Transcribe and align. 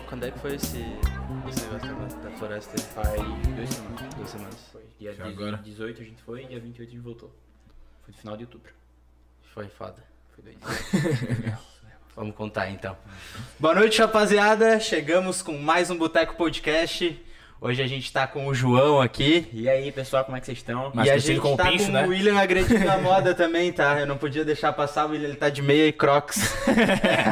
quando 0.00 0.24
é 0.24 0.30
que 0.30 0.38
foi 0.38 0.54
esse, 0.54 0.78
esse 1.48 1.60
negócio 1.66 1.94
da, 1.96 2.28
da 2.28 2.36
floresta? 2.36 2.78
Faz 2.78 3.20
duas 3.54 3.68
semanas. 3.70 4.14
Duas 4.14 4.30
semanas. 4.30 4.56
Foi. 4.72 4.82
Dia 4.98 5.14
Já 5.14 5.24
de- 5.24 5.30
agora? 5.30 5.56
18 5.58 6.00
a 6.00 6.04
gente 6.04 6.22
foi 6.22 6.44
e 6.44 6.46
dia 6.48 6.60
28 6.60 6.88
a 6.88 6.92
gente 6.92 7.02
voltou. 7.02 7.30
Foi 8.04 8.12
no 8.12 8.18
final 8.18 8.36
de 8.36 8.44
outubro. 8.44 8.72
Foi 9.54 9.68
foda. 9.68 10.02
Foi 10.34 10.44
doido. 10.44 10.60
Vamos 12.14 12.34
contar 12.36 12.68
então. 12.70 12.96
Boa 13.58 13.74
noite, 13.74 13.98
rapaziada. 14.00 14.78
Chegamos 14.78 15.40
com 15.40 15.56
mais 15.58 15.88
um 15.90 15.96
Boteco 15.96 16.34
Podcast. 16.36 17.18
Hoje 17.64 17.80
a 17.80 17.86
gente 17.86 18.12
tá 18.12 18.26
com 18.26 18.48
o 18.48 18.52
João 18.52 19.00
aqui. 19.00 19.46
E 19.52 19.68
aí, 19.68 19.92
pessoal, 19.92 20.24
como 20.24 20.36
é 20.36 20.40
que 20.40 20.46
vocês 20.46 20.58
estão? 20.58 20.90
Mais 20.92 21.06
e 21.06 21.12
a 21.12 21.16
gente 21.16 21.38
como 21.38 21.56
tá 21.56 21.70
Pincho, 21.70 21.86
com 21.86 21.92
né? 21.92 22.04
o 22.04 22.08
William 22.08 22.34
a 22.36 22.98
moda 22.98 23.32
também, 23.36 23.72
tá? 23.72 24.00
Eu 24.00 24.06
não 24.06 24.16
podia 24.16 24.44
deixar 24.44 24.72
passar, 24.72 25.06
o 25.06 25.10
William 25.10 25.28
ele 25.28 25.36
tá 25.36 25.48
de 25.48 25.62
meia 25.62 25.86
e 25.86 25.92
crocs. 25.92 26.56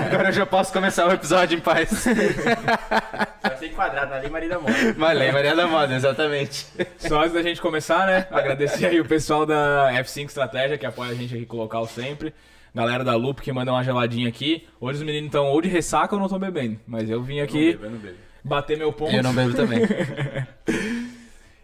Agora 0.07 0.29
eu 0.29 0.33
já 0.33 0.47
posso 0.47 0.73
começar 0.73 1.09
o 1.09 1.11
episódio 1.11 1.59
em 1.59 1.61
paz. 1.61 2.05
Vai 3.43 3.57
ser 3.57 3.67
enquadrado 3.67 4.13
na 4.13 4.19
Lei 4.19 4.31
Maria 4.31 4.51
da 4.51 4.61
Moda. 4.61 4.93
Valeu, 4.97 5.33
Maria 5.33 5.57
da 5.57 5.67
Moda, 5.67 5.97
exatamente. 5.97 6.65
Só 6.99 7.23
antes 7.23 7.33
da 7.33 7.43
gente 7.43 7.61
começar, 7.61 8.07
né? 8.07 8.29
Agradecer 8.31 8.87
aí 8.87 9.01
o 9.01 9.05
pessoal 9.05 9.45
da 9.45 9.91
F5 9.95 10.27
Estratégia 10.27 10.79
que 10.79 10.87
apoia 10.87 11.11
a 11.11 11.15
gente 11.15 11.35
aqui 11.35 11.45
com 11.45 11.57
o 11.57 11.61
local 11.61 11.89
sempre. 11.89 12.33
Galera 12.73 13.03
da 13.03 13.17
Loop 13.17 13.43
que 13.43 13.51
manda 13.51 13.73
uma 13.73 13.83
geladinha 13.83 14.29
aqui. 14.29 14.65
Hoje 14.81 15.01
os 15.01 15.05
meninos 15.05 15.27
estão 15.27 15.47
ou 15.47 15.61
de 15.61 15.69
ressaca 15.69 16.15
ou 16.15 16.21
não 16.21 16.27
estão 16.27 16.39
bebendo. 16.39 16.79
Mas 16.87 17.11
eu 17.11 17.21
vim 17.21 17.41
aqui 17.41 17.77
não 17.83 17.99
bebo. 17.99 18.30
Bater 18.45 18.77
meu 18.79 18.93
ponto. 18.93 19.15
Eu 19.15 19.23
não 19.23 19.35
bebo 19.35 19.55
também. 19.55 19.81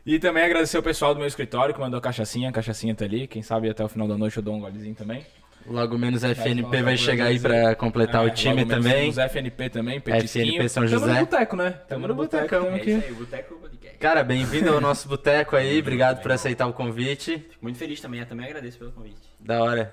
E 0.08 0.20
também 0.20 0.44
agradecer 0.44 0.78
o 0.78 0.82
pessoal 0.84 1.12
do 1.12 1.18
meu 1.18 1.26
escritório 1.26 1.74
que 1.74 1.80
mandou 1.80 1.98
a 1.98 2.00
cachaçinha. 2.00 2.48
A 2.48 2.52
cachaçinha 2.52 2.94
tá 2.94 3.04
ali. 3.04 3.26
Quem 3.26 3.42
sabe 3.42 3.68
até 3.68 3.84
o 3.84 3.88
final 3.88 4.06
da 4.06 4.16
noite 4.16 4.36
eu 4.36 4.42
dou 4.42 4.54
um 4.54 4.60
golezinho 4.60 4.94
também. 4.94 5.26
Logo 5.66 5.98
menos 5.98 6.22
a 6.22 6.28
FNP 6.32 6.62
falar 6.70 6.82
vai 6.84 6.96
chegar 6.96 7.24
aí 7.24 7.40
pra 7.40 7.74
completar 7.74 8.22
É, 8.24 8.28
o 8.28 8.30
time 8.30 8.62
logo 8.62 8.68
menos 8.68 8.84
também. 8.84 9.08
Os 9.10 9.18
FNP 9.18 9.68
também, 9.68 10.00
petisquinho. 10.00 10.46
FNP 10.46 10.68
São 10.68 10.84
Tamo 10.84 11.00
José. 11.00 11.12
no 11.12 11.18
boteco, 11.26 11.56
né? 11.56 11.70
Tamo 11.88 12.06
no 12.06 12.14
botecão. 12.14 12.66
É 12.66 12.74
aqui. 12.76 12.90
isso 12.92 13.04
aí, 13.04 13.12
o 13.12 13.16
Boteco 13.16 13.54
Podcast. 13.56 13.98
Cara, 13.98 14.22
bem-vindo 14.22 14.72
ao 14.72 14.80
nosso 14.80 15.08
boteco 15.08 15.56
aí. 15.56 15.80
Obrigado 15.80 16.22
por 16.22 16.30
aceitar 16.30 16.68
o 16.68 16.72
convite. 16.72 17.44
Fico 17.50 17.64
muito 17.64 17.76
feliz 17.76 18.00
também, 18.00 18.20
eu 18.20 18.26
também 18.26 18.46
agradeço 18.46 18.78
pelo 18.78 18.92
convite. 18.92 19.28
Da 19.40 19.60
hora. 19.60 19.92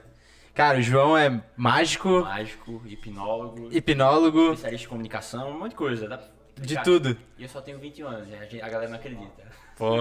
Cara, 0.54 0.78
o 0.78 0.82
João 0.84 1.18
é 1.18 1.42
mágico, 1.58 2.22
Mágico, 2.22 2.84
hipnólogo, 2.86 3.70
hipnólogo, 3.72 4.44
especialista 4.52 4.86
em 4.86 4.90
comunicação, 4.90 5.50
um 5.50 5.58
monte 5.58 5.72
de 5.72 5.76
coisa. 5.76 6.08
Dá 6.08 6.20
pra 6.20 6.28
de 6.56 6.62
explicar. 6.62 6.84
tudo. 6.84 7.18
E 7.38 7.44
eu 7.44 7.50
só 7.50 7.62
tenho 7.62 7.80
21 7.80 8.08
anos, 8.08 8.34
a, 8.34 8.38
gente- 8.46 8.62
a 8.62 8.70
galera 8.70 8.90
não 8.90 8.98
acredita. 8.98 9.44
Pô, 9.78 9.98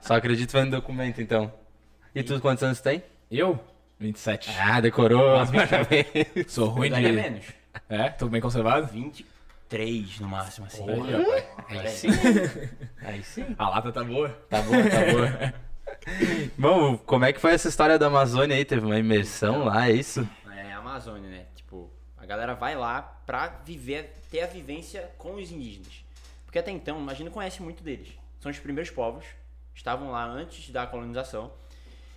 só 0.00 0.14
acredito 0.14 0.52
vendo 0.52 0.70
documento 0.70 1.20
então. 1.20 1.52
E 2.14 2.22
tu 2.22 2.40
quantos 2.40 2.62
anos 2.64 2.80
tem? 2.80 3.02
Eu? 3.30 3.58
27. 3.98 4.50
Ah, 4.58 4.80
decorou. 4.80 5.38
Sou 6.46 6.68
ruim 6.68 6.90
de. 6.90 7.00
menos. 7.12 7.44
É? 7.88 8.08
Tô 8.10 8.28
bem 8.28 8.40
conservado? 8.40 8.86
23 8.86 10.20
no 10.20 10.28
máximo, 10.28 10.66
assim. 10.66 10.88
Aí, 10.88 11.00
rapaz. 11.12 11.44
Aí 11.68 11.88
sim. 11.88 12.08
Aí 13.02 13.22
sim. 13.22 13.54
A 13.58 13.68
lata 13.68 13.90
tá 13.92 14.04
boa. 14.04 14.28
Tá 14.48 14.62
bom, 14.62 14.70
tá 14.72 15.50
bom. 15.50 15.66
Bom, 16.58 16.96
como 16.98 17.24
é 17.24 17.32
que 17.32 17.40
foi 17.40 17.52
essa 17.52 17.68
história 17.68 17.98
da 17.98 18.06
Amazônia 18.06 18.56
aí? 18.56 18.64
Teve 18.64 18.84
uma 18.84 18.98
imersão 18.98 19.64
lá, 19.64 19.88
é 19.88 19.92
isso? 19.92 20.28
É 20.52 20.72
a 20.72 20.78
Amazônia, 20.78 21.28
né? 21.28 21.44
A 22.26 22.28
galera 22.28 22.56
vai 22.56 22.74
lá 22.74 23.02
pra 23.24 23.46
viver, 23.64 24.12
ter 24.28 24.40
a 24.40 24.48
vivência 24.48 25.12
com 25.16 25.36
os 25.36 25.52
indígenas. 25.52 26.04
Porque 26.44 26.58
até 26.58 26.72
então, 26.72 27.08
a 27.08 27.14
gente 27.14 27.26
não 27.26 27.30
conhece 27.30 27.62
muito 27.62 27.84
deles. 27.84 28.18
São 28.40 28.50
os 28.50 28.58
primeiros 28.58 28.90
povos, 28.90 29.24
estavam 29.72 30.10
lá 30.10 30.24
antes 30.24 30.70
da 30.70 30.88
colonização. 30.88 31.52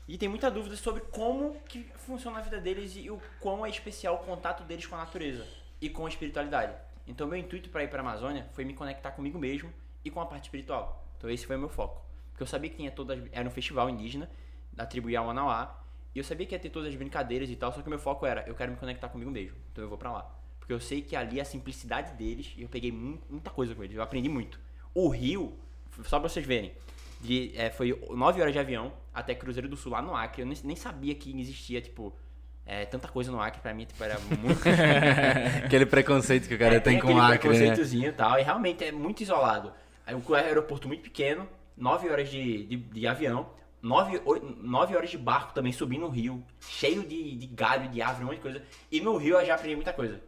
E 0.08 0.18
tem 0.18 0.28
muita 0.28 0.50
dúvida 0.50 0.76
sobre 0.76 1.02
como 1.02 1.62
que 1.62 1.84
funciona 2.08 2.40
a 2.40 2.42
vida 2.42 2.60
deles 2.60 2.96
e 2.96 3.12
o 3.12 3.22
quão 3.40 3.64
é 3.64 3.70
especial 3.70 4.16
o 4.16 4.26
contato 4.26 4.64
deles 4.64 4.88
com 4.88 4.96
a 4.96 4.98
natureza 4.98 5.46
e 5.80 5.92
com 5.92 6.08
a 6.08 6.10
espiritualidade. 6.10 6.74
Então, 7.06 7.28
meu 7.28 7.38
intuito 7.38 7.70
para 7.70 7.84
ir 7.84 7.88
para 7.88 8.00
a 8.00 8.02
Amazônia 8.02 8.50
foi 8.54 8.66
me 8.66 8.74
conectar 8.74 9.12
comigo 9.12 9.38
mesmo 9.38 9.72
e 10.04 10.10
com 10.10 10.20
a 10.20 10.26
parte 10.26 10.46
espiritual. 10.46 11.06
Então, 11.20 11.30
esse 11.30 11.46
foi 11.46 11.56
o 11.56 11.60
meu 11.60 11.70
foco. 11.70 12.02
Porque 12.32 12.42
eu 12.42 12.48
sabia 12.48 12.72
que 12.72 12.78
tinha 12.78 12.90
todas. 12.90 13.22
Era 13.32 13.48
um 13.48 13.52
festival 13.52 13.88
indígena 13.88 14.28
da 14.74 14.88
tribo 14.88 15.08
Yawanawá. 15.08 15.80
E 16.14 16.20
eu 16.20 16.24
sabia 16.24 16.46
que 16.46 16.56
ia 16.56 16.60
ter 16.60 16.70
todas 16.70 16.90
as 16.90 16.96
brincadeiras 16.96 17.50
e 17.50 17.56
tal. 17.56 17.72
Só 17.72 17.82
que 17.82 17.88
o 17.88 17.90
meu 17.90 18.00
foco 18.00 18.26
era: 18.26 18.44
eu 18.48 18.56
quero 18.56 18.72
me 18.72 18.78
conectar 18.78 19.10
comigo 19.10 19.30
mesmo. 19.32 19.56
Então, 19.72 19.84
eu 19.84 19.90
vou 19.90 19.98
para 19.98 20.12
lá. 20.12 20.36
Porque 20.60 20.74
eu 20.74 20.80
sei 20.80 21.02
que 21.02 21.16
ali 21.16 21.40
a 21.40 21.46
simplicidade 21.46 22.14
deles. 22.14 22.54
E 22.58 22.62
eu 22.64 22.70
peguei 22.70 22.92
mu- 22.92 23.20
muita 23.30 23.50
coisa 23.50 23.74
com 23.76 23.84
eles. 23.84 23.96
Eu 23.96 24.02
aprendi 24.04 24.28
muito. 24.30 24.60
O 24.94 25.08
Rio, 25.10 25.54
só 26.04 26.20
pra 26.20 26.28
vocês 26.30 26.46
verem. 26.46 26.74
De, 27.22 27.52
é, 27.56 27.70
foi 27.70 28.00
9 28.12 28.40
horas 28.42 28.54
de 28.54 28.60
avião 28.60 28.94
até 29.14 29.36
Cruzeiro 29.36 29.68
do 29.68 29.76
Sul, 29.76 29.92
lá 29.92 30.02
no 30.02 30.16
Acre. 30.16 30.42
Eu 30.42 30.46
nem, 30.46 30.58
nem 30.64 30.76
sabia 30.76 31.14
que 31.16 31.38
existia, 31.40 31.82
tipo, 31.82 32.16
é, 32.66 32.86
tanta 32.86 33.08
coisa 33.08 33.32
no 33.32 33.42
Acre. 33.42 33.62
Pra 33.62 33.74
mim, 33.74 33.86
tipo, 33.86 34.02
era 34.04 34.18
muito. 34.20 34.62
Aquele 35.66 35.86
preconceito 35.86 36.48
que 36.48 36.56
o 36.56 36.60
cara 36.60 36.76
É, 36.76 36.80
tem, 36.80 37.00
com 37.00 37.08
o 37.14 37.18
Acre, 37.20 37.32
né? 37.34 37.38
preconceitozinho 37.40 38.10
e 38.10 38.14
tal. 38.14 38.40
E 38.40 38.44
realmente 38.44 38.84
é 38.84 38.92
muito 38.92 39.22
isolado. 39.22 39.72
Aí 40.06 40.16
o 40.16 40.34
aeroporto 40.34 40.88
muito 40.88 41.02
pequeno, 41.04 41.48
9 41.78 42.10
horas 42.10 42.30
de, 42.30 42.66
de, 42.66 42.78
de 42.78 43.08
avião, 43.08 43.50
9, 43.82 44.22
9 44.62 44.96
horas 44.96 45.10
de 45.10 45.18
barco 45.18 45.54
também 45.54 45.72
subindo 45.72 46.02
no 46.02 46.10
rio, 46.10 46.44
cheio 46.60 47.04
de, 47.06 47.36
de 47.36 47.48
galho, 47.48 47.90
de 47.90 48.02
árvore, 48.02 48.24
um 48.24 48.28
monte 48.28 48.36
de 48.38 48.42
coisa. 48.42 48.62
E 48.92 49.00
no 49.02 49.16
rio 49.18 49.40
eu 49.40 49.46
já 49.46 49.56
aprendi 49.56 49.76
muita 49.76 49.94
coisa. 49.94 50.22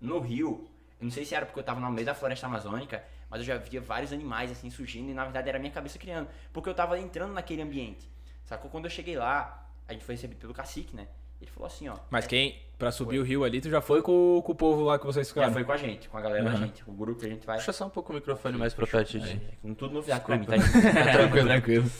No 0.00 0.18
rio, 0.20 0.68
eu 1.00 1.04
não 1.04 1.10
sei 1.10 1.24
se 1.24 1.34
era 1.34 1.44
porque 1.46 1.58
eu 1.60 1.64
tava 1.64 1.80
no 1.80 1.90
meio 1.90 2.06
da 2.06 2.14
floresta 2.14 2.46
amazônica, 2.46 3.02
mas 3.28 3.40
eu 3.40 3.46
já 3.46 3.56
via 3.56 3.80
vários 3.80 4.12
animais 4.12 4.50
assim 4.50 4.70
surgindo 4.70 5.10
e 5.10 5.14
na 5.14 5.24
verdade 5.24 5.48
era 5.48 5.58
a 5.58 5.60
minha 5.60 5.72
cabeça 5.72 5.98
criando. 5.98 6.28
Porque 6.52 6.68
eu 6.68 6.74
tava 6.74 6.98
entrando 6.98 7.32
naquele 7.32 7.62
ambiente. 7.62 8.08
Sacou? 8.44 8.70
Quando 8.70 8.84
eu 8.84 8.90
cheguei 8.90 9.16
lá, 9.16 9.68
a 9.88 9.92
gente 9.92 10.04
foi 10.04 10.14
recebido 10.14 10.38
pelo 10.38 10.52
cacique, 10.54 10.94
né? 10.94 11.08
Ele 11.40 11.50
falou 11.50 11.66
assim, 11.66 11.88
ó. 11.88 11.96
Mas 12.08 12.24
quem, 12.26 12.56
pra 12.78 12.92
subir 12.92 13.18
o 13.18 13.24
rio 13.24 13.42
ali, 13.42 13.60
tu 13.60 13.68
já 13.68 13.80
foi 13.80 14.00
com, 14.00 14.40
com 14.44 14.52
o 14.52 14.54
povo 14.54 14.84
lá 14.84 14.96
que 14.96 15.04
vocês 15.04 15.26
Já 15.26 15.34
ficaram? 15.34 15.52
foi 15.52 15.64
com 15.64 15.72
a 15.72 15.76
gente, 15.76 16.08
com 16.08 16.16
a 16.16 16.20
galera 16.20 16.44
da 16.44 16.50
Uhum. 16.52 16.56
gente. 16.58 16.84
O 16.86 16.92
grupo 16.92 17.18
que 17.20 17.26
a 17.26 17.28
gente 17.28 17.44
vai. 17.44 17.56
Puxa 17.58 17.72
só 17.72 17.86
um 17.86 17.90
pouco 17.90 18.12
o 18.12 18.14
microfone 18.14 18.56
mais 18.56 18.72
pra 18.74 18.86
perto 18.86 19.18
de... 19.18 19.40
Com 19.60 19.74
tudo 19.74 19.94
novidade 19.94 20.24
pra 20.24 20.36
mim, 20.38 20.44
tá? 20.46 20.54
tranquilo, 21.12 21.48
tranquilo. 21.48 21.90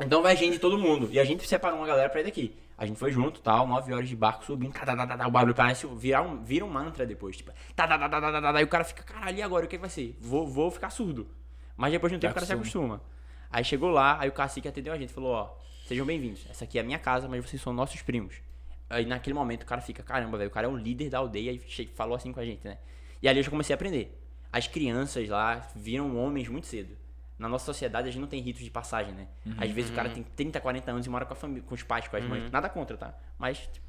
Então 0.00 0.22
vai 0.22 0.36
gente 0.36 0.54
de 0.54 0.58
todo 0.58 0.76
mundo. 0.76 1.08
E 1.12 1.20
a 1.20 1.24
gente 1.24 1.46
separou 1.46 1.78
uma 1.78 1.86
galera 1.86 2.08
pra 2.08 2.20
ir 2.20 2.24
daqui. 2.24 2.56
A 2.76 2.84
gente 2.84 2.98
foi 2.98 3.12
junto, 3.12 3.40
tal, 3.40 3.68
nove 3.68 3.92
horas 3.92 4.08
de 4.08 4.16
barco 4.16 4.44
subindo, 4.44 4.72
tá, 4.72 4.84
tá, 4.84 5.06
tá, 5.06 5.16
tá, 5.16 5.28
o 5.28 5.30
barulho 5.30 5.54
parece 5.54 5.86
virar 5.86 6.22
um, 6.22 6.42
vira 6.42 6.64
um 6.64 6.68
mantra 6.68 7.06
depois, 7.06 7.36
tipo, 7.36 7.52
tá, 7.76 7.86
tá, 7.86 7.96
tá, 7.96 8.08
tá, 8.08 8.20
tá, 8.20 8.32
tá, 8.32 8.52
tá, 8.52 8.60
e 8.60 8.64
o 8.64 8.68
cara 8.68 8.82
fica, 8.82 9.04
caralho, 9.04 9.38
e 9.38 9.42
agora, 9.42 9.64
o 9.64 9.68
que 9.68 9.78
vai 9.78 9.88
ser? 9.88 10.18
Vou, 10.20 10.44
vou 10.44 10.72
ficar 10.72 10.90
surdo. 10.90 11.28
Mas 11.76 11.92
depois 11.92 12.10
de 12.10 12.16
um 12.16 12.20
tempo 12.20 12.32
o 12.32 12.34
cara 12.34 12.44
se 12.44 12.52
acostuma. 12.52 13.00
Aí 13.48 13.62
chegou 13.62 13.90
lá, 13.90 14.18
aí 14.20 14.28
o 14.28 14.32
cacique 14.32 14.66
atendeu 14.66 14.92
a 14.92 14.98
gente, 14.98 15.12
falou, 15.12 15.30
ó, 15.30 15.56
sejam 15.86 16.04
bem-vindos, 16.04 16.44
essa 16.50 16.64
aqui 16.64 16.78
é 16.78 16.80
a 16.80 16.84
minha 16.84 16.98
casa, 16.98 17.28
mas 17.28 17.48
vocês 17.48 17.62
são 17.62 17.72
nossos 17.72 18.02
primos. 18.02 18.34
Aí 18.90 19.06
naquele 19.06 19.34
momento 19.34 19.62
o 19.62 19.66
cara 19.66 19.80
fica, 19.80 20.02
caramba, 20.02 20.36
velho, 20.36 20.50
o 20.50 20.52
cara 20.52 20.66
é 20.66 20.70
um 20.70 20.76
líder 20.76 21.10
da 21.10 21.18
aldeia 21.18 21.52
e 21.52 21.86
falou 21.94 22.16
assim 22.16 22.32
com 22.32 22.40
a 22.40 22.44
gente, 22.44 22.66
né? 22.66 22.78
E 23.22 23.28
ali 23.28 23.38
eu 23.38 23.44
já 23.44 23.50
comecei 23.50 23.72
a 23.72 23.76
aprender. 23.76 24.20
As 24.52 24.66
crianças 24.66 25.28
lá 25.28 25.64
viram 25.76 26.16
homens 26.16 26.48
muito 26.48 26.66
cedo. 26.66 26.96
Na 27.38 27.48
nossa 27.48 27.64
sociedade 27.66 28.08
a 28.08 28.10
gente 28.12 28.20
não 28.20 28.28
tem 28.28 28.40
ritos 28.40 28.62
de 28.62 28.70
passagem, 28.70 29.12
né? 29.12 29.26
Às 29.58 29.70
vezes 29.70 29.90
o 29.90 29.94
cara 29.94 30.08
tem 30.08 30.22
30, 30.22 30.60
40 30.60 30.90
anos 30.90 31.06
e 31.06 31.10
mora 31.10 31.24
com 31.26 31.32
a 31.32 31.36
família, 31.36 31.62
com 31.66 31.74
os 31.74 31.82
pais, 31.82 32.06
com 32.06 32.16
as 32.16 32.24
mães. 32.24 32.50
Nada 32.50 32.68
contra, 32.68 32.96
tá? 32.96 33.14
Mas 33.38 33.58
tipo, 33.58 33.84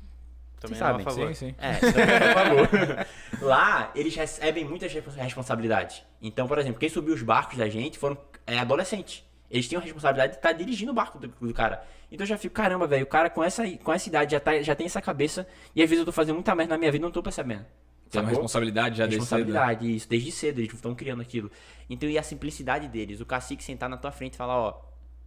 Também 0.60 0.80
não 0.80 0.88
a 0.88 0.90
sabem. 0.92 1.06
favor. 1.06 1.36
Sim, 1.36 1.50
sim. 1.50 1.56
É, 1.60 1.74
por 1.74 2.34
favor. 2.34 3.08
Lá, 3.48 3.92
eles 3.94 4.16
recebem 4.16 4.66
muitas 4.66 4.92
respons- 4.92 5.16
responsabilidades. 5.16 6.04
Então, 6.22 6.48
por 6.48 6.58
exemplo, 6.58 6.80
quem 6.80 6.90
subiu 6.90 7.14
os 7.14 7.22
barcos 7.22 7.58
da 7.58 7.70
gente 7.70 8.00
foram 8.00 8.18
é, 8.48 8.58
adolescentes. 8.58 9.24
Eles 9.50 9.68
tinham 9.68 9.80
a 9.80 9.84
responsabilidade 9.84 10.34
de 10.34 10.38
estar 10.40 10.52
dirigindo 10.54 10.92
o 10.92 10.96
barco 10.96 11.20
do, 11.20 11.28
do 11.28 11.54
cara. 11.54 11.86
Então 12.12 12.24
eu 12.24 12.28
já 12.30 12.38
fico, 12.38 12.54
caramba, 12.56 12.88
velho, 12.88 13.04
o 13.04 13.08
cara 13.08 13.30
com 13.30 13.44
essa, 13.44 13.64
com 13.78 13.94
essa 13.94 14.10
idade 14.10 14.32
já, 14.32 14.40
tá, 14.40 14.60
já 14.62 14.74
tem 14.76 14.86
essa 14.88 15.02
cabeça. 15.02 15.48
E 15.76 15.84
às 15.84 15.90
vezes 15.90 16.00
eu 16.00 16.06
tô 16.06 16.12
fazendo 16.12 16.36
muita 16.36 16.54
merda 16.56 16.74
na 16.74 16.80
minha 16.80 16.92
vida 16.92 17.04
e 17.04 17.06
não 17.06 17.12
tô 17.12 17.22
percebendo. 17.22 17.66
Tem 18.10 18.22
uma 18.22 18.30
responsabilidade 18.30 18.98
já 18.98 19.06
desde 19.08 19.26
cedo. 19.26 19.38
responsabilidade, 19.40 19.96
isso, 19.96 20.10
desde 20.10 20.32
cedo, 20.32 20.60
eles 20.60 20.74
estão 20.74 20.94
criando 20.96 21.22
aquilo. 21.22 21.52
Então, 21.90 22.08
e 22.10 22.18
a 22.18 22.24
simplicidade 22.24 22.88
deles, 22.88 23.20
o 23.20 23.26
cacique 23.26 23.64
sentar 23.64 23.90
na 23.90 23.98
tua 23.98 24.12
frente 24.12 24.34
e 24.36 24.38
falar, 24.38 24.58
ó, 24.58 24.82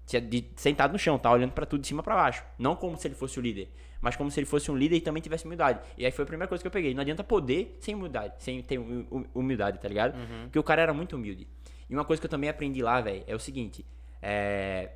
de- 0.07 0.45
sentado 0.57 0.93
no 0.93 0.99
chão, 0.99 1.19
tá 1.19 1.31
olhando 1.31 1.53
pra 1.53 1.67
tudo 1.67 1.81
de 1.83 1.87
cima 1.89 2.03
pra 2.03 2.15
baixo. 2.15 2.43
Não 2.59 2.75
como 2.77 2.97
se 2.97 3.07
ele 3.09 3.15
fosse 3.15 3.39
o 3.39 3.43
líder, 3.43 3.69
mas 4.01 4.17
como 4.17 4.31
se 4.31 4.39
ele 4.41 4.47
fosse 4.47 4.71
um 4.71 4.77
líder 4.77 4.97
e 4.97 5.01
também 5.01 5.21
tivesse 5.23 5.45
humildade. 5.45 5.81
E 5.99 6.07
aí 6.07 6.11
foi 6.13 6.23
a 6.23 6.27
primeira 6.27 6.49
coisa 6.49 6.63
que 6.63 6.67
eu 6.67 6.71
peguei. 6.71 6.95
Não 6.95 7.03
adianta 7.03 7.23
poder 7.23 7.77
sem 7.81 7.95
humildade, 7.95 8.35
sem 8.39 8.63
ter 8.63 8.79
hum- 8.79 9.07
hum- 9.11 9.25
humildade, 9.35 9.79
tá 9.79 9.89
ligado? 9.89 10.15
Porque 10.45 10.59
o 10.59 10.63
cara 10.63 10.81
era 10.81 10.95
muito 10.95 11.15
humilde. 11.17 11.47
E 11.91 11.95
uma 11.95 12.05
coisa 12.05 12.21
que 12.21 12.27
eu 12.27 12.31
também 12.31 12.49
aprendi 12.49 12.81
lá, 12.83 13.01
velho, 13.01 13.23
é 13.27 13.35
o 13.35 13.39
seguinte, 13.39 13.85
é 14.23 14.91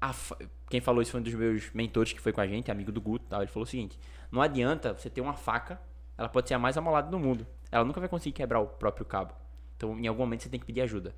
a 0.00 0.12
fa- 0.12 0.36
quem 0.68 0.80
falou 0.80 1.00
isso 1.00 1.10
foi 1.12 1.20
um 1.20 1.22
dos 1.24 1.34
meus 1.34 1.70
mentores 1.72 2.12
que 2.12 2.20
foi 2.20 2.32
com 2.32 2.40
a 2.40 2.46
gente, 2.46 2.70
amigo 2.70 2.90
do 2.92 3.00
Guto, 3.00 3.24
e 3.26 3.28
tal. 3.28 3.40
Ele 3.42 3.50
falou 3.50 3.64
o 3.64 3.68
seguinte: 3.68 3.98
não 4.30 4.42
adianta 4.42 4.92
você 4.94 5.08
ter 5.08 5.20
uma 5.20 5.34
faca, 5.34 5.80
ela 6.16 6.28
pode 6.28 6.48
ser 6.48 6.54
a 6.54 6.58
mais 6.58 6.76
amolada 6.76 7.10
do 7.10 7.18
mundo. 7.18 7.46
Ela 7.70 7.84
nunca 7.84 8.00
vai 8.00 8.08
conseguir 8.08 8.32
quebrar 8.32 8.60
o 8.60 8.66
próprio 8.66 9.04
cabo. 9.04 9.34
Então, 9.76 9.98
em 9.98 10.06
algum 10.06 10.22
momento 10.22 10.42
você 10.42 10.48
tem 10.48 10.60
que 10.60 10.66
pedir 10.66 10.80
ajuda. 10.82 11.14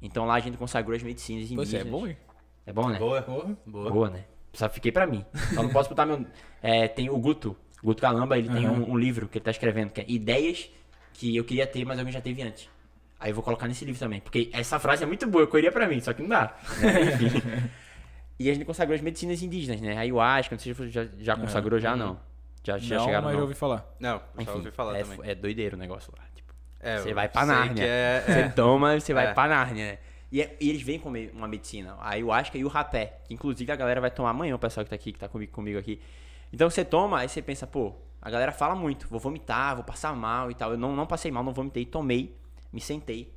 Então 0.00 0.26
lá 0.26 0.34
a 0.34 0.40
gente 0.40 0.56
consagrou 0.58 0.94
as 0.94 1.02
medicinas 1.02 1.50
indígenas. 1.50 1.68
Você 1.68 1.76
é 1.78 1.84
bom, 1.84 2.06
hein? 2.06 2.16
É 2.66 2.72
bom, 2.72 2.88
né? 2.88 2.98
Boa. 2.98 3.22
Porra. 3.22 3.56
Boa. 3.64 3.90
Boa, 3.90 4.10
né? 4.10 4.24
Só 4.52 4.68
fiquei 4.68 4.92
pra 4.92 5.06
mim. 5.06 5.24
Só 5.54 5.62
não 5.62 5.70
posso 5.70 5.88
botar 5.88 6.06
meu. 6.06 6.24
É, 6.62 6.88
tem 6.88 7.08
o 7.08 7.18
Guto. 7.18 7.56
O 7.82 7.86
Guto 7.86 8.02
Calamba, 8.02 8.36
ele 8.36 8.48
tem 8.48 8.68
um, 8.68 8.90
um 8.92 8.96
livro 8.98 9.28
que 9.28 9.38
ele 9.38 9.44
tá 9.44 9.50
escrevendo, 9.50 9.90
que 9.90 10.00
é 10.00 10.04
Ideias 10.08 10.68
que 11.12 11.36
eu 11.36 11.44
queria 11.44 11.66
ter, 11.66 11.84
mas 11.84 11.98
alguém 11.98 12.12
já 12.12 12.20
teve 12.20 12.42
antes. 12.42 12.68
Aí 13.20 13.30
eu 13.30 13.34
vou 13.34 13.42
colocar 13.44 13.68
nesse 13.68 13.84
livro 13.84 13.98
também. 13.98 14.20
Porque 14.20 14.50
essa 14.52 14.78
frase 14.78 15.02
é 15.02 15.06
muito 15.06 15.26
boa, 15.26 15.44
eu 15.44 15.48
queria 15.48 15.70
pra 15.70 15.86
mim, 15.86 16.00
só 16.00 16.12
que 16.12 16.22
não 16.22 16.28
dá. 16.28 16.56
né? 16.80 17.02
Enfim. 17.24 17.42
e 18.38 18.50
a 18.50 18.54
gente 18.54 18.64
consagrou 18.64 18.94
as 18.94 19.00
medicinas 19.00 19.42
indígenas, 19.42 19.80
né? 19.80 19.96
Ayahuasca, 19.96 20.56
não 20.56 20.60
sei 20.60 20.74
se 20.74 20.78
você 20.78 20.90
já, 20.90 21.06
já 21.18 21.36
consagrou, 21.36 21.78
já 21.78 21.94
não. 21.94 22.18
Já, 22.66 22.78
já 22.78 22.96
não, 22.96 23.04
chegaram 23.04 23.24
mas 23.24 23.32
não. 23.32 23.38
eu 23.40 23.42
ouvi 23.46 23.54
falar. 23.54 23.86
Não, 24.00 24.18
só 24.18 24.24
Enfim, 24.42 24.50
ouvi 24.52 24.70
falar 24.72 24.98
é, 24.98 25.02
também. 25.04 25.30
é 25.30 25.34
doideiro 25.34 25.76
o 25.76 25.78
negócio 25.78 26.12
lá. 26.18 26.24
Tipo. 26.34 26.52
É, 26.80 26.98
Você 26.98 27.14
vai 27.14 27.28
pra 27.28 27.46
Nárnia. 27.46 27.74
que 27.74 27.82
é- 27.82 28.22
Você 28.26 28.40
é. 28.40 28.48
toma, 28.48 28.98
você 29.00 29.14
vai 29.14 29.26
É. 29.28 29.34
pra 29.34 29.46
Nárnia, 29.48 29.92
né? 29.92 29.98
E, 30.32 30.42
é- 30.42 30.56
e 30.60 30.68
eles 30.70 30.82
vêm 30.82 30.98
com 30.98 31.08
me- 31.08 31.28
uma 31.30 31.46
medicina, 31.46 31.94
a 32.00 32.10
ayahuasca 32.10 32.58
e 32.58 32.64
o 32.64 32.68
rapé, 32.68 33.20
que 33.24 33.32
inclusive 33.34 33.70
a 33.70 33.76
galera 33.76 34.00
vai 34.00 34.10
tomar 34.10 34.30
amanhã, 34.30 34.54
o 34.54 34.58
pessoal 34.58 34.82
que 34.84 34.90
tá 34.90 34.96
aqui, 34.96 35.12
que 35.12 35.18
tá 35.18 35.28
comigo, 35.28 35.52
comigo 35.52 35.78
aqui. 35.78 36.00
Então 36.52 36.68
você 36.68 36.84
toma, 36.84 37.20
aí 37.20 37.28
você 37.28 37.40
pensa, 37.40 37.66
pô, 37.66 37.94
a 38.20 38.28
galera 38.28 38.50
fala 38.50 38.74
muito, 38.74 39.06
vou 39.08 39.20
vomitar, 39.20 39.76
vou 39.76 39.84
passar 39.84 40.12
mal 40.16 40.50
e 40.50 40.54
tal. 40.54 40.72
Eu 40.72 40.78
não, 40.78 40.94
não 40.96 41.06
passei 41.06 41.30
mal, 41.30 41.44
não 41.44 41.52
vomitei, 41.52 41.86
tomei, 41.86 42.36
me 42.72 42.80
sentei 42.80 43.32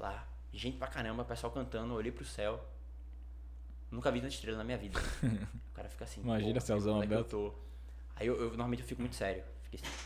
lá, 0.00 0.26
gente 0.52 0.78
pra 0.78 0.88
caramba, 0.88 1.22
o 1.22 1.26
pessoal 1.26 1.52
cantando, 1.52 1.92
olhei 1.94 2.10
pro 2.12 2.24
céu. 2.24 2.58
Nunca 3.90 4.10
vi 4.10 4.20
tanta 4.20 4.32
estrela 4.32 4.56
na 4.58 4.64
minha 4.64 4.78
vida. 4.78 4.98
O 5.70 5.76
cara 5.76 5.88
fica 5.88 6.04
assim. 6.04 6.20
Imagina, 6.20 6.60
como 6.60 7.02
é 7.02 7.06
que 7.08 7.12
eu 7.14 7.24
tô? 7.24 7.52
Aí 8.16 8.26
eu, 8.26 8.34
eu- 8.40 8.48
normalmente 8.50 8.80
eu 8.82 8.86
fico 8.88 9.00
muito 9.00 9.16
sério. 9.16 9.42
Fiquei 9.64 9.80
assim. 9.82 9.96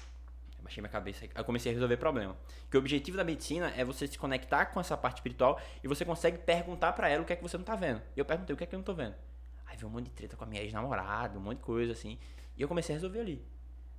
Eu 0.59 0.63
baixei 0.65 0.81
minha 0.81 0.91
cabeça. 0.91 1.25
Aí 1.25 1.31
eu 1.37 1.45
comecei 1.45 1.71
a 1.71 1.75
resolver 1.75 1.97
problema. 1.97 2.37
Que 2.71 2.77
o 2.77 2.81
objetivo 2.81 3.17
da 3.17 3.25
medicina 3.25 3.73
é 3.77 3.85
você 3.85 4.07
se 4.07 4.19
conectar 4.19 4.67
com 4.67 4.81
essa 4.81 4.97
parte 4.97 5.17
espiritual 5.17 5.61
e 5.83 5.89
você 5.89 6.05
consegue 6.05 6.39
perguntar 6.39 6.93
pra 6.93 7.09
ela 7.09 7.23
o 7.23 7.25
que 7.27 7.33
é 7.33 7.37
que 7.37 7.43
você 7.43 7.57
não 7.57 7.65
tá 7.65 7.77
vendo. 7.77 8.01
E 8.17 8.21
eu 8.21 8.25
perguntei 8.25 8.55
o 8.55 8.57
que 8.57 8.65
é 8.65 8.67
que 8.67 8.75
eu 8.75 8.79
não 8.79 8.85
tô 8.85 8.95
vendo. 8.95 9.15
Aí 9.67 9.77
veio 9.77 9.89
um 9.89 9.91
monte 9.93 10.07
de 10.07 10.11
treta 10.13 10.37
com 10.37 10.45
a 10.45 10.47
minha 10.47 10.63
ex-namorada, 10.63 11.39
um 11.39 11.43
monte 11.43 11.59
de 11.59 11.65
coisa 11.65 11.93
assim. 11.93 12.19
E 12.57 12.63
eu 12.63 12.69
comecei 12.69 12.95
a 12.95 12.97
resolver 12.97 13.21
ali. 13.21 13.45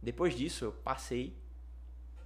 Depois 0.01 0.35
disso, 0.35 0.65
eu 0.65 0.71
passei, 0.71 1.35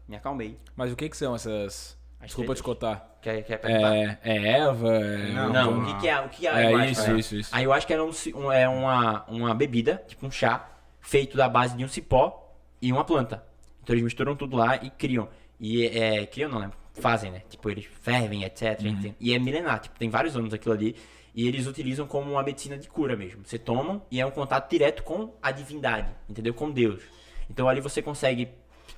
me 0.08 0.16
acalmei. 0.16 0.60
Mas 0.76 0.92
o 0.92 0.96
que 0.96 1.10
que 1.10 1.18
são 1.18 1.36
essas... 1.36 1.98
As 2.20 2.28
Desculpa 2.28 2.54
tretas. 2.54 2.60
te 2.60 2.64
cortar. 2.64 3.18
Quer, 3.22 3.44
quer 3.44 3.58
perguntar? 3.58 3.96
É, 3.98 4.20
é 4.24 4.48
Eva? 4.60 4.96
É... 4.96 5.32
Não, 5.34 5.50
Não, 5.52 5.80
o 5.82 5.86
que, 5.86 6.00
que 6.02 6.08
é, 6.08 6.22
o 6.22 6.30
que 6.30 6.48
é 6.48 6.50
a 6.52 6.62
É 6.62 6.90
isso, 6.90 7.12
isso, 7.18 7.36
isso. 7.36 7.54
A 7.54 7.58
ayahuasca 7.58 7.94
é, 7.94 8.02
um 8.02 8.14
ci- 8.14 8.34
um- 8.34 8.50
é 8.50 8.68
uma, 8.70 9.26
uma 9.26 9.54
bebida, 9.54 10.02
tipo 10.08 10.26
um 10.26 10.32
chá, 10.32 10.70
feito 11.04 11.38
da 11.38 11.48
base 11.48 11.78
de 11.78 11.84
um 11.86 11.88
cipó 11.88 12.52
e 12.82 12.92
uma 12.92 13.04
planta. 13.04 13.46
Então 13.84 13.94
eles 13.94 14.04
misturam 14.04 14.36
tudo 14.36 14.58
lá 14.58 14.78
e 14.78 14.90
criam. 14.90 15.30
E 15.60 15.86
é, 15.86 16.26
criam 16.26 16.50
não, 16.50 16.60
né? 16.60 16.72
Fazem, 16.96 17.32
né? 17.32 17.44
Tipo, 17.50 17.70
eles 17.70 17.86
fervem, 18.02 18.44
etc. 18.44 18.80
Uhum. 18.82 19.14
E 19.20 19.34
é 19.34 19.40
milenar, 19.40 19.80
tipo, 19.80 20.00
tem 20.00 20.10
vários 20.10 20.36
anos 20.36 20.54
aquilo 20.54 20.74
ali. 20.74 20.96
E 21.36 21.48
eles 21.48 21.68
utilizam 21.68 22.08
como 22.08 22.32
uma 22.32 22.44
medicina 22.44 22.78
de 22.78 22.88
cura 22.88 23.16
mesmo. 23.16 23.44
Você 23.46 23.58
toma 23.60 24.02
e 24.10 24.22
é 24.22 24.26
um 24.26 24.32
contato 24.32 24.70
direto 24.70 25.04
com 25.04 25.34
a 25.42 25.52
divindade, 25.52 26.10
entendeu? 26.30 26.54
Com 26.54 26.72
Deus. 26.72 27.02
Então 27.50 27.68
ali 27.68 27.82
você 27.82 28.02
consegue 28.02 28.50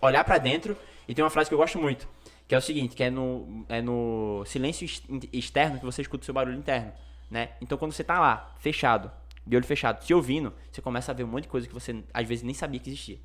olhar 0.01 0.23
pra 0.23 0.37
dentro 0.37 0.77
e 1.07 1.15
tem 1.15 1.23
uma 1.23 1.29
frase 1.31 1.49
que 1.49 1.53
eu 1.53 1.57
gosto 1.57 1.79
muito, 1.79 2.07
que 2.47 2.53
é 2.53 2.57
o 2.57 2.61
seguinte, 2.61 2.95
que 2.95 3.03
é 3.03 3.09
no, 3.09 3.65
é 3.69 3.81
no 3.81 4.43
silêncio 4.45 4.83
ex- 4.85 5.01
externo 5.31 5.79
que 5.79 5.85
você 5.85 6.01
escuta 6.01 6.23
o 6.23 6.25
seu 6.25 6.33
barulho 6.33 6.57
interno, 6.57 6.91
né? 7.31 7.51
Então 7.61 7.77
quando 7.77 7.93
você 7.93 8.03
tá 8.03 8.19
lá, 8.19 8.53
fechado, 8.59 9.09
de 9.45 9.55
olho 9.55 9.65
fechado, 9.65 10.03
se 10.03 10.13
ouvindo, 10.13 10.53
você 10.71 10.81
começa 10.81 11.11
a 11.11 11.15
ver 11.15 11.23
um 11.23 11.27
monte 11.27 11.43
de 11.43 11.49
coisa 11.49 11.67
que 11.67 11.73
você 11.73 12.03
às 12.13 12.27
vezes 12.27 12.43
nem 12.43 12.53
sabia 12.53 12.79
que 12.79 12.89
existia. 12.89 13.19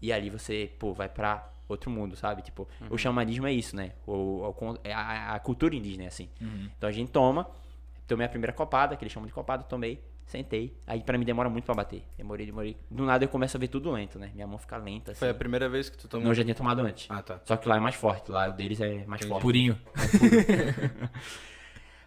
E 0.00 0.12
ali 0.12 0.30
você, 0.30 0.70
pô, 0.78 0.92
vai 0.92 1.08
pra 1.08 1.52
outro 1.68 1.90
mundo, 1.90 2.16
sabe? 2.16 2.42
Tipo, 2.42 2.68
o 2.90 2.98
xamanismo 2.98 3.46
é 3.46 3.52
isso, 3.52 3.76
né? 3.76 3.92
O, 4.06 4.42
o 4.48 4.78
é 4.82 4.92
a, 4.92 5.34
a 5.34 5.38
cultura 5.38 5.74
indígena 5.74 6.04
é 6.04 6.06
assim. 6.08 6.28
Então 6.76 6.88
a 6.88 6.92
gente 6.92 7.10
toma, 7.10 7.48
tomei 8.06 8.26
a 8.26 8.28
primeira 8.28 8.52
copada, 8.52 8.96
que 8.96 9.04
eles 9.04 9.12
chamam 9.12 9.26
de 9.26 9.32
copada, 9.32 9.62
tomei, 9.62 10.02
sentei. 10.24 10.76
Aí 10.86 11.02
pra 11.02 11.16
mim 11.16 11.24
demora 11.24 11.48
muito 11.48 11.64
pra 11.64 11.74
bater. 11.74 12.02
Demorei, 12.16 12.46
demorei. 12.46 12.76
Do 12.90 13.04
nada 13.04 13.24
eu 13.24 13.28
começo 13.28 13.56
a 13.56 13.60
ver 13.60 13.68
tudo 13.68 13.90
lento, 13.90 14.18
né? 14.18 14.30
Minha 14.34 14.46
mão 14.46 14.58
fica 14.58 14.76
lenta, 14.76 15.12
assim. 15.12 15.20
Foi 15.20 15.30
a 15.30 15.34
primeira 15.34 15.68
vez 15.68 15.88
que 15.88 15.96
tu 15.96 16.08
tomou? 16.08 16.24
Não, 16.24 16.30
eu 16.32 16.34
já 16.34 16.42
tinha 16.42 16.54
tomado 16.54 16.80
antes. 16.80 17.06
Ah, 17.10 17.22
tá. 17.22 17.40
Só 17.44 17.56
que 17.56 17.68
lá 17.68 17.76
é 17.76 17.80
mais 17.80 17.94
forte, 17.94 18.30
lá 18.30 18.48
o 18.48 18.52
deles 18.52 18.80
é 18.80 19.04
mais 19.06 19.24
forte. 19.24 19.42
Purinho. 19.42 19.78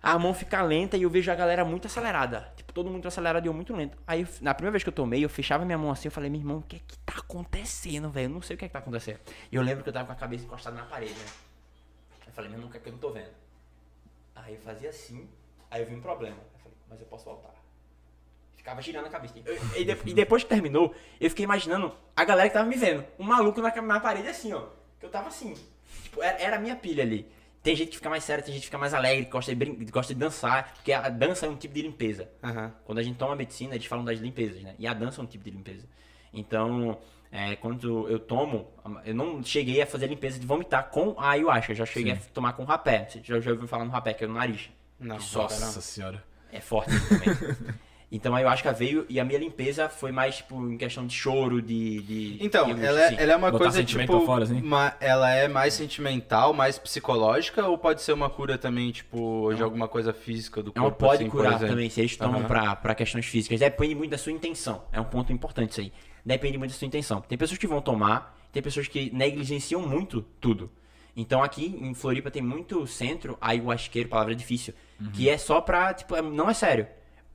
A 0.05 0.19
mão 0.19 0.33
fica 0.35 0.61
lenta 0.61 0.95
e 0.97 1.01
eu 1.01 1.09
vejo 1.09 1.31
a 1.31 1.35
galera 1.35 1.65
muito 1.65 1.87
acelerada. 1.87 2.51
Tipo, 2.55 2.71
todo 2.71 2.89
mundo 2.91 3.07
acelerado 3.07 3.45
e 3.45 3.47
eu 3.49 3.53
muito 3.53 3.75
lento. 3.75 3.97
Aí, 4.05 4.27
na 4.39 4.53
primeira 4.53 4.71
vez 4.71 4.83
que 4.83 4.89
eu 4.89 4.93
tomei, 4.93 5.25
eu 5.25 5.29
fechava 5.29 5.65
minha 5.65 5.77
mão 5.79 5.89
assim, 5.89 6.07
eu 6.07 6.11
falei, 6.11 6.29
meu 6.29 6.39
irmão, 6.39 6.57
o 6.59 6.61
que 6.61 6.75
é 6.75 6.79
que 6.87 6.97
tá 6.99 7.13
acontecendo, 7.17 8.09
velho? 8.11 8.25
Eu 8.25 8.29
não 8.29 8.41
sei 8.41 8.55
o 8.55 8.59
que 8.59 8.65
é 8.65 8.67
que 8.67 8.73
tá 8.73 8.79
acontecendo. 8.79 9.19
E 9.51 9.55
eu 9.55 9.63
lembro 9.63 9.83
que 9.83 9.89
eu 9.89 9.93
tava 9.93 10.05
com 10.05 10.11
a 10.11 10.15
cabeça 10.15 10.45
encostada 10.45 10.75
na 10.77 10.83
parede, 10.85 11.13
né? 11.13 11.25
Eu 12.27 12.33
falei, 12.33 12.49
meu 12.51 12.57
irmão, 12.59 12.69
o 12.69 12.71
que 12.71 12.77
é 12.77 12.81
que 12.81 12.87
eu 12.87 12.93
não 12.93 12.99
tô 12.99 13.09
vendo? 13.11 13.31
Aí 14.35 14.53
eu 14.53 14.59
fazia 14.61 14.89
assim, 14.89 15.27
aí 15.71 15.81
eu 15.81 15.87
vi 15.87 15.95
um 15.95 16.01
problema. 16.01 16.37
Eu 16.53 16.59
falei, 16.59 16.77
mas 16.89 16.99
eu 16.99 17.05
posso 17.07 17.25
voltar. 17.25 17.55
Ficava 18.55 18.81
girando 18.81 19.05
a 19.07 19.09
cabeça. 19.09 19.33
E, 19.75 19.85
de- 19.85 20.09
e 20.09 20.13
depois 20.13 20.43
que 20.43 20.49
terminou, 20.49 20.93
eu 21.19 21.29
fiquei 21.29 21.45
imaginando 21.45 21.91
a 22.15 22.23
galera 22.23 22.47
que 22.49 22.53
tava 22.53 22.67
me 22.69 22.75
vendo. 22.75 23.03
Um 23.17 23.23
maluco 23.23 23.61
na, 23.61 23.73
na 23.81 23.99
parede 23.99 24.27
assim, 24.27 24.53
ó. 24.53 24.67
Que 24.99 25.05
eu 25.05 25.09
tava 25.09 25.29
assim. 25.29 25.55
Tipo, 26.03 26.21
era, 26.21 26.37
era 26.41 26.55
a 26.57 26.59
minha 26.59 26.75
pilha 26.75 27.03
ali. 27.03 27.27
Tem 27.65 27.75
gente 27.75 27.89
que 27.89 27.95
fica 27.97 28.09
mais 28.09 28.23
séria, 28.23 28.43
tem 28.43 28.53
gente 28.53 28.61
que 28.61 28.67
fica 28.67 28.77
mais 28.77 28.93
alegre, 28.93 29.25
que 29.25 29.31
gosta 29.31 29.51
de, 29.51 29.55
brin- 29.57 29.85
gosta 29.91 30.13
de 30.13 30.19
dançar. 30.19 30.71
Porque 30.75 30.93
a 30.93 31.09
dança 31.09 31.47
é 31.47 31.49
um 31.49 31.55
tipo 31.55 31.73
de 31.73 31.81
limpeza. 31.81 32.29
Aham. 32.43 32.71
Quando 32.85 32.99
a 32.99 33.03
gente 33.03 33.17
toma 33.17 33.35
medicina, 33.35 33.73
eles 33.73 33.87
falam 33.87 34.05
das 34.05 34.19
limpezas, 34.19 34.61
né? 34.61 34.75
E 34.77 34.85
a 34.87 34.93
dança 34.93 35.19
é 35.19 35.23
um 35.23 35.27
tipo 35.27 35.43
de 35.43 35.49
limpeza. 35.49 35.85
Então, 36.31 36.97
é, 37.31 37.55
quando 37.55 38.07
eu 38.07 38.19
tomo, 38.19 38.69
eu 39.03 39.15
não 39.15 39.41
cheguei 39.43 39.81
a 39.81 39.87
fazer 39.87 40.05
limpeza 40.07 40.37
de 40.39 40.45
vomitar 40.45 40.89
com 40.91 41.15
a 41.17 41.31
ayahuasca. 41.31 41.71
Eu 41.71 41.75
já 41.75 41.85
cheguei 41.87 42.13
a 42.13 42.17
tomar 42.33 42.53
com 42.53 42.63
rapé. 42.65 43.07
Você 43.09 43.19
já, 43.23 43.39
já 43.39 43.51
ouviu 43.51 43.67
falar 43.67 43.83
no 43.85 43.91
rapé, 43.91 44.13
que 44.13 44.23
é 44.23 44.27
no 44.27 44.35
nariz. 44.35 44.69
Não, 44.99 45.17
Que 45.17 45.35
Nossa 45.35 45.81
senhora. 45.81 46.23
é 46.51 46.61
forte 46.61 46.91
também. 47.09 47.29
então 48.11 48.33
a 48.33 48.37
ayahuasca 48.37 48.71
veio 48.71 49.05
e 49.09 49.19
a 49.19 49.25
minha 49.25 49.39
limpeza 49.39 49.89
foi 49.89 50.11
mais, 50.11 50.37
tipo, 50.37 50.55
em 50.71 50.77
questão 50.77 51.05
de 51.05 51.13
choro, 51.13 51.61
de. 51.61 52.01
de 52.01 52.37
Então, 52.39 52.73
de 52.73 52.85
ela, 52.85 52.99
é- 53.01 53.05
assim. 53.07 53.15
ela 53.19 53.33
é 53.33 53.35
uma 53.35 53.51
Botar 53.51 53.63
coisa 53.65 53.83
tipo. 53.83 54.21
fora, 54.25 54.43
assim? 54.43 54.61
uma- 54.61 54.93
ela 54.99 55.29
é 55.31 55.47
mais 55.47 55.73
sentimental, 55.73 56.53
mais 56.53 56.77
psicológica, 56.77 57.65
ou 57.67 57.77
pode 57.77 58.01
ser 58.01 58.13
uma 58.13 58.29
cura 58.29 58.57
também, 58.57 58.91
tipo, 58.91 59.53
de 59.53 59.61
alguma 59.63 59.87
coisa 59.87 60.13
física 60.13 60.61
do 60.63 60.71
Ela 60.75 60.85
corpo? 60.85 60.97
pode 60.99 61.23
assim, 61.23 61.29
curar 61.31 61.59
também, 61.59 61.89
se 61.89 61.99
eles 61.99 62.15
tomam 62.15 62.39
Aham. 62.39 62.47
pra, 62.47 62.75
pra 62.75 62.95
questões 62.95 63.25
físicas. 63.25 63.59
Depende 63.59 63.95
muito 63.95 64.11
da 64.11 64.17
sua 64.17 64.31
intenção. 64.31 64.83
É 64.91 64.99
um 65.01 65.05
ponto 65.05 65.31
importante 65.33 65.71
isso 65.71 65.81
aí. 65.81 65.91
Depende 66.25 66.57
muito 66.57 66.71
da 66.71 66.77
sua 66.77 66.87
intenção. 66.87 67.21
Tem 67.21 67.37
pessoas 67.37 67.57
que 67.57 67.67
vão 67.67 67.81
tomar, 67.81 68.35
tem 68.51 68.61
pessoas 68.63 68.87
que 68.87 69.11
negligenciam 69.13 69.81
muito 69.81 70.21
tudo. 70.39 70.71
Então 71.17 71.41
aqui 71.43 71.77
em 71.81 71.93
Floripa 71.93 72.29
tem 72.29 72.41
muito 72.41 72.85
centro 72.87 73.37
ayahuasqueiro, 73.39 74.09
palavra 74.09 74.35
difícil, 74.35 74.73
Uhum. 74.99 75.11
que 75.11 75.29
é 75.29 75.37
só 75.37 75.61
pra, 75.61 75.93
tipo, 75.93 76.15
é- 76.15 76.21
não 76.21 76.49
é 76.49 76.53
sério. 76.53 76.87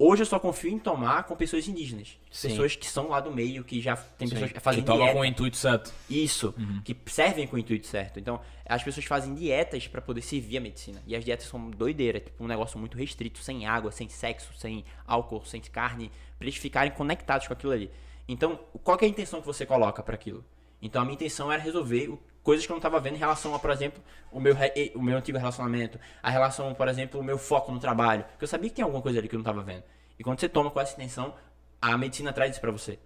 Hoje 0.02 0.22
eu 0.22 0.26
só 0.26 0.38
confio 0.40 0.70
em 0.72 0.78
tomar 0.78 1.24
com 1.24 1.36
pessoas 1.36 1.68
indígenas. 1.68 2.18
Sim. 2.30 2.48
Pessoas 2.48 2.74
que 2.74 2.86
são 2.86 3.08
lá 3.10 3.20
do 3.20 3.30
meio, 3.30 3.62
que 3.62 3.82
já 3.82 3.94
tem 3.96 4.26
Sim. 4.26 4.32
pessoas 4.32 4.50
que 4.50 4.58
Que 4.58 4.64
fazem 4.64 4.82
toma 4.82 5.00
dieta. 5.00 5.12
com 5.12 5.20
o 5.20 5.24
intuito 5.26 5.58
certo. 5.58 5.92
Isso, 6.08 6.54
que 6.82 6.96
servem 7.04 7.46
com 7.46 7.56
o 7.56 7.58
intuito 7.58 7.86
certo. 7.86 8.18
Então, 8.18 8.40
as 8.64 8.82
pessoas 8.82 9.04
fazem 9.04 9.34
dietas 9.34 9.86
pra 9.86 10.00
poder 10.00 10.22
servir 10.22 10.56
a 10.56 10.60
medicina. 10.62 11.02
E 11.06 11.14
as 11.14 11.22
dietas 11.22 11.46
são 11.48 11.68
doideira, 11.70 12.18
tipo 12.18 12.42
um 12.42 12.46
negócio 12.46 12.78
muito 12.78 12.96
restrito, 12.96 13.40
sem 13.40 13.66
água, 13.66 13.92
sem 13.92 14.08
sexo, 14.08 14.54
sem 14.56 14.86
álcool, 15.06 15.44
sem 15.44 15.60
carne, 15.60 16.10
pra 16.38 16.46
eles 16.48 16.56
ficarem 16.56 16.90
conectados 16.92 17.46
com 17.46 17.52
aquilo 17.52 17.72
ali. 17.72 17.90
Então, 18.26 18.58
qual 18.82 18.96
que 18.96 19.04
é 19.04 19.08
a 19.08 19.10
intenção 19.10 19.40
que 19.42 19.46
você 19.46 19.66
coloca 19.66 20.02
pra 20.02 20.14
aquilo? 20.14 20.42
Então, 20.80 21.02
a 21.02 21.04
minha 21.04 21.14
intenção 21.14 21.52
era 21.52 21.60
resolver 21.60 22.16
coisas 22.42 22.64
que 22.64 22.72
eu 22.72 22.74
não 22.74 22.80
tava 22.80 22.98
vendo 23.00 23.16
em 23.16 23.18
relação 23.18 23.54
a, 23.54 23.58
por 23.58 23.70
exemplo, 23.70 24.02
o 24.32 24.40
meu, 24.40 24.56
o 24.94 25.02
meu 25.02 25.18
antigo 25.18 25.36
relacionamento, 25.36 26.00
a 26.22 26.30
relação, 26.30 26.72
por 26.74 26.88
exemplo, 26.88 27.20
o 27.20 27.22
meu 27.22 27.36
foco 27.36 27.70
no 27.70 27.78
trabalho. 27.78 28.24
Porque 28.30 28.44
eu 28.44 28.48
sabia 28.48 28.70
que 28.70 28.76
tinha 28.76 28.86
alguma 28.86 29.02
coisa 29.02 29.18
ali 29.18 29.28
que 29.28 29.34
eu 29.34 29.38
não 29.38 29.44
tava 29.44 29.62
vendo. 29.62 29.82
E 30.20 30.22
quando 30.22 30.38
você 30.38 30.50
toma 30.50 30.70
com 30.70 30.78
essa 30.78 30.92
intenção, 30.92 31.34
a 31.80 31.96
medicina 31.96 32.30
traz 32.30 32.50
isso 32.50 32.60
pra 32.60 32.70
você. 32.70 32.98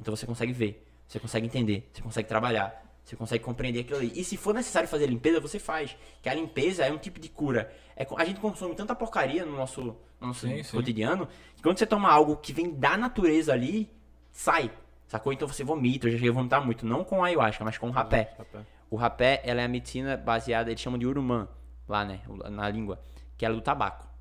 Então 0.00 0.14
você 0.14 0.24
consegue 0.24 0.52
ver, 0.52 0.86
você 1.08 1.18
consegue 1.18 1.44
entender, 1.44 1.90
você 1.92 2.00
consegue 2.00 2.28
trabalhar, 2.28 2.84
você 3.04 3.16
consegue 3.16 3.42
compreender 3.42 3.80
aquilo 3.80 3.98
ali. 3.98 4.12
E 4.14 4.22
se 4.22 4.36
for 4.36 4.54
necessário 4.54 4.88
fazer 4.88 5.06
limpeza, 5.08 5.40
você 5.40 5.58
faz. 5.58 5.96
Que 6.22 6.28
a 6.28 6.34
limpeza 6.34 6.84
é 6.84 6.92
um 6.92 6.98
tipo 6.98 7.18
de 7.18 7.28
cura. 7.28 7.74
É, 7.96 8.06
a 8.16 8.24
gente 8.24 8.38
consome 8.38 8.76
tanta 8.76 8.94
porcaria 8.94 9.44
no 9.44 9.56
nosso, 9.56 9.82
no 9.82 10.28
nosso 10.28 10.46
Sim, 10.46 10.62
sim. 10.62 10.76
cotidiano, 10.76 11.26
que 11.56 11.64
quando 11.64 11.78
você 11.78 11.86
toma 11.86 12.08
algo 12.08 12.36
que 12.36 12.52
vem 12.52 12.72
da 12.72 12.96
natureza 12.96 13.52
ali, 13.52 13.90
sai. 14.30 14.70
Sacou? 15.08 15.32
Então 15.32 15.48
você 15.48 15.64
vomita, 15.64 16.06
eu 16.06 16.12
já 16.12 16.18
cheguei 16.18 16.30
a 16.30 16.32
vomitar 16.32 16.64
muito. 16.64 16.86
Não 16.86 17.02
com 17.02 17.24
a 17.24 17.26
ayahuasca, 17.26 17.64
mas 17.64 17.76
com 17.76 17.88
o 17.88 17.90
rapé. 17.90 18.34
Rapé. 18.38 18.60
O 18.88 18.94
rapé, 18.94 19.42
ela 19.44 19.60
é 19.62 19.64
a 19.64 19.68
medicina 19.68 20.16
baseada, 20.16 20.70
eles 20.70 20.80
chamam 20.80 20.96
de 20.98 21.08
urumã, 21.08 21.48
lá, 21.88 22.04
né, 22.04 22.20
na 22.50 22.68
língua, 22.68 23.02
que 23.36 23.44
é 23.44 23.50
do 23.50 23.60
tabaco. 23.60 24.11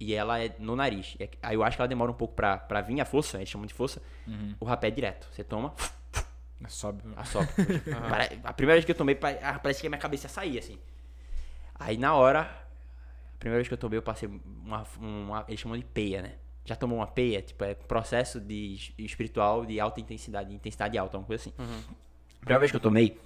E 0.00 0.12
ela 0.14 0.38
é 0.42 0.54
no 0.58 0.74
nariz. 0.76 1.16
E 1.20 1.24
A 1.42 1.48
ayahuasca, 1.48 1.82
ela 1.82 1.88
demora 1.88 2.10
um 2.10 2.14
pouco 2.14 2.34
pra, 2.34 2.58
pra 2.58 2.80
vir 2.80 3.00
a 3.00 3.04
força, 3.04 3.36
eles 3.38 3.48
chamam 3.48 3.66
de 3.66 3.74
força. 3.74 4.02
O 4.60 4.64
rapé 4.64 4.88
é 4.88 4.90
direto. 4.90 5.28
Você 5.32 5.44
toma, 5.44 5.72
Sobe. 6.68 7.02
assopra. 7.16 7.48
Pare- 8.08 8.40
a 8.42 8.52
primeira 8.52 8.76
vez 8.76 8.84
que 8.84 8.90
eu 8.90 8.96
tomei, 8.96 9.18
ah, 9.42 9.58
parece 9.58 9.80
que 9.80 9.86
a 9.86 9.90
minha 9.90 10.00
cabeça 10.00 10.26
ia 10.26 10.30
sair, 10.30 10.58
assim. 10.58 10.78
Aí, 11.74 11.96
na 11.98 12.14
hora, 12.14 12.40
a 12.42 13.38
primeira 13.38 13.58
vez 13.58 13.68
que 13.68 13.74
eu 13.74 13.78
tomei, 13.78 13.98
eu 13.98 14.02
passei 14.02 14.28
uma, 14.64 14.84
uma 14.98 15.44
eles 15.48 15.60
chamam 15.60 15.76
de 15.78 15.84
peia, 15.84 16.22
né? 16.22 16.34
Já 16.64 16.74
tomou 16.74 16.98
uma 16.98 17.06
peia? 17.06 17.42
Tipo, 17.42 17.64
é 17.64 17.74
processo 17.74 18.40
de 18.40 18.74
es- 18.74 18.92
espiritual 18.98 19.66
de 19.66 19.78
alta 19.78 20.00
intensidade, 20.00 20.48
de 20.50 20.56
intensidade 20.56 20.96
alta, 20.96 21.18
uma 21.18 21.26
coisa 21.26 21.42
assim. 21.42 21.52
A 21.58 22.40
primeira 22.40 22.58
vez 22.60 22.70
que 22.70 22.76
eu 22.76 22.80
tomei 22.80 23.20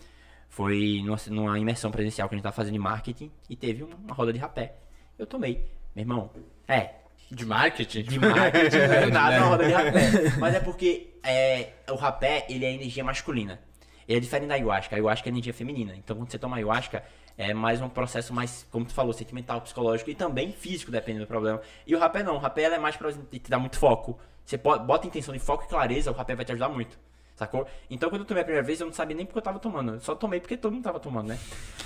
foi 0.49 1.01
numa, 1.05 1.17
numa 1.29 1.59
imersão 1.59 1.91
presencial 1.91 2.29
que 2.29 2.35
a 2.35 2.37
gente 2.37 2.43
tava 2.43 2.57
fazendo 2.57 2.73
de 2.73 2.79
marketing 2.81 3.31
e 3.49 3.55
teve 3.55 3.85
uma, 3.85 3.95
uma 3.97 4.15
roda 4.15 4.33
de 4.33 4.39
rapé. 4.39 4.75
Eu 5.19 5.27
tomei. 5.27 5.71
Meu 5.95 6.03
irmão, 6.03 6.31
é, 6.69 6.91
De 7.31 7.47
marketing? 7.47 8.03
de 8.03 8.19
marketing, 8.19 8.77
do 9.07 9.11
nada 9.11 9.39
uma 9.39 9.47
roda 9.47 9.67
de 9.67 9.73
rapé. 9.73 10.01
Mas 10.39 10.55
é 10.55 10.61
porque 10.61 11.15
é, 11.23 11.71
o 11.91 11.95
rapé, 11.95 12.47
ele 12.49 12.65
é 12.65 12.73
energia 12.73 13.03
masculina. 13.03 13.59
Ele 14.07 14.19
é 14.19 14.21
diferente 14.21 14.49
da 14.49 14.55
ayahuasca. 14.55 14.95
A 14.95 14.97
ayahuasca 14.97 15.29
é 15.29 15.31
energia 15.31 15.53
feminina. 15.53 15.95
Então, 15.97 16.17
quando 16.17 16.31
você 16.31 16.39
toma 16.39 16.57
ayahuasca, 16.57 17.03
é 17.37 17.53
mais 17.53 17.81
um 17.81 17.89
processo 17.89 18.33
mais, 18.33 18.67
como 18.71 18.85
tu 18.85 18.95
falou, 18.95 19.13
sentimental, 19.13 19.61
psicológico 19.61 20.11
e 20.11 20.15
também 20.15 20.53
físico, 20.53 20.91
dependendo 20.91 21.25
do 21.25 21.29
problema. 21.29 21.61
E 21.87 21.95
o 21.95 21.99
rapé 21.99 22.23
não. 22.23 22.37
O 22.37 22.39
rapé 22.39 22.65
é 22.65 22.79
mais 22.79 22.97
pra 22.97 23.13
te 23.13 23.51
dar 23.51 23.59
muito 23.59 23.79
foco. 23.79 24.19
Você 24.45 24.57
pode, 24.57 24.85
bota 24.85 25.07
intenção 25.07 25.35
de 25.35 25.39
foco 25.41 25.65
e 25.65 25.69
clareza, 25.69 26.11
o 26.11 26.15
rapé 26.15 26.35
vai 26.35 26.45
te 26.45 26.53
ajudar 26.53 26.71
muito. 26.71 26.99
Sacou? 27.37 27.67
Então 27.89 28.09
quando 28.11 28.23
eu 28.23 28.27
tomei 28.27 28.43
a 28.43 28.45
primeira 28.45 28.67
vez, 28.67 28.81
eu 28.81 28.87
não 28.87 28.95
sabia 28.95 29.17
nem 29.17 29.25
porque 29.25 29.39
eu 29.39 29.43
tava 29.43 29.59
tomando. 29.61 29.93
Eu 29.95 30.01
só 30.01 30.15
tomei 30.15 30.41
porque 30.41 30.57
todo 30.57 30.73
mundo 30.73 30.83
tava 30.83 30.99
tomando, 30.99 31.29
né? 31.29 31.39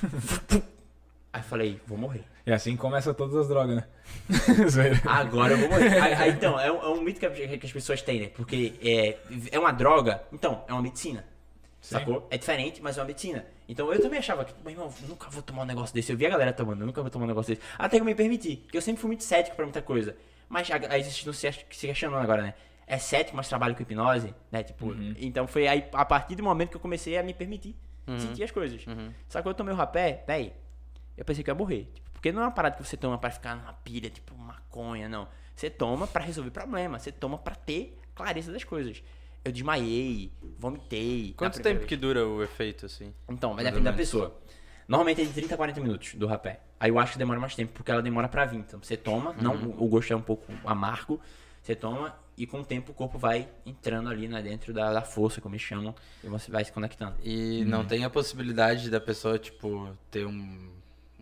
Aí 1.32 1.40
eu 1.40 1.44
falei, 1.44 1.80
vou 1.86 1.96
morrer. 1.96 2.24
E 2.44 2.52
assim 2.52 2.76
começa 2.76 3.14
todas 3.14 3.36
as 3.36 3.48
drogas, 3.48 3.76
né? 3.76 3.84
Agora 5.06 5.52
eu 5.54 5.58
vou 5.58 5.68
morrer. 5.70 5.98
Aí, 6.00 6.14
aí, 6.14 6.30
então, 6.30 6.58
é 6.58 6.70
um, 6.70 6.76
é 6.82 6.88
um 6.88 7.00
mito 7.00 7.20
que, 7.20 7.58
que 7.58 7.66
as 7.66 7.72
pessoas 7.72 8.02
têm, 8.02 8.20
né? 8.20 8.28
Porque 8.34 8.74
é, 8.82 9.16
é 9.52 9.58
uma 9.58 9.72
droga, 9.72 10.22
então, 10.32 10.64
é 10.68 10.72
uma 10.72 10.82
medicina. 10.82 11.24
Sim. 11.80 11.96
Sacou? 11.96 12.26
É 12.30 12.36
diferente, 12.38 12.80
mas 12.82 12.96
é 12.98 13.00
uma 13.00 13.06
medicina. 13.06 13.44
Então 13.68 13.92
eu 13.92 14.00
também 14.00 14.18
achava 14.18 14.44
que, 14.44 14.52
meu 14.62 14.70
irmão, 14.72 14.92
nunca 15.08 15.28
vou 15.30 15.42
tomar 15.42 15.62
um 15.62 15.66
negócio 15.66 15.94
desse. 15.94 16.12
Eu 16.12 16.16
vi 16.18 16.26
a 16.26 16.30
galera 16.30 16.52
tomando, 16.52 16.80
eu 16.82 16.86
nunca 16.86 17.00
vou 17.00 17.10
tomar 17.10 17.24
um 17.24 17.28
negócio 17.28 17.54
desse. 17.54 17.66
Até 17.78 17.96
que 17.96 18.02
eu 18.02 18.04
me 18.06 18.14
permiti. 18.14 18.56
Porque 18.56 18.76
eu 18.76 18.82
sempre 18.82 19.00
fui 19.00 19.08
muito 19.08 19.24
cético 19.24 19.56
pra 19.56 19.64
muita 19.64 19.82
coisa. 19.82 20.14
Mas 20.48 20.70
a- 20.70 20.74
aí 20.90 21.02
vocês 21.02 21.16
estão 21.16 21.32
se, 21.32 21.50
questionando 21.70 22.22
agora, 22.22 22.42
né? 22.42 22.54
É 22.86 22.98
cético, 22.98 23.36
mas 23.36 23.48
trabalho 23.48 23.74
com 23.74 23.82
hipnose, 23.82 24.34
né? 24.50 24.62
Tipo, 24.62 24.94
então 25.18 25.46
foi 25.46 25.66
aí, 25.66 25.84
a 25.92 26.04
partir 26.04 26.34
do 26.36 26.42
momento 26.42 26.70
que 26.70 26.76
eu 26.76 26.80
comecei 26.80 27.16
a 27.16 27.22
me 27.22 27.32
permitir 27.32 27.74
sentir 28.18 28.42
as 28.44 28.50
coisas. 28.50 28.84
Só 29.28 29.40
que 29.40 29.48
eu 29.48 29.54
tomei 29.54 29.72
o 29.72 29.76
rapé, 29.76 30.22
véi, 30.26 30.52
eu 31.16 31.24
pensei 31.24 31.42
que 31.44 31.50
eu 31.50 31.54
ia 31.54 31.58
morrer. 31.58 31.88
Tipo, 31.94 32.10
porque 32.12 32.30
não 32.32 32.42
é 32.42 32.44
uma 32.46 32.50
parada 32.52 32.76
que 32.76 32.84
você 32.84 32.96
toma 32.96 33.18
pra 33.18 33.30
ficar 33.30 33.56
numa 33.56 33.72
pilha, 33.72 34.08
tipo 34.10 34.36
maconha, 34.36 35.08
não. 35.08 35.26
Você 35.54 35.68
toma 35.68 36.06
pra 36.06 36.22
resolver 36.24 36.50
problema, 36.50 36.98
você 36.98 37.10
toma 37.12 37.36
pra 37.38 37.54
ter 37.54 37.98
clareza 38.14 38.52
das 38.52 38.64
coisas. 38.64 39.02
Eu 39.44 39.50
desmaiei, 39.50 40.32
vomitei. 40.58 41.34
Quanto 41.36 41.54
tempo 41.54 41.62
primeira 41.62 41.86
que 41.86 41.96
dura 41.96 42.26
o 42.26 42.42
efeito, 42.42 42.86
assim? 42.86 43.12
então, 43.28 43.54
vai 43.54 43.64
depender 43.64 43.88
ou 43.88 43.92
da 43.92 43.96
pessoa. 43.96 44.40
Normalmente 44.86 45.20
é 45.22 45.24
de 45.24 45.32
30 45.32 45.54
a 45.54 45.56
40 45.56 45.80
minutos 45.80 46.14
do 46.14 46.26
rapé. 46.26 46.60
Aí 46.78 46.90
eu 46.90 46.98
acho 46.98 47.12
que 47.12 47.18
demora 47.18 47.40
mais 47.40 47.54
tempo, 47.54 47.72
porque 47.72 47.90
ela 47.90 48.02
demora 48.02 48.28
pra 48.28 48.44
vir. 48.44 48.58
Então 48.58 48.80
você 48.80 48.96
toma, 48.96 49.32
não, 49.40 49.54
Uhum. 49.54 49.74
o 49.78 49.88
gosto 49.88 50.12
é 50.12 50.16
um 50.16 50.22
pouco 50.22 50.52
amargo, 50.64 51.20
você 51.62 51.74
toma 51.74 52.14
e 52.36 52.46
com 52.46 52.60
o 52.60 52.64
tempo 52.64 52.92
o 52.92 52.94
corpo 52.94 53.18
vai 53.18 53.48
entrando 53.66 54.08
ali 54.08 54.26
né, 54.26 54.40
dentro 54.42 54.72
da, 54.72 54.92
da 54.92 55.02
força, 55.02 55.40
como 55.40 55.54
eles 55.54 55.62
chamam, 55.64 55.94
e 56.24 56.28
você 56.28 56.50
vai 56.50 56.64
se 56.64 56.72
conectando. 56.72 57.14
E 57.22 57.64
não 57.64 57.84
tem 57.84 58.04
a 58.04 58.10
possibilidade 58.10 58.90
da 58.90 59.00
pessoa, 59.00 59.38
tipo, 59.38 59.88
ter 60.10 60.26
um, 60.26 60.70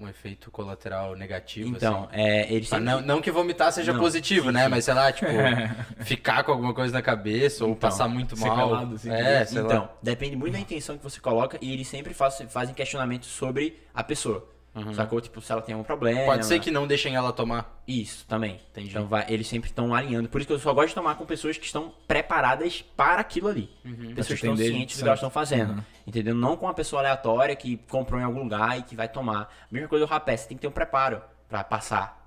um 0.00 0.08
efeito 0.08 0.50
colateral 0.50 1.14
negativo, 1.14 1.76
Então, 1.76 2.04
assim? 2.10 2.20
é, 2.22 2.52
eles 2.52 2.72
Ah, 2.72 2.76
sempre- 2.76 2.84
Não, 2.86 3.00
não 3.02 3.20
que 3.20 3.30
vomitar 3.30 3.70
seja 3.72 3.92
Não, 3.92 4.00
positivo, 4.00 4.46
sim, 4.46 4.52
né? 4.52 4.64
sim. 4.64 4.70
Mas 4.70 4.84
sei 4.86 4.94
lá, 4.94 5.12
tipo, 5.12 5.26
ficar 6.04 6.42
com 6.42 6.52
alguma 6.52 6.72
coisa 6.72 6.92
na 6.92 7.02
cabeça 7.02 7.64
ou 7.64 7.70
Então, 7.72 7.80
passar 7.90 8.08
muito 8.08 8.38
mal. 8.38 8.56
calado, 8.56 8.94
assim, 8.94 9.10
é, 9.10 9.46
então, 9.50 9.82
lá. 9.82 9.92
depende 10.02 10.36
muito 10.36 10.54
da 10.54 10.60
intenção 10.60 10.96
que 10.96 11.04
você 11.04 11.20
coloca 11.20 11.58
e 11.60 11.72
eles 11.72 11.86
sempre 11.86 12.14
faz, 12.14 12.42
fazem 12.48 12.74
questionamentos 12.74 13.28
sobre 13.28 13.76
a 13.94 14.02
pessoa. 14.02 14.48
Sacou? 14.94 15.20
Tipo, 15.20 15.40
se 15.40 15.50
ela 15.50 15.60
tem 15.60 15.72
algum 15.74 15.84
problema. 15.84 16.20
Uhum. 16.20 16.26
Pode 16.26 16.46
ser 16.46 16.60
que 16.60 16.70
não 16.70 16.86
deixem 16.86 17.16
ela 17.16 17.32
tomar. 17.32 17.82
Isso, 17.86 18.24
também. 18.26 18.60
Então 18.76 19.06
vai, 19.06 19.26
eles 19.28 19.48
sempre 19.48 19.68
estão 19.68 19.92
alinhando. 19.92 20.28
Por 20.28 20.40
isso 20.40 20.46
que 20.46 20.52
eu 20.52 20.58
só 20.60 20.72
gosto 20.72 20.90
de 20.90 20.94
tomar 20.94 21.16
com 21.16 21.26
pessoas 21.26 21.58
que 21.58 21.66
estão 21.66 21.92
preparadas 22.06 22.80
para 22.96 23.20
aquilo 23.20 23.48
ali. 23.48 23.68
Uhum. 23.84 24.14
Pessoas 24.14 24.40
que 24.40 24.46
estão 24.46 24.56
cientes 24.56 24.96
do 24.96 25.02
que 25.02 25.08
elas 25.08 25.18
estão 25.18 25.30
fazendo. 25.30 25.72
Uhum. 25.72 25.82
Entendeu? 26.06 26.34
Não 26.34 26.56
com 26.56 26.66
uma 26.66 26.74
pessoa 26.74 27.02
aleatória 27.02 27.54
que 27.56 27.78
comprou 27.88 28.20
em 28.20 28.24
algum 28.24 28.44
lugar 28.44 28.78
e 28.78 28.82
que 28.82 28.94
vai 28.94 29.08
tomar. 29.08 29.52
Mesma 29.70 29.88
coisa 29.88 30.06
do 30.06 30.08
rapé, 30.08 30.36
você 30.36 30.48
tem 30.48 30.56
que 30.56 30.60
ter 30.60 30.68
um 30.68 30.72
preparo 30.72 31.20
para 31.48 31.64
passar. 31.64 32.20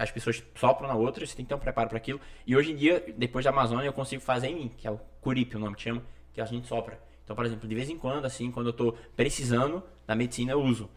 As 0.00 0.10
pessoas 0.10 0.42
sopram 0.56 0.88
na 0.88 0.94
outra, 0.94 1.24
você 1.24 1.36
tem 1.36 1.44
que 1.44 1.48
ter 1.48 1.54
um 1.54 1.60
preparo 1.60 1.88
para 1.88 1.98
aquilo. 1.98 2.20
E 2.44 2.56
hoje 2.56 2.72
em 2.72 2.76
dia, 2.76 3.04
depois 3.16 3.44
da 3.44 3.50
Amazônia, 3.50 3.86
eu 3.86 3.92
consigo 3.92 4.22
fazer 4.22 4.48
em 4.48 4.54
mim, 4.54 4.72
que 4.76 4.88
é 4.88 4.90
o 4.90 4.98
curipe, 5.20 5.56
o 5.56 5.60
nome 5.60 5.76
que 5.76 5.82
chama, 5.82 6.02
que 6.32 6.40
a 6.40 6.44
gente 6.44 6.66
sopra. 6.66 7.00
Então, 7.22 7.36
por 7.36 7.44
exemplo, 7.44 7.68
de 7.68 7.74
vez 7.74 7.88
em 7.88 7.98
quando, 7.98 8.24
assim, 8.24 8.50
quando 8.50 8.68
eu 8.68 8.72
tô 8.72 8.94
precisando 9.14 9.82
da 10.06 10.14
medicina, 10.16 10.52
eu 10.52 10.60
uso. 10.60 10.88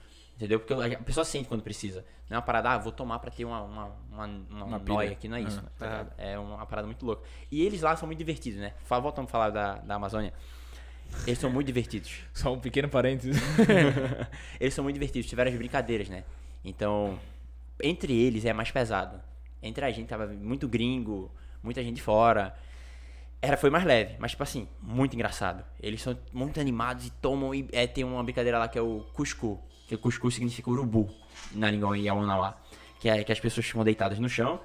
Entendeu? 0.41 0.59
Porque 0.59 0.73
a 0.73 0.97
pessoa 1.03 1.23
sente 1.23 1.47
quando 1.47 1.61
precisa. 1.61 2.03
Não 2.27 2.33
é 2.33 2.39
uma 2.39 2.41
parada, 2.41 2.71
ah, 2.71 2.77
vou 2.79 2.91
tomar 2.91 3.19
pra 3.19 3.29
ter 3.29 3.45
uma, 3.45 3.61
uma, 3.61 3.95
uma, 4.11 4.25
uma, 4.25 4.65
Uma 4.65 4.79
noia 4.79 5.11
aqui, 5.11 5.27
não 5.27 5.37
é 5.37 5.41
isso. 5.41 5.59
Uhum. 5.59 5.87
né? 5.87 6.07
É 6.17 6.39
uma 6.39 6.65
parada 6.65 6.87
muito 6.87 7.05
louca. 7.05 7.21
E 7.51 7.61
eles 7.61 7.83
lá 7.83 7.95
são 7.95 8.07
muito 8.07 8.17
divertidos, 8.17 8.59
né? 8.59 8.73
Voltando 8.89 9.25
a 9.25 9.27
falar 9.27 9.51
da, 9.51 9.75
da 9.75 9.95
Amazônia. 9.95 10.33
Eles 11.27 11.37
são 11.37 11.51
muito 11.51 11.67
divertidos. 11.67 12.21
Só 12.33 12.51
um 12.51 12.59
pequeno 12.59 12.89
parênteses. 12.89 13.39
eles 14.59 14.73
são 14.73 14.83
muito 14.83 14.95
divertidos, 14.95 15.29
tiveram 15.29 15.51
as 15.51 15.57
brincadeiras, 15.57 16.09
né? 16.09 16.23
Então, 16.65 17.19
entre 17.83 18.11
eles 18.19 18.43
é 18.43 18.51
mais 18.51 18.71
pesado. 18.71 19.21
Entre 19.61 19.85
a 19.85 19.91
gente 19.91 20.07
tava 20.07 20.25
muito 20.25 20.67
gringo, 20.67 21.31
muita 21.61 21.83
gente 21.83 22.01
fora. 22.01 22.55
Era, 23.39 23.57
foi 23.57 23.69
mais 23.69 23.85
leve, 23.85 24.15
mas 24.17 24.31
tipo 24.31 24.41
assim, 24.41 24.67
muito 24.81 25.13
engraçado. 25.13 25.63
Eles 25.79 26.01
são 26.01 26.17
muito 26.33 26.59
animados 26.59 27.05
e 27.05 27.11
tomam. 27.11 27.53
E, 27.53 27.69
é, 27.71 27.85
tem 27.85 28.03
uma 28.03 28.23
brincadeira 28.23 28.57
lá 28.57 28.67
que 28.67 28.79
é 28.79 28.81
o 28.81 29.01
Cuscu. 29.13 29.61
Que 29.91 29.95
o 29.95 29.97
Cuscu 29.97 30.31
significa 30.31 30.69
urubu 30.69 31.09
na 31.51 31.69
língua 31.69 31.97
Yawanawá. 31.97 32.55
Que 32.97 33.09
é 33.09 33.25
que 33.25 33.31
as 33.33 33.41
pessoas 33.41 33.65
ficam 33.65 33.83
deitadas 33.83 34.19
no 34.19 34.29
chão. 34.29 34.57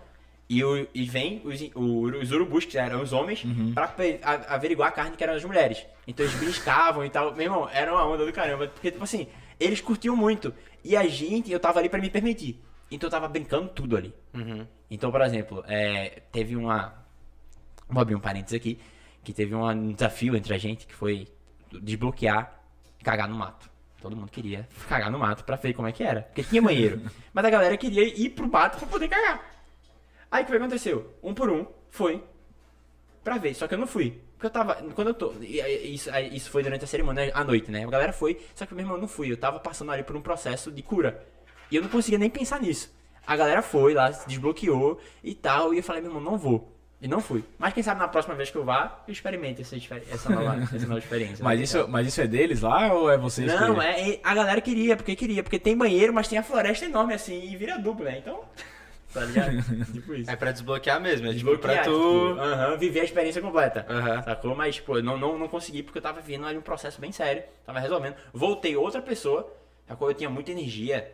E, 0.48 0.62
o, 0.62 0.86
e 0.94 1.04
vem 1.04 1.42
os, 1.44 1.60
os 1.74 2.30
urubus, 2.30 2.64
que 2.64 2.78
eram 2.78 3.02
os 3.02 3.12
homens, 3.12 3.42
pra 3.74 3.88
pe- 3.88 4.20
a- 4.22 4.54
averiguar 4.54 4.90
a 4.90 4.92
carne 4.92 5.16
que 5.16 5.24
eram 5.24 5.34
as 5.34 5.44
mulheres. 5.44 5.84
Então 6.06 6.24
eles 6.24 6.38
briscavam 6.38 7.04
e 7.04 7.10
tal. 7.10 7.34
Meu 7.34 7.46
irmão, 7.46 7.68
era 7.68 7.92
uma 7.92 8.06
onda 8.06 8.24
do 8.24 8.32
caramba. 8.32 8.68
Porque, 8.68 8.92
tipo 8.92 9.02
assim, 9.02 9.26
eles 9.58 9.80
curtiam 9.80 10.14
muito. 10.14 10.54
E 10.84 10.96
a 10.96 11.08
gente, 11.08 11.50
eu 11.50 11.58
tava 11.58 11.80
ali 11.80 11.88
pra 11.88 12.00
me 12.00 12.08
permitir. 12.08 12.62
Então 12.88 13.08
eu 13.08 13.10
tava 13.10 13.26
brincando 13.26 13.68
tudo 13.70 13.96
ali. 13.96 14.14
Então, 14.88 15.10
por 15.10 15.20
exemplo, 15.22 15.64
é, 15.66 16.22
teve 16.30 16.54
uma. 16.54 16.94
Vou 17.88 18.00
abrir 18.00 18.14
um 18.14 18.20
parênteses 18.20 18.54
aqui. 18.56 18.78
Que 19.24 19.32
teve 19.32 19.56
um 19.56 19.92
desafio 19.92 20.36
entre 20.36 20.54
a 20.54 20.58
gente 20.58 20.86
que 20.86 20.94
foi 20.94 21.26
desbloquear 21.82 22.60
cagar 23.02 23.28
no 23.28 23.34
mato. 23.34 23.68
Todo 24.00 24.16
mundo 24.16 24.30
queria 24.30 24.68
cagar 24.88 25.10
no 25.10 25.18
mato 25.18 25.44
pra 25.44 25.56
ver 25.56 25.72
como 25.74 25.88
é 25.88 25.92
que 25.92 26.02
era. 26.02 26.22
Porque 26.22 26.42
tinha 26.44 26.62
banheiro. 26.62 27.00
Mas 27.32 27.44
a 27.44 27.50
galera 27.50 27.76
queria 27.76 28.04
ir 28.04 28.30
pro 28.30 28.48
mato 28.48 28.78
pra 28.78 28.86
poder 28.86 29.08
cagar. 29.08 29.56
Aí 30.30 30.42
o 30.42 30.46
que 30.46 30.54
aconteceu? 30.54 31.14
Um 31.22 31.34
por 31.34 31.50
um 31.50 31.66
foi 31.90 32.22
pra 33.24 33.38
ver. 33.38 33.54
Só 33.54 33.66
que 33.66 33.74
eu 33.74 33.78
não 33.78 33.86
fui. 33.86 34.20
Porque 34.32 34.46
eu 34.46 34.50
tava. 34.50 34.74
Quando 34.94 35.08
eu 35.08 35.14
tô. 35.14 35.32
Isso, 35.40 36.10
isso 36.32 36.50
foi 36.50 36.62
durante 36.62 36.84
a 36.84 36.86
cerimônia 36.86 37.32
à 37.34 37.42
noite, 37.42 37.70
né? 37.70 37.84
A 37.84 37.90
galera 37.90 38.12
foi. 38.12 38.40
Só 38.54 38.66
que 38.66 38.74
meu 38.74 38.84
irmão 38.84 38.98
não 38.98 39.08
fui. 39.08 39.32
Eu 39.32 39.36
tava 39.36 39.58
passando 39.58 39.90
ali 39.92 40.02
por 40.02 40.14
um 40.14 40.20
processo 40.20 40.70
de 40.70 40.82
cura. 40.82 41.26
E 41.70 41.76
eu 41.76 41.82
não 41.82 41.88
conseguia 41.88 42.18
nem 42.18 42.28
pensar 42.30 42.60
nisso. 42.60 42.94
A 43.26 43.34
galera 43.34 43.60
foi 43.60 43.94
lá, 43.94 44.12
se 44.12 44.28
desbloqueou 44.28 45.00
e 45.24 45.34
tal. 45.34 45.72
E 45.74 45.78
eu 45.78 45.82
falei, 45.82 46.02
meu 46.02 46.10
irmão, 46.10 46.22
não 46.22 46.38
vou. 46.38 46.75
E 47.00 47.06
não 47.06 47.20
fui. 47.20 47.44
Mas 47.58 47.74
quem 47.74 47.82
sabe 47.82 48.00
na 48.00 48.08
próxima 48.08 48.34
vez 48.34 48.50
que 48.50 48.56
eu 48.56 48.64
vá, 48.64 49.02
eu 49.06 49.12
experimente 49.12 49.60
essa, 49.60 49.76
essa, 49.76 50.30
nova, 50.30 50.56
essa 50.74 50.86
nova 50.86 50.98
experiência. 50.98 51.44
mas, 51.44 51.60
isso, 51.60 51.86
mas 51.88 52.06
isso 52.06 52.20
é 52.22 52.26
deles 52.26 52.62
lá 52.62 52.92
ou 52.92 53.10
é 53.10 53.18
vocês 53.18 53.52
que- 53.52 53.58
Não, 53.60 53.80
é, 53.82 54.12
é- 54.12 54.20
a 54.24 54.34
galera 54.34 54.60
queria, 54.62 54.96
porque 54.96 55.14
queria, 55.14 55.42
porque 55.42 55.58
tem 55.58 55.76
banheiro, 55.76 56.12
mas 56.14 56.26
tem 56.26 56.38
a 56.38 56.42
floresta 56.42 56.86
enorme 56.86 57.12
assim 57.12 57.50
e 57.50 57.54
vira 57.56 57.78
duplo, 57.78 58.04
né? 58.06 58.18
Então. 58.18 58.40
Tá 59.12 59.20
ligado? 59.24 59.50
tipo 59.92 60.14
isso. 60.14 60.30
É 60.30 60.36
pra 60.36 60.52
desbloquear 60.52 60.98
mesmo, 61.00 61.26
é 61.26 61.34
tipo 61.34 61.50
Desbloquear, 61.50 61.84
pra 61.84 61.84
tu. 61.84 62.28
tipo, 62.30 62.40
aham, 62.40 62.76
viver 62.78 63.00
a 63.00 63.04
experiência 63.04 63.42
completa. 63.42 63.84
Aham. 63.88 64.22
Sacou? 64.22 64.54
Mas, 64.56 64.76
tipo, 64.76 64.96
eu 64.96 65.02
não, 65.02 65.18
não, 65.18 65.38
não 65.38 65.48
consegui 65.48 65.82
porque 65.82 65.98
eu 65.98 66.02
tava 66.02 66.20
vivendo 66.22 66.46
ali 66.46 66.56
um 66.58 66.62
processo 66.62 66.98
bem 67.00 67.12
sério. 67.12 67.42
Tava 67.64 67.78
resolvendo. 67.78 68.14
Voltei 68.32 68.74
outra 68.74 69.02
pessoa, 69.02 69.54
sacou? 69.86 70.08
Eu 70.10 70.14
tinha 70.14 70.30
muita 70.30 70.50
energia 70.50 71.12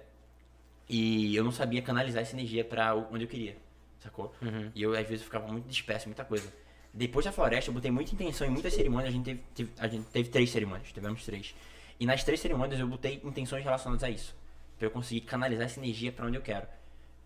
e 0.89 1.35
eu 1.35 1.43
não 1.45 1.51
sabia 1.53 1.83
canalizar 1.83 2.23
essa 2.23 2.35
energia 2.35 2.65
pra 2.65 2.95
onde 2.95 3.25
eu 3.25 3.29
queria. 3.29 3.57
Sacou? 4.03 4.35
E 4.75 4.83
eu, 4.83 4.93
às 4.93 5.01
vezes, 5.07 5.21
eu 5.21 5.25
ficava 5.27 5.47
muito 5.51 5.69
disperso, 5.69 6.09
muita 6.09 6.25
coisa. 6.25 6.53
Depois 6.93 7.25
da 7.25 7.33
floresta, 7.33 7.71
eu 7.71 7.75
botei 7.75 7.91
muita 7.91 8.13
intenção 8.15 8.47
em 8.47 8.51
muitas 8.51 8.75
cerimônias. 8.75 9.09
A 9.09 9.13
gente 9.17 9.25
teve, 9.25 9.41
teve- 9.55 9.73
a 9.79 9.89
gente 9.89 10.05
teve 10.07 10.29
três 10.29 10.51
cerimônias, 10.51 10.93
tivemos 10.93 11.25
três. 11.25 11.55
E 12.01 12.05
nas 12.07 12.23
três 12.25 12.41
cerimônias 12.41 12.79
eu 12.81 12.87
botei 12.87 13.21
intenções 13.25 13.63
relacionadas 13.65 14.03
a 14.05 14.11
isso. 14.11 14.35
Pra 14.79 14.87
eu 14.87 14.91
conseguir 14.91 15.21
canalizar 15.23 15.67
essa 15.67 15.79
energia 15.79 16.11
pra 16.13 16.27
onde 16.27 16.37
eu 16.37 16.43
quero. 16.43 16.67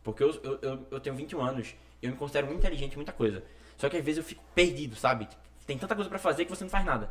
Porque 0.04 0.23
eu, 0.23 0.30
eu, 0.45 0.59
eu, 0.62 0.87
eu 0.92 1.00
tenho 1.00 1.16
21 1.16 1.40
anos, 1.40 1.75
eu 2.02 2.11
me 2.11 2.16
considero 2.16 2.47
muito 2.47 2.59
inteligente 2.61 2.92
em 2.92 2.97
muita 2.97 3.12
coisa. 3.12 3.42
Só 3.76 3.88
que 3.88 3.97
às 3.97 4.04
vezes 4.04 4.18
eu 4.18 4.25
fico 4.25 4.45
perdido, 4.54 4.95
sabe? 4.95 5.26
Tem 5.66 5.76
tanta 5.76 5.95
coisa 5.97 6.09
pra 6.09 6.18
fazer 6.18 6.45
que 6.45 6.50
você 6.50 6.62
não 6.62 6.71
faz 6.71 6.85
nada. 6.85 7.11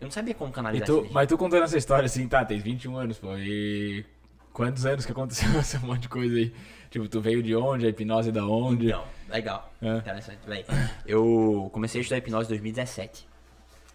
Eu 0.00 0.04
não 0.06 0.10
sabia 0.10 0.34
como 0.34 0.50
canalizar 0.52 0.86
tu, 0.86 0.92
energia. 0.94 1.12
mas 1.12 1.28
tu 1.28 1.36
contando 1.36 1.64
essa 1.64 1.76
história 1.76 2.06
assim, 2.06 2.26
tá, 2.26 2.44
tem 2.44 2.58
21 2.58 2.96
anos, 2.96 3.18
pô, 3.18 3.36
e 3.36 4.04
quantos 4.52 4.86
anos 4.86 5.04
que 5.04 5.12
aconteceu 5.12 5.48
esse 5.60 5.78
monte 5.80 6.02
de 6.02 6.08
coisa 6.08 6.34
aí? 6.36 6.54
Tipo, 6.92 7.08
tu 7.08 7.22
veio 7.22 7.42
de 7.42 7.56
onde, 7.56 7.86
a 7.86 7.88
hipnose 7.88 8.30
da 8.30 8.44
onde? 8.44 8.88
Então, 8.88 9.02
legal. 9.30 9.72
É. 9.80 9.96
Interessante. 9.96 10.40
Véi, 10.46 10.62
eu 11.06 11.70
comecei 11.72 12.00
a 12.00 12.02
estudar 12.02 12.18
hipnose 12.18 12.44
em 12.44 12.48
2017. 12.50 13.26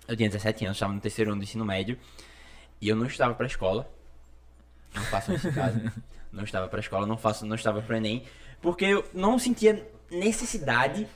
Eu 0.08 0.18
tinha 0.18 0.28
17 0.28 0.66
anos, 0.66 0.78
estava 0.78 0.94
no 0.94 1.00
terceiro 1.00 1.30
ano 1.30 1.40
do 1.40 1.44
ensino 1.44 1.64
médio. 1.64 1.96
E 2.82 2.90
eu 2.90 2.96
não 2.96 3.06
estava 3.06 3.36
pra 3.36 3.46
escola. 3.46 3.88
Não 4.96 5.04
façam 5.04 5.36
isso 5.36 5.48
em 5.48 5.54
casa. 5.54 5.94
Não 6.30 6.44
estava 6.44 6.68
pra 6.68 6.82
escola, 6.82 7.08
não, 7.08 7.18
faço, 7.18 7.46
não 7.46 7.56
estava 7.56 7.82
pro 7.82 7.96
Enem. 7.96 8.24
Porque 8.62 8.84
eu 8.84 9.04
não 9.14 9.40
sentia 9.40 9.90
necessidade 10.12 11.08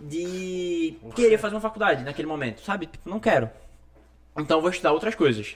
de 0.00 0.96
querer 1.14 1.36
fazer 1.36 1.54
uma 1.54 1.60
faculdade 1.60 2.02
naquele 2.02 2.26
momento, 2.26 2.62
sabe? 2.62 2.86
Tipo, 2.86 3.08
não 3.08 3.20
quero. 3.20 3.50
Então 4.36 4.56
eu 4.56 4.62
vou 4.62 4.70
estudar 4.70 4.92
outras 4.92 5.14
coisas. 5.14 5.54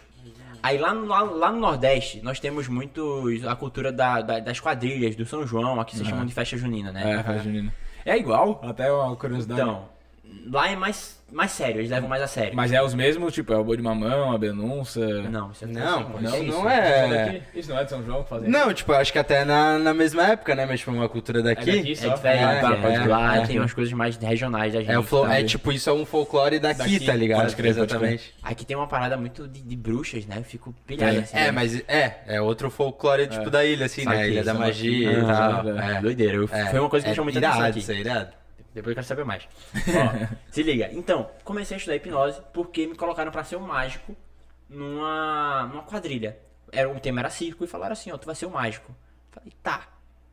Aí 0.62 0.76
lá 0.78 0.92
no, 0.94 1.06
lá, 1.06 1.22
lá 1.22 1.52
no 1.52 1.60
Nordeste, 1.60 2.20
nós 2.22 2.40
temos 2.40 2.66
muito 2.68 3.24
a 3.48 3.54
cultura 3.54 3.92
da, 3.92 4.20
da- 4.20 4.40
das 4.40 4.58
quadrilhas, 4.60 5.14
do 5.16 5.24
São 5.24 5.46
João, 5.46 5.80
aqui 5.80 5.96
se 5.96 6.04
chamam 6.04 6.26
de 6.26 6.34
festa 6.34 6.56
junina, 6.56 6.90
né? 6.92 7.14
É, 7.14 7.22
festa 7.22 7.42
junina. 7.44 7.72
É 8.04 8.16
igual, 8.16 8.60
até 8.64 8.90
uma 8.90 9.14
curiosidade. 9.16 9.60
Então, 9.60 9.88
Lá 10.50 10.70
é 10.70 10.76
mais, 10.76 11.20
mais 11.30 11.50
sério, 11.50 11.78
eles 11.82 11.90
levam 11.90 12.08
mais 12.08 12.22
a 12.22 12.26
sério. 12.26 12.52
Mas 12.54 12.72
é 12.72 12.82
os 12.82 12.94
mesmos, 12.94 13.34
tipo, 13.34 13.52
é 13.52 13.56
o 13.58 13.62
boi 13.62 13.76
de 13.76 13.82
mamão, 13.82 14.32
a 14.32 14.38
denúncia. 14.38 15.04
Não, 15.28 15.50
isso 15.50 15.64
é 15.64 15.66
Não, 15.68 16.08
não, 16.20 16.34
é 16.34 16.38
isso. 16.40 16.58
não 16.58 16.70
é. 16.70 17.08
daqui? 17.26 17.42
Isso 17.58 17.68
não 17.70 17.78
é 17.78 17.84
de 17.84 17.90
São 17.90 18.02
João 18.02 18.22
que 18.22 18.30
fazem? 18.30 18.48
Não, 18.48 18.72
tipo, 18.72 18.90
eu 18.92 18.96
acho 18.96 19.12
que 19.12 19.18
até 19.18 19.44
na, 19.44 19.78
na 19.78 19.92
mesma 19.92 20.22
época, 20.26 20.54
né? 20.54 20.64
Mas 20.64 20.80
tipo, 20.80 20.90
uma 20.90 21.06
cultura 21.06 21.42
daqui. 21.42 21.68
É 21.70 21.76
daqui 21.76 21.92
É 21.92 21.94
só? 21.96 22.14
diferente, 22.14 22.42
É, 22.42 22.60
tá? 22.62 22.76
é, 22.88 23.06
lá 23.06 23.36
é. 23.36 23.46
tem 23.46 23.58
umas 23.58 23.74
coisas 23.74 23.92
mais 23.92 24.16
regionais 24.16 24.72
da 24.72 24.80
gente. 24.80 24.90
É, 24.90 24.98
o 24.98 25.02
flo- 25.02 25.26
tá? 25.26 25.38
é 25.38 25.44
tipo, 25.44 25.70
isso 25.70 25.90
é 25.90 25.92
um 25.92 26.06
folclore 26.06 26.58
daqui, 26.58 26.78
Daqui, 26.78 27.00
tá 27.00 27.14
ligado? 27.14 27.40
pode 27.42 27.56
crer, 27.56 27.74
pode 27.74 27.90
Exatamente. 27.92 28.34
Aqui 28.42 28.64
tem 28.64 28.74
uma 28.76 28.86
parada 28.86 29.18
muito 29.18 29.46
de, 29.46 29.60
de 29.60 29.76
bruxas, 29.76 30.24
né? 30.24 30.36
Eu 30.38 30.44
fico 30.44 30.74
pilhado 30.86 31.18
assim. 31.18 31.36
É, 31.36 31.44
né? 31.46 31.50
mas 31.50 31.76
é, 31.86 32.20
é 32.26 32.40
outro 32.40 32.70
folclore 32.70 33.26
tipo 33.26 33.50
da 33.50 33.66
ilha, 33.66 33.84
assim, 33.84 34.06
né? 34.06 34.12
Saquei, 34.16 34.30
Ilha 34.30 34.44
da 34.44 34.54
magia 34.54 35.12
e 35.12 35.16
Ah, 35.20 35.60
tal. 35.62 35.78
É. 35.78 36.00
Doideira. 36.00 36.42
É, 36.52 36.66
Foi 36.70 36.80
uma 36.80 36.88
coisa 36.88 37.04
que 37.04 37.08
é 37.08 37.12
me 37.12 37.16
chamou 37.16 37.24
muita 37.30 37.38
irado, 37.38 37.52
atenção 37.56 37.68
aqui. 37.70 37.78
Isso 37.80 37.92
é 37.92 37.96
irado. 37.96 38.38
Depois 38.78 38.92
eu 38.92 38.94
quero 38.94 39.06
saber 39.06 39.24
mais. 39.24 39.48
Ó, 39.74 40.36
se 40.52 40.62
liga. 40.62 40.88
Então, 40.92 41.28
comecei 41.42 41.74
a 41.74 41.78
estudar 41.78 41.96
hipnose 41.96 42.40
porque 42.54 42.86
me 42.86 42.94
colocaram 42.94 43.32
pra 43.32 43.42
ser 43.42 43.56
um 43.56 43.66
mágico 43.66 44.14
numa, 44.68 45.66
numa 45.66 45.82
quadrilha. 45.82 46.38
Era, 46.70 46.88
o 46.88 47.00
tema 47.00 47.20
era 47.20 47.30
circo 47.30 47.64
e 47.64 47.66
falaram 47.66 47.92
assim, 47.92 48.12
ó, 48.12 48.16
tu 48.16 48.26
vai 48.26 48.36
ser 48.36 48.46
um 48.46 48.50
mágico. 48.50 48.94
Falei, 49.32 49.52
tá. 49.62 49.88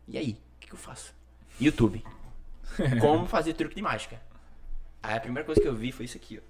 E 0.08 0.16
aí? 0.16 0.32
O 0.58 0.60
que, 0.60 0.68
que 0.68 0.74
eu 0.74 0.78
faço? 0.78 1.16
YouTube. 1.60 2.04
Como 3.02 3.26
fazer 3.26 3.54
truque 3.54 3.76
de 3.76 3.82
mágica. 3.82 4.22
Aí 5.02 5.18
a 5.18 5.20
primeira 5.20 5.44
coisa 5.44 5.60
que 5.60 5.68
eu 5.68 5.74
vi 5.74 5.92
foi 5.92 6.06
isso 6.06 6.18
aqui, 6.18 6.38
ó. 6.38 6.42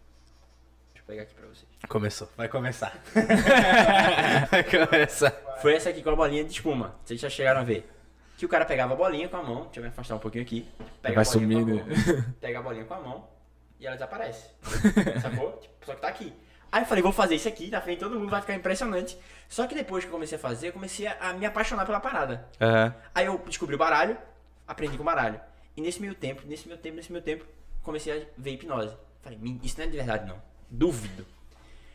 Deixa 0.93 1.01
eu 1.01 1.05
pegar 1.05 1.21
aqui 1.23 1.33
pra 1.33 1.47
vocês. 1.47 1.65
Começou. 1.87 2.29
Vai 2.35 2.49
começar. 2.49 3.01
Vai 4.51 4.63
começar. 4.63 5.31
Foi 5.61 5.75
essa 5.75 5.89
aqui 5.91 6.03
com 6.03 6.09
a 6.09 6.15
bolinha 6.15 6.43
de 6.43 6.51
espuma. 6.51 6.95
Vocês 7.05 7.21
já 7.21 7.29
chegaram 7.29 7.61
a 7.61 7.63
ver. 7.63 7.89
Que 8.37 8.45
o 8.45 8.49
cara 8.49 8.65
pegava 8.65 8.93
a 8.93 8.95
bolinha 8.97 9.29
com 9.29 9.37
a 9.37 9.43
mão. 9.43 9.63
Deixa 9.65 9.79
eu 9.79 9.83
me 9.83 9.89
afastar 9.89 10.15
um 10.15 10.19
pouquinho 10.19 10.43
aqui. 10.43 10.67
Pega 11.01 11.15
Vai 11.15 11.23
mão. 11.23 11.85
Pega 12.41 12.59
a 12.59 12.61
bolinha 12.61 12.85
com 12.85 12.93
a 12.93 12.99
mão. 12.99 13.27
E 13.79 13.85
ela 13.87 13.95
desaparece. 13.95 14.49
Sacou? 15.21 15.51
Tipo, 15.53 15.85
só 15.85 15.95
que 15.95 16.01
tá 16.01 16.07
aqui. 16.07 16.33
Aí 16.71 16.81
eu 16.81 16.85
falei, 16.85 17.01
vou 17.01 17.11
fazer 17.13 17.35
isso 17.35 17.47
aqui 17.47 17.69
na 17.69 17.79
frente 17.79 17.99
de 17.99 18.03
todo 18.03 18.19
mundo, 18.19 18.29
vai 18.29 18.41
ficar 18.41 18.53
impressionante. 18.55 19.17
Só 19.47 19.65
que 19.67 19.75
depois 19.75 20.03
que 20.03 20.09
eu 20.09 20.11
comecei 20.13 20.37
a 20.37 20.41
fazer, 20.41 20.69
eu 20.69 20.73
comecei 20.73 21.07
a, 21.07 21.31
me 21.33 21.45
apaixonar 21.45 21.85
pela 21.85 21.99
parada. 22.01 22.45
Aham. 22.59 22.93
Aí 23.13 23.25
eu 23.27 23.37
descobri 23.45 23.75
o 23.75 23.77
baralho, 23.77 24.17
aprendi 24.67 24.97
com 24.97 25.03
o 25.03 25.05
baralho. 25.05 25.39
E 25.77 25.81
nesse 25.81 26.01
meio 26.01 26.15
tempo, 26.15 26.41
nesse 26.45 26.67
meio 26.67 26.79
tempo, 26.79 26.95
nesse 26.97 27.11
meio 27.11 27.23
tempo, 27.23 27.45
comecei 27.81 28.11
a 28.21 28.25
ver 28.37 28.51
hipnose. 28.53 28.93
Falei, 29.21 29.37
"Min- 29.41 29.59
isso 29.63 29.77
não 29.77 29.85
é 29.85 29.89
de 29.89 29.95
verdade 29.97 30.27
não. 30.27 30.41
Duvido. 30.69 31.25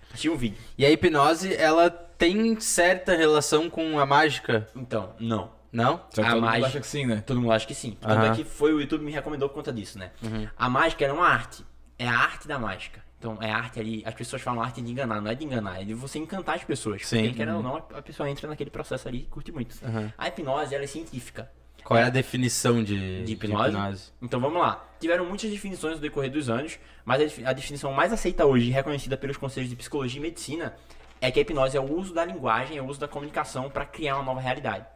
Assisti 0.09 0.31
um 0.31 0.37
vídeo. 0.37 0.59
E 0.79 0.87
a 0.87 0.91
hipnose, 0.91 1.55
ela 1.55 1.91
tem 1.91 2.59
certa 2.61 3.15
relação 3.15 3.69
com 3.69 3.99
a 3.99 4.07
mágica, 4.07 4.67
Então, 4.75 5.15
não. 5.19 5.51
Não? 5.73 5.99
Só 6.11 6.21
que 6.23 6.29
A 6.29 6.31
todo 6.31 6.35
mundo 6.35 6.43
mágica- 6.51 6.67
acha 6.69 6.81
que 6.81 6.87
sim, 6.87 7.07
né? 7.07 7.23
Todo 7.27 7.41
mundo 7.41 7.53
acha 7.53 7.67
que 7.67 7.75
sim. 7.75 7.97
Tanto 8.01 8.25
é 8.27 8.35
que 8.35 8.45
foi 8.45 8.73
o 8.75 8.81
YouTube 8.81 9.05
me 9.05 9.13
recomendou 9.13 9.49
por 9.49 9.57
conta 9.57 9.73
disso, 9.73 9.99
né? 9.99 10.11
A 10.57 10.69
mágica 10.69 11.05
é 11.05 11.13
uma 11.13 11.27
arte. 11.29 11.65
É 11.99 12.09
a 12.09 12.17
arte 12.19 12.49
da 12.49 12.59
mágica. 12.59 13.03
Então 13.19 13.37
é 13.41 13.51
arte 13.51 13.79
ali. 13.79 14.03
As 14.07 14.15
pessoas 14.15 14.41
falam 14.41 14.63
arte 14.63 14.81
de 14.81 14.91
enganar, 14.91 15.21
não 15.21 15.31
é 15.31 15.35
de 15.35 15.45
enganar, 15.45 15.83
é 15.83 15.85
de 15.85 15.93
você 15.93 16.19
encantar 16.19 16.55
as 16.57 16.65
pessoas. 16.65 17.07
Sim. 17.07 17.25
Porque 17.25 17.37
querendo 17.37 17.59
ou 17.59 17.63
não, 17.63 17.77
a 17.77 18.01
pessoa 18.03 18.29
entra 18.31 18.49
naquele 18.49 18.71
processo 18.71 19.07
ali 19.07 19.19
e 19.19 19.23
curte 19.27 19.53
muito. 19.53 19.77
A 20.17 20.29
hipnose, 20.29 20.75
ela 20.75 20.85
é 20.85 20.87
científica. 20.87 21.51
Qual 21.85 21.99
é 21.99 22.05
a 22.05 22.11
definição 22.11 22.83
de, 22.83 23.25
De 23.25 23.33
hipnose? 23.35 24.13
Então 24.23 24.41
vamos 24.41 24.61
lá. 24.61 24.87
Tiveram 24.99 25.27
muitas 25.27 25.51
definições 25.51 25.97
no 25.97 26.01
decorrer 26.01 26.31
dos 26.31 26.49
anos, 26.49 26.79
mas 27.05 27.39
a 27.45 27.53
definição 27.53 27.93
mais 27.93 28.13
aceita 28.13 28.45
hoje 28.47 28.69
e 28.69 28.71
reconhecida 28.71 29.17
pelos 29.17 29.37
conselhos 29.37 29.69
de 29.69 29.77
psicologia 29.77 30.19
e 30.19 30.23
medicina 30.23 30.75
é 31.21 31.31
que 31.31 31.39
a 31.39 31.43
hipnose 31.43 31.77
é 31.77 31.81
o 31.81 31.93
uso 31.99 32.15
da 32.15 32.25
linguagem, 32.25 32.79
é 32.79 32.83
o 32.83 32.87
uso 32.87 32.99
da 33.01 33.09
comunicação 33.09 33.69
para 33.69 33.85
criar 33.85 34.17
uma 34.17 34.25
nova 34.25 34.41
realidade. 34.41 34.87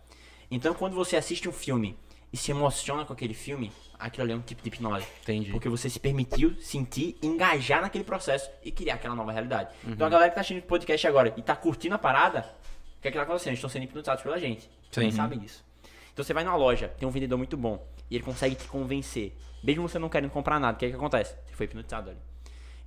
Então 0.51 0.75
quando 0.75 0.95
você 0.95 1.17
assiste 1.17 1.49
um 1.49 1.53
filme 1.53 1.97
e 2.33 2.37
se 2.37 2.51
emociona 2.51 3.05
com 3.05 3.13
aquele 3.13 3.35
filme, 3.35 3.71
aquilo 3.99 4.25
ali 4.25 4.33
é 4.33 4.37
um 4.37 4.41
tipo 4.41 4.63
de 4.63 4.69
hipnose. 4.69 5.07
Entendi. 5.23 5.51
Porque 5.51 5.69
você 5.69 5.89
se 5.89 6.01
permitiu 6.01 6.57
sentir, 6.61 7.17
engajar 7.23 7.81
naquele 7.81 8.05
processo 8.05 8.51
e 8.63 8.73
criar 8.73 8.95
aquela 8.95 9.15
nova 9.15 9.31
realidade. 9.31 9.75
Então 9.87 10.07
a 10.07 10.11
galera 10.11 10.31
que 10.31 10.35
tá 10.35 10.41
assistindo 10.41 10.65
o 10.65 10.67
podcast 10.67 11.07
agora 11.07 11.33
e 11.37 11.43
tá 11.43 11.55
curtindo 11.55 11.95
a 11.95 11.99
parada, 11.99 12.41
o 12.99 13.03
que 13.03 13.09
é 13.09 13.11
que 13.11 13.17
tá 13.17 13.23
acontecendo? 13.23 13.51
Eles 13.51 13.59
estão 13.59 13.71
sendo 13.71 13.85
hipnotizados 13.85 14.23
pela 14.23 14.39
gente. 14.39 14.69
Sim. 14.91 15.11
sabem 15.11 15.39
disso. 15.39 15.65
Então 16.13 16.25
você 16.25 16.33
vai 16.33 16.45
numa 16.45 16.57
loja, 16.57 16.89
tem 16.89 17.09
um 17.09 17.11
vendedor 17.11 17.37
muito 17.37 17.57
bom 17.57 17.85
e 18.11 18.17
ele 18.17 18.25
consegue 18.25 18.55
te 18.55 18.67
convencer. 18.67 19.37
Mesmo 19.63 19.89
você 19.89 19.99
não 19.99 20.09
querendo 20.09 20.31
comprar 20.31 20.61
nada, 20.61 20.77
o 20.77 20.79
que 20.79 20.87
é 20.87 20.91
que 20.91 20.97
acontece? 20.97 21.37
Você 21.47 21.55
foi 21.55 21.67
hipnotizado 21.67 22.11
ali. 22.11 22.19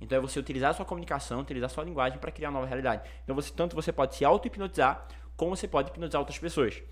Então 0.00 0.16
é 0.16 0.20
você 0.20 0.38
utilizar 0.38 0.70
a 0.70 0.74
sua 0.74 0.84
comunicação, 0.84 1.40
utilizar 1.40 1.70
a 1.70 1.72
sua 1.72 1.84
linguagem 1.84 2.18
para 2.18 2.30
criar 2.30 2.50
uma 2.50 2.60
nova 2.60 2.66
realidade. 2.66 3.08
Então 3.24 3.34
você 3.34 3.52
tanto 3.52 3.74
você 3.74 3.92
pode 3.92 4.14
se 4.14 4.24
auto-hipnotizar, 4.24 5.06
como 5.36 5.56
você 5.56 5.66
pode 5.66 5.90
hipnotizar 5.90 6.20
outras 6.20 6.38
pessoas. 6.38 6.82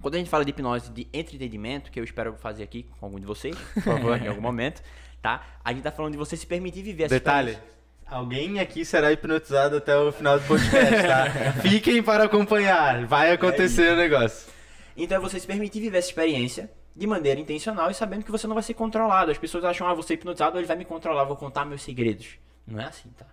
Quando 0.00 0.14
a 0.14 0.18
gente 0.18 0.30
fala 0.30 0.44
de 0.44 0.50
hipnose 0.50 0.90
de 0.90 1.08
entretenimento, 1.12 1.90
que 1.90 1.98
eu 1.98 2.04
espero 2.04 2.34
fazer 2.34 2.62
aqui 2.62 2.86
com 2.98 3.06
algum 3.06 3.18
de 3.18 3.26
vocês, 3.26 3.56
por 3.74 3.82
favor, 3.82 4.22
em 4.22 4.28
algum 4.28 4.40
momento, 4.40 4.82
tá? 5.20 5.42
A 5.64 5.72
gente 5.72 5.82
tá 5.82 5.90
falando 5.90 6.12
de 6.12 6.18
você 6.18 6.36
se 6.36 6.46
permitir 6.46 6.82
viver 6.82 7.04
essa 7.04 7.14
Detalhe. 7.14 7.50
experiência. 7.52 7.76
Alguém 8.08 8.60
aqui 8.60 8.84
será 8.84 9.10
hipnotizado 9.10 9.76
até 9.78 9.96
o 9.96 10.12
final 10.12 10.38
do 10.38 10.46
podcast, 10.46 11.06
tá? 11.06 11.52
Fiquem 11.60 12.02
para 12.02 12.24
acompanhar. 12.24 13.04
Vai 13.04 13.32
acontecer 13.32 13.94
o 13.94 13.96
negócio. 13.96 14.48
Então 14.96 15.16
é 15.16 15.20
você 15.20 15.40
se 15.40 15.46
permitir 15.46 15.80
viver 15.80 15.98
essa 15.98 16.08
experiência 16.08 16.70
de 16.94 17.06
maneira 17.06 17.40
intencional 17.40 17.90
e 17.90 17.94
sabendo 17.94 18.24
que 18.24 18.30
você 18.30 18.46
não 18.46 18.54
vai 18.54 18.62
ser 18.62 18.74
controlado. 18.74 19.30
As 19.32 19.38
pessoas 19.38 19.64
acham, 19.64 19.88
ah, 19.88 19.92
vou 19.92 20.04
ser 20.04 20.14
hipnotizado, 20.14 20.56
ele 20.56 20.66
vai 20.66 20.76
me 20.76 20.84
controlar, 20.84 21.24
vou 21.24 21.36
contar 21.36 21.64
meus 21.64 21.82
segredos. 21.82 22.38
Não 22.66 22.80
é 22.80 22.84
assim, 22.84 23.10
tá? 23.18 23.26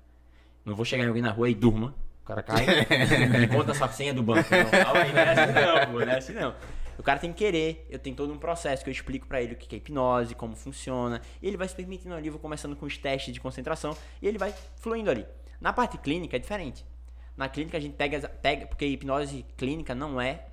Não 0.65 0.76
vou 0.76 0.84
chegar 0.86 1.04
em 1.04 1.08
alguém 1.08 1.21
na 1.21 1.32
rua 1.32 1.49
e 1.49 1.54
durma. 1.54 1.93
O 2.23 2.25
cara 2.25 2.41
cai 2.41 2.65
e 3.43 3.47
conta 3.47 3.71
a 3.71 3.75
sua 3.75 3.89
senha 3.89 4.13
do 4.13 4.23
banco. 4.23 4.47
Não, 4.49 5.01
aí, 5.01 5.12
não 5.12 5.19
é 5.19 5.29
assim 5.29 5.51
não, 5.53 5.91
pô, 5.91 6.05
não 6.05 6.13
é 6.13 6.17
assim 6.17 6.33
não. 6.33 6.55
O 6.97 7.03
cara 7.03 7.19
tem 7.19 7.31
que 7.33 7.39
querer, 7.39 7.86
eu 7.89 7.99
tenho 7.99 8.15
todo 8.15 8.31
um 8.31 8.38
processo 8.38 8.83
que 8.83 8.89
eu 8.89 8.91
explico 8.91 9.27
pra 9.27 9.41
ele 9.41 9.53
o 9.53 9.57
que 9.57 9.75
é 9.75 9.77
hipnose, 9.77 10.33
como 10.36 10.55
funciona, 10.55 11.21
e 11.41 11.47
ele 11.47 11.57
vai 11.57 11.67
se 11.67 11.75
permitindo 11.75 12.13
ali, 12.13 12.27
eu 12.27 12.31
vou 12.31 12.39
começando 12.39 12.75
com 12.75 12.86
os 12.86 12.97
testes 12.97 13.33
de 13.33 13.41
concentração, 13.41 13.97
e 14.21 14.27
ele 14.27 14.38
vai 14.38 14.53
fluindo 14.77 15.09
ali. 15.09 15.25
Na 15.59 15.73
parte 15.73 15.97
clínica 15.97 16.36
é 16.36 16.39
diferente. 16.39 16.86
Na 17.36 17.49
clínica 17.49 17.77
a 17.77 17.79
gente 17.81 17.95
pega, 17.95 18.29
pega 18.29 18.67
porque 18.67 18.86
hipnose 18.86 19.43
clínica 19.57 19.93
não 19.95 20.21
é 20.21 20.45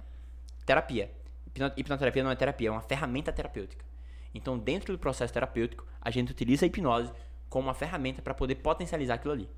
terapia. 0.64 1.10
Hipno- 1.46 1.72
Hipnoterapia 1.76 2.24
não 2.24 2.30
é 2.30 2.36
terapia, 2.36 2.68
é 2.68 2.72
uma 2.72 2.80
ferramenta 2.80 3.30
terapêutica. 3.32 3.84
Então, 4.34 4.58
dentro 4.58 4.92
do 4.92 4.98
processo 4.98 5.32
terapêutico, 5.32 5.84
a 6.00 6.10
gente 6.10 6.30
utiliza 6.32 6.64
a 6.64 6.68
hipnose 6.68 7.12
como 7.48 7.66
uma 7.68 7.74
ferramenta 7.74 8.22
para 8.22 8.32
poder 8.32 8.56
potencializar 8.56 9.14
aquilo 9.14 9.34
ali. 9.34 9.48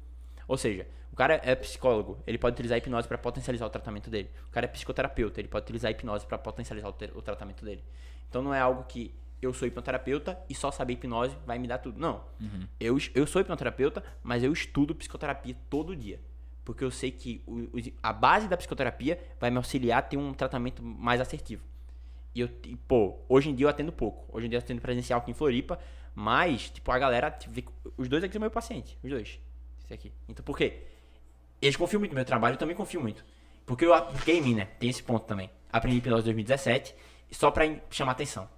Ou 0.49 0.57
seja, 0.57 0.87
o 1.13 1.17
cara 1.17 1.41
é 1.45 1.55
psicólogo, 1.55 2.19
ele 2.27 2.39
pode 2.39 2.55
utilizar 2.55 2.77
a 2.77 2.79
hipnose 2.79 3.07
para 3.07 3.19
potencializar 3.19 3.67
o 3.67 3.71
tratamento 3.71 4.09
dele. 4.11 4.31
O 4.49 4.51
cara 4.51 4.67
é 4.67 4.69
psicoterapeuta, 4.69 5.41
ele 5.41 5.49
pode 5.49 5.65
utilizar 5.65 5.89
a 5.89 5.93
hipnose 5.93 6.27
para 6.27 6.39
potencializar 6.39 6.89
o, 6.89 6.95
o 7.19 7.23
tratamento 7.23 7.65
dele. 7.65 7.83
Então, 8.29 8.43
não 8.43 8.55
é 8.55 8.61
algo 8.61 8.85
que 8.85 9.15
eu 9.41 9.53
sou 9.53 9.67
hipnoterapeuta 9.69 10.39
e 10.49 10.55
só 10.55 10.71
saber 10.71 10.95
hipnose 10.95 11.37
vai 11.45 11.59
me 11.59 11.67
dar 11.69 11.79
tudo. 11.79 11.99
Não. 11.99 12.25
Eu, 12.81 12.97
eu 13.15 13.27
sou 13.27 13.43
hipnoterapeuta, 13.43 14.03
mas 14.23 14.43
eu 14.45 14.53
estudo 14.53 14.95
psicoterapia 14.95 15.57
todo 15.69 15.95
dia. 15.97 16.21
Porque 16.65 16.85
eu 16.85 16.91
sei 16.93 17.11
que 17.11 17.43
o- 17.45 17.63
o- 17.77 17.93
a 18.03 18.13
base 18.13 18.47
da 18.49 18.57
psicoterapia 18.57 19.19
vai 19.41 19.51
me 19.51 19.57
auxiliar 19.57 19.99
a 19.99 20.03
ter 20.03 20.17
um 20.17 20.33
tratamento 20.33 20.81
mais 20.83 21.21
assertivo. 21.21 21.63
E 22.35 22.41
eu, 22.41 22.49
e, 22.65 22.77
pô, 22.77 23.19
hoje 23.29 23.51
em 23.51 23.55
dia 23.55 23.67
eu 23.67 23.69
atendo 23.69 23.93
pouco. 23.93 24.25
Hoje 24.35 24.47
em 24.47 24.49
dia 24.49 24.59
eu 24.59 24.63
atendo 24.63 24.81
presencial 24.81 25.19
aqui 25.19 25.33
em 25.33 25.35
Floripa. 25.35 25.79
Mas, 26.15 26.71
tipo, 26.71 26.91
a 26.93 26.99
galera. 26.99 27.31
tipo, 27.33 27.73
Os 27.97 28.09
dois 28.09 28.23
aqui 28.23 28.33
são 28.33 28.41
meu 28.41 28.51
paciente. 28.51 28.97
Os 29.03 29.11
dois. 29.11 29.41
Aqui. 29.91 30.13
Então 30.29 30.45
por 30.45 30.57
quê? 30.57 30.83
Eles 31.61 31.77
confiam 31.77 32.01
muito 32.01 32.13
no 32.13 32.17
meu 32.17 32.25
trabalho, 32.25 32.55
eu 32.55 32.59
também 32.59 32.75
confio 32.75 33.01
muito. 33.01 33.25
Porque 33.67 33.85
eu 33.85 33.95
apliquei 33.95 34.39
em 34.39 34.43
mim, 34.43 34.55
né? 34.55 34.69
Tem 34.79 34.89
esse 34.89 35.03
ponto 35.03 35.25
também. 35.27 35.51
Aprendi 35.73 35.99
hipnose 35.99 36.23
em 36.23 36.35
2017, 36.35 36.95
só 37.31 37.51
pra 37.51 37.65
chamar 37.91 38.13
atenção. 38.13 38.49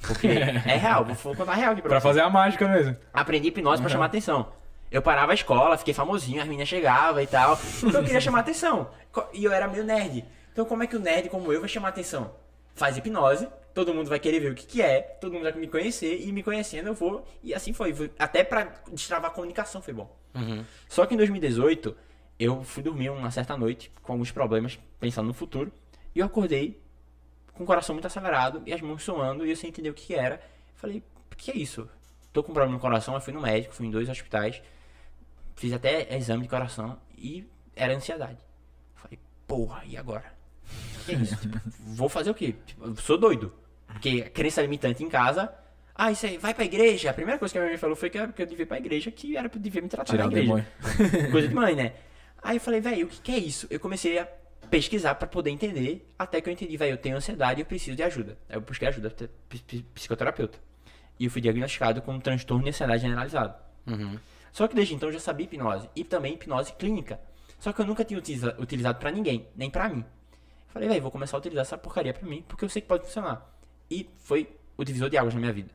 Porque 0.00 0.26
é 0.28 0.76
real, 0.76 1.04
vou 1.04 1.36
contar 1.36 1.54
real 1.54 1.72
aqui 1.72 1.82
pra, 1.82 1.90
Pra 1.90 2.00
fazer 2.00 2.20
a 2.20 2.30
mágica 2.30 2.66
mesmo. 2.66 2.96
Aprendi 3.12 3.48
hipnose 3.48 3.82
pra 3.82 3.90
chamar 3.90 4.06
atenção. 4.06 4.52
Eu 4.90 5.02
parava 5.02 5.32
a 5.32 5.34
escola, 5.34 5.76
fiquei 5.76 5.94
famosinho, 5.94 6.40
as 6.40 6.48
meninas 6.48 6.68
chegavam 6.68 7.20
e 7.22 7.26
tal. 7.26 7.58
Então 7.84 8.00
eu 8.00 8.04
queria 8.04 8.20
chamar 8.20 8.40
atenção. 8.40 8.90
E 9.32 9.44
eu 9.44 9.52
era 9.52 9.68
meio 9.68 9.84
nerd. 9.84 10.24
Então 10.52 10.64
como 10.64 10.82
é 10.82 10.86
que 10.86 10.96
o 10.96 11.00
nerd 11.00 11.28
como 11.28 11.52
eu 11.52 11.60
vai 11.60 11.68
chamar 11.68 11.88
atenção? 11.88 12.34
Faz 12.74 12.96
hipnose, 12.96 13.46
todo 13.74 13.92
mundo 13.94 14.08
vai 14.08 14.18
querer 14.20 14.40
ver 14.40 14.52
o 14.52 14.54
que, 14.54 14.66
que 14.66 14.82
é, 14.82 15.00
todo 15.00 15.32
mundo 15.32 15.42
vai 15.44 15.52
me 15.52 15.66
conhecer, 15.68 16.20
e 16.20 16.32
me 16.32 16.42
conhecendo 16.42 16.88
eu 16.88 16.94
vou. 16.94 17.26
E 17.42 17.54
assim 17.54 17.72
foi. 17.72 17.92
Foi- 17.94 18.10
Até 18.18 18.42
pra 18.44 18.64
destravar 18.92 19.30
a 19.30 19.34
comunicação 19.34 19.80
foi 19.82 19.94
bom. 19.94 20.14
Só 20.88 21.06
que 21.06 21.14
em 21.14 21.16
2018, 21.16 21.96
eu 22.38 22.62
fui 22.64 22.82
dormir 22.82 23.10
uma 23.10 23.30
certa 23.30 23.56
noite 23.56 23.90
com 24.02 24.12
alguns 24.12 24.30
problemas, 24.30 24.78
pensando 24.98 25.26
no 25.26 25.34
futuro. 25.34 25.72
E 26.14 26.18
eu 26.20 26.26
acordei 26.26 26.80
com 27.52 27.64
o 27.64 27.66
coração 27.66 27.94
muito 27.94 28.06
acelerado 28.06 28.62
e 28.66 28.72
as 28.72 28.80
mãos 28.80 29.02
suando 29.02 29.44
e 29.46 29.50
eu 29.50 29.56
sem 29.56 29.68
entender 29.70 29.90
o 29.90 29.94
que, 29.94 30.06
que 30.06 30.14
era. 30.14 30.40
Falei, 30.74 31.02
o 31.32 31.36
que 31.36 31.50
é 31.50 31.56
isso? 31.56 31.88
Tô 32.32 32.42
com 32.42 32.52
problema 32.52 32.74
no 32.74 32.80
coração, 32.80 33.14
eu 33.14 33.20
fui 33.20 33.32
no 33.32 33.40
médico, 33.40 33.74
fui 33.74 33.86
em 33.86 33.90
dois 33.90 34.08
hospitais, 34.08 34.62
fiz 35.56 35.72
até 35.72 36.16
exame 36.16 36.42
de 36.44 36.48
coração 36.48 36.98
e 37.18 37.44
era 37.76 37.94
ansiedade. 37.94 38.38
Falei, 38.94 39.18
porra, 39.46 39.82
e 39.84 39.96
agora? 39.96 40.32
O 41.00 41.04
que 41.04 41.12
é 41.12 41.18
isso? 41.18 41.36
Tipo, 41.36 41.58
vou 41.78 42.08
fazer 42.08 42.30
o 42.30 42.34
quê? 42.34 42.54
Tipo, 42.66 43.00
sou 43.00 43.16
doido. 43.18 43.52
Porque 43.86 44.24
a 44.26 44.30
crença 44.30 44.62
limitante 44.62 45.02
em 45.02 45.08
casa. 45.08 45.52
Ah, 45.94 46.10
isso 46.12 46.24
aí, 46.24 46.38
vai 46.38 46.54
pra 46.54 46.64
igreja. 46.64 47.10
A 47.10 47.14
primeira 47.14 47.38
coisa 47.38 47.52
que 47.52 47.58
a 47.58 47.60
minha 47.60 47.72
mãe 47.72 47.78
falou 47.78 47.94
foi 47.96 48.08
que 48.08 48.18
eu, 48.18 48.32
que 48.32 48.40
eu 48.42 48.46
devia 48.46 48.62
ir 48.62 48.66
pra 48.66 48.78
igreja, 48.78 49.10
que 49.10 49.36
era 49.36 49.48
pra 49.48 49.58
eu 49.58 49.62
devia 49.62 49.82
me 49.82 49.88
tratar 49.88 50.04
Tirar 50.12 50.30
na 50.30 50.38
igreja. 50.38 50.66
Coisa 51.30 51.48
de 51.48 51.54
mãe, 51.54 51.74
né? 51.76 51.92
Aí 52.42 52.56
eu 52.56 52.60
falei, 52.60 52.80
velho, 52.80 53.06
o 53.06 53.08
que, 53.08 53.20
que 53.20 53.32
é 53.32 53.38
isso? 53.38 53.66
Eu 53.68 53.78
comecei 53.78 54.18
a 54.18 54.26
pesquisar 54.70 55.14
pra 55.16 55.26
poder 55.28 55.50
entender, 55.50 56.08
até 56.18 56.40
que 56.40 56.48
eu 56.48 56.52
entendi, 56.52 56.76
velho, 56.76 56.92
eu 56.92 56.96
tenho 56.96 57.16
ansiedade 57.16 57.60
e 57.60 57.62
eu 57.62 57.66
preciso 57.66 57.96
de 57.96 58.02
ajuda. 58.02 58.38
Aí 58.48 58.56
eu 58.56 58.60
busquei 58.62 58.88
ajuda, 58.88 59.12
psicoterapeuta. 59.94 60.58
E 61.18 61.24
eu 61.26 61.30
fui 61.30 61.40
diagnosticado 61.42 62.00
com 62.00 62.12
um 62.14 62.20
transtorno 62.20 62.62
de 62.64 62.70
ansiedade 62.70 63.02
generalizado. 63.02 63.54
Uhum. 63.86 64.18
Só 64.52 64.66
que 64.66 64.74
desde 64.74 64.94
então 64.94 65.08
eu 65.08 65.12
já 65.12 65.20
sabia 65.20 65.44
hipnose. 65.44 65.88
E 65.94 66.02
também 66.02 66.34
hipnose 66.34 66.72
clínica. 66.72 67.20
Só 67.58 67.72
que 67.72 67.80
eu 67.80 67.84
nunca 67.86 68.04
tinha 68.04 68.18
utiliza- 68.18 68.56
utilizado 68.58 68.98
pra 68.98 69.10
ninguém, 69.10 69.46
nem 69.54 69.68
pra 69.68 69.88
mim. 69.88 70.02
Falei, 70.72 70.88
velho, 70.88 71.02
vou 71.02 71.10
começar 71.10 71.36
a 71.36 71.40
utilizar 71.40 71.62
essa 71.62 71.76
porcaria 71.76 72.14
pra 72.14 72.28
mim, 72.28 72.44
porque 72.46 72.64
eu 72.64 72.68
sei 72.68 72.80
que 72.80 72.88
pode 72.88 73.04
funcionar. 73.04 73.48
E 73.90 74.08
foi 74.18 74.56
o 74.76 74.84
divisor 74.84 75.10
de 75.10 75.18
águas 75.18 75.34
na 75.34 75.40
minha 75.40 75.52
vida. 75.52 75.70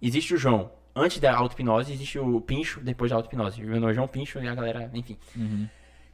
Existe 0.00 0.34
o 0.34 0.38
João 0.38 0.72
antes 0.94 1.18
da 1.18 1.34
auto-hipnose, 1.36 1.92
existe 1.92 2.18
o 2.18 2.40
Pincho 2.40 2.80
depois 2.80 3.10
da 3.10 3.16
auto-hipnose. 3.16 3.62
Meu 3.62 3.78
nome 3.80 3.92
é 3.92 3.94
João 3.94 4.08
Pincho 4.08 4.38
e 4.38 4.48
a 4.48 4.54
galera, 4.54 4.90
enfim. 4.94 5.18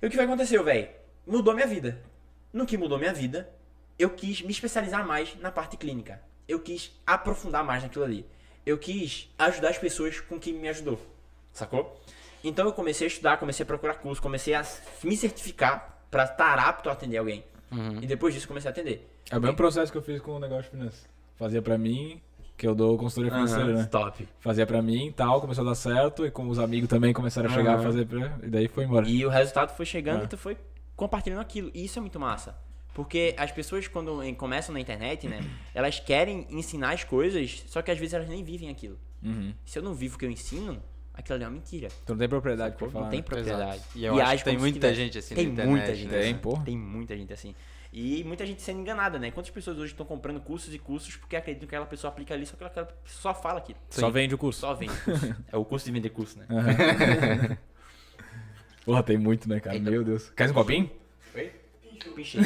E 0.03 0.07
o 0.07 0.11
que 0.11 0.17
vai 0.17 0.27
acontecer, 0.27 0.63
velho? 0.63 0.89
Mudou 1.27 1.55
minha 1.55 1.67
vida. 1.67 2.03
No 2.53 2.67
que 2.67 2.77
mudou 2.77 2.99
minha 2.99 3.13
vida, 3.13 3.49
eu 3.99 4.11
quis 4.11 4.43
me 4.43 4.51
especializar 4.51 5.07
mais 5.07 5.37
na 5.37 5.51
parte 5.51 5.77
clínica. 5.77 6.21
Eu 6.49 6.61
quis 6.61 7.01
aprofundar 7.07 7.65
mais 7.65 7.83
naquilo 7.83 8.05
ali. 8.05 8.27
Eu 8.65 8.77
quis 8.79 9.33
ajudar 9.39 9.71
as 9.71 9.79
pessoas 9.79 10.21
com 10.21 10.39
quem 10.39 10.53
me 10.53 10.69
ajudou. 10.69 10.99
Sacou? 11.53 12.01
Então 12.43 12.67
eu 12.67 12.73
comecei 12.73 13.07
a 13.07 13.09
estudar, 13.09 13.39
comecei 13.39 13.65
a 13.65 13.67
procurar 13.67 13.95
curso, 13.95 14.21
comecei 14.21 14.55
a 14.55 14.65
me 15.03 15.17
certificar 15.17 16.05
pra 16.11 16.25
estar 16.25 16.59
apto 16.59 16.89
a 16.89 16.93
atender 16.93 17.17
alguém. 17.17 17.45
E 18.01 18.07
depois 18.07 18.33
disso 18.35 18.47
comecei 18.49 18.69
a 18.69 18.73
atender. 18.73 19.09
É 19.31 19.37
o 19.37 19.41
mesmo 19.41 19.57
processo 19.57 19.91
que 19.91 19.99
eu 19.99 20.03
fiz 20.03 20.21
com 20.21 20.33
o 20.33 20.39
negócio 20.39 20.65
de 20.65 20.71
finanças. 20.71 21.07
Fazia 21.37 21.61
pra 21.61 21.77
mim, 21.77 22.21
que 22.57 22.67
eu 22.67 22.75
dou 22.75 22.97
consultoria 22.97 23.31
financeira, 23.33 23.65
Aham, 23.65 23.75
né? 23.75 23.85
Top. 23.87 24.29
Fazia 24.41 24.67
pra 24.67 24.81
mim 24.81 25.09
e 25.09 25.13
tal, 25.13 25.41
começou 25.41 25.63
a 25.65 25.69
dar 25.69 25.75
certo, 25.75 26.25
e 26.25 26.31
com 26.31 26.49
os 26.49 26.59
amigos 26.59 26.89
também 26.89 27.13
começaram 27.13 27.51
a 27.51 27.53
chegar 27.53 27.73
a 27.73 27.75
Aham. 27.75 27.83
fazer 27.83 28.07
pra... 28.07 28.39
E 28.43 28.49
daí 28.49 28.69
foi 28.69 28.85
embora. 28.85 29.07
E 29.09 29.27
o 29.27 29.29
resultado 29.29 29.77
foi 29.77 29.85
chegando 29.85 30.23
É. 30.23 30.25
e 30.25 30.29
tu 30.29 30.39
foi 30.39 30.57
compartilhando 30.95 31.41
aquilo. 31.41 31.71
E 31.75 31.85
isso 31.85 31.99
é 31.99 32.01
muito 32.01 32.19
massa. 32.19 32.57
Porque 32.95 33.35
as 33.37 33.53
pessoas, 33.53 33.87
quando 33.89 34.23
começam 34.37 34.73
na 34.73 34.81
internet, 34.81 35.29
né? 35.29 35.41
Elas 35.75 36.01
querem 36.01 36.47
ensinar 36.49 36.93
as 36.95 37.05
coisas, 37.05 37.63
só 37.67 37.83
que 37.83 37.91
às 37.91 37.99
vezes 37.99 38.15
elas 38.15 38.27
nem 38.29 38.43
vivem 38.43 38.71
aquilo. 38.71 38.99
Uhum. 39.23 39.53
Se 39.67 39.79
eu 39.79 39.83
não 39.83 39.93
vivo 39.93 40.15
o 40.17 40.19
que 40.19 40.25
eu 40.25 40.31
ensino, 40.31 40.83
aquilo 41.17 41.37
ali 41.37 41.45
é 41.45 41.49
uma 41.49 41.55
mentira. 41.55 41.89
Tu 42.05 42.13
não 42.13 42.19
tem 42.19 42.29
propriedade 42.29 42.77
pra 42.77 42.89
falar. 42.89 43.05
não 43.05 43.11
tem 43.11 43.21
né? 43.21 43.25
propriedade. 43.25 43.77
Exato. 43.77 43.99
E 43.99 44.05
eu 44.05 44.15
acho 44.15 44.23
age 44.23 44.45
que 44.45 44.51
tem 44.51 44.59
muita 44.59 44.95
gente 44.95 45.19
assim 45.19 45.35
Tem 45.35 45.47
na 45.47 45.53
internet, 45.53 45.71
muita 45.71 45.95
gente 45.95 46.13
né? 46.13 46.21
Tem, 46.21 46.33
assim. 46.33 46.41
porra. 46.41 46.65
Tem 46.65 46.77
muita 46.77 47.17
gente 47.17 47.33
assim. 47.33 47.55
E 47.93 48.25
muita 48.25 48.45
gente 48.45 48.61
sendo 48.61 48.81
enganada, 48.81 49.19
né? 49.19 49.31
Quantas 49.31 49.51
pessoas 49.51 49.79
hoje 49.79 49.93
estão 49.93 50.05
comprando 50.05 50.41
cursos 50.41 50.75
e 50.75 50.79
cursos 50.79 51.17
porque 51.17 51.35
acreditam 51.35 51.67
que 51.67 51.75
aquela 51.75 51.87
pessoa 51.87 52.13
aplica 52.13 52.35
ali, 52.35 52.45
só 52.45 52.57
que 52.57 52.65
aquela 52.65 52.87
pessoa 52.87 53.01
só 53.05 53.35
fala 53.35 53.59
aquilo. 53.59 53.79
Só 53.89 54.11
vende 54.11 54.35
o 54.35 54.39
curso. 54.39 54.61
Só 54.61 54.75
vende 54.75 54.95
curso. 55.01 55.37
é 55.51 55.57
o 55.57 55.65
curso 55.65 55.87
de 55.87 55.93
vender 55.93 56.11
curso, 56.11 56.39
né? 56.39 56.47
Porra, 58.85 59.03
tem 59.03 59.17
muito, 59.17 59.49
né, 59.49 59.61
cara? 59.61 59.77
Então. 59.77 59.91
Meu 59.91 60.05
Deus. 60.05 60.31
Quer 60.31 60.51
um 60.51 60.53
copinho? 60.53 60.91
Pichei. 62.15 62.41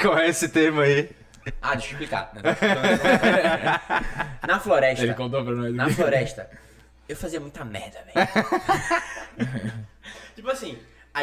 Qual 0.00 0.18
é 0.18 0.28
esse 0.28 0.48
termo 0.48 0.80
aí? 0.80 1.10
Ah, 1.62 1.74
deixa 1.74 1.88
eu 1.88 1.92
explicar. 1.92 2.32
Na 4.46 4.60
floresta. 4.60 5.04
Ele 5.04 5.14
contou 5.14 5.44
pra 5.44 5.54
nós. 5.54 5.74
Na 5.74 5.84
aqui. 5.84 5.94
floresta, 5.94 6.50
eu 7.08 7.16
fazia 7.16 7.40
muita 7.40 7.64
merda, 7.64 8.04
velho. 8.04 8.28
tipo 10.36 10.50
assim, 10.50 10.78
a, 11.14 11.22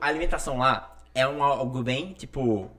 a 0.00 0.08
alimentação 0.08 0.58
lá 0.58 0.96
é 1.14 1.26
um, 1.26 1.42
algo 1.42 1.82
bem, 1.82 2.12
tipo, 2.12 2.70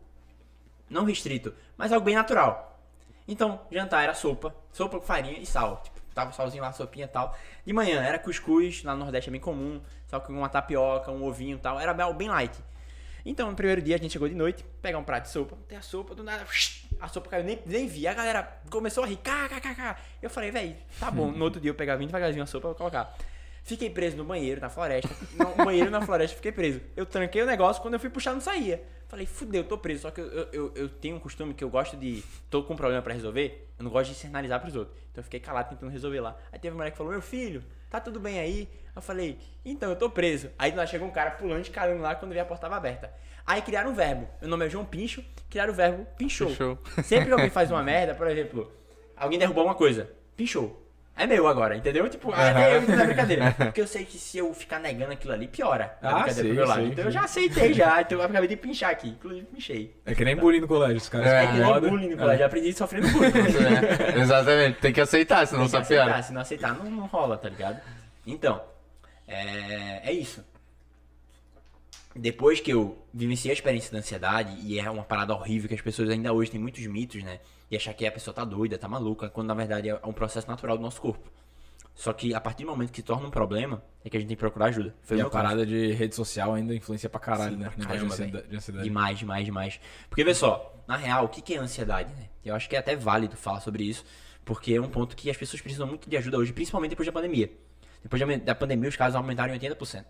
não 0.90 1.04
restrito, 1.04 1.54
mas 1.78 1.92
algo 1.92 2.06
bem 2.06 2.16
natural. 2.16 2.80
Então, 3.28 3.62
jantar 3.72 4.04
era 4.04 4.14
sopa, 4.14 4.56
sopa 4.72 5.00
com 5.00 5.06
farinha 5.06 5.40
e 5.40 5.46
sal. 5.46 5.82
Tipo, 5.84 6.00
tava 6.14 6.32
salzinho 6.32 6.64
lá, 6.64 6.72
sopinha 6.72 7.06
e 7.06 7.10
tal. 7.10 7.36
De 7.66 7.74
manhã 7.74 8.02
era 8.02 8.20
cuscuz, 8.20 8.84
lá 8.84 8.94
no 8.94 9.00
Nordeste 9.00 9.30
é 9.30 9.32
bem 9.32 9.42
comum, 9.42 9.82
só 10.08 10.20
com 10.20 10.32
uma 10.32 10.48
tapioca, 10.48 11.12
um 11.12 11.24
ovinho 11.24 11.58
e 11.58 11.60
tal. 11.60 11.80
Era 11.80 11.94
bem 12.14 12.30
light. 12.30 12.58
Então, 13.26 13.50
no 13.50 13.56
primeiro 13.56 13.82
dia 13.82 13.96
a 13.96 13.98
gente 13.98 14.12
chegou 14.12 14.30
de 14.30 14.36
noite, 14.36 14.64
pegar 14.84 15.00
um 15.00 15.04
prato 15.04 15.24
de 15.24 15.32
sopa, 15.32 15.58
tem 15.68 15.76
a 15.76 15.82
sopa, 15.82 16.14
do 16.14 16.24
nada, 16.24 16.46
a 17.00 17.08
sopa 17.08 17.30
caiu, 17.30 17.44
nem, 17.44 17.60
nem 17.66 17.88
vi. 17.88 18.08
A 18.08 18.14
galera 18.14 18.44
começou 18.70 19.04
a 19.04 19.08
rir, 19.08 19.18
kkkk. 19.18 19.96
Eu 20.22 20.30
falei, 20.30 20.52
velho, 20.52 20.76
tá 21.00 21.10
bom. 21.10 21.32
No 21.36 21.44
outro 21.44 21.60
dia 21.60 21.72
eu 21.72 21.76
pegava 21.76 21.98
bem 21.98 22.08
devagarzinho 22.08 22.44
a 22.44 22.46
sopa 22.46 22.70
pra 22.70 22.78
colocar. 22.78 23.18
Fiquei 23.66 23.90
preso 23.90 24.16
no 24.16 24.24
banheiro, 24.24 24.62
na 24.62 24.70
floresta. 24.70 25.10
No 25.34 25.56
banheiro, 25.66 25.90
na 25.90 26.00
floresta, 26.00 26.36
fiquei 26.36 26.52
preso. 26.52 26.80
Eu 26.96 27.04
tranquei 27.04 27.42
o 27.42 27.48
negócio, 27.48 27.82
quando 27.82 27.96
eu 27.96 28.00
fui 28.00 28.12
puxar, 28.12 28.32
não 28.32 28.40
saía. 28.40 28.84
Falei, 29.08 29.26
fudeu, 29.26 29.64
tô 29.64 29.76
preso. 29.76 30.04
Só 30.04 30.12
que 30.12 30.22
eu, 30.22 30.48
eu, 30.54 30.72
eu, 30.76 30.88
tenho 30.88 31.16
um 31.16 31.20
costume 31.20 31.52
que 31.52 31.64
eu 31.64 31.70
gosto 31.70 31.98
de. 31.98 32.24
Tô 32.48 32.62
com 32.62 32.76
um 32.76 32.78
problema 32.78 33.02
pra 33.02 33.12
resolver, 33.12 33.68
eu 33.80 33.84
não 33.84 33.90
gosto 33.90 34.12
de 34.12 34.18
externalizar 34.18 34.62
pros 34.62 34.76
outros. 34.76 34.96
Então 35.12 35.20
eu 35.20 35.24
fiquei 35.24 35.40
calado 35.40 35.70
tentando 35.70 35.92
resolver 35.92 36.20
lá. 36.20 36.38
Aí 36.52 36.60
teve 36.60 36.74
uma 36.74 36.78
mulher 36.78 36.92
que 36.92 36.98
falou, 36.98 37.12
meu 37.12 37.24
filho, 37.24 37.64
tá 37.90 38.00
tudo 38.00 38.20
bem 38.20 38.40
aí? 38.40 38.70
Eu 38.96 39.02
falei, 39.02 39.40
então, 39.66 39.90
eu 39.90 39.96
tô 39.96 40.12
preso. 40.12 40.52
Aí 40.60 40.72
lá 40.72 40.86
chegou 40.86 41.08
um 41.08 41.12
cara 41.12 41.32
pulando 41.32 41.64
de 41.64 41.72
caramba 41.72 42.04
lá 42.04 42.16
quando 42.16 42.34
vi 42.34 42.40
a 42.40 42.46
porta 42.46 42.62
tava 42.62 42.76
aberta. 42.76 43.12
Aí 43.48 43.64
criaram 43.64 43.90
um 43.90 43.96
verbo. 43.96 44.28
Meu 44.42 44.50
nome 44.52 44.68
é 44.68 44.70
João 44.70 44.86
Pincho, 44.86 45.26
criaram 45.50 45.74
o 45.74 45.76
verbo 45.76 46.06
pinchou. 46.18 46.50
Pinchou. 46.50 46.78
Sempre 47.04 47.26
que 47.26 47.32
alguém 47.32 47.50
faz 47.52 47.72
uma 47.72 47.82
merda, 47.82 48.14
por 48.14 48.28
exemplo, 48.28 48.72
alguém 49.18 49.40
derrubou 49.40 49.66
uma 49.66 49.74
coisa, 49.76 50.08
pinchou. 50.38 50.85
É 51.18 51.26
meu 51.26 51.48
agora, 51.48 51.78
entendeu? 51.78 52.10
Tipo, 52.10 52.32
até 52.34 52.76
eu 52.76 52.82
entendo 52.84 53.02
a 53.02 53.06
brincadeira. 53.06 53.52
Porque 53.58 53.80
eu 53.80 53.88
sei 53.88 54.04
que 54.04 54.18
se 54.18 54.38
eu 54.38 54.54
ficar 54.54 54.80
negando 54.80 55.14
aquilo 55.14 55.32
ali, 55.32 55.48
piora. 55.48 55.98
a 56.02 56.10
Ah, 56.10 56.14
brincadeira 56.24 56.42
sim, 56.42 56.48
pro 56.48 56.56
meu 56.56 56.68
lado. 56.68 56.82
sim, 56.82 56.88
então 56.88 57.04
sim. 57.04 57.08
eu 57.08 57.12
já 57.12 57.22
aceitei 57.24 57.74
já. 57.74 58.02
Então 58.02 58.20
eu 58.20 58.26
acabei 58.26 58.48
de 58.50 58.58
pinchar 58.58 58.92
aqui. 58.92 59.10
Inclusive, 59.10 59.46
pinchei. 59.46 59.96
É 60.06 60.14
que 60.14 60.26
nem 60.26 60.36
bullying 60.36 60.60
no 60.60 60.68
colégio. 60.68 60.98
Os 60.98 61.08
caras 61.08 61.28
É, 61.28 61.44
É 61.44 61.48
que 61.48 61.54
nem 61.54 61.90
bullying 61.90 62.10
no 62.10 62.18
colégio. 62.18 62.42
Eu 62.44 62.48
aprendi 62.48 62.74
sofrendo 62.74 63.08
bullying. 63.10 63.32
É, 63.32 64.20
exatamente, 64.20 64.80
tem 64.82 64.92
que 64.92 65.00
aceitar, 65.00 65.48
senão 65.48 65.70
só 65.70 65.78
aceitar, 65.80 66.06
piora. 66.06 66.22
Se 66.22 66.34
não 66.34 66.42
aceitar, 66.42 66.74
não, 66.76 66.84
não 66.92 67.06
rola, 67.06 67.38
tá 67.38 67.48
ligado? 67.48 67.80
Então, 68.28 68.62
é, 69.26 70.10
é 70.10 70.12
isso. 70.12 70.44
Depois 72.14 72.60
que 72.62 72.72
eu 72.72 72.98
vivenciei 73.14 73.52
a 73.52 73.54
experiência 73.54 73.92
da 73.92 74.00
ansiedade, 74.00 74.58
e 74.62 74.80
é 74.80 74.90
uma 74.90 75.04
parada 75.04 75.34
horrível 75.34 75.68
que 75.68 75.76
as 75.76 75.82
pessoas 75.82 76.10
ainda 76.10 76.32
hoje 76.32 76.50
têm 76.52 76.60
muitos 76.60 76.86
mitos, 76.88 77.22
né? 77.24 77.40
E 77.70 77.76
achar 77.76 77.94
que 77.94 78.06
a 78.06 78.12
pessoa 78.12 78.34
tá 78.34 78.46
doida, 78.46 78.78
tá 78.78 78.88
maluca, 78.88 79.30
quando 79.30 79.48
na 79.48 79.54
verdade 79.54 79.90
é 79.90 80.00
um 80.06 80.14
processo 80.14 80.48
natural 80.48 80.78
do 80.78 80.84
nosso 80.84 81.02
corpo. 81.02 81.30
Só 81.96 82.12
que 82.12 82.34
a 82.34 82.42
partir 82.42 82.64
do 82.66 82.70
momento 82.70 82.92
que 82.92 82.98
se 82.98 83.04
torna 83.04 83.26
um 83.28 83.32
problema, 83.32 83.82
é 84.04 84.10
que 84.10 84.18
a 84.18 84.20
gente 84.20 84.28
tem 84.28 84.36
que 84.36 84.40
procurar 84.42 84.66
ajuda. 84.66 84.94
Foi 85.02 85.16
E 85.18 85.20
o 85.20 85.22
a 85.22 85.24
meu 85.24 85.32
caso. 85.32 85.44
parada 85.44 85.66
de 85.66 85.94
rede 85.94 86.14
social 86.14 86.54
ainda 86.54 86.76
influencia 86.76 87.10
pra 87.10 87.20
caralho, 87.22 87.54
Sim, 87.56 87.64
né? 87.64 87.70
pra 87.70 87.86
caramba, 87.86 88.06
de 88.08 88.14
ansiedade- 88.14 88.48
de 88.50 88.56
ansiedade. 88.58 88.84
Demais, 88.84 89.18
demais, 89.20 89.46
demais. 89.46 89.80
Porque 90.10 90.24
vê 90.24 90.34
só, 90.34 90.76
na 90.88 90.98
real, 90.98 91.26
o 91.26 91.30
que 91.30 91.54
é 91.54 91.58
ansiedade, 91.58 92.14
né? 92.14 92.28
Eu 92.44 92.54
acho 92.54 92.68
que 92.70 92.76
é 92.76 92.80
até 92.80 92.96
válido 92.98 93.38
falar 93.38 93.62
sobre 93.62 93.84
isso, 93.86 94.04
porque 94.44 94.74
é 94.74 94.82
um 94.82 94.90
ponto 94.90 95.16
que 95.16 95.30
as 95.30 95.38
pessoas 95.38 95.62
precisam 95.62 95.88
muito 95.88 96.10
de 96.10 96.18
ajuda 96.18 96.38
hoje, 96.38 96.52
principalmente 96.52 96.90
depois 96.92 97.06
da 97.08 97.14
pandemia. 97.14 97.50
Depois 98.04 98.20
da- 98.22 98.36
da 98.36 98.54
pandemia, 98.56 98.90
os 98.90 98.96
casos 98.98 99.16
aumentaram 99.16 99.52
em 99.52 99.54
80%. 99.54 100.06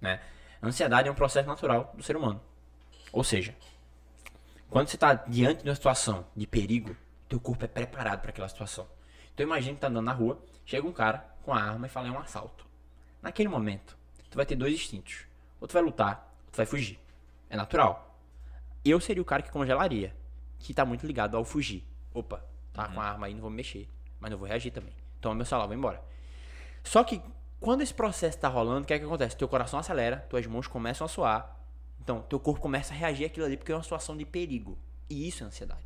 Né? 0.00 0.18
A 0.62 0.66
ansiedade 0.66 1.08
é 1.08 1.12
um 1.12 1.14
processo 1.14 1.46
natural 1.46 1.92
do 1.94 2.02
ser 2.02 2.16
humano. 2.16 2.40
Ou 3.12 3.22
seja, 3.22 3.54
quando 4.70 4.88
você 4.88 4.96
está 4.96 5.14
diante 5.14 5.62
de 5.62 5.68
uma 5.68 5.74
situação 5.74 6.26
de 6.36 6.46
perigo, 6.46 6.94
teu 7.28 7.40
corpo 7.40 7.64
é 7.64 7.68
preparado 7.68 8.20
para 8.20 8.30
aquela 8.30 8.48
situação. 8.48 8.86
Então 9.32 9.46
imagine 9.46 9.74
que 9.74 9.80
tá 9.80 9.88
andando 9.88 10.04
na 10.04 10.12
rua, 10.12 10.42
chega 10.64 10.86
um 10.86 10.92
cara 10.92 11.24
com 11.42 11.54
a 11.54 11.62
arma 11.62 11.86
e 11.86 11.90
fala 11.90 12.08
é 12.08 12.10
um 12.10 12.18
assalto. 12.18 12.66
Naquele 13.22 13.48
momento, 13.48 13.96
tu 14.30 14.36
vai 14.36 14.44
ter 14.44 14.56
dois 14.56 14.74
instintos. 14.74 15.26
Ou 15.60 15.66
tu 15.66 15.72
vai 15.72 15.82
lutar, 15.82 16.32
ou 16.46 16.52
tu 16.52 16.56
vai 16.56 16.66
fugir. 16.66 16.98
É 17.48 17.56
natural. 17.56 18.16
Eu 18.84 19.00
seria 19.00 19.22
o 19.22 19.24
cara 19.24 19.42
que 19.42 19.50
congelaria, 19.50 20.14
que 20.58 20.74
tá 20.74 20.84
muito 20.84 21.06
ligado 21.06 21.36
ao 21.36 21.44
fugir. 21.44 21.84
Opa, 22.12 22.44
tá 22.72 22.88
com 22.88 23.00
a 23.00 23.04
arma 23.04 23.26
aí, 23.26 23.34
não 23.34 23.40
vou 23.40 23.50
me 23.50 23.56
mexer, 23.56 23.88
mas 24.20 24.30
não 24.30 24.38
vou 24.38 24.46
reagir 24.46 24.70
também. 24.70 24.92
Toma 25.20 25.34
meu 25.34 25.44
celular, 25.44 25.66
vou 25.66 25.76
embora. 25.76 26.02
Só 26.84 27.02
que 27.04 27.22
quando 27.60 27.82
esse 27.82 27.92
processo 27.92 28.38
tá 28.38 28.48
rolando, 28.48 28.82
o 28.82 28.84
que 28.84 28.94
é 28.94 28.98
que 28.98 29.04
acontece? 29.04 29.36
Teu 29.36 29.48
coração 29.48 29.78
acelera, 29.78 30.18
tuas 30.28 30.46
mãos 30.46 30.66
começam 30.66 31.04
a 31.04 31.08
suar. 31.08 31.57
Então, 32.08 32.22
teu 32.22 32.40
corpo 32.40 32.58
começa 32.62 32.94
a 32.94 32.96
reagir 32.96 33.26
àquilo 33.26 33.44
ali 33.44 33.58
porque 33.58 33.70
é 33.70 33.74
uma 33.74 33.82
situação 33.82 34.16
de 34.16 34.24
perigo. 34.24 34.78
E 35.10 35.28
isso 35.28 35.44
é 35.44 35.46
ansiedade. 35.46 35.84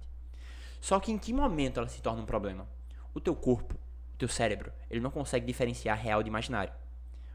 Só 0.81 1.01
que 1.01 1.11
em 1.11 1.19
que 1.19 1.33
momento 1.33 1.79
ela 1.81 1.89
se 1.89 2.01
torna 2.01 2.23
um 2.23 2.25
problema? 2.25 2.65
O 3.13 3.19
teu 3.21 3.35
corpo, 3.35 3.75
o 3.75 4.17
teu 4.17 4.29
cérebro, 4.29 4.73
ele 4.89 5.01
não 5.01 5.11
consegue 5.11 5.45
diferenciar 5.45 5.99
real 5.99 6.23
de 6.23 6.29
imaginário. 6.29 6.73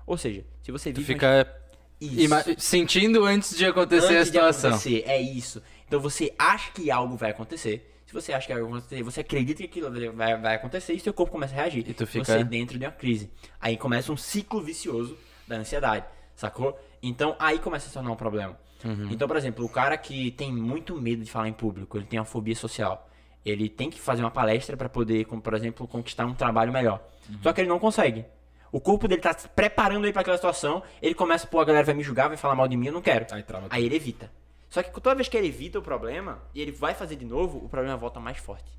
Ou 0.06 0.18
seja, 0.18 0.46
se 0.64 0.72
você 0.72 0.94
Tu 0.94 1.02
vive 1.02 1.16
fica 1.16 1.54
isso, 2.00 2.22
Ima- 2.22 2.46
Sentindo 2.58 3.26
antes 3.26 3.58
de 3.58 3.66
acontecer 3.66 4.06
a 4.08 4.20
antes 4.22 4.32
de 4.32 4.38
situação. 4.38 4.70
acontecer, 4.70 5.04
é 5.06 5.20
isso. 5.20 5.62
Então 5.86 6.00
você 6.00 6.34
acha 6.40 6.72
que 6.72 6.90
algo 6.90 7.18
vai 7.18 7.32
acontecer. 7.32 7.94
Se 8.06 8.14
você 8.14 8.32
acha 8.32 8.48
que 8.48 8.54
algo 8.54 8.70
vai 8.70 8.80
acontecer, 8.80 9.04
você 9.04 9.20
acredita 9.20 9.58
que 9.64 9.66
aquilo 9.66 9.92
vai, 10.14 10.38
vai 10.40 10.56
acontecer 10.56 10.94
e 10.94 11.00
seu 11.02 11.14
corpo 11.14 11.34
começa 11.34 11.52
a 11.54 11.58
reagir. 11.58 11.84
E 11.90 11.94
tu 11.94 12.08
fica- 12.08 12.24
Você 12.38 12.42
dentro 12.46 12.80
de 12.80 12.86
uma 12.86 12.92
crise. 12.94 13.30
Aí 13.60 13.76
começa 13.76 14.14
um 14.14 14.18
ciclo 14.18 14.62
vicioso 14.62 15.18
da 15.46 15.58
ansiedade, 15.58 16.06
sacou? 16.38 16.80
Então 17.04 17.36
aí 17.38 17.60
começa 17.60 17.88
a 17.88 17.90
se 17.90 17.94
tornar 17.94 18.12
um 18.12 18.16
problema. 18.16 18.58
Uhum. 18.84 19.10
Então, 19.12 19.28
por 19.28 19.38
exemplo, 19.38 19.66
o 19.66 19.70
cara 19.70 19.98
que 19.98 20.32
tem 20.32 20.52
muito 20.52 21.00
medo 21.00 21.24
de 21.24 21.32
falar 21.32 21.48
em 21.48 21.54
público, 21.54 21.98
ele 21.98 22.06
tem 22.06 22.20
uma 22.20 22.26
fobia 22.26 22.56
social. 22.56 23.10
Ele 23.46 23.70
tem 23.70 23.90
que 23.90 24.00
fazer 24.00 24.22
uma 24.22 24.32
palestra 24.32 24.76
para 24.76 24.90
poder, 24.90 25.26
como, 25.26 25.42
por 25.42 25.54
exemplo, 25.54 25.88
conquistar 25.88 26.26
um 26.26 26.34
trabalho 26.34 26.72
melhor. 26.72 27.02
Uhum. 27.30 27.40
Só 27.42 27.54
que 27.54 27.62
ele 27.62 27.70
não 27.70 27.80
consegue. 27.80 28.26
O 28.72 28.82
corpo 28.82 29.08
dele 29.08 29.22
tá 29.22 29.34
se 29.34 29.48
preparando 29.48 30.06
ele 30.06 30.12
para 30.12 30.22
aquela 30.22 30.38
situação. 30.38 30.84
Ele 31.02 31.14
começa, 31.14 31.48
pô, 31.48 31.60
a 31.60 31.66
galera 31.66 31.86
vai 31.86 31.96
me 31.96 32.04
julgar, 32.04 32.28
vai 32.28 32.38
falar 32.38 32.56
mal 32.56 32.68
de 32.68 32.76
mim, 32.76 32.88
eu 32.88 32.94
não 32.94 33.02
quero. 33.02 33.26
Aí 33.32 33.44
trava 33.44 33.68
Aí 33.70 33.86
ele 33.86 33.96
evita. 33.96 34.32
Só 34.70 34.84
que 34.84 34.92
toda 34.92 35.16
vez 35.16 35.30
que 35.30 35.38
ele 35.38 35.48
evita 35.48 35.80
o 35.80 35.82
problema 35.82 36.44
e 36.54 36.62
ele 36.62 36.72
vai 36.72 36.94
fazer 36.94 37.16
de 37.16 37.26
novo, 37.26 37.58
o 37.64 37.70
problema 37.70 37.96
volta 37.96 38.20
mais 38.20 38.38
forte. 38.38 38.78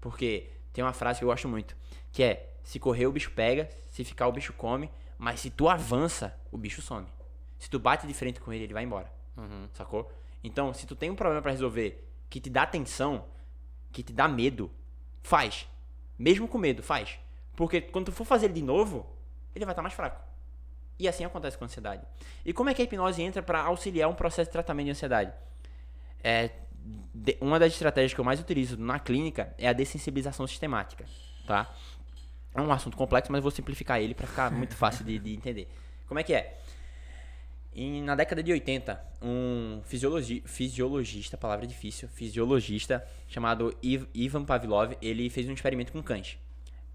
Porque 0.00 0.50
tem 0.72 0.82
uma 0.82 0.92
frase 0.92 1.20
que 1.20 1.24
eu 1.24 1.28
gosto 1.28 1.48
muito, 1.48 1.76
que 2.12 2.22
é: 2.22 2.54
se 2.64 2.80
correr 2.80 3.06
o 3.06 3.12
bicho 3.12 3.30
pega, 3.30 3.68
se 3.90 4.02
ficar 4.02 4.26
o 4.26 4.32
bicho 4.32 4.52
come, 4.52 4.90
mas 5.16 5.40
se 5.40 5.50
tu 5.50 5.68
avança, 5.68 6.36
o 6.50 6.58
bicho 6.58 6.82
some. 6.82 7.06
Se 7.60 7.70
tu 7.70 7.78
bate 7.78 8.06
de 8.08 8.14
frente 8.14 8.40
com 8.40 8.52
ele, 8.52 8.64
ele 8.64 8.72
vai 8.74 8.82
embora. 8.82 9.12
Sacou? 9.74 10.10
Então, 10.42 10.74
se 10.74 10.84
tu 10.86 10.96
tem 10.96 11.10
um 11.10 11.14
problema 11.14 11.40
pra 11.40 11.52
resolver 11.52 12.04
que 12.28 12.40
te 12.40 12.50
dá 12.50 12.66
tensão, 12.66 13.24
que 13.92 14.02
te 14.02 14.12
dá 14.12 14.26
medo, 14.26 14.68
faz. 15.22 15.68
Mesmo 16.18 16.48
com 16.48 16.58
medo, 16.58 16.82
faz. 16.82 17.18
Porque 17.54 17.80
quando 17.80 18.06
tu 18.06 18.12
for 18.12 18.24
fazer 18.24 18.46
ele 18.46 18.54
de 18.54 18.62
novo, 18.62 19.06
ele 19.54 19.64
vai 19.64 19.72
estar 19.72 19.82
mais 19.82 19.94
fraco. 19.94 20.20
E 20.98 21.06
assim 21.06 21.24
acontece 21.24 21.56
com 21.56 21.64
a 21.64 21.66
ansiedade. 21.66 22.02
E 22.44 22.52
como 22.52 22.68
é 22.70 22.74
que 22.74 22.82
a 22.82 22.84
hipnose 22.84 23.22
entra 23.22 23.42
para 23.42 23.60
auxiliar 23.62 24.08
um 24.08 24.14
processo 24.14 24.48
de 24.48 24.52
tratamento 24.52 24.86
de 24.86 24.90
ansiedade? 24.92 25.32
É, 26.22 26.50
de- 27.14 27.36
uma 27.40 27.58
das 27.58 27.72
estratégias 27.72 28.12
que 28.14 28.20
eu 28.20 28.24
mais 28.24 28.40
utilizo 28.40 28.76
na 28.78 28.98
clínica 28.98 29.54
é 29.58 29.68
a 29.68 29.72
dessensibilização 29.72 30.46
sistemática, 30.46 31.04
tá? 31.46 31.70
É 32.54 32.60
um 32.60 32.72
assunto 32.72 32.96
complexo, 32.96 33.30
mas 33.32 33.42
vou 33.42 33.50
simplificar 33.50 34.00
ele 34.00 34.14
para 34.14 34.26
ficar 34.26 34.50
muito 34.50 34.74
fácil 34.76 35.04
de, 35.04 35.18
de 35.18 35.34
entender. 35.34 35.68
Como 36.06 36.18
é 36.18 36.22
que 36.22 36.34
é? 36.34 36.58
Em- 37.72 38.02
na 38.02 38.14
década 38.16 38.42
de 38.42 38.50
80, 38.52 39.00
um 39.22 39.80
fisiologi- 39.84 40.42
fisiologista, 40.44 41.36
palavra 41.36 41.66
difícil, 41.66 42.08
fisiologista 42.08 43.06
chamado 43.28 43.76
Iv- 43.82 44.08
Ivan 44.12 44.44
Pavlov, 44.44 44.94
ele 45.00 45.30
fez 45.30 45.48
um 45.48 45.52
experimento 45.52 45.92
com 45.92 46.02
cães. 46.02 46.36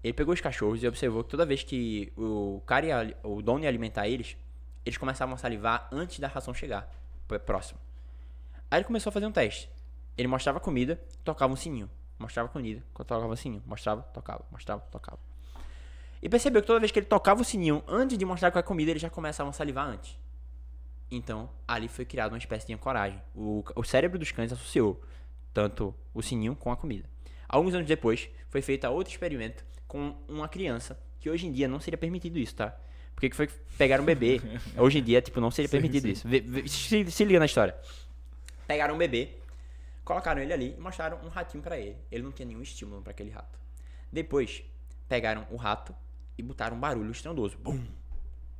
Ele 0.04 0.12
pegou 0.12 0.34
os 0.34 0.40
cachorros 0.40 0.82
e 0.82 0.86
observou 0.86 1.24
que 1.24 1.30
toda 1.30 1.46
vez 1.46 1.62
que 1.62 2.12
o 2.16 2.62
cara 2.66 2.86
ia, 2.86 3.16
o 3.22 3.40
dono 3.40 3.64
ia 3.64 3.68
alimentar 3.68 4.06
eles, 4.06 4.36
eles 4.84 4.98
começavam 4.98 5.34
a 5.34 5.38
salivar 5.38 5.88
antes 5.90 6.18
da 6.20 6.28
ração 6.28 6.52
chegar, 6.52 6.88
próximo. 7.46 7.80
Aí 8.70 8.78
ele 8.78 8.84
começou 8.84 9.10
a 9.10 9.12
fazer 9.12 9.26
um 9.26 9.32
teste. 9.32 9.70
Ele 10.16 10.28
mostrava 10.28 10.60
comida, 10.60 11.00
tocava 11.24 11.52
um 11.52 11.56
sininho. 11.56 11.90
Mostrava 12.18 12.48
comida, 12.48 12.82
tocava 12.94 13.26
um 13.26 13.36
sininho. 13.36 13.62
Mostrava, 13.66 14.02
tocava, 14.02 14.44
mostrava, 14.50 14.80
tocava. 14.90 15.18
E 16.22 16.28
percebeu 16.28 16.60
que 16.60 16.66
toda 16.66 16.80
vez 16.80 16.90
que 16.92 16.98
ele 16.98 17.06
tocava 17.06 17.40
o 17.40 17.44
sininho 17.44 17.82
antes 17.88 18.16
de 18.16 18.24
mostrar 18.24 18.50
qual 18.50 18.60
é 18.60 18.64
a 18.64 18.66
comida, 18.66 18.90
eles 18.90 19.02
já 19.02 19.10
começavam 19.10 19.50
a 19.50 19.52
salivar 19.52 19.86
antes. 19.88 20.16
Então, 21.10 21.48
ali 21.68 21.88
foi 21.88 22.04
criada 22.04 22.32
uma 22.34 22.38
espécie 22.38 22.66
de 22.66 22.72
ancoragem. 22.72 23.20
O, 23.34 23.64
o 23.74 23.84
cérebro 23.84 24.18
dos 24.18 24.32
cães 24.32 24.52
associou 24.52 25.00
tanto 25.54 25.94
o 26.12 26.20
sininho 26.22 26.56
com 26.56 26.70
a 26.72 26.76
comida. 26.76 27.08
Alguns 27.48 27.74
anos 27.74 27.86
depois, 27.86 28.28
foi 28.48 28.60
feito 28.60 28.86
outro 28.88 29.12
experimento 29.12 29.64
com 29.86 30.16
uma 30.28 30.48
criança, 30.48 30.98
que 31.20 31.30
hoje 31.30 31.46
em 31.46 31.52
dia 31.52 31.68
não 31.68 31.78
seria 31.80 31.96
permitido 31.96 32.38
isso, 32.38 32.56
tá? 32.56 32.76
Porque 33.14 33.30
que 33.30 33.36
foi 33.36 33.46
que 33.46 33.54
pegaram 33.78 34.02
um 34.02 34.06
bebê. 34.06 34.40
Hoje 34.76 34.98
em 34.98 35.02
dia, 35.02 35.22
tipo, 35.22 35.40
não 35.40 35.50
seria 35.50 35.70
permitido 35.70 36.06
isso. 36.06 36.28
Vê- 36.28 36.40
vê- 36.40 36.68
se, 36.68 37.10
se 37.10 37.24
liga 37.24 37.38
na 37.38 37.46
história. 37.46 37.74
Pegaram 38.66 38.94
um 38.94 38.98
bebê, 38.98 39.38
colocaram 40.04 40.42
ele 40.42 40.52
ali 40.52 40.74
e 40.76 40.80
mostraram 40.80 41.18
um 41.24 41.28
ratinho 41.28 41.62
pra 41.62 41.78
ele. 41.78 41.96
Ele 42.12 42.22
não 42.22 42.30
tinha 42.30 42.44
nenhum 42.44 42.60
estímulo 42.60 43.00
pra 43.00 43.12
aquele 43.12 43.30
rato. 43.30 43.58
Depois, 44.12 44.62
pegaram 45.08 45.46
o 45.50 45.56
rato 45.56 45.94
e 46.36 46.42
botaram 46.42 46.76
um 46.76 46.80
barulho 46.80 47.10
estrondoso. 47.10 47.56
Bum! 47.56 47.86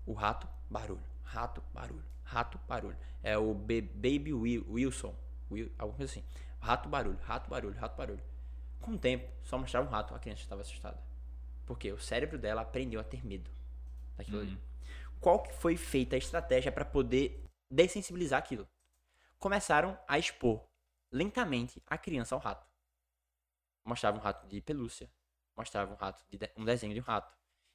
O 0.06 0.14
rato, 0.14 0.48
barulho. 0.70 1.02
Rato, 1.22 1.62
barulho. 1.74 2.02
Rato, 2.26 2.58
barulho. 2.68 2.96
É 3.22 3.36
o 3.38 3.54
Be- 3.54 3.80
Baby 3.80 4.32
Wi- 4.34 4.64
Wilson. 4.68 5.14
Wil- 5.50 5.70
alguma 5.78 5.96
coisa 5.96 6.10
assim. 6.12 6.24
Rato, 6.60 6.88
barulho. 6.88 7.18
Rato, 7.22 7.48
barulho. 7.48 7.74
Rato, 7.78 7.96
barulho. 7.96 8.22
Com 8.80 8.92
o 8.92 8.98
tempo, 8.98 9.28
só 9.44 9.56
mostrava 9.58 9.86
um 9.86 9.90
rato, 9.90 10.14
a 10.14 10.18
criança 10.18 10.42
estava 10.42 10.60
assustada. 10.62 11.00
Porque 11.64 11.90
o 11.92 11.98
cérebro 11.98 12.38
dela 12.38 12.62
aprendeu 12.62 13.00
a 13.00 13.04
ter 13.04 13.24
medo 13.24 13.50
daquilo 14.16 14.40
ali. 14.40 14.58
Qual 15.20 15.42
que 15.42 15.52
foi 15.54 15.76
feita 15.76 16.14
a 16.14 16.18
estratégia 16.18 16.70
para 16.70 16.84
poder 16.84 17.42
dessensibilizar 17.70 18.38
aquilo? 18.38 18.68
Começaram 19.38 19.98
a 20.06 20.18
expor 20.18 20.62
lentamente 21.10 21.82
a 21.86 21.96
criança 21.98 22.34
ao 22.34 22.40
rato. 22.40 22.66
Mostrava 23.84 24.16
um 24.16 24.20
rato 24.20 24.46
de 24.48 24.60
pelúcia, 24.60 25.08
mostrava 25.56 25.92
um 25.92 25.96
rato 25.96 26.24
de 26.28 26.38
de- 26.38 26.50
um 26.56 26.64
desenho 26.64 26.92
de 26.94 27.00
um 27.00 27.04
rato. 27.04 27.34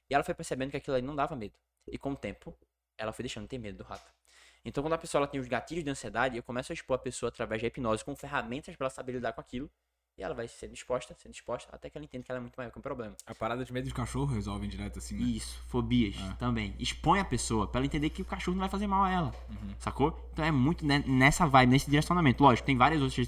E 0.10 0.14
ela 0.14 0.24
foi 0.24 0.34
percebendo 0.34 0.72
que 0.72 0.78
aquilo 0.78 0.96
ali 0.96 1.06
não 1.06 1.16
dava 1.16 1.36
medo. 1.36 1.58
E 1.88 1.98
com 1.98 2.12
o 2.12 2.16
tempo, 2.16 2.58
ela 2.98 3.12
foi 3.14 3.24
deixando 3.24 3.44
de 3.44 3.50
ter 3.50 3.58
medo 3.58 3.78
do 3.80 3.84
rato. 3.84 4.14
Então, 4.63 4.84
quando 4.84 4.93
a 4.93 4.97
pessoa 4.97 5.26
tem 5.28 5.39
os 5.39 5.47
gatilhos 5.47 5.84
de 5.84 5.89
ansiedade, 5.89 6.38
eu 6.38 6.43
começo 6.43 6.71
a 6.71 6.76
expor 6.76 6.95
a 6.95 7.00
pessoa 7.00 7.30
através 7.30 7.62
da 7.62 7.67
hipnose 7.67 8.06
com 8.06 8.15
ferramentas 8.15 8.76
para 8.76 8.86
ela 8.86 8.89
saber 8.93 9.13
lidar 9.13 9.34
com 9.34 9.41
aquilo. 9.41 9.69
E 10.17 10.24
ela 10.24 10.36
vai 10.36 10.45
sendo 10.47 10.74
exposta, 10.74 11.15
sendo 11.17 11.34
exposta, 11.34 11.69
até 11.74 11.89
que 11.89 11.97
ela 11.97 12.04
entende 12.04 12.26
que 12.26 12.32
ela 12.32 12.38
é 12.38 12.41
muito 12.41 12.54
maior 12.56 12.69
que 12.69 12.78
o 12.78 12.82
problema. 12.82 13.15
A 13.26 13.34
parada 13.34 13.63
de 13.63 13.71
medo 13.74 13.88
de 13.88 13.93
cachorro 13.93 14.26
resolvem 14.36 14.69
direto 14.69 15.00
assim, 15.00 15.15
né? 15.15 15.24
Isso, 15.24 15.58
fobias 15.67 16.15
Ah. 16.19 16.36
também. 16.38 16.76
Expõe 16.78 17.19
a 17.21 17.26
pessoa 17.26 17.65
pra 17.65 17.80
ela 17.80 17.86
entender 17.86 18.10
que 18.10 18.21
o 18.21 18.26
cachorro 18.26 18.56
não 18.56 18.60
vai 18.60 18.69
fazer 18.69 18.86
mal 18.88 19.04
a 19.06 19.10
ela. 19.10 19.34
Sacou? 19.80 20.30
Então 20.34 20.43
é 20.43 20.52
muito 20.52 20.86
ne- 20.86 21.00
nessa 21.08 21.47
vibe, 21.47 21.71
nesse 21.71 21.89
direcionamento. 21.89 22.43
Lógico, 22.43 22.65
tem 22.65 22.78
várias 22.78 23.02
outras 23.02 23.26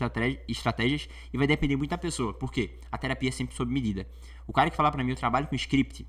estratégias 0.47 1.07
e 1.31 1.37
vai 1.37 1.47
depender 1.47 1.77
muito 1.77 1.89
da 1.89 1.97
pessoa. 1.97 2.33
Por 2.33 2.51
quê? 2.51 2.77
A 2.91 2.97
terapia 2.97 3.29
é 3.29 3.31
sempre 3.31 3.55
sob 3.55 3.71
medida. 3.73 4.05
O 4.45 4.51
cara 4.51 4.69
que 4.69 4.75
fala 4.75 4.91
pra 4.91 5.01
mim, 5.03 5.11
eu 5.11 5.15
trabalho 5.15 5.47
com 5.47 5.55
script. 5.55 6.05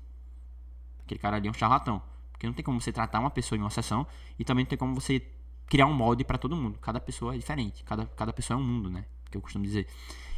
Aquele 1.03 1.19
cara 1.19 1.37
ali 1.37 1.47
é 1.47 1.51
um 1.51 1.53
charlatão. 1.53 2.03
Porque 2.35 2.45
não 2.45 2.53
tem 2.53 2.63
como 2.63 2.81
você 2.81 2.91
tratar 2.91 3.21
uma 3.21 3.29
pessoa 3.29 3.57
em 3.57 3.61
uma 3.61 3.69
sessão 3.69 4.05
e 4.37 4.43
também 4.43 4.65
não 4.65 4.69
tem 4.69 4.77
como 4.77 4.93
você 4.93 5.21
criar 5.67 5.85
um 5.85 5.93
molde 5.93 6.25
pra 6.25 6.37
todo 6.37 6.53
mundo. 6.55 6.77
Cada 6.79 6.99
pessoa 6.99 7.33
é 7.33 7.37
diferente. 7.37 7.81
Cada, 7.85 8.05
cada 8.07 8.33
pessoa 8.33 8.59
é 8.59 8.61
um 8.61 8.65
mundo, 8.65 8.89
né? 8.89 9.05
Que 9.31 9.37
eu 9.37 9.41
costumo 9.41 9.63
dizer. 9.63 9.87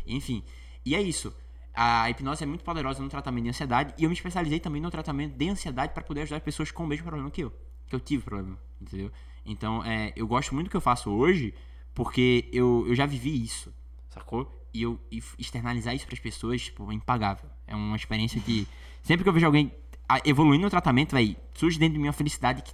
Enfim. 0.06 0.44
E 0.86 0.96
é 0.96 1.02
isso. 1.02 1.36
A 1.74 2.08
hipnose 2.10 2.44
é 2.44 2.46
muito 2.46 2.64
poderosa 2.64 3.02
no 3.02 3.10
tratamento 3.10 3.44
de 3.44 3.50
ansiedade 3.50 3.94
e 3.98 4.04
eu 4.04 4.10
me 4.10 4.16
especializei 4.16 4.60
também 4.60 4.82
no 4.82 4.92
tratamento 4.92 5.36
de 5.36 5.50
ansiedade 5.50 5.94
para 5.94 6.04
poder 6.04 6.22
ajudar 6.22 6.38
as 6.38 6.44
pessoas 6.44 6.72
com 6.72 6.84
o 6.84 6.88
mesmo 6.88 7.06
problema 7.06 7.32
que 7.32 7.42
eu. 7.42 7.52
Que 7.88 7.96
eu 7.96 8.00
tive 8.00 8.24
problema, 8.24 8.60
entendeu? 8.80 9.12
Então, 9.46 9.84
é, 9.84 10.14
eu 10.16 10.28
gosto 10.28 10.54
muito 10.54 10.68
do 10.68 10.70
que 10.70 10.78
eu 10.78 10.82
faço 10.82 11.10
hoje 11.10 11.54
porque 11.94 12.48
eu, 12.54 12.86
eu 12.88 12.94
já 12.94 13.08
vivi 13.08 13.44
isso, 13.44 13.74
sacou? 14.10 14.66
E 14.72 14.84
eu 14.84 15.00
e 15.12 15.22
externalizar 15.40 15.96
isso 15.96 16.06
para 16.06 16.14
as 16.14 16.20
pessoas, 16.20 16.62
tipo, 16.62 16.92
é 16.92 16.94
impagável. 16.94 17.50
É 17.66 17.76
uma 17.76 17.96
experiência 17.96 18.40
que 18.40 18.68
sempre 19.02 19.24
que 19.24 19.30
eu 19.30 19.34
vejo 19.34 19.48
alguém 19.48 19.72
evoluindo 20.26 20.64
no 20.64 20.70
tratamento, 20.70 21.14
véi, 21.16 21.38
surge 21.54 21.78
dentro 21.80 21.94
de 21.94 22.00
mim 22.00 22.08
uma 22.08 22.14
felicidade 22.14 22.62
que- 22.62 22.72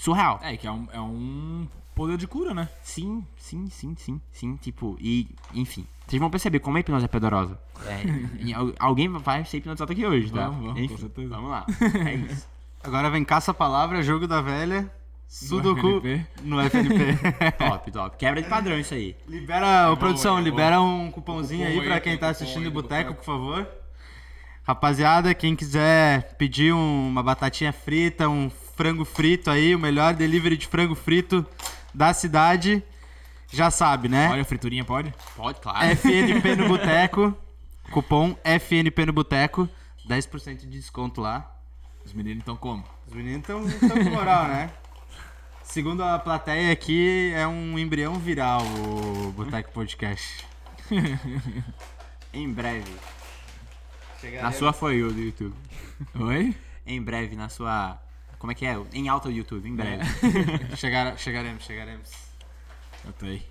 surreal. 0.00 0.38
É, 0.42 0.56
que 0.56 0.66
é 0.66 0.70
um, 0.72 0.86
é 0.92 1.00
um 1.00 1.66
poder 1.94 2.16
de 2.16 2.26
cura, 2.26 2.54
né? 2.54 2.68
Sim, 2.82 3.24
sim, 3.36 3.68
sim, 3.70 3.94
sim, 3.96 4.20
sim, 4.32 4.56
tipo, 4.56 4.96
e, 5.00 5.28
enfim. 5.54 5.86
Vocês 6.06 6.18
vão 6.20 6.30
perceber 6.30 6.58
como 6.60 6.76
a 6.76 6.80
hipnose 6.80 7.04
é 7.04 7.08
poderosa. 7.08 7.58
É, 7.86 8.52
al- 8.54 8.74
alguém 8.78 9.08
vai 9.08 9.44
ser 9.44 9.58
hipnotizado 9.58 9.92
aqui 9.92 10.04
hoje, 10.06 10.30
tá? 10.32 10.46
Vamos, 10.48 10.58
vamos, 10.66 10.74
com 10.74 10.80
Enfim, 10.84 10.96
certeza. 10.96 11.28
Vamos 11.34 11.50
lá. 11.50 11.66
É 12.08 12.14
isso. 12.14 12.48
Agora 12.82 13.10
vem 13.10 13.24
caça-palavra, 13.24 14.02
jogo 14.02 14.26
da 14.26 14.40
velha, 14.40 14.90
Sudoku 15.28 16.00
FNP. 16.00 16.26
no 16.42 16.60
FNP. 16.60 17.18
top, 17.58 17.90
top. 17.92 18.16
Quebra 18.16 18.42
de 18.42 18.48
padrão 18.48 18.78
isso 18.78 18.94
aí. 18.94 19.14
libera, 19.28 19.92
ô, 19.92 19.96
produção, 19.96 20.38
é 20.38 20.40
libera 20.40 20.80
um 20.80 21.10
cupomzinho 21.10 21.66
Cupom 21.66 21.80
aí 21.80 21.86
pra 21.86 22.00
quem 22.00 22.16
tá 22.16 22.30
assistindo 22.30 22.66
o 22.66 22.70
Boteco. 22.70 23.14
por 23.14 23.24
favor. 23.24 23.68
Rapaziada, 24.70 25.34
quem 25.34 25.56
quiser 25.56 26.34
pedir 26.38 26.72
um- 26.72 27.08
uma 27.08 27.24
batatinha 27.24 27.72
frita, 27.72 28.28
um 28.28 28.48
frango 28.76 29.04
frito 29.04 29.50
aí, 29.50 29.74
o 29.74 29.78
melhor 29.80 30.14
delivery 30.14 30.56
de 30.56 30.68
frango 30.68 30.94
frito 30.94 31.44
da 31.92 32.14
cidade, 32.14 32.80
já 33.52 33.68
sabe, 33.68 34.08
né? 34.08 34.28
Olha, 34.30 34.42
a 34.42 34.44
friturinha 34.44 34.84
pode? 34.84 35.12
Pode, 35.34 35.60
claro. 35.60 35.84
FNP 35.88 36.54
no 36.54 36.68
Boteco, 36.68 37.36
cupom 37.90 38.36
FNP 38.44 39.06
no 39.06 39.12
Boteco, 39.12 39.68
10% 40.08 40.58
de 40.60 40.66
desconto 40.68 41.20
lá. 41.20 41.52
Os 42.06 42.12
meninos 42.12 42.40
então 42.40 42.54
como? 42.56 42.84
Os 43.08 43.12
meninos 43.12 43.40
estão 43.40 43.64
com 44.04 44.10
moral, 44.10 44.46
né? 44.46 44.70
Segundo 45.64 46.04
a 46.04 46.16
plateia 46.16 46.72
aqui, 46.72 47.32
é 47.34 47.44
um 47.44 47.76
embrião 47.76 48.14
viral 48.20 48.62
o 48.62 49.32
Boteco 49.32 49.72
Podcast. 49.72 50.46
Em 52.32 52.48
breve. 52.52 52.86
Na 54.42 54.52
sua 54.52 54.72
For 54.72 54.92
You 54.92 55.12
do 55.12 55.20
YouTube. 55.20 55.54
Oi? 56.20 56.54
Em 56.86 57.00
breve, 57.02 57.36
na 57.36 57.48
sua... 57.48 58.00
Como 58.38 58.52
é 58.52 58.54
que 58.54 58.64
é? 58.64 58.74
Em 58.92 59.08
alta 59.08 59.28
do 59.28 59.34
YouTube, 59.34 59.68
em 59.68 59.74
breve. 59.76 60.02
Chegar, 60.76 61.16
chegaremos, 61.18 61.62
chegaremos. 61.64 62.10
Eu 63.04 63.12
tô 63.12 63.26
aí. 63.26 63.42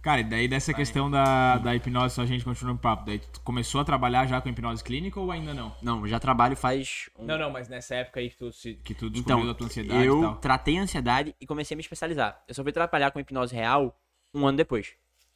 Cara, 0.00 0.20
e 0.20 0.24
daí 0.24 0.48
dessa 0.48 0.74
questão 0.74 1.08
da, 1.10 1.58
da 1.58 1.76
hipnose, 1.76 2.14
só 2.14 2.22
a 2.22 2.26
gente 2.26 2.42
continua 2.44 2.72
no 2.72 2.78
papo. 2.78 3.04
Daí 3.06 3.18
tu 3.20 3.40
começou 3.42 3.80
a 3.80 3.84
trabalhar 3.84 4.26
já 4.26 4.40
com 4.40 4.48
hipnose 4.48 4.82
clínica 4.82 5.20
ou 5.20 5.30
ainda 5.30 5.54
não? 5.54 5.76
Não, 5.80 6.00
eu 6.00 6.08
já 6.08 6.18
trabalho 6.18 6.56
faz... 6.56 7.08
um- 7.16 7.24
Não, 7.26 7.38
não, 7.38 7.50
mas 7.50 7.68
nessa 7.68 7.94
época 7.94 8.18
aí 8.18 8.28
que 8.30 8.36
tu, 8.36 8.50
se- 8.50 8.74
que 8.82 8.94
tu 8.94 9.08
descobriu 9.08 9.36
Então, 9.38 9.46
da 9.46 9.54
tua 9.54 9.66
ansiedade 9.66 10.02
e 10.02 10.06
eu 10.06 10.20
tal. 10.20 10.36
tratei 10.36 10.78
a 10.78 10.82
ansiedade 10.82 11.36
e 11.40 11.46
comecei 11.46 11.74
a 11.74 11.76
me 11.76 11.82
especializar. 11.82 12.42
Eu 12.48 12.54
só 12.54 12.62
fui 12.64 12.72
trabalhar 12.72 13.10
com 13.12 13.20
hipnose 13.20 13.54
real 13.54 13.96
um 14.34 14.44
ano 14.46 14.56
depois. 14.56 14.92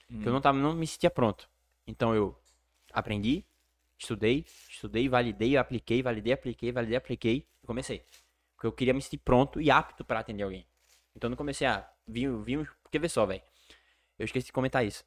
Que 0.08 0.26
eu 0.26 0.32
não, 0.32 0.40
tava, 0.40 0.56
não 0.58 0.74
me 0.74 0.86
sentia 0.86 1.10
pronto. 1.10 1.48
Então 1.86 2.14
eu 2.14 2.36
aprendi, 2.92 3.44
estudei, 3.98 4.44
estudei, 4.68 5.08
validei, 5.08 5.56
apliquei, 5.56 6.02
validei, 6.02 6.32
apliquei, 6.32 6.72
validei, 6.72 6.96
apliquei 6.96 7.46
e 7.62 7.66
comecei. 7.66 8.04
Porque 8.54 8.66
eu 8.66 8.72
queria 8.72 8.94
me 8.94 9.02
sentir 9.02 9.18
pronto 9.18 9.60
e 9.60 9.70
apto 9.70 10.04
pra 10.04 10.20
atender 10.20 10.42
alguém. 10.42 10.66
Então 11.14 11.28
eu 11.28 11.30
não 11.30 11.36
comecei 11.36 11.66
a. 11.66 11.88
Vi, 12.06 12.26
vi, 12.44 12.56
uns- 12.58 12.68
porque 12.82 12.98
vê 12.98 13.08
só, 13.08 13.26
velho. 13.26 13.42
Eu 14.18 14.24
esqueci 14.24 14.46
de 14.46 14.52
comentar 14.52 14.84
isso. 14.84 15.04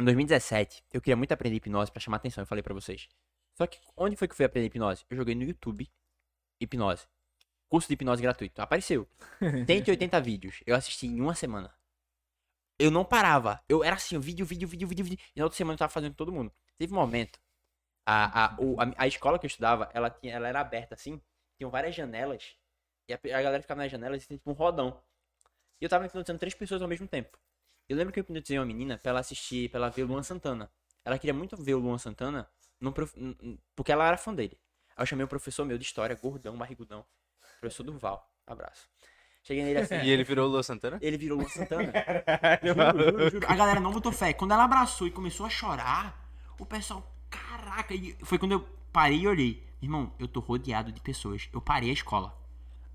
Em 0.00 0.04
2017, 0.04 0.84
eu 0.92 1.00
queria 1.00 1.16
muito 1.16 1.32
aprender 1.32 1.56
hipnose 1.56 1.90
pra 1.90 2.00
chamar 2.00 2.18
atenção, 2.18 2.42
eu 2.42 2.46
falei 2.46 2.62
pra 2.62 2.74
vocês. 2.74 3.08
Só 3.54 3.66
que 3.66 3.78
onde 3.96 4.16
foi 4.16 4.28
que 4.28 4.32
eu 4.32 4.36
fui 4.36 4.44
aprender 4.44 4.66
hipnose? 4.66 5.04
Eu 5.10 5.16
joguei 5.16 5.34
no 5.34 5.42
YouTube 5.42 5.90
hipnose. 6.60 7.06
Curso 7.68 7.88
de 7.88 7.94
hipnose 7.94 8.22
gratuito. 8.22 8.60
Apareceu. 8.62 9.08
180 9.66 10.20
vídeos. 10.20 10.60
Eu 10.66 10.76
assisti 10.76 11.06
em 11.06 11.20
uma 11.20 11.34
semana. 11.34 11.72
Eu 12.78 12.90
não 12.90 13.04
parava. 13.04 13.60
Eu 13.68 13.82
era 13.82 13.96
assim, 13.96 14.18
vídeo, 14.18 14.46
vídeo, 14.46 14.68
vídeo, 14.68 14.86
vídeo, 14.86 15.04
vídeo. 15.04 15.18
E 15.34 15.38
na 15.40 15.44
outra 15.44 15.56
semana 15.56 15.74
eu 15.74 15.78
tava 15.78 15.92
fazendo 15.92 16.12
com 16.12 16.16
todo 16.16 16.32
mundo. 16.32 16.52
Teve 16.78 16.92
um 16.92 16.96
momento. 16.96 17.40
A, 18.10 18.46
a, 18.46 18.56
o- 18.58 18.80
a, 18.80 18.90
a 18.96 19.06
escola 19.06 19.38
que 19.38 19.44
eu 19.44 19.48
estudava, 19.48 19.90
ela, 19.92 20.08
tinha, 20.08 20.34
ela 20.34 20.48
era 20.48 20.60
aberta 20.60 20.94
assim. 20.94 21.20
Tinham 21.58 21.70
várias 21.70 21.94
janelas. 21.94 22.56
E 23.08 23.12
a, 23.12 23.16
a 23.16 23.42
galera 23.42 23.60
ficava 23.62 23.82
nas 23.82 23.90
janelas 23.92 24.22
e 24.22 24.26
tinha 24.26 24.38
tipo 24.38 24.50
um 24.50 24.54
rodão. 24.54 24.98
E 25.80 25.84
eu 25.84 25.88
tava 25.88 26.06
hipnotizando 26.06 26.38
três 26.38 26.54
pessoas 26.54 26.80
ao 26.82 26.88
mesmo 26.88 27.06
tempo. 27.06 27.38
Eu 27.88 27.96
lembro 27.96 28.12
que 28.12 28.20
eu 28.20 28.22
hipnotizei 28.22 28.58
uma 28.58 28.66
menina 28.66 28.98
pra 28.98 29.10
ela 29.10 29.20
assistir, 29.20 29.68
pra 29.70 29.78
ela 29.78 29.90
ver 29.90 30.04
o 30.04 30.06
Luan 30.06 30.22
Santana. 30.22 30.70
Ela 31.04 31.18
queria 31.18 31.34
muito 31.34 31.56
ver 31.56 31.74
o 31.74 31.78
Luan 31.78 31.98
Santana 31.98 32.48
num 32.80 32.92
prof- 32.92 33.14
porque 33.74 33.92
ela 33.92 34.06
era 34.06 34.16
fã 34.16 34.34
dele. 34.34 34.58
Aí 34.96 35.02
eu 35.02 35.06
chamei 35.06 35.24
um 35.24 35.28
professor 35.28 35.64
meu 35.64 35.78
de 35.78 35.84
história, 35.84 36.16
gordão, 36.16 36.56
barrigudão. 36.56 37.04
Professor 37.60 37.82
Durval. 37.84 38.30
Abraço. 38.46 38.88
Cheguei 39.42 39.64
nele 39.64 39.80
assim. 39.80 39.96
E 40.04 40.10
ele 40.10 40.24
virou 40.24 40.46
o 40.48 40.50
Lua 40.50 40.62
Santana? 40.62 40.98
Ele 41.00 41.16
virou 41.16 41.38
Luan 41.38 41.48
Santana. 41.48 41.92
juro, 42.62 43.10
juro, 43.10 43.30
juro. 43.30 43.46
A 43.48 43.54
galera 43.56 43.80
não 43.80 43.92
botou 43.92 44.12
fé. 44.12 44.32
Quando 44.32 44.52
ela 44.52 44.64
abraçou 44.64 45.06
e 45.06 45.10
começou 45.10 45.46
a 45.46 45.50
chorar, 45.50 46.28
o 46.58 46.66
pessoal, 46.66 47.02
caraca, 47.30 47.94
e 47.94 48.16
foi 48.22 48.38
quando 48.38 48.52
eu 48.52 48.60
parei 48.92 49.20
e 49.20 49.28
olhei. 49.28 49.62
Irmão, 49.80 50.12
eu 50.18 50.26
tô 50.26 50.40
rodeado 50.40 50.90
de 50.90 51.00
pessoas. 51.00 51.48
Eu 51.52 51.60
parei 51.60 51.90
a 51.90 51.92
escola. 51.92 52.36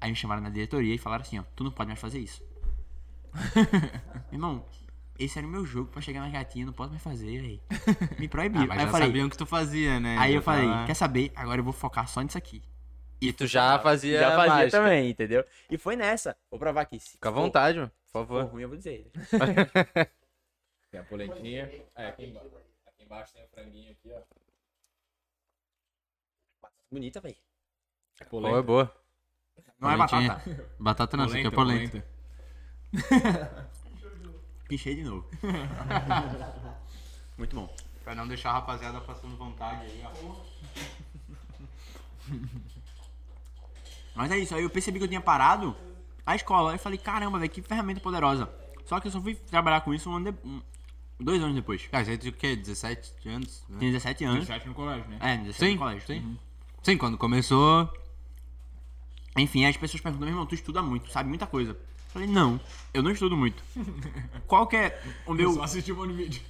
Aí 0.01 0.09
me 0.09 0.15
chamaram 0.15 0.41
na 0.41 0.49
diretoria 0.49 0.93
e 0.93 0.97
falaram 0.97 1.21
assim, 1.21 1.39
ó, 1.39 1.43
tu 1.55 1.63
não 1.63 1.71
pode 1.71 1.87
mais 1.87 1.99
fazer 1.99 2.19
isso. 2.19 2.43
Irmão, 4.31 4.65
esse 5.17 5.37
era 5.37 5.47
o 5.47 5.49
meu 5.49 5.65
jogo 5.65 5.89
pra 5.89 6.01
chegar 6.01 6.21
nas 6.21 6.31
gatinhas, 6.31 6.65
não 6.67 6.73
posso 6.73 6.89
mais 6.91 7.01
fazer, 7.01 7.39
aí. 7.39 7.61
Me 8.19 8.27
proibiram. 8.27 8.65
Ah, 8.65 8.67
mas 8.67 8.77
aí 8.79 8.83
já 8.83 8.87
eu 8.87 8.91
falei, 8.91 9.07
sabiam 9.07 9.29
que 9.29 9.37
tu 9.37 9.45
fazia, 9.45 9.99
né? 9.99 10.17
aí 10.17 10.31
Já 10.33 10.37
eu 10.37 10.41
falei, 10.41 10.67
tava- 10.67 10.85
quer 10.87 10.93
saber? 10.93 11.31
Agora 11.35 11.59
eu 11.61 11.63
vou 11.63 11.73
focar 11.73 12.07
só 12.07 12.21
nisso 12.21 12.37
aqui. 12.37 12.61
E 13.21 13.31
tu 13.31 13.47
já 13.47 13.79
fazia 13.79 14.19
Já 14.19 14.35
fazia 14.35 14.53
mágica. 14.53 14.77
também, 14.77 15.09
entendeu? 15.09 15.45
E 15.69 15.77
foi 15.77 15.95
nessa. 15.95 16.35
Vou 16.51 16.59
provar 16.59 16.81
aqui. 16.81 16.99
Se 16.99 17.11
Fica 17.11 17.29
à 17.29 17.31
vontade, 17.31 17.77
mano. 17.77 17.89
Por 18.11 18.11
for 18.11 18.27
favor. 18.27 18.43
ruim, 18.51 18.63
eu 18.63 18.67
vou 18.67 18.77
dizer. 18.77 19.09
Tem 20.91 20.99
a 20.99 21.03
polentinha. 21.05 21.71
É, 21.95 22.09
aqui 22.09 22.25
embaixo. 22.25 22.49
Aqui 23.13 23.33
embaixo 23.33 23.33
tem 23.33 23.43
o 23.43 23.47
franguinho 23.47 23.91
aqui, 23.91 24.11
ó. 24.11 24.21
Bonita, 26.91 27.21
velho. 27.21 27.35
Boa, 28.29 28.63
boa. 28.63 28.95
Não 29.79 29.91
é 29.91 29.95
Polentinha. 29.95 30.29
batata. 30.29 30.75
Batata 30.79 31.17
não, 31.17 31.25
isso 31.25 31.37
aqui 31.37 31.47
é 31.47 31.51
polenta. 31.51 32.05
Pinchei 34.67 34.95
de 34.95 35.03
novo. 35.03 35.29
Muito 37.37 37.55
bom. 37.55 37.75
Pra 38.03 38.15
não 38.15 38.27
deixar 38.27 38.49
a 38.49 38.53
rapaziada 38.53 38.99
passando 39.01 39.37
vontade 39.37 39.85
aí, 39.85 40.03
ó. 40.03 40.11
Mas 44.15 44.31
é 44.31 44.37
isso, 44.37 44.55
aí 44.55 44.63
eu 44.63 44.69
percebi 44.69 44.99
que 44.99 45.05
eu 45.05 45.09
tinha 45.09 45.21
parado 45.21 45.75
a 46.25 46.35
escola. 46.35 46.71
Aí 46.71 46.75
eu 46.75 46.79
falei, 46.79 46.97
caramba, 46.97 47.39
velho, 47.39 47.51
que 47.51 47.61
ferramenta 47.61 47.99
poderosa. 47.99 48.49
Só 48.85 48.99
que 48.99 49.07
eu 49.07 49.11
só 49.11 49.21
fui 49.21 49.35
trabalhar 49.35 49.81
com 49.81 49.93
isso 49.93 50.09
um 50.09 50.15
ano 50.15 50.31
de... 50.31 50.63
dois 51.19 51.41
anos 51.41 51.55
depois. 51.55 51.87
Ah, 51.91 52.03
você 52.03 52.17
tinha 52.17 52.31
o 52.31 52.35
quê? 52.35 52.55
17 52.55 53.29
anos? 53.29 53.63
né? 53.69 53.79
Tinha 53.79 53.91
17 53.91 54.23
anos. 54.25 54.39
17 54.47 54.67
no 54.67 54.73
colégio, 54.73 55.07
né? 55.09 55.17
É, 55.19 55.37
17 55.37 55.57
Sim, 55.59 55.73
no 55.73 55.79
colégio. 55.79 56.07
sim. 56.07 56.37
Sim, 56.83 56.97
quando 56.97 57.17
começou. 57.17 57.91
Enfim, 59.37 59.65
as 59.65 59.75
pessoas 59.77 60.01
perguntam, 60.01 60.25
meu 60.27 60.33
irmão, 60.33 60.45
tu 60.45 60.53
estuda 60.53 60.81
muito, 60.81 61.09
sabe 61.11 61.27
muita 61.29 61.47
coisa. 61.47 61.71
Eu 61.71 61.77
falei, 62.09 62.27
não, 62.27 62.59
eu 62.93 63.01
não 63.01 63.09
estudo 63.11 63.35
muito. 63.35 63.63
Qual 64.45 64.67
que 64.67 64.75
é 64.75 65.01
o 65.25 65.33
meu... 65.33 65.51
Só 65.53 65.63
assistiu 65.63 65.95
um 65.95 65.99
monte 65.99 66.11
de 66.11 66.15
vídeo. 66.23 66.41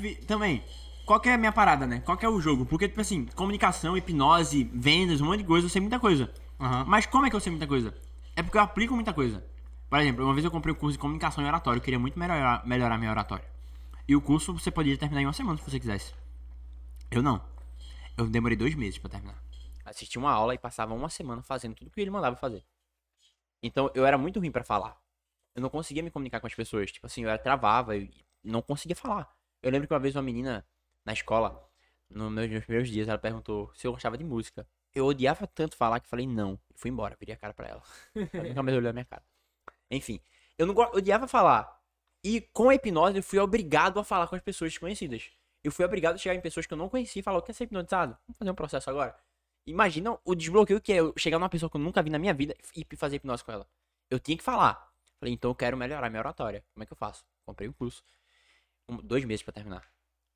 Vi- 0.00 0.14
também. 0.26 0.62
Qual 1.04 1.20
que 1.20 1.28
é 1.28 1.34
a 1.34 1.38
minha 1.38 1.52
parada, 1.52 1.86
né? 1.86 2.00
Qual 2.04 2.16
que 2.16 2.24
é 2.24 2.28
o 2.28 2.40
jogo? 2.40 2.64
Porque, 2.64 2.88
tipo 2.88 3.00
assim, 3.00 3.26
comunicação, 3.34 3.96
hipnose, 3.96 4.70
vendas, 4.72 5.20
um 5.20 5.26
monte 5.26 5.38
de 5.40 5.44
coisa, 5.44 5.66
eu 5.66 5.70
sei 5.70 5.80
muita 5.80 5.98
coisa. 5.98 6.32
Aham. 6.58 6.84
Mas 6.86 7.04
como 7.04 7.26
é 7.26 7.30
que 7.30 7.36
eu 7.36 7.40
sei 7.40 7.50
muita 7.50 7.66
coisa? 7.66 7.92
É 8.36 8.42
porque 8.42 8.56
eu 8.56 8.62
aplico 8.62 8.94
muita 8.94 9.12
coisa. 9.12 9.44
Por 9.90 9.98
exemplo, 9.98 10.24
uma 10.24 10.32
vez 10.32 10.44
eu 10.44 10.50
comprei 10.50 10.72
um 10.72 10.76
curso 10.78 10.92
de 10.92 10.98
comunicação 10.98 11.44
e 11.44 11.46
oratório, 11.46 11.78
eu 11.78 11.82
queria 11.82 11.98
muito 11.98 12.18
melhorar, 12.18 12.64
melhorar 12.66 12.96
minha 12.96 13.10
oratória. 13.10 13.44
E 14.08 14.16
o 14.16 14.20
curso 14.20 14.52
você 14.52 14.70
podia 14.70 14.98
terminar 14.98 15.22
em 15.22 15.26
uma 15.26 15.32
semana 15.32 15.56
se 15.58 15.64
você 15.64 15.78
quisesse. 15.78 16.14
Eu 17.10 17.22
não. 17.22 17.42
Eu 18.16 18.26
demorei 18.28 18.56
dois 18.56 18.74
meses 18.74 18.98
pra 18.98 19.08
terminar. 19.08 19.40
Assisti 19.84 20.18
uma 20.18 20.32
aula 20.32 20.54
e 20.54 20.58
passava 20.58 20.94
uma 20.94 21.08
semana 21.08 21.42
fazendo 21.42 21.74
tudo 21.74 21.90
que 21.90 22.00
ele 22.00 22.10
mandava 22.10 22.36
fazer. 22.36 22.64
Então 23.62 23.90
eu 23.94 24.04
era 24.04 24.18
muito 24.18 24.40
ruim 24.40 24.50
pra 24.50 24.64
falar. 24.64 25.00
Eu 25.54 25.62
não 25.62 25.68
conseguia 25.68 26.02
me 26.02 26.10
comunicar 26.10 26.40
com 26.40 26.46
as 26.46 26.54
pessoas. 26.54 26.90
Tipo 26.90 27.06
assim, 27.06 27.22
eu 27.22 27.28
era, 27.28 27.38
travava 27.38 27.96
e 27.96 28.10
não 28.42 28.60
conseguia 28.60 28.96
falar. 28.96 29.34
Eu 29.62 29.70
lembro 29.70 29.86
que 29.86 29.94
uma 29.94 30.00
vez 30.00 30.16
uma 30.16 30.22
menina 30.22 30.66
na 31.04 31.12
escola, 31.12 31.68
nos 32.10 32.32
meus, 32.32 32.64
primeiros 32.64 32.90
dias, 32.90 33.08
ela 33.08 33.18
perguntou 33.18 33.70
se 33.74 33.86
eu 33.86 33.92
gostava 33.92 34.18
de 34.18 34.24
música. 34.24 34.66
Eu 34.94 35.06
odiava 35.06 35.46
tanto 35.46 35.76
falar 35.76 36.00
que 36.00 36.08
falei 36.08 36.26
não. 36.26 36.58
E 36.74 36.78
fui 36.78 36.90
embora, 36.90 37.16
virei 37.18 37.34
a 37.34 37.38
cara 37.38 37.54
pra 37.54 37.68
ela. 37.68 37.82
Ela 38.32 38.48
nunca 38.48 38.62
mais 38.62 38.76
olhou 38.76 38.90
a 38.90 38.92
minha 38.92 39.04
cara. 39.04 39.22
Enfim, 39.90 40.20
eu 40.58 40.66
não 40.66 40.74
eu 40.74 40.98
odiava 40.98 41.26
falar. 41.26 41.81
E 42.24 42.40
com 42.40 42.68
a 42.68 42.74
hipnose 42.74 43.16
eu 43.16 43.22
fui 43.22 43.38
obrigado 43.38 43.98
a 43.98 44.04
falar 44.04 44.26
com 44.28 44.36
as 44.36 44.42
pessoas 44.42 44.72
desconhecidas. 44.72 45.30
Eu 45.62 45.72
fui 45.72 45.84
obrigado 45.84 46.14
a 46.14 46.18
chegar 46.18 46.34
em 46.34 46.40
pessoas 46.40 46.66
que 46.66 46.72
eu 46.72 46.78
não 46.78 46.88
conhecia 46.88 47.20
e 47.20 47.22
falar, 47.22 47.40
quer 47.42 47.52
ser 47.52 47.64
hipnotizado? 47.64 48.16
Vamos 48.26 48.38
fazer 48.38 48.50
um 48.50 48.54
processo 48.54 48.90
agora. 48.90 49.16
Imagina 49.66 50.18
o 50.24 50.34
desbloqueio 50.34 50.80
que 50.80 50.92
é 50.92 50.96
eu 50.96 51.14
chegar 51.16 51.38
numa 51.38 51.48
pessoa 51.48 51.70
que 51.70 51.76
eu 51.76 51.80
nunca 51.80 52.02
vi 52.02 52.10
na 52.10 52.18
minha 52.18 52.34
vida 52.34 52.54
e 52.76 52.96
fazer 52.96 53.16
hipnose 53.16 53.44
com 53.44 53.52
ela. 53.52 53.66
Eu 54.10 54.18
tinha 54.18 54.36
que 54.36 54.42
falar. 54.42 54.90
Falei, 55.20 55.34
então 55.34 55.50
eu 55.50 55.54
quero 55.54 55.76
melhorar 55.76 56.10
minha 56.10 56.20
oratória. 56.20 56.64
Como 56.74 56.82
é 56.82 56.86
que 56.86 56.92
eu 56.92 56.96
faço? 56.96 57.24
Comprei 57.46 57.68
um 57.68 57.72
curso. 57.72 58.02
Um- 58.88 58.96
dois 58.96 59.24
meses 59.24 59.42
pra 59.42 59.52
terminar. 59.52 59.88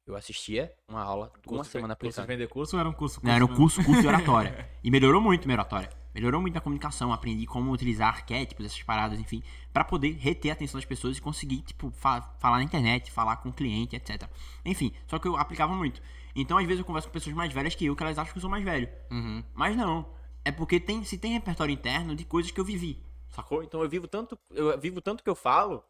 Eu 0.07 0.15
assistia 0.15 0.73
uma 0.89 1.03
aula, 1.03 1.33
uma 1.49 1.65
semana 1.65 1.97
Curso 1.97 2.21
aplicando. 2.21 2.27
vender 2.29 2.49
curso 2.49 2.77
ou 2.77 2.81
era 2.81 2.89
um 2.89 2.93
curso? 2.93 3.21
Não, 3.25 3.33
era 3.33 3.45
um 3.45 3.49
curso, 3.55 3.83
curso 3.85 4.01
de 4.01 4.07
oratória. 4.07 4.71
E 4.85 4.89
melhorou 4.91 5.21
muito 5.21 5.47
minha 5.47 5.57
oratória. 5.57 5.91
Melhorou 6.15 6.41
muito 6.41 6.57
a 6.57 6.61
comunicação, 6.61 7.13
aprendi 7.13 7.45
como 7.45 7.73
utilizar 7.73 8.09
arquétipos, 8.09 8.65
essas 8.67 8.83
paradas, 8.85 9.19
enfim, 9.19 9.43
pra 9.73 9.85
poder 9.85 10.13
reter 10.13 10.51
a 10.51 10.53
atenção 10.53 10.79
das 10.79 10.85
pessoas 10.87 11.19
e 11.19 11.21
conseguir, 11.21 11.61
tipo, 11.63 11.91
fa- 11.91 12.23
falar 12.39 12.59
na 12.59 12.63
internet, 12.63 13.11
falar 13.11 13.37
com 13.39 13.49
o 13.49 13.53
cliente, 13.53 13.97
etc. 13.97 14.31
Enfim, 14.65 14.95
só 15.09 15.19
que 15.19 15.27
eu 15.29 15.37
aplicava 15.37 15.75
muito. 15.75 16.01
Então, 16.35 16.57
às 16.57 16.65
vezes, 16.65 16.79
eu 16.81 16.85
converso 16.87 17.09
com 17.09 17.13
pessoas 17.13 17.35
mais 17.35 17.53
velhas 17.53 17.75
que 17.75 17.85
eu, 17.85 17.97
que 17.97 18.03
elas 18.03 18.17
acham 18.17 18.33
que 18.33 18.39
eu 18.39 18.43
sou 18.43 18.51
mais 18.51 18.65
velho. 18.65 18.89
Uhum. 19.11 19.43
Mas 19.55 19.77
não. 19.77 20.15
É 20.45 20.53
porque 20.53 20.79
tem, 20.79 21.03
se 21.03 21.19
tem 21.19 21.33
repertório 21.33 21.73
interno 21.73 22.15
de 22.15 22.25
coisas 22.25 22.51
que 22.53 22.61
eu 22.61 22.65
vivi. 22.65 23.03
Sacou? 23.31 23.63
Então 23.63 23.83
eu 23.83 23.89
vivo 23.89 24.07
tanto, 24.07 24.39
eu 24.51 24.79
vivo 24.81 25.01
tanto 25.03 25.23
que 25.25 25.29
eu 25.29 25.35
falo 25.35 25.83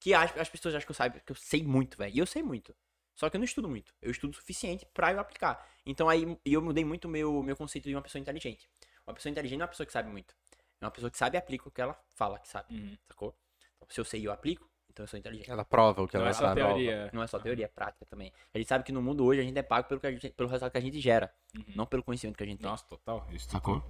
que 0.00 0.12
as, 0.14 0.36
as 0.36 0.48
pessoas 0.48 0.74
acham 0.74 0.86
que 0.86 0.90
eu, 0.92 0.94
saiba, 0.94 1.18
que 1.18 1.32
eu 1.32 1.36
sei 1.36 1.64
muito, 1.64 1.96
velho. 1.96 2.14
E 2.14 2.18
eu 2.18 2.26
sei 2.26 2.42
muito. 2.42 2.72
Só 3.18 3.28
que 3.28 3.36
eu 3.36 3.40
não 3.40 3.44
estudo 3.44 3.68
muito. 3.68 3.92
Eu 4.00 4.12
estudo 4.12 4.30
o 4.30 4.36
suficiente 4.36 4.86
pra 4.94 5.12
eu 5.12 5.18
aplicar. 5.18 5.68
Então 5.84 6.08
aí 6.08 6.38
eu 6.44 6.62
mudei 6.62 6.84
muito 6.84 7.06
o 7.06 7.08
meu, 7.08 7.42
meu 7.42 7.56
conceito 7.56 7.88
de 7.88 7.94
uma 7.94 8.00
pessoa 8.00 8.20
inteligente. 8.20 8.70
Uma 9.04 9.12
pessoa 9.12 9.28
inteligente 9.28 9.58
não 9.58 9.64
é 9.64 9.66
uma 9.66 9.70
pessoa 9.70 9.84
que 9.84 9.92
sabe 9.92 10.08
muito. 10.08 10.36
É 10.80 10.84
uma 10.84 10.90
pessoa 10.92 11.10
que 11.10 11.18
sabe 11.18 11.36
e 11.36 11.38
aplica 11.38 11.68
o 11.68 11.70
que 11.72 11.80
ela 11.80 11.98
fala 12.14 12.38
que 12.38 12.46
sabe. 12.46 12.72
Uhum. 12.72 12.96
Sacou? 13.08 13.36
Então, 13.76 13.88
se 13.90 14.00
eu 14.00 14.04
sei 14.04 14.20
e 14.20 14.24
eu 14.26 14.30
aplico, 14.30 14.70
então 14.88 15.02
eu 15.02 15.08
sou 15.08 15.18
inteligente. 15.18 15.50
Ela 15.50 15.64
prova 15.64 16.00
o 16.02 16.06
que 16.06 16.14
Não 16.14 16.20
ela 16.20 16.30
é 16.30 16.32
só 16.32 16.44
sabe. 16.44 16.60
teoria. 16.60 17.10
Não 17.12 17.20
é 17.20 17.26
só 17.26 17.40
teoria, 17.40 17.64
é 17.64 17.68
prática 17.68 18.06
também. 18.06 18.32
A 18.54 18.58
gente 18.58 18.68
sabe 18.68 18.84
que 18.84 18.92
no 18.92 19.02
mundo 19.02 19.24
hoje 19.24 19.40
a 19.40 19.42
gente 19.42 19.58
é 19.58 19.62
pago 19.64 19.88
pelo, 19.88 20.00
que 20.00 20.06
a 20.06 20.12
gente, 20.12 20.30
pelo 20.30 20.48
resultado 20.48 20.70
que 20.70 20.78
a 20.78 20.80
gente 20.80 21.00
gera. 21.00 21.34
Não 21.74 21.86
pelo 21.86 22.04
conhecimento 22.04 22.36
que 22.36 22.44
a 22.44 22.46
gente 22.46 22.60
tem. 22.60 22.70
Nossa, 22.70 22.84
total. 22.84 23.26
Isso 23.32 23.50
Sacou? 23.50 23.82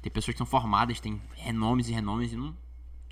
Tem 0.00 0.12
pessoas 0.12 0.34
que 0.34 0.38
são 0.38 0.46
formadas, 0.46 1.00
tem 1.00 1.20
renomes 1.34 1.88
e 1.88 1.92
renomes 1.92 2.32
e 2.32 2.36
não. 2.36 2.56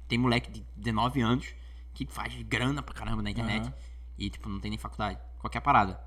Tem 0.06 0.18
moleque 0.18 0.52
de 0.52 0.60
19 0.76 1.20
anos 1.20 1.52
que 1.92 2.06
faz 2.06 2.40
grana 2.42 2.80
pra 2.80 2.94
caramba 2.94 3.22
na 3.22 3.30
internet 3.30 3.66
Aham. 3.66 3.74
E, 4.18 4.31
tipo, 4.31 4.48
não 4.48 4.61
tem 4.61 4.70
nem 4.70 4.79
faculdade. 4.79 5.18
Qualquer 5.38 5.61
parada. 5.61 6.00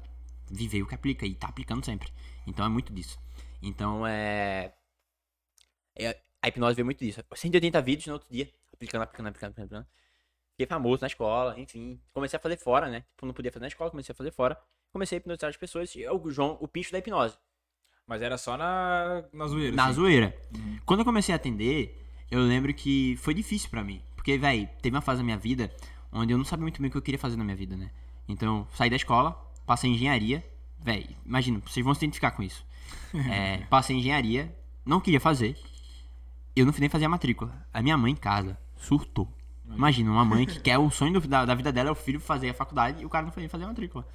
Viveu 0.50 0.86
o 0.86 0.88
que 0.88 0.96
aplica 0.96 1.26
e 1.26 1.36
tá 1.36 1.48
aplicando 1.48 1.86
sempre. 1.86 2.12
Então 2.46 2.66
é 2.66 2.70
muito 2.70 2.94
disso. 2.94 3.20
Então 3.62 4.06
é. 4.08 4.74
é- 5.96 6.20
a 6.42 6.48
hipnose 6.48 6.76
veio 6.76 6.86
muito 6.86 7.00
disso. 7.00 7.24
180 7.36 7.82
vídeos 7.82 8.08
no 8.08 8.14
outro 8.14 8.30
dia, 8.32 8.50
aplicando, 8.74 9.02
aplicando, 9.02 9.28
aplicando, 9.28 9.52
aplicando. 9.52 9.88
Fiquei 10.52 10.66
famoso 10.66 11.02
na 11.02 11.08
escola, 11.08 11.60
enfim. 11.60 12.00
Comecei 12.14 12.38
a 12.38 12.40
fazer 12.40 12.58
fora, 12.58 12.90
né? 12.90 13.02
Tipo, 13.02 13.26
não 13.26 13.34
podia 13.34 13.52
fazer 13.52 13.62
na 13.62 13.68
escola, 13.68 13.92
comecei 13.92 14.14
a 14.14 14.16
fazer 14.16 14.32
fora. 14.32 14.58
Comecei 14.92 15.18
a 15.18 15.20
hipnotizar 15.20 15.50
as 15.50 15.58
pessoas. 15.58 15.94
E 15.96 16.02
eu, 16.02 16.20
o 16.20 16.32
João, 16.32 16.58
o 16.62 16.68
pincho 16.68 16.92
da 16.92 17.00
hipnose. 17.00 17.38
Mas 18.08 18.22
era 18.22 18.38
só 18.38 18.56
na, 18.58 19.26
na 19.34 19.48
zoeira. 19.48 19.76
Na 19.76 19.86
assim. 19.86 19.94
zoeira. 19.94 20.36
Quando 20.86 21.02
eu 21.02 21.06
comecei 21.06 21.34
a 21.34 21.36
atender, 21.36 22.08
eu 22.32 22.40
lembro 22.40 22.74
que 22.74 23.18
foi 23.18 23.34
difícil 23.34 23.70
pra 23.70 23.84
mim. 23.84 24.02
Porque, 24.16 24.38
véi, 24.38 24.68
teve 24.82 24.96
uma 24.96 25.02
fase 25.02 25.20
da 25.20 25.26
minha 25.26 25.38
vida 25.38 25.72
onde 26.18 26.34
eu 26.34 26.38
não 26.38 26.46
sabia 26.46 26.64
muito 26.64 26.82
bem 26.82 26.90
o 26.90 26.92
que 26.92 26.98
eu 26.98 27.02
queria 27.02 27.20
fazer 27.20 27.38
na 27.38 27.44
minha 27.44 27.56
vida, 27.56 27.76
né? 27.76 27.92
Então, 28.28 28.68
saí 28.74 28.90
da 28.90 28.96
escola, 28.96 29.32
passei 29.66 29.90
em 29.90 29.94
engenharia. 29.94 30.46
Véi, 30.80 31.16
imagina, 31.26 31.62
vocês 31.66 31.84
vão 31.84 31.94
se 31.94 32.00
identificar 32.00 32.32
com 32.32 32.44
isso. 32.44 32.66
É, 33.30 33.60
passei 33.70 33.96
em 33.96 34.00
engenharia, 34.00 34.56
não 34.86 35.00
queria 35.00 35.20
fazer. 35.20 35.58
Eu 36.56 36.66
não 36.66 36.74
nem 36.78 36.90
fazer 36.90 37.06
a 37.06 37.10
matrícula. 37.10 37.54
A 37.74 37.82
minha 37.82 37.98
mãe 37.98 38.12
em 38.12 38.16
casa 38.16 38.58
surtou. 38.76 39.32
Imagina, 39.70 40.12
uma 40.12 40.24
mãe 40.24 40.46
que 40.46 40.60
quer 40.60 40.78
o 40.78 40.90
sonho 40.90 41.20
da, 41.22 41.46
da 41.46 41.56
vida 41.56 41.72
dela 41.72 41.90
é 41.90 41.92
o 41.92 41.96
filho 41.96 42.20
fazer 42.20 42.50
a 42.50 42.54
faculdade 42.54 43.02
e 43.02 43.06
o 43.06 43.10
cara 43.10 43.26
não 43.26 43.32
foi 43.32 43.42
nem 43.42 43.50
fazer 43.50 43.66
a 43.66 43.68
matrícula. 43.68 44.08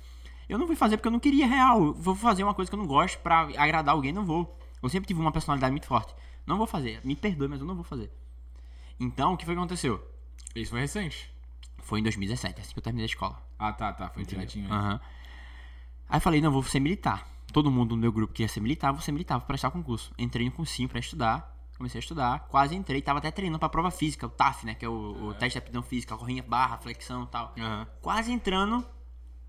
Eu 0.49 0.59
não 0.59 0.67
fui 0.67 0.77
fazer 0.77 0.97
porque 0.97 1.09
eu 1.09 1.13
não 1.13 1.21
queria 1.21 1.47
real. 1.47 1.85
Eu 1.85 1.95
vou 1.95 2.15
fazer 2.15 2.43
uma 2.43 2.55
coisa 2.55 2.71
que 2.71 2.75
eu 2.75 2.79
não 2.79 2.87
gosto 2.87 3.19
pra 3.19 3.43
agradar 3.57 3.95
alguém, 3.95 4.13
não 4.13 4.25
vou. 4.25 4.59
Eu 4.83 4.89
sempre 4.89 5.07
tive 5.07 5.21
uma 5.21 5.31
personalidade 5.31 5.71
muito 5.71 5.87
forte. 5.87 6.15
Não 6.47 6.59
vou 6.59 6.67
fazer. 6.67 7.01
Me 7.05 7.15
perdoe, 7.15 7.49
mas 7.49 7.61
eu 7.61 7.67
não 7.67 7.75
vou 7.75 7.85
fazer. 7.85 8.11
Então, 8.99 9.35
o 9.35 9.37
que 9.37 9.45
foi 9.45 9.55
que 9.55 9.59
aconteceu? 9.61 10.03
Isso 10.55 10.71
foi 10.71 10.81
recente. 10.81 11.33
Foi 11.83 12.01
em 12.01 12.03
2017, 12.03 12.61
assim 12.61 12.73
que 12.73 12.79
eu 12.79 12.83
terminei 12.83 13.05
a 13.05 13.07
escola. 13.07 13.41
Ah, 13.59 13.73
tá, 13.73 13.93
tá. 13.93 14.09
Foi 14.09 14.25
direitinho 14.25 14.67
aí. 14.67 14.73
Aham. 14.73 15.01
Aí 16.09 16.21
falei, 16.21 16.41
não, 16.41 16.51
vou 16.51 16.63
ser 16.63 16.81
militar. 16.81 17.27
Todo 17.53 17.71
mundo 17.71 17.95
no 17.95 18.01
meu 18.01 18.13
grupo 18.13 18.33
queria 18.33 18.49
ser 18.49 18.61
militar, 18.61 18.93
vou 18.93 19.03
ser 19.03 19.13
militar, 19.13 19.39
vou 19.39 19.47
prestar 19.47 19.71
concurso. 19.71 20.13
Entrei 20.19 20.47
no 20.47 20.53
cursinho 20.53 20.89
pra 20.89 20.99
estudar, 20.99 21.55
comecei 21.77 21.99
a 21.99 22.01
estudar, 22.01 22.41
quase 22.49 22.75
entrei, 22.75 23.03
tava 23.03 23.19
até 23.19 23.31
treinando 23.31 23.59
pra 23.59 23.69
prova 23.69 23.91
física, 23.91 24.27
o 24.27 24.31
TAF, 24.31 24.65
né, 24.65 24.75
que 24.75 24.85
é 24.85 24.89
o, 24.89 25.29
o 25.29 25.35
teste 25.35 25.55
de 25.55 25.59
aptidão 25.59 25.83
física, 25.83 26.17
corrinha, 26.17 26.43
barra, 26.43 26.79
flexão 26.79 27.25
e 27.25 27.27
tal. 27.27 27.53
Aham. 27.59 27.87
Quase 28.01 28.33
entrando, 28.33 28.87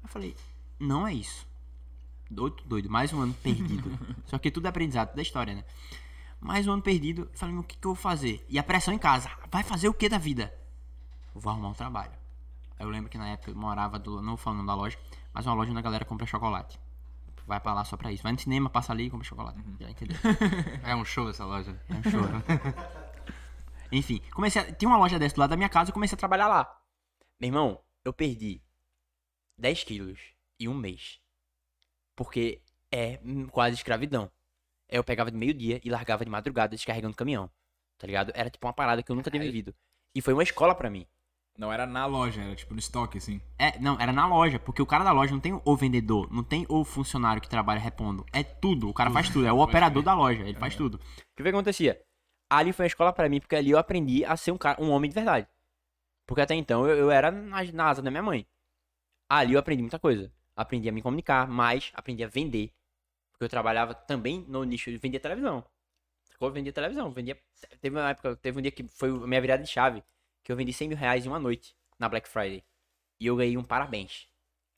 eu 0.02 0.10
falei, 0.10 0.36
não 0.80 1.08
é 1.08 1.14
isso. 1.14 1.48
Doido, 2.30 2.64
doido, 2.66 2.90
mais 2.90 3.14
um 3.14 3.22
ano 3.22 3.34
perdido. 3.36 3.92
Só 4.26 4.38
que 4.38 4.50
tudo 4.50 4.66
é 4.66 4.70
aprendizado, 4.70 5.10
tudo 5.10 5.20
é 5.20 5.22
história, 5.22 5.54
né? 5.54 5.64
Mais 6.42 6.68
um 6.68 6.74
ano 6.74 6.82
perdido, 6.82 7.30
falei, 7.34 7.56
o 7.56 7.64
que, 7.64 7.78
que 7.78 7.88
eu 7.88 7.94
vou 7.94 8.02
fazer? 8.02 8.46
E 8.50 8.58
a 8.58 8.64
pressão 8.64 8.94
em 8.94 8.98
casa, 8.98 9.30
vai 9.52 9.64
fazer 9.64 9.88
o 9.88 9.94
que 9.94 10.10
da 10.10 10.18
vida? 10.18 10.54
Vou 11.34 11.52
arrumar 11.52 11.70
um 11.70 11.74
trabalho. 11.74 12.23
Eu 12.80 12.90
lembro 12.90 13.10
que 13.10 13.18
na 13.18 13.30
época 13.30 13.52
eu 13.52 13.56
morava, 13.56 14.00
do, 14.00 14.22
não 14.22 14.30
vou 14.30 14.38
falar 14.38 14.56
o 14.56 14.58
nome 14.58 14.68
da 14.68 14.76
loja, 14.76 14.98
mas 15.34 15.46
uma 15.46 15.56
loja 15.56 15.72
onde 15.72 15.80
a 15.80 15.84
galera 15.84 16.06
compra 16.06 16.26
chocolate. 16.26 16.80
vai 17.46 17.60
pra 17.60 17.74
lá 17.74 17.86
só 17.86 17.96
pra 17.96 18.12
isso. 18.12 18.24
Vai 18.24 18.34
no 18.34 18.40
cinema, 18.40 18.70
passa 18.70 18.92
ali 18.92 19.06
e 19.06 19.10
compra 19.10 19.26
chocolate. 19.26 19.60
Já 19.80 19.90
entendeu? 19.90 20.18
É 20.84 20.96
um 20.96 21.06
show 21.06 21.30
essa 21.30 21.46
loja. 21.46 21.80
É 21.90 21.94
um 21.94 22.04
show. 22.04 22.22
Enfim, 23.92 24.22
comecei 24.32 24.62
a... 24.62 24.74
Tinha 24.74 24.90
uma 24.90 24.98
loja 24.98 25.20
dessa 25.20 25.36
do 25.36 25.40
lado 25.40 25.52
da 25.52 25.58
minha 25.58 25.70
casa 25.70 25.92
e 25.92 25.94
comecei 25.94 26.16
a 26.16 26.20
trabalhar 26.20 26.48
lá. 26.48 26.82
Meu 27.40 27.50
irmão, 27.50 27.80
eu 28.04 28.12
perdi 28.12 28.62
10 29.58 29.84
quilos 29.84 30.20
em 30.60 30.68
um 30.68 30.74
mês. 30.74 31.20
Porque 32.16 32.62
é 32.92 33.20
quase 33.52 33.76
escravidão. 33.76 34.32
Eu 34.90 35.04
pegava 35.04 35.32
de 35.32 35.38
meio-dia 35.38 35.80
e 35.84 35.90
largava 35.90 36.24
de 36.24 36.32
madrugada 36.32 36.76
descarregando 36.76 37.16
caminhão. 37.16 37.50
Tá 37.98 38.08
ligado? 38.08 38.32
Era 38.36 38.50
tipo 38.50 38.68
uma 38.68 38.74
parada 38.74 39.02
que 39.02 39.12
eu 39.12 39.16
nunca 39.16 39.32
tinha 39.32 39.42
vivido. 39.42 39.74
E 40.14 40.22
foi 40.22 40.34
uma 40.34 40.44
escola 40.44 40.76
pra 40.76 40.90
mim. 40.90 41.08
Não 41.58 41.72
era 41.72 41.86
na 41.86 42.06
loja, 42.08 42.42
era 42.42 42.56
tipo 42.56 42.74
no 42.74 42.80
estoque, 42.80 43.20
assim. 43.20 43.40
É, 43.60 43.78
não, 43.80 44.00
era 44.00 44.12
na 44.12 44.26
loja, 44.26 44.58
porque 44.58 44.82
o 44.82 44.86
cara 44.86 45.04
da 45.04 45.12
loja 45.12 45.32
não 45.32 45.40
tem 45.40 45.60
o 45.64 45.76
vendedor, 45.76 46.32
não 46.34 46.44
tem 46.44 46.66
o 46.68 46.84
funcionário 46.84 47.42
que 47.42 47.48
trabalha 47.48 47.80
repondo. 47.80 48.26
É 48.34 48.44
tudo, 48.44 48.90
o 48.90 48.94
cara 48.94 49.12
faz 49.12 49.30
tudo, 49.30 49.46
é 49.46 49.54
o 49.54 49.60
operador 49.60 50.02
da 50.02 50.16
loja, 50.16 50.42
ele 50.42 50.58
faz 50.58 50.76
tudo. 50.76 50.96
O 50.96 51.36
que, 51.36 51.44
que 51.44 51.50
acontecia? 51.50 52.02
Ali 52.50 52.74
foi 52.74 52.86
uma 52.86 52.88
escola 52.88 53.14
pra 53.14 53.30
mim, 53.30 53.40
porque 53.40 53.56
ali 53.56 53.70
eu 53.70 53.78
aprendi 53.78 54.26
a 54.26 54.36
ser 54.36 54.52
um, 54.52 54.58
cara, 54.58 54.82
um 54.82 54.90
homem 54.90 55.10
de 55.10 55.14
verdade. 55.14 55.48
Porque 56.26 56.42
até 56.42 56.56
então 56.56 56.88
eu, 56.88 56.98
eu 56.98 57.12
era 57.12 57.30
na, 57.32 57.64
na 57.64 57.90
asa 57.90 58.02
da 58.02 58.10
minha 58.10 58.24
mãe. 58.24 58.48
Ali 59.30 59.54
eu 59.54 59.60
aprendi 59.60 59.82
muita 59.82 60.00
coisa. 60.00 60.32
Aprendi 60.56 60.90
a 60.90 60.92
me 60.92 61.02
comunicar, 61.02 61.48
mas 61.48 61.92
aprendi 61.94 62.24
a 62.24 62.28
vender. 62.28 62.72
Porque 63.32 63.44
eu 63.46 63.50
trabalhava 63.50 63.94
também 63.94 64.44
no 64.48 64.64
nicho 64.64 64.92
de 64.92 64.98
vender 64.98 65.20
televisão. 65.20 65.64
Eu 66.40 66.52
vendia 66.52 66.74
televisão, 66.74 67.12
vendia. 67.12 67.38
Teve 67.80 67.98
uma 67.98 68.10
época, 68.10 68.36
teve 68.36 68.60
um 68.60 68.62
dia 68.62 68.72
que 68.72 68.84
foi 68.88 69.10
a 69.10 69.28
minha 69.28 69.42
virada 69.42 69.64
de 69.64 69.70
chave, 69.70 70.04
que 70.44 70.52
eu 70.52 70.56
vendi 70.56 70.74
100 70.74 70.90
mil 70.90 70.98
reais 70.98 71.26
em 71.26 71.30
uma 71.30 71.40
noite 71.40 71.76
na 72.00 72.10
Black 72.10 72.28
Friday. 72.28 72.64
E 73.20 73.26
eu 73.28 73.36
ganhei 73.36 73.58
um 73.58 73.64
parabéns. 73.64 74.28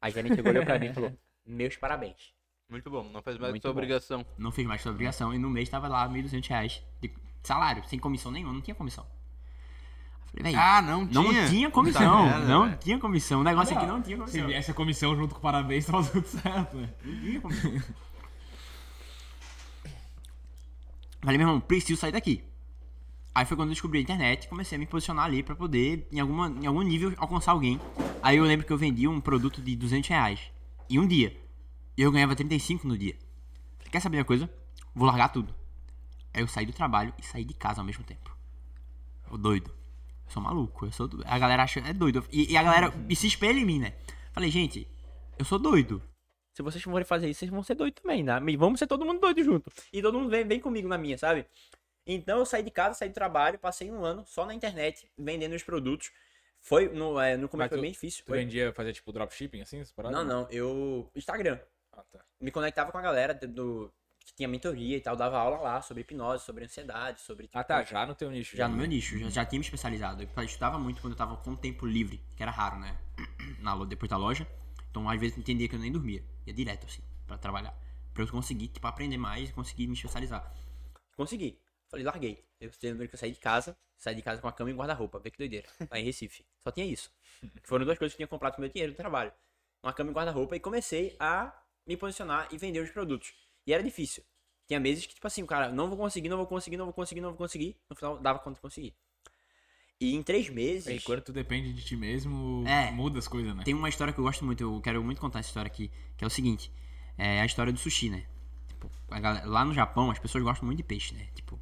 A 0.01 0.09
gerente 0.09 0.39
olhou 0.47 0.63
pra 0.65 0.77
mim 0.77 0.87
e 0.87 0.93
falou: 0.93 1.17
Meus 1.45 1.75
parabéns. 1.77 2.33
Muito 2.69 2.89
bom, 2.89 3.03
não 3.11 3.21
faz 3.21 3.37
mais 3.37 3.51
Muito 3.51 3.61
que 3.61 3.67
sua 3.67 3.73
bom. 3.73 3.79
obrigação. 3.79 4.25
Não 4.37 4.51
fiz 4.51 4.65
mais 4.65 4.81
sua 4.81 4.91
obrigação 4.91 5.33
e 5.33 5.37
no 5.37 5.49
mês 5.49 5.69
tava 5.69 5.87
lá 5.87 6.07
1.200 6.09 6.47
reais 6.47 6.83
de 7.01 7.11
salário, 7.43 7.83
sem 7.87 7.99
comissão 7.99 8.31
nenhuma, 8.31 8.53
não 8.53 8.61
tinha 8.61 8.73
comissão. 8.75 9.05
Falei, 10.35 10.55
Ah, 10.55 10.81
não 10.81 11.05
não 11.05 11.23
tinha. 11.29 11.47
tinha, 11.47 11.69
comissão, 11.71 12.25
Puta 12.25 12.39
não 12.39 12.75
tinha 12.77 12.99
comissão. 12.99 13.39
O 13.41 13.43
negócio 13.43 13.77
aqui 13.77 13.85
Não, 13.85 13.95
não 13.97 14.01
tinha 14.01 14.17
Se 14.17 14.23
comissão. 14.23 14.47
viesse 14.47 14.71
a 14.71 14.73
comissão 14.73 15.15
junto 15.15 15.33
com 15.35 15.39
o 15.39 15.41
parabéns, 15.43 15.85
tava 15.85 16.03
tudo 16.05 16.27
certo, 16.27 16.75
né? 16.75 16.89
Não 17.03 17.19
tinha 17.21 17.41
comissão. 17.41 17.71
Falei, 21.21 21.37
meu 21.37 21.47
irmão, 21.47 21.59
preciso 21.61 21.99
sair 21.99 22.11
daqui. 22.11 22.43
Aí 23.35 23.45
foi 23.45 23.57
quando 23.57 23.67
eu 23.69 23.73
descobri 23.73 23.99
a 23.99 24.01
internet, 24.01 24.47
comecei 24.47 24.77
a 24.77 24.79
me 24.79 24.85
posicionar 24.87 25.25
ali 25.25 25.43
pra 25.43 25.53
poder, 25.55 26.07
em, 26.09 26.21
alguma, 26.21 26.47
em 26.47 26.65
algum 26.65 26.81
nível, 26.81 27.13
alcançar 27.17 27.51
alguém. 27.51 27.79
Aí 28.23 28.37
eu 28.37 28.45
lembro 28.45 28.65
que 28.65 28.71
eu 28.71 28.77
vendi 28.77 29.07
um 29.09 29.19
produto 29.19 29.61
de 29.61 29.75
200 29.75 30.09
reais 30.09 30.39
em 30.89 30.97
um 30.99 31.05
dia. 31.05 31.35
E 31.97 32.01
eu 32.01 32.11
ganhava 32.13 32.33
35 32.33 32.87
no 32.87 32.97
dia. 32.97 33.15
Falei, 33.77 33.91
quer 33.91 33.99
saber 33.99 34.17
uma 34.19 34.23
coisa? 34.25 34.49
Vou 34.95 35.05
largar 35.05 35.29
tudo. 35.29 35.53
Aí 36.33 36.41
eu 36.41 36.47
saí 36.47 36.65
do 36.65 36.71
trabalho 36.71 37.13
e 37.21 37.25
saí 37.25 37.43
de 37.43 37.53
casa 37.53 37.81
ao 37.81 37.85
mesmo 37.85 38.05
tempo. 38.05 38.33
O 39.29 39.37
doido. 39.37 39.69
Eu 40.25 40.31
sou 40.31 40.41
maluco. 40.41 40.85
Eu 40.85 40.91
sou 40.93 41.07
do- 41.07 41.21
A 41.27 41.37
galera 41.37 41.63
acha. 41.63 41.81
É 41.81 41.91
doido. 41.93 42.25
E, 42.31 42.53
e 42.53 42.57
a 42.57 42.63
galera 42.63 42.93
e 43.09 43.15
se 43.17 43.27
espelha 43.27 43.59
em 43.59 43.65
mim, 43.65 43.79
né? 43.79 43.93
Falei, 44.31 44.49
gente, 44.49 44.87
eu 45.37 45.43
sou 45.45 45.59
doido. 45.59 46.01
Se 46.53 46.63
vocês 46.63 46.81
forem 46.81 47.05
fazer 47.05 47.29
isso, 47.29 47.39
vocês 47.39 47.51
vão 47.51 47.63
ser 47.63 47.75
doidos 47.75 48.01
também, 48.01 48.23
né? 48.23 48.39
E 48.47 48.55
vamos 48.55 48.79
ser 48.79 48.87
todo 48.87 49.05
mundo 49.05 49.19
doido 49.19 49.43
junto. 49.43 49.69
E 49.91 50.01
todo 50.01 50.17
mundo 50.17 50.29
vem, 50.29 50.47
vem 50.47 50.59
comigo 50.59 50.87
na 50.87 50.97
minha, 50.97 51.17
sabe? 51.17 51.45
Então 52.05 52.39
eu 52.39 52.45
saí 52.45 52.61
de 52.63 52.71
casa, 52.71 52.93
saí 52.99 53.09
do 53.09 53.15
trabalho, 53.15 53.57
passei 53.57 53.89
um 53.91 54.03
ano 54.05 54.23
só 54.27 54.45
na 54.45 54.53
internet, 54.53 55.09
vendendo 55.17 55.55
os 55.55 55.63
produtos. 55.63 56.11
Foi, 56.61 56.89
no, 56.89 57.19
é, 57.19 57.37
no 57.37 57.47
começo 57.47 57.65
Mas 57.65 57.69
foi 57.69 57.77
tu- 57.77 57.81
bem 57.81 57.91
difícil. 57.91 58.23
Tu 58.25 58.27
Foi... 58.27 58.39
vendia, 58.39 58.73
fazia 58.73 58.93
tipo 58.93 59.11
dropshipping, 59.11 59.61
assim, 59.61 59.79
essas 59.79 59.93
paradas? 59.93 60.17
Não, 60.17 60.25
não, 60.25 60.49
eu. 60.51 61.09
Instagram. 61.15 61.59
Ah, 61.91 62.03
tá. 62.11 62.25
Me 62.39 62.51
conectava 62.51 62.91
com 62.91 62.97
a 62.97 63.01
galera 63.01 63.33
do- 63.33 63.91
que 64.19 64.33
tinha 64.33 64.47
mentoria 64.47 64.97
e 64.97 65.01
tal, 65.01 65.15
dava 65.15 65.37
aula 65.37 65.57
lá 65.57 65.81
sobre 65.83 66.01
hipnose, 66.01 66.43
sobre 66.43 66.65
ansiedade, 66.65 67.21
sobre. 67.21 67.47
Ah, 67.53 67.63
tá, 67.63 67.83
já 67.83 68.05
no 68.07 68.15
teu 68.15 68.31
nicho. 68.31 68.57
Já 68.57 68.67
no 68.67 68.75
meu 68.75 68.87
nicho, 68.87 69.17
já, 69.19 69.29
já 69.29 69.45
tinha 69.45 69.59
me 69.59 69.65
especializado. 69.65 70.23
Eu 70.23 70.43
estudava 70.43 70.79
muito 70.79 70.99
quando 71.01 71.13
eu 71.13 71.17
tava 71.17 71.37
com 71.37 71.55
tempo 71.55 71.85
livre, 71.85 72.19
que 72.35 72.41
era 72.41 72.51
raro, 72.51 72.79
né? 72.79 72.97
Na, 73.61 73.75
depois 73.85 74.09
da 74.09 74.17
loja. 74.17 74.47
Então, 74.89 75.07
às 75.07 75.19
vezes, 75.19 75.37
eu 75.37 75.41
entendia 75.41 75.67
que 75.69 75.75
eu 75.75 75.79
nem 75.79 75.91
dormia. 75.91 76.23
Ia 76.47 76.53
direto, 76.53 76.85
assim, 76.87 77.03
pra 77.27 77.37
trabalhar. 77.37 77.77
Pra 78.13 78.23
eu 78.23 78.27
conseguir, 78.27 78.69
tipo, 78.69 78.87
aprender 78.87 79.17
mais 79.17 79.49
e 79.49 79.53
conseguir 79.53 79.85
me 79.87 79.93
especializar. 79.93 80.51
Consegui. 81.15 81.59
Falei, 81.89 82.05
larguei. 82.05 82.43
Eu 82.59 82.71
lembro 82.83 83.07
que 83.07 83.15
eu 83.15 83.19
saí 83.19 83.31
de 83.31 83.39
casa, 83.39 83.77
saí 83.97 84.15
de 84.15 84.21
casa 84.21 84.41
com 84.41 84.47
a 84.47 84.51
cama 84.51 84.69
e 84.71 84.73
guarda-roupa. 84.73 85.19
Vê 85.19 85.29
que 85.31 85.37
doideira. 85.37 85.67
Lá 85.89 85.99
em 85.99 86.03
Recife. 86.03 86.45
Só 86.63 86.71
tinha 86.71 86.85
isso. 86.85 87.11
Foram 87.63 87.85
duas 87.85 87.97
coisas 87.97 88.15
que 88.15 88.23
eu 88.23 88.27
tinha 88.27 88.27
comprado 88.27 88.55
com 88.55 88.61
meu 88.61 88.69
dinheiro 88.69 88.93
do 88.93 88.95
trabalho. 88.95 89.31
Uma 89.83 89.93
cama 89.93 90.11
e 90.11 90.13
guarda-roupa 90.13 90.55
e 90.55 90.59
comecei 90.59 91.15
a 91.19 91.53
me 91.85 91.95
posicionar 91.95 92.47
e 92.51 92.57
vender 92.57 92.79
os 92.79 92.89
produtos. 92.89 93.33
E 93.67 93.73
era 93.73 93.83
difícil. 93.83 94.23
Tinha 94.67 94.79
meses 94.79 95.05
que, 95.05 95.13
tipo 95.13 95.27
assim, 95.27 95.43
o 95.43 95.45
cara, 95.47 95.71
não 95.71 95.87
vou 95.87 95.97
conseguir, 95.97 96.27
não 96.27 96.37
vou 96.37 96.47
conseguir, 96.47 96.75
não 96.77 96.85
vou 96.85 96.93
conseguir, 96.93 97.21
não 97.21 97.29
vou 97.29 97.37
conseguir. 97.37 97.77
No 97.87 97.95
final, 97.95 98.17
dava 98.19 98.39
conta 98.39 98.55
de 98.55 98.61
conseguir. 98.61 98.95
E 100.01 100.13
em 100.15 100.23
três 100.23 100.49
meses. 100.49 100.87
E 100.87 100.99
quando 101.05 101.21
tu 101.21 101.31
depende 101.31 101.71
de 101.71 101.83
ti 101.85 101.95
mesmo, 101.95 102.63
É. 102.67 102.89
muda 102.91 103.19
as 103.19 103.27
coisas, 103.27 103.55
né? 103.55 103.63
Tem 103.63 103.73
uma 103.75 103.87
história 103.87 104.11
que 104.11 104.19
eu 104.19 104.23
gosto 104.23 104.43
muito, 104.43 104.61
eu 104.61 104.81
quero 104.81 105.03
muito 105.03 105.21
contar 105.21 105.39
essa 105.39 105.49
história 105.49 105.67
aqui, 105.67 105.91
que 106.17 106.23
é 106.23 106.27
o 106.27 106.29
seguinte, 106.31 106.71
é 107.17 107.41
a 107.41 107.45
história 107.45 107.71
do 107.71 107.77
sushi, 107.79 108.09
né? 108.09 108.25
Tipo, 108.67 108.89
galera- 109.07 109.45
lá 109.45 109.63
no 109.63 109.73
Japão 109.73 110.09
as 110.11 110.19
pessoas 110.19 110.43
gostam 110.43 110.65
muito 110.65 110.77
de 110.77 110.83
peixe, 110.83 111.13
né? 111.13 111.29
Tipo. 111.35 111.59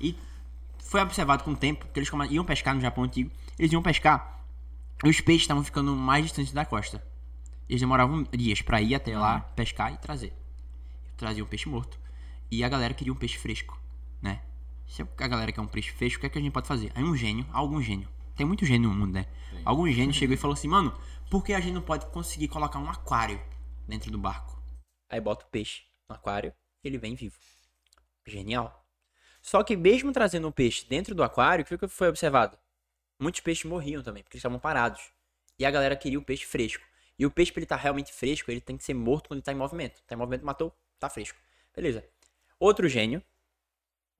E 0.00 0.16
foi 0.78 1.00
observado 1.00 1.44
com 1.44 1.52
o 1.52 1.56
tempo 1.56 1.86
que 1.92 1.98
eles 1.98 2.10
iam 2.30 2.44
pescar 2.44 2.74
no 2.74 2.80
Japão 2.80 3.04
antigo, 3.04 3.30
eles 3.58 3.72
iam 3.72 3.82
pescar 3.82 4.40
e 5.04 5.08
os 5.08 5.20
peixes 5.20 5.42
estavam 5.42 5.64
ficando 5.64 5.94
mais 5.94 6.24
distantes 6.24 6.52
da 6.52 6.64
costa. 6.64 7.02
Eles 7.68 7.80
demoravam 7.80 8.24
dias 8.24 8.60
pra 8.60 8.82
ir 8.82 8.94
até 8.94 9.16
lá, 9.16 9.40
pescar 9.40 9.92
e 9.92 9.96
trazer. 9.96 10.32
Traziam 11.16 11.46
peixe 11.46 11.68
morto. 11.68 11.98
E 12.50 12.64
a 12.64 12.68
galera 12.68 12.92
queria 12.92 13.12
um 13.12 13.16
peixe 13.16 13.38
fresco, 13.38 13.80
né? 14.20 14.42
Se 14.86 15.02
a 15.02 15.28
galera 15.28 15.52
quer 15.52 15.60
um 15.60 15.66
peixe 15.66 15.92
fresco, 15.92 16.18
o 16.18 16.20
que, 16.20 16.26
é 16.26 16.28
que 16.28 16.38
a 16.38 16.42
gente 16.42 16.52
pode 16.52 16.66
fazer? 16.66 16.90
Aí 16.94 17.04
um 17.04 17.16
gênio, 17.16 17.46
algum 17.52 17.80
gênio, 17.80 18.08
tem 18.34 18.44
muito 18.44 18.66
gênio 18.66 18.90
no 18.90 18.96
mundo, 18.96 19.12
né? 19.12 19.26
Algum 19.64 19.86
gênio 19.92 20.12
chegou 20.12 20.34
e 20.34 20.36
falou 20.36 20.54
assim, 20.54 20.66
mano, 20.66 20.92
por 21.30 21.44
que 21.44 21.52
a 21.52 21.60
gente 21.60 21.74
não 21.74 21.82
pode 21.82 22.06
conseguir 22.06 22.48
colocar 22.48 22.78
um 22.80 22.90
aquário 22.90 23.40
dentro 23.86 24.10
do 24.10 24.18
barco? 24.18 24.60
Aí 25.08 25.20
bota 25.20 25.46
o 25.46 25.48
peixe 25.48 25.84
no 26.08 26.16
aquário 26.16 26.52
e 26.82 26.88
ele 26.88 26.98
vem 26.98 27.14
vivo. 27.14 27.38
Genial. 28.26 28.79
Só 29.40 29.62
que 29.62 29.76
mesmo 29.76 30.12
trazendo 30.12 30.48
um 30.48 30.52
peixe 30.52 30.86
dentro 30.88 31.14
do 31.14 31.22
aquário, 31.22 31.64
o 31.64 31.78
que 31.78 31.88
foi 31.88 32.08
observado? 32.08 32.58
Muitos 33.18 33.40
peixes 33.40 33.64
morriam 33.64 34.02
também, 34.02 34.22
porque 34.22 34.36
eles 34.36 34.40
estavam 34.40 34.58
parados. 34.58 35.10
E 35.58 35.64
a 35.66 35.70
galera 35.70 35.96
queria 35.96 36.18
o 36.18 36.22
peixe 36.22 36.44
fresco. 36.44 36.84
E 37.18 37.26
o 37.26 37.30
peixe, 37.30 37.52
pra 37.52 37.60
ele 37.60 37.66
estar 37.66 37.76
realmente 37.76 38.12
fresco, 38.12 38.50
ele 38.50 38.60
tem 38.60 38.76
que 38.76 38.84
ser 38.84 38.94
morto 38.94 39.28
quando 39.28 39.38
ele 39.38 39.44
tá 39.44 39.52
em 39.52 39.56
movimento. 39.56 40.02
Tá 40.06 40.14
em 40.14 40.18
movimento, 40.18 40.44
matou, 40.44 40.74
tá 40.98 41.10
fresco. 41.10 41.38
Beleza. 41.74 42.02
Outro 42.58 42.88
gênio, 42.88 43.22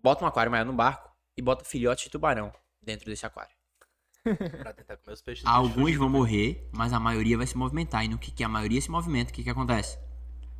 bota 0.03 0.25
um 0.25 0.29
aquário 0.29 0.53
maior 0.53 0.67
no 0.67 0.73
barco 0.73 1.11
e 1.37 1.41
bota 1.41 1.65
filhotes 1.65 2.05
de 2.05 2.11
tubarão 2.11 2.53
dentro 2.83 3.07
desse 3.07 3.25
aquário. 3.25 3.55
Pra 4.63 4.75
tentar 4.75 4.99
comer 4.99 5.15
os 5.15 5.23
peixes. 5.23 5.47
Alguns 5.47 5.97
vão 5.97 6.11
morrer, 6.11 6.69
mas 6.73 6.93
a 6.93 7.01
maioria 7.01 7.39
vai 7.39 7.47
se 7.47 7.57
movimentar. 7.57 8.05
E 8.05 8.09
no 8.09 8.19
que, 8.19 8.31
que 8.31 8.45
a 8.45 8.49
maioria 8.49 8.81
se 8.81 8.91
movimenta, 8.91 9.31
o 9.31 9.35
que, 9.35 9.43
que 9.43 9.51
acontece? 9.51 9.99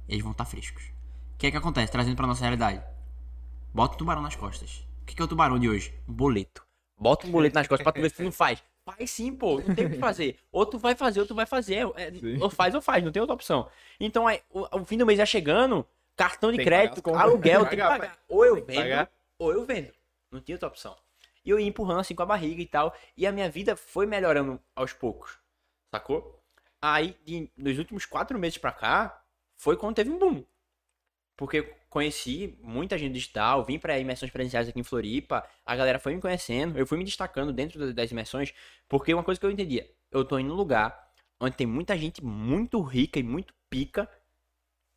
Eles 0.09 0.23
vão 0.23 0.33
estar 0.33 0.47
frescos. 0.47 0.85
O 1.35 1.39
que, 1.39 1.51
que 1.51 1.57
acontece? 1.57 1.93
Trazendo 1.93 2.17
pra 2.17 2.27
nossa 2.27 2.41
realidade. 2.41 2.83
Bota 3.73 3.95
o 3.95 3.99
tubarão 3.99 4.23
nas 4.23 4.37
costas. 4.37 4.87
O 5.03 5.07
que, 5.07 5.15
que 5.15 5.23
é 5.23 5.25
o 5.25 5.29
tubarão 5.29 5.59
de 5.59 5.69
hoje? 5.69 5.95
Um 6.09 6.13
boleto. 6.13 6.67
Bota 6.97 7.27
um 7.27 7.31
boleto 7.31 7.55
nas 7.55 7.67
costas 7.67 7.85
pra 7.85 7.93
tu 7.93 8.01
ver 8.01 8.11
se 8.11 8.17
tu 8.17 8.23
não 8.23 8.33
faz. 8.33 8.63
Faz 8.85 9.11
sim, 9.11 9.35
pô. 9.35 9.61
Não 9.61 9.75
tem 9.75 9.87
o 9.87 9.91
que 9.91 9.99
fazer. 9.99 10.39
Ou 10.51 10.67
tu 10.67 10.79
vai 10.79 10.95
fazer, 10.95 11.21
ou 11.21 11.27
tu 11.27 11.35
vai 11.35 11.47
fazer. 11.47 11.77
É, 11.97 12.13
ou 12.41 12.51
faz 12.51 12.75
ou 12.75 12.81
faz, 12.81 13.05
não 13.05 13.13
tem 13.13 13.21
outra 13.21 13.35
opção. 13.35 13.69
Então, 13.99 14.27
aí, 14.27 14.43
o, 14.51 14.81
o 14.81 14.85
fim 14.85 14.99
do 14.99 15.07
mês 15.07 15.19
já 15.19 15.27
chegando, 15.27 15.87
cartão 16.17 16.51
de 16.51 16.57
Tem 16.57 16.67
crédito, 16.67 17.15
aluguel, 17.15 17.61
Tem 17.61 17.71
tem 17.71 17.79
que 17.79 17.85
pagar, 17.85 17.99
pagar. 17.99 18.19
Ou 18.29 18.45
eu 18.45 18.57
vendo, 18.57 18.77
pagar. 18.77 19.11
ou 19.39 19.53
eu 19.53 19.65
vendo. 19.65 19.93
Não 20.31 20.41
tinha 20.41 20.57
outra 20.57 20.69
opção. 20.69 20.97
E 21.45 21.51
eu 21.51 21.59
ia 21.59 21.67
empurrando 21.67 22.01
assim 22.01 22.15
com 22.15 22.23
a 22.23 22.27
barriga 22.27 22.61
e 22.61 22.67
tal. 22.67 22.95
E 23.17 23.27
a 23.27 23.33
minha 23.33 23.51
vida 23.51 23.77
foi 23.77 24.07
melhorando 24.07 24.61
aos 24.75 24.93
poucos. 24.93 25.39
Sacou? 25.91 26.43
Aí, 26.83 27.17
de, 27.25 27.51
nos 27.57 27.79
últimos 27.79 28.07
quatro 28.07 28.39
meses 28.39 28.59
pra 28.59 28.73
cá, 28.73 29.23
foi 29.57 29.77
quando 29.77 29.97
teve 29.97 30.11
um 30.11 30.19
boom. 30.19 30.45
Porque 31.37 31.75
conheci 31.91 32.59
muita 32.63 32.97
gente 32.99 33.15
digital, 33.15 33.65
vim 33.65 33.79
pra 33.79 33.99
imersões 33.99 34.33
presenciais 34.33 34.69
aqui 34.69 34.81
em 34.81 34.85
Floripa, 34.85 35.47
a 35.67 35.77
galera 35.77 35.99
foi 35.99 36.15
me 36.15 36.23
conhecendo, 36.23 36.79
eu 36.79 36.87
fui 36.87 36.99
me 36.99 37.05
destacando 37.05 37.53
dentro 37.53 37.79
da- 37.81 37.93
das 37.93 38.11
imersões, 38.13 38.55
porque 38.89 39.13
uma 39.15 39.25
coisa 39.25 39.41
que 39.41 39.47
eu 39.47 39.51
entendia, 39.51 39.91
eu 40.11 40.25
tô 40.25 40.39
indo 40.39 40.51
num 40.51 40.57
lugar 40.57 41.11
onde 41.41 41.57
tem 41.57 41.67
muita 41.67 41.99
gente 41.99 42.25
muito 42.25 42.81
rica 42.83 43.19
e 43.19 43.23
muito 43.23 43.55
pica, 43.69 44.09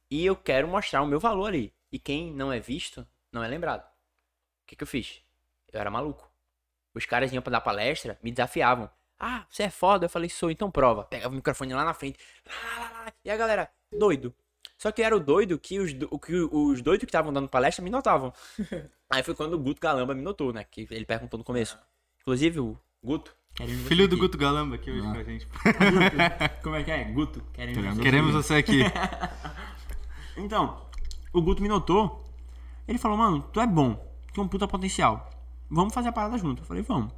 e 0.10 0.26
eu 0.26 0.36
quero 0.36 0.68
mostrar 0.68 1.02
o 1.02 1.08
meu 1.08 1.20
valor 1.20 1.48
ali. 1.48 1.74
E 1.92 2.00
quem 2.00 2.34
não 2.34 2.52
é 2.52 2.60
visto, 2.60 3.08
não 3.32 3.44
é 3.44 3.48
lembrado. 3.48 3.84
O 3.84 4.68
que 4.68 4.76
que 4.76 4.84
eu 4.84 4.88
fiz? 4.88 5.22
Eu 5.72 5.80
era 5.80 5.92
maluco. 5.92 6.32
Os 6.94 7.06
caras 7.06 7.34
iam 7.34 7.42
pra 7.44 7.52
dar 7.52 7.62
palestra, 7.62 8.20
me 8.24 8.32
desafiavam. 8.32 8.90
Ah, 9.20 9.46
você 9.50 9.64
é 9.64 9.70
foda? 9.70 10.06
Eu 10.06 10.10
falei, 10.10 10.30
sou, 10.30 10.52
então 10.52 10.72
prova. 10.72 11.06
Pegava 11.06 11.34
o 11.34 11.38
microfone 11.38 11.74
lá 11.74 11.86
na 11.86 11.94
frente. 11.94 12.20
E 13.24 13.30
a 13.32 13.38
galera, 13.38 13.72
doido. 13.92 14.34
Só 14.84 14.92
que 14.92 15.02
era 15.02 15.16
o 15.16 15.20
doido 15.22 15.58
que 15.58 15.80
os, 15.80 15.94
do- 15.94 16.20
que 16.20 16.36
os 16.36 16.82
doidos 16.82 17.06
que 17.06 17.10
estavam 17.10 17.32
dando 17.32 17.48
palestra 17.48 17.82
me 17.82 17.90
notavam. 17.90 18.34
Aí 19.10 19.24
foi 19.24 19.34
quando 19.34 19.54
o 19.54 19.58
Guto 19.58 19.80
Galamba 19.80 20.14
me 20.14 20.22
notou, 20.22 20.52
né? 20.52 20.66
Que 20.70 20.86
ele 20.92 21.06
perguntou 21.06 21.38
no 21.38 21.44
começo. 21.46 21.80
Inclusive, 22.20 22.60
o 22.60 22.78
Guto. 23.02 23.34
queremos 23.56 23.88
Filho 23.88 24.10
do 24.10 24.16
aqui. 24.16 24.22
Guto 24.26 24.38
Galamba 24.38 24.76
aqui 24.76 24.92
hoje 24.92 25.02
com 25.04 25.18
a 25.18 25.24
gente. 25.24 25.48
Como 26.62 26.76
é 26.76 26.84
que 26.84 26.92
é? 26.92 27.06
Guto. 27.06 27.42
Queremos 27.54 27.86
você 27.96 28.02
Queremos 28.02 28.34
você 28.34 28.54
aqui. 28.56 28.80
Então, 30.36 30.82
o 31.32 31.42
Guto 31.42 31.62
me 31.62 31.70
notou. 31.70 32.26
Ele 32.88 32.98
falou, 32.98 33.18
mano, 33.18 33.42
tu 33.54 33.62
é 33.62 33.68
bom, 33.68 33.96
tem 34.34 34.44
um 34.44 34.48
puta 34.48 34.68
potencial. 34.68 35.30
Vamos 35.70 35.94
fazer 35.94 36.10
a 36.10 36.12
parada 36.12 36.38
junto. 36.38 36.62
Eu 36.64 36.66
falei, 36.66 36.84
vamos. 36.84 37.14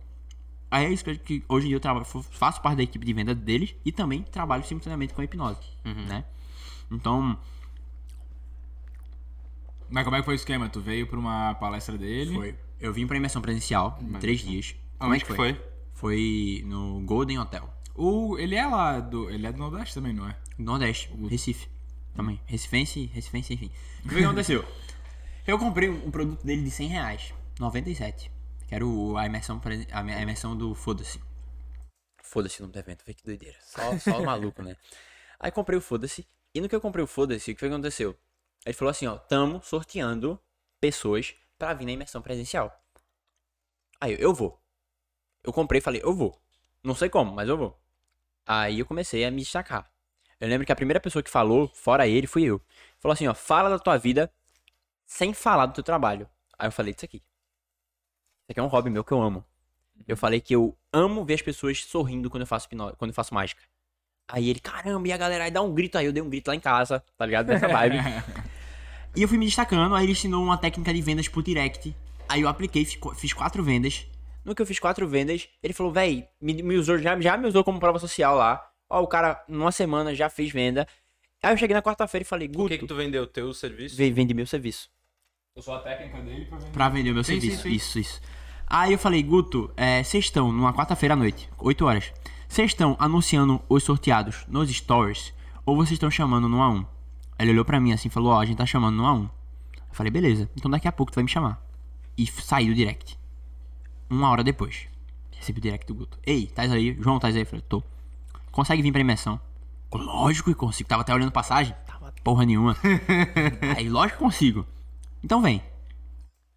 Aí 0.70 0.86
é 0.86 0.90
isso 0.92 1.04
que, 1.04 1.44
hoje 1.48 1.66
em 1.66 1.70
dia 1.70 1.78
eu 1.78 1.80
trabalho, 1.80 2.06
faço 2.06 2.62
parte 2.62 2.78
da 2.78 2.84
equipe 2.84 3.06
de 3.06 3.14
venda 3.14 3.34
deles 3.34 3.74
e 3.86 3.92
também 3.92 4.22
trabalho 4.22 4.64
simultaneamente 4.66 5.14
com 5.14 5.22
a 5.22 5.24
hipnose, 5.24 5.58
né? 5.84 6.26
Então, 6.92 7.40
Mas 9.90 10.04
como 10.04 10.16
é 10.16 10.20
que 10.20 10.26
foi 10.26 10.34
o 10.34 10.36
esquema? 10.36 10.70
Tu 10.70 10.82
veio 10.82 11.08
pra 11.08 11.20
uma 11.20 11.56
palestra 11.56 11.98
dele? 11.98 12.36
foi. 12.36 12.56
Eu 12.80 12.94
vim 12.94 13.08
pra 13.08 13.18
imersão 13.18 13.42
presencial 13.42 13.98
em 14.02 14.14
três 14.20 14.42
dias. 14.42 14.76
Como 15.00 15.14
é 15.14 15.16
Onde 15.16 15.26
que 15.26 15.34
foi? 15.34 15.62
Foi 15.94 16.64
no 16.66 17.02
Golden 17.02 17.40
Hotel. 17.40 17.70
O, 17.96 18.38
ele 18.38 18.56
é 18.56 18.66
lá 18.66 19.00
do. 19.00 19.30
Ele 19.30 19.48
é 19.48 19.52
do 19.52 19.58
Nordeste 19.58 19.94
também, 19.94 20.14
não 20.14 20.28
é? 20.28 20.38
Nordeste, 20.58 21.10
Recife. 21.30 21.68
Também. 22.14 22.40
Recifense, 22.46 23.06
Recifense, 23.08 23.54
enfim. 23.54 23.72
O 24.06 24.10
que 24.10 24.24
aconteceu? 24.24 24.66
Eu 25.46 25.60
comprei 25.60 25.90
um 25.90 26.12
produto 26.12 26.46
dele 26.46 26.64
de 26.64 26.72
100 26.72 26.88
reais. 26.88 27.34
97. 27.60 28.32
Que 28.68 28.76
era 28.76 28.86
o, 28.86 29.18
a, 29.18 29.26
imersão, 29.26 29.62
a 29.92 30.00
a 30.00 30.22
imersão 30.22 30.58
do 30.58 30.74
Foda-se. 30.74 31.20
Foda-se 32.24 32.60
o 32.60 32.64
nome 32.64 32.74
do 32.74 32.80
evento, 32.80 33.04
vê 33.06 33.14
que 33.14 33.24
doideira. 33.24 33.58
Só, 33.62 33.98
só 34.00 34.24
maluco, 34.24 34.62
né? 34.62 34.76
Aí 35.40 35.52
comprei 35.52 35.78
o 35.78 35.82
Foda-se. 35.82 36.26
E 36.54 36.62
no 36.62 36.70
que 36.70 36.76
eu 36.76 36.82
comprei 36.82 37.04
o 37.04 37.08
Foda-se, 37.08 37.52
o 37.52 37.54
que 37.54 37.60
foi 37.60 37.70
que 37.70 37.76
aconteceu? 37.76 38.18
Ele 38.66 38.74
falou 38.74 38.90
assim, 38.90 39.06
ó, 39.06 39.18
tamo 39.18 39.62
sorteando 39.62 40.42
pessoas 40.82 41.36
pra 41.58 41.74
vir 41.74 41.86
na 41.86 41.92
imersão 41.92 42.22
presencial. 42.22 42.84
Aí 44.02 44.14
eu, 44.14 44.20
eu 44.20 44.34
vou. 44.34 44.60
Eu 45.44 45.54
comprei 45.54 45.80
e 45.80 45.82
falei, 45.82 46.02
eu 46.04 46.14
vou. 46.14 46.40
Não 46.84 46.96
sei 46.96 47.08
como, 47.10 47.34
mas 47.34 47.48
eu 47.48 47.58
vou. 47.58 47.80
Aí 48.46 48.80
eu 48.80 48.86
comecei 48.86 49.24
a 49.24 49.32
me 49.32 49.42
destacar. 49.42 49.90
Eu 50.40 50.48
lembro 50.48 50.66
que 50.66 50.72
a 50.72 50.76
primeira 50.76 51.00
pessoa 51.00 51.22
que 51.22 51.30
falou, 51.30 51.68
fora 51.70 52.08
ele, 52.08 52.28
fui 52.28 52.44
eu. 52.44 52.62
Falou 53.00 53.14
assim, 53.14 53.28
ó, 53.28 53.34
fala 53.34 53.70
da 53.70 53.80
tua 53.80 53.98
vida 53.98 54.32
sem 55.06 55.34
falar 55.34 55.68
do 55.68 55.74
teu 55.74 55.84
trabalho. 55.84 56.28
Aí 56.58 56.68
eu 56.68 56.72
falei 56.72 56.94
isso 56.96 57.06
aqui. 57.06 57.18
Isso 57.18 58.52
aqui 58.52 58.60
é 58.60 58.64
um 58.64 58.68
hobby 58.68 58.90
meu 58.90 59.04
que 59.04 59.12
eu 59.12 59.22
amo. 59.22 59.46
Eu 60.08 60.18
falei 60.18 60.42
que 60.42 60.54
eu 60.54 60.78
amo 60.92 61.24
ver 61.24 61.36
as 61.36 61.42
pessoas 61.42 61.84
sorrindo 61.86 62.30
quando 62.30 62.42
eu 62.42 62.48
faço 62.48 62.68
quando 62.70 63.10
eu 63.10 63.14
faço 63.14 63.34
mágica. 63.34 63.62
Aí 64.28 64.50
ele, 64.50 64.60
caramba, 64.60 65.08
e 65.08 65.12
a 65.12 65.18
galera 65.18 65.44
aí 65.44 65.52
dá 65.52 65.62
um 65.62 65.74
grito 65.74 65.98
aí, 65.98 66.06
eu 66.06 66.14
dei 66.14 66.22
um 66.22 66.30
grito 66.30 66.48
lá 66.48 66.56
em 66.56 66.60
casa, 66.60 67.04
tá 67.16 67.26
ligado? 67.26 67.48
Dessa 67.48 67.68
vibe. 67.68 67.98
e 69.16 69.22
eu 69.22 69.28
fui 69.28 69.38
me 69.38 69.46
destacando, 69.46 69.96
aí 69.96 70.04
ele 70.06 70.12
ensinou 70.12 70.44
uma 70.44 70.58
técnica 70.58 70.94
de 70.94 71.02
vendas 71.02 71.28
por 71.28 71.42
direct. 71.44 71.96
Aí 72.28 72.42
eu 72.42 72.48
apliquei, 72.48 72.84
fiz 72.86 72.96
qu- 72.96 73.14
fiz 73.16 73.34
quatro 73.34 73.64
vendas. 73.64 74.06
No 74.44 74.54
que 74.54 74.62
eu 74.62 74.66
fiz 74.66 74.80
quatro 74.80 75.08
vendas, 75.08 75.48
ele 75.64 75.74
falou, 75.74 75.92
véi, 75.92 76.28
me, 76.42 76.62
me 76.62 76.76
usou, 76.76 76.98
já, 77.00 77.20
já 77.20 77.36
me 77.38 77.48
usou 77.48 77.64
como 77.64 77.80
prova 77.80 77.98
social 78.00 78.36
lá. 78.36 78.64
Ó, 78.90 79.02
o 79.02 79.08
cara, 79.08 79.44
numa 79.48 79.72
semana, 79.72 80.14
já 80.14 80.30
fez 80.30 80.52
venda. 80.52 80.88
Aí 81.42 81.54
eu 81.54 81.58
cheguei 81.58 81.76
na 81.76 81.82
quarta-feira 81.82 82.24
e 82.24 82.28
falei, 82.28 82.48
O 82.48 82.52
Guto, 82.52 82.70
que 82.70 82.78
que 82.80 82.86
tu 82.88 82.96
vendeu? 82.96 83.26
Teu 83.28 83.54
serviço? 83.54 83.96
vende 83.96 84.34
meu 84.34 84.46
serviço. 84.48 84.90
Eu 85.56 85.62
sou 85.62 85.74
a 85.76 85.80
técnica 85.80 86.22
dele 86.22 86.46
pra 86.46 86.58
vender. 86.58 86.72
Pra 86.72 86.90
vender 86.90 87.12
o 87.12 87.14
meu 87.14 87.24
Sim, 87.24 87.40
serviço. 87.40 87.64
sim, 87.64 87.70
sim. 87.70 87.76
Isso, 87.76 88.00
isso. 88.00 88.22
Aí 88.68 88.92
eu 88.94 88.98
falei, 89.00 89.22
Guto, 89.24 89.72
é, 89.78 90.04
vocês 90.04 90.26
estão 90.26 90.52
numa 90.52 90.74
quarta-feira 90.74 91.14
à 91.14 91.18
noite, 91.18 91.50
8 91.58 91.86
horas. 91.86 92.12
Vocês 92.48 92.72
estão 92.72 92.96
anunciando 93.00 93.62
os 93.70 93.84
sorteados 93.84 94.46
nos 94.48 94.70
stories 94.70 95.34
ou 95.66 95.76
vocês 95.76 95.94
estão 95.94 96.10
chamando 96.12 96.48
no 96.50 96.58
A1? 96.58 96.86
Ele 97.38 97.52
olhou 97.52 97.66
pra 97.66 97.80
mim 97.80 97.92
assim 97.92 98.08
e 98.08 98.12
falou, 98.12 98.32
ó, 98.34 98.40
a 98.42 98.46
gente 98.46 98.58
tá 98.58 98.66
chamando 98.66 98.96
no 98.96 99.04
A1. 99.04 99.24
Eu 99.90 99.94
falei, 99.94 100.12
beleza, 100.12 100.50
então 100.56 100.70
daqui 100.72 100.88
a 100.88 100.92
pouco 100.92 101.12
tu 101.12 101.16
vai 101.16 101.24
me 101.24 101.30
chamar. 101.30 101.62
E 102.18 102.24
f- 102.26 102.42
saiu 102.42 102.72
o 102.72 102.76
direct. 102.76 103.18
Uma 104.10 104.30
hora 104.30 104.44
depois. 104.44 104.88
Recebi 105.32 105.60
o 105.60 105.62
direct 105.62 105.86
do 105.88 105.96
Guto. 105.96 106.18
Ei, 106.26 106.48
tá 106.48 106.62
aí? 106.64 106.94
João, 107.02 107.20
tá 107.20 107.28
aí? 107.28 107.38
Eu 107.40 107.46
falei, 107.46 107.62
tô. 107.68 107.84
Consegue 108.52 108.82
vir 108.82 108.92
pra 108.92 109.02
imersão? 109.02 109.40
Lógico 109.94 110.50
que 110.50 110.56
consigo. 110.56 110.88
Tava 110.90 111.02
até 111.02 111.14
olhando 111.14 111.32
passagem. 111.32 111.76
Tava 111.86 112.14
porra 112.24 112.46
nenhuma. 112.46 112.76
aí, 113.78 113.90
lógico 113.90 114.18
que 114.20 114.24
consigo. 114.24 114.66
Então 115.24 115.42
vem. 115.42 115.62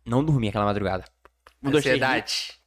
Não 0.05 0.25
dormi 0.25 0.49
aquela 0.49 0.65
madrugada. 0.65 1.05
Um, 1.63 1.71
dois, 1.71 1.83
três, 1.85 2.01
Ansiedade. 2.01 2.59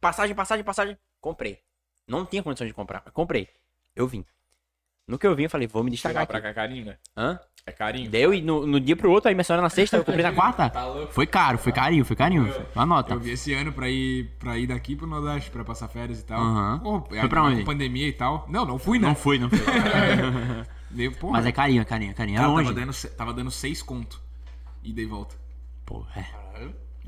Passagem, 0.00 0.34
passagem, 0.34 0.64
passagem. 0.64 0.98
Comprei. 1.20 1.58
Não 2.08 2.24
tinha 2.26 2.42
condição 2.42 2.66
de 2.66 2.72
comprar, 2.74 3.02
mas 3.04 3.14
comprei. 3.14 3.48
Eu 3.94 4.06
vim. 4.06 4.24
No 5.06 5.18
que 5.18 5.26
eu 5.26 5.34
vim, 5.34 5.44
eu 5.44 5.50
falei, 5.50 5.66
vou 5.66 5.82
me 5.82 5.90
destacar 5.90 6.26
pra 6.26 6.38
aqui. 6.38 6.44
cá 6.44 6.50
é 6.50 6.54
carinho, 6.54 6.86
né? 6.86 6.96
Hã? 7.16 7.38
É 7.66 7.70
carinho. 7.72 8.10
Deu 8.10 8.32
e 8.34 8.40
no, 8.40 8.66
no 8.66 8.80
dia 8.80 8.96
pro 8.96 9.10
outro, 9.10 9.28
a 9.28 9.32
imersão 9.32 9.54
era 9.54 9.62
na 9.62 9.68
sexta, 9.70 9.96
eu 9.96 10.04
comprei 10.04 10.22
na 10.24 10.32
quarta. 10.34 10.68
Tá 10.70 10.86
louco. 10.86 11.12
Foi 11.12 11.26
caro, 11.26 11.58
foi 11.58 11.72
carinho, 11.72 12.04
foi 12.04 12.16
carinho. 12.16 12.52
Anota. 12.74 13.14
Eu 13.14 13.20
vi 13.20 13.30
esse 13.30 13.52
ano 13.52 13.72
pra 13.72 13.88
ir, 13.88 14.30
pra 14.38 14.58
ir 14.58 14.66
daqui 14.66 14.96
pro 14.96 15.06
Nordeste, 15.06 15.50
pra 15.50 15.64
passar 15.64 15.88
férias 15.88 16.20
e 16.20 16.24
tal. 16.24 16.80
Pô, 16.80 17.00
Foi 17.02 17.28
pra 17.28 17.42
onde? 17.42 17.62
Pandemia 17.64 18.08
e 18.08 18.12
tal. 18.12 18.46
Não, 18.48 18.64
não 18.64 18.78
fui, 18.78 18.98
né? 18.98 19.08
Não 19.08 19.14
fui, 19.14 19.38
não 19.38 19.48
foi. 19.50 19.58
Deu, 20.90 21.12
porra. 21.12 21.32
Mas 21.34 21.46
é 21.46 21.52
carinho, 21.52 21.82
é 21.82 21.84
carinho, 21.84 22.10
é 22.10 22.14
carinho. 22.14 22.36
É 22.36 22.40
Cara, 22.40 22.48
longe. 22.52 22.68
tava, 22.68 22.80
dando, 22.80 23.16
tava 23.16 23.32
dando 23.32 23.50
seis 23.50 23.82
conto. 23.82 24.20
E 24.82 24.92
dei 24.92 25.06
volta. 25.06 25.36
Pô, 25.86 26.04
é. 26.16 26.24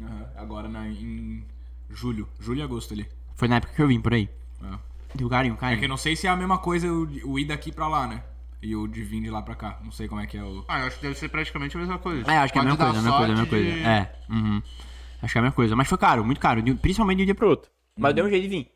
Aham. 0.03 0.27
Agora 0.37 0.69
na, 0.69 0.87
em 0.89 1.45
julho. 1.91 2.29
Julho 2.41 2.61
e 2.61 2.63
agosto 2.63 2.95
ali. 2.95 3.07
Foi 3.35 3.49
na 3.49 3.57
época 3.57 3.73
que 3.75 3.83
eu 3.83 3.89
vim 3.89 4.01
por 4.01 4.15
aí. 4.15 4.29
É. 4.63 4.79
Deu 5.15 5.29
carinho, 5.29 5.57
É 5.61 5.77
que 5.77 5.85
eu 5.85 5.89
não 5.89 5.97
sei 5.97 6.17
se 6.17 6.27
é 6.27 6.31
a 6.31 6.37
mesma 6.37 6.59
coisa 6.59 6.89
o, 6.91 7.03
o 7.31 7.39
ir 7.39 7.45
daqui 7.45 7.71
pra 7.71 7.87
lá, 7.89 8.07
né? 8.07 8.23
E 8.61 8.75
o 8.75 8.87
de 8.89 9.03
vir 9.03 9.21
de 9.23 9.31
lá 9.31 9.43
pra 9.43 9.55
cá. 9.55 9.79
Não 9.85 9.93
sei 9.93 10.09
como 10.09 10.21
é 10.21 10.27
que 10.27 10.37
é 10.37 10.43
o. 10.43 10.65
Ah, 10.67 10.81
eu 10.81 10.87
acho 10.87 10.97
que 10.97 11.03
deve 11.03 11.15
ser 11.19 11.29
praticamente 11.29 11.77
a 11.77 11.81
mesma 11.81 11.99
coisa. 11.99 12.31
É, 12.31 12.39
acho 12.39 12.53
que 12.53 12.59
é 12.59 12.63
a 12.63 12.65
mesma 12.65 12.79
coisa, 12.79 12.99
a 12.99 13.03
mesma 13.03 13.17
coisa, 13.19 13.33
a 13.33 13.37
mesma 13.37 13.47
coisa. 13.47 13.65
de- 13.71 13.83
É, 13.83 14.17
uhum. 14.31 14.63
Acho 15.23 15.33
que 15.33 15.39
é 15.39 15.41
a 15.41 15.43
mesma 15.43 15.55
coisa. 15.55 15.77
Mas 15.77 15.89
foi 15.89 15.99
caro, 15.99 16.25
muito 16.25 16.41
caro. 16.41 16.63
Principalmente 16.79 17.19
de 17.19 17.23
um 17.23 17.27
dia 17.27 17.35
pro 17.35 17.49
outro. 17.49 17.71
Mas 17.97 18.15
deu 18.15 18.25
um 18.25 18.29
jeito 18.31 18.43
de 18.43 18.49
vir. 18.49 18.71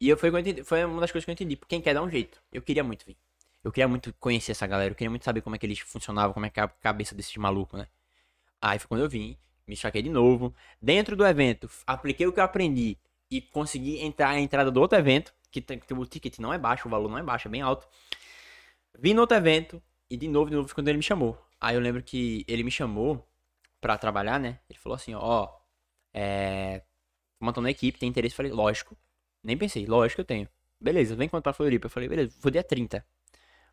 E 0.00 0.08
eu, 0.08 0.16
foi, 0.16 0.30
o 0.30 0.64
foi 0.64 0.84
uma 0.84 1.00
das 1.00 1.10
coisas 1.10 1.24
que 1.24 1.30
eu 1.30 1.34
entendi. 1.34 1.58
Quem 1.68 1.80
quer 1.80 1.94
dar 1.94 2.02
um 2.02 2.10
jeito. 2.10 2.40
Eu 2.52 2.62
queria 2.62 2.84
muito 2.84 3.04
vir. 3.04 3.16
Eu 3.64 3.72
queria 3.72 3.88
muito 3.88 4.14
conhecer 4.20 4.52
essa 4.52 4.66
galera. 4.66 4.92
Eu 4.92 4.94
queria 4.94 5.10
muito 5.10 5.24
saber 5.24 5.40
como 5.42 5.56
é 5.56 5.58
que 5.58 5.66
eles 5.66 5.80
funcionavam, 5.80 6.32
como 6.32 6.46
é 6.46 6.50
que 6.50 6.60
é 6.60 6.62
a 6.62 6.68
cabeça 6.68 7.14
desses 7.14 7.36
malucos, 7.36 7.78
né? 7.80 7.88
Aí 8.62 8.78
foi 8.78 8.86
quando 8.88 9.00
eu 9.02 9.08
vim, 9.08 9.36
me 9.66 9.74
destaquei 9.74 10.00
de 10.00 10.08
novo. 10.10 10.54
Dentro 10.80 11.16
do 11.16 11.26
evento, 11.26 11.68
apliquei 11.86 12.26
o 12.26 12.32
que 12.32 12.38
eu 12.38 12.44
aprendi 12.44 12.96
e 13.30 13.40
consegui 13.40 14.00
entrar 14.00 14.30
a 14.30 14.40
entrada 14.40 14.70
do 14.70 14.80
outro 14.80 14.96
evento, 14.96 15.34
que, 15.50 15.60
tem, 15.60 15.78
que 15.78 15.92
o 15.94 16.06
ticket 16.06 16.38
não 16.38 16.52
é 16.52 16.58
baixo, 16.58 16.88
o 16.88 16.90
valor 16.90 17.08
não 17.08 17.18
é 17.18 17.22
baixo, 17.22 17.48
é 17.48 17.50
bem 17.50 17.62
alto. 17.62 17.86
Vim 18.98 19.14
no 19.14 19.22
outro 19.22 19.36
evento 19.36 19.82
e 20.10 20.16
de 20.16 20.28
novo, 20.28 20.50
de 20.50 20.56
novo, 20.56 20.74
quando 20.74 20.88
ele 20.88 20.98
me 20.98 21.02
chamou. 21.02 21.38
Aí 21.60 21.74
eu 21.74 21.80
lembro 21.80 22.02
que 22.02 22.44
ele 22.48 22.62
me 22.62 22.70
chamou 22.70 23.26
pra 23.80 23.98
trabalhar, 23.98 24.38
né? 24.38 24.60
Ele 24.68 24.78
falou 24.78 24.96
assim, 24.96 25.14
ó, 25.14 25.48
é... 26.12 26.82
montando 27.40 27.66
uma 27.66 27.70
equipe, 27.70 27.98
tem 27.98 28.08
interesse? 28.08 28.32
Eu 28.34 28.36
falei, 28.36 28.52
lógico. 28.52 28.96
Nem 29.42 29.56
pensei, 29.56 29.86
lógico 29.86 30.16
que 30.16 30.20
eu 30.22 30.24
tenho. 30.24 30.48
Beleza, 30.80 31.16
vem 31.16 31.28
quanto 31.28 31.44
pra 31.44 31.52
Floripa. 31.52 31.86
Eu 31.86 31.90
falei, 31.90 32.08
beleza, 32.08 32.36
vou 32.40 32.50
dia 32.50 32.62
30. 32.62 33.04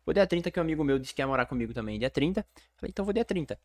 Vou 0.04 0.14
dia 0.14 0.26
30 0.26 0.50
que 0.50 0.60
um 0.60 0.62
amigo 0.62 0.84
meu 0.84 0.98
disse 0.98 1.14
que 1.14 1.20
ia 1.22 1.26
morar 1.26 1.46
comigo 1.46 1.72
também 1.74 1.98
dia 1.98 2.10
30. 2.10 2.46
Falei, 2.76 2.90
então 2.90 3.04
vou 3.04 3.14
dia 3.14 3.24
30. 3.24 3.58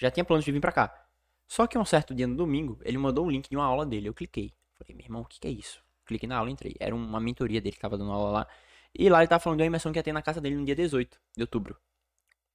Já 0.00 0.10
tinha 0.10 0.24
planos 0.24 0.44
de 0.44 0.52
vir 0.52 0.60
pra 0.60 0.72
cá. 0.72 1.06
Só 1.46 1.66
que 1.66 1.78
um 1.78 1.84
certo 1.84 2.14
dia 2.14 2.26
no 2.26 2.34
domingo, 2.34 2.78
ele 2.82 2.98
mandou 2.98 3.26
um 3.26 3.30
link 3.30 3.48
de 3.48 3.56
uma 3.56 3.64
aula 3.64 3.86
dele. 3.86 4.08
Eu 4.08 4.14
cliquei. 4.14 4.52
Falei, 4.74 4.94
meu 4.94 5.04
irmão, 5.04 5.22
o 5.22 5.24
que, 5.24 5.38
que 5.38 5.46
é 5.46 5.50
isso? 5.50 5.83
Cliquei 6.06 6.28
na 6.28 6.36
aula 6.38 6.50
entrei. 6.50 6.74
Era 6.78 6.94
uma 6.94 7.20
mentoria 7.20 7.60
dele 7.60 7.74
que 7.74 7.80
tava 7.80 7.96
dando 7.98 8.12
aula 8.12 8.30
lá. 8.30 8.46
E 8.96 9.08
lá 9.08 9.18
ele 9.20 9.28
tava 9.28 9.40
falando 9.40 9.58
de 9.58 9.62
uma 9.62 9.66
imersão 9.68 9.90
que 9.92 9.98
ia 9.98 10.02
ter 10.02 10.12
na 10.12 10.22
casa 10.22 10.40
dele 10.40 10.56
no 10.56 10.64
dia 10.64 10.74
18 10.76 11.18
de 11.36 11.42
outubro. 11.42 11.76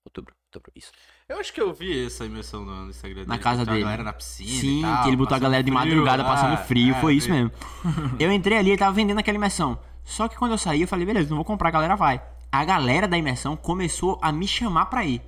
Outubro, 0.06 0.34
outubro, 0.48 0.72
isso. 0.76 0.92
Eu 1.28 1.40
acho 1.40 1.54
que 1.54 1.62
eu 1.62 1.74
vi 1.74 2.06
essa 2.06 2.26
imersão 2.26 2.64
no 2.64 2.90
Instagram 2.90 3.22
Na 3.26 3.34
dele, 3.36 3.44
casa 3.44 3.60
botou 3.60 3.74
dele. 3.74 3.84
A 3.84 3.88
galera 3.88 4.04
na 4.04 4.14
piscina 4.14 4.50
Sim, 4.62 4.82
tal, 4.82 5.04
que 5.04 5.10
ele 5.10 5.18
botou 5.18 5.36
a 5.36 5.40
galera 5.40 5.62
de 5.64 5.70
frio. 5.72 5.80
madrugada 5.80 6.24
passando 6.24 6.54
Ah, 6.54 6.58
frio. 6.58 6.96
é, 6.96 7.02
foi 7.02 7.16
isso 7.16 7.28
vi. 7.28 7.34
mesmo. 7.34 7.52
Eu 8.20 8.32
entrei 8.32 8.58
ali, 8.58 8.70
ele 8.70 8.78
tava 8.78 8.94
vendendo 8.94 9.20
aquela 9.20 9.36
imersão. 9.38 9.78
Só 10.04 10.28
que 10.28 10.38
quando 10.38 10.54
eu 10.54 10.58
saí, 10.58 10.82
eu 10.82 10.88
falei, 10.88 11.06
beleza, 11.06 11.30
não 11.30 11.36
vou 11.36 11.46
comprar, 11.46 11.68
a 11.68 11.72
galera 11.72 11.96
vai. 11.96 12.20
A 12.52 12.66
galera 12.66 13.08
da 13.08 13.18
imersão 13.18 13.56
começou 13.56 14.18
a 14.24 14.32
me 14.32 14.48
chamar 14.48 14.86
pra 14.88 15.06
ir. 15.06 15.22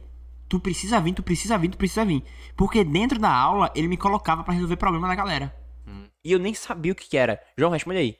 Tu 0.49 0.59
precisa 0.59 0.99
vir, 0.99 1.13
tu 1.13 1.21
precisa 1.21 1.57
vir, 1.57 1.69
tu 1.69 1.77
precisa 1.77 2.03
vir. 2.03 2.23
Porque 2.55 2.83
dentro 2.83 3.19
da 3.19 3.29
aula, 3.31 3.71
ele 3.75 3.87
me 3.87 3.97
colocava 3.97 4.43
pra 4.43 4.53
resolver 4.53 4.77
problema 4.77 5.07
da 5.07 5.13
galera. 5.15 5.53
E 6.23 6.31
eu 6.31 6.39
nem 6.39 6.53
sabia 6.53 6.91
o 6.91 6.95
que, 6.95 7.07
que 7.09 7.17
era. 7.17 7.41
João, 7.57 7.71
responde 7.71 7.97
aí. 7.99 8.17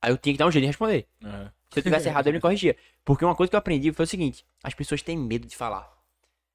Aí 0.00 0.10
eu 0.12 0.16
tinha 0.18 0.32
que 0.34 0.38
dar 0.38 0.46
um 0.46 0.50
jeito 0.50 0.62
de 0.64 0.68
responder. 0.68 1.06
Aham. 1.24 1.52
Se 1.70 1.78
eu 1.80 1.82
tivesse 1.82 2.08
errado, 2.08 2.26
ele 2.26 2.36
me 2.38 2.40
corrigia. 2.40 2.76
Porque 3.04 3.24
uma 3.24 3.34
coisa 3.34 3.50
que 3.50 3.56
eu 3.56 3.58
aprendi 3.58 3.92
foi 3.92 4.04
o 4.04 4.08
seguinte: 4.08 4.44
as 4.62 4.74
pessoas 4.74 5.02
têm 5.02 5.16
medo 5.18 5.46
de 5.46 5.56
falar. 5.56 5.82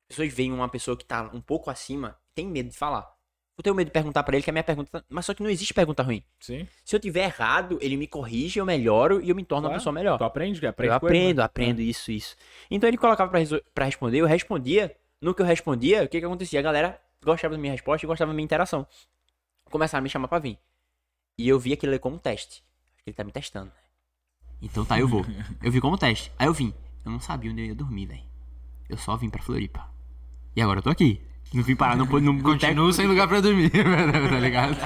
As 0.10 0.16
pessoas 0.18 0.34
veem 0.34 0.52
uma 0.52 0.70
pessoa 0.70 0.96
que 0.98 1.06
tá 1.06 1.30
um 1.34 1.42
pouco 1.42 1.70
acima, 1.70 2.18
tem 2.36 2.46
medo 2.48 2.70
de 2.70 2.78
falar. 2.78 3.12
Eu 3.56 3.64
tenho 3.64 3.76
medo 3.76 3.88
de 3.88 3.92
perguntar 3.94 4.24
pra 4.24 4.36
ele 4.36 4.44
que 4.44 4.50
a 4.50 4.54
minha 4.54 4.64
pergunta. 4.64 5.06
Mas 5.08 5.26
só 5.28 5.34
que 5.34 5.44
não 5.44 5.50
existe 5.50 5.74
pergunta 5.76 6.02
ruim. 6.02 6.24
Sim. 6.40 6.68
Se 6.84 6.96
eu 6.96 7.00
tiver 7.00 7.26
errado, 7.26 7.78
ele 7.82 7.96
me 7.96 8.08
corrige, 8.08 8.60
eu 8.60 8.66
melhoro 8.66 9.22
e 9.22 9.30
eu 9.30 9.36
me 9.36 9.44
torno 9.46 9.66
uma 9.66 9.70
Claro. 9.70 9.80
pessoa 9.80 9.94
melhor. 9.94 10.18
Tu 10.18 10.24
aprende, 10.24 10.60
que 10.60 10.66
aprende 10.66 10.94
eu 10.94 11.00
coisa, 11.00 11.14
aprendo, 11.16 11.38
né? 11.38 11.44
aprendo 11.44 11.82
isso, 11.82 12.12
isso. 12.12 12.36
Então 12.72 12.88
ele 12.90 12.98
colocava 12.98 13.30
pra, 13.30 13.40
resol- 13.40 13.62
pra 13.74 13.86
responder, 13.86 14.18
eu 14.20 14.26
respondia. 14.26 14.96
No 15.22 15.36
que 15.36 15.42
eu 15.42 15.46
respondia, 15.46 16.04
o 16.04 16.08
que 16.08 16.20
que 16.20 16.26
acontecia? 16.26 16.60
A 16.60 16.64
galera 16.64 17.00
gostava 17.24 17.54
da 17.54 17.62
minha 17.62 17.72
resposta 17.72 18.06
e 18.06 18.08
gostava 18.08 18.32
da 18.32 18.34
minha 18.36 18.44
interação. 18.44 18.88
Começaram 19.74 20.02
a 20.02 20.04
me 20.04 20.10
chamar 20.10 20.28
pra 20.28 20.38
vir. 20.38 20.60
E 21.36 21.50
eu 21.50 21.60
vi 21.60 21.74
aquilo 21.74 21.94
ali 21.94 22.00
como 22.00 22.20
teste. 22.20 22.64
Acho 22.94 23.04
que 23.04 23.10
ele 23.10 23.16
tá 23.18 23.24
me 23.24 23.32
testando. 23.32 23.66
né? 23.66 23.72
Então 24.62 24.86
tá, 24.86 25.00
eu 25.00 25.08
vou. 25.08 25.26
Eu 25.64 25.72
vi 25.72 25.82
como 25.82 25.98
teste. 25.98 26.32
Aí 26.38 26.46
eu 26.46 26.54
vim. 26.54 26.72
Eu 27.04 27.12
não 27.12 27.20
sabia 27.20 27.52
onde 27.52 27.62
eu 27.62 27.66
ia 27.66 27.74
dormir, 27.74 28.06
velho. 28.06 28.22
Eu 28.88 28.98
só 28.98 29.18
vim 29.18 29.32
pra 29.32 29.42
Floripa. 29.42 29.84
E 30.56 30.62
agora 30.62 30.78
eu 30.78 30.84
tô 30.84 30.92
aqui. 30.92 31.20
Não 31.52 31.64
vim 31.64 31.76
parar 31.76 31.96
no, 31.96 32.06
no 32.06 32.34
boteco. 32.34 32.44
Continuo 32.44 32.94
sem 32.94 33.08
lugar 33.08 33.28
pra 33.28 33.42
dormir, 33.42 33.72
tá 34.30 34.40
ligado? 34.40 34.78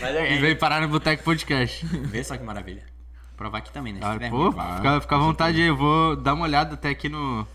Mas 0.00 0.14
E 0.14 0.18
é, 0.18 0.38
veio 0.40 0.58
parar 0.58 0.80
no 0.80 0.88
Boteco 0.88 1.22
Podcast. 1.22 1.86
Vê 1.86 2.24
só 2.24 2.36
que 2.36 2.42
maravilha. 2.42 2.84
Provar 3.36 3.58
aqui 3.58 3.70
também, 3.72 3.92
né? 3.92 4.00
Se 4.00 4.04
Ah, 4.24 4.30
Pô, 4.30 4.50
fica, 4.50 5.00
fica 5.00 5.14
à 5.14 5.18
vontade 5.18 5.60
aí, 5.60 5.68
eu 5.68 5.76
vou 5.76 6.16
dar 6.16 6.34
uma 6.34 6.44
olhada 6.44 6.74
até 6.74 6.88
aqui 6.88 7.08
no, 7.08 7.46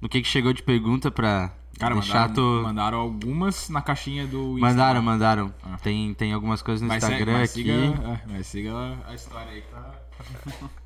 no 0.00 0.08
que, 0.08 0.22
que 0.22 0.26
chegou 0.28 0.54
de 0.54 0.62
pergunta 0.62 1.10
pra 1.10 1.52
Cara, 1.80 1.94
deixar 1.94 2.28
mandaram, 2.28 2.34
tu... 2.34 2.62
mandaram 2.62 2.98
algumas 2.98 3.68
na 3.70 3.80
caixinha 3.80 4.26
do 4.26 4.52
Insta. 4.52 4.60
Mandaram, 4.60 5.02
mandaram. 5.02 5.54
Ah. 5.64 5.78
Tem, 5.82 6.12
tem 6.12 6.32
algumas 6.34 6.60
coisas 6.60 6.82
no 6.82 6.88
Mas, 6.88 7.02
Instagram 7.02 7.32
mas 7.38 7.50
aqui. 7.50 7.62
siga, 7.62 7.72
é, 7.72 8.20
mas 8.28 8.46
siga 8.46 8.72
a 9.08 9.14
história 9.14 9.50
aí 9.50 9.62
pra... 9.62 9.94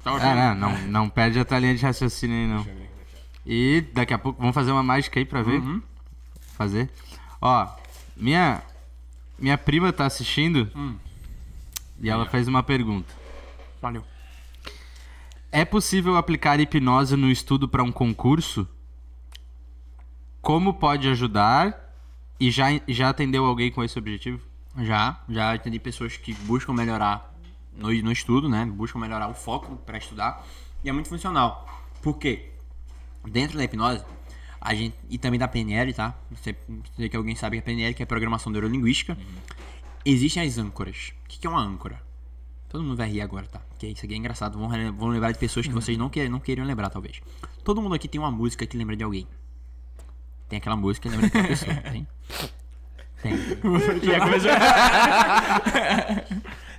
É, 0.22 0.54
não, 0.54 0.54
não, 0.54 0.78
não 0.86 1.08
perde 1.08 1.40
a 1.40 1.44
tua 1.44 1.58
linha 1.58 1.74
de 1.74 1.82
raciocínio 1.84 2.36
aí, 2.36 2.46
não. 2.46 2.62
Deixa 2.62 2.70
eu 2.70 2.76
ver. 2.76 2.90
E 3.44 3.80
daqui 3.92 4.14
a 4.14 4.18
pouco 4.18 4.38
vamos 4.40 4.54
fazer 4.54 4.70
uma 4.70 4.82
mágica 4.84 5.18
aí 5.18 5.24
pra 5.24 5.42
ver. 5.42 5.60
Uhum. 5.60 5.82
Fazer. 6.56 6.88
Ó, 7.42 7.66
minha 8.16 8.62
minha 9.36 9.58
prima 9.58 9.92
tá 9.92 10.06
assistindo 10.06 10.70
Hum. 10.76 10.94
e 12.00 12.08
ela 12.08 12.24
fez 12.26 12.46
uma 12.46 12.62
pergunta. 12.62 13.12
Valeu. 13.82 14.04
É 15.50 15.64
possível 15.64 16.16
aplicar 16.16 16.60
hipnose 16.60 17.16
no 17.16 17.30
estudo 17.30 17.68
pra 17.68 17.82
um 17.82 17.90
concurso? 17.92 18.66
Como 20.44 20.74
pode 20.74 21.08
ajudar? 21.08 21.90
E 22.38 22.50
já, 22.50 22.66
já 22.86 23.08
atendeu 23.08 23.46
alguém 23.46 23.72
com 23.72 23.82
esse 23.82 23.98
objetivo? 23.98 24.46
Já, 24.76 25.18
já 25.26 25.56
entendi 25.56 25.78
pessoas 25.78 26.18
que 26.18 26.34
buscam 26.34 26.74
melhorar 26.74 27.34
no, 27.74 27.90
no 27.90 28.12
estudo, 28.12 28.46
né? 28.46 28.66
Buscam 28.66 28.98
melhorar 28.98 29.28
o 29.28 29.34
foco 29.34 29.74
para 29.86 29.96
estudar. 29.96 30.46
E 30.84 30.88
é 30.90 30.92
muito 30.92 31.08
funcional. 31.08 31.66
Por 32.02 32.18
quê? 32.18 32.50
Dentro 33.26 33.56
da 33.56 33.64
hipnose, 33.64 34.04
a 34.60 34.74
gente. 34.74 34.94
E 35.08 35.16
também 35.16 35.40
da 35.40 35.48
PNL, 35.48 35.94
tá? 35.94 36.14
Não 36.30 36.36
sei, 36.36 36.54
que 37.08 37.16
alguém 37.16 37.34
sabe 37.34 37.56
que 37.56 37.62
a 37.62 37.64
PNL, 37.64 37.94
que 37.94 38.02
é 38.02 38.06
Programação 38.06 38.52
Neurolinguística. 38.52 39.16
Existem 40.04 40.42
as 40.42 40.58
âncoras. 40.58 41.14
O 41.24 41.28
que 41.28 41.38
que 41.38 41.46
é 41.46 41.50
uma 41.50 41.62
âncora? 41.62 42.02
Todo 42.68 42.84
mundo 42.84 42.98
vai 42.98 43.08
rir 43.08 43.22
agora, 43.22 43.46
tá? 43.46 43.60
Porque 43.70 43.86
isso 43.86 44.04
aqui 44.04 44.12
é 44.12 44.18
engraçado. 44.18 44.58
Vão, 44.58 44.68
vão 44.92 45.08
lembrar 45.08 45.32
de 45.32 45.38
pessoas 45.38 45.66
que 45.66 45.72
vocês 45.72 45.96
não, 45.96 46.10
quer, 46.10 46.28
não 46.28 46.38
queriam 46.38 46.66
lembrar, 46.66 46.90
talvez. 46.90 47.22
Todo 47.64 47.80
mundo 47.80 47.94
aqui 47.94 48.08
tem 48.08 48.20
uma 48.20 48.30
música 48.30 48.66
que 48.66 48.76
lembra 48.76 48.94
de 48.94 49.02
alguém. 49.02 49.26
Tem 50.48 50.58
aquela 50.58 50.76
música 50.76 51.08
lembra 51.08 51.28
de 51.28 51.36
outra 51.36 51.48
pessoa, 51.48 51.74
tem? 51.90 52.06
Tem. 53.22 53.36
Já 54.02 54.20
começou. 54.20 54.50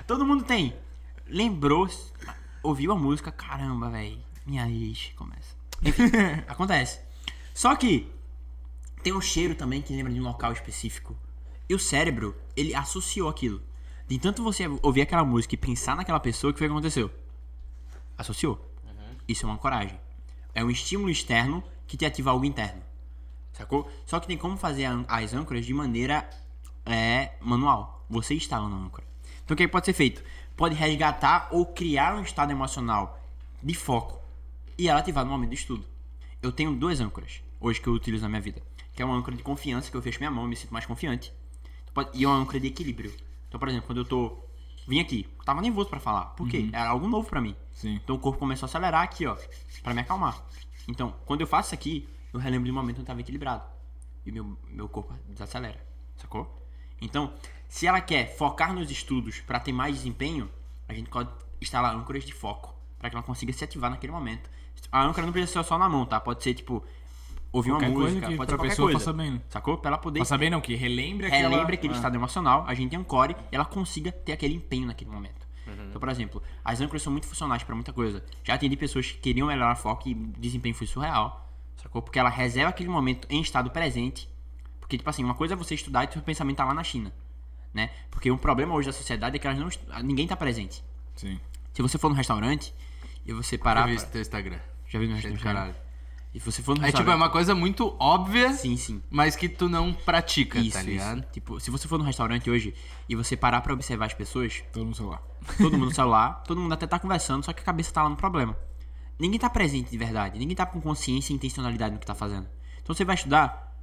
Todo 0.05 0.26
mundo 0.26 0.43
tem. 0.43 0.76
Lembrou, 1.28 1.89
ouviu 2.61 2.91
a 2.91 2.95
música, 2.95 3.32
caramba, 3.32 3.89
velho. 3.89 4.20
Minha 4.45 4.70
ex 4.70 5.11
começa. 5.16 5.55
Enfim, 5.84 6.03
acontece. 6.47 6.99
Só 7.53 7.76
que 7.76 8.07
tem 9.01 9.13
um 9.13 9.22
cheiro 9.22 9.55
também 9.55 9.82
que 9.82 9.95
lembra 9.95 10.13
de 10.13 10.20
um 10.20 10.24
local 10.24 10.51
específico. 10.51 11.18
E 11.68 11.74
o 11.74 11.80
cérebro, 11.80 12.36
ele 12.55 12.76
associou 12.76 13.28
aquilo. 13.28 13.61
De 14.07 14.20
tanto 14.20 14.43
você 14.43 14.68
ouvir 14.84 15.01
aquela 15.01 15.26
música 15.26 15.55
e 15.55 15.57
pensar 15.57 15.95
naquela 15.95 16.20
pessoa, 16.20 16.51
o 16.51 16.53
que 16.53 16.59
foi 16.59 16.68
que 16.68 16.74
aconteceu? 16.74 17.09
Associou. 18.16 18.72
Isso 19.28 19.45
é 19.45 19.49
uma 19.49 19.57
coragem. 19.57 19.99
É 20.53 20.63
um 20.63 20.70
estímulo 20.70 21.09
externo 21.09 21.63
que 21.88 21.97
te 21.97 22.05
ativa 22.05 22.30
algo 22.30 22.45
interno. 22.45 22.82
Sacou? 23.56 23.89
Só 24.06 24.20
que 24.20 24.28
tem 24.28 24.38
como 24.38 24.58
fazer 24.58 24.86
as 25.08 25.34
âncoras 25.34 25.66
de 25.66 25.74
maneira 25.74 26.30
é, 26.86 27.34
manual. 27.41 28.06
Você 28.10 28.36
instala 28.36 28.68
na 28.70 28.76
âncora. 28.76 29.06
Então 29.43 29.56
o 29.56 29.58
que 29.58 29.64
é 29.64 29.66
que 29.66 29.72
pode 29.72 29.86
ser 29.86 29.93
feito? 29.93 30.22
Pode 30.56 30.76
resgatar 30.76 31.47
ou 31.51 31.66
criar 31.66 32.16
um 32.16 32.22
estado 32.22 32.51
emocional 32.51 33.20
de 33.64 33.74
foco 33.74 34.20
e 34.78 34.88
ela 34.89 34.99
ativar 34.99 35.24
no 35.26 35.32
momento 35.32 35.49
do 35.49 35.56
estudo. 35.56 35.86
Eu 36.41 36.51
tenho 36.51 36.76
duas 36.76 36.99
âncoras 36.99 37.41
hoje 37.60 37.80
que 37.82 37.88
eu 37.88 37.93
utilizo 37.93 38.24
na 38.24 38.30
minha 38.30 38.41
vida. 38.41 38.62
Que 38.93 39.01
é 39.01 39.06
uma 39.06 39.16
âncora 39.16 39.36
de 39.36 39.43
confiança, 39.43 39.89
que 39.91 39.97
eu 39.97 40.01
fecho 40.01 40.20
minha 40.20 40.32
mão 40.32 40.45
e 40.45 40.49
me 40.49 40.56
sinto 40.56 40.72
mais 40.74 40.86
confiante. 40.86 41.34
Pode- 41.93 42.12
E 42.14 42.26
uma 42.26 42.36
âncora 42.36 42.60
de 42.60 42.68
equilíbrio. 42.68 43.14
Então, 43.47 43.60
por 43.60 43.68
exemplo, 43.70 43.88
quando 43.88 43.99
eu 43.99 44.06
tô. 44.06 44.38
Vim 44.88 44.99
aqui, 44.99 45.28
tava 45.43 45.62
nervoso 45.62 45.89
pra 45.89 45.99
falar. 45.99 46.26
Por 46.36 46.47
quê? 46.47 46.70
Era 46.72 46.89
algo 46.89 47.08
novo 47.08 47.28
pra 47.28 47.41
mim. 47.41 47.56
Sim. 47.74 47.99
Então 48.03 48.16
o 48.16 48.20
corpo 48.20 48.38
começou 48.39 48.68
a 48.68 48.70
acelerar 48.70 49.01
aqui, 49.01 49.26
ó, 49.26 49.36
Pra 49.82 49.93
me 49.93 50.01
acalmar. 50.01 50.45
Então, 50.88 51.16
quando 51.26 51.41
eu 51.41 51.47
faço 51.47 51.70
isso 51.70 51.76
aqui, 51.76 52.08
eu 52.38 52.41
relembro 52.41 52.65
de 52.65 52.71
um 52.71 52.75
momento 52.75 52.95
que 52.95 53.01
eu 53.01 53.05
tava 53.05 53.19
equilibrado. 53.21 53.63
E 54.25 54.31
meu, 54.31 54.57
meu 54.67 54.89
corpo 54.89 55.13
desacelera, 55.29 55.79
sacou? 56.17 56.67
Então, 57.01 57.33
se 57.67 57.86
ela 57.88 58.01
quer 58.01 58.36
focar 58.36 58.73
nos 58.73 58.89
estudos 58.89 59.39
pra 59.41 59.59
ter 59.59 59.71
mais 59.71 59.95
desempenho, 59.95 60.49
a 60.88 60.93
gente 60.93 61.09
pode 61.09 61.29
instalar 61.61 61.93
âncoras 61.95 62.23
de 62.23 62.33
foco 62.33 62.75
pra 62.97 63.09
que 63.09 63.15
ela 63.15 63.23
consiga 63.23 63.53
se 63.53 63.63
ativar 63.63 63.89
naquele 63.91 64.11
momento. 64.13 64.49
A 64.91 65.03
âncora 65.03 65.25
não 65.25 65.33
precisa 65.33 65.61
ser 65.63 65.67
só 65.67 65.77
na 65.77 65.88
mão, 65.89 66.05
tá? 66.05 66.19
Pode 66.19 66.43
ser 66.43 66.53
tipo 66.53 66.83
ouvir 67.51 67.69
Qualquer 67.71 67.88
uma 67.88 67.93
coisa 67.95 68.09
música, 68.15 68.27
que 68.31 68.36
pode 68.38 68.49
ser 68.51 68.57
qualquer 68.57 68.69
pessoa 68.69 68.91
coisa. 68.91 68.99
faça 69.05 69.13
bem? 69.17 69.41
Sacou? 69.49 69.77
Pra 69.77 69.89
ela 69.91 69.97
poder 69.97 70.19
Pra 70.19 70.25
saber 70.25 70.49
não, 70.49 70.59
que 70.61 70.75
relembre 70.75 71.27
aquela... 71.27 71.49
relembre 71.49 71.75
aquele 71.75 71.93
Ah. 71.93 71.95
estado 71.97 72.15
emocional, 72.15 72.65
a 72.67 72.73
gente 72.73 72.95
ancore 72.95 73.36
e 73.51 73.55
ela 73.55 73.65
consiga 73.65 74.11
ter 74.11 74.33
aquele 74.33 74.55
empenho 74.55 74.88
naquele 74.88 75.09
momento. 75.11 75.45
Uhum. 75.67 75.88
Então, 75.89 75.99
por 75.99 76.09
exemplo, 76.09 76.43
as 76.63 76.81
âncoras 76.81 77.01
são 77.01 77.11
muito 77.11 77.27
funcionais 77.27 77.63
pra 77.63 77.73
muita 77.75 77.93
coisa. 77.93 78.23
Já 78.43 78.53
atendi 78.55 78.75
pessoas 78.75 79.09
que 79.11 79.17
queriam 79.19 79.47
melhorar 79.47 79.75
foco 79.75 80.07
e 80.09 80.13
o 80.13 80.33
desempenho 80.38 80.75
foi 80.75 80.86
surreal, 80.88 81.45
sacou? 81.82 82.01
Porque 82.01 82.19
ela 82.19 82.30
reserva 82.30 82.69
aquele 82.69 82.89
momento 82.89 83.28
em 83.30 83.41
estado 83.41 83.69
presente. 83.71 84.30
Porque, 84.80 84.97
tipo 84.97 85.09
assim, 85.09 85.23
uma 85.23 85.34
coisa 85.34 85.53
é 85.53 85.57
você 85.57 85.73
estudar 85.76 86.03
e 86.07 86.13
seu 86.13 86.21
pensamento 86.21 86.57
tá 86.57 86.65
lá 86.65 86.73
na 86.73 86.84
China, 86.84 87.11
né? 87.73 87.89
Porque 88.11 88.30
o 88.30 88.38
problema 88.38 88.73
hoje 88.76 88.88
da 88.88 88.93
sociedade 88.93 89.36
é 89.36 89.39
que 89.39 89.47
elas 89.47 89.59
não, 89.59 90.01
ninguém 90.03 90.28
tá 90.28 90.36
presente. 90.36 90.84
Sim. 91.15 91.39
Se 91.73 91.82
você 91.82 91.97
for 91.97 92.09
no 92.09 92.15
restaurante 92.15 92.73
e 93.26 93.34
você 93.34 93.57
parar... 93.57 93.82
Eu 93.82 93.88
vi 93.88 93.95
esse 93.95 94.07
teu 94.07 94.21
Instagram. 94.21 94.59
Já 94.88 94.99
viu 94.99 95.07
no 95.09 95.15
restaurante? 95.15 95.41
caralho. 95.43 95.76
E 96.34 96.39
você 96.39 96.61
for 96.61 96.78
no 96.78 96.84
É 96.84 96.88
tipo, 96.88 96.97
restaurante... 96.97 97.13
é 97.13 97.15
uma 97.15 97.30
coisa 97.30 97.55
muito 97.55 97.95
óbvia, 97.99 98.51
Sim, 98.53 98.76
sim. 98.78 99.01
mas 99.09 99.36
que 99.38 99.47
tu 99.49 99.67
não 99.69 99.93
pratica, 99.93 100.59
Isso, 100.59 100.73
tá 100.73 100.84
ligado? 100.84 101.19
isso. 101.21 101.28
Tipo, 101.32 101.59
se 101.61 101.71
você 101.71 101.88
for 101.88 101.97
no 101.97 102.03
restaurante 102.03 102.49
hoje 102.49 102.76
e 103.09 103.15
você 103.15 103.36
parar 103.38 103.61
pra 103.61 103.73
observar 103.73 104.05
as 104.07 104.13
pessoas, 104.13 104.61
Todo 104.71 104.86
no 104.86 104.93
celular. 104.93 105.23
todo 105.57 105.71
mundo 105.78 105.86
no 105.86 105.91
celular, 105.95 106.43
todo 106.45 106.59
mundo 106.59 106.73
até 106.73 106.86
tá 106.86 106.99
conversando, 106.99 107.43
só 107.43 107.53
que 107.53 107.61
a 107.61 107.63
cabeça 107.63 107.91
tá 107.93 108.03
lá 108.03 108.09
no 108.09 108.17
problema. 108.17 108.55
Ninguém 109.18 109.39
tá 109.39 109.49
presente 109.49 109.89
de 109.89 109.97
verdade, 109.97 110.38
ninguém 110.38 110.55
tá 110.55 110.66
com 110.66 110.82
consciência 110.82 111.32
e 111.32 111.36
intencionalidade 111.36 111.93
no 111.93 111.99
que 111.99 112.05
tá 112.05 112.16
fazendo. 112.16 112.47
Então 112.82 112.93
você 112.93 113.05
vai 113.05 113.16
estudar, 113.16 113.76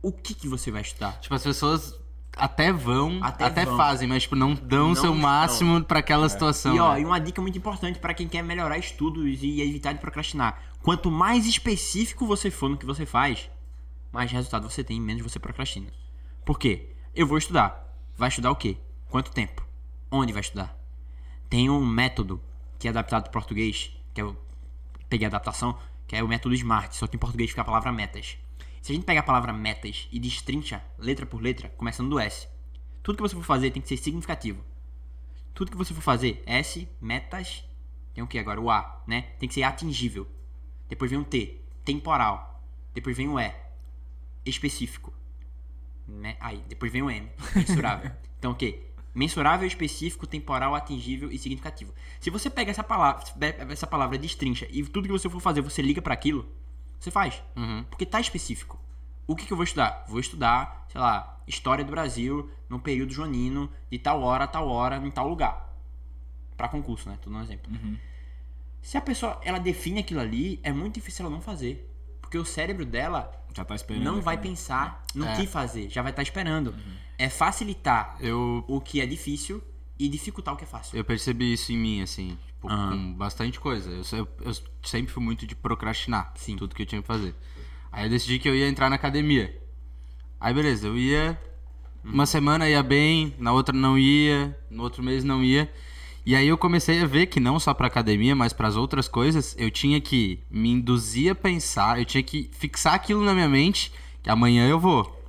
o 0.00 0.12
que 0.12 0.34
que 0.34 0.48
você 0.48 0.70
vai 0.70 0.82
estudar? 0.82 1.18
Tipo, 1.20 1.34
as 1.34 1.42
pessoas 1.42 2.00
até 2.36 2.72
vão, 2.72 3.18
até, 3.22 3.44
Até 3.44 3.64
vão. 3.64 3.76
fazem, 3.76 4.08
mas 4.08 4.22
tipo, 4.22 4.34
não 4.36 4.54
dão 4.54 4.86
o 4.86 4.94
Não 4.94 4.94
seu 4.94 5.14
máximo 5.14 5.82
pra 5.84 5.98
aquela 5.98 6.28
situação. 6.28 6.74
E 6.74 6.80
ó, 6.80 6.94
né? 6.94 7.00
e 7.00 7.04
uma 7.04 7.20
dica 7.20 7.42
muito 7.42 7.58
importante 7.58 7.98
pra 7.98 8.14
quem 8.14 8.26
quer 8.28 8.42
melhorar 8.42 8.78
estudos 8.78 9.42
e 9.42 9.60
evitar 9.60 9.92
de 9.92 9.98
procrastinar. 9.98 10.62
Quanto 10.82 11.10
mais 11.10 11.46
específico 11.46 12.26
você 12.26 12.50
for 12.50 12.70
no 12.70 12.78
que 12.78 12.86
você 12.86 13.04
faz, 13.04 13.50
mais 14.10 14.30
resultado 14.30 14.68
você 14.68 14.82
tem 14.82 14.96
e 14.96 15.00
menos 15.00 15.22
você 15.22 15.38
procrastina. 15.38 15.88
Por 16.44 16.58
quê? 16.58 16.90
Eu 17.14 17.26
vou 17.26 17.36
estudar. 17.36 17.94
Vai 18.16 18.28
estudar 18.28 18.50
o 18.50 18.56
quê? 18.56 18.76
Quanto 19.08 19.30
tempo? 19.30 19.62
Onde 20.10 20.32
vai 20.32 20.40
estudar? 20.40 20.76
Tem 21.50 21.68
um 21.68 21.84
método 21.84 22.40
que 22.78 22.88
é 22.88 22.90
adaptado 22.90 23.24
para 23.24 23.32
português, 23.32 23.94
que 24.14 24.22
eu 24.22 24.36
peguei 25.12 25.26
a 25.26 25.28
adaptação, 25.28 25.78
que 26.06 26.16
é 26.16 26.24
o 26.24 26.28
método 26.28 26.54
SMART, 26.54 26.94
só 26.94 27.06
que 27.06 27.16
em 27.16 27.18
português 27.18 27.50
fica 27.50 27.60
a 27.60 27.64
palavra 27.66 27.92
metas. 27.92 28.38
Se 28.80 28.92
a 28.92 28.94
gente 28.94 29.04
pegar 29.04 29.20
a 29.20 29.24
palavra 29.24 29.52
metas 29.52 30.08
e 30.10 30.18
destrincha 30.18 30.82
letra 30.98 31.26
por 31.26 31.42
letra, 31.42 31.68
começando 31.76 32.08
do 32.08 32.18
S, 32.18 32.48
tudo 33.02 33.16
que 33.16 33.22
você 33.22 33.34
for 33.34 33.44
fazer 33.44 33.70
tem 33.70 33.82
que 33.82 33.88
ser 33.88 33.98
significativo. 33.98 34.64
Tudo 35.52 35.70
que 35.70 35.76
você 35.76 35.92
for 35.92 36.00
fazer, 36.00 36.42
S, 36.46 36.88
metas, 36.98 37.62
tem 38.14 38.24
o 38.24 38.26
que 38.26 38.38
agora? 38.38 38.58
O 38.58 38.70
A, 38.70 39.04
né? 39.06 39.22
Tem 39.38 39.46
que 39.46 39.54
ser 39.54 39.64
atingível. 39.64 40.26
Depois 40.88 41.10
vem 41.10 41.20
o 41.20 41.24
T, 41.24 41.60
temporal. 41.84 42.64
Depois 42.94 43.14
vem 43.14 43.28
o 43.28 43.38
E, 43.38 43.54
específico. 44.46 45.12
Né? 46.08 46.38
Aí, 46.40 46.64
depois 46.70 46.90
vem 46.90 47.02
o 47.02 47.10
M, 47.10 47.30
mensurável. 47.54 48.10
então 48.38 48.52
o 48.52 48.54
que? 48.54 48.91
Mensurável, 49.14 49.66
específico, 49.66 50.26
temporal, 50.26 50.74
atingível 50.74 51.30
e 51.30 51.38
significativo. 51.38 51.92
Se 52.18 52.30
você 52.30 52.48
pega 52.48 52.70
essa 52.70 52.82
palavra, 52.82 53.22
essa 53.70 53.86
palavra 53.86 54.16
destrincha 54.16 54.66
e 54.70 54.82
tudo 54.84 55.06
que 55.06 55.12
você 55.12 55.28
for 55.28 55.40
fazer, 55.40 55.60
você 55.60 55.82
liga 55.82 56.00
pra 56.00 56.14
aquilo, 56.14 56.48
você 56.98 57.10
faz. 57.10 57.42
Porque 57.90 58.06
tá 58.06 58.20
específico. 58.20 58.80
O 59.26 59.36
que, 59.36 59.46
que 59.46 59.52
eu 59.52 59.56
vou 59.56 59.64
estudar? 59.64 60.04
Vou 60.08 60.18
estudar, 60.18 60.86
sei 60.88 61.00
lá, 61.00 61.40
história 61.46 61.84
do 61.84 61.90
Brasil 61.90 62.50
no 62.68 62.78
período 62.80 63.12
joanino, 63.12 63.70
de 63.90 63.98
tal 63.98 64.22
hora 64.22 64.44
a 64.44 64.46
tal 64.46 64.68
hora, 64.68 64.96
em 64.96 65.10
tal 65.10 65.28
lugar. 65.28 65.76
Pra 66.56 66.68
concurso, 66.68 67.08
né? 67.08 67.18
Tô 67.20 67.28
dando 67.28 67.40
um 67.40 67.42
exemplo. 67.42 67.70
Se 68.80 68.96
a 68.96 69.00
pessoa 69.00 69.40
ela 69.44 69.58
define 69.58 70.00
aquilo 70.00 70.20
ali, 70.20 70.58
é 70.62 70.72
muito 70.72 70.94
difícil 70.94 71.24
ela 71.24 71.34
não 71.34 71.40
fazer. 71.40 71.88
Porque 72.20 72.38
o 72.38 72.44
cérebro 72.44 72.84
dela 72.86 73.41
Já 73.54 73.64
tá 73.64 73.74
esperando. 73.74 74.04
não 74.04 74.20
vai 74.20 74.36
né? 74.36 74.42
pensar 74.42 75.04
no 75.14 75.26
É. 75.26 75.36
que 75.36 75.46
fazer, 75.46 75.88
já 75.90 76.02
vai 76.02 76.10
estar 76.12 76.22
esperando. 76.22 76.74
É 77.18 77.28
facilitar 77.28 78.16
Eu, 78.20 78.64
o 78.66 78.80
que 78.80 79.00
é 79.00 79.06
difícil 79.06 79.62
e 79.98 80.08
dificultar 80.08 80.54
o 80.54 80.56
que 80.56 80.64
é 80.64 80.66
fácil. 80.66 80.96
eu 80.96 81.04
percebi 81.04 81.52
isso 81.52 81.70
em 81.72 81.76
mim, 81.78 82.02
assim, 82.02 82.38
tipo, 82.46 82.68
Aham. 82.68 82.90
com 82.90 83.14
bastante 83.14 83.60
coisa. 83.60 83.90
Eu, 83.90 84.18
eu, 84.18 84.28
eu 84.46 84.52
sempre 84.82 85.12
fui 85.12 85.22
muito 85.22 85.46
de 85.46 85.54
procrastinar 85.54 86.32
Sim. 86.36 86.56
tudo 86.56 86.74
que 86.74 86.82
eu 86.82 86.86
tinha 86.86 87.00
que 87.00 87.06
fazer. 87.06 87.34
Aí 87.92 88.06
eu 88.06 88.10
decidi 88.10 88.38
que 88.38 88.48
eu 88.48 88.54
ia 88.56 88.66
entrar 88.68 88.88
na 88.88 88.96
academia. 88.96 89.60
Aí 90.40 90.52
beleza, 90.54 90.86
eu 90.86 90.96
ia. 90.96 91.40
Uma 92.04 92.26
semana 92.26 92.68
ia 92.68 92.82
bem, 92.82 93.32
na 93.38 93.52
outra 93.52 93.76
não 93.76 93.96
ia, 93.96 94.58
no 94.68 94.82
outro 94.82 95.02
mês 95.04 95.22
não 95.22 95.44
ia. 95.44 95.72
E 96.24 96.36
aí 96.36 96.46
eu 96.46 96.56
comecei 96.56 97.02
a 97.02 97.06
ver 97.06 97.26
que 97.26 97.40
não 97.40 97.58
só 97.58 97.74
pra 97.74 97.88
academia, 97.88 98.34
mas 98.34 98.52
pras 98.52 98.76
outras 98.76 99.08
coisas, 99.08 99.56
eu 99.58 99.70
tinha 99.70 100.00
que 100.00 100.38
me 100.50 100.70
induzir 100.70 101.32
a 101.32 101.34
pensar, 101.34 101.98
eu 101.98 102.04
tinha 102.04 102.22
que 102.22 102.48
fixar 102.52 102.94
aquilo 102.94 103.24
na 103.24 103.34
minha 103.34 103.48
mente, 103.48 103.92
que 104.22 104.30
amanhã 104.30 104.68
eu 104.68 104.78
vou. 104.78 105.20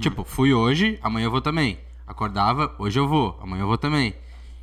Tipo, 0.00 0.24
fui 0.24 0.52
hoje, 0.52 0.98
amanhã 1.00 1.26
eu 1.26 1.30
vou 1.30 1.40
também. 1.40 1.78
Acordava, 2.06 2.74
hoje 2.78 2.98
eu 2.98 3.08
vou, 3.08 3.38
amanhã 3.40 3.62
eu 3.62 3.66
vou 3.66 3.78
também. 3.78 4.14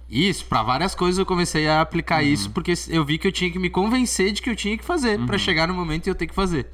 Isso, 0.09 0.45
pra 0.45 0.61
várias 0.61 0.93
coisas 0.93 1.17
eu 1.17 1.25
comecei 1.25 1.67
a 1.67 1.81
aplicar 1.81 2.23
isso, 2.23 2.49
porque 2.51 2.73
eu 2.89 3.03
vi 3.03 3.17
que 3.17 3.27
eu 3.27 3.31
tinha 3.31 3.49
que 3.49 3.57
me 3.57 3.69
convencer 3.69 4.31
de 4.31 4.41
que 4.41 4.49
eu 4.49 4.55
tinha 4.55 4.77
que 4.77 4.83
fazer, 4.83 5.19
pra 5.25 5.37
chegar 5.37 5.67
no 5.67 5.73
momento 5.73 6.07
e 6.07 6.09
eu 6.09 6.15
ter 6.15 6.27
que 6.27 6.35
fazer. 6.35 6.69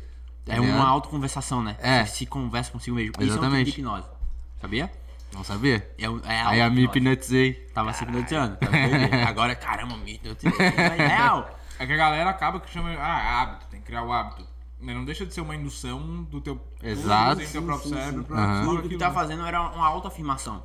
É 0.48 0.60
uma 0.60 0.88
autoconversação, 0.88 1.62
né? 1.62 1.78
É. 1.80 2.06
Você 2.06 2.18
se 2.18 2.26
conversa 2.26 2.72
consigo 2.72 2.96
mesmo. 2.96 3.12
Isso 3.12 3.22
é 3.22 3.24
um 3.24 3.28
tipo 3.28 3.40
Exatamente. 3.40 3.72
de 3.72 3.80
hipnose. 3.80 4.08
Sabia? 4.60 4.92
Não 5.34 5.44
sabia? 5.44 5.90
É, 5.98 6.10
o- 6.10 6.20
é 6.26 6.42
Aí 6.42 6.62
a 6.62 6.70
me 6.70 6.84
hipnotizei. 6.84 7.54
Tava 7.74 7.94
se 7.94 8.04
hipnotizando. 8.04 8.58
tava 8.58 8.72
doido. 8.72 9.14
Agora, 9.28 9.56
caramba, 9.56 9.96
me 9.98 10.14
hipnotizei. 10.16 10.52
É 10.76 11.08
real. 11.08 11.58
É 11.78 11.86
que 11.86 11.94
a 11.94 11.98
galera 11.98 12.30
acaba 12.30 12.60
que 12.60 12.70
chama. 12.70 12.92
Ah, 12.96 13.42
hábito, 13.42 13.68
tem 13.68 13.80
que 13.80 13.86
criar 13.86 14.04
o 14.04 14.12
hábito. 14.12 14.46
Mas 14.82 14.96
não 14.96 15.06
deixa 15.06 15.26
de 15.26 15.34
ser 15.34 15.42
uma 15.42 15.56
indução 15.56 16.24
do 16.24 16.42
teu. 16.42 16.60
Exato. 16.82 17.42
Do 17.42 17.48
teu 17.52 17.64
próprio 17.64 17.90
cérebro 17.90 18.24
pra 18.24 18.38
Aham. 18.38 18.64
falar 18.66 18.66
E 18.66 18.68
o 18.68 18.70
que 18.70 18.82
tu 18.82 18.86
aquilo, 18.88 19.00
tá 19.00 19.08
né? 19.10 19.14
fazendo 19.14 19.46
era 19.46 19.62
uma 19.62 19.86
autoafirmação. 19.88 20.64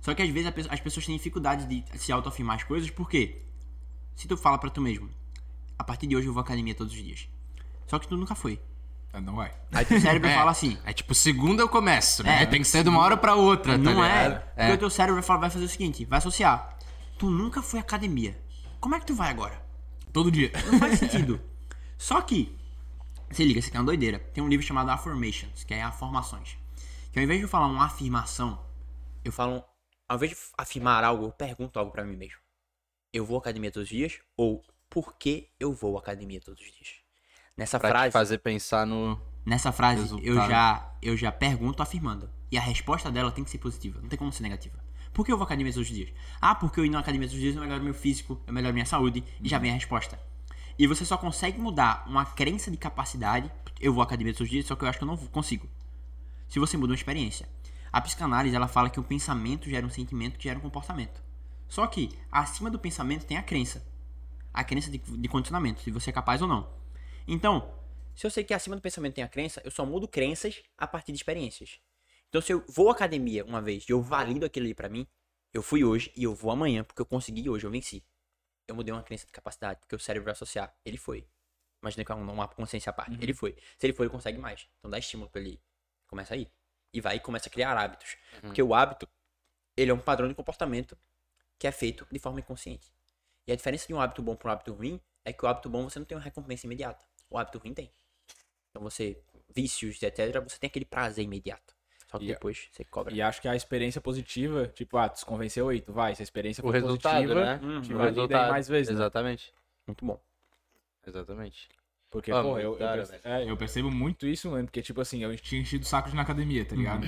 Só 0.00 0.14
que 0.14 0.22
às 0.22 0.28
vezes 0.30 0.48
a 0.48 0.52
pe- 0.52 0.66
as 0.70 0.80
pessoas 0.80 1.04
têm 1.06 1.16
dificuldade 1.16 1.66
de 1.66 1.84
se 1.98 2.12
autoafirmar 2.12 2.56
as 2.56 2.62
coisas, 2.62 2.88
por 2.90 3.08
quê? 3.10 3.42
Se 4.14 4.28
tu 4.28 4.36
fala 4.36 4.58
pra 4.58 4.70
tu 4.70 4.80
mesmo, 4.80 5.08
a 5.78 5.84
partir 5.84 6.06
de 6.06 6.16
hoje 6.16 6.26
eu 6.28 6.32
vou 6.32 6.40
à 6.40 6.44
academia 6.44 6.74
todos 6.74 6.92
os 6.92 7.02
dias. 7.02 7.28
Só 7.86 7.98
que 7.98 8.06
tu 8.06 8.16
nunca 8.16 8.34
foi. 8.34 8.60
Ah, 9.12 9.20
Não 9.20 9.36
vai. 9.36 9.52
Aí 9.72 9.84
teu 9.84 10.00
cérebro 10.00 10.28
É. 10.30 10.34
fala 10.34 10.50
assim, 10.50 10.78
É 10.84 10.92
tipo, 10.92 11.14
segunda 11.14 11.62
eu 11.62 11.68
começo, 11.68 12.22
né? 12.22 12.42
É. 12.42 12.46
Tem 12.46 12.60
que 12.60 12.68
ser 12.68 12.82
de 12.82 12.88
uma 12.88 13.00
hora 13.00 13.16
pra 13.16 13.34
outra, 13.34 13.72
tá 13.72 13.78
não 13.78 14.04
é. 14.04 14.24
ligado? 14.28 14.42
Porque 14.54 14.72
o 14.72 14.78
teu 14.78 14.90
cérebro 14.90 15.22
vai 15.22 15.50
fazer 15.50 15.64
o 15.64 15.68
seguinte, 15.68 16.04
vai 16.04 16.18
associar. 16.18 16.76
Tu 17.18 17.28
nunca 17.28 17.62
foi 17.62 17.80
à 17.80 17.82
academia. 17.82 18.38
Como 18.80 18.94
é 18.94 19.00
que 19.00 19.06
tu 19.06 19.14
vai 19.14 19.30
agora? 19.30 19.60
Todo 20.12 20.30
dia. 20.30 20.52
Não 20.70 20.78
faz 20.78 20.98
sentido. 21.00 21.40
Só 21.96 22.20
que, 22.20 22.56
se 23.30 23.44
liga, 23.44 23.58
isso 23.58 23.68
aqui 23.68 23.76
é 23.76 23.80
uma 23.80 23.86
doideira. 23.86 24.18
Tem 24.18 24.42
um 24.42 24.48
livro 24.48 24.64
chamado 24.64 24.88
Affirmations, 24.90 25.64
que 25.64 25.74
é 25.74 25.82
Afirmações. 25.82 26.56
Que 27.12 27.18
ao 27.18 27.24
invés 27.24 27.40
de 27.40 27.44
eu 27.44 27.48
falar 27.48 27.66
uma 27.66 27.86
afirmação, 27.86 28.62
eu 29.24 29.32
falo, 29.32 29.64
ao 30.08 30.16
invés 30.16 30.30
de 30.32 30.38
afirmar 30.56 31.02
algo, 31.02 31.24
eu 31.24 31.32
pergunto 31.32 31.78
algo 31.78 31.90
pra 31.90 32.04
mim 32.04 32.16
mesmo. 32.16 32.38
Eu 33.12 33.24
vou 33.24 33.36
à 33.36 33.40
academia 33.40 33.70
todos 33.72 33.88
os 33.90 33.96
dias? 33.96 34.18
Ou 34.36 34.62
por 34.88 35.14
que 35.16 35.48
eu 35.58 35.72
vou 35.72 35.96
à 35.96 36.00
academia 36.00 36.40
todos 36.40 36.60
os 36.62 36.70
dias? 36.70 36.96
Nessa 37.58 37.80
Pra 37.80 37.88
te 37.88 37.92
frase, 37.92 38.12
fazer 38.12 38.38
pensar 38.38 38.86
no. 38.86 39.20
nessa 39.44 39.72
frase 39.72 40.16
eu 40.22 40.36
já, 40.36 40.92
eu 41.02 41.16
já 41.16 41.32
pergunto 41.32 41.82
afirmando. 41.82 42.30
E 42.52 42.56
a 42.56 42.60
resposta 42.60 43.10
dela 43.10 43.32
tem 43.32 43.42
que 43.42 43.50
ser 43.50 43.58
positiva, 43.58 44.00
não 44.00 44.08
tem 44.08 44.16
como 44.16 44.32
ser 44.32 44.44
negativa. 44.44 44.78
Por 45.12 45.26
que 45.26 45.32
eu 45.32 45.36
vou 45.36 45.42
à 45.42 45.46
academia 45.46 45.72
todos 45.72 45.88
os 45.88 45.94
dias? 45.94 46.10
Ah, 46.40 46.54
porque 46.54 46.78
eu 46.78 46.84
ir 46.84 46.90
na 46.90 47.00
academia 47.00 47.26
todos 47.26 47.34
os 47.34 47.40
dias 47.40 47.56
eu 47.56 47.62
melhoro 47.62 47.82
meu 47.82 47.92
físico, 47.94 48.40
eu 48.46 48.52
melhoro 48.52 48.72
minha 48.72 48.86
saúde, 48.86 49.24
e 49.42 49.48
já 49.48 49.58
vem 49.58 49.72
a 49.72 49.74
resposta. 49.74 50.20
E 50.78 50.86
você 50.86 51.04
só 51.04 51.18
consegue 51.18 51.60
mudar 51.60 52.04
uma 52.06 52.24
crença 52.24 52.70
de 52.70 52.76
capacidade. 52.76 53.50
Eu 53.80 53.92
vou 53.92 54.02
à 54.02 54.04
academia 54.04 54.32
todos 54.32 54.42
os 54.42 54.50
dias, 54.50 54.64
só 54.64 54.76
que 54.76 54.84
eu 54.84 54.88
acho 54.88 54.98
que 54.98 55.02
eu 55.02 55.08
não 55.08 55.16
consigo. 55.16 55.68
Se 56.48 56.60
você 56.60 56.76
muda 56.76 56.92
uma 56.92 56.96
experiência. 56.96 57.48
A 57.92 58.00
psicanálise 58.00 58.54
ela 58.54 58.68
fala 58.68 58.88
que 58.88 59.00
o 59.00 59.02
pensamento 59.02 59.68
gera 59.68 59.84
um 59.84 59.90
sentimento 59.90 60.38
que 60.38 60.44
gera 60.44 60.58
um 60.60 60.62
comportamento. 60.62 61.20
Só 61.66 61.84
que 61.88 62.16
acima 62.30 62.70
do 62.70 62.78
pensamento 62.78 63.26
tem 63.26 63.36
a 63.36 63.42
crença. 63.42 63.84
A 64.54 64.62
crença 64.62 64.88
de, 64.88 64.98
de 64.98 65.28
condicionamento, 65.28 65.82
se 65.82 65.90
você 65.90 66.10
é 66.10 66.12
capaz 66.12 66.40
ou 66.40 66.46
não. 66.46 66.78
Então, 67.30 67.78
se 68.14 68.26
eu 68.26 68.30
sei 68.30 68.42
que 68.42 68.54
acima 68.54 68.74
do 68.74 68.80
pensamento 68.80 69.16
tem 69.16 69.22
a 69.22 69.28
crença, 69.28 69.60
eu 69.62 69.70
só 69.70 69.84
mudo 69.84 70.08
crenças 70.08 70.62
a 70.78 70.86
partir 70.86 71.12
de 71.12 71.18
experiências. 71.18 71.78
Então, 72.26 72.40
se 72.40 72.50
eu 72.50 72.64
vou 72.66 72.88
à 72.88 72.92
academia 72.92 73.44
uma 73.44 73.60
vez 73.60 73.86
e 73.86 73.92
eu 73.92 74.00
valido 74.00 74.46
aquilo 74.46 74.64
ali 74.64 74.74
pra 74.74 74.88
mim, 74.88 75.06
eu 75.52 75.62
fui 75.62 75.84
hoje 75.84 76.10
e 76.16 76.24
eu 76.24 76.34
vou 76.34 76.50
amanhã 76.50 76.82
porque 76.82 77.02
eu 77.02 77.06
consegui 77.06 77.50
hoje, 77.50 77.66
eu 77.66 77.70
venci. 77.70 78.02
Eu 78.66 78.74
mudei 78.74 78.94
uma 78.94 79.02
crença 79.02 79.26
de 79.26 79.32
capacidade, 79.32 79.78
porque 79.80 79.94
o 79.94 79.98
cérebro 79.98 80.24
vai 80.24 80.32
associar. 80.32 80.74
Ele 80.86 80.96
foi. 80.96 81.28
Imagina 81.82 82.02
que 82.02 82.10
é 82.10 82.14
uma 82.14 82.48
consciência 82.48 82.88
à 82.88 82.92
parte. 82.94 83.18
Ele 83.20 83.34
foi. 83.34 83.54
Se 83.76 83.86
ele 83.86 83.92
for, 83.92 84.04
ele 84.04 84.10
consegue 84.10 84.38
mais. 84.38 84.66
Então 84.78 84.90
dá 84.90 84.98
estímulo 84.98 85.30
pra 85.30 85.42
ele. 85.42 85.60
Começa 86.06 86.32
aí. 86.32 86.50
E 86.94 87.00
vai 87.00 87.16
e 87.16 87.20
começa 87.20 87.48
a 87.48 87.52
criar 87.52 87.76
hábitos. 87.76 88.16
Porque 88.40 88.62
o 88.62 88.74
hábito, 88.74 89.06
ele 89.76 89.90
é 89.90 89.94
um 89.94 90.00
padrão 90.00 90.28
de 90.28 90.34
comportamento 90.34 90.98
que 91.58 91.66
é 91.66 91.72
feito 91.72 92.06
de 92.10 92.18
forma 92.18 92.40
inconsciente. 92.40 92.90
E 93.46 93.52
a 93.52 93.56
diferença 93.56 93.86
de 93.86 93.92
um 93.92 94.00
hábito 94.00 94.22
bom 94.22 94.34
para 94.34 94.48
um 94.48 94.52
hábito 94.52 94.72
ruim 94.72 94.98
é 95.24 95.32
que 95.32 95.44
o 95.44 95.48
hábito 95.48 95.68
bom 95.68 95.88
você 95.88 95.98
não 95.98 96.06
tem 96.06 96.16
uma 96.16 96.24
recompensa 96.24 96.66
imediata. 96.66 97.07
O 97.30 97.36
hábito 97.38 97.58
ruim 97.58 97.74
tem. 97.74 97.90
Então 98.70 98.82
você, 98.82 99.18
vícios, 99.54 100.02
etc., 100.02 100.40
você 100.42 100.58
tem 100.58 100.68
aquele 100.68 100.84
prazer 100.84 101.24
imediato. 101.24 101.74
Só 102.06 102.18
que 102.18 102.24
E- 102.24 102.28
depois 102.28 102.68
você 102.72 102.84
cobra. 102.84 103.12
E 103.14 103.20
acho 103.20 103.40
que 103.42 103.48
a 103.48 103.54
experiência 103.54 104.00
positiva, 104.00 104.66
tipo, 104.68 104.96
ah, 104.96 105.08
tu 105.08 105.18
se 105.18 105.26
convenceu 105.26 105.68
aí, 105.68 105.80
tu 105.80 105.92
vai. 105.92 106.14
Se 106.14 106.22
a 106.22 106.24
experiência 106.24 106.64
O 106.64 106.70
resultado, 106.70 107.14
positiva, 107.16 107.44
né? 107.44 107.60
Hum, 107.62 107.82
te 107.82 107.94
o 107.94 107.98
resultado. 107.98 108.48
mais 108.48 108.66
vezes, 108.68 108.88
né? 108.94 108.94
Exatamente. 108.94 109.52
Muito 109.86 110.04
bom. 110.06 110.18
Exatamente. 111.06 111.68
Porque, 112.10 112.32
Ah, 112.32 112.42
pô, 112.42 112.58
eu, 112.58 112.78
eu, 112.78 112.86
hora, 112.86 113.06
perce- 113.06 113.20
é, 113.28 113.50
eu 113.50 113.56
percebo 113.56 113.90
muito 113.90 114.26
isso, 114.26 114.50
mano. 114.50 114.64
Porque, 114.64 114.80
tipo 114.80 114.98
assim, 115.00 115.22
eu 115.22 115.36
tinha 115.36 115.60
enchido 115.60 115.84
o 115.84 115.86
saco 115.88 116.08
de 116.08 116.14
ir 116.14 116.16
na 116.16 116.22
academia, 116.22 116.64
tá 116.64 116.74
ligado? 116.74 117.06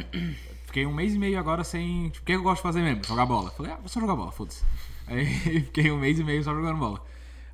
Fiquei 0.67 0.85
um 0.85 0.93
mês 0.93 1.15
e 1.15 1.19
meio 1.19 1.39
agora 1.39 1.65
sem. 1.65 2.11
Tipo, 2.11 2.23
o 2.23 2.27
que 2.27 2.33
eu 2.33 2.43
gosto 2.43 2.57
de 2.57 2.63
fazer 2.63 2.83
mesmo? 2.83 3.03
Jogar 3.05 3.25
bola. 3.25 3.51
Falei, 3.51 3.73
ah, 3.73 3.77
vou 3.77 3.89
só 3.89 3.99
jogar 4.01 4.15
bola, 4.17 4.31
foda-se. 4.31 4.63
Aí 5.07 5.25
fiquei 5.65 5.91
um 5.91 5.99
mês 5.99 6.19
e 6.19 6.25
meio 6.25 6.45
só 6.45 6.55
jogando 6.55 6.79
bola. 6.79 7.03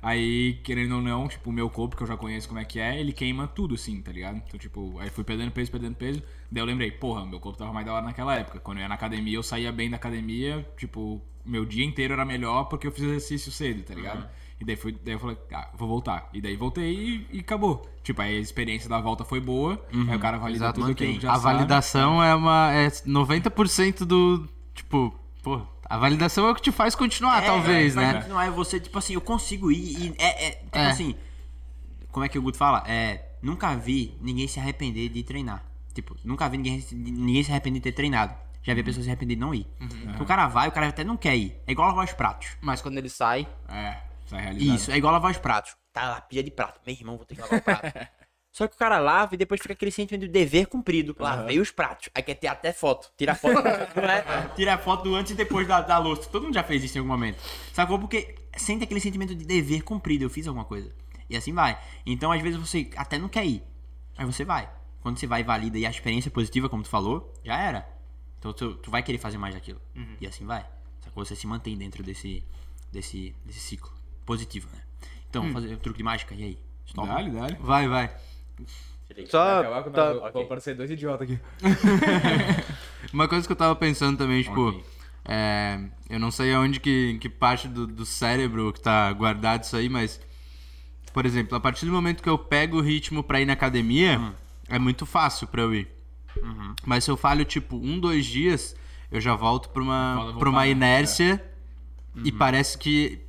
Aí, 0.01 0.59
querendo 0.63 0.95
ou 0.95 1.01
não, 1.01 1.27
tipo, 1.27 1.49
o 1.49 1.53
meu 1.53 1.69
corpo, 1.69 1.95
que 1.95 2.03
eu 2.03 2.07
já 2.07 2.15
conheço 2.15 2.47
como 2.47 2.59
é 2.59 2.65
que 2.65 2.79
é, 2.79 2.99
ele 2.99 3.11
queima 3.11 3.47
tudo, 3.47 3.75
assim, 3.75 4.01
tá 4.01 4.11
ligado? 4.11 4.41
Então, 4.47 4.59
tipo, 4.59 4.95
aí 4.99 5.09
fui 5.09 5.23
perdendo 5.23 5.51
peso, 5.51 5.71
perdendo 5.71 5.95
peso. 5.95 6.21
Daí 6.51 6.61
eu 6.61 6.65
lembrei, 6.65 6.91
porra, 6.91 7.25
meu 7.25 7.39
corpo 7.39 7.57
tava 7.57 7.73
mais 7.73 7.85
da 7.85 7.93
hora 7.93 8.05
naquela 8.05 8.35
época. 8.35 8.59
Quando 8.59 8.77
eu 8.77 8.83
ia 8.83 8.87
na 8.87 8.95
academia, 8.95 9.35
eu 9.35 9.43
saía 9.43 9.71
bem 9.71 9.89
da 9.89 9.97
academia, 9.97 10.65
tipo, 10.77 11.21
meu 11.43 11.65
dia 11.65 11.83
inteiro 11.83 12.13
era 12.13 12.25
melhor 12.25 12.65
porque 12.65 12.87
eu 12.87 12.91
fiz 12.91 13.03
exercício 13.03 13.51
cedo, 13.51 13.83
tá 13.83 13.93
ligado? 13.95 14.27
E 14.59 14.65
daí, 14.65 14.75
fui, 14.75 14.91
daí 15.03 15.13
eu 15.13 15.19
falei, 15.19 15.37
ah, 15.53 15.69
vou 15.75 15.87
voltar. 15.87 16.29
E 16.33 16.41
daí 16.41 16.55
voltei 16.55 16.91
e, 16.93 17.27
e 17.37 17.39
acabou. 17.39 17.87
Tipo, 18.03 18.21
aí 18.21 18.37
a 18.37 18.39
experiência 18.39 18.89
da 18.89 18.99
volta 18.99 19.23
foi 19.23 19.39
boa, 19.39 19.83
aí 20.09 20.15
o 20.15 20.19
cara 20.19 20.37
Exato, 20.49 20.79
tudo 20.79 20.91
aquilo 20.91 21.13
que 21.13 21.19
já 21.21 21.31
A 21.31 21.35
sabe. 21.35 21.55
validação 21.55 22.23
é 22.23 22.33
uma. 22.33 22.71
É 22.73 22.87
90% 22.87 24.05
do. 24.05 24.47
Tipo, 24.73 25.13
pô. 25.43 25.61
A 25.89 25.97
validação 25.97 26.47
é 26.47 26.51
o 26.51 26.55
que 26.55 26.61
te 26.61 26.71
faz 26.71 26.95
continuar, 26.95 27.41
talvez, 27.43 27.95
é, 27.95 27.99
né? 27.99 28.25
Não 28.27 28.39
é 28.41 28.49
você, 28.49 28.79
tipo 28.79 28.97
assim, 28.97 29.13
eu 29.13 29.21
consigo 29.21 29.71
ir 29.71 29.97
e 29.97 30.15
é, 30.17 30.47
é 30.47 30.51
tipo 30.51 30.77
É. 30.77 30.87
assim, 30.87 31.15
como 32.11 32.25
é 32.25 32.29
que 32.29 32.37
o 32.37 32.41
Guto 32.41 32.57
fala? 32.57 32.83
É, 32.87 33.25
nunca 33.41 33.73
vi 33.75 34.17
ninguém 34.21 34.47
se 34.47 34.59
arrepender 34.59 35.09
de 35.09 35.23
treinar. 35.23 35.63
Tipo, 35.93 36.15
nunca 36.23 36.47
vi 36.49 36.57
ninguém, 36.57 36.85
ninguém 36.91 37.41
se 37.43 37.51
arrepender 37.51 37.79
de 37.79 37.83
ter 37.85 37.91
treinado. 37.93 38.35
Já 38.61 38.73
vi 38.73 38.83
pessoas 38.83 39.05
se 39.05 39.09
arrepender 39.09 39.35
de 39.35 39.39
não 39.41 39.55
ir. 39.55 39.65
Porque 40.07 40.23
o 40.23 40.25
cara 40.25 40.47
vai, 40.47 40.67
o 40.67 40.71
cara 40.71 40.87
até 40.89 41.03
não 41.03 41.15
quer 41.15 41.35
ir. 41.37 41.55
É 41.65 41.71
igual 41.71 41.87
lavar 41.87 42.03
os 42.05 42.11
pratos. 42.13 42.49
Mas 42.61 42.81
quando 42.81 42.97
ele 42.97 43.09
sai, 43.09 43.47
É, 43.69 43.97
sai 44.25 44.41
realizado. 44.41 44.75
Isso, 44.75 44.91
é 44.91 44.97
igual 44.97 45.13
lavar 45.13 45.31
os 45.31 45.37
pratos. 45.37 45.75
Tá 45.93 46.09
lá, 46.09 46.21
pilha 46.21 46.43
de 46.43 46.51
prato. 46.51 46.81
Meu 46.85 46.93
irmão, 46.93 47.15
vou 47.15 47.25
ter 47.25 47.35
que 47.35 47.41
lavar 47.41 47.59
o 47.59 47.61
prato. 47.63 48.07
Só 48.51 48.67
que 48.67 48.75
o 48.75 48.77
cara 48.77 48.97
lava 48.97 49.35
e 49.35 49.37
depois 49.37 49.61
fica 49.61 49.73
aquele 49.73 49.91
sentimento 49.91 50.21
de 50.21 50.31
dever 50.31 50.65
cumprido. 50.65 51.15
Lavei 51.19 51.59
os 51.59 51.69
pratos. 51.69 52.09
Aí 52.15 52.23
quer 52.23 52.35
ter 52.35 52.47
até 52.47 52.73
foto. 52.73 53.11
Tira 53.15 53.35
foto. 53.35 53.59
é? 53.67 54.55
Tira 54.55 54.77
foto 54.77 55.03
do 55.03 55.15
antes 55.15 55.33
e 55.33 55.35
depois 55.35 55.67
da, 55.67 55.81
da 55.81 55.97
louça. 55.99 56.27
Todo 56.29 56.43
mundo 56.43 56.55
já 56.55 56.63
fez 56.63 56.83
isso 56.83 56.97
em 56.97 56.99
algum 56.99 57.11
momento. 57.11 57.37
Sacou? 57.71 57.99
Porque 57.99 58.35
sente 58.55 58.83
aquele 58.83 58.99
sentimento 58.99 59.35
de 59.35 59.45
dever 59.45 59.83
cumprido. 59.83 60.23
Eu 60.23 60.29
fiz 60.29 60.47
alguma 60.47 60.65
coisa. 60.65 60.91
E 61.29 61.37
assim 61.37 61.53
vai. 61.53 61.77
Então, 62.05 62.31
às 62.31 62.41
vezes, 62.41 62.57
você 62.59 62.89
até 62.95 63.19
não 63.19 63.29
quer 63.29 63.45
ir. 63.45 63.61
Aí 64.17 64.25
você 64.25 64.43
vai. 64.43 64.67
Quando 65.01 65.19
você 65.19 65.27
vai 65.27 65.41
e 65.41 65.43
valida 65.43 65.77
e 65.77 65.85
a 65.85 65.89
experiência 65.89 66.29
é 66.29 66.31
positiva, 66.31 66.67
como 66.67 66.83
tu 66.83 66.89
falou, 66.89 67.33
já 67.43 67.59
era. 67.59 67.87
Então 68.39 68.53
tu, 68.53 68.75
tu 68.75 68.91
vai 68.91 69.03
querer 69.03 69.17
fazer 69.17 69.37
mais 69.37 69.53
daquilo. 69.53 69.81
E 70.19 70.27
assim 70.27 70.45
vai. 70.45 70.65
Sacou? 71.01 71.23
Você 71.23 71.35
se 71.35 71.47
mantém 71.47 71.77
dentro 71.77 72.03
desse, 72.03 72.43
desse, 72.91 73.35
desse 73.45 73.59
ciclo. 73.59 73.91
Positivo, 74.25 74.67
né? 74.73 74.81
Então, 75.29 75.43
vamos 75.43 75.61
fazer 75.61 75.73
o 75.73 75.77
truque 75.77 75.97
de 75.97 76.03
mágica. 76.03 76.33
E 76.35 76.43
aí? 76.43 76.59
Stop. 76.85 77.07
Dá-lhe, 77.07 77.31
dá-lhe. 77.31 77.55
Vai, 77.55 77.87
vai. 77.87 78.15
Só. 79.29 79.59
Acabar 79.61 79.83
com 79.83 79.91
tá- 79.91 80.13
nós, 80.13 80.33
Vou 80.33 80.45
parecer 80.45 80.75
dois 80.75 80.89
idiotas 80.91 81.29
aqui. 81.29 81.39
Uma 83.13 83.27
coisa 83.27 83.45
que 83.45 83.51
eu 83.51 83.55
tava 83.57 83.75
pensando 83.75 84.17
também, 84.17 84.43
tipo, 84.43 84.69
Ok. 84.69 84.83
é, 85.25 85.79
eu 86.09 86.19
não 86.19 86.31
sei 86.31 86.53
aonde 86.53 86.79
que, 86.79 87.17
que 87.19 87.29
parte 87.29 87.67
do, 87.67 87.87
do 87.87 88.05
cérebro 88.05 88.73
que 88.73 88.81
tá 88.81 89.11
guardado 89.13 89.63
isso 89.63 89.75
aí, 89.75 89.87
mas, 89.89 90.19
por 91.13 91.25
exemplo, 91.25 91.55
a 91.57 91.59
partir 91.59 91.85
do 91.85 91.91
momento 91.91 92.21
que 92.21 92.29
eu 92.29 92.37
pego 92.37 92.77
o 92.77 92.81
ritmo 92.81 93.23
pra 93.23 93.39
ir 93.39 93.45
na 93.45 93.53
academia, 93.53 94.19
Hum. 94.19 94.33
é 94.67 94.77
muito 94.79 95.05
fácil 95.05 95.47
pra 95.47 95.61
eu 95.61 95.73
ir. 95.73 95.87
Uhum. 96.43 96.75
Mas 96.85 97.03
se 97.03 97.09
eu 97.11 97.17
falho, 97.17 97.45
tipo, 97.45 97.75
um, 97.77 97.99
dois 97.99 98.25
dias, 98.25 98.75
eu 99.11 99.19
já 99.21 99.33
volto 99.35 99.69
pra 99.69 99.81
uma, 99.81 100.15
voltar, 100.15 100.39
pra 100.39 100.49
uma 100.49 100.61
né? 100.61 100.69
inércia 100.69 101.43
e 102.15 102.31
Uhum. 102.31 102.37
parece 102.37 102.77
que 102.77 103.19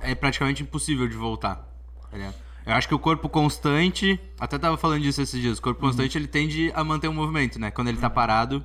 é 0.00 0.14
praticamente 0.14 0.62
impossível 0.62 1.08
de 1.08 1.16
voltar. 1.16 1.68
tá 2.10 2.16
ligado? 2.16 2.34
Eu 2.66 2.72
acho 2.72 2.88
que 2.88 2.94
o 2.94 2.98
corpo 2.98 3.28
constante, 3.28 4.18
até 4.38 4.58
tava 4.58 4.76
falando 4.76 5.02
disso 5.02 5.20
esses 5.20 5.40
dias, 5.40 5.58
o 5.58 5.62
corpo 5.62 5.80
Uhum. 5.80 5.86
constante 5.86 6.16
ele 6.16 6.26
tende 6.26 6.72
a 6.74 6.82
manter 6.82 7.08
um 7.08 7.12
movimento, 7.14 7.58
né? 7.58 7.70
Quando 7.70 7.88
ele 7.88 7.98
tá 7.98 8.08
parado, 8.08 8.64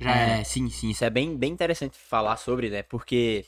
já 0.00 0.16
é, 0.16 0.40
é. 0.40 0.44
sim, 0.44 0.68
sim. 0.70 0.90
Isso 0.90 1.04
é 1.04 1.10
bem, 1.10 1.36
bem 1.36 1.52
interessante 1.52 1.98
falar 1.98 2.36
sobre, 2.36 2.70
né? 2.70 2.82
Porque 2.82 3.44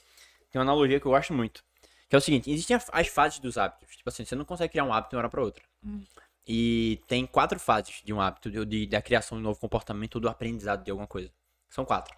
tem 0.51 0.61
uma 0.61 0.65
analogia 0.65 1.01
que 1.01 1.07
eu 1.07 1.13
gosto 1.13 1.33
muito. 1.33 1.65
Que 2.09 2.17
é 2.17 2.19
o 2.19 2.21
seguinte, 2.21 2.51
existem 2.51 2.79
as 2.93 3.09
fases 3.09 3.39
dos 3.39 3.57
hábitos. 3.57 3.97
Tipo 3.97 4.09
assim, 4.11 4.25
você 4.25 4.35
não 4.37 4.45
consegue 4.45 4.73
criar 4.73 4.85
um 4.85 4.93
hábito 4.93 5.11
de 5.11 5.17
uma 5.17 5.21
hora 5.21 5.31
pra 5.31 5.43
outra. 5.43 5.63
E 6.47 7.01
tem 7.09 7.27
quatro 7.27 7.61
fases 7.61 8.03
de 8.05 8.13
um 8.13 8.21
hábito, 8.21 8.51
de, 8.51 8.65
de- 8.67 8.87
da 8.87 9.03
criação 9.03 9.39
de 9.39 9.43
um 9.43 9.47
novo 9.49 9.61
comportamento 9.61 10.17
ou 10.17 10.23
do 10.23 10.29
aprendizado 10.29 10.85
de 10.85 10.91
alguma 10.91 11.07
coisa. 11.09 11.31
São 11.71 11.85
quatro. 11.85 12.17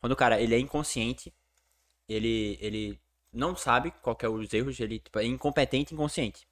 Quando 0.00 0.12
o 0.12 0.16
cara, 0.16 0.40
ele 0.40 0.54
é 0.54 0.58
inconsciente, 0.58 1.32
ele, 2.08 2.58
ele 2.60 3.00
não 3.32 3.56
sabe 3.56 3.92
qual 4.02 4.16
que 4.16 4.26
é 4.26 4.28
os 4.28 4.52
erros, 4.54 4.78
ele 4.80 4.98
tipo, 5.00 5.18
é 5.18 5.24
incompetente 5.26 5.94
e 5.94 5.96
inconsciente. 5.96 6.46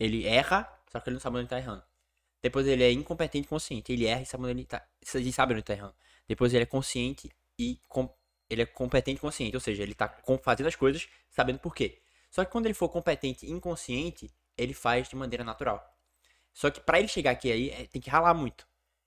Ele 0.00 0.26
erra, 0.26 0.68
só 0.92 1.00
que 1.00 1.10
ele 1.10 1.14
não 1.16 1.20
sabe 1.20 1.36
onde 1.36 1.42
ele 1.44 1.50
tá 1.50 1.58
errando. 1.58 1.84
Depois 2.42 2.66
ele 2.66 2.84
é 2.84 2.92
incompetente 2.92 3.46
e 3.46 3.48
consciente. 3.48 3.92
Ele 3.92 4.06
erra 4.06 4.22
e 4.22 4.26
sabe 4.26 4.44
onde 4.44 4.52
ele 4.52 4.64
tá. 4.66 4.84
Ele 5.14 5.32
sabe 5.32 5.52
onde 5.52 5.60
ele 5.60 5.64
tá 5.66 5.74
errando. 5.74 5.94
Depois 6.28 6.54
ele 6.54 6.64
é 6.64 6.66
consciente 6.66 7.30
e 7.58 7.80
com- 7.88 8.12
ele 8.48 8.62
é 8.62 8.66
competente 8.66 9.18
e 9.18 9.20
consciente. 9.20 9.56
Ou 9.56 9.60
seja, 9.60 9.82
ele 9.82 9.94
tá 9.94 10.08
fazendo 10.42 10.68
as 10.68 10.76
coisas 10.76 11.08
sabendo 11.30 11.58
por 11.60 11.74
quê. 11.74 12.00
Só 12.30 12.44
que 12.44 12.50
quando 12.52 12.66
ele 12.66 12.74
for 12.74 12.88
competente 12.88 13.46
e 13.46 13.50
inconsciente, 13.52 14.32
ele 14.56 14.74
faz 14.74 15.08
de 15.08 15.16
maneira 15.16 15.44
natural. 15.44 15.84
Só 16.52 16.70
que 16.70 16.80
pra 16.80 16.98
ele 16.98 17.08
chegar 17.08 17.32
aqui 17.32 17.50
aí, 17.50 17.70
é, 17.70 17.86
tem 17.86 18.00
que 18.00 18.10
ralar 18.10 18.34
muito. 18.34 18.66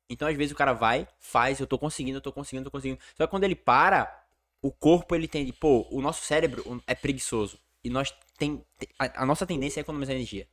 Então, 0.09 0.27
às 0.27 0.35
vezes, 0.37 0.51
o 0.51 0.55
cara 0.55 0.73
vai, 0.73 1.07
faz, 1.19 1.59
eu 1.59 1.67
tô 1.67 1.77
conseguindo, 1.77 2.17
eu 2.17 2.21
tô 2.21 2.31
conseguindo, 2.31 2.61
eu 2.67 2.71
tô 2.71 2.77
conseguindo. 2.77 2.99
Só 3.17 3.25
que 3.25 3.31
quando 3.31 3.43
ele 3.43 3.55
para, 3.55 4.25
o 4.61 4.71
corpo 4.71 5.15
ele 5.15 5.25
entende, 5.25 5.51
pô, 5.53 5.87
o 5.91 6.01
nosso 6.01 6.23
cérebro 6.23 6.81
é 6.87 6.95
preguiçoso. 6.95 7.59
E 7.83 7.89
nós 7.89 8.13
tem- 8.37 8.63
a, 8.99 9.23
a 9.23 9.25
nossa 9.25 9.45
tendência 9.45 9.79
é 9.79 9.81
economizar 9.81 10.15
energia. 10.15 10.47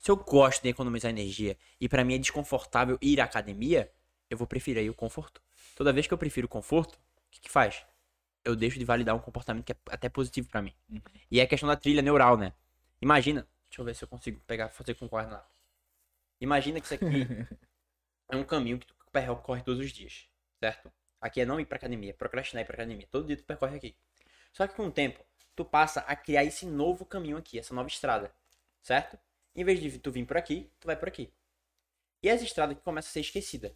Se 0.00 0.10
eu 0.10 0.16
gosto 0.16 0.62
de 0.62 0.70
economizar 0.70 1.10
energia 1.10 1.58
e 1.78 1.86
pra 1.86 2.02
mim 2.02 2.14
é 2.14 2.18
desconfortável 2.18 2.98
ir 3.02 3.20
à 3.20 3.24
academia, 3.24 3.92
eu 4.30 4.38
vou 4.38 4.46
preferir 4.46 4.80
aí 4.80 4.88
o 4.88 4.94
conforto. 4.94 5.42
Toda 5.76 5.92
vez 5.92 6.06
que 6.06 6.14
eu 6.14 6.18
prefiro 6.18 6.46
o 6.46 6.48
conforto, 6.48 6.94
o 6.94 7.30
que, 7.30 7.38
que 7.38 7.50
faz? 7.50 7.84
Eu 8.42 8.56
deixo 8.56 8.78
de 8.78 8.84
validar 8.84 9.14
um 9.14 9.18
comportamento 9.18 9.62
que 9.62 9.72
é 9.72 9.76
até 9.90 10.08
positivo 10.08 10.48
pra 10.48 10.62
mim. 10.62 10.74
E 11.30 11.38
é 11.38 11.42
a 11.42 11.46
questão 11.46 11.68
da 11.68 11.76
trilha 11.76 12.00
neural, 12.00 12.38
né? 12.38 12.54
Imagina, 13.02 13.46
deixa 13.68 13.82
eu 13.82 13.84
ver 13.84 13.94
se 13.94 14.02
eu 14.02 14.08
consigo 14.08 14.40
pegar, 14.46 14.70
fazer 14.70 14.94
com 14.94 15.06
coordenada. 15.06 15.44
Imagina 16.40 16.80
que 16.80 16.86
isso 16.86 16.94
aqui 16.94 17.04
é 18.30 18.36
um 18.36 18.44
caminho 18.44 18.78
que 18.78 18.86
tu 18.86 18.94
percorre 19.12 19.62
todos 19.62 19.84
os 19.84 19.92
dias, 19.92 20.26
certo? 20.58 20.90
Aqui 21.20 21.42
é 21.42 21.44
não 21.44 21.60
ir 21.60 21.66
pra 21.66 21.76
academia, 21.76 22.14
procrastinar 22.14 22.62
ir 22.62 22.66
pra 22.66 22.74
academia. 22.74 23.06
Todo 23.10 23.26
dia 23.26 23.36
tu 23.36 23.44
percorre 23.44 23.76
aqui. 23.76 23.94
Só 24.50 24.66
que 24.66 24.74
com 24.74 24.86
o 24.86 24.90
tempo, 24.90 25.22
tu 25.54 25.62
passa 25.62 26.00
a 26.00 26.16
criar 26.16 26.42
esse 26.42 26.64
novo 26.64 27.04
caminho 27.04 27.36
aqui, 27.36 27.58
essa 27.58 27.74
nova 27.74 27.88
estrada, 27.88 28.34
certo? 28.80 29.18
Em 29.54 29.64
vez 29.64 29.80
de 29.80 29.98
tu 29.98 30.10
vir 30.10 30.26
por 30.26 30.36
aqui, 30.36 30.70
tu 30.78 30.86
vai 30.86 30.96
por 30.96 31.08
aqui. 31.08 31.32
E 32.22 32.28
essa 32.28 32.44
estrada 32.44 32.74
que 32.74 32.82
começa 32.82 33.08
a 33.08 33.12
ser 33.12 33.20
esquecida. 33.20 33.74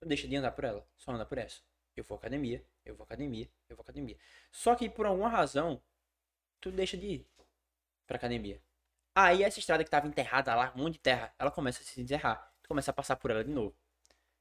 Tu 0.00 0.08
deixa 0.08 0.26
de 0.26 0.36
andar 0.36 0.52
por 0.52 0.64
ela, 0.64 0.86
só 0.96 1.12
anda 1.12 1.24
por 1.24 1.38
essa. 1.38 1.60
Eu 1.96 2.04
vou 2.04 2.16
academia, 2.16 2.64
eu 2.84 2.94
vou 2.94 3.04
academia, 3.04 3.48
eu 3.68 3.76
vou 3.76 3.82
academia. 3.82 4.16
Só 4.50 4.74
que 4.74 4.88
por 4.88 5.06
alguma 5.06 5.28
razão, 5.28 5.80
tu 6.60 6.70
deixa 6.72 6.96
de 6.96 7.06
ir 7.06 7.26
pra 8.06 8.16
academia. 8.16 8.60
Aí 9.14 9.42
essa 9.44 9.58
estrada 9.60 9.84
que 9.84 9.90
tava 9.90 10.08
enterrada 10.08 10.54
lá, 10.54 10.72
um 10.74 10.82
monte 10.82 10.94
de 10.94 11.00
terra, 11.00 11.32
ela 11.38 11.50
começa 11.50 11.80
a 11.82 11.84
se 11.84 11.96
desenterrar. 11.96 12.52
Tu 12.62 12.68
começa 12.68 12.90
a 12.90 12.94
passar 12.94 13.16
por 13.16 13.30
ela 13.30 13.44
de 13.44 13.50
novo. 13.50 13.76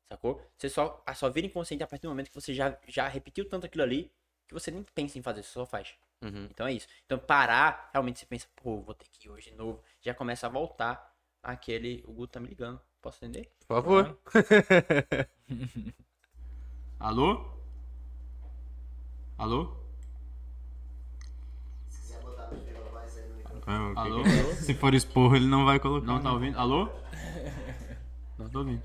Sacou? 0.10 0.42
Você 0.58 0.70
só, 0.70 1.02
a 1.06 1.14
só 1.14 1.30
vira 1.30 1.48
inconsciente 1.48 1.84
a 1.84 1.88
partir 1.88 2.04
do 2.04 2.10
momento 2.10 2.30
que 2.30 2.36
você 2.36 2.54
já, 2.54 2.78
já 2.88 3.08
repetiu 3.08 3.48
tanto 3.48 3.66
aquilo 3.66 3.84
ali 3.84 4.12
que 4.48 4.54
você 4.54 4.72
nem 4.72 4.84
pensa 4.84 5.18
em 5.18 5.22
fazer, 5.22 5.44
você 5.44 5.52
só 5.52 5.66
faz. 5.66 5.96
Uhum. 6.24 6.48
Então 6.50 6.66
é 6.66 6.74
isso. 6.74 6.88
Então 7.06 7.20
parar, 7.20 7.90
realmente 7.92 8.20
você 8.20 8.26
pensa, 8.26 8.48
pô, 8.56 8.82
vou 8.82 8.96
ter 8.96 9.06
que 9.12 9.28
ir 9.28 9.30
hoje 9.30 9.52
de 9.52 9.56
novo. 9.56 9.84
Já 10.02 10.14
começa 10.14 10.48
a 10.48 10.50
voltar 10.50 11.14
aquele. 11.42 12.02
O 12.08 12.14
Guto 12.14 12.34
tá 12.34 12.40
me 12.40 12.48
ligando. 12.48 12.80
Posso 13.02 13.18
atender? 13.18 13.52
Por 13.68 13.76
favor. 13.76 14.18
Alô? 16.98 17.54
Alô? 19.38 19.76
Ah, 23.66 23.90
ok. 23.90 23.98
Alô? 23.98 24.24
Se 24.56 24.74
for 24.74 24.94
esporro, 24.94 25.36
ele 25.36 25.48
não 25.48 25.66
vai 25.66 25.80
colocar. 25.80 26.06
Não 26.06 26.22
tá 26.22 26.32
ouvindo? 26.32 26.58
Alô? 26.58 26.90
Não 28.38 28.50
tô 28.50 28.60
ouvindo. 28.60 28.82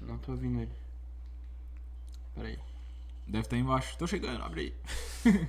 Não 0.00 0.18
tô 0.18 0.32
ouvindo 0.32 0.60
ele. 0.62 0.72
Peraí. 2.34 2.67
Deve 3.28 3.44
estar 3.44 3.56
embaixo. 3.56 3.96
Tô 3.98 4.06
chegando, 4.06 4.42
abre 4.42 4.60
aí. 5.24 5.48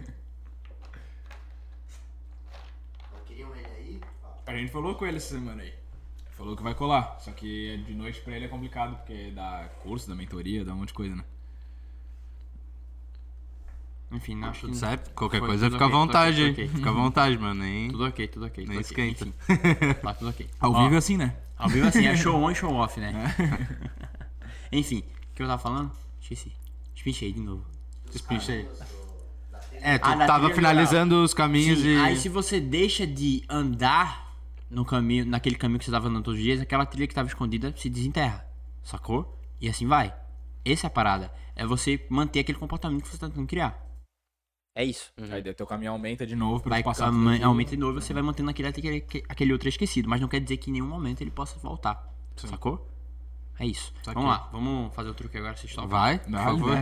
A 4.46 4.56
gente 4.56 4.72
falou 4.72 4.96
com 4.96 5.06
ele 5.06 5.18
essa 5.18 5.36
semana 5.36 5.62
aí. 5.62 5.74
Falou 6.32 6.56
que 6.56 6.64
vai 6.64 6.74
colar. 6.74 7.20
Só 7.20 7.32
que 7.32 7.78
de 7.86 7.94
noite 7.94 8.22
pra 8.22 8.36
ele 8.36 8.46
é 8.46 8.48
complicado, 8.48 8.96
porque 8.98 9.32
dá 9.32 9.70
curso, 9.84 10.08
dá 10.10 10.16
mentoria, 10.16 10.66
dá 10.66 10.74
um 10.74 10.78
monte 10.78 10.88
de 10.90 10.94
coisa, 10.96 11.16
né? 11.16 11.24
Enfim, 14.12 14.36
não 14.36 14.50
acho 14.50 14.62
Tudo 14.62 14.72
que 14.72 14.78
certo? 14.78 15.12
Qualquer 15.14 15.38
Foi, 15.40 15.48
coisa 15.50 15.66
tudo 15.66 15.74
fica 15.74 15.86
à 15.86 15.88
ok, 15.88 16.00
tudo 16.00 16.08
vontade, 16.08 16.42
ok, 16.42 16.48
hein? 16.48 16.54
tudo 16.56 16.66
ok. 16.66 16.78
Fica 16.78 16.90
à 16.90 16.94
vontade, 16.94 17.38
mano. 17.38 17.62
Nem, 17.62 17.92
Tudo 17.92 18.06
ok, 18.08 18.28
tudo 18.28 18.46
ok. 18.48 18.66
nem 18.66 18.80
ok. 18.80 18.82
esquenta. 18.82 19.26
Enfim, 19.26 19.34
tá 20.02 20.14
tudo 20.16 20.30
ok. 20.30 20.50
Ao 20.60 20.72
Ó, 20.72 20.84
vivo 20.84 20.96
é 20.96 20.98
assim, 20.98 21.18
né? 21.18 21.38
Ao 21.56 21.70
vivo 21.70 21.88
assim, 21.88 22.08
é 22.08 22.16
show 22.18 22.36
on 22.42 22.50
e 22.52 22.56
show 22.56 22.74
off, 22.74 23.00
né? 23.00 23.14
Enfim, 24.72 25.04
o 25.32 25.36
que 25.36 25.44
eu 25.44 25.48
tava 25.48 25.62
falando? 25.62 25.92
Esqueci. 26.20 26.59
Espinchei 27.00 27.32
de 27.32 27.40
novo. 27.40 27.66
Espincha 28.14 28.52
aí. 28.52 28.68
É, 29.82 29.98
tu 29.98 30.06
Ah, 30.06 30.28
tava 30.28 30.54
finalizando 30.54 31.24
os 31.24 31.34
caminhos 31.34 31.80
Sim, 31.80 31.96
e. 31.96 31.98
aí 31.98 32.18
se 32.18 32.28
você 32.28 32.60
deixa 32.60 33.08
de 33.08 33.42
andar 33.50 34.36
no 34.70 34.84
caminho, 34.84 35.26
naquele 35.26 35.56
caminho 35.56 35.80
que 35.80 35.86
você 35.86 35.92
tava 35.92 36.10
andando 36.10 36.26
todos 36.26 36.38
os 36.38 36.44
dias, 36.44 36.60
aquela 36.60 36.86
trilha 36.86 37.08
que 37.08 37.16
tava 37.16 37.30
escondida 37.30 37.74
se 37.78 37.90
desenterra. 37.90 38.46
Sacou? 38.84 39.34
E 39.62 39.70
assim 39.70 39.88
vai. 39.88 40.14
Essa 40.66 40.88
é 40.88 40.90
a 40.90 40.92
parada. 40.92 41.32
É 41.56 41.66
você 41.66 42.06
manter 42.10 42.42
aquele 42.42 42.58
comportamento 42.58 43.04
que 43.04 43.08
você 43.08 43.18
tá 43.18 43.30
tentando 43.30 43.48
criar. 43.48 43.82
É 44.76 44.84
isso. 44.84 45.14
Aí 45.32 45.42
daí 45.42 45.54
teu 45.54 45.66
caminho 45.66 45.94
aumenta 45.94 46.28
de 46.28 46.36
novo 46.36 46.62
pra 46.62 46.72
Vai 46.72 46.84
passar 46.84 47.08
aumenta 47.08 47.72
de 47.72 47.78
novo, 47.78 48.02
você 48.02 48.14
vai 48.14 48.22
mantendo 48.22 48.50
aquele, 48.50 48.68
aquele, 48.68 49.06
aquele 49.30 49.54
outro 49.54 49.70
esquecido. 49.70 50.10
Mas 50.10 50.20
não 50.20 50.28
quer 50.28 50.42
dizer 50.42 50.58
que 50.58 50.70
em 50.70 50.74
nenhum 50.74 50.88
momento 50.88 51.22
ele 51.22 51.32
possa 51.32 51.58
voltar. 51.60 52.14
Sacou? 52.36 52.86
É 53.60 53.66
isso. 53.66 53.94
Saquei. 54.04 54.14
Vamos 54.14 54.30
lá, 54.30 54.48
vamos 54.52 54.96
fazer 54.96 55.10
o 55.10 55.14
truque 55.14 55.38
agora, 55.38 55.56
vocês 55.56 55.70
estão. 55.70 55.88
Vai, 55.88 56.20
por 56.20 56.32
Dá, 56.32 56.44
favor. 56.44 56.78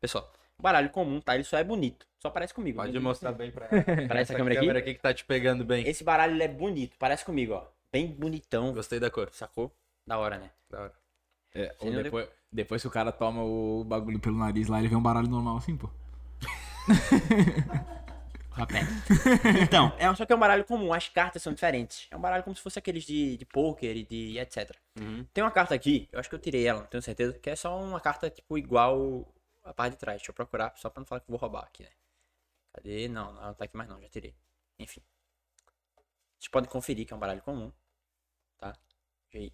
Pessoal, 0.00 0.32
baralho 0.58 0.90
comum, 0.90 1.20
tá? 1.20 1.34
Ele 1.34 1.44
só 1.44 1.58
é 1.58 1.64
bonito. 1.64 2.06
Só 2.18 2.30
parece 2.30 2.54
comigo. 2.54 2.78
Pode 2.78 2.98
mostrar 2.98 3.32
bem 3.32 3.50
pra 3.50 3.68
Parece 4.08 4.32
a 4.32 4.36
câmera 4.36 4.54
aqui? 4.54 4.60
câmera 4.60 4.78
aqui 4.78 4.94
que 4.94 5.00
tá 5.00 5.12
te 5.12 5.24
pegando 5.24 5.64
bem. 5.64 5.86
Esse 5.86 6.02
baralho 6.02 6.34
ele 6.34 6.42
é 6.42 6.48
bonito, 6.48 6.96
parece 6.98 7.24
comigo, 7.24 7.52
ó. 7.54 7.64
Bem 7.92 8.06
bonitão. 8.06 8.72
Gostei 8.72 8.98
da 8.98 9.10
cor. 9.10 9.28
Sacou? 9.32 9.70
Da 10.06 10.18
hora, 10.18 10.38
né? 10.38 10.50
Da 10.70 10.80
hora. 10.80 10.92
É, 11.54 11.74
não 11.82 12.02
depois, 12.02 12.28
depois 12.50 12.80
que 12.80 12.88
o 12.88 12.90
cara 12.90 13.12
toma 13.12 13.42
o 13.42 13.84
bagulho 13.84 14.18
pelo 14.18 14.38
nariz 14.38 14.68
lá, 14.68 14.78
ele 14.78 14.88
vê 14.88 14.96
um 14.96 15.02
baralho 15.02 15.28
normal 15.28 15.58
assim, 15.58 15.76
pô. 15.76 15.90
Rapé. 18.52 18.80
Então, 19.62 19.94
é, 19.98 20.14
só 20.14 20.26
que 20.26 20.32
é 20.32 20.36
um 20.36 20.38
baralho 20.38 20.64
comum, 20.64 20.92
as 20.92 21.08
cartas 21.08 21.42
são 21.42 21.52
diferentes. 21.52 22.06
É 22.10 22.16
um 22.16 22.20
baralho 22.20 22.44
como 22.44 22.54
se 22.54 22.62
fosse 22.62 22.78
aqueles 22.78 23.04
de, 23.04 23.36
de 23.36 23.44
poker 23.46 23.96
e 23.96 24.04
de 24.04 24.38
etc. 24.38 24.76
Uhum. 25.00 25.24
Tem 25.32 25.42
uma 25.42 25.50
carta 25.50 25.74
aqui, 25.74 26.08
eu 26.12 26.20
acho 26.20 26.28
que 26.28 26.34
eu 26.34 26.38
tirei 26.38 26.66
ela, 26.66 26.80
não 26.80 26.86
tenho 26.86 27.02
certeza, 27.02 27.38
que 27.38 27.50
é 27.50 27.56
só 27.56 27.78
uma 27.82 28.00
carta, 28.00 28.28
tipo, 28.28 28.58
igual 28.58 29.26
a 29.64 29.72
parte 29.72 29.92
de 29.92 29.98
trás. 29.98 30.18
Deixa 30.18 30.30
eu 30.30 30.34
procurar, 30.34 30.72
só 30.76 30.90
pra 30.90 31.00
não 31.00 31.06
falar 31.06 31.20
que 31.20 31.30
eu 31.30 31.32
vou 31.32 31.38
roubar 31.38 31.64
aqui, 31.64 31.82
né? 31.82 31.88
Cadê? 32.72 33.08
Não, 33.08 33.30
ela 33.30 33.46
não 33.48 33.54
tá 33.54 33.64
aqui 33.64 33.76
mais 33.76 33.88
não, 33.88 34.00
já 34.00 34.08
tirei. 34.08 34.34
Enfim. 34.78 35.02
Vocês 36.38 36.48
podem 36.50 36.68
conferir 36.68 37.06
que 37.06 37.12
é 37.12 37.16
um 37.16 37.20
baralho 37.20 37.42
comum. 37.42 37.72
Tá? 38.58 38.74
E 39.32 39.38
aí? 39.38 39.52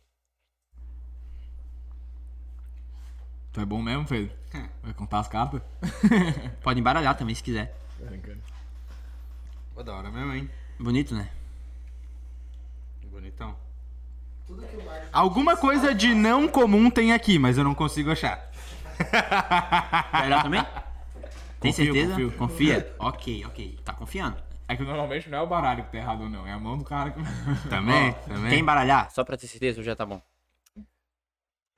Tu 3.52 3.60
é 3.60 3.64
bom 3.64 3.82
mesmo, 3.82 4.06
Pedro? 4.06 4.36
Vai 4.82 4.94
contar 4.94 5.20
as 5.20 5.28
cartas? 5.28 5.60
Pode 6.62 6.80
embaralhar 6.80 7.16
também, 7.16 7.34
se 7.34 7.42
quiser. 7.42 7.74
Pô, 9.78 9.84
da 9.84 9.94
hora 9.94 10.10
mesmo, 10.10 10.34
hein? 10.34 10.50
Bonito, 10.76 11.14
né? 11.14 11.30
Bonitão. 13.04 13.54
Alguma 15.12 15.56
coisa 15.56 15.94
de 15.94 16.16
não 16.16 16.48
comum 16.48 16.90
tem 16.90 17.12
aqui, 17.12 17.38
mas 17.38 17.56
eu 17.56 17.62
não 17.62 17.76
consigo 17.76 18.10
achar. 18.10 18.50
Olhar 20.24 20.42
também? 20.42 20.66
Tem 21.60 21.70
Confio, 21.70 21.94
certeza? 21.94 22.10
confio. 22.10 22.32
Confia? 22.32 22.96
ok, 22.98 23.44
ok. 23.46 23.78
Tá 23.84 23.92
confiando. 23.92 24.36
É 24.66 24.74
que 24.74 24.82
normalmente 24.82 25.30
não 25.30 25.38
é 25.38 25.42
o 25.42 25.46
baralho 25.46 25.84
que 25.84 25.92
tá 25.92 25.98
errado 25.98 26.22
ou 26.22 26.28
não, 26.28 26.44
é 26.44 26.50
a 26.50 26.58
mão 26.58 26.76
do 26.76 26.82
cara 26.82 27.12
que. 27.12 27.20
Também? 27.70 28.12
Também? 28.26 28.58
embaralhar? 28.58 29.12
Só 29.12 29.22
pra 29.22 29.36
ter 29.36 29.46
certeza 29.46 29.80
já 29.80 29.94
tá 29.94 30.04
bom? 30.04 30.20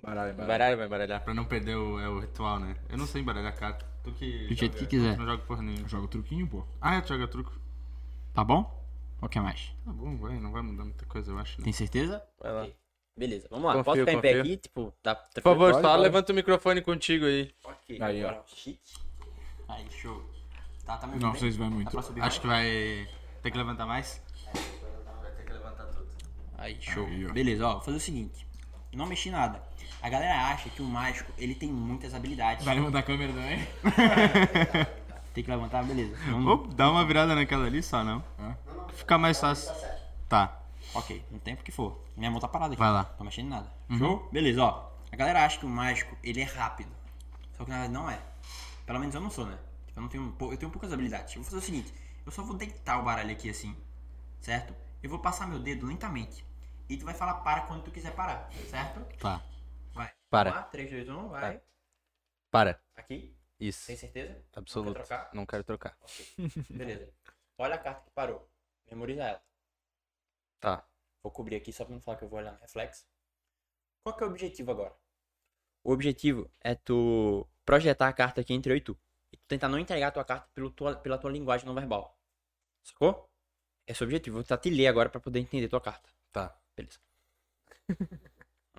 Baralho, 0.02 0.32
baralho. 0.32 0.48
Baralho, 0.48 0.76
vai 0.78 0.88
baralhar. 0.88 1.20
Pra 1.22 1.34
não 1.34 1.44
perder 1.44 1.76
o, 1.76 2.00
é 2.00 2.08
o 2.08 2.20
ritual, 2.20 2.58
né? 2.58 2.76
Eu 2.88 2.96
não 2.96 3.06
sei 3.06 3.20
embaralhar 3.20 3.54
carta. 3.54 3.84
Tu 4.02 4.10
que. 4.12 4.46
Do 4.48 4.54
jeito 4.54 4.78
que 4.78 4.84
tu 4.84 4.88
quiser. 4.88 5.18
Não 5.18 5.26
joga 5.26 5.42
porra 5.42 5.60
nenhuma. 5.60 5.84
Eu 5.84 5.88
jogo 5.90 6.08
truquinho, 6.08 6.48
pô. 6.48 6.64
Ah, 6.80 6.94
é, 6.94 7.02
tu 7.02 7.08
joga 7.08 7.28
truco. 7.28 7.60
Tá 8.34 8.44
bom? 8.44 8.78
Ou 9.20 9.28
quer 9.28 9.40
mais? 9.42 9.72
Tá 9.84 9.92
bom, 9.92 10.16
vai. 10.16 10.38
Não 10.38 10.50
vai 10.52 10.62
mudar 10.62 10.84
muita 10.84 11.04
coisa, 11.06 11.30
eu 11.32 11.38
acho. 11.38 11.58
Né? 11.60 11.64
Tem 11.64 11.72
certeza? 11.72 12.22
Vai 12.40 12.52
lá. 12.52 12.62
Ok. 12.62 12.76
Beleza, 13.16 13.48
vamos 13.50 13.66
lá. 13.66 13.72
Confio, 13.72 13.84
Posso 13.84 13.98
ficar 14.00 14.12
em 14.12 14.20
pé 14.20 14.28
confio. 14.28 14.40
aqui? 14.42 14.56
Tipo, 14.56 14.94
tá 15.02 15.14
Por 15.14 15.42
favor, 15.42 15.72
Pode, 15.72 15.82
só 15.82 15.90
pode. 15.90 16.02
levanta 16.02 16.32
o 16.32 16.34
microfone 16.34 16.80
contigo 16.80 17.26
aí. 17.26 17.52
Ok. 17.64 17.98
Aí, 18.00 18.24
ó. 18.24 18.34
shit. 18.46 18.80
Aí, 19.68 19.86
show. 19.90 20.24
Tá, 20.86 20.96
tá 20.96 21.06
me 21.06 21.18
Não, 21.18 21.32
vocês 21.34 21.56
vão 21.56 21.70
muito. 21.70 22.00
Subir 22.02 22.22
Acho 22.22 22.40
que 22.40 22.46
vai 22.46 23.06
ter 23.42 23.50
que 23.50 23.58
levantar 23.58 23.84
mais. 23.84 24.22
Aí, 26.56 26.76
show. 26.80 27.06
Aí, 27.06 27.26
ó. 27.26 27.32
Beleza, 27.32 27.66
ó, 27.66 27.72
vou 27.74 27.80
fazer 27.82 27.96
o 27.96 28.00
seguinte. 28.00 28.46
Não 28.92 29.06
mexi 29.06 29.30
nada. 29.30 29.62
A 30.02 30.08
galera 30.08 30.46
acha 30.46 30.68
que 30.70 30.80
o 30.80 30.84
mágico, 30.86 31.30
ele 31.36 31.54
tem 31.54 31.70
muitas 31.70 32.14
habilidades. 32.14 32.64
Vai 32.64 32.74
levantar 32.74 33.00
a 33.00 33.02
câmera 33.02 33.32
também? 33.32 33.66
Tem 35.32 35.44
que 35.44 35.50
levantar, 35.50 35.84
beleza. 35.84 36.16
Vamos... 36.26 36.52
Ô, 36.52 36.56
dá 36.68 36.90
uma 36.90 37.04
virada 37.04 37.34
naquela 37.34 37.66
ali 37.66 37.82
só, 37.82 38.02
não? 38.02 38.24
Hã? 38.38 38.56
Fica 38.92 39.16
mais 39.16 39.38
fácil. 39.38 39.72
Tá. 40.28 40.60
Ok, 40.94 41.24
no 41.30 41.38
tempo 41.38 41.62
que 41.62 41.70
for. 41.70 42.04
Minha 42.16 42.30
mão 42.30 42.40
tá 42.40 42.48
parada 42.48 42.72
aqui. 42.72 42.80
Vai 42.80 42.90
lá. 42.90 43.04
Tô 43.04 43.22
mexendo 43.22 43.46
em 43.46 43.50
nada. 43.50 43.72
Show? 43.96 44.28
Beleza, 44.32 44.62
ó. 44.64 44.90
A 45.12 45.16
galera 45.16 45.44
acha 45.44 45.58
que 45.58 45.66
o 45.66 45.68
mágico, 45.68 46.16
ele 46.22 46.40
é 46.40 46.44
rápido. 46.44 46.90
Só 47.56 47.64
que 47.64 47.70
na 47.70 47.76
verdade 47.78 47.92
não 47.92 48.10
é. 48.10 48.20
Pelo 48.86 48.98
menos 48.98 49.14
eu 49.14 49.20
não 49.20 49.30
sou, 49.30 49.46
né? 49.46 49.58
Tipo, 49.86 49.98
eu, 49.98 50.02
não 50.02 50.08
tenho, 50.08 50.36
eu 50.52 50.56
tenho 50.56 50.70
poucas 50.70 50.92
habilidades. 50.92 51.34
Eu 51.34 51.42
vou 51.42 51.50
fazer 51.50 51.58
o 51.58 51.64
seguinte. 51.64 51.94
Eu 52.24 52.32
só 52.32 52.42
vou 52.42 52.56
deitar 52.56 52.98
o 52.98 53.04
baralho 53.04 53.30
aqui 53.30 53.48
assim. 53.50 53.76
Certo? 54.40 54.74
Eu 55.02 55.10
vou 55.10 55.18
passar 55.18 55.46
meu 55.46 55.58
dedo 55.58 55.86
lentamente. 55.86 56.44
E 56.88 56.96
tu 56.96 57.04
vai 57.04 57.14
falar 57.14 57.34
para 57.34 57.62
quando 57.62 57.84
tu 57.84 57.90
quiser 57.90 58.12
parar. 58.14 58.50
Certo? 58.68 59.00
Tá. 59.18 59.40
Vai. 59.94 60.10
Para. 60.28 60.50
Vamos 60.50 60.64
lá, 60.64 60.70
3, 60.70 60.90
2, 60.90 61.08
1, 61.08 61.28
vai. 61.28 61.60
Para. 62.50 62.80
Aqui. 62.96 63.34
Isso. 63.60 63.86
Tem 63.86 63.96
certeza? 63.96 64.42
Absoluto. 64.54 64.88
Não 64.88 64.94
quer 64.94 65.06
trocar? 65.06 65.30
Não 65.34 65.46
quero 65.46 65.64
trocar. 65.64 65.98
Beleza. 66.70 67.12
Olha 67.58 67.74
a 67.74 67.78
carta 67.78 68.02
que 68.06 68.10
parou. 68.12 68.48
Memoriza 68.90 69.22
ela. 69.22 69.42
Tá. 70.58 70.88
Vou 71.22 71.30
cobrir 71.30 71.56
aqui 71.56 71.72
só 71.72 71.84
pra 71.84 71.94
não 71.94 72.00
falar 72.00 72.16
que 72.16 72.24
eu 72.24 72.28
vou 72.28 72.38
olhar 72.38 72.52
no 72.52 72.58
reflexo. 72.58 73.06
Qual 74.02 74.16
que 74.16 74.24
é 74.24 74.26
o 74.26 74.30
objetivo 74.30 74.70
agora? 74.70 74.96
O 75.84 75.92
objetivo 75.92 76.50
é 76.60 76.74
tu 76.74 77.46
projetar 77.64 78.08
a 78.08 78.12
carta 78.12 78.40
aqui 78.40 78.54
entre 78.54 78.72
eu 78.72 78.76
e 78.78 78.80
tu. 78.80 78.98
E 79.30 79.36
tu 79.36 79.46
tentar 79.46 79.68
não 79.68 79.78
entregar 79.78 80.08
a 80.08 80.12
tua 80.12 80.24
carta 80.24 80.48
pelo 80.54 80.70
tua, 80.70 80.96
pela 80.96 81.18
tua 81.18 81.30
linguagem 81.30 81.66
não 81.66 81.74
verbal. 81.74 82.18
Sacou? 82.82 83.30
Esse 83.86 84.02
é 84.02 84.04
o 84.04 84.08
objetivo. 84.08 84.34
Vou 84.36 84.42
tentar 84.42 84.58
te 84.58 84.70
ler 84.70 84.86
agora 84.86 85.10
pra 85.10 85.20
poder 85.20 85.38
entender 85.38 85.68
tua 85.68 85.80
carta. 85.82 86.10
Tá. 86.32 86.58
Beleza. 86.74 86.98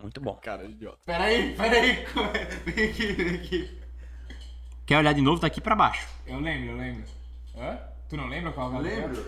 Muito 0.01 0.19
bom. 0.19 0.35
Cara, 0.37 0.65
idiota. 0.65 1.03
Peraí, 1.05 1.55
peraí. 1.55 2.03
Vem 2.65 2.89
aqui, 2.89 3.13
vem 3.13 3.35
aqui. 3.35 3.80
Quer 4.85 4.97
olhar 4.97 5.13
de 5.13 5.21
novo? 5.21 5.39
Tá 5.39 5.47
aqui 5.47 5.61
pra 5.61 5.75
baixo. 5.75 6.07
Eu 6.25 6.39
lembro, 6.39 6.71
eu 6.71 6.77
lembro. 6.77 7.03
Hã? 7.57 7.77
Tu 8.09 8.17
não 8.17 8.27
lembra 8.27 8.51
qual 8.51 8.73
é 8.75 8.79
Lembro. 8.79 9.23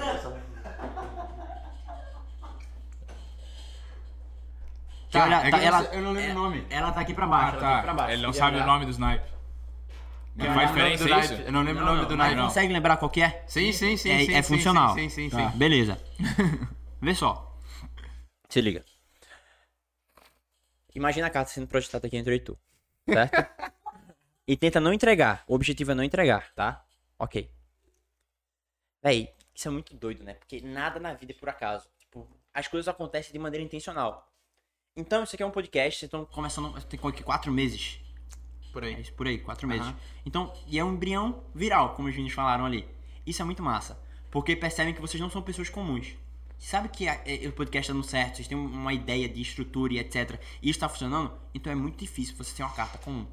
Quer 5.10 5.20
Tá, 5.20 5.26
olhar? 5.26 5.46
é 5.46 5.52
Tá, 5.52 5.58
eu 5.58 5.64
ela, 5.64 5.84
sei- 5.84 5.98
eu 5.98 6.02
não 6.02 6.12
lembro 6.12 6.32
o 6.40 6.44
nome. 6.44 6.66
ela 6.70 6.92
tá 6.92 7.02
aqui 7.02 7.14
pra 7.14 7.26
Ah, 7.26 7.30
baixo. 7.30 7.50
ela 7.58 7.60
tá 7.60 7.68
aqui 7.68 7.76
tá. 7.78 7.84
pra 7.84 7.94
baixo. 7.94 8.14
Ele 8.14 8.22
não 8.24 8.32
Quer 8.32 8.38
sabe 8.40 8.52
o 8.52 8.60
olhar? 8.60 8.68
nome 8.68 8.86
do 8.86 8.92
snipe. 8.92 9.34
Não 10.36 10.46
Eu 10.48 10.54
faz 10.54 10.70
não 10.72 10.76
lembro 10.78 10.98
diferença 10.98 11.28
do 11.28 11.36
isso? 11.36 11.48
Eu 11.48 11.52
não 11.52 11.62
lembro 11.62 11.86
Não, 11.86 11.92
o 11.92 11.96
nome 11.96 12.08
do 12.08 12.18
mas 12.18 12.28
naipe. 12.30 12.42
consegue 12.48 12.74
lembrar 12.74 12.98
qual 12.98 13.12
que 13.12 13.22
é? 13.22 13.44
Sim, 13.48 13.72
sim, 13.72 13.96
sim. 13.98 14.10
É- 14.10 14.26
sim, 14.26 14.34
é 14.34 14.42
sim, 14.42 14.56
funcional. 14.56 14.96
Sim, 14.96 15.08
sim, 15.10 15.30
sim. 15.30 15.38
Tá, 15.38 15.50
beleza. 15.50 16.02
Vê 17.00 17.14
só. 17.14 17.56
Se 18.50 18.60
liga. 18.60 18.84
Imagina 20.96 21.28
a 21.28 21.30
carta 21.30 21.52
sendo 21.52 21.68
projetada 21.68 22.08
aqui 22.08 22.18
entre 22.18 22.34
eu 22.34 22.38
e 22.38 22.40
tu. 22.40 22.58
Certo? 23.08 23.46
e 24.48 24.56
tenta 24.58 24.80
não 24.80 24.94
entregar. 24.94 25.44
O 25.48 25.56
objetivo 25.56 25.92
é 25.92 25.96
não 25.96 26.04
entregar, 26.04 26.54
tá? 26.54 26.86
Ok. 27.18 27.50
Véi, 29.02 29.34
isso 29.54 29.68
é 29.68 29.72
muito 29.72 29.94
doido, 29.96 30.24
né? 30.24 30.34
Porque 30.36 30.62
nada 30.62 31.00
na 31.00 31.14
vida 31.14 31.34
é 31.34 31.36
por 31.36 31.50
acaso. 31.50 31.88
Tipo, 32.00 32.28
as 32.54 32.68
coisas 32.68 32.88
acontecem 32.88 33.32
de 33.32 33.40
maneira 33.40 33.64
intencional. 33.66 34.30
Então, 34.96 35.24
isso 35.24 35.36
aqui 35.36 35.44
é 35.44 35.46
um 35.46 35.52
podcast, 35.52 36.00
vocês 36.00 36.08
estão 36.08 36.26
começando, 36.26 36.72
tem 36.86 37.00
aqui 37.04 37.24
quatro 37.24 37.52
meses. 37.52 38.00
Por 38.72 38.84
É 38.84 38.88
aí. 38.88 39.02
isso, 39.02 39.14
por 39.14 39.28
aí, 39.28 39.40
quatro 39.40 39.68
meses. 39.68 39.88
Aham. 39.88 39.98
Então, 40.26 40.54
e 40.68 40.80
é 40.80 40.84
um 40.84 40.94
embrião 40.94 41.44
viral, 41.54 41.96
como 41.96 42.08
os 42.08 42.14
meninos 42.16 42.34
falaram 42.34 42.66
ali. 42.66 42.88
Isso 43.26 43.42
é 43.42 43.46
muito 43.46 43.62
massa. 43.64 44.00
Porque 44.32 44.56
percebem 44.56 44.94
que 44.94 45.02
vocês 45.02 45.22
não 45.22 45.30
são 45.30 45.42
pessoas 45.42 45.70
comuns. 45.70 46.16
Sabe 46.58 46.90
que 46.90 47.08
a- 47.08 47.22
é, 47.26 47.48
o 47.48 47.52
podcast 47.52 47.88
tá 47.88 47.94
dando 47.94 48.06
certo, 48.06 48.36
vocês 48.38 48.48
têm 48.48 48.58
um- 48.58 48.66
uma 48.66 48.94
ideia 48.94 49.28
de 49.28 49.42
estrutura 49.42 49.94
e 49.94 50.00
etc. 50.00 50.40
E 50.62 50.70
isso 50.70 50.80
tá 50.80 50.88
funcionando, 50.88 51.38
então 51.54 51.72
é 51.72 51.76
muito 51.76 51.98
difícil 52.00 52.36
você 52.36 52.56
ter 52.56 52.64
uma 52.64 52.74
carta 52.74 52.98
comum. 53.00 53.28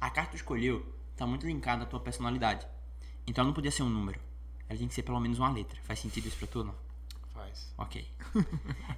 A 0.00 0.10
carta 0.10 0.30
que 0.30 0.36
tu 0.36 0.36
escolheu 0.36 0.84
tá 1.16 1.26
muito 1.26 1.46
linkada 1.46 1.84
à 1.84 1.86
tua 1.86 2.00
personalidade. 2.00 2.66
Então 3.26 3.42
ela 3.42 3.48
não 3.48 3.54
podia 3.54 3.70
ser 3.70 3.82
um 3.82 3.88
número. 3.88 4.20
Ela 4.68 4.78
tem 4.78 4.88
que 4.88 4.94
ser 4.94 5.02
pelo 5.02 5.20
menos 5.20 5.38
uma 5.38 5.50
letra. 5.50 5.80
Faz 5.82 5.98
sentido 5.98 6.28
isso 6.28 6.38
pra 6.38 6.46
tu, 6.46 6.64
não? 6.64 6.74
Faz. 7.32 7.72
Ok. 7.78 8.06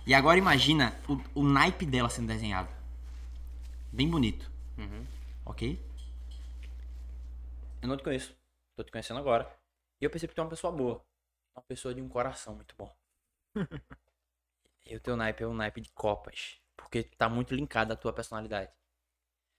e 0.06 0.14
agora 0.14 0.38
imagina 0.38 0.94
o, 1.08 1.40
o 1.40 1.42
naipe 1.44 1.86
dela 1.86 2.08
sendo 2.08 2.28
desenhado. 2.28 2.68
Bem 3.92 4.08
bonito. 4.08 4.50
Ok? 5.44 5.80
Eu 7.80 7.88
não 7.88 7.96
te 7.96 8.02
conheço. 8.02 8.36
Tô 8.76 8.84
te 8.84 8.90
conhecendo 8.90 9.18
agora. 9.18 9.50
E 10.00 10.04
eu 10.04 10.10
percebi 10.10 10.30
que 10.30 10.34
tu 10.34 10.40
é 10.40 10.44
uma 10.44 10.50
pessoa 10.50 10.72
boa. 10.72 11.04
Uma 11.54 11.62
pessoa 11.62 11.94
de 11.94 12.02
um 12.02 12.08
coração 12.08 12.54
muito 12.54 12.74
bom. 12.76 12.94
e 14.84 14.94
o 14.94 15.00
teu 15.00 15.16
naipe 15.16 15.42
é 15.42 15.46
um 15.46 15.54
naipe 15.54 15.80
de 15.80 15.90
copas. 15.92 16.60
Porque 16.76 17.04
tá 17.04 17.28
muito 17.28 17.54
linkado 17.54 17.92
à 17.92 17.96
tua 17.96 18.12
personalidade. 18.12 18.70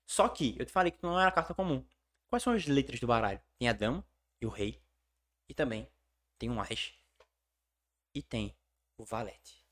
Só 0.08 0.28
que, 0.30 0.55
eu 0.60 0.66
te 0.66 0.72
falei 0.72 0.91
que 0.91 0.99
tu 0.99 1.08
não 1.08 1.20
era 1.20 1.32
carta 1.32 1.53
comum. 1.53 1.86
Quais 2.30 2.43
são 2.43 2.53
as 2.53 2.66
letras 2.66 2.99
do 2.99 3.08
baralho? 3.08 3.41
Tem 3.60 3.70
a 3.70 3.74
dama 3.74 4.03
e 4.41 4.45
o 4.45 4.49
rei. 4.49 4.82
E 5.49 5.53
também 5.53 5.88
tem 6.39 6.49
um 6.49 6.62
as. 6.62 6.93
E 8.14 8.22
tem 8.22 8.53
o 8.97 9.05
valete. 9.05 9.66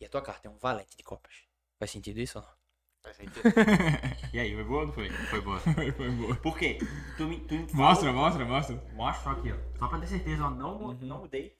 E 0.00 0.04
a 0.04 0.08
tua 0.08 0.22
carta 0.22 0.48
é 0.48 0.50
um 0.50 0.58
valete 0.58 0.96
de 0.96 1.02
copas. 1.02 1.44
Faz 1.78 1.90
sentido 1.90 2.18
isso 2.20 2.38
ou 2.38 2.44
não? 2.44 2.52
Faz 3.02 3.16
sentido. 3.16 3.42
E 4.32 4.40
aí, 4.40 4.54
foi 4.54 4.64
boa 4.64 4.80
ou 4.80 4.86
não 4.86 4.94
foi? 4.94 5.10
Foi 5.10 5.40
boa. 5.42 5.60
Foi 5.96 6.10
boa. 6.10 6.36
Por 6.36 6.56
quê? 6.58 6.78
Tu 7.18 7.26
me, 7.26 7.40
tu 7.46 7.54
me 7.54 7.66
Mostra, 7.74 8.12
mostra, 8.12 8.44
mostra. 8.46 8.76
Mostra 8.94 9.24
só 9.24 9.30
aqui, 9.38 9.52
ó. 9.52 9.78
Só 9.78 9.88
pra 9.88 10.00
ter 10.00 10.06
certeza, 10.06 10.44
ó. 10.46 10.50
Não, 10.50 10.78
mu- 10.78 10.94
não 10.94 11.18
mudei. 11.18 11.58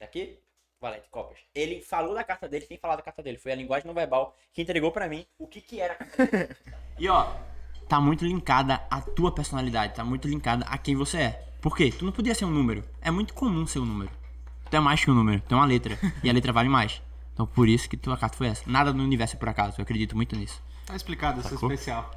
Aqui, 0.00 0.38
Valete 0.86 1.04
de 1.04 1.10
Copas. 1.10 1.38
Ele 1.54 1.80
falou 1.80 2.14
da 2.14 2.22
carta 2.22 2.48
dele 2.48 2.64
sem 2.64 2.78
falar 2.78 2.96
da 2.96 3.02
carta 3.02 3.22
dele. 3.22 3.38
Foi 3.38 3.52
a 3.52 3.56
linguagem 3.56 3.86
não 3.86 3.94
verbal 3.94 4.36
que 4.52 4.62
entregou 4.62 4.92
pra 4.92 5.08
mim 5.08 5.26
o 5.38 5.46
que 5.46 5.60
que 5.60 5.80
era 5.80 5.94
a 5.94 5.96
carta 5.96 6.26
dele. 6.26 6.56
E 6.98 7.10
ó, 7.10 7.30
tá 7.86 8.00
muito 8.00 8.24
linkada 8.24 8.80
à 8.90 9.02
tua 9.02 9.30
personalidade, 9.30 9.94
tá 9.94 10.02
muito 10.02 10.26
linkada 10.26 10.64
a 10.64 10.78
quem 10.78 10.96
você 10.96 11.18
é. 11.18 11.44
Por 11.60 11.76
quê? 11.76 11.92
Tu 11.92 12.06
não 12.06 12.12
podia 12.12 12.34
ser 12.34 12.46
um 12.46 12.50
número. 12.50 12.82
É 13.02 13.10
muito 13.10 13.34
comum 13.34 13.66
ser 13.66 13.80
um 13.80 13.84
número. 13.84 14.10
Tu 14.70 14.74
é 14.74 14.80
mais 14.80 15.04
que 15.04 15.10
um 15.10 15.14
número, 15.14 15.42
tu 15.46 15.54
é 15.54 15.58
uma 15.58 15.66
letra. 15.66 15.98
e 16.24 16.30
a 16.30 16.32
letra 16.32 16.54
vale 16.54 16.70
mais. 16.70 17.02
Então 17.34 17.46
por 17.46 17.68
isso 17.68 17.86
que 17.86 17.98
tua 17.98 18.16
carta 18.16 18.34
foi 18.34 18.46
essa. 18.46 18.62
Nada 18.66 18.94
no 18.94 19.04
universo 19.04 19.36
é 19.36 19.38
por 19.38 19.50
acaso, 19.50 19.74
eu 19.78 19.82
acredito 19.82 20.16
muito 20.16 20.34
nisso. 20.34 20.62
Tá 20.86 20.96
explicado, 20.96 21.40
eu 21.40 21.58
sou 21.58 21.70
especial. 21.70 22.10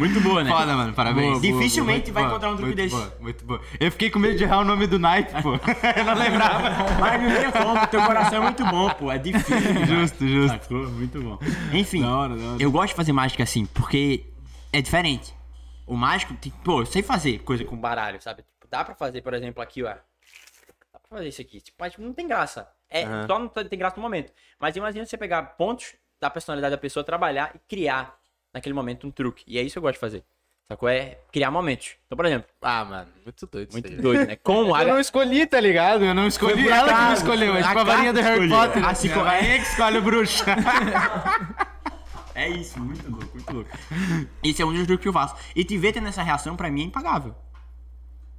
Muito 0.00 0.18
boa, 0.22 0.42
né? 0.42 0.50
Foda, 0.50 0.74
mano, 0.74 0.94
parabéns. 0.94 1.26
Boa, 1.26 1.40
boa, 1.40 1.52
Dificilmente 1.52 2.10
Muito 2.10 2.12
vai 2.14 2.22
boa, 2.22 2.30
encontrar 2.32 2.48
um 2.52 2.56
truque 2.56 2.66
muito 2.68 2.76
desse. 2.76 2.94
boa, 2.96 3.16
muito 3.20 3.44
boa. 3.44 3.60
Eu 3.78 3.92
fiquei 3.92 4.10
com 4.10 4.18
medo 4.18 4.34
de 4.38 4.44
errar 4.44 4.60
o 4.60 4.64
nome 4.64 4.86
do 4.86 4.98
naipe, 4.98 5.30
pô. 5.42 5.52
eu 5.96 6.04
não 6.04 6.14
lembrava. 6.14 6.70
Mas 6.98 7.22
não 7.22 7.36
tem 7.40 7.50
como, 7.50 7.86
teu 7.86 8.02
coração 8.02 8.38
é 8.38 8.40
muito 8.40 8.64
bom, 8.64 8.88
pô. 8.94 9.12
É 9.12 9.18
difícil. 9.18 9.86
Justo, 9.86 10.26
justo. 10.26 10.62
Sacou? 10.62 10.88
Muito 10.88 11.20
bom. 11.20 11.38
Enfim, 11.74 12.00
Da 12.00 12.16
hora, 12.16 12.34
da 12.34 12.44
hora. 12.52 12.62
eu 12.62 12.72
gosto 12.72 12.88
de 12.88 12.94
fazer 12.94 13.12
mágica 13.12 13.42
assim, 13.42 13.66
porque 13.66 14.24
é 14.72 14.80
diferente. 14.80 15.34
O 15.86 15.94
mágico, 15.94 16.32
tem, 16.34 16.50
pô, 16.64 16.80
eu 16.80 16.86
sei 16.86 17.02
fazer 17.02 17.40
coisa 17.40 17.62
com 17.64 17.76
baralho, 17.76 18.22
sabe? 18.22 18.42
Tipo, 18.42 18.66
dá 18.70 18.82
pra 18.82 18.94
fazer, 18.94 19.20
por 19.20 19.34
exemplo, 19.34 19.62
aqui, 19.62 19.82
ó. 19.82 19.88
Dá 19.88 20.98
pra 20.98 21.18
fazer 21.18 21.28
isso 21.28 21.42
aqui. 21.42 21.60
Tipo, 21.60 21.76
mas 21.78 21.94
não 21.98 22.14
tem 22.14 22.26
graça. 22.26 22.66
É, 22.88 23.04
só 23.26 23.38
não 23.38 23.48
tem 23.48 23.78
graça 23.78 23.96
no 23.96 24.02
momento. 24.02 24.32
Mas 24.58 24.76
imagina 24.76 25.04
você 25.04 25.18
pegar 25.18 25.42
pontos 25.42 25.92
da 26.18 26.30
personalidade 26.30 26.70
da 26.72 26.78
pessoa, 26.78 27.04
trabalhar 27.04 27.52
e 27.54 27.58
criar 27.68 28.19
naquele 28.52 28.74
momento 28.74 29.06
um 29.06 29.10
truque. 29.10 29.44
E 29.46 29.58
é 29.58 29.62
isso 29.62 29.74
que 29.74 29.78
eu 29.78 29.82
gosto 29.82 29.94
de 29.94 30.00
fazer. 30.00 30.24
Sacou? 30.68 30.88
É 30.88 31.18
criar 31.32 31.50
momentos. 31.50 31.96
Então, 32.06 32.14
por 32.16 32.24
exemplo, 32.26 32.48
Ah, 32.62 32.84
mano, 32.84 33.08
muito 33.24 33.44
doido 33.46 33.72
muito 33.72 33.86
isso 33.88 33.96
aí. 33.96 34.02
doido, 34.02 34.26
né? 34.28 34.36
Como 34.36 34.72
a 34.72 34.82
Eu 34.82 34.88
não 34.88 35.00
escolhi, 35.00 35.44
tá 35.44 35.58
ligado? 35.60 36.04
Eu 36.04 36.14
não 36.14 36.28
escolhi. 36.28 36.68
Ela 36.68 36.94
que 36.94 37.04
me 37.08 37.12
escolheu. 37.14 37.56
É 37.56 37.60
A 37.60 37.66
tipo 37.68 37.78
a 37.80 37.84
varinha 37.84 38.12
do 38.12 38.20
Harry. 38.20 38.48
Potter. 38.48 38.76
Assim 38.84 39.08
Assim, 39.08 39.08
como- 39.08 39.24
a 39.26 39.30
rainha 39.30 39.56
que 39.58 39.62
escolhe 39.66 39.98
o 39.98 40.02
bruxo. 40.02 40.44
É 42.32 42.48
isso, 42.48 42.78
muito 42.80 43.10
louco, 43.10 43.28
muito 43.34 43.52
louco. 43.52 43.70
Esse 44.42 44.62
é 44.62 44.64
um 44.64 44.72
dos 44.72 44.86
truques 44.86 45.02
que 45.02 45.08
eu 45.08 45.12
faço. 45.12 45.34
E 45.54 45.64
te 45.64 45.76
ver 45.76 45.92
tendo 45.92 46.08
essa 46.08 46.22
reação, 46.22 46.56
pra 46.56 46.70
mim, 46.70 46.82
é 46.82 46.84
impagável. 46.84 47.34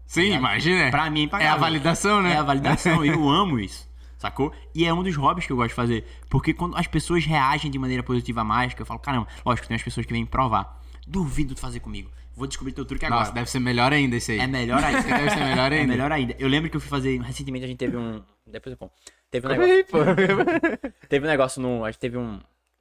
Sim, 0.05 0.33
imagina. 0.33 0.89
Pra 0.89 1.09
mim 1.09 1.19
é 1.19 1.23
É 1.23 1.25
impagável. 1.25 1.53
a 1.53 1.57
validação, 1.57 2.21
né? 2.21 2.33
É 2.33 2.37
a 2.37 2.41
validação, 2.43 3.03
eu 3.05 3.29
amo 3.29 3.59
isso. 3.59 3.90
Sacou? 4.21 4.53
E 4.75 4.85
é 4.85 4.93
um 4.93 5.01
dos 5.01 5.15
hobbies 5.15 5.47
que 5.47 5.51
eu 5.51 5.57
gosto 5.57 5.69
de 5.69 5.73
fazer. 5.73 6.05
Porque 6.29 6.53
quando 6.53 6.77
as 6.77 6.85
pessoas 6.85 7.25
reagem 7.25 7.71
de 7.71 7.79
maneira 7.79 8.03
positiva 8.03 8.41
à 8.41 8.43
mágica, 8.43 8.83
eu 8.83 8.85
falo, 8.85 8.99
caramba, 8.99 9.27
lógico, 9.43 9.67
tem 9.67 9.73
as 9.73 9.81
pessoas 9.81 10.05
que 10.05 10.13
vêm 10.13 10.27
provar. 10.27 10.79
Duvido 11.07 11.55
de 11.55 11.59
fazer 11.59 11.79
comigo. 11.79 12.11
Vou 12.35 12.45
descobrir 12.45 12.71
teu 12.71 12.85
truque 12.85 13.03
agora. 13.03 13.21
Nossa, 13.21 13.31
deve 13.33 13.49
ser 13.49 13.59
melhor 13.59 13.91
ainda 13.91 14.15
esse 14.15 14.33
aí. 14.33 14.39
É 14.39 14.45
melhor 14.45 14.83
ainda. 14.83 15.01
Deve 15.01 15.29
ser 15.31 15.43
melhor 15.43 15.71
É 15.73 15.79
ainda. 15.79 15.87
melhor 15.87 16.11
ainda. 16.11 16.35
Eu 16.37 16.47
lembro 16.47 16.69
que 16.69 16.77
eu 16.77 16.79
fui 16.79 16.89
fazer. 16.89 17.19
Recentemente 17.19 17.65
a 17.65 17.67
gente 17.67 17.79
teve 17.79 17.97
um. 17.97 18.21
Depois 18.45 18.71
eu 18.71 18.77
conto. 18.77 18.93
Teve 19.31 19.47
um 19.47 19.49
negócio. 19.49 19.85
teve 21.09 21.25
um 21.25 21.29
negócio 21.29 21.61
no. 21.61 21.83
A 21.83 21.89
gente 21.91 21.99
teve 21.99 22.17
um. 22.17 22.39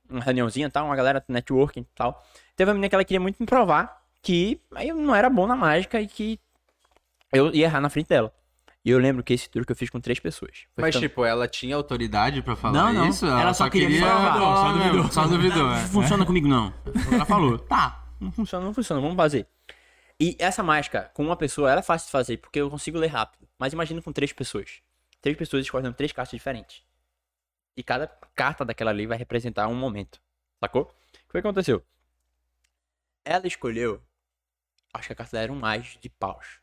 Uma 0.09 0.21
reuniãozinha 0.21 0.67
e 0.67 0.71
tal, 0.71 0.85
uma 0.87 0.97
galera 0.97 1.25
networking 1.27 1.81
e 1.81 1.87
tal. 1.95 2.23
Teve 2.55 2.69
uma 2.71 2.75
menina 2.75 2.89
que 2.91 2.95
ela 2.95 3.05
queria 3.05 3.21
muito 3.21 3.39
me 3.41 3.47
provar 3.47 4.03
que 4.23 4.61
eu 4.83 4.95
não 4.95 5.15
era 5.15 5.31
bom 5.31 5.47
na 5.47 5.57
mágica 5.57 6.01
e 6.01 6.07
que 6.07 6.39
eu 7.33 7.55
ia 7.55 7.65
errar 7.65 7.81
na 7.81 7.89
frente 7.89 8.09
dela. 8.09 8.33
E 8.85 8.91
eu 8.91 8.99
lembro 8.99 9.23
que 9.23 9.35
esse 9.35 9.49
truque 9.51 9.71
eu 9.73 9.77
fiz 9.77 9.91
com 9.91 10.01
três 10.01 10.19
pessoas. 10.19 10.65
Foi 10.75 10.83
Mas, 10.83 10.95
ficando- 10.95 11.09
tipo, 11.11 11.25
ela 11.25 11.47
tinha 11.47 11.77
autoridade 11.77 12.41
pra 12.43 12.57
falar 12.57 12.73
Não, 12.73 12.93
não. 12.93 13.09
isso? 13.09 13.27
Ela 13.27 13.53
só 13.53 13.69
queria 13.69 13.89
me 13.91 13.99
provar. 13.99 14.39
Só 14.39 14.55
Só 14.57 14.73
duvidou. 14.73 15.13
Só 15.13 15.27
duvidou. 15.27 15.65
Não 15.67 15.75
é. 15.75 15.87
funciona 15.87 16.25
comigo, 16.27 16.49
não. 16.49 16.73
Ela 17.13 17.27
falou, 17.27 17.59
tá. 17.59 18.07
não 18.19 18.33
funciona, 18.33 18.65
não 18.65 18.73
funciona, 18.73 19.01
vamos 19.01 19.17
fazer. 19.17 19.47
E 20.19 20.35
essa 20.39 20.63
mágica, 20.63 21.11
com 21.15 21.23
uma 21.25 21.37
pessoa, 21.37 21.71
ela 21.71 21.81
é 21.81 21.83
fácil 21.83 22.07
de 22.07 22.13
fazer, 22.13 22.37
porque 22.39 22.59
eu 22.61 22.71
consigo 22.71 22.99
ler 22.99 23.09
rápido. 23.09 23.47
Mas 23.59 23.73
imagina 23.75 24.01
com 24.01 24.13
três 24.13 24.33
pessoas. 24.33 24.81
Três 25.21 25.37
pessoas 25.37 25.65
escolhendo 25.65 25.95
três 25.95 26.13
cartas 26.13 26.33
diferentes. 26.33 26.83
E 27.77 27.83
cada 27.83 28.07
carta 28.35 28.65
daquela 28.65 28.91
ali 28.91 29.07
vai 29.07 29.19
representar 29.19 29.69
um 29.69 29.75
momento. 29.75 30.21
Sacou? 30.59 30.83
O 30.83 30.87
que 30.87 31.33
foi 31.33 31.43
que 31.43 31.47
aconteceu? 31.47 31.83
Ela 33.25 33.47
escolheu. 33.47 34.03
Acho 34.93 35.09
que 35.09 35.13
a 35.13 35.17
carta 35.17 35.33
dela 35.33 35.45
era 35.45 35.53
um 35.53 35.59
mais 35.59 35.99
de 36.01 36.09
paus. 36.09 36.61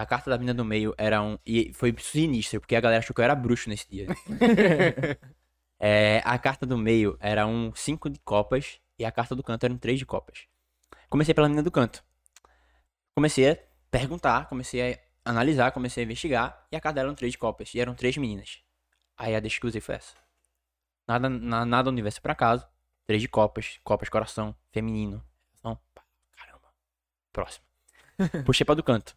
A 0.00 0.06
carta 0.06 0.30
da 0.30 0.38
mina 0.38 0.54
do 0.54 0.64
meio 0.64 0.94
era 0.96 1.20
um. 1.20 1.36
E 1.44 1.72
foi 1.74 1.94
sinistro, 1.98 2.60
porque 2.60 2.76
a 2.76 2.80
galera 2.80 3.00
achou 3.00 3.12
que 3.12 3.20
eu 3.20 3.24
era 3.24 3.34
bruxo 3.34 3.68
nesse 3.68 3.88
dia. 3.88 4.06
É, 5.80 6.20
a 6.24 6.36
carta 6.38 6.66
do 6.66 6.76
meio 6.76 7.16
era 7.20 7.46
um 7.46 7.72
5 7.72 8.10
de 8.10 8.18
copas 8.24 8.80
e 8.98 9.04
a 9.04 9.12
carta 9.12 9.36
do 9.36 9.44
canto 9.44 9.62
era 9.62 9.72
um 9.72 9.78
3 9.78 10.00
de 10.00 10.04
copas. 10.04 10.48
Comecei 11.08 11.32
pela 11.32 11.48
mina 11.48 11.62
do 11.62 11.70
canto. 11.70 12.02
Comecei 13.14 13.52
a 13.52 13.56
perguntar, 13.88 14.48
comecei 14.48 14.94
a 14.94 14.98
analisar, 15.30 15.70
comecei 15.70 16.02
a 16.02 16.04
investigar 16.04 16.66
e 16.72 16.76
a 16.76 16.80
carta 16.80 16.98
era 16.98 17.08
um 17.08 17.14
3 17.14 17.30
de 17.30 17.38
copas 17.38 17.72
e 17.76 17.80
eram 17.80 17.94
três 17.94 18.16
meninas. 18.16 18.58
Aí 19.16 19.36
a 19.36 19.40
usei 19.62 19.80
foi 19.80 19.94
essa. 19.94 20.16
Nada, 21.06 21.28
na, 21.28 21.64
nada 21.64 21.88
universo 21.88 22.20
por 22.20 22.32
acaso. 22.32 22.66
3 23.06 23.22
de 23.22 23.28
copas, 23.28 23.78
copas 23.84 24.08
coração, 24.08 24.56
feminino. 24.72 25.24
Então, 25.60 25.78
caramba. 26.36 26.74
Próximo. 27.32 27.64
Puxei 28.44 28.64
pra 28.64 28.74
do 28.74 28.82
canto. 28.82 29.16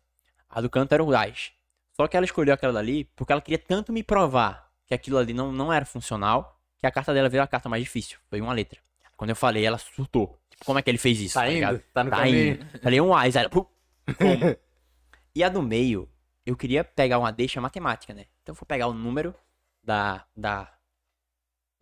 A 0.52 0.62
do 0.62 0.70
canto 0.70 0.94
era 0.94 1.04
o 1.04 1.16
As. 1.16 1.52
Só 1.94 2.08
que 2.08 2.16
ela 2.16 2.26
escolheu 2.26 2.54
aquela 2.54 2.74
dali 2.74 3.06
porque 3.16 3.32
ela 3.32 3.42
queria 3.42 3.58
tanto 3.60 3.92
me 3.92 4.04
provar 4.04 4.72
que 4.86 4.94
aquilo 4.94 5.18
ali 5.18 5.34
não, 5.34 5.52
não 5.52 5.72
era 5.72 5.86
funcional, 5.86 6.60
que 6.80 6.86
a 6.86 6.92
carta 6.92 7.14
dela 7.14 7.30
veio 7.30 7.44
a 7.44 7.48
carta 7.48 7.70
mais 7.70 7.84
difícil. 7.84 8.20
Foi 8.30 8.42
uma 8.42 8.54
letra. 8.54 8.80
Quando 9.16 9.30
eu 9.30 9.36
falei, 9.36 9.66
ela 9.66 9.78
surtou. 9.78 10.40
Tipo, 10.50 10.66
como 10.66 10.80
é 10.80 10.82
que 10.82 10.90
ele 10.90 10.98
fez 10.98 11.20
isso? 11.20 11.36
Tá 11.36 11.46
ligado? 11.46 11.76
indo? 11.76 11.84
Tá 11.94 12.04
no 12.04 12.10
Tá 12.10 12.18
caminho? 12.18 12.54
indo. 12.56 12.80
Falei 12.82 13.02
um 13.02 13.16
A, 13.16 13.28
e 13.28 13.32
ela. 13.36 13.50
E 15.34 15.44
a 15.44 15.50
do 15.50 15.62
meio, 15.62 16.10
eu 16.46 16.56
queria 16.58 16.84
pegar 16.84 17.20
uma 17.20 17.32
deixa 17.32 17.62
matemática, 17.62 18.14
né? 18.14 18.26
Então 18.42 18.54
eu 18.54 18.58
vou 18.58 18.66
pegar 18.66 18.88
o 18.88 18.94
número 18.94 19.34
da, 19.84 20.26
da 20.36 20.74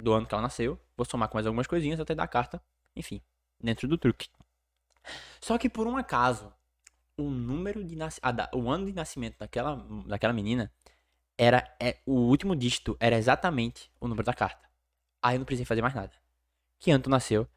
do 0.02 0.14
ano 0.14 0.26
que 0.26 0.34
ela 0.34 0.42
nasceu, 0.42 0.80
vou 0.96 1.06
somar 1.06 1.28
com 1.30 1.36
mais 1.38 1.48
algumas 1.48 1.66
coisinhas 1.68 2.00
até 2.00 2.14
dar 2.14 2.24
a 2.24 2.28
carta, 2.28 2.62
enfim, 2.96 3.22
dentro 3.60 3.88
do 3.88 3.98
truque. 3.98 4.30
Só 5.42 5.58
que 5.58 5.68
por 5.70 5.88
um 5.88 5.98
acaso, 5.98 6.54
o 7.20 7.30
número 7.30 7.84
de 7.84 7.96
nas... 7.96 8.20
a 8.22 8.32
da- 8.32 8.50
o 8.54 8.70
ano 8.70 8.86
de 8.86 8.94
nascimento 8.94 9.38
daquela, 9.38 9.76
daquela 10.08 10.34
menina 10.34 10.72
era 11.38 11.64
é, 11.80 11.98
o 12.06 12.14
último 12.14 12.56
dígito 12.56 12.98
era 13.00 13.18
exatamente 13.18 13.90
o 14.00 14.08
número 14.08 14.26
da 14.26 14.34
carta. 14.34 14.68
Aí 15.22 15.36
eu 15.36 15.40
não 15.40 15.46
precisei 15.46 15.66
fazer 15.66 15.82
mais 15.82 15.94
nada. 15.94 16.12
Que 16.80 16.92
ano 16.92 17.04
tu 17.04 17.10
nasceu? 17.10 17.48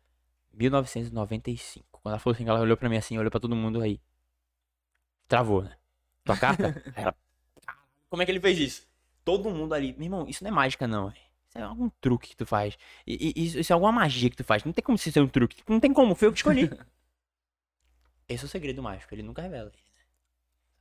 1995. 0.52 1.86
Quando 2.00 2.12
ela 2.12 2.18
falou 2.18 2.34
assim, 2.34 2.48
ela 2.48 2.60
olhou 2.60 2.76
pra 2.76 2.88
mim 2.88 2.96
assim, 2.96 3.16
olhou 3.18 3.30
pra 3.30 3.40
todo 3.40 3.54
mundo 3.56 3.80
aí. 3.80 4.00
Travou, 5.28 5.62
né? 5.62 5.76
Tua 6.24 6.36
carta? 6.36 6.64
Ela, 6.94 7.14
"Caralho, 7.64 7.86
Como 8.10 8.22
é 8.22 8.24
que 8.26 8.30
ele 8.32 8.40
fez 8.40 8.58
isso? 8.58 8.86
Todo 9.24 9.50
mundo 9.50 9.72
ali, 9.74 9.92
meu 9.94 10.04
irmão, 10.04 10.28
isso 10.28 10.42
não 10.44 10.50
é 10.50 10.54
mágica 10.54 10.86
não. 10.86 11.08
Isso 11.08 11.56
é 11.58 11.62
algum 11.62 11.88
truque 12.00 12.30
que 12.30 12.36
tu 12.36 12.44
faz. 12.46 12.76
E, 13.06 13.32
e- 13.36 13.44
isso, 13.46 13.58
isso 13.58 13.72
é 13.72 13.74
alguma 13.74 13.92
magia 13.92 14.28
que 14.30 14.36
tu 14.36 14.44
faz. 14.44 14.64
Não 14.64 14.72
tem 14.72 14.82
como 14.84 14.96
isso 14.96 15.10
ser 15.10 15.20
um 15.20 15.28
truque. 15.28 15.62
Não 15.68 15.80
tem 15.80 15.92
como, 15.92 16.14
foi 16.14 16.28
eu 16.28 16.32
que 16.32 16.38
escolhi. 16.38 16.68
Esse 18.33 18.45
é 18.45 18.47
o 18.47 18.49
segredo 18.51 18.83
mágico, 18.83 19.14
ele 19.14 19.22
nunca 19.22 19.43
revela. 19.43 19.66
né? 19.66 19.72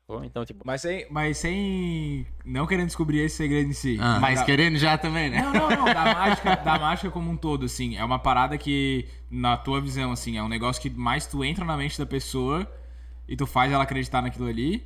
Sacou? 0.07 0.23
Então, 0.25 0.43
tipo, 0.45 0.63
Mas 0.65 0.81
sem, 0.81 1.05
mas 1.09 1.37
sem. 1.37 2.25
Não 2.43 2.65
querendo 2.67 2.87
descobrir 2.87 3.19
esse 3.19 3.35
segredo 3.37 3.69
em 3.69 3.73
si. 3.73 3.97
Ah. 3.99 4.19
Mas 4.19 4.39
Da- 4.39 4.45
querendo 4.45 4.77
já 4.77 4.97
também, 4.97 5.29
né? 5.29 5.41
Não, 5.41 5.53
não, 5.53 5.69
não. 5.69 5.85
Da 5.85 6.05
mágica, 6.15 6.55
da 6.57 6.79
mágica 6.79 7.11
como 7.11 7.29
um 7.31 7.37
todo, 7.37 7.65
assim. 7.65 7.95
É 7.97 8.03
uma 8.03 8.19
parada 8.19 8.57
que, 8.57 9.07
na 9.29 9.55
tua 9.57 9.79
visão, 9.79 10.11
assim, 10.11 10.37
é 10.37 10.43
um 10.43 10.49
negócio 10.49 10.81
que 10.81 10.89
mais 10.89 11.25
tu 11.27 11.43
entra 11.43 11.63
na 11.63 11.77
mente 11.77 11.97
da 11.97 12.05
pessoa 12.05 12.69
e 13.27 13.35
tu 13.37 13.45
faz 13.45 13.71
ela 13.71 13.83
acreditar 13.83 14.21
naquilo 14.21 14.47
ali. 14.47 14.83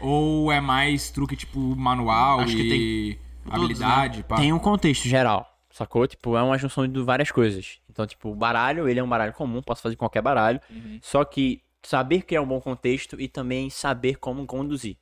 Ou 0.00 0.52
é 0.52 0.60
mais 0.60 1.10
truque, 1.10 1.34
tipo, 1.36 1.58
manual 1.76 2.40
Acho 2.40 2.54
que 2.54 2.62
e 2.62 3.18
todos, 3.44 3.56
habilidade, 3.62 4.22
pá. 4.24 4.36
tem 4.36 4.52
um 4.52 4.58
contexto 4.58 5.08
geral, 5.08 5.48
sacou? 5.70 6.06
Tipo, 6.06 6.36
é 6.36 6.42
uma 6.42 6.58
junção 6.58 6.86
de 6.86 7.00
várias 7.00 7.30
coisas. 7.30 7.78
Então, 7.90 8.06
tipo, 8.06 8.28
o 8.30 8.34
baralho, 8.34 8.88
ele 8.88 9.00
é 9.00 9.02
um 9.02 9.08
baralho 9.08 9.32
comum, 9.32 9.62
posso 9.62 9.80
fazer 9.82 9.96
qualquer 9.96 10.20
baralho. 10.20 10.60
Só 11.00 11.24
que 11.24 11.62
saber 11.84 12.22
criar 12.22 12.42
um 12.42 12.46
bom 12.46 12.60
contexto 12.60 13.20
e 13.20 13.28
também 13.28 13.70
saber 13.70 14.16
como 14.18 14.46
conduzir. 14.46 14.96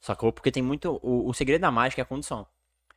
Sacou? 0.00 0.32
Porque 0.32 0.50
tem 0.50 0.62
muito. 0.62 0.98
O, 1.02 1.28
o 1.28 1.34
segredo 1.34 1.62
da 1.62 1.70
mágica 1.70 2.02
é 2.02 2.04
a 2.04 2.06
condução. 2.06 2.46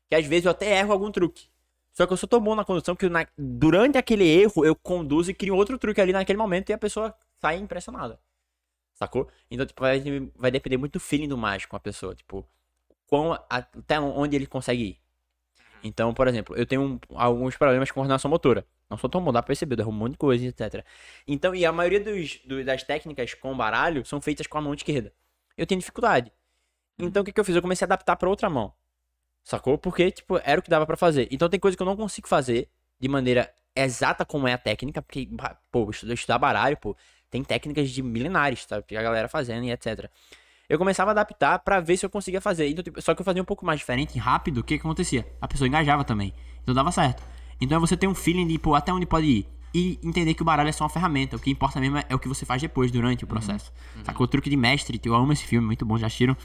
Que 0.10 0.16
às 0.16 0.26
vezes 0.26 0.46
eu 0.46 0.52
até 0.52 0.80
erro 0.80 0.92
algum 0.94 1.12
truque. 1.12 1.48
Só 1.94 2.06
que 2.06 2.14
eu 2.14 2.18
sou 2.18 2.30
tão 2.30 2.40
bom 2.40 2.54
na 2.56 2.64
condução 2.66 2.96
que 2.96 3.10
na- 3.10 3.26
durante 3.38 3.98
aquele 3.98 4.26
erro 4.26 4.64
eu 4.66 4.76
conduzo 4.76 5.32
e 5.32 5.34
crio 5.34 5.56
outro 5.56 5.78
truque 5.78 6.00
ali 6.00 6.14
naquele 6.14 6.38
momento 6.38 6.70
e 6.70 6.74
a 6.74 6.78
pessoa 6.78 7.16
sai 7.42 7.58
impressionada. 7.58 8.20
Sacou? 8.94 9.30
Então, 9.50 9.66
tipo, 9.66 9.82
vai, 9.82 10.02
vai 10.36 10.52
depender 10.52 10.78
muito 10.78 10.94
do 10.94 11.00
feeling 11.00 11.28
do 11.28 11.38
mágico 11.38 11.72
com 11.72 11.78
a 11.78 11.80
pessoa. 11.80 12.14
Tipo, 12.16 12.48
quão, 13.08 13.34
até 13.50 14.00
onde 14.00 14.36
ele 14.36 14.46
consegue 14.48 14.84
ir. 14.84 14.98
Então, 15.84 16.14
por 16.14 16.28
exemplo, 16.28 16.56
eu 16.56 16.66
tenho 16.66 16.82
um- 16.84 17.00
alguns 17.16 17.56
problemas 17.56 17.90
com 17.90 17.96
coordenação 17.96 18.30
motora. 18.30 18.66
Não 18.90 18.98
tão 18.98 19.22
bom, 19.24 19.34
dá 19.34 19.42
pra 19.42 19.48
perceber, 19.48 19.74
eu 19.74 19.78
derrubo 19.78 19.96
um 19.96 20.00
monte 20.00 20.12
de 20.14 20.18
coisa, 20.18 20.46
etc. 20.46 20.86
Então, 21.28 21.54
e 21.54 21.66
a 21.66 21.72
maioria 21.72 22.00
dos, 22.00 22.40
do- 22.46 22.64
das 22.64 22.84
técnicas 22.84 23.34
com 23.34 23.56
baralho 23.56 24.06
são 24.06 24.22
feitas 24.22 24.48
com 24.48 24.58
a 24.58 24.62
mão 24.62 24.74
esquerda. 24.74 25.12
Eu 25.58 25.66
tenho 25.66 25.80
dificuldade. 25.80 26.32
Então, 26.98 27.22
o 27.22 27.26
que, 27.26 27.32
que 27.32 27.40
eu 27.40 27.44
fiz? 27.46 27.56
Eu 27.56 27.62
comecei 27.62 27.84
a 27.86 27.88
adaptar 27.88 28.16
pra 28.16 28.30
outra 28.30 28.50
mão. 28.50 28.74
Sacou? 29.44 29.78
Porque, 29.78 30.12
tipo, 30.12 30.40
era 30.44 30.60
o 30.60 30.64
que 30.64 30.70
dava 30.70 30.86
pra 30.86 30.98
fazer. 30.98 31.28
Então, 31.32 31.50
tem 31.50 31.60
coisa 31.60 31.76
que 31.76 31.82
eu 31.84 31.86
não 31.86 31.96
consigo 31.98 32.28
fazer 32.28 32.70
de 33.00 33.08
maneira 33.08 33.54
exata 33.76 34.26
como 34.26 34.48
é 34.48 34.54
a 34.54 34.58
técnica, 34.58 35.02
porque, 35.02 35.30
pô, 35.72 35.90
estudar, 35.92 36.40
baralho, 36.40 36.78
pô, 36.78 36.96
tem 37.30 37.44
técnicas 37.44 37.90
de 37.92 38.02
milenares, 38.02 38.64
sabe? 38.68 38.84
Que 38.88 38.96
a 38.98 39.02
galera 39.04 39.28
fazendo 39.28 39.66
e 39.66 39.72
etc. 39.72 40.10
Eu 40.68 40.78
começava 40.78 41.12
a 41.12 41.14
adaptar 41.14 41.60
pra 41.60 41.80
ver 41.80 41.96
se 41.98 42.06
eu 42.06 42.10
conseguia 42.10 42.42
fazer. 42.42 42.68
Então, 42.70 42.84
tipo, 42.84 43.02
só 43.02 43.14
que 43.14 43.22
eu 43.22 43.26
fazia 43.26 43.42
um 43.42 43.46
pouco 43.46 43.66
mais 43.66 43.80
diferente, 43.80 44.18
rápido, 44.18 44.60
o 44.60 44.64
que 44.64 44.76
que 44.78 44.82
acontecia? 44.82 45.26
A 45.40 45.48
pessoa 45.48 45.68
engajava 45.68 46.04
também. 46.04 46.34
Então 46.64 46.74
dava 46.74 46.92
certo. 46.92 47.22
Então 47.60 47.80
você 47.80 47.96
tem 47.98 48.08
um 48.08 48.16
feeling 48.16 48.48
de, 48.48 48.58
pô, 48.60 48.76
até 48.76 48.92
onde 48.94 49.06
pode 49.06 49.26
ir. 49.28 49.48
E 49.74 50.00
entender 50.04 50.34
que 50.34 50.42
o 50.42 50.46
baralho 50.46 50.70
é 50.70 50.72
só 50.72 50.86
uma 50.86 50.90
ferramenta. 50.90 51.36
O 51.36 51.40
que 51.40 51.52
importa 51.52 51.80
mesmo 51.80 51.98
é, 51.98 52.06
é 52.10 52.16
o 52.16 52.20
que 52.20 52.28
você 52.28 52.46
faz 52.46 52.62
depois, 52.62 52.90
durante 52.92 53.24
o 53.24 53.28
processo. 53.28 53.72
Sacou? 54.04 54.24
O 54.24 54.28
truque 54.28 54.50
de 54.50 54.56
mestre, 54.58 55.00
eu 55.04 55.14
amo 55.14 55.32
esse 55.34 55.44
filme, 55.44 55.66
muito 55.68 55.86
bom, 55.86 55.98
já 55.98 56.08
assistiram? 56.08 56.36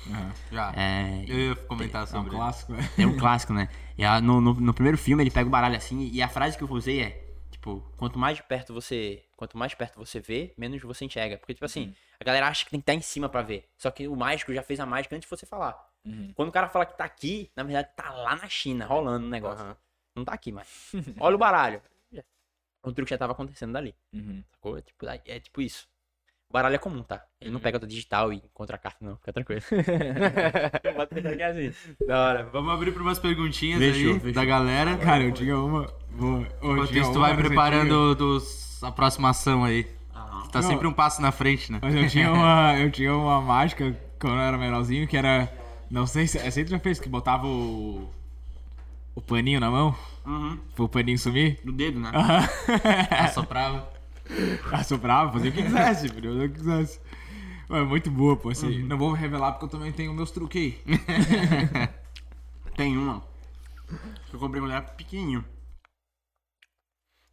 Já. 0.51 0.73
É, 0.77 1.25
Eu 1.27 1.39
ia 1.39 1.55
comentar 1.57 2.03
É 2.03 2.05
um 2.05 2.07
sobre 2.09 2.29
isso. 2.31 2.37
clássico, 2.37 2.73
né? 2.73 2.91
é 2.99 3.07
um 3.07 3.17
clássico, 3.17 3.53
né? 3.55 3.69
E 3.97 4.05
a- 4.05 4.21
no, 4.21 4.41
no, 4.41 4.53
no 4.55 4.75
primeiro 4.75 4.99
filme 4.99 5.23
ele 5.23 5.31
pega 5.31 5.47
o 5.47 5.51
baralho 5.51 5.77
assim, 5.77 6.11
e 6.13 6.21
a 6.21 6.29
frase 6.29 6.59
que 6.59 6.65
eu 6.65 6.71
usei 6.73 7.01
é, 7.01 7.25
tipo, 7.51 7.83
quanto 7.97 8.19
mais 8.19 8.41
perto 8.41 8.75
você, 8.75 9.23
quanto 9.37 9.57
mais 9.57 9.73
perto 9.73 9.97
você 9.99 10.19
vê, 10.21 10.53
menos 10.59 10.83
você 10.83 11.05
enxerga, 11.05 11.39
porque 11.39 11.55
tipo 11.55 11.65
assim, 11.65 11.95
a 12.21 12.25
galera 12.25 12.49
acha 12.49 12.65
que 12.65 12.71
tem 12.73 12.81
que 12.81 12.83
estar 12.83 12.95
em 12.95 13.01
cima 13.01 13.29
pra 13.29 13.41
ver. 13.41 13.65
Só 13.79 13.91
que 13.91 14.09
o 14.09 14.17
mágico 14.17 14.53
já 14.53 14.63
fez 14.63 14.79
a 14.81 14.85
mágica 14.85 15.15
antes 15.17 15.27
de 15.31 15.35
você 15.35 15.47
falar. 15.47 15.77
Quando 16.35 16.49
o 16.49 16.53
cara 16.53 16.69
fala 16.69 16.85
que 16.85 16.99
tá 16.99 17.05
aqui, 17.05 17.51
na 17.57 17.63
verdade 17.63 17.89
tá 17.97 18.11
lá 18.11 18.35
na 18.37 18.49
China, 18.49 18.85
rolando 18.85 19.25
o 19.27 19.31
negócio. 19.31 19.65
Não 20.15 20.25
tá 20.25 20.33
aqui 20.33 20.53
mais. 20.53 20.93
Olha 21.19 21.37
o 21.37 21.39
baralho. 21.39 21.81
O 22.85 22.93
truque 22.93 23.11
já 23.11 23.19
tava 23.19 23.33
acontecendo 23.33 23.73
dali. 23.73 23.95
Uhum. 24.13 24.43
Sacou? 24.51 24.77
É 24.77 24.83
tipo, 24.83 25.07
é 25.07 25.41
tipo 25.41 25.63
isso. 25.63 25.87
O 26.51 26.53
baralho 26.53 26.75
é 26.75 26.79
comum, 26.79 27.03
tá? 27.03 27.25
Ele 27.41 27.51
não 27.51 27.61
pega 27.61 27.79
o 27.79 27.87
digital 27.87 28.33
e 28.33 28.37
encontra 28.37 28.77
a 28.77 28.79
carta, 28.79 28.99
não. 29.01 29.17
Fica 29.17 29.33
tranquilo. 29.33 29.63
É 31.39 31.45
assim. 31.45 31.73
Da 32.07 32.27
hora. 32.27 32.49
Vamos 32.53 32.75
abrir 32.75 32.93
para 32.93 33.03
umas 33.03 33.19
perguntinhas 33.19 33.79
Fechou, 33.79 34.13
aí 34.13 34.21
fechou. 34.21 34.33
da 34.35 34.45
galera. 34.45 34.97
Cara, 34.99 35.23
eu 35.25 35.33
tinha 35.33 35.57
uma. 35.59 35.85
Eu 36.21 36.47
Enquanto 36.61 36.95
isso, 36.95 37.13
tu 37.13 37.21
vai 37.21 37.33
mas 37.35 37.47
preparando 37.47 38.15
dos, 38.15 38.83
a 38.83 38.89
aproximação 38.89 39.65
aí. 39.65 39.85
Tá 40.53 40.61
Não. 40.61 40.69
sempre 40.69 40.87
um 40.87 40.93
passo 40.93 41.23
na 41.23 41.33
frente, 41.33 41.73
né? 41.73 41.79
Mas 41.81 41.95
eu 41.95 42.07
tinha 42.07 42.31
uma, 42.35 42.79
eu 42.79 42.91
tinha 42.91 43.17
uma 43.17 43.41
mágica 43.41 43.99
quando 44.21 44.35
eu 44.35 44.43
era 44.43 44.59
menorzinho 44.59 45.09
que 45.09 45.17
era. 45.17 45.51
Não 45.91 46.07
sei 46.07 46.27
se. 46.27 46.39
Você 46.39 46.67
já 46.67 46.79
fez 46.79 47.01
que 47.01 47.09
botava 47.09 47.47
o. 47.47 48.13
O 49.15 49.21
paninho 49.21 49.61
na 49.61 49.71
mão? 49.71 49.95
Uhum. 50.25 50.57
Pro 50.75 50.89
paninho 50.89 51.19
sumir? 51.19 51.61
no 51.65 51.73
dedo, 51.73 52.01
né? 52.01 52.11
Assoprava. 53.11 53.93
Assoprava, 54.73 55.33
fazia 55.33 55.51
o 55.51 55.55
que 55.55 55.63
quisesse, 55.63 56.09
podia 56.13 56.31
fazer 56.31 56.45
o 56.45 56.49
que 56.49 56.59
quisesse. 56.59 57.01
É 57.69 57.83
muito 57.83 58.11
boa, 58.11 58.37
pô. 58.37 58.51
Assim, 58.51 58.83
Não 58.83 58.99
vou 58.99 59.13
revelar 59.13 59.53
porque 59.53 59.67
eu 59.67 59.71
também 59.71 59.93
tenho 59.93 60.13
meus 60.15 60.31
truques 60.31 60.61
aí. 60.61 60.83
Tem 62.77 62.97
uma 62.97 63.21
que 64.29 64.35
eu 64.35 64.41
comprei 64.41 64.61
quando 64.61 64.71
eu 64.73 64.77
era 64.77 64.87
pequenininho. 64.87 65.45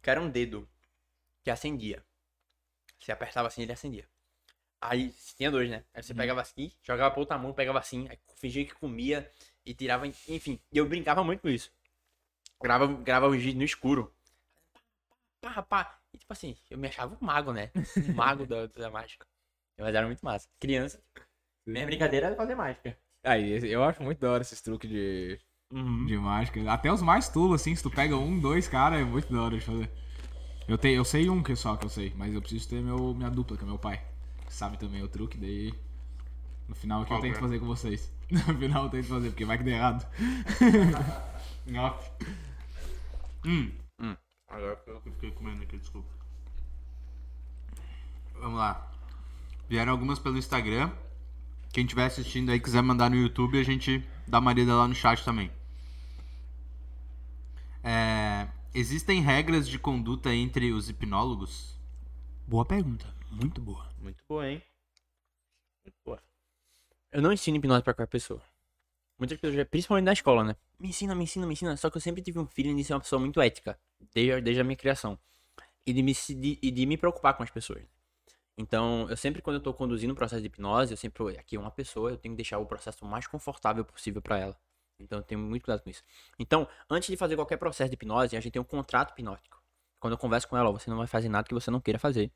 Que 0.02 0.10
era 0.10 0.20
um 0.20 0.28
dedo 0.28 0.68
que 1.42 1.50
acendia. 1.50 2.04
Você 2.98 3.12
apertava 3.12 3.48
assim, 3.48 3.62
ele 3.62 3.72
acendia. 3.72 4.06
Aí 4.80 5.14
tinha 5.36 5.50
dois, 5.50 5.70
né? 5.70 5.84
Aí 5.94 6.02
você 6.02 6.14
pegava 6.14 6.40
assim, 6.40 6.70
jogava 6.82 7.10
pra 7.10 7.20
outra 7.20 7.38
mão, 7.38 7.52
pegava 7.52 7.78
assim, 7.78 8.06
aí 8.08 8.18
fingia 8.36 8.64
que 8.64 8.74
comia 8.74 9.30
e 9.64 9.74
tirava. 9.74 10.06
Enfim, 10.06 10.60
e 10.72 10.78
eu 10.78 10.88
brincava 10.88 11.22
muito 11.24 11.40
com 11.40 11.48
isso. 11.48 11.72
Gravava, 12.62 12.92
gravava 12.94 13.32
os 13.32 13.38
vídeos 13.38 13.56
no 13.56 13.64
escuro. 13.64 14.12
Pá, 15.40 15.62
pá. 15.62 15.98
E 16.12 16.18
tipo 16.18 16.32
assim, 16.32 16.56
eu 16.68 16.76
me 16.78 16.88
achava 16.88 17.16
um 17.20 17.24
mago, 17.24 17.52
né? 17.52 17.70
Um 18.08 18.14
mago 18.14 18.46
da, 18.46 18.66
da 18.66 18.90
mágica. 18.90 19.26
Mas 19.78 19.94
era 19.94 20.06
muito 20.06 20.20
massa. 20.24 20.48
Criança. 20.58 21.02
Minha 21.66 21.86
brincadeira 21.86 22.26
era 22.26 22.36
fazer 22.36 22.54
mágica. 22.54 22.98
Aí, 23.24 23.70
eu 23.70 23.82
acho 23.84 24.02
muito 24.02 24.18
da 24.18 24.30
hora 24.30 24.42
esses 24.42 24.60
truques 24.60 24.88
de, 24.90 25.38
Uhum. 25.72 26.04
de 26.06 26.16
mágica. 26.18 26.60
Até 26.70 26.92
os 26.92 27.00
mais 27.02 27.28
tulos, 27.28 27.60
assim, 27.60 27.74
se 27.74 27.82
tu 27.82 27.90
pega 27.90 28.16
um, 28.16 28.38
dois, 28.38 28.66
cara, 28.68 28.98
é 28.98 29.04
muito 29.04 29.32
da 29.32 29.42
hora 29.42 29.58
de 29.58 29.64
fazer. 29.64 29.90
Eu, 30.68 30.76
tenho, 30.78 30.96
eu 30.96 31.04
sei 31.04 31.28
um 31.30 31.42
que 31.42 31.54
só 31.56 31.76
que 31.76 31.84
eu 31.86 31.90
sei, 31.90 32.12
mas 32.16 32.34
eu 32.34 32.40
preciso 32.40 32.68
ter 32.68 32.80
meu, 32.82 33.14
minha 33.14 33.30
dupla, 33.30 33.56
que 33.56 33.64
é 33.64 33.66
meu 33.66 33.78
pai. 33.78 34.04
Que 34.46 34.52
sabe 34.52 34.78
também 34.78 35.02
o 35.02 35.08
truque, 35.08 35.38
daí. 35.38 35.72
No 36.68 36.74
final 36.74 37.02
é 37.02 37.06
que 37.06 37.12
eu 37.12 37.20
tento 37.20 37.32
que 37.32 37.38
é? 37.38 37.40
fazer 37.40 37.58
com 37.58 37.66
vocês. 37.66 38.12
No 38.46 38.58
final 38.58 38.84
eu 38.84 38.90
tento 38.90 39.08
fazer, 39.08 39.30
porque 39.30 39.44
vai 39.44 39.58
que 39.58 39.64
dê 39.64 39.72
errado. 39.72 40.06
Off. 41.76 42.10
Hum. 43.44 43.72
Agora 44.50 44.82
eu 44.86 45.00
que 45.00 45.10
fiquei 45.12 45.30
comendo 45.30 45.62
aqui, 45.62 45.78
desculpa. 45.78 46.08
Vamos 48.34 48.58
lá. 48.58 48.90
Vieram 49.68 49.92
algumas 49.92 50.18
pelo 50.18 50.36
Instagram. 50.36 50.90
Quem 51.72 51.84
estiver 51.84 52.06
assistindo 52.06 52.50
aí 52.50 52.58
quiser 52.58 52.82
mandar 52.82 53.08
no 53.08 53.16
YouTube, 53.16 53.60
a 53.60 53.62
gente 53.62 54.04
dá 54.26 54.40
uma 54.40 54.52
lida 54.52 54.74
lá 54.74 54.88
no 54.88 54.94
chat 54.94 55.24
também. 55.24 55.52
É, 57.84 58.48
existem 58.74 59.20
regras 59.22 59.68
de 59.68 59.78
conduta 59.78 60.34
entre 60.34 60.72
os 60.72 60.88
hipnólogos? 60.88 61.78
Boa 62.46 62.64
pergunta, 62.64 63.06
muito 63.30 63.60
boa. 63.60 63.88
Muito 64.00 64.24
boa, 64.28 64.50
hein? 64.50 64.60
Eu 67.12 67.20
não 67.20 67.32
ensino 67.32 67.56
hipnose 67.56 67.82
pra 67.82 67.92
qualquer 67.92 68.10
pessoa. 68.10 68.40
Muitas 69.18 69.38
pessoas, 69.38 69.66
principalmente 69.68 70.04
na 70.04 70.12
escola, 70.12 70.44
né? 70.44 70.56
Me 70.78 70.88
ensina, 70.88 71.14
me 71.14 71.24
ensina, 71.24 71.46
me 71.46 71.52
ensina. 71.52 71.76
Só 71.76 71.90
que 71.90 71.96
eu 71.96 72.00
sempre 72.00 72.22
tive 72.22 72.38
um 72.38 72.46
feeling 72.46 72.76
de 72.76 72.84
ser 72.84 72.94
uma 72.94 73.00
pessoa 73.00 73.18
muito 73.18 73.40
ética. 73.40 73.78
Desde, 74.14 74.40
desde 74.40 74.60
a 74.60 74.64
minha 74.64 74.76
criação. 74.76 75.18
E 75.84 75.92
de, 75.92 76.02
me, 76.02 76.14
de, 76.14 76.58
e 76.62 76.70
de 76.70 76.86
me 76.86 76.96
preocupar 76.96 77.34
com 77.34 77.42
as 77.42 77.50
pessoas. 77.50 77.82
Então, 78.56 79.08
eu 79.10 79.16
sempre, 79.16 79.42
quando 79.42 79.56
eu 79.56 79.60
tô 79.60 79.74
conduzindo 79.74 80.12
um 80.12 80.14
processo 80.14 80.40
de 80.40 80.46
hipnose, 80.46 80.92
eu 80.92 80.96
sempre, 80.96 81.36
aqui 81.36 81.56
é 81.56 81.58
uma 81.58 81.70
pessoa, 81.70 82.10
eu 82.10 82.16
tenho 82.16 82.34
que 82.34 82.36
deixar 82.36 82.58
o 82.58 82.66
processo 82.66 83.04
mais 83.04 83.26
confortável 83.26 83.84
possível 83.84 84.22
para 84.22 84.38
ela. 84.38 84.56
Então, 84.98 85.18
eu 85.18 85.22
tenho 85.24 85.40
muito 85.40 85.64
cuidado 85.64 85.82
com 85.82 85.90
isso. 85.90 86.04
Então, 86.38 86.68
antes 86.88 87.08
de 87.08 87.16
fazer 87.16 87.34
qualquer 87.34 87.56
processo 87.56 87.90
de 87.90 87.94
hipnose, 87.94 88.36
a 88.36 88.40
gente 88.40 88.52
tem 88.52 88.62
um 88.62 88.64
contrato 88.64 89.12
hipnótico. 89.12 89.60
Quando 89.98 90.12
eu 90.12 90.18
converso 90.18 90.46
com 90.46 90.56
ela, 90.56 90.68
ó, 90.68 90.72
você 90.72 90.88
não 90.88 90.98
vai 90.98 91.06
fazer 91.06 91.28
nada 91.28 91.48
que 91.48 91.54
você 91.54 91.70
não 91.70 91.80
queira 91.80 91.98
fazer. 91.98 92.30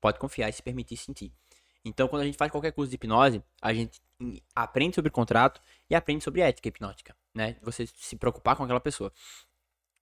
Pode 0.00 0.18
confiar 0.18 0.48
e 0.48 0.52
se 0.52 0.62
permitir 0.62 0.96
sentir. 0.96 1.32
Então, 1.84 2.08
quando 2.08 2.22
a 2.22 2.24
gente 2.26 2.36
faz 2.36 2.50
qualquer 2.50 2.72
curso 2.72 2.90
de 2.90 2.96
hipnose, 2.96 3.42
a 3.60 3.72
gente 3.72 4.00
aprende 4.54 4.94
sobre 4.94 5.10
contrato 5.10 5.60
e 5.88 5.94
aprende 5.94 6.22
sobre 6.22 6.42
ética 6.42 6.68
hipnótica, 6.68 7.16
né? 7.34 7.56
Você 7.62 7.86
se 7.86 8.16
preocupar 8.16 8.54
com 8.56 8.64
aquela 8.64 8.80
pessoa. 8.80 9.12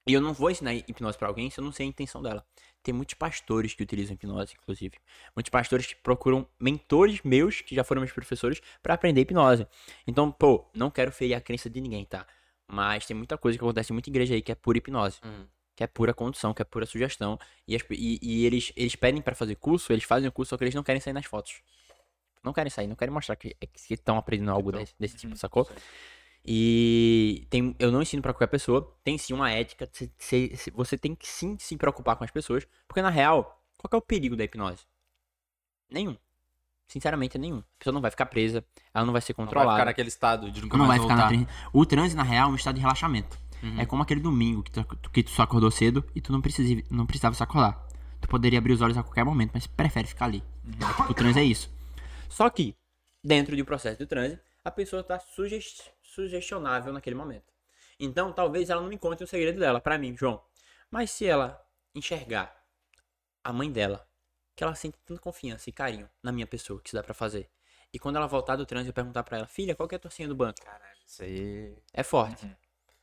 E 0.08 0.12
eu 0.12 0.20
não 0.20 0.32
vou 0.32 0.50
ensinar 0.50 0.74
hipnose 0.74 1.18
pra 1.18 1.28
alguém 1.28 1.50
se 1.50 1.60
eu 1.60 1.64
não 1.64 1.70
sei 1.70 1.86
a 1.86 1.88
intenção 1.88 2.22
dela. 2.22 2.44
Tem 2.82 2.94
muitos 2.94 3.14
pastores 3.14 3.74
que 3.74 3.82
utilizam 3.82 4.14
hipnose, 4.14 4.54
inclusive. 4.60 4.96
Muitos 5.36 5.50
pastores 5.50 5.86
que 5.86 5.96
procuram 5.96 6.48
mentores 6.58 7.20
meus, 7.22 7.60
que 7.60 7.74
já 7.74 7.84
foram 7.84 8.00
meus 8.00 8.12
professores, 8.12 8.60
pra 8.82 8.94
aprender 8.94 9.20
hipnose. 9.20 9.66
Então, 10.06 10.32
pô, 10.32 10.66
não 10.74 10.90
quero 10.90 11.12
ferir 11.12 11.34
a 11.34 11.40
crença 11.40 11.68
de 11.68 11.80
ninguém, 11.80 12.04
tá? 12.06 12.26
Mas 12.66 13.06
tem 13.06 13.16
muita 13.16 13.36
coisa 13.36 13.58
que 13.58 13.64
acontece 13.64 13.92
em 13.92 13.94
muita 13.94 14.08
igreja 14.08 14.34
aí 14.34 14.42
que 14.42 14.50
é 14.50 14.54
pura 14.54 14.78
hipnose. 14.78 15.20
Uhum. 15.22 15.46
Que 15.78 15.84
é 15.84 15.86
pura 15.86 16.12
condução, 16.12 16.52
que 16.52 16.60
é 16.60 16.64
pura 16.64 16.84
sugestão. 16.84 17.38
E, 17.64 17.76
as 17.76 17.82
e- 17.90 18.18
e 18.20 18.44
eles, 18.44 18.72
eles 18.74 18.96
pedem 18.96 19.22
pra 19.22 19.32
fazer 19.36 19.54
curso, 19.54 19.92
eles 19.92 20.02
fazem 20.02 20.28
o 20.28 20.32
curso, 20.32 20.50
só 20.50 20.56
que 20.56 20.64
eles 20.64 20.74
não 20.74 20.82
querem 20.82 21.00
sair 21.00 21.12
nas 21.12 21.24
fotos. 21.24 21.62
Não 22.42 22.52
querem 22.52 22.68
sair, 22.68 22.88
não 22.88 22.96
querem 22.96 23.14
mostrar 23.14 23.36
que 23.36 23.56
estão 23.88 24.18
aprendendo 24.18 24.50
algo 24.50 24.72
desse, 24.72 24.92
desse 24.98 25.16
tipo, 25.16 25.36
sacou? 25.36 25.70
E 26.44 27.46
tem, 27.48 27.76
eu 27.78 27.92
não 27.92 28.02
ensino 28.02 28.20
pra 28.20 28.32
qualquer 28.32 28.48
pessoa. 28.48 28.92
Tem 29.04 29.16
sim 29.16 29.32
uma 29.32 29.52
ética. 29.52 29.88
cê- 29.92 30.10
cê- 30.18 30.56
cê- 30.56 30.70
você 30.72 30.98
tem 30.98 31.14
que 31.14 31.28
sim 31.28 31.56
se 31.60 31.76
preocupar 31.76 32.16
com 32.16 32.24
as 32.24 32.30
pessoas. 32.32 32.66
Porque 32.88 33.00
na 33.00 33.10
real, 33.10 33.62
qual 33.76 33.88
que 33.88 33.94
é 33.94 33.98
o 33.98 34.02
perigo 34.02 34.34
da 34.34 34.42
hipnose? 34.42 34.82
Nenhum. 35.88 36.16
Sinceramente, 36.88 37.36
é 37.36 37.40
nenhum. 37.40 37.58
A 37.58 37.78
pessoa 37.78 37.94
não 37.94 38.00
vai 38.00 38.10
ficar 38.10 38.26
presa, 38.26 38.64
ela 38.92 39.04
não 39.06 39.12
vai 39.12 39.22
ser 39.22 39.32
Não 39.38 39.44
vai 39.44 39.46
controlada. 39.46 39.76
ficar 39.78 39.84
naquele 39.84 40.08
estado 40.08 40.50
de 40.50 40.60
nunca 40.62 40.76
Não 40.76 40.86
mais 40.86 41.00
vai 41.00 41.08
ficar 41.08 41.22
na 41.30 41.36
voltar. 41.36 41.70
O 41.72 41.86
transe, 41.86 42.16
na 42.16 42.24
real, 42.24 42.48
é 42.48 42.52
um 42.52 42.56
estado 42.56 42.74
de 42.74 42.80
relaxamento. 42.80 43.38
É 43.78 43.86
como 43.86 44.02
aquele 44.02 44.20
domingo 44.20 44.62
que 44.62 44.70
tu, 44.70 44.84
que 45.10 45.22
tu 45.22 45.30
só 45.30 45.42
acordou 45.42 45.70
cedo 45.70 46.04
e 46.14 46.20
tu 46.20 46.32
não, 46.32 46.40
precisa, 46.40 46.82
não 46.90 47.06
precisava 47.06 47.34
se 47.34 47.42
acordar. 47.42 47.86
Tu 48.20 48.28
poderia 48.28 48.58
abrir 48.58 48.72
os 48.72 48.80
olhos 48.80 48.96
a 48.96 49.02
qualquer 49.02 49.24
momento, 49.24 49.50
mas 49.54 49.66
prefere 49.66 50.06
ficar 50.06 50.26
ali. 50.26 50.42
É, 50.66 50.86
tipo, 50.86 51.10
o 51.10 51.14
transe 51.14 51.38
é 51.38 51.44
isso. 51.44 51.70
Só 52.28 52.48
que, 52.50 52.76
dentro 53.22 53.56
do 53.56 53.64
processo 53.64 53.98
de 53.98 54.06
transe, 54.06 54.38
a 54.64 54.70
pessoa 54.70 55.02
tá 55.02 55.18
sugest, 55.18 55.82
sugestionável 56.02 56.92
naquele 56.92 57.16
momento. 57.16 57.52
Então, 57.98 58.32
talvez 58.32 58.70
ela 58.70 58.82
não 58.82 58.92
encontre 58.92 59.24
o 59.24 59.28
segredo 59.28 59.58
dela, 59.58 59.80
pra 59.80 59.98
mim, 59.98 60.16
João. 60.16 60.40
Mas 60.90 61.10
se 61.10 61.26
ela 61.26 61.60
enxergar 61.94 62.54
a 63.42 63.52
mãe 63.52 63.70
dela, 63.70 64.06
que 64.54 64.62
ela 64.62 64.74
sente 64.74 64.98
tanta 65.04 65.20
confiança 65.20 65.68
e 65.68 65.72
carinho 65.72 66.08
na 66.22 66.30
minha 66.30 66.46
pessoa, 66.46 66.80
que 66.80 66.88
isso 66.88 66.96
dá 66.96 67.02
pra 67.02 67.14
fazer. 67.14 67.48
E 67.92 67.98
quando 67.98 68.16
ela 68.16 68.26
voltar 68.26 68.56
do 68.56 68.66
transe, 68.66 68.88
eu 68.88 68.92
perguntar 68.92 69.22
pra 69.22 69.38
ela, 69.38 69.46
filha, 69.46 69.74
qual 69.74 69.88
que 69.88 69.94
é 69.94 69.96
a 69.96 70.00
tua 70.00 70.10
senha 70.10 70.28
do 70.28 70.34
banco? 70.34 70.60
Isso 71.06 71.22
aí. 71.22 71.76
É 71.92 72.02
forte. 72.02 72.46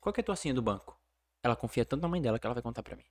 Qual 0.06 0.14
que 0.14 0.20
é 0.20 0.22
a 0.22 0.26
tua 0.26 0.36
senha 0.36 0.54
do 0.54 0.62
banco? 0.62 0.96
Ela 1.42 1.56
confia 1.56 1.84
tanto 1.84 2.04
na 2.04 2.08
mãe 2.08 2.22
dela 2.22 2.38
que 2.38 2.46
ela 2.46 2.54
vai 2.54 2.62
contar 2.62 2.84
pra 2.84 2.96
mim. 2.96 3.06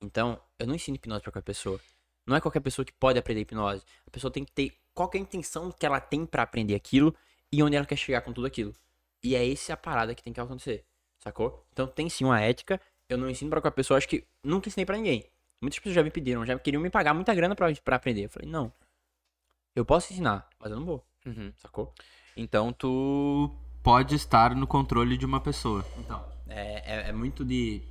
Então, 0.00 0.40
eu 0.58 0.66
não 0.66 0.74
ensino 0.74 0.96
hipnose 0.96 1.20
pra 1.20 1.30
qualquer 1.30 1.44
pessoa. 1.44 1.78
Não 2.26 2.34
é 2.34 2.40
qualquer 2.40 2.60
pessoa 2.60 2.86
que 2.86 2.92
pode 2.94 3.18
aprender 3.18 3.42
hipnose. 3.42 3.84
A 4.06 4.10
pessoa 4.10 4.30
tem 4.30 4.42
que 4.42 4.50
ter 4.50 4.72
qual 4.94 5.10
é 5.12 5.18
a 5.18 5.20
intenção 5.20 5.70
que 5.70 5.84
ela 5.84 6.00
tem 6.00 6.24
pra 6.24 6.42
aprender 6.42 6.74
aquilo 6.74 7.14
e 7.52 7.62
onde 7.62 7.76
ela 7.76 7.84
quer 7.84 7.96
chegar 7.96 8.22
com 8.22 8.32
tudo 8.32 8.46
aquilo. 8.46 8.74
E 9.22 9.36
é 9.36 9.52
essa 9.52 9.74
a 9.74 9.76
parada 9.76 10.14
que 10.14 10.22
tem 10.22 10.32
que 10.32 10.40
acontecer. 10.40 10.86
Sacou? 11.18 11.66
Então 11.70 11.86
tem 11.86 12.08
sim 12.08 12.24
uma 12.24 12.40
ética. 12.40 12.80
Eu 13.06 13.18
não 13.18 13.28
ensino 13.28 13.50
pra 13.50 13.60
qualquer 13.60 13.76
pessoa, 13.76 13.98
acho 13.98 14.08
que 14.08 14.24
nunca 14.42 14.70
ensinei 14.70 14.86
pra 14.86 14.96
ninguém. 14.96 15.26
Muitas 15.60 15.80
pessoas 15.80 15.96
já 15.96 16.02
me 16.02 16.10
pediram, 16.10 16.46
já 16.46 16.58
queriam 16.58 16.80
me 16.80 16.88
pagar 16.88 17.12
muita 17.12 17.34
grana 17.34 17.54
pra, 17.54 17.70
pra 17.84 17.96
aprender. 17.96 18.24
Eu 18.24 18.30
falei, 18.30 18.48
não. 18.48 18.72
Eu 19.76 19.84
posso 19.84 20.14
ensinar, 20.14 20.48
mas 20.58 20.70
eu 20.70 20.78
não 20.78 20.86
vou. 20.86 21.04
Uhum. 21.26 21.52
Sacou? 21.58 21.92
Então 22.34 22.72
tu. 22.72 23.54
Pode 23.82 24.14
estar 24.14 24.54
no 24.54 24.66
controle 24.66 25.16
de 25.16 25.24
uma 25.24 25.40
pessoa. 25.40 25.84
Então, 25.98 26.24
é, 26.48 27.06
é, 27.06 27.08
é 27.08 27.12
muito 27.12 27.44
de 27.44 27.82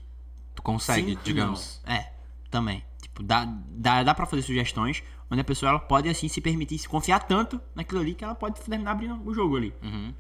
Tu 0.60 0.62
consegue, 0.62 1.14
Sim 1.14 1.20
digamos. 1.24 1.82
não. 1.86 1.94
É, 1.94 2.12
também. 2.52 2.84
Tipo, 3.02 3.24
dá, 3.24 3.46
dá, 3.46 4.04
dá 4.04 4.14
pra 4.14 4.26
fazer 4.26 4.42
sugestões 4.42 5.02
onde 5.32 5.42
a 5.42 5.44
pessoa 5.44 5.70
ela 5.70 5.80
pode, 5.80 6.10
assim, 6.10 6.28
se 6.28 6.42
permitir 6.42 6.78
se 6.78 6.90
confiar 6.90 7.20
tanto 7.20 7.62
naquilo 7.74 8.02
ali 8.02 8.14
que 8.14 8.24
ela 8.24 8.36
pode 8.36 8.60
terminar 8.60 8.92
abrindo 8.92 9.22
o 9.26 9.34
jogo 9.34 9.56
ali. 9.56 9.74
Uhum. 9.82 10.14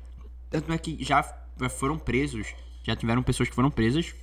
Tanto 0.49 0.71
é 0.71 0.77
que 0.77 1.03
já 1.03 1.23
foram 1.69 1.97
presos, 1.97 2.53
já 2.83 2.95
tiveram 2.95 3.21
pessoas 3.21 3.49
que 3.49 3.55
foram 3.55 3.69
presas 3.69 4.15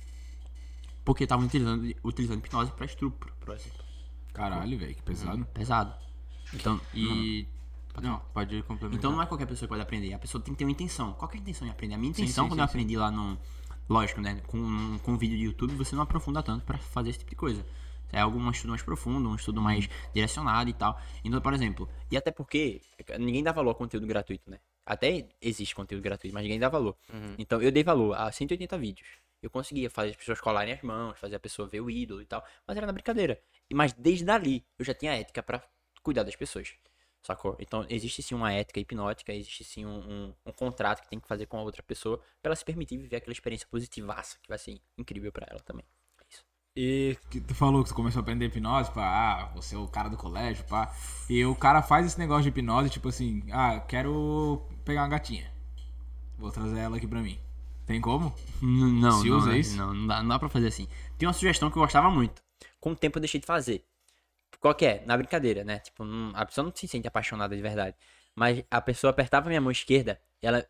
porque 1.05 1.23
estavam 1.23 1.45
utilizando, 1.45 1.93
utilizando 2.03 2.39
hipnose 2.39 2.71
pra 2.71 2.85
estupro, 2.85 3.31
por 3.39 3.53
exemplo. 3.53 3.85
Caralho, 4.33 4.77
velho, 4.77 4.95
que 4.95 5.03
pesado. 5.03 5.45
Pesado. 5.53 5.93
Então, 6.53 6.81
E. 6.93 7.47
Não, 8.01 8.19
pode 8.33 8.61
complementar. 8.63 8.99
Então 8.99 9.11
não 9.11 9.21
é 9.21 9.25
qualquer 9.25 9.45
pessoa 9.45 9.67
que 9.67 9.69
pode 9.69 9.81
aprender. 9.81 10.13
A 10.13 10.19
pessoa 10.19 10.41
tem 10.41 10.53
que 10.53 10.57
ter 10.59 10.65
uma 10.65 10.71
intenção. 10.71 11.13
Qual 11.13 11.29
que 11.29 11.37
é 11.37 11.39
a 11.39 11.41
intenção 11.41 11.67
de 11.67 11.71
aprender? 11.71 11.95
A 11.95 11.97
minha 11.97 12.11
intenção, 12.11 12.45
sim, 12.45 12.49
quando 12.49 12.59
sim, 12.59 12.61
eu 12.61 12.65
aprendi 12.65 12.97
lá 12.97 13.11
no. 13.11 13.37
Lógico, 13.89 14.19
né? 14.21 14.41
Com, 14.47 14.99
com 14.99 15.13
um 15.13 15.17
vídeo 15.17 15.37
de 15.37 15.45
YouTube, 15.45 15.73
você 15.75 15.95
não 15.95 16.03
aprofunda 16.03 16.43
tanto 16.43 16.65
pra 16.65 16.77
fazer 16.77 17.09
esse 17.09 17.19
tipo 17.19 17.31
de 17.31 17.37
coisa. 17.37 17.65
É 18.11 18.19
algo, 18.19 18.37
um 18.37 18.49
estudo 18.51 18.69
mais 18.69 18.81
profundo, 18.81 19.29
um 19.29 19.35
estudo 19.35 19.61
mais 19.61 19.89
direcionado 20.13 20.69
e 20.69 20.73
tal. 20.73 20.99
Então, 21.23 21.41
por 21.41 21.53
exemplo, 21.53 21.89
e 22.09 22.17
até 22.17 22.31
porque 22.31 22.81
ninguém 23.19 23.43
dá 23.43 23.51
valor 23.51 23.71
a 23.71 23.75
conteúdo 23.75 24.07
gratuito, 24.07 24.49
né? 24.49 24.59
Até 24.85 25.27
existe 25.41 25.75
conteúdo 25.75 26.01
gratuito, 26.01 26.33
mas 26.33 26.43
ninguém 26.43 26.59
dá 26.59 26.69
valor. 26.69 26.95
Então, 27.37 27.61
eu 27.61 27.71
dei 27.71 27.83
valor 27.83 28.13
a 28.13 28.31
180 28.31 28.77
vídeos. 28.77 29.07
Eu 29.41 29.49
conseguia 29.49 29.89
fazer 29.89 30.11
as 30.11 30.15
pessoas 30.15 30.41
colarem 30.41 30.73
as 30.73 30.81
mãos, 30.81 31.19
fazer 31.19 31.35
a 31.35 31.39
pessoa 31.39 31.67
ver 31.67 31.81
o 31.81 31.89
ídolo 31.89 32.21
e 32.21 32.25
tal, 32.25 32.43
mas 32.65 32.75
era 32.75 32.87
na 32.87 32.93
brincadeira. 32.93 33.39
Mas 33.73 33.93
desde 33.93 34.29
ali, 34.31 34.65
eu 34.79 34.85
já 34.85 34.93
tinha 34.93 35.13
ética 35.13 35.43
pra 35.43 35.61
cuidar 36.01 36.23
das 36.23 36.35
pessoas. 36.35 36.73
Sacou? 37.27 37.57
Então, 37.59 37.85
existe 37.89 38.23
sim 38.23 38.33
uma 38.35 38.53
ética 38.53 38.79
hipnótica, 38.79 39.33
existe 39.33 39.61
sim 39.65 39.85
um, 39.85 39.99
um, 39.99 40.33
um 40.45 40.51
contrato 40.53 41.01
que 41.01 41.09
tem 41.09 41.19
que 41.19 41.27
fazer 41.27 41.45
com 41.45 41.57
a 41.57 41.61
outra 41.61 41.83
pessoa 41.83 42.19
pra 42.41 42.47
ela 42.51 42.55
se 42.55 42.63
permitir 42.63 42.97
viver 42.97 43.17
aquela 43.17 43.33
experiência 43.33 43.67
positivaça, 43.69 44.37
que 44.41 44.47
vai 44.47 44.57
ser 44.57 44.79
incrível 44.97 45.29
pra 45.29 45.45
ela 45.49 45.59
também. 45.59 45.83
É 46.21 46.23
isso. 46.31 46.45
E 46.73 47.17
que 47.29 47.41
tu 47.41 47.53
falou 47.53 47.83
que 47.83 47.89
tu 47.89 47.95
começou 47.95 48.21
a 48.21 48.23
aprender 48.23 48.45
hipnose, 48.45 48.89
pá, 48.93 49.03
ah, 49.41 49.45
você 49.53 49.75
é 49.75 49.77
o 49.77 49.89
cara 49.89 50.07
do 50.07 50.15
colégio, 50.15 50.63
pá. 50.69 50.95
E 51.29 51.43
o 51.43 51.53
cara 51.53 51.81
faz 51.81 52.05
esse 52.05 52.17
negócio 52.17 52.43
de 52.43 52.47
hipnose, 52.49 52.89
tipo 52.89 53.09
assim, 53.09 53.43
ah, 53.51 53.81
quero 53.81 54.65
pegar 54.85 55.01
uma 55.01 55.09
gatinha. 55.09 55.51
Vou 56.37 56.49
trazer 56.49 56.79
ela 56.79 56.95
aqui 56.95 57.07
pra 57.07 57.19
mim. 57.21 57.37
Tem 57.85 57.99
como? 57.99 58.33
N- 58.61 59.01
Não, 59.01 59.19
Se 59.21 59.29
não, 59.29 59.37
usa 59.37 59.53
é- 59.53 59.57
isso? 59.59 59.75
Não, 59.75 59.93
não 59.93 60.07
dá, 60.07 60.21
não 60.21 60.29
dá 60.29 60.39
pra 60.39 60.47
fazer 60.47 60.67
assim. 60.67 60.87
Tem 61.17 61.27
uma 61.27 61.33
sugestão 61.33 61.69
que 61.69 61.77
eu 61.77 61.81
gostava 61.81 62.09
muito. 62.09 62.41
Com 62.79 62.91
o 62.91 62.95
tempo 62.95 63.17
eu 63.17 63.21
deixei 63.21 63.41
de 63.41 63.45
fazer. 63.45 63.83
Qual 64.59 64.73
que 64.75 64.85
é? 64.85 65.03
Na 65.05 65.15
brincadeira, 65.17 65.63
né? 65.63 65.79
Tipo, 65.79 66.03
não- 66.03 66.35
a 66.35 66.45
pessoa 66.45 66.65
não 66.65 66.73
se 66.75 66.87
sente 66.87 67.07
apaixonada 67.07 67.55
de 67.55 67.61
verdade. 67.61 67.95
Mas 68.35 68.63
a 68.69 68.81
pessoa 68.81 69.11
apertava 69.11 69.47
minha 69.49 69.61
mão 69.61 69.71
esquerda, 69.71 70.19
ela 70.41 70.65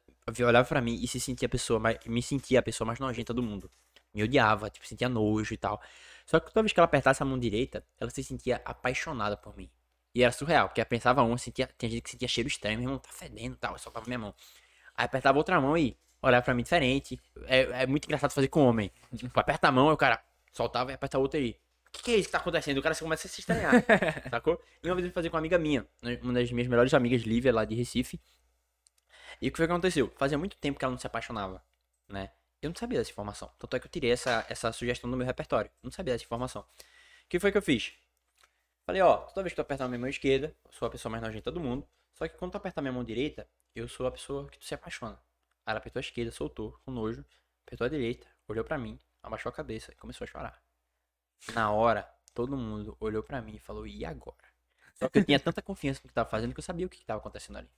olhava 0.46 0.68
pra 0.68 0.82
mim 0.82 0.96
e 1.02 1.08
se 1.08 1.20
sentia 1.20 1.46
a 1.48 1.50
pessoa 1.50 1.80
mais, 1.80 1.98
me 2.06 2.22
sentia 2.22 2.60
a 2.60 2.64
pessoa 2.64 2.86
mais 2.86 3.00
nojenta 3.00 3.34
do 3.34 3.42
mundo. 3.44 3.70
Me 4.14 4.24
odiava, 4.24 4.70
tipo, 4.70 4.86
sentia 4.88 5.08
nojo 5.10 5.54
e 5.54 5.58
tal. 5.58 5.82
Só 6.26 6.40
que 6.40 6.48
toda 6.48 6.64
vez 6.64 6.74
que 6.74 6.80
ela 6.80 6.86
apertasse 6.86 7.22
a 7.22 7.26
mão 7.26 7.38
direita, 7.40 7.86
ela 8.00 8.10
se 8.10 8.24
sentia 8.24 8.62
apaixonada 8.66 9.38
por 9.38 9.56
mim. 9.56 9.70
E 10.14 10.24
era 10.24 10.32
surreal, 10.32 10.68
porque 10.68 10.82
ela 10.82 10.86
pensava 10.90 11.22
um, 11.24 11.38
sentia, 11.38 11.70
tinha 11.78 11.90
gente 11.92 12.02
que 12.02 12.10
sentia 12.12 12.28
cheiro 12.28 12.48
estranho, 12.48 12.78
meu 12.80 12.88
irmão 12.88 13.00
tá 13.00 13.10
fedendo 13.12 13.54
e 13.56 13.58
tal, 13.58 13.74
eu 13.74 13.80
soltava 13.80 14.06
minha 14.08 14.20
mão. 14.20 14.34
Aí 14.96 15.06
apertava 15.06 15.38
outra 15.38 15.60
mão 15.62 15.78
e 15.78 15.96
olhava 16.22 16.44
pra 16.44 16.54
mim 16.54 16.64
diferente. 16.64 17.20
É, 17.46 17.84
é 17.84 17.88
muito 17.88 18.06
engraçado 18.06 18.32
fazer 18.32 18.48
com 18.48 18.66
homem. 18.66 18.92
Tipo, 19.16 19.40
aperta 19.40 19.68
a 19.68 19.72
mão, 19.72 19.92
o 19.92 19.98
cara 19.98 20.22
soltava 20.52 20.92
e 20.92 20.96
aperta 20.96 21.18
a 21.18 21.20
outra 21.20 21.40
aí. 21.40 21.56
O 21.98 22.00
que, 22.00 22.04
que 22.04 22.12
é 22.12 22.16
isso 22.18 22.28
que 22.28 22.32
tá 22.32 22.38
acontecendo? 22.38 22.78
O 22.78 22.82
cara 22.82 22.96
começa 22.96 23.28
a 23.28 23.30
se 23.30 23.40
estranhar, 23.40 23.74
sacou? 24.30 24.64
E 24.84 24.88
uma 24.88 24.96
vez 24.96 25.08
eu 25.08 25.12
fazia 25.12 25.32
com 25.32 25.36
uma 25.36 25.40
amiga 25.40 25.58
minha, 25.58 25.84
né, 26.00 26.20
uma 26.22 26.32
das 26.32 26.52
minhas 26.52 26.68
melhores 26.68 26.94
amigas, 26.94 27.24
Lívia, 27.24 27.52
lá 27.52 27.66
de 27.66 27.74
Recife. 27.74 28.22
E 29.42 29.48
o 29.48 29.52
que 29.52 29.58
foi 29.58 29.66
que 29.66 29.72
aconteceu? 29.72 30.14
Fazia 30.16 30.38
muito 30.38 30.56
tempo 30.58 30.78
que 30.78 30.86
ela 30.86 30.92
não 30.92 31.00
se 31.00 31.08
apaixonava, 31.08 31.64
né? 32.08 32.30
Eu 32.62 32.70
não 32.70 32.76
sabia 32.76 33.00
dessa 33.00 33.10
informação. 33.10 33.52
Tanto 33.58 33.76
é 33.76 33.80
que 33.80 33.88
eu 33.88 33.92
tirei 33.92 34.12
essa, 34.12 34.46
essa 34.48 34.72
sugestão 34.72 35.10
do 35.10 35.18
meu 35.18 35.26
repertório. 35.26 35.72
Não 35.82 35.92
sabia 35.92 36.14
dessa 36.14 36.24
informação. 36.24 36.62
O 36.62 36.66
que 37.30 37.40
foi 37.40 37.52
que 37.52 37.58
eu 37.58 37.62
fiz? 37.64 37.94
Falei, 38.86 39.02
ó, 39.02 39.18
toda 39.18 39.42
vez 39.42 39.54
que 39.54 39.56
tu 39.56 39.62
apertar 39.62 39.86
a 39.86 39.88
minha 39.88 40.00
mão 40.00 40.10
esquerda, 40.10 40.56
eu 40.66 40.72
sou 40.72 40.88
a 40.88 40.92
pessoa 40.92 41.12
mais 41.12 41.24
nojenta 41.24 41.52
do 41.52 41.60
mundo. 41.60 41.88
Só 42.14 42.28
que 42.28 42.38
quando 42.38 42.52
tu 42.52 42.58
apertar 42.58 42.82
a 42.82 42.84
minha 42.84 42.94
mão 42.94 43.04
direita, 43.04 43.48
eu 43.76 43.88
sou 43.88 44.06
a 44.06 44.12
pessoa 44.12 44.48
que 44.50 44.60
tu 44.60 44.66
se 44.66 44.76
apaixona. 44.76 45.20
Aí 45.66 45.72
ela 45.72 45.80
apertou 45.80 46.00
a 46.00 46.02
esquerda, 46.02 46.32
soltou, 46.32 46.80
com 46.86 46.92
nojo. 46.92 47.26
Apertou 47.66 47.86
a 47.86 47.90
direita, 47.90 48.28
olhou 48.48 48.64
pra 48.64 48.78
mim, 48.78 49.00
abaixou 49.22 49.50
a 49.50 49.54
cabeça 49.54 49.92
e 49.92 49.96
começou 49.96 50.26
a 50.26 50.28
chorar. 50.28 50.67
Na 51.54 51.72
hora, 51.72 52.08
todo 52.34 52.58
mundo 52.58 52.96
olhou 53.00 53.24
pra 53.24 53.42
mim 53.42 53.56
e 53.56 53.60
falou, 53.60 53.88
e 53.88 54.06
agora? 54.06 54.38
Só 54.96 55.08
que 55.08 55.20
eu 55.20 55.26
tinha 55.26 55.40
tanta 55.40 55.62
confiança 55.62 56.02
no 56.04 56.08
que 56.08 56.14
tava 56.14 56.30
fazendo 56.30 56.54
que 56.54 56.60
eu 56.60 56.64
sabia 56.64 56.86
o 56.86 56.90
que, 56.90 57.00
que 57.00 57.06
tava 57.06 57.20
acontecendo 57.20 57.58
ali. 57.58 57.70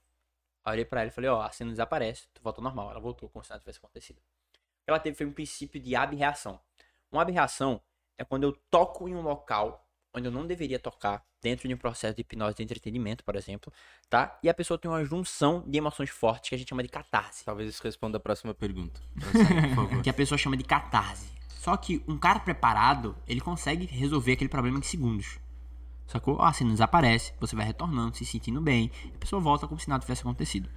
Aí 0.64 0.70
eu 0.70 0.72
olhei 0.72 0.84
pra 0.84 1.00
ela 1.00 1.08
e 1.08 1.12
falei, 1.12 1.30
ó, 1.30 1.42
a 1.42 1.50
cena 1.50 1.70
desaparece, 1.70 2.28
tu 2.32 2.42
volta 2.42 2.60
normal. 2.60 2.90
Ela 2.90 3.00
voltou 3.00 3.28
como 3.28 3.44
se 3.44 3.50
nada 3.50 3.60
tivesse 3.60 3.78
acontecido. 3.78 4.18
O 4.18 4.84
que 4.84 4.90
ela 4.90 4.98
teve 4.98 5.16
foi 5.16 5.26
um 5.26 5.32
princípio 5.32 5.80
de 5.80 5.94
abreação. 5.94 6.60
Uma 7.10 7.22
abreação 7.22 7.80
é 8.16 8.24
quando 8.24 8.44
eu 8.44 8.52
toco 8.70 9.08
em 9.08 9.14
um 9.14 9.22
local 9.22 9.86
onde 10.14 10.26
eu 10.26 10.32
não 10.32 10.46
deveria 10.46 10.78
tocar, 10.78 11.24
dentro 11.40 11.68
de 11.68 11.74
um 11.74 11.76
processo 11.76 12.14
de 12.14 12.20
hipnose 12.20 12.56
de 12.56 12.62
entretenimento, 12.62 13.24
por 13.24 13.36
exemplo, 13.36 13.72
tá? 14.08 14.38
E 14.42 14.48
a 14.48 14.54
pessoa 14.54 14.78
tem 14.78 14.90
uma 14.90 15.04
junção 15.04 15.64
de 15.66 15.78
emoções 15.78 16.10
fortes 16.10 16.48
que 16.48 16.54
a 16.54 16.58
gente 16.58 16.68
chama 16.68 16.82
de 16.82 16.88
catarse. 16.88 17.44
Talvez 17.44 17.68
isso 17.68 17.82
responda 17.82 18.18
a 18.18 18.20
próxima 18.20 18.52
pergunta. 18.52 19.00
Que 20.02 20.10
a 20.10 20.14
pessoa 20.14 20.36
chama 20.38 20.56
de 20.56 20.64
catarse. 20.64 21.39
Só 21.60 21.76
que 21.76 22.02
um 22.08 22.16
cara 22.16 22.40
preparado, 22.40 23.14
ele 23.28 23.38
consegue 23.38 23.84
resolver 23.84 24.32
aquele 24.32 24.48
problema 24.48 24.78
em 24.78 24.82
segundos. 24.82 25.38
Sacou? 26.06 26.40
A 26.40 26.50
cena 26.54 26.70
desaparece, 26.70 27.34
você 27.38 27.54
vai 27.54 27.66
retornando, 27.66 28.16
se 28.16 28.24
sentindo 28.24 28.62
bem, 28.62 28.90
a 29.14 29.18
pessoa 29.18 29.42
volta 29.42 29.68
como 29.68 29.78
se 29.78 29.86
nada 29.86 30.00
tivesse 30.00 30.22
acontecido. 30.22 30.70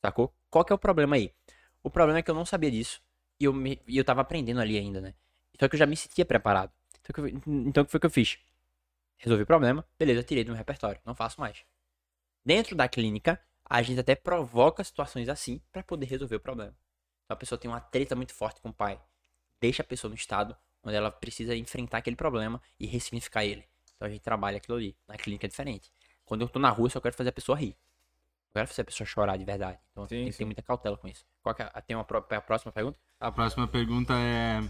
Sacou? 0.00 0.32
Qual 0.48 0.64
que 0.64 0.72
é 0.72 0.76
o 0.76 0.78
problema 0.78 1.16
aí? 1.16 1.34
O 1.82 1.90
problema 1.90 2.20
é 2.20 2.22
que 2.22 2.30
eu 2.30 2.36
não 2.36 2.46
sabia 2.46 2.70
disso 2.70 3.02
e 3.40 3.46
eu, 3.46 3.52
me, 3.52 3.82
e 3.84 3.98
eu 3.98 4.04
tava 4.04 4.20
aprendendo 4.20 4.60
ali 4.60 4.78
ainda, 4.78 5.00
né? 5.00 5.12
Só 5.58 5.66
que 5.68 5.74
eu 5.74 5.78
já 5.80 5.86
me 5.86 5.96
sentia 5.96 6.24
preparado. 6.24 6.70
Então, 7.00 7.12
que 7.12 7.20
eu- 7.20 7.40
então 7.66 7.82
o 7.82 7.86
que 7.86 7.90
foi 7.90 7.98
que 7.98 8.06
eu 8.06 8.10
fiz? 8.10 8.38
Resolvi 9.16 9.42
o 9.42 9.46
problema, 9.46 9.84
beleza, 9.98 10.22
tirei 10.22 10.44
do 10.44 10.52
meu 10.52 10.56
repertório, 10.56 11.00
não 11.04 11.16
faço 11.16 11.40
mais. 11.40 11.64
Dentro 12.44 12.76
da 12.76 12.88
clínica, 12.88 13.40
a 13.64 13.82
gente 13.82 14.00
até 14.00 14.14
provoca 14.14 14.84
situações 14.84 15.28
assim 15.28 15.60
pra 15.72 15.82
poder 15.82 16.06
resolver 16.06 16.36
o 16.36 16.40
problema. 16.40 16.76
Então 17.24 17.34
a 17.34 17.36
pessoa 17.36 17.58
tem 17.58 17.68
uma 17.70 17.80
treta 17.80 18.16
muito 18.16 18.34
forte 18.34 18.60
com 18.60 18.68
o 18.68 18.74
pai, 18.74 19.00
deixa 19.60 19.82
a 19.82 19.86
pessoa 19.86 20.08
no 20.08 20.14
estado 20.14 20.56
onde 20.84 20.96
ela 20.96 21.10
precisa 21.10 21.54
enfrentar 21.56 21.98
aquele 21.98 22.16
problema 22.16 22.60
e 22.78 22.86
ressignificar 22.86 23.44
ele. 23.44 23.64
Então 23.96 24.06
a 24.06 24.10
gente 24.10 24.20
trabalha 24.22 24.56
aquilo 24.58 24.78
ali. 24.78 24.96
Na 25.08 25.16
clínica 25.16 25.46
é 25.46 25.48
diferente. 25.48 25.90
Quando 26.24 26.42
eu 26.42 26.48
tô 26.48 26.58
na 26.58 26.70
rua, 26.70 26.86
eu 26.86 26.90
só 26.90 27.00
quero 27.00 27.16
fazer 27.16 27.30
a 27.30 27.32
pessoa 27.32 27.58
rir. 27.58 27.70
Eu 28.50 28.54
quero 28.54 28.68
fazer 28.68 28.82
a 28.82 28.84
pessoa 28.84 29.06
chorar 29.06 29.36
de 29.36 29.44
verdade. 29.44 29.78
Então 29.92 30.04
Sim, 30.04 30.16
tem 30.16 30.24
que 30.26 30.32
sim. 30.32 30.38
ter 30.38 30.44
muita 30.44 30.62
cautela 30.62 30.96
com 30.96 31.08
isso. 31.08 31.24
Qual 31.42 31.54
que 31.54 31.62
é, 31.62 31.66
tem 31.86 31.96
uma 31.96 32.02
a 32.02 32.40
próxima 32.40 32.72
pergunta? 32.72 32.98
A 33.20 33.32
próxima 33.32 33.66
pergunta 33.66 34.14
é. 34.14 34.60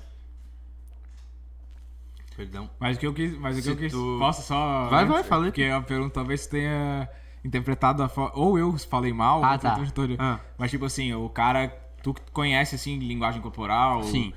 Perdão. 2.37 2.71
Mas 2.79 2.97
o 2.97 3.01
que 3.01 3.07
eu 3.07 3.15
quis. 3.15 3.37
Mas 3.39 3.59
o 3.59 3.63
que 3.63 3.69
eu 3.71 3.77
quis. 3.77 3.93
tu- 3.93 4.17
Posso 4.19 4.43
só. 4.43 4.89
Vai, 4.89 5.05
vai, 5.05 5.25
fala 5.25 5.45
aí. 5.45 5.51
Porque 5.51 5.65
a 5.65 5.81
pergunta 5.83 6.15
talvez 6.15 6.47
tenha 6.47 7.09
interpretado 7.45 8.03
a 8.03 8.09
forma. 8.09 8.37
Ou 8.39 8.59
eu 8.59 8.77
falei 8.79 9.13
mal, 9.13 9.45
Ah, 9.45 9.53
ou 9.53 9.59
tá. 9.59 9.75
tu- 9.75 10.17
Ah. 10.19 10.41
Mas 10.57 10.71
tipo 10.71 10.85
assim, 10.85 11.13
o 11.13 11.29
cara. 11.29 11.69
Tu 12.03 12.15
que 12.15 12.23
conhece 12.31 12.77
assim 12.77 12.97
linguagem 13.01 13.43
corporal, 13.43 14.05
Sim. 14.05 14.33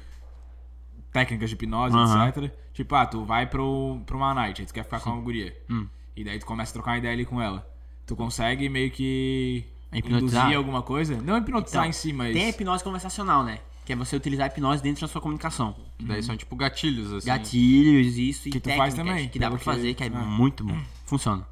Técnicas 1.12 1.50
de 1.50 1.56
hipnose, 1.56 1.96
Aham. 1.96 2.28
etc. 2.30 2.52
Tipo, 2.74 2.96
ah, 2.96 3.06
tu 3.06 3.24
vai 3.26 3.46
pro, 3.48 4.00
pro 4.06 4.18
uma 4.18 4.34
night, 4.34 4.62
aí 4.62 4.66
tu 4.68 4.74
quer 4.74 4.84
ficar 4.84 5.00
com 5.00 5.10
uma 5.12 5.22
guria. 5.22 5.56
Hum. 5.70 5.88
E 6.16 6.24
daí 6.24 6.40
tu 6.40 6.46
começa 6.46 6.72
a 6.72 6.74
trocar 6.74 6.92
uma 6.92 6.98
ideia 6.98 7.14
ali 7.14 7.26
com 7.26 7.42
ela. 7.42 7.68
Tu 8.06 8.16
consegue 8.16 8.68
meio 8.70 8.92
que 8.92 9.64
Hipnotizar? 9.94 10.42
induzir 10.44 10.58
alguma 10.58 10.82
coisa? 10.82 11.22
Não 11.22 11.38
hipnotizar 11.38 11.82
Então, 11.84 11.90
em 11.90 11.94
si, 11.94 12.12
mas. 12.14 12.34
Tem 12.34 12.46
a 12.46 12.50
hipnose 12.50 12.84
conversacional, 12.84 13.44
né? 13.44 13.60
Que 13.86 13.94
é 13.94 13.96
você 13.96 14.16
utilizar 14.16 14.46
a 14.46 14.48
hipnose 14.48 14.82
dentro 14.82 15.02
da 15.02 15.08
sua 15.08 15.20
comunicação. 15.22 15.76
Daí 16.00 16.22
são 16.22 16.38
tipo 16.38 16.56
gatilhos, 16.56 17.12
assim. 17.14 17.28
Gatilhos, 17.28 18.18
isso 18.18 18.48
e 18.48 18.52
Que 18.52 18.60
tu 18.60 18.64
técnicas 18.66 18.94
faz 18.96 19.08
também, 19.08 19.28
que 19.30 19.40
dá 19.40 19.50
pra 19.50 19.58
que- 19.58 19.66
fazer, 19.66 19.94
que 19.94 20.04
é 20.04 20.08
ah. 20.08 20.10
muito 20.20 20.64
bom. 20.64 20.78
Funciona. 21.06 21.46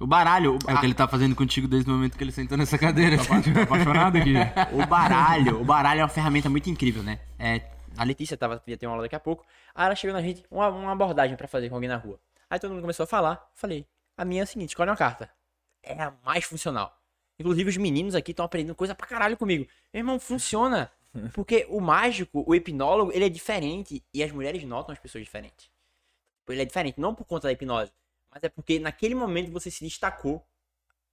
O 0.00 0.06
baralho, 0.06 0.54
o, 0.54 0.58
É 0.70 0.74
o 0.74 0.80
que 0.80 0.86
ele 0.86 0.94
tá 0.94 1.06
fazendo 1.06 1.34
contigo 1.36 1.68
desde 1.68 1.88
o 1.90 1.92
momento 1.92 2.16
que 2.16 2.24
ele 2.24 2.32
sentou 2.32 2.56
nessa 2.56 2.78
cadeira. 2.78 3.16
Tô 3.18 3.60
apaixonado 3.62 4.16
aqui. 4.16 4.32
o 4.72 4.86
baralho, 4.86 5.60
o 5.60 5.64
baralho 5.64 6.00
é 6.00 6.02
uma 6.02 6.08
ferramenta 6.08 6.48
muito 6.48 6.68
incrível, 6.70 7.02
né? 7.02 7.18
É, 7.38 7.60
a 7.98 8.04
Letícia 8.04 8.36
tava, 8.36 8.62
ia 8.64 8.76
ter 8.76 8.86
uma 8.86 8.92
aula 8.92 9.02
daqui 9.02 9.16
a 9.16 9.20
pouco. 9.20 9.44
Aí 9.74 9.86
ela 9.86 9.94
chegou 9.96 10.14
na 10.14 10.22
gente, 10.22 10.44
uma, 10.48 10.68
uma 10.68 10.92
abordagem 10.92 11.36
pra 11.36 11.48
fazer 11.48 11.68
com 11.68 11.74
alguém 11.74 11.88
na 11.88 11.96
rua. 11.96 12.20
Aí 12.48 12.58
todo 12.60 12.70
mundo 12.70 12.80
começou 12.80 13.02
a 13.04 13.06
falar. 13.06 13.50
Falei, 13.54 13.84
a 14.16 14.24
minha 14.24 14.42
é 14.42 14.44
a 14.44 14.46
seguinte, 14.46 14.70
escolhe 14.70 14.88
uma 14.88 14.96
carta. 14.96 15.28
É 15.82 16.00
a 16.00 16.14
mais 16.24 16.44
funcional. 16.44 16.96
Inclusive 17.38 17.70
os 17.70 17.76
meninos 17.76 18.14
aqui 18.14 18.30
estão 18.30 18.44
aprendendo 18.44 18.76
coisa 18.76 18.94
pra 18.94 19.06
caralho 19.06 19.36
comigo. 19.36 19.66
Meu 19.92 20.00
irmão, 20.00 20.20
funciona. 20.20 20.90
Porque 21.34 21.66
o 21.68 21.80
mágico, 21.80 22.44
o 22.46 22.54
hipnólogo, 22.54 23.10
ele 23.12 23.24
é 23.24 23.28
diferente 23.28 24.04
e 24.14 24.22
as 24.22 24.30
mulheres 24.30 24.62
notam 24.62 24.92
as 24.92 24.98
pessoas 24.98 25.24
diferentes. 25.24 25.68
Ele 26.48 26.62
é 26.62 26.64
diferente, 26.64 27.00
não 27.00 27.14
por 27.14 27.24
conta 27.24 27.48
da 27.48 27.52
hipnose, 27.52 27.92
mas 28.30 28.42
é 28.42 28.48
porque 28.48 28.78
naquele 28.78 29.14
momento 29.14 29.50
você 29.50 29.70
se 29.70 29.84
destacou 29.84 30.42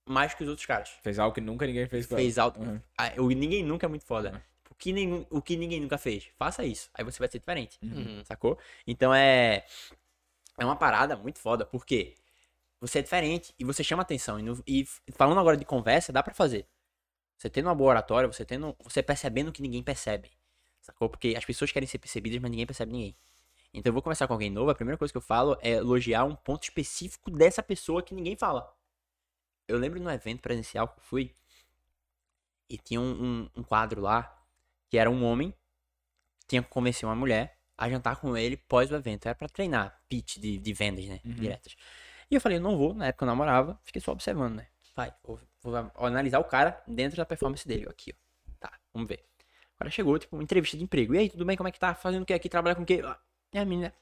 mais 0.07 0.33
que 0.33 0.43
os 0.43 0.49
outros 0.49 0.65
caras. 0.65 0.89
Fez 1.01 1.19
algo 1.19 1.33
que 1.33 1.41
nunca 1.41 1.65
ninguém 1.65 1.87
fez 1.87 2.05
com. 2.05 2.15
Fez 2.15 2.37
alto. 2.37 2.59
Uhum. 2.59 2.79
Ah, 2.97 3.11
ninguém 3.17 3.63
nunca 3.63 3.85
é 3.85 3.89
muito 3.89 4.05
foda. 4.05 4.41
O 4.75 4.77
que, 4.77 4.91
nenhum, 4.93 5.25
o 5.29 5.41
que 5.41 5.55
ninguém 5.55 5.79
nunca 5.79 5.97
fez. 5.97 6.29
Faça 6.37 6.63
isso. 6.65 6.89
Aí 6.93 7.03
você 7.03 7.17
vai 7.19 7.29
ser 7.29 7.39
diferente. 7.39 7.79
Sacou? 8.25 8.59
Então 8.85 9.13
é. 9.13 9.65
É 10.57 10.65
uma 10.65 10.75
parada 10.75 11.15
muito 11.15 11.39
foda. 11.39 11.65
Porque 11.65 12.15
você 12.79 12.99
é 12.99 13.01
diferente 13.01 13.53
e 13.57 13.63
você 13.63 13.83
chama 13.83 14.03
atenção. 14.03 14.39
E, 14.39 14.43
no- 14.43 14.63
e 14.67 14.85
falando 15.13 15.39
agora 15.39 15.57
de 15.57 15.65
conversa, 15.65 16.11
dá 16.11 16.21
pra 16.21 16.33
fazer. 16.33 16.67
Você 17.37 17.49
tendo 17.49 17.67
uma 17.67 17.75
boa 17.75 17.89
oratória, 17.91 18.31
você 18.31 18.45
tendo. 18.45 18.75
Você 18.83 19.01
percebendo 19.01 19.51
que 19.51 19.61
ninguém 19.61 19.81
percebe. 19.81 20.31
Sacou? 20.81 21.09
Porque 21.09 21.33
as 21.37 21.45
pessoas 21.45 21.71
querem 21.71 21.87
ser 21.87 21.97
percebidas, 21.97 22.39
mas 22.41 22.51
ninguém 22.51 22.65
percebe 22.65 22.91
ninguém. 22.91 23.15
Então 23.73 23.89
eu 23.89 23.93
vou 23.93 24.01
conversar 24.01 24.27
com 24.27 24.33
alguém 24.33 24.49
novo, 24.49 24.69
a 24.71 24.75
primeira 24.75 24.97
coisa 24.97 25.11
que 25.11 25.17
eu 25.17 25.21
falo 25.21 25.57
é 25.61 25.71
elogiar 25.71 26.23
um 26.23 26.35
ponto 26.35 26.63
específico 26.63 27.29
dessa 27.31 27.61
pessoa 27.63 28.01
que 28.01 28.13
ninguém 28.15 28.35
fala. 28.37 28.73
Eu 29.67 29.77
lembro 29.77 29.99
no 29.99 30.09
evento 30.11 30.41
presencial 30.41 30.87
que 30.87 30.99
eu 30.99 31.03
fui, 31.03 31.35
e 32.69 32.77
tinha 32.77 33.01
um, 33.01 33.23
um, 33.23 33.49
um 33.57 33.63
quadro 33.63 34.01
lá, 34.01 34.44
que 34.95 34.99
era 34.99 35.09
um 35.11 35.25
homem, 35.25 35.53
tinha 36.47 36.63
que 36.63 36.69
convencer 36.69 37.07
uma 37.07 37.15
mulher 37.15 37.57
a 37.77 37.89
jantar 37.89 38.15
com 38.15 38.37
ele 38.37 38.55
pós 38.55 38.89
o 38.89 38.95
evento. 38.95 39.25
Era 39.25 39.35
pra 39.35 39.49
treinar 39.49 39.99
pitch 40.07 40.37
de, 40.37 40.57
de 40.57 40.73
vendas, 40.73 41.05
né? 41.05 41.19
Diretas. 41.35 41.75
E 42.31 42.35
eu 42.35 42.39
falei, 42.39 42.59
não 42.59 42.77
vou, 42.77 42.93
na 42.93 43.07
época 43.07 43.25
eu 43.25 43.27
namorava, 43.27 43.77
fiquei 43.83 44.01
só 44.01 44.13
observando, 44.13 44.55
né? 44.55 44.67
Vai, 44.95 45.13
vou, 45.21 45.37
vou 45.61 45.75
analisar 45.99 46.39
o 46.39 46.45
cara 46.45 46.81
dentro 46.87 47.17
da 47.17 47.25
performance 47.25 47.67
dele, 47.67 47.89
aqui, 47.89 48.13
ó. 48.15 48.51
Tá, 48.57 48.71
vamos 48.93 49.09
ver. 49.09 49.25
O 49.75 49.79
cara 49.79 49.91
chegou, 49.91 50.17
tipo, 50.17 50.33
uma 50.37 50.43
entrevista 50.43 50.77
de 50.77 50.83
emprego. 50.85 51.13
E 51.13 51.17
aí, 51.17 51.29
tudo 51.29 51.43
bem? 51.43 51.57
Como 51.57 51.67
é 51.67 51.71
que 51.73 51.79
tá? 51.79 51.93
Fazendo 51.93 52.23
o 52.23 52.25
que 52.25 52.33
aqui? 52.33 52.47
Trabalha 52.47 52.73
com 52.73 52.83
o 52.83 52.85
quê? 52.85 53.01
E 53.53 53.57
a 53.59 53.65
menina. 53.65 53.93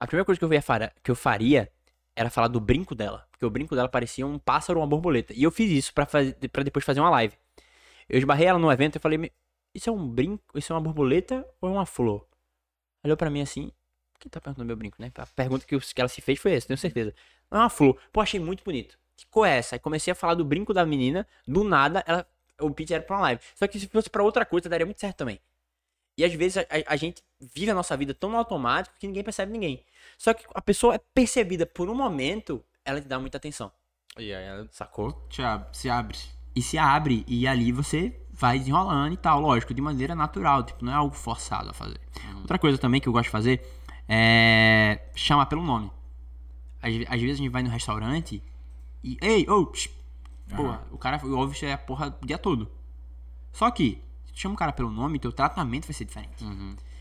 A 0.00 0.06
primeira 0.08 0.24
coisa 0.24 0.38
que 0.40 0.44
eu, 0.44 0.52
ia 0.52 0.60
fara- 0.60 0.92
que 1.04 1.10
eu 1.10 1.14
faria 1.14 1.70
era 2.16 2.28
falar 2.28 2.48
do 2.48 2.58
brinco 2.58 2.96
dela. 2.96 3.28
Porque 3.30 3.46
o 3.46 3.50
brinco 3.50 3.76
dela 3.76 3.88
parecia 3.88 4.26
um 4.26 4.40
pássaro 4.40 4.80
ou 4.80 4.82
uma 4.84 4.90
borboleta. 4.90 5.32
E 5.32 5.44
eu 5.44 5.52
fiz 5.52 5.70
isso 5.70 5.94
pra 5.94 6.06
depois 6.64 6.84
fazer 6.84 6.98
uma 6.98 7.10
live. 7.10 7.36
Eu 8.08 8.18
esbarrei 8.18 8.46
ela 8.48 8.58
no 8.58 8.72
evento 8.72 8.96
e 8.96 8.98
falei, 8.98 9.16
"Me- 9.18 9.32
isso 9.78 9.88
é 9.90 9.92
um 9.92 10.06
brinco? 10.08 10.42
Isso 10.58 10.72
é 10.72 10.74
uma 10.76 10.80
borboleta 10.82 11.46
ou 11.60 11.68
é 11.68 11.72
uma 11.72 11.86
flor? 11.86 12.26
Olhou 13.04 13.16
pra 13.16 13.30
mim 13.30 13.40
assim, 13.40 13.70
quem 14.18 14.28
tá 14.30 14.40
perguntando 14.40 14.66
meu 14.66 14.76
brinco, 14.76 14.96
né? 15.00 15.10
A 15.16 15.26
pergunta 15.26 15.64
que, 15.66 15.74
ela 15.96 16.08
se 16.08 16.20
fez 16.20 16.38
foi 16.38 16.52
essa, 16.52 16.66
tenho 16.66 16.78
certeza. 16.78 17.14
Não 17.50 17.58
é 17.58 17.62
uma 17.62 17.70
flor. 17.70 17.98
Pô, 18.12 18.20
achei 18.20 18.38
muito 18.40 18.62
bonito. 18.64 18.98
Que 19.16 19.26
cor 19.26 19.46
é 19.46 19.56
essa? 19.58 19.74
Aí 19.76 19.78
comecei 19.78 20.12
a 20.12 20.14
falar 20.14 20.34
do 20.34 20.44
brinco 20.44 20.72
da 20.74 20.84
menina, 20.84 21.26
do 21.46 21.64
nada, 21.64 22.04
ela, 22.06 22.26
o 22.60 22.70
pitch 22.70 22.90
era 22.90 23.02
pra 23.02 23.16
uma 23.16 23.22
live. 23.22 23.42
Só 23.54 23.66
que 23.66 23.78
se 23.80 23.88
fosse 23.88 24.10
pra 24.10 24.22
outra 24.22 24.44
coisa, 24.44 24.68
daria 24.68 24.86
muito 24.86 25.00
certo 25.00 25.16
também. 25.18 25.40
E 26.16 26.24
às 26.24 26.32
vezes 26.34 26.58
a, 26.58 26.66
a- 26.88 26.96
gente 26.96 27.22
vive 27.40 27.70
a 27.70 27.74
nossa 27.74 27.96
vida 27.96 28.12
tão 28.12 28.36
automático 28.36 28.96
que 28.98 29.06
ninguém 29.06 29.22
percebe 29.22 29.52
ninguém. 29.52 29.84
Só 30.16 30.34
que 30.34 30.44
a 30.52 30.60
pessoa 30.60 30.96
é 30.96 31.00
percebida 31.14 31.64
por 31.64 31.88
um 31.88 31.94
momento, 31.94 32.64
ela 32.84 33.00
te 33.00 33.06
dá 33.06 33.18
muita 33.20 33.36
atenção. 33.38 33.70
E 34.18 34.34
aí, 34.34 34.44
ela- 34.44 34.68
Sacou? 34.72 35.12
Ab- 35.38 35.68
se 35.72 35.88
abre. 35.88 36.18
E 36.56 36.60
se 36.62 36.76
abre, 36.76 37.24
e 37.28 37.46
ali 37.46 37.70
você 37.70 38.20
vai 38.38 38.58
desenrolando 38.58 39.12
e 39.14 39.16
tal, 39.16 39.40
lógico, 39.40 39.74
de 39.74 39.82
maneira 39.82 40.14
natural, 40.14 40.62
tipo, 40.62 40.84
não 40.84 40.92
é 40.92 40.94
algo 40.94 41.14
forçado 41.14 41.70
a 41.70 41.72
fazer. 41.72 42.00
Outra 42.36 42.58
coisa 42.58 42.78
também 42.78 43.00
que 43.00 43.08
eu 43.08 43.12
gosto 43.12 43.24
de 43.24 43.30
fazer 43.30 43.66
é 44.08 45.00
chamar 45.14 45.46
pelo 45.46 45.62
nome. 45.62 45.90
Às, 46.80 46.94
às 47.08 47.20
vezes 47.20 47.34
a 47.34 47.42
gente 47.42 47.48
vai 47.50 47.62
no 47.62 47.68
restaurante 47.68 48.42
e. 49.02 49.18
Ei, 49.20 49.48
ô, 49.48 49.66
psh, 49.66 49.90
porra, 50.56 50.86
o 50.92 50.98
cara 50.98 51.20
ouve 51.26 51.66
é 51.66 51.72
a 51.72 51.78
porra 51.78 52.16
o 52.22 52.26
dia 52.26 52.38
todo. 52.38 52.70
Só 53.52 53.70
que, 53.70 54.02
se 54.24 54.32
tu 54.32 54.38
chama 54.38 54.54
o 54.54 54.58
cara 54.58 54.72
pelo 54.72 54.90
nome, 54.90 55.18
teu 55.18 55.32
tratamento 55.32 55.86
vai 55.86 55.94
ser 55.94 56.04
diferente. 56.04 56.44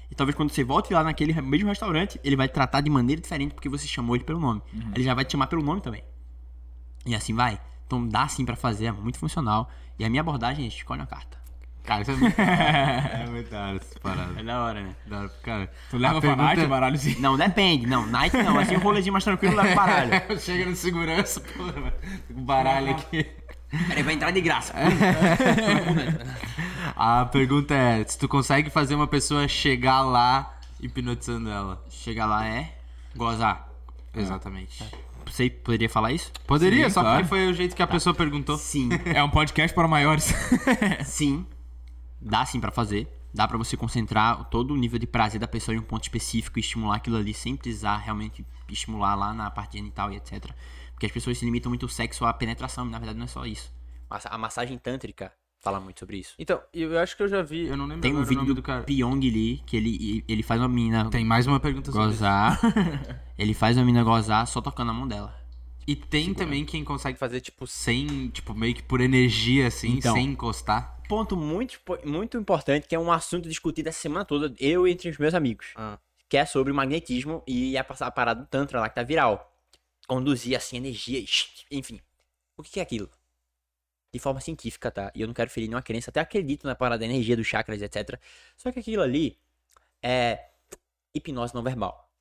E 0.09 0.15
talvez 0.15 0.35
quando 0.35 0.49
você 0.49 0.63
volte 0.63 0.91
lá 0.93 1.03
naquele 1.03 1.39
mesmo 1.41 1.69
restaurante, 1.69 2.19
ele 2.23 2.35
vai 2.35 2.47
te 2.47 2.53
tratar 2.53 2.81
de 2.81 2.89
maneira 2.89 3.21
diferente 3.21 3.53
porque 3.53 3.69
você 3.69 3.85
chamou 3.87 4.15
ele 4.15 4.23
pelo 4.23 4.39
nome. 4.39 4.61
Ele 4.95 5.03
já 5.03 5.13
vai 5.13 5.23
te 5.23 5.33
chamar 5.33 5.47
pelo 5.47 5.61
nome 5.61 5.81
também. 5.81 6.03
E 7.05 7.13
assim 7.13 7.33
vai. 7.35 7.61
Então 7.87 8.05
dá 8.07 8.27
sim 8.27 8.45
pra 8.45 8.55
fazer, 8.55 8.87
é 8.87 8.91
muito 8.91 9.17
funcional. 9.17 9.71
E 9.97 10.05
a 10.05 10.09
minha 10.09 10.21
abordagem 10.21 10.65
é 10.65 10.67
escolhe 10.67 10.99
uma 11.01 11.07
carta. 11.07 11.37
Cara, 11.83 12.01
isso 12.01 12.11
é 12.11 12.15
muito. 12.15 12.35
é 12.39 13.25
muito 13.31 13.49
da 13.49 13.65
hora 13.67 13.77
essa 13.77 13.99
parada. 14.01 14.39
É 14.39 14.43
da 14.43 14.61
hora, 14.61 14.81
né? 14.81 14.95
Da 15.05 15.19
hora, 15.19 15.29
cara. 15.41 15.71
Tu 15.89 15.97
leva 15.97 16.17
A 16.17 16.21
pra 16.21 16.29
pergunta- 16.35 16.43
night, 16.55 16.67
baralho 16.67 16.95
assim. 16.95 17.15
Não, 17.19 17.37
depende. 17.37 17.87
Não, 17.87 18.05
night 18.05 18.35
não. 18.35 18.59
Assim 18.59 18.75
um 18.75 18.79
rolezinho 18.79 19.13
mais 19.13 19.23
tranquilo 19.23 19.55
leva 19.55 19.71
o 19.71 19.75
baralho. 19.75 20.11
Chega 20.39 20.65
no 20.65 20.75
segurança, 20.75 21.39
porra, 21.39 21.71
mano. 21.71 21.93
Com 22.27 22.39
o 22.41 22.43
baralho 22.43 22.91
aqui. 22.91 23.25
Peraí, 23.87 24.03
vai 24.03 24.13
entrar 24.13 24.31
de 24.31 24.41
graça. 24.41 24.73
A 26.95 27.25
pergunta 27.25 27.73
é: 27.73 28.03
se 28.03 28.17
tu 28.17 28.27
consegue 28.27 28.69
fazer 28.69 28.95
uma 28.95 29.07
pessoa 29.07 29.47
chegar 29.47 30.01
lá 30.01 30.57
hipnotizando 30.81 31.49
ela? 31.49 31.81
Chegar 31.89 32.25
lá 32.25 32.45
é 32.45 32.73
gozar. 33.15 33.67
Exatamente. 34.13 34.83
Você 35.31 35.49
poderia 35.49 35.89
falar 35.89 36.11
isso? 36.11 36.31
Poderia, 36.45 36.85
Sim, 36.85 36.93
só 36.93 37.01
claro. 37.01 37.17
porque 37.17 37.29
foi 37.29 37.47
o 37.47 37.53
jeito 37.53 37.75
que 37.75 37.81
a 37.81 37.87
pessoa 37.87 38.13
perguntou. 38.13 38.57
Sim. 38.57 38.89
É 39.13 39.23
um 39.23 39.29
podcast 39.29 39.73
para 39.73 39.87
maiores. 39.87 40.33
Sim. 41.05 41.45
Dá 42.19 42.45
sim 42.45 42.59
pra 42.59 42.71
fazer. 42.71 43.07
Dá 43.33 43.47
pra 43.47 43.57
você 43.57 43.77
concentrar 43.77 44.45
todo 44.45 44.73
o 44.73 44.77
nível 44.77 44.97
de 44.97 45.05
prazer 45.05 45.39
da 45.39 45.47
pessoa 45.47 45.75
em 45.75 45.79
um 45.79 45.83
ponto 45.83 46.03
específico 46.03 46.57
e 46.57 46.61
estimular 46.61 46.95
aquilo 46.97 47.17
ali 47.17 47.33
sem 47.33 47.55
precisar 47.55 47.97
realmente 47.97 48.45
estimular 48.69 49.15
lá 49.15 49.33
na 49.33 49.49
parte 49.51 49.77
genital 49.77 50.11
e 50.11 50.15
etc. 50.15 50.51
Porque 50.93 51.05
as 51.05 51.11
pessoas 51.11 51.37
se 51.37 51.45
limitam 51.45 51.69
muito 51.69 51.85
ao 51.85 51.89
sexo 51.89 52.25
à 52.25 52.33
penetração, 52.33 52.87
e 52.87 52.89
na 52.89 52.97
verdade 52.97 53.19
não 53.19 53.25
é 53.25 53.27
só 53.27 53.45
isso. 53.45 53.71
A 54.09 54.37
massagem 54.37 54.77
tântrica 54.77 55.31
fala 55.59 55.79
muito 55.79 55.99
sobre 55.99 56.17
isso. 56.17 56.33
Então, 56.39 56.61
eu 56.73 56.97
acho 56.99 57.15
que 57.17 57.23
eu 57.23 57.27
já 57.27 57.41
vi. 57.41 57.67
Eu 57.67 57.77
não 57.77 57.85
lembro 57.85 58.01
Tem 58.01 58.15
um 58.15 58.23
vídeo 58.23 58.45
do, 58.45 58.53
do 58.55 58.61
cara. 58.61 58.83
Pyong 58.83 59.19
Lee 59.19 59.61
que 59.65 59.75
ele, 59.77 60.23
ele 60.27 60.43
faz 60.43 60.61
uma 60.61 60.69
menina 60.69 61.09
Tem 61.09 61.25
mais 61.25 61.45
uma 61.47 61.59
pergunta 61.59 61.91
sobre 61.91 62.07
isso. 62.09 62.17
gozar. 62.19 62.59
ele 63.37 63.53
faz 63.53 63.77
uma 63.77 63.85
menina 63.85 64.03
gozar 64.03 64.45
só 64.47 64.61
tocando 64.61 64.91
a 64.91 64.93
mão 64.93 65.07
dela. 65.07 65.35
E 65.87 65.95
tem 65.95 66.33
também 66.33 66.65
quem 66.65 66.83
consegue 66.83 67.17
fazer, 67.17 67.39
tipo, 67.39 67.65
sem, 67.65 68.27
tipo, 68.29 68.53
meio 68.53 68.75
que 68.75 68.83
por 68.83 68.99
energia, 68.99 69.67
assim, 69.67 69.93
Então. 69.97 70.13
sem 70.13 70.25
encostar. 70.25 71.01
Ponto 71.07 71.37
muito, 71.37 71.79
muito 72.03 72.37
importante, 72.37 72.85
que 72.89 72.93
é 72.93 72.99
um 72.99 73.09
assunto 73.09 73.47
discutido 73.47 73.87
essa 73.87 73.99
semana 74.01 74.25
toda, 74.25 74.53
eu 74.59 74.85
entre 74.85 75.09
os 75.09 75.17
meus 75.17 75.33
amigos. 75.33 75.67
Ah. 75.77 75.97
Que 76.27 76.35
é 76.35 76.45
sobre 76.45 76.73
o 76.73 76.75
magnetismo 76.75 77.41
e 77.47 77.77
a, 77.77 77.85
a 78.01 78.11
parada 78.11 78.41
do 78.41 78.47
Tantra 78.47 78.81
lá 78.81 78.89
que 78.89 78.95
tá 78.95 79.03
viral. 79.03 79.49
conduzir 80.05 80.57
assim 80.57 80.75
energia, 80.75 81.23
enfim. 81.71 82.01
O 82.57 82.63
que 82.63 82.81
é 82.81 82.83
aquilo? 82.83 83.09
De 84.17 84.23
forma 84.23 84.41
científica, 84.41 84.89
tá? 84.89 85.11
E 85.13 85.21
eu 85.21 85.27
não 85.27 85.33
quero 85.33 85.47
ferir 85.47 85.69
nenhuma 85.69 85.83
crença, 85.83 86.09
até 86.09 86.19
acredito 86.19 86.65
na 86.65 86.73
parada 86.73 87.01
da 87.01 87.05
energia 87.05 87.35
dos 87.37 87.45
chakras, 87.45 87.79
etc. 87.83 88.19
Só 88.57 88.71
que 88.71 88.79
aquilo 88.79 89.03
ali 89.03 89.39
é 90.01 90.49
hipnose 91.13 91.53
não 91.53 91.61
verbal. 91.61 92.11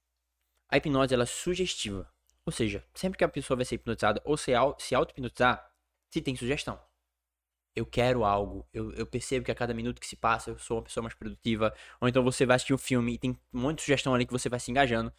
A 0.68 0.76
hipnose 0.76 1.14
ela 1.14 1.22
é 1.22 1.26
sugestiva. 1.26 2.06
Ou 2.44 2.52
seja, 2.52 2.84
sempre 2.92 3.16
que 3.16 3.24
a 3.24 3.28
pessoa 3.28 3.56
vai 3.56 3.64
ser 3.64 3.76
hipnotizada 3.76 4.20
ou 4.26 4.36
se, 4.36 4.52
se 4.78 4.94
auto-hipnotizar, 4.94 5.72
se 6.10 6.20
tem 6.20 6.36
sugestão. 6.36 6.78
Eu 7.74 7.86
quero 7.86 8.24
algo, 8.24 8.66
eu, 8.74 8.92
eu 8.92 9.06
percebo 9.06 9.46
que 9.46 9.50
a 9.50 9.54
cada 9.54 9.72
minuto 9.72 9.98
que 9.98 10.06
se 10.06 10.16
passa 10.16 10.50
eu 10.50 10.58
sou 10.58 10.76
uma 10.76 10.82
pessoa 10.82 11.02
mais 11.02 11.14
produtiva. 11.14 11.74
Ou 11.98 12.08
então 12.08 12.22
você 12.22 12.44
vai 12.44 12.56
assistir 12.56 12.74
um 12.74 12.78
filme 12.78 13.14
e 13.14 13.18
tem 13.18 13.30
um 13.54 13.58
monte 13.58 13.78
de 13.78 13.84
sugestão 13.84 14.14
ali 14.14 14.26
que 14.26 14.32
você 14.32 14.50
vai 14.50 14.60
se 14.60 14.70
engajando. 14.70 15.10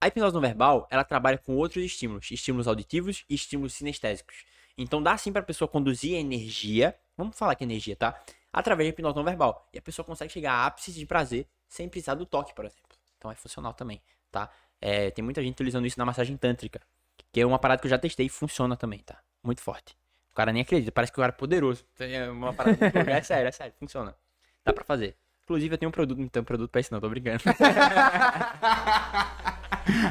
A 0.00 0.08
hipnose 0.08 0.34
não 0.34 0.40
verbal, 0.40 0.88
ela 0.90 1.04
trabalha 1.04 1.38
com 1.38 1.54
outros 1.54 1.84
estímulos, 1.84 2.32
estímulos 2.32 2.66
auditivos 2.66 3.24
e 3.28 3.34
estímulos 3.34 3.74
sinestésicos. 3.74 4.44
Então 4.82 5.02
dá 5.02 5.16
sim 5.18 5.30
pra 5.30 5.42
pessoa 5.42 5.68
conduzir 5.68 6.16
a 6.16 6.20
energia, 6.20 6.96
vamos 7.16 7.36
falar 7.36 7.54
que 7.54 7.62
energia, 7.62 7.94
tá? 7.94 8.18
Através 8.50 8.88
da 8.88 8.90
hipnose 8.94 9.14
não 9.14 9.22
verbal. 9.22 9.68
E 9.74 9.78
a 9.78 9.82
pessoa 9.82 10.04
consegue 10.04 10.32
chegar 10.32 10.52
a 10.52 10.66
ápices 10.66 10.94
de 10.94 11.04
prazer 11.04 11.46
sem 11.68 11.86
precisar 11.88 12.14
do 12.14 12.24
toque, 12.24 12.54
por 12.54 12.64
exemplo. 12.64 12.96
Então 13.18 13.30
é 13.30 13.34
funcional 13.34 13.74
também, 13.74 14.00
tá? 14.30 14.48
É, 14.80 15.10
tem 15.10 15.22
muita 15.22 15.42
gente 15.42 15.52
utilizando 15.52 15.86
isso 15.86 15.98
na 15.98 16.06
massagem 16.06 16.34
tântrica, 16.36 16.80
que 17.30 17.40
é 17.40 17.46
uma 17.46 17.58
parada 17.58 17.80
que 17.80 17.86
eu 17.86 17.90
já 17.90 17.98
testei 17.98 18.24
e 18.26 18.30
funciona 18.30 18.74
também, 18.74 19.00
tá? 19.00 19.18
Muito 19.42 19.60
forte. 19.60 19.94
O 20.32 20.34
cara 20.34 20.50
nem 20.50 20.62
acredita, 20.62 20.90
parece 20.90 21.12
que 21.12 21.18
o 21.18 21.22
cara 21.22 21.32
é 21.32 21.36
poderoso. 21.36 21.84
É 21.98 22.30
uma 22.30 22.54
parada. 22.54 22.78
É 22.86 23.22
sério, 23.22 23.48
é 23.48 23.52
sério, 23.52 23.74
funciona. 23.78 24.16
Dá 24.64 24.72
pra 24.72 24.84
fazer. 24.84 25.14
Inclusive 25.44 25.74
eu 25.74 25.78
tenho 25.78 25.88
um 25.90 25.92
produto, 25.92 26.16
tenho 26.30 26.42
um 26.42 26.46
produto 26.46 26.70
pra 26.70 26.80
isso 26.80 26.92
não, 26.92 27.00
tô 27.00 27.08
brincando. 27.10 27.42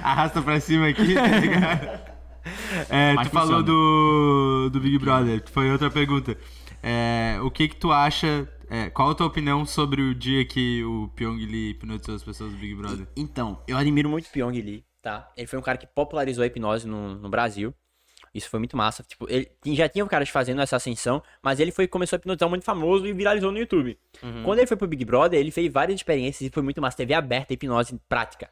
Arrasta 0.04 0.42
pra 0.44 0.60
cima 0.60 0.90
aqui, 0.90 1.16
tá 1.16 1.28
ligado? 1.40 2.09
É, 2.90 3.14
Mas 3.14 3.28
tu 3.28 3.32
falou 3.34 3.48
funciona. 3.60 3.64
do, 3.64 4.70
do 4.72 4.80
Big 4.80 4.98
Brother, 5.00 5.44
foi 5.52 5.72
outra 5.72 5.90
pergunta. 5.90 6.38
É, 6.82 7.38
o 7.42 7.52
que 7.52 7.68
que 7.68 7.76
tu 7.76 7.92
acha, 7.92 8.48
é, 8.70 8.90
qual 8.90 9.10
a 9.10 9.16
tua 9.16 9.28
opinião 9.28 9.66
sobre 9.66 10.02
o 10.02 10.16
dia 10.16 10.46
que 10.46 10.84
o 10.84 11.10
Pyong 11.16 11.38
Lee 11.46 11.72
hipnotizou 11.72 12.16
as 12.16 12.24
pessoas 12.24 12.52
do 12.52 12.58
Big 12.58 12.74
Brother? 12.76 13.08
Então, 13.16 13.62
eu 13.68 13.78
admiro 13.78 14.10
muito 14.10 14.28
o 14.28 14.32
Pyong 14.32 14.52
Lee, 14.62 14.86
tá? 15.02 15.30
Ele 15.36 15.48
foi 15.48 15.60
um 15.60 15.62
cara 15.62 15.78
que 15.78 15.88
popularizou 15.88 16.44
a 16.44 16.48
hipnose 16.48 16.88
no, 16.88 17.16
no 17.16 17.30
Brasil. 17.30 17.74
Isso 18.34 18.48
foi 18.50 18.60
muito 18.60 18.78
massa. 18.78 19.04
Tipo, 19.04 19.26
ele 19.30 19.50
tinha- 19.62 19.76
já 19.76 19.90
tinha 19.90 20.06
caras 20.06 20.30
fazendo 20.30 20.62
essa 20.62 20.76
ascensão, 20.76 21.22
mas 21.44 21.60
ele 21.60 21.72
foi 21.72 21.88
começou 21.88 22.16
a 22.16 22.20
hipnotizar 22.20 22.48
muito 22.48 22.64
famoso 22.64 23.06
e 23.08 23.12
viralizou 23.14 23.52
no 23.52 23.58
YouTube. 23.58 23.98
Quando 24.46 24.60
ele 24.60 24.68
foi 24.68 24.78
pro 24.78 24.88
Big 24.88 25.04
Brother, 25.04 25.40
ele 25.40 25.50
fez 25.52 25.72
várias 25.74 25.96
experiências 26.00 26.48
e 26.50 26.54
foi 26.54 26.62
muito 26.62 26.80
massa. 26.80 26.96
TV 26.98 27.14
aberta, 27.16 27.54
hipnose 27.54 28.00
prática. 28.08 28.50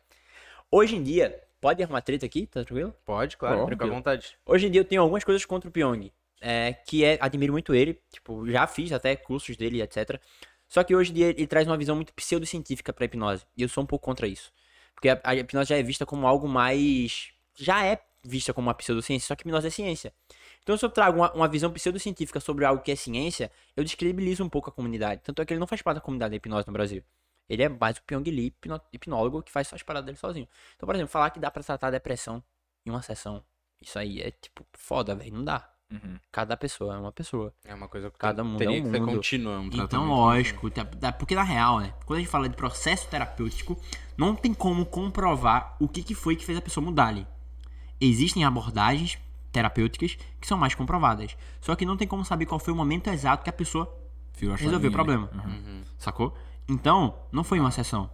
Hoje 0.72 0.96
em 0.96 1.04
dia, 1.04 1.34
pode 1.60 1.84
arrumar 1.84 2.02
treta 2.02 2.26
aqui? 2.26 2.46
Tá 2.46 2.64
tranquilo? 2.64 2.94
Pode, 3.06 3.38
claro, 3.38 3.68
fica 3.68 3.86
à 3.86 3.88
vontade. 3.88 4.38
Hoje 4.46 4.68
em 4.68 4.72
dia 4.72 4.82
eu 4.82 4.86
tenho 4.86 5.02
algumas 5.02 5.24
coisas 5.24 5.46
contra 5.46 5.70
o 5.70 5.72
Pyong. 5.72 6.12
É, 6.40 6.74
que 6.86 7.04
é, 7.04 7.18
admiro 7.20 7.54
muito 7.54 7.74
ele. 7.74 8.00
Tipo, 8.12 8.50
já 8.50 8.68
fiz 8.68 8.92
até 8.92 9.16
cursos 9.16 9.58
dele, 9.58 9.82
etc. 9.82 10.20
Só 10.68 10.84
que 10.84 10.96
hoje 10.96 11.12
em 11.12 11.16
dia 11.16 11.30
ele 11.30 11.48
traz 11.48 11.68
uma 11.68 11.78
visão 11.78 11.96
muito 11.96 12.14
pseudocientífica 12.14 12.94
pra 12.94 13.06
hipnose. 13.06 13.46
E 13.56 13.64
eu 13.64 13.70
sou 13.70 13.84
um 13.84 13.88
pouco 13.88 14.06
contra 14.06 14.28
isso. 14.28 14.52
Porque 14.94 15.10
a, 15.10 15.20
a 15.24 15.36
hipnose 15.36 15.70
já 15.70 15.78
é 15.78 15.84
vista 15.84 16.06
como 16.06 16.28
algo 16.28 16.48
mais. 16.48 17.32
Já 17.56 17.86
é 17.86 18.00
vista 18.24 18.54
como 18.54 18.68
uma 18.68 18.74
pseudociência, 18.74 19.28
só 19.28 19.36
que 19.36 19.42
hipnose 19.42 19.68
é 19.68 19.70
ciência. 19.70 20.14
Então, 20.62 20.78
se 20.78 20.84
eu 20.84 20.90
trago 20.90 21.20
uma, 21.20 21.32
uma 21.34 21.48
visão 21.48 21.72
pseudocientífica 21.72 22.40
sobre 22.40 22.66
algo 22.66 22.84
que 22.84 22.92
é 22.92 22.96
ciência, 22.96 23.50
eu 23.76 23.84
descredibilizo 23.84 24.44
um 24.44 24.50
pouco 24.50 24.70
a 24.70 24.74
comunidade. 24.74 25.22
Tanto 25.24 25.42
é 25.42 25.46
que 25.46 25.54
ele 25.54 25.60
não 25.60 25.68
faz 25.68 25.82
parte 25.82 25.96
da 25.96 26.02
comunidade 26.02 26.32
da 26.32 26.36
hipnose 26.36 26.68
no 26.68 26.74
Brasil. 26.74 27.04
Ele 27.50 27.64
é 27.64 27.70
mais 27.70 27.98
o 27.98 28.04
Pyong 28.04 28.24
Lee, 28.30 28.48
hipno- 28.48 28.82
hipnólogo, 28.92 29.42
que 29.42 29.52
faz 29.52 29.68
só 29.68 29.76
as 29.76 29.84
paradas 29.84 30.06
dele 30.06 30.18
sozinho. 30.18 30.48
Então, 30.76 30.86
por 30.86 30.96
exemplo, 30.96 31.12
falar 31.12 31.30
que 31.30 31.40
dá 31.40 31.50
pra 31.50 31.64
tratar 31.64 31.88
a 31.88 31.92
depressão 31.92 32.44
em 32.86 32.90
uma 32.90 33.02
sessão, 33.02 33.44
isso 33.82 33.98
aí 33.98 34.22
é, 34.22 34.32
tipo, 34.32 34.66
foda, 34.74 35.16
velho. 35.16 35.34
Não 35.34 35.44
dá. 35.44 35.70
Uhum. 35.90 36.20
Cada 36.32 36.58
pessoa 36.58 36.96
é 36.96 36.98
uma 36.98 37.14
pessoa. 37.14 37.54
É 37.64 37.74
uma 37.74 37.88
coisa 37.88 38.12
que 38.12 38.18
Cada 38.18 38.44
mundo 38.44 38.62
é 38.62 38.66
teria 38.66 38.82
um 38.84 38.92
que 38.92 39.00
mundo. 39.00 39.12
contínua. 39.16 39.60
um 39.60 39.70
Então, 39.72 40.06
lógico, 40.10 40.70
tá- 40.70 40.84
tá- 40.84 41.12
porque 41.14 41.34
na 41.34 41.44
real, 41.44 41.80
né? 41.80 41.94
Quando 42.06 42.18
a 42.18 42.22
gente 42.22 42.30
fala 42.30 42.50
de 42.50 42.56
processo 42.58 43.08
terapêutico, 43.08 43.80
não 44.18 44.36
tem 44.36 44.54
como 44.54 44.86
comprovar 44.86 45.78
o 45.80 45.88
que, 45.88 46.04
que 46.04 46.14
foi 46.14 46.36
que 46.36 46.44
fez 46.44 46.58
a 46.58 46.62
pessoa 46.62 46.84
mudar 46.84 47.08
ali. 47.08 47.26
Existem 48.02 48.44
abordagens 48.44 49.18
terapêuticas 49.52 50.18
que 50.42 50.46
são 50.48 50.58
mais 50.58 50.76
comprovadas. 50.76 51.38
Só 51.62 51.74
que 51.76 51.86
não 51.86 51.96
tem 51.96 52.08
como 52.08 52.26
saber 52.26 52.46
qual 52.46 52.60
foi 52.60 52.74
o 52.74 52.76
momento 52.76 53.08
exato 53.10 53.44
que 53.44 53.50
a 53.50 53.54
pessoa 53.54 53.86
resolveu 54.66 54.90
o 54.90 54.94
problema. 54.94 55.30
Uhum. 55.34 55.84
Sacou? 55.98 56.38
Então, 56.68 57.16
não 57.32 57.44
foi 57.44 57.60
uma 57.60 57.72
sessão. 57.72 58.10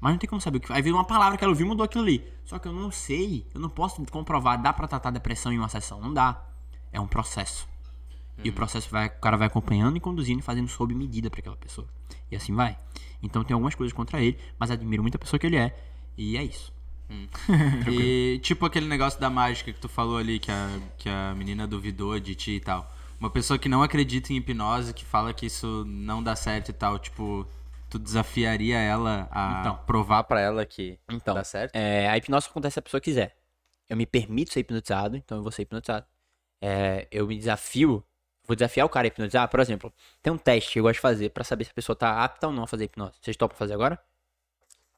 Mas 0.00 0.12
não 0.12 0.18
tem 0.18 0.28
como 0.28 0.40
saber 0.40 0.58
o 0.58 0.60
que. 0.60 0.72
Aí 0.72 0.82
veio 0.82 0.94
uma 0.94 1.04
palavra 1.04 1.36
que 1.36 1.44
ela 1.44 1.52
ouviu 1.52 1.66
e 1.66 1.68
mudou 1.68 1.84
aquilo 1.84 2.04
ali. 2.04 2.24
Só 2.44 2.58
que 2.58 2.68
eu 2.68 2.72
não 2.72 2.90
sei, 2.90 3.46
eu 3.52 3.60
não 3.60 3.68
posso 3.68 4.04
comprovar, 4.06 4.60
dá 4.60 4.72
pra 4.72 4.86
tratar 4.86 5.10
depressão 5.10 5.52
em 5.52 5.58
uma 5.58 5.68
sessão. 5.68 6.00
Não 6.00 6.12
dá. 6.12 6.40
É 6.92 7.00
um 7.00 7.06
processo. 7.06 7.68
E 8.42 8.50
o 8.50 8.52
processo 8.52 8.88
vai, 8.88 9.08
o 9.08 9.20
cara 9.20 9.36
vai 9.36 9.48
acompanhando 9.48 9.96
e 9.96 10.00
conduzindo 10.00 10.38
e 10.38 10.42
fazendo 10.42 10.68
sob 10.68 10.94
medida 10.94 11.28
pra 11.28 11.40
aquela 11.40 11.56
pessoa. 11.56 11.88
E 12.30 12.36
assim 12.36 12.54
vai. 12.54 12.78
Então 13.22 13.42
tem 13.42 13.52
algumas 13.52 13.74
coisas 13.74 13.92
contra 13.92 14.22
ele, 14.22 14.38
mas 14.58 14.70
admiro 14.70 15.02
muito 15.02 15.16
a 15.16 15.18
pessoa 15.18 15.40
que 15.40 15.46
ele 15.46 15.56
é. 15.56 15.76
E 16.16 16.36
é 16.36 16.44
isso. 16.44 16.72
E 17.90 18.38
tipo 18.42 18.66
aquele 18.66 18.86
negócio 18.86 19.18
da 19.18 19.30
mágica 19.30 19.72
que 19.72 19.80
tu 19.80 19.88
falou 19.88 20.18
ali, 20.18 20.38
que 20.38 20.50
a, 20.50 20.78
que 20.96 21.08
a 21.08 21.34
menina 21.34 21.66
duvidou 21.66 22.18
de 22.20 22.34
ti 22.34 22.52
e 22.52 22.60
tal. 22.60 22.92
Uma 23.18 23.30
pessoa 23.30 23.58
que 23.58 23.68
não 23.68 23.82
acredita 23.82 24.32
em 24.32 24.36
hipnose, 24.36 24.94
que 24.94 25.04
fala 25.04 25.32
que 25.32 25.46
isso 25.46 25.84
não 25.86 26.22
dá 26.22 26.36
certo 26.36 26.68
e 26.68 26.72
tal, 26.72 26.98
tipo, 26.98 27.46
tu 27.88 27.98
desafiaria 27.98 28.78
ela 28.78 29.28
a 29.30 29.60
Então. 29.60 29.78
provar 29.86 30.24
Pra 30.24 30.40
ela 30.40 30.64
que 30.66 30.98
Então, 31.10 31.34
dá 31.34 31.44
certo. 31.44 31.74
É, 31.74 32.08
a 32.08 32.16
hipnose 32.16 32.46
acontece 32.48 32.74
se 32.74 32.78
a 32.78 32.82
pessoa 32.82 33.00
quiser. 33.00 33.36
Eu 33.88 33.96
me 33.96 34.04
permito 34.06 34.52
ser 34.52 34.60
hipnotizado, 34.60 35.16
então 35.16 35.38
eu 35.38 35.42
vou 35.42 35.50
ser 35.52 35.62
hipnotizado. 35.62 36.04
É, 36.60 37.06
eu 37.10 37.26
me 37.26 37.36
desafio, 37.38 38.04
vou 38.46 38.54
desafiar 38.56 38.84
o 38.86 38.88
cara 38.90 39.06
a 39.06 39.08
hipnotizar. 39.08 39.48
Por 39.48 39.60
exemplo, 39.60 39.92
tem 40.22 40.32
um 40.32 40.38
teste 40.38 40.72
que 40.72 40.78
eu 40.78 40.82
gosto 40.82 40.94
de 40.96 41.00
fazer 41.00 41.30
pra 41.30 41.42
saber 41.44 41.64
se 41.64 41.70
a 41.70 41.74
pessoa 41.74 41.96
tá 41.96 42.22
apta 42.22 42.46
ou 42.48 42.52
não 42.52 42.64
a 42.64 42.66
fazer 42.66 42.84
hipnose. 42.84 43.14
Vocês 43.22 43.36
topam 43.36 43.56
fazer 43.56 43.74
agora? 43.74 43.98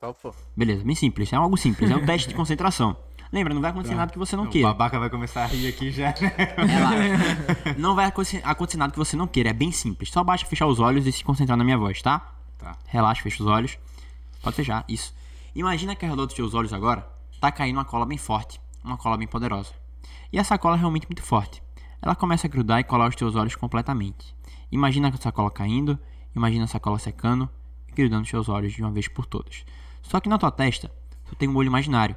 Topo. 0.01 0.35
Beleza, 0.57 0.83
bem 0.83 0.95
simples. 0.97 1.33
É 1.33 1.37
algo 1.37 1.57
simples. 1.57 1.91
É 1.91 1.97
um 1.97 2.05
teste 2.07 2.29
de 2.29 2.35
concentração. 2.35 2.97
Lembra, 3.33 3.55
não 3.55 3.61
vai 3.61 3.71
acontecer 3.71 3.95
nada 3.95 4.11
que 4.11 4.19
você 4.19 4.35
não 4.35 4.45
O 4.45 4.49
queira. 4.51 4.67
babaca 4.69 4.99
vai 4.99 5.09
começar 5.11 5.45
a 5.45 5.47
rir 5.47 5.69
aqui 5.69 5.93
já. 5.93 6.11
Relaxa. 6.11 7.75
Não 7.79 7.95
vai 7.95 8.07
acontecer 8.07 8.41
acontecer 8.45 8.77
nada 8.79 8.93
que 8.93 8.99
você 8.99 9.15
não 9.15 9.27
queira. 9.29 9.51
É 9.51 9.53
bem 9.53 9.71
simples. 9.71 10.11
Só 10.11 10.25
basta 10.25 10.49
fechar 10.49 10.67
os 10.67 10.81
olhos 10.81 11.07
e 11.07 11.13
se 11.13 11.23
concentrar 11.23 11.57
na 11.57 11.63
minha 11.63 11.79
voz, 11.79 12.01
tá? 12.03 12.35
Tá. 12.61 12.77
Relaxa, 12.87 13.23
fecha 13.23 13.43
os 13.43 13.49
olhos. 13.49 13.79
Pode 14.43 14.55
fechar, 14.55 14.85
isso. 14.87 15.15
Imagina 15.55 15.97
que 15.97 16.05
ao 16.05 16.11
redor 16.11 16.27
dos 16.27 16.37
seus 16.37 16.55
olhos 16.55 16.73
agora 16.73 17.09
tá 17.41 17.51
caindo 17.51 17.77
uma 17.77 17.85
cola 17.85 18.05
bem 18.05 18.19
forte. 18.19 18.61
Uma 18.85 18.97
cola 18.97 19.17
bem 19.17 19.27
poderosa. 19.27 19.73
E 20.33 20.39
essa 20.39 20.59
cola 20.59 20.77
é 20.77 20.79
realmente 20.79 21.07
muito 21.07 21.23
forte. 21.23 21.63
Ela 22.03 22.15
começa 22.15 22.47
a 22.47 22.51
grudar 22.51 22.81
e 22.81 22.85
colar 22.85 23.09
os 23.09 23.17
teus 23.17 23.35
olhos 23.35 23.57
completamente. 23.57 24.35
Imagina 24.71 25.09
essa 25.09 25.33
cola 25.33 25.51
caindo, 25.51 25.99
imagina 26.35 26.65
essa 26.65 26.79
cola 26.79 26.99
secando 26.99 27.49
e 27.89 27.93
grudando 27.93 28.23
os 28.23 28.29
seus 28.29 28.49
olhos 28.49 28.73
de 28.73 28.81
uma 28.81 28.91
vez 28.91 29.09
por 29.09 29.27
todas. 29.27 29.65
Só 30.03 30.21
que 30.21 30.29
na 30.29 30.39
tua 30.39 30.51
testa, 30.51 30.91
tu 31.27 31.35
tem 31.35 31.49
um 31.49 31.57
olho 31.57 31.67
imaginário. 31.67 32.17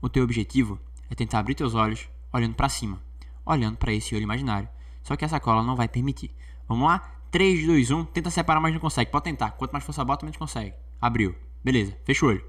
O 0.00 0.08
teu 0.08 0.24
objetivo 0.24 0.78
é 1.08 1.14
tentar 1.14 1.38
abrir 1.38 1.54
teus 1.54 1.74
olhos 1.74 2.08
olhando 2.32 2.54
pra 2.54 2.68
cima, 2.68 3.00
olhando 3.44 3.76
pra 3.76 3.92
esse 3.92 4.14
olho 4.14 4.24
imaginário. 4.24 4.68
Só 5.02 5.16
que 5.16 5.24
essa 5.24 5.38
cola 5.38 5.62
não 5.62 5.76
vai 5.76 5.88
permitir. 5.88 6.30
Vamos 6.68 6.86
lá? 6.86 7.21
3, 7.32 7.66
2, 7.66 7.90
1, 7.90 8.04
tenta 8.04 8.30
separar, 8.30 8.60
mas 8.60 8.72
não 8.74 8.80
consegue. 8.80 9.10
Pode 9.10 9.24
tentar. 9.24 9.52
Quanto 9.52 9.72
mais 9.72 9.82
força 9.84 10.04
bota, 10.04 10.24
menos 10.24 10.36
consegue. 10.36 10.74
Abriu. 11.00 11.34
Beleza, 11.64 11.96
fecha 12.04 12.26
o 12.26 12.28
olho. 12.28 12.44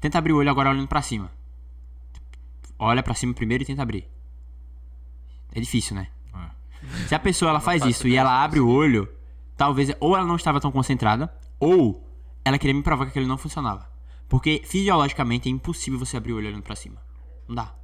Tenta 0.00 0.18
abrir 0.18 0.32
o 0.32 0.38
olho 0.38 0.50
agora 0.50 0.70
olhando 0.70 0.88
pra 0.88 1.02
cima. 1.02 1.30
Olha 2.78 3.02
pra 3.02 3.14
cima 3.14 3.34
primeiro 3.34 3.62
e 3.62 3.66
tenta 3.66 3.82
abrir. 3.82 4.08
É 5.52 5.60
difícil, 5.60 5.94
né? 5.94 6.08
Se 7.06 7.14
a 7.14 7.18
pessoa 7.18 7.50
ela 7.50 7.60
faz 7.60 7.84
isso 7.84 8.08
e 8.08 8.16
ela 8.16 8.42
abre 8.42 8.60
o 8.60 8.68
olho, 8.68 9.08
talvez 9.56 9.90
ou 10.00 10.16
ela 10.16 10.26
não 10.26 10.36
estava 10.36 10.60
tão 10.60 10.72
concentrada, 10.72 11.32
ou 11.60 12.06
ela 12.44 12.58
queria 12.58 12.74
me 12.74 12.82
provar 12.82 13.04
que 13.04 13.10
aquilo 13.10 13.26
não 13.26 13.38
funcionava. 13.38 13.88
Porque 14.28 14.62
fisiologicamente 14.64 15.48
é 15.48 15.52
impossível 15.52 15.98
você 15.98 16.16
abrir 16.16 16.32
o 16.32 16.36
olho 16.36 16.48
olhando 16.48 16.62
pra 16.62 16.74
cima. 16.74 17.00
Não 17.46 17.54
dá. 17.54 17.74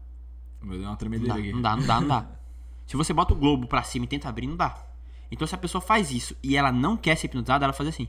Meu 0.63 0.73
deu 0.73 0.83
uma 0.83 0.91
Não 0.91 0.97
tremedeira 0.97 1.35
dá, 1.35 1.41
aqui. 1.41 1.53
não 1.53 1.63
dá, 1.63 1.77
não 1.77 1.87
dá, 1.87 2.01
não 2.01 2.09
dá. 2.09 2.27
Se 2.87 2.97
você 2.97 3.13
bota 3.13 3.35
o 3.35 3.37
globo 3.37 3.67
pra 3.67 3.83
cima 3.83 4.05
e 4.07 4.09
tenta 4.09 4.29
abrir, 4.29 4.47
não 4.47 4.57
dá. 4.57 4.90
Então 5.31 5.47
se 5.47 5.55
a 5.55 5.59
pessoa 5.59 5.81
faz 5.81 6.11
isso 6.11 6.37
e 6.43 6.57
ela 6.57 6.73
não 6.73 6.97
quer 6.97 7.17
ser 7.17 7.27
hipnotizada, 7.27 7.65
ela 7.65 7.73
faz 7.73 7.89
assim. 7.89 8.09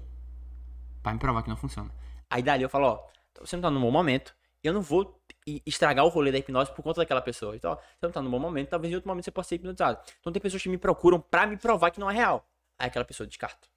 Pra 1.03 1.13
me 1.13 1.19
provar 1.19 1.43
que 1.43 1.49
não 1.49 1.57
funciona. 1.57 1.91
Aí 2.29 2.41
dali 2.41 2.63
eu 2.63 2.69
falo, 2.69 2.87
ó, 2.87 2.99
você 3.39 3.55
não 3.55 3.63
tá 3.63 3.71
no 3.71 3.79
bom 3.79 3.91
momento. 3.91 4.33
Eu 4.63 4.73
não 4.73 4.81
vou 4.81 5.19
estragar 5.65 6.05
o 6.05 6.09
rolê 6.09 6.31
da 6.31 6.37
hipnose 6.37 6.71
por 6.71 6.83
conta 6.83 7.01
daquela 7.01 7.21
pessoa. 7.21 7.55
Então, 7.55 7.71
ó, 7.71 7.75
você 7.75 7.81
não 8.03 8.11
tá 8.11 8.21
no 8.21 8.29
bom 8.29 8.39
momento, 8.39 8.69
talvez 8.69 8.91
em 8.91 8.95
outro 8.95 9.09
momento 9.09 9.25
você 9.25 9.31
possa 9.31 9.49
ser 9.49 9.55
hipnotizado. 9.55 9.99
Então 10.19 10.31
tem 10.31 10.41
pessoas 10.41 10.61
que 10.61 10.69
me 10.69 10.77
procuram 10.77 11.19
pra 11.19 11.47
me 11.47 11.57
provar 11.57 11.91
que 11.91 11.99
não 11.99 12.09
é 12.09 12.13
real. 12.13 12.45
Aí 12.77 12.87
aquela 12.87 13.05
pessoa 13.05 13.27
descarta. 13.27 13.67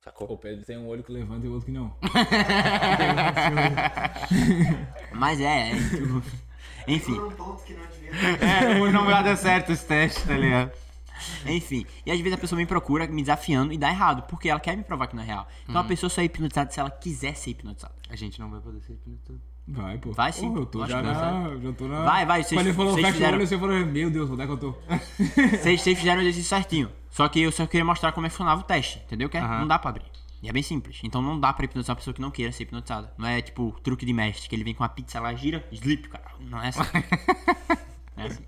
Sacou? 0.00 0.30
O 0.30 0.36
Pedro 0.36 0.64
tem 0.66 0.76
um 0.76 0.86
olho 0.86 1.02
que 1.02 1.10
levanta 1.10 1.46
e 1.46 1.48
o 1.48 1.52
outro 1.52 1.66
que 1.66 1.72
não. 1.72 1.96
Mas 5.14 5.40
é, 5.40 5.70
é 5.70 5.74
tipo, 5.74 6.22
Enfim. 6.86 7.16
é, 8.40 8.92
não 8.92 9.06
vai 9.06 9.24
dar 9.24 9.36
certo 9.36 9.72
esse 9.72 9.86
teste, 9.86 10.26
tá 10.26 10.36
ligado? 10.36 10.72
Enfim, 11.46 11.86
e 12.04 12.10
às 12.10 12.18
vezes 12.18 12.32
a 12.34 12.38
pessoa 12.38 12.56
me 12.58 12.66
procura 12.66 13.06
me 13.06 13.22
desafiando 13.22 13.72
e 13.72 13.78
dá 13.78 13.88
errado, 13.90 14.22
porque 14.28 14.48
ela 14.48 14.60
quer 14.60 14.76
me 14.76 14.82
provar 14.84 15.06
que 15.06 15.16
não 15.16 15.22
é 15.22 15.26
real. 15.26 15.46
Então 15.68 15.80
a 15.80 15.84
pessoa 15.84 16.10
só 16.10 16.20
é 16.20 16.24
hipnotizada 16.24 16.70
se 16.70 16.80
ela 16.80 16.90
quiser 16.90 17.34
ser 17.36 17.50
hipnotizada. 17.50 17.94
A 18.10 18.16
gente 18.16 18.38
não 18.40 18.50
vai 18.50 18.60
poder 18.60 18.80
ser 18.82 18.92
hipnotizado. 18.94 19.40
Vai, 19.66 19.96
pô. 19.96 20.12
Vai 20.12 20.30
sim. 20.30 20.52
Pô, 20.52 20.58
eu 20.60 20.66
tô 20.66 20.86
já 20.86 21.00
na, 21.02 21.56
já 21.56 21.72
tô 21.72 21.88
na... 21.88 22.04
Vai, 22.04 22.26
vai, 22.26 22.42
vocês- 22.42 22.58
Quando 22.60 22.66
ele 22.66 22.76
falou, 22.76 22.92
vocês 22.92 23.02
fecha 23.06 23.12
o 23.12 23.18
fizeram- 23.18 23.38
olho, 23.38 23.46
você 23.46 23.58
falou, 23.58 23.86
meu 23.86 24.10
Deus, 24.10 24.30
onde 24.30 24.42
é 24.42 24.46
que 24.46 24.52
eu 24.52 24.56
tô? 24.58 24.72
Vocês, 25.62 25.82
fizeram 25.82 26.18
o 26.18 26.22
exercício 26.22 26.48
certinho. 26.50 26.90
Só 27.08 27.26
que 27.28 27.40
eu 27.40 27.50
só 27.50 27.66
queria 27.66 27.84
mostrar 27.84 28.12
como 28.12 28.26
é 28.26 28.28
que 28.28 28.34
funcionava 28.36 28.60
o 28.60 28.64
teste, 28.64 28.98
entendeu? 29.06 29.28
Que 29.30 29.38
é- 29.38 29.40
não 29.40 29.66
dá 29.66 29.78
pra 29.78 29.88
abrir. 29.88 30.04
E 30.42 30.50
é 30.50 30.52
bem 30.52 30.62
simples. 30.62 31.00
Então 31.02 31.22
não 31.22 31.40
dá 31.40 31.50
pra 31.50 31.64
hipnotizar 31.64 31.94
uma 31.94 31.96
pessoa 31.98 32.12
que 32.12 32.20
não 32.20 32.30
queira 32.30 32.52
ser 32.52 32.64
hipnotizada. 32.64 33.14
Não 33.16 33.26
é 33.26 33.40
tipo 33.40 33.74
truque 33.82 34.04
de 34.04 34.12
mestre, 34.12 34.46
que 34.50 34.54
ele 34.54 34.64
vem 34.64 34.74
com 34.74 34.84
a 34.84 34.88
pizza 34.90 35.18
lá, 35.18 35.32
gira, 35.34 35.66
sleep, 35.72 36.10
cara. 36.10 36.26
Não 36.40 36.62
é 36.62 36.68
assim. 36.68 36.80
não 38.14 38.24
é 38.24 38.26
assim. 38.26 38.42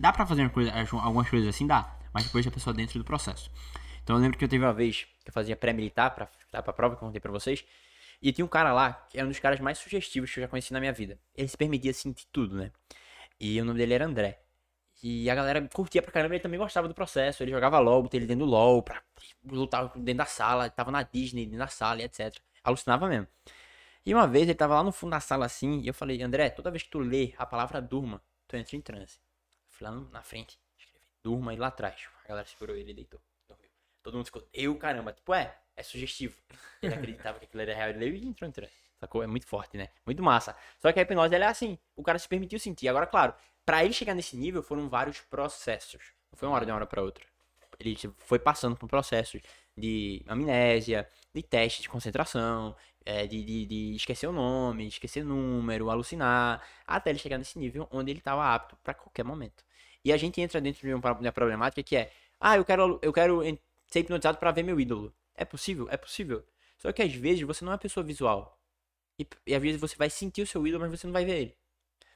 Dá 0.00 0.12
pra 0.12 0.24
fazer 0.26 0.48
coisa- 0.50 0.72
algumas 1.02 1.28
coisas 1.28 1.48
assim? 1.48 1.66
Dá. 1.66 1.94
Mas 2.12 2.24
depois 2.24 2.46
a 2.46 2.50
pessoa 2.50 2.72
dentro 2.72 2.98
do 2.98 3.04
processo. 3.04 3.50
Então 4.02 4.16
eu 4.16 4.22
lembro 4.22 4.38
que 4.38 4.44
eu 4.44 4.48
teve 4.48 4.64
uma 4.64 4.72
vez 4.72 5.06
que 5.22 5.28
eu 5.28 5.32
fazia 5.32 5.54
pré-militar 5.54 6.14
pra 6.14 6.26
dar 6.50 6.62
pra 6.62 6.72
prova, 6.72 6.96
que 6.96 7.02
eu 7.02 7.06
contei 7.06 7.20
pra 7.20 7.30
vocês. 7.30 7.64
E 8.22 8.32
tinha 8.32 8.44
um 8.44 8.48
cara 8.48 8.72
lá, 8.72 8.94
que 9.10 9.18
era 9.18 9.26
um 9.26 9.30
dos 9.30 9.38
caras 9.38 9.60
mais 9.60 9.76
sugestivos 9.76 10.32
que 10.32 10.40
eu 10.40 10.42
já 10.42 10.48
conheci 10.48 10.72
na 10.72 10.80
minha 10.80 10.92
vida. 10.92 11.18
Ele 11.36 11.46
se 11.48 11.56
permitia 11.56 11.92
sentir 11.92 12.26
tudo, 12.32 12.56
né? 12.56 12.70
E 13.38 13.60
o 13.60 13.64
nome 13.64 13.78
dele 13.78 13.92
era 13.92 14.06
André. 14.06 14.40
E 15.02 15.28
a 15.30 15.34
galera 15.34 15.68
curtia 15.72 16.00
pra 16.02 16.10
caramba, 16.12 16.34
ele 16.34 16.42
também 16.42 16.58
gostava 16.58 16.88
do 16.88 16.94
processo. 16.94 17.42
Ele 17.42 17.50
jogava 17.50 17.78
LOL, 17.78 18.02
botei 18.02 18.20
ele 18.20 18.26
dentro 18.26 18.46
do 18.46 18.50
LOL, 18.50 18.82
pra 18.82 19.02
lutar 19.44 19.90
dentro 19.96 20.18
da 20.18 20.26
sala, 20.26 20.70
tava 20.70 20.90
na 20.90 21.02
Disney, 21.02 21.44
dentro 21.44 21.58
da 21.58 21.68
sala 21.68 22.02
etc. 22.02 22.34
Alucinava 22.64 23.06
mesmo. 23.06 23.26
E 24.04 24.14
uma 24.14 24.26
vez 24.26 24.44
ele 24.44 24.54
tava 24.54 24.74
lá 24.76 24.82
no 24.82 24.92
fundo 24.92 25.10
da 25.10 25.20
sala 25.20 25.44
assim, 25.46 25.80
e 25.80 25.88
eu 25.88 25.94
falei, 25.94 26.22
André, 26.22 26.48
toda 26.50 26.70
vez 26.70 26.82
que 26.82 26.90
tu 26.90 26.98
lê 26.98 27.34
a 27.36 27.44
palavra 27.46 27.80
durma, 27.82 28.22
tu 28.48 28.56
entra 28.56 28.76
em 28.76 28.80
transe. 28.80 29.18
Fui 29.80 29.88
lá 29.88 29.94
na 30.12 30.22
frente, 30.22 30.58
escrevi, 30.78 31.06
durma, 31.24 31.54
e 31.54 31.56
lá 31.56 31.68
atrás. 31.68 32.06
A 32.22 32.28
galera 32.28 32.46
segurou 32.46 32.76
ele 32.76 32.90
e 32.90 32.94
deitou. 32.94 33.18
Dormiu. 33.48 33.70
Todo 34.02 34.14
mundo 34.14 34.26
ficou, 34.26 34.46
eu 34.52 34.76
caramba, 34.76 35.10
tipo, 35.10 35.32
é, 35.32 35.58
é 35.74 35.82
sugestivo. 35.82 36.36
Ele 36.82 36.92
acreditava 36.94 37.38
que 37.38 37.46
aquilo 37.46 37.62
era 37.62 37.74
real, 37.74 37.88
ele 37.88 37.98
leu 37.98 38.14
e 38.14 38.28
entrou 38.28 38.46
em. 38.46 38.52
Sacou? 39.00 39.22
É 39.22 39.26
muito 39.26 39.46
forte, 39.46 39.78
né? 39.78 39.88
Muito 40.04 40.22
massa. 40.22 40.54
Só 40.78 40.92
que 40.92 40.98
a 40.98 41.02
hipnose 41.02 41.34
ela 41.34 41.46
é 41.46 41.48
assim. 41.48 41.78
O 41.96 42.02
cara 42.02 42.18
se 42.18 42.28
permitiu 42.28 42.60
sentir. 42.60 42.88
Agora, 42.88 43.06
claro, 43.06 43.34
pra 43.64 43.82
ele 43.82 43.94
chegar 43.94 44.12
nesse 44.12 44.36
nível 44.36 44.62
foram 44.62 44.86
vários 44.90 45.22
processos. 45.22 46.12
Não 46.30 46.38
foi 46.38 46.46
uma 46.46 46.56
hora 46.56 46.66
de 46.66 46.70
uma 46.70 46.76
hora 46.76 46.86
pra 46.86 47.02
outra. 47.02 47.24
Ele 47.78 47.96
foi 48.18 48.38
passando 48.38 48.76
por 48.76 48.86
processos 48.86 49.40
de 49.74 50.22
amnésia, 50.28 51.08
de 51.32 51.42
teste 51.42 51.80
de 51.80 51.88
concentração, 51.88 52.76
é, 53.02 53.26
de, 53.26 53.42
de, 53.42 53.64
de 53.64 53.96
esquecer 53.96 54.26
o 54.26 54.32
nome, 54.32 54.86
esquecer 54.86 55.24
número, 55.24 55.88
alucinar, 55.88 56.62
até 56.86 57.08
ele 57.08 57.18
chegar 57.18 57.38
nesse 57.38 57.58
nível 57.58 57.88
onde 57.90 58.10
ele 58.10 58.18
estava 58.18 58.54
apto 58.54 58.76
pra 58.84 58.92
qualquer 58.92 59.24
momento. 59.24 59.64
E 60.04 60.12
a 60.12 60.16
gente 60.16 60.40
entra 60.40 60.60
dentro 60.60 60.86
de 60.86 60.94
uma, 60.94 61.32
problemática 61.32 61.82
que 61.82 61.96
é, 61.96 62.12
ah, 62.40 62.56
eu 62.56 62.64
quero, 62.64 62.98
eu 63.02 63.12
quero 63.12 63.42
ser 63.86 64.00
hipnotizado 64.00 64.38
pra 64.38 64.50
ver 64.50 64.62
meu 64.62 64.80
ídolo. 64.80 65.14
É 65.34 65.44
possível? 65.44 65.88
É 65.90 65.96
possível. 65.96 66.44
Só 66.78 66.90
que 66.92 67.02
às 67.02 67.12
vezes 67.14 67.42
você 67.42 67.64
não 67.64 67.72
é 67.72 67.74
uma 67.74 67.78
pessoa 67.78 68.04
visual. 68.04 68.58
E, 69.18 69.26
e 69.46 69.54
às 69.54 69.62
vezes 69.62 69.80
você 69.80 69.96
vai 69.96 70.08
sentir 70.08 70.42
o 70.42 70.46
seu 70.46 70.66
ídolo, 70.66 70.82
mas 70.82 70.98
você 70.98 71.06
não 71.06 71.12
vai 71.12 71.24
ver 71.24 71.40
ele. 71.40 71.56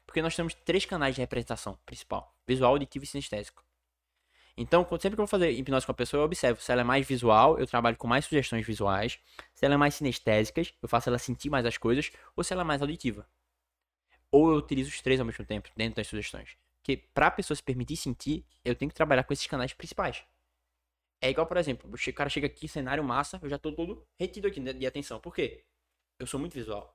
Porque 0.06 0.22
nós 0.22 0.34
temos 0.34 0.54
três 0.54 0.84
canais 0.84 1.14
de 1.14 1.20
representação 1.20 1.78
principal: 1.84 2.34
visual, 2.46 2.72
auditivo 2.72 3.04
e 3.04 3.08
sinestésico. 3.08 3.62
Então, 4.56 4.86
sempre 5.00 5.10
que 5.10 5.14
eu 5.14 5.16
vou 5.16 5.26
fazer 5.26 5.50
hipnose 5.50 5.84
com 5.84 5.92
a 5.92 5.94
pessoa, 5.94 6.20
eu 6.20 6.24
observo 6.24 6.60
se 6.60 6.70
ela 6.70 6.82
é 6.82 6.84
mais 6.84 7.04
visual, 7.06 7.58
eu 7.58 7.66
trabalho 7.66 7.96
com 7.96 8.06
mais 8.06 8.24
sugestões 8.24 8.64
visuais. 8.64 9.18
Se 9.52 9.64
ela 9.64 9.74
é 9.74 9.76
mais 9.76 9.96
sinestésicas, 9.96 10.72
eu 10.80 10.88
faço 10.88 11.08
ela 11.08 11.18
sentir 11.18 11.50
mais 11.50 11.66
as 11.66 11.76
coisas. 11.76 12.12
Ou 12.36 12.44
se 12.44 12.52
ela 12.52 12.62
é 12.62 12.64
mais 12.64 12.80
auditiva. 12.80 13.28
Ou 14.30 14.50
eu 14.50 14.56
utilizo 14.56 14.90
os 14.90 15.00
três 15.00 15.18
ao 15.18 15.26
mesmo 15.26 15.44
tempo, 15.44 15.68
dentro 15.76 15.96
das 15.96 16.06
sugestões. 16.06 16.56
Porque 16.84 16.98
pra 17.14 17.30
pessoa 17.30 17.56
se 17.56 17.62
permitir 17.62 17.96
sentir, 17.96 18.44
eu 18.62 18.76
tenho 18.76 18.90
que 18.90 18.94
trabalhar 18.94 19.24
com 19.24 19.32
esses 19.32 19.46
canais 19.46 19.72
principais. 19.72 20.22
É 21.18 21.30
igual, 21.30 21.46
por 21.46 21.56
exemplo, 21.56 21.90
o 21.90 22.12
cara 22.12 22.28
chega 22.28 22.46
aqui, 22.46 22.68
cenário 22.68 23.02
massa, 23.02 23.40
eu 23.42 23.48
já 23.48 23.56
tô 23.56 23.72
todo 23.72 24.06
retido 24.20 24.46
aqui 24.46 24.60
de, 24.60 24.74
de 24.74 24.86
atenção. 24.86 25.18
Por 25.18 25.34
quê? 25.34 25.64
Eu 26.18 26.26
sou 26.26 26.38
muito 26.38 26.52
visual. 26.52 26.94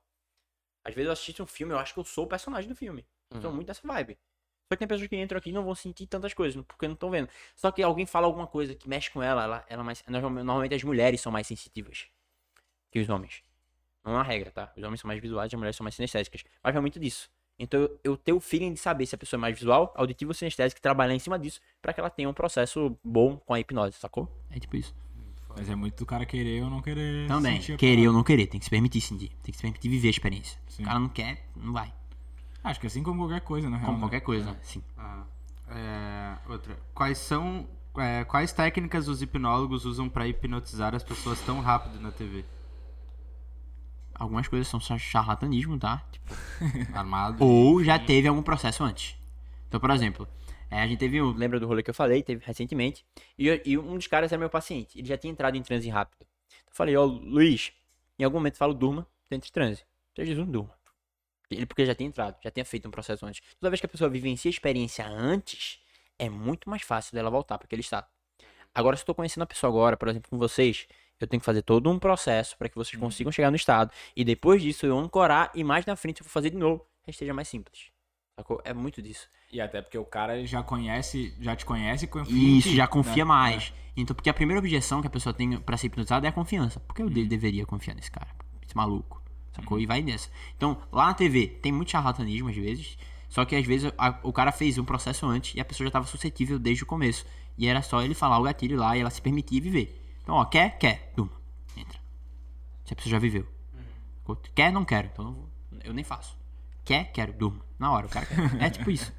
Às 0.84 0.94
vezes 0.94 1.06
eu 1.08 1.12
assisto 1.12 1.42
um 1.42 1.46
filme, 1.46 1.72
eu 1.72 1.78
acho 1.78 1.92
que 1.92 1.98
eu 1.98 2.04
sou 2.04 2.24
o 2.24 2.28
personagem 2.28 2.68
do 2.68 2.76
filme. 2.76 3.04
Eu 3.32 3.42
sou 3.42 3.52
muito 3.52 3.66
dessa 3.66 3.84
vibe. 3.84 4.14
Só 4.14 4.76
que 4.76 4.78
tem 4.78 4.86
pessoas 4.86 5.08
que 5.08 5.16
entram 5.16 5.38
aqui 5.38 5.50
e 5.50 5.52
não 5.52 5.64
vão 5.64 5.74
sentir 5.74 6.06
tantas 6.06 6.32
coisas, 6.32 6.62
porque 6.64 6.86
não 6.86 6.94
estão 6.94 7.10
vendo. 7.10 7.28
Só 7.56 7.72
que 7.72 7.82
alguém 7.82 8.06
fala 8.06 8.28
alguma 8.28 8.46
coisa 8.46 8.76
que 8.76 8.88
mexe 8.88 9.10
com 9.10 9.20
ela, 9.20 9.42
ela, 9.42 9.66
ela 9.68 9.82
é 9.82 9.84
mais. 9.84 10.04
Normalmente 10.06 10.72
as 10.72 10.84
mulheres 10.84 11.20
são 11.20 11.32
mais 11.32 11.48
sensitivas 11.48 12.06
que 12.92 13.00
os 13.00 13.08
homens. 13.08 13.42
Não 14.04 14.12
é 14.12 14.14
uma 14.18 14.22
regra, 14.22 14.52
tá? 14.52 14.72
Os 14.76 14.84
homens 14.84 15.00
são 15.00 15.08
mais 15.08 15.20
visuais, 15.20 15.52
as 15.52 15.58
mulheres 15.58 15.74
são 15.74 15.82
mais 15.82 15.96
sinestésicas. 15.96 16.44
Mas 16.62 16.72
vai 16.72 16.80
muito 16.80 17.00
disso. 17.00 17.28
Então 17.60 17.78
eu, 17.78 18.00
eu 18.02 18.16
tenho 18.16 18.38
o 18.38 18.40
feeling 18.40 18.72
de 18.72 18.80
saber 18.80 19.04
se 19.04 19.14
a 19.14 19.18
pessoa 19.18 19.38
é 19.38 19.42
mais 19.42 19.54
visual, 19.54 19.92
auditiva 19.94 20.30
ou 20.30 20.34
sinestésica 20.34 20.78
e 20.78 20.82
trabalhar 20.82 21.14
em 21.14 21.18
cima 21.18 21.38
disso 21.38 21.60
pra 21.82 21.92
que 21.92 22.00
ela 22.00 22.08
tenha 22.08 22.28
um 22.28 22.32
processo 22.32 22.96
bom 23.04 23.36
com 23.36 23.52
a 23.52 23.60
hipnose, 23.60 23.92
sacou? 23.98 24.26
É 24.50 24.58
tipo 24.58 24.76
isso. 24.76 24.94
Mas 25.54 25.68
é 25.68 25.74
muito 25.74 25.98
do 25.98 26.06
cara 26.06 26.24
querer 26.24 26.62
ou 26.62 26.70
não 26.70 26.80
querer 26.80 27.28
Também, 27.28 27.60
querer 27.60 28.08
ou 28.08 28.14
não 28.14 28.22
querer, 28.22 28.46
tem 28.46 28.58
que 28.58 28.64
se 28.64 28.70
permitir 28.70 29.00
sentir. 29.00 29.28
Tem 29.42 29.52
que 29.52 29.56
se 29.56 29.62
permitir 29.62 29.88
viver 29.88 30.08
a 30.08 30.10
experiência. 30.10 30.58
Sim. 30.68 30.84
O 30.84 30.86
cara 30.86 30.98
não 30.98 31.08
quer, 31.08 31.46
não 31.54 31.72
vai. 31.72 31.92
Acho 32.64 32.80
que 32.80 32.86
assim 32.86 33.02
como 33.02 33.22
qualquer 33.22 33.40
coisa, 33.42 33.68
na 33.68 33.76
real. 33.76 33.86
Como 33.86 33.98
né? 33.98 34.04
qualquer 34.04 34.20
coisa, 34.20 34.56
sim. 34.62 34.82
Ah, 34.96 35.24
é, 35.68 36.36
outra. 36.48 36.76
Quais 36.94 37.18
são. 37.18 37.66
é, 37.98 38.24
quais 38.24 38.52
técnicas 38.52 39.08
os 39.08 39.20
hipnólogos 39.20 39.84
usam 39.84 40.08
pra 40.08 40.26
hipnotizar 40.26 40.94
as 40.94 41.02
pessoas 41.02 41.40
tão 41.40 41.60
rápido 41.60 42.00
na 42.00 42.10
TV? 42.10 42.44
Algumas 44.20 44.46
coisas 44.46 44.68
são 44.68 44.78
charlatanismo, 44.98 45.78
tá? 45.78 46.04
Tipo, 46.12 46.34
Armado? 46.94 47.42
Ou 47.42 47.82
já 47.82 47.98
teve 47.98 48.28
algum 48.28 48.42
processo 48.42 48.84
antes. 48.84 49.16
Então, 49.66 49.80
por 49.80 49.90
exemplo, 49.90 50.28
é, 50.70 50.80
a 50.82 50.86
gente 50.86 50.98
teve 50.98 51.20
um. 51.22 51.32
Lembra 51.32 51.58
do 51.58 51.66
rolê 51.66 51.82
que 51.82 51.88
eu 51.90 51.94
falei? 51.94 52.22
Teve 52.22 52.44
recentemente. 52.44 53.04
E, 53.38 53.46
eu- 53.46 53.60
e 53.64 53.78
um 53.78 53.96
dos 53.96 54.06
caras 54.06 54.30
era 54.30 54.38
meu 54.38 54.50
paciente. 54.50 54.98
Ele 54.98 55.08
já 55.08 55.16
tinha 55.16 55.32
entrado 55.32 55.56
em 55.56 55.62
transe 55.62 55.88
rápido. 55.88 56.26
Eu 56.50 56.72
falei, 56.74 56.94
ó, 56.96 57.04
Luiz, 57.04 57.72
em 58.18 58.24
algum 58.24 58.36
momento 58.38 58.56
falo 58.58 58.74
durma, 58.74 59.06
dentro 59.30 59.46
de 59.46 59.52
transe. 59.52 59.84
Você 60.14 60.24
diz, 60.24 60.36
não 60.36 60.44
durma. 60.44 60.74
Ele 61.50 61.64
porque 61.66 61.84
já 61.86 61.94
tinha 61.94 62.08
entrado, 62.08 62.36
já 62.44 62.50
tinha 62.50 62.64
feito 62.64 62.86
um 62.86 62.90
processo 62.90 63.24
antes. 63.26 63.42
Toda 63.58 63.70
vez 63.70 63.80
que 63.80 63.86
a 63.86 63.88
pessoa 63.88 64.08
vivencia 64.10 64.48
a 64.48 64.52
experiência 64.52 65.04
antes, 65.08 65.80
é 66.18 66.28
muito 66.28 66.68
mais 66.70 66.82
fácil 66.82 67.14
dela 67.14 67.30
voltar 67.30 67.58
para 67.58 67.64
aquele 67.66 67.80
estado. 67.80 68.06
Agora, 68.74 68.96
se 68.96 69.02
eu 69.02 69.06
tô 69.06 69.14
conhecendo 69.14 69.42
a 69.42 69.46
pessoa 69.46 69.68
agora, 69.70 69.96
por 69.96 70.06
exemplo, 70.08 70.30
com 70.30 70.38
vocês, 70.38 70.86
eu 71.24 71.28
tenho 71.28 71.40
que 71.40 71.44
fazer 71.46 71.62
todo 71.62 71.90
um 71.90 71.98
processo 71.98 72.56
para 72.56 72.68
que 72.68 72.76
vocês 72.76 72.98
consigam 72.98 73.30
chegar 73.32 73.50
no 73.50 73.56
estado. 73.56 73.90
E 74.16 74.24
depois 74.24 74.62
disso 74.62 74.86
eu 74.86 74.98
ancorar 74.98 75.50
e 75.54 75.62
mais 75.64 75.84
na 75.86 75.96
frente 75.96 76.20
eu 76.20 76.24
vou 76.24 76.30
fazer 76.32 76.50
de 76.50 76.56
novo, 76.56 76.84
que 77.04 77.10
esteja 77.10 77.34
mais 77.34 77.48
simples. 77.48 77.86
Sacou? 78.38 78.60
É 78.64 78.72
muito 78.72 79.02
disso. 79.02 79.28
E 79.52 79.60
até 79.60 79.82
porque 79.82 79.98
o 79.98 80.04
cara 80.04 80.44
já 80.46 80.62
conhece, 80.62 81.34
já 81.40 81.54
te 81.56 81.66
conhece 81.66 82.04
e 82.04 82.08
confia 82.08 82.58
Isso, 82.58 82.74
já 82.74 82.84
né? 82.84 82.88
confia 82.88 83.24
mais. 83.24 83.72
Então, 83.96 84.14
porque 84.14 84.30
a 84.30 84.34
primeira 84.34 84.58
objeção 84.60 85.00
que 85.00 85.08
a 85.08 85.10
pessoa 85.10 85.32
tem 85.34 85.58
pra 85.60 85.76
ser 85.76 85.88
hipnotizada 85.88 86.26
é 86.26 86.30
a 86.30 86.32
confiança. 86.32 86.80
Porque 86.80 87.02
eu 87.02 87.10
de- 87.10 87.26
deveria 87.26 87.66
confiar 87.66 87.94
nesse 87.94 88.10
cara, 88.10 88.28
esse 88.64 88.74
maluco. 88.76 89.20
Sacou? 89.52 89.78
E 89.80 89.84
vai 89.84 90.00
nessa. 90.00 90.30
Então, 90.56 90.80
lá 90.92 91.06
na 91.08 91.14
TV 91.14 91.48
tem 91.48 91.72
muito 91.72 91.90
charlatanismo 91.90 92.48
às 92.48 92.56
vezes. 92.56 92.96
Só 93.28 93.44
que 93.44 93.54
às 93.56 93.66
vezes 93.66 93.92
a- 93.98 94.18
o 94.22 94.32
cara 94.32 94.52
fez 94.52 94.78
um 94.78 94.84
processo 94.84 95.26
antes 95.26 95.54
e 95.56 95.60
a 95.60 95.64
pessoa 95.64 95.86
já 95.86 95.90
tava 95.90 96.06
suscetível 96.06 96.58
desde 96.58 96.84
o 96.84 96.86
começo. 96.86 97.26
E 97.58 97.66
era 97.66 97.82
só 97.82 98.00
ele 98.02 98.14
falar 98.14 98.38
o 98.38 98.42
gatilho 98.44 98.78
lá 98.78 98.96
e 98.96 99.00
ela 99.00 99.10
se 99.10 99.20
permitir 99.20 99.60
viver. 99.60 100.00
Então, 100.22 100.34
ó, 100.34 100.44
quer? 100.44 100.78
Quer. 100.78 101.12
Durma. 101.16 101.32
Entra. 101.76 101.98
Se 102.84 102.92
a 102.92 102.96
pessoa 102.96 103.10
já 103.12 103.18
viveu. 103.18 103.46
Sacou? 104.18 104.36
Quer? 104.54 104.72
Não 104.72 104.84
quero. 104.84 105.08
Então 105.12 105.26
eu, 105.26 105.32
vou- 105.32 105.50
eu 105.84 105.92
nem 105.94 106.04
faço. 106.04 106.36
Quer? 106.84 107.10
Quero. 107.12 107.32
Durma. 107.32 107.64
Na 107.78 107.90
hora, 107.92 108.06
o 108.06 108.10
cara 108.10 108.26
quer. 108.26 108.62
É 108.62 108.70
tipo 108.70 108.90
isso. 108.90 109.12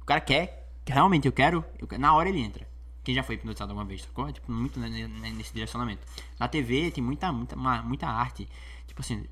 O 0.00 0.04
cara 0.04 0.20
quer, 0.20 0.72
realmente 0.86 1.26
eu 1.26 1.32
quero, 1.32 1.64
eu 1.78 1.98
na 1.98 2.12
hora 2.14 2.28
ele 2.28 2.40
entra. 2.40 2.68
Quem 3.04 3.14
já 3.14 3.22
foi 3.22 3.36
hipnotizado 3.36 3.70
alguma 3.70 3.86
vez, 3.86 4.02
sacou? 4.02 4.28
É, 4.28 4.32
tipo, 4.32 4.50
muito 4.50 4.78
nesse 4.80 5.52
direcionamento. 5.52 6.06
Na 6.38 6.48
TV 6.48 6.90
tem 6.90 7.02
muita, 7.02 7.30
muita, 7.32 7.56
muita 7.56 8.06
arte. 8.08 8.48
Tipo 8.86 9.00
assim, 9.00 9.24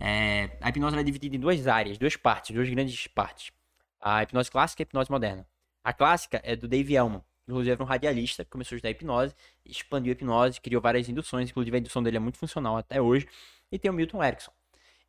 é, 0.00 0.56
a 0.60 0.68
hipnose 0.70 0.96
é 0.96 1.02
dividida 1.02 1.36
em 1.36 1.40
duas 1.40 1.66
áreas, 1.66 1.98
duas 1.98 2.16
partes, 2.16 2.54
duas 2.54 2.68
grandes 2.68 3.06
partes. 3.08 3.52
A 4.00 4.22
hipnose 4.22 4.50
clássica 4.50 4.82
e 4.82 4.84
a 4.84 4.86
hipnose 4.86 5.10
moderna. 5.10 5.46
A 5.84 5.92
clássica 5.92 6.40
é 6.44 6.56
do 6.56 6.66
Dave 6.66 6.94
Elman. 6.94 7.22
Inclusive 7.46 7.72
era 7.72 7.82
um 7.82 7.86
radialista 7.86 8.44
que 8.44 8.50
começou 8.50 8.74
a 8.74 8.76
estudar 8.76 8.90
hipnose, 8.90 9.34
expandiu 9.64 10.12
a 10.12 10.14
hipnose, 10.14 10.60
criou 10.60 10.80
várias 10.80 11.08
induções, 11.08 11.50
inclusive 11.50 11.76
a 11.76 11.80
indução 11.80 12.02
dele 12.02 12.16
é 12.16 12.20
muito 12.20 12.38
funcional 12.38 12.76
até 12.76 13.00
hoje. 13.00 13.26
E 13.70 13.78
tem 13.78 13.90
o 13.90 13.94
Milton 13.94 14.22
Erickson. 14.22 14.52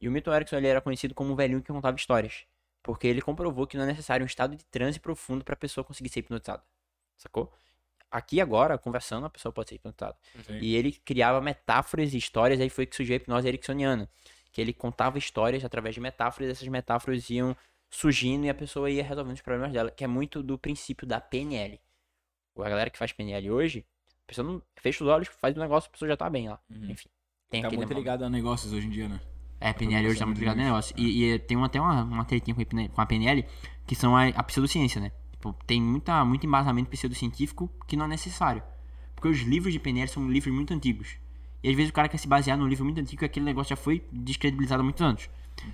E 0.01 0.07
o 0.07 0.11
Milton 0.11 0.33
Erickson 0.33 0.57
ele 0.57 0.67
era 0.67 0.81
conhecido 0.81 1.13
como 1.13 1.31
um 1.31 1.35
velhinho 1.35 1.61
que 1.61 1.71
contava 1.71 1.95
histórias. 1.95 2.45
Porque 2.81 3.07
ele 3.07 3.21
comprovou 3.21 3.65
que 3.67 3.77
não 3.77 3.83
é 3.83 3.87
necessário 3.87 4.23
um 4.23 4.27
estado 4.27 4.55
de 4.55 4.65
transe 4.65 4.99
profundo 4.99 5.43
para 5.43 5.53
a 5.53 5.57
pessoa 5.57 5.83
conseguir 5.83 6.09
ser 6.09 6.19
hipnotizada. 6.19 6.63
Sacou? 7.17 7.53
Aqui 8.11 8.41
agora, 8.41 8.77
conversando, 8.77 9.25
a 9.25 9.29
pessoa 9.29 9.51
pode 9.51 9.69
ser 9.69 9.75
hipnotizada. 9.75 10.15
Sim. 10.45 10.57
E 10.59 10.75
ele 10.75 10.91
criava 10.91 11.39
metáforas 11.39 12.13
e 12.13 12.17
histórias, 12.17 12.59
aí 12.59 12.69
foi 12.69 12.85
que 12.85 12.95
surgiu 12.95 13.13
a 13.13 13.17
hipnose 13.17 13.47
ericksoniana. 13.47 14.09
Que 14.51 14.59
ele 14.59 14.73
contava 14.73 15.17
histórias 15.17 15.63
através 15.63 15.95
de 15.95 16.01
metáforas, 16.01 16.49
e 16.49 16.51
essas 16.51 16.67
metáforas 16.67 17.29
iam 17.29 17.55
surgindo 17.89 18.45
e 18.45 18.49
a 18.49 18.53
pessoa 18.53 18.89
ia 18.89 19.03
resolvendo 19.03 19.35
os 19.35 19.41
problemas 19.41 19.71
dela, 19.71 19.91
que 19.91 20.03
é 20.03 20.07
muito 20.07 20.41
do 20.43 20.57
princípio 20.57 21.07
da 21.07 21.21
PNL. 21.21 21.79
A 22.57 22.69
galera 22.69 22.89
que 22.89 22.97
faz 22.97 23.11
PNL 23.11 23.49
hoje, 23.51 23.85
a 24.23 24.27
pessoa 24.27 24.47
não 24.47 24.61
fecha 24.81 25.03
os 25.03 25.09
olhos, 25.09 25.27
faz 25.41 25.55
o 25.55 25.59
negócio, 25.59 25.87
a 25.89 25.91
pessoa 25.91 26.09
já 26.09 26.17
tá 26.17 26.29
bem 26.29 26.49
lá. 26.49 26.59
Enfim. 26.69 27.09
Tem 27.49 27.61
Tá 27.61 27.67
aquele 27.67 27.77
muito 27.85 27.93
ligado 27.93 28.23
a 28.23 28.29
negócios 28.29 28.73
hoje 28.73 28.87
em 28.87 28.89
dia, 28.89 29.07
né? 29.07 29.19
é, 29.59 29.69
a 29.69 29.73
PNL 29.73 30.07
hoje 30.09 30.19
tá 30.19 30.25
muito 30.25 30.39
ligado 30.39 30.57
no 30.57 30.63
negócio. 30.63 30.93
E, 30.97 31.23
e 31.25 31.39
tem 31.39 31.55
um- 31.55 31.63
até 31.63 31.79
uma, 31.79 32.03
uma 32.03 32.25
tretinha 32.25 32.53
com 32.53 32.61
a 32.61 32.65
PNL- 32.65 32.89
com 32.89 33.01
a 33.01 33.05
PNL, 33.05 33.45
que 33.87 33.95
são 33.95 34.15
a, 34.15 34.27
a 34.27 34.43
pseudociência, 34.43 34.99
né? 34.99 35.11
Tipo, 35.31 35.53
tem 35.65 35.81
muita, 35.81 36.23
muito 36.25 36.45
embasamento 36.45 36.89
pseudocientífico 36.89 37.69
que 37.87 37.95
não 37.95 38.05
é 38.05 38.07
necessário. 38.09 38.61
Porque 39.15 39.27
os 39.29 39.39
livros 39.39 39.71
de 39.71 39.79
PNL 39.79 40.07
são 40.09 40.29
livros 40.29 40.53
muito 40.53 40.73
antigos. 40.73 41.15
E 41.63 41.69
às 41.69 41.75
vezes 41.75 41.91
o 41.91 41.93
cara 41.93 42.09
quer 42.09 42.17
se 42.17 42.27
basear 42.27 42.57
num 42.57 42.67
livro 42.67 42.83
muito 42.83 42.99
antigo 42.99 43.23
e 43.23 43.25
aquele 43.25 43.45
negócio 43.45 43.69
já 43.69 43.75
foi 43.81 44.05
descredibilizado 44.11 44.81
há 44.81 44.83
muitos 44.83 45.01
anos. 45.01 45.29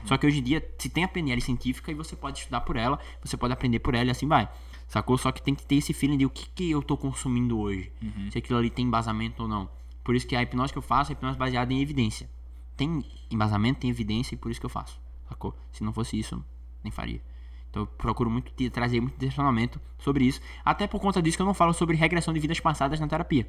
Só 0.05 0.17
que 0.17 0.27
hoje 0.27 0.39
em 0.39 0.43
dia 0.43 0.67
se 0.77 0.89
tem 0.89 1.03
a 1.03 1.07
PNL 1.07 1.41
científica 1.41 1.91
e 1.91 1.95
você 1.95 2.15
pode 2.15 2.39
estudar 2.39 2.61
por 2.61 2.75
ela, 2.75 2.99
você 3.23 3.35
pode 3.35 3.53
aprender 3.53 3.79
por 3.79 3.95
ela 3.95 4.05
e 4.05 4.11
assim 4.11 4.27
vai. 4.27 4.49
Sacou? 4.87 5.17
Só 5.17 5.31
que 5.31 5.41
tem 5.41 5.53
que 5.53 5.65
ter 5.65 5.75
esse 5.75 5.93
feeling 5.93 6.17
de 6.17 6.25
o 6.25 6.29
que, 6.29 6.49
que 6.49 6.71
eu 6.71 6.81
tô 6.81 6.97
consumindo 6.97 7.59
hoje. 7.59 7.91
Se 8.31 8.37
aquilo 8.37 8.57
ali 8.57 8.69
tem 8.69 8.85
embasamento 8.85 9.43
ou 9.43 9.49
não. 9.49 9.69
Por 10.03 10.15
isso 10.15 10.25
que 10.25 10.35
a 10.35 10.41
hipnose 10.41 10.71
que 10.71 10.79
eu 10.79 10.83
faço 10.83 11.11
é 11.11 11.13
hipnose 11.13 11.37
baseada 11.37 11.71
em 11.71 11.81
evidência. 11.81 12.29
Tem 12.75 13.05
embasamento, 13.29 13.81
tem 13.81 13.89
evidência 13.89 14.35
e 14.35 14.37
por 14.37 14.49
isso 14.49 14.59
que 14.59 14.65
eu 14.65 14.69
faço. 14.69 14.99
Sacou? 15.27 15.55
Se 15.71 15.83
não 15.83 15.93
fosse 15.93 16.17
isso, 16.17 16.43
nem 16.83 16.91
faria. 16.91 17.21
Então 17.69 17.83
eu 17.83 17.87
procuro 17.87 18.29
muito 18.29 18.51
trazer 18.71 18.99
muito 18.99 19.17
direcionamento 19.17 19.79
sobre 19.99 20.25
isso. 20.25 20.41
Até 20.65 20.87
por 20.87 20.99
conta 20.99 21.21
disso 21.21 21.37
que 21.37 21.41
eu 21.41 21.45
não 21.45 21.53
falo 21.53 21.73
sobre 21.73 21.95
regressão 21.95 22.33
de 22.33 22.39
vidas 22.39 22.59
passadas 22.59 22.99
na 22.99 23.07
terapia. 23.07 23.47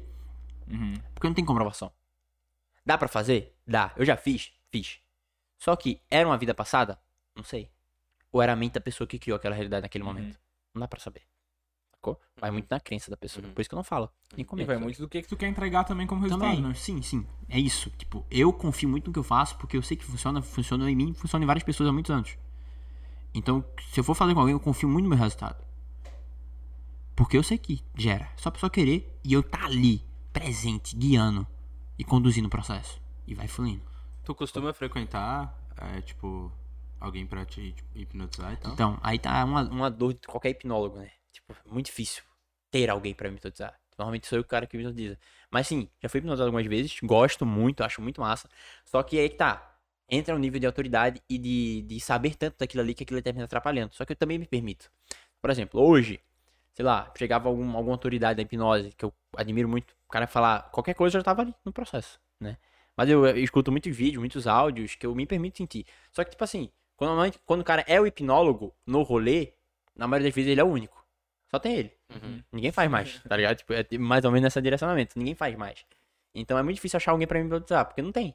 Porque 1.13 1.27
não 1.27 1.33
tem 1.33 1.43
comprovação. 1.43 1.91
Dá 2.85 2.97
pra 2.97 3.07
fazer? 3.07 3.55
Dá. 3.65 3.91
Eu 3.95 4.05
já 4.05 4.15
fiz? 4.15 4.51
Fiz. 4.71 4.99
Só 5.61 5.75
que 5.75 6.01
era 6.09 6.27
uma 6.27 6.39
vida 6.39 6.55
passada? 6.55 6.99
Não 7.35 7.43
sei. 7.43 7.69
Ou 8.31 8.41
era 8.41 8.53
a 8.53 8.55
mente 8.55 8.73
da 8.73 8.81
pessoa 8.81 9.07
que 9.07 9.19
criou 9.19 9.35
aquela 9.35 9.53
realidade 9.53 9.83
naquele 9.83 10.03
momento? 10.03 10.39
Não 10.73 10.79
dá 10.79 10.87
pra 10.87 10.99
saber. 10.99 11.21
Sacou? 11.93 12.19
Vai 12.35 12.49
muito 12.49 12.65
na 12.67 12.79
crença 12.79 13.11
da 13.11 13.15
pessoa. 13.15 13.47
Por 13.47 13.61
isso 13.61 13.69
que 13.69 13.75
eu 13.75 13.77
não 13.77 13.83
falo. 13.83 14.09
Nem 14.35 14.43
E 14.57 14.65
vai 14.65 14.77
muito 14.77 14.99
do 14.99 15.07
que, 15.07 15.21
que 15.21 15.27
tu 15.27 15.37
quer 15.37 15.47
entregar 15.47 15.83
também 15.83 16.07
como 16.07 16.21
resultado, 16.21 16.49
Também, 16.49 16.67
né? 16.67 16.73
sim, 16.73 16.99
sim. 17.03 17.27
É 17.47 17.59
isso. 17.59 17.91
Tipo, 17.91 18.25
eu 18.31 18.51
confio 18.51 18.89
muito 18.89 19.05
no 19.05 19.13
que 19.13 19.19
eu 19.19 19.23
faço 19.23 19.55
porque 19.59 19.77
eu 19.77 19.83
sei 19.83 19.95
que 19.95 20.03
funciona, 20.03 20.41
funciona 20.41 20.89
em 20.89 20.95
mim, 20.95 21.13
funciona 21.13 21.43
em 21.43 21.47
várias 21.47 21.63
pessoas 21.63 21.89
há 21.89 21.93
muitos 21.93 22.09
anos. 22.09 22.35
Então, 23.31 23.63
se 23.91 23.99
eu 23.99 24.03
for 24.03 24.15
fazer 24.15 24.33
com 24.33 24.39
alguém, 24.39 24.53
eu 24.53 24.59
confio 24.59 24.89
muito 24.89 25.03
no 25.03 25.09
meu 25.09 25.19
resultado. 25.19 25.63
Porque 27.15 27.37
eu 27.37 27.43
sei 27.43 27.59
que 27.59 27.83
gera. 27.95 28.31
Só 28.35 28.49
a 28.49 28.51
pessoa 28.51 28.69
querer 28.71 29.15
e 29.23 29.31
eu 29.31 29.43
tá 29.43 29.63
ali, 29.65 30.03
presente, 30.33 30.95
guiando 30.95 31.45
e 31.99 32.03
conduzindo 32.03 32.47
o 32.47 32.49
processo. 32.49 32.99
E 33.27 33.35
vai 33.35 33.47
fluindo. 33.47 33.90
Tu 34.23 34.35
costuma 34.35 34.73
frequentar, 34.73 35.53
é, 35.77 36.01
tipo, 36.01 36.51
alguém 36.99 37.25
pra 37.25 37.43
te 37.45 37.75
hipnotizar 37.95 38.53
e 38.53 38.57
tal? 38.57 38.73
Então, 38.73 38.99
aí 39.01 39.17
tá 39.17 39.43
uma, 39.43 39.63
uma 39.63 39.89
dor 39.89 40.13
de 40.13 40.27
qualquer 40.27 40.49
hipnólogo, 40.49 40.97
né? 40.99 41.09
Tipo, 41.31 41.55
muito 41.65 41.87
difícil 41.87 42.23
ter 42.69 42.89
alguém 42.89 43.13
pra 43.13 43.29
me 43.29 43.37
hipnotizar. 43.37 43.73
Normalmente 43.97 44.27
sou 44.27 44.37
eu 44.37 44.41
o 44.41 44.45
cara 44.45 44.67
que 44.67 44.77
me 44.77 44.83
hipnotiza. 44.83 45.17
Mas 45.49 45.67
sim, 45.67 45.89
já 46.01 46.07
fui 46.07 46.19
hipnotizado 46.19 46.47
algumas 46.47 46.65
vezes, 46.67 46.97
gosto 47.03 47.45
muito, 47.45 47.83
acho 47.83 48.01
muito 48.01 48.21
massa. 48.21 48.47
Só 48.85 49.01
que 49.03 49.19
aí 49.19 49.29
que 49.29 49.35
tá. 49.35 49.67
Entra 50.07 50.35
um 50.35 50.39
nível 50.39 50.59
de 50.59 50.65
autoridade 50.65 51.21
e 51.29 51.37
de, 51.37 51.81
de 51.83 51.99
saber 51.99 52.35
tanto 52.35 52.57
daquilo 52.59 52.83
ali 52.83 52.93
que 52.93 53.03
aquilo 53.03 53.21
termina 53.21 53.45
atrapalhando. 53.45 53.93
Só 53.95 54.03
que 54.03 54.11
eu 54.11 54.15
também 54.15 54.37
me 54.37 54.45
permito. 54.45 54.91
Por 55.41 55.49
exemplo, 55.49 55.81
hoje, 55.81 56.19
sei 56.73 56.83
lá, 56.85 57.11
chegava 57.17 57.47
algum, 57.47 57.75
alguma 57.75 57.93
autoridade 57.93 58.37
da 58.37 58.41
hipnose 58.43 58.91
que 58.91 59.05
eu 59.05 59.13
admiro 59.37 59.69
muito, 59.69 59.95
o 60.07 60.11
cara 60.11 60.27
falar 60.27 60.69
qualquer 60.71 60.93
coisa 60.93 61.17
eu 61.17 61.21
já 61.21 61.23
tava 61.23 61.43
ali 61.43 61.55
no 61.63 61.71
processo, 61.71 62.19
né? 62.39 62.57
Mas 62.95 63.09
eu, 63.09 63.25
eu 63.25 63.37
escuto 63.37 63.71
muitos 63.71 63.95
vídeos, 63.95 64.19
muitos 64.19 64.45
áudios 64.47 64.95
que 64.95 65.05
eu 65.05 65.15
me 65.15 65.25
permito 65.25 65.57
sentir. 65.57 65.85
Só 66.11 66.23
que, 66.23 66.31
tipo 66.31 66.43
assim, 66.43 66.69
quando, 66.95 67.33
quando 67.45 67.61
o 67.61 67.63
cara 67.63 67.83
é 67.87 67.99
o 67.99 68.05
hipnólogo 68.05 68.73
no 68.85 69.01
rolê, 69.01 69.53
na 69.95 70.07
maioria 70.07 70.27
das 70.29 70.35
vezes 70.35 70.51
ele 70.51 70.61
é 70.61 70.63
o 70.63 70.67
único. 70.67 71.03
Só 71.49 71.57
tem 71.59 71.75
ele. 71.75 71.91
Ninguém 72.51 72.71
faz 72.71 72.89
mais, 72.89 73.21
tá 73.27 73.35
ligado? 73.35 73.57
Tipo, 73.57 73.73
é 73.73 73.85
mais 73.97 74.23
ou 74.23 74.31
menos 74.31 74.43
nesse 74.45 74.61
direcionamento. 74.61 75.17
Ninguém 75.17 75.35
faz 75.35 75.55
mais. 75.57 75.85
Então 76.33 76.57
é 76.57 76.63
muito 76.63 76.75
difícil 76.75 76.97
achar 76.97 77.11
alguém 77.11 77.27
pra 77.27 77.39
me 77.39 77.45
hipnotizar, 77.45 77.85
porque 77.85 78.01
não 78.01 78.11
tem. 78.11 78.33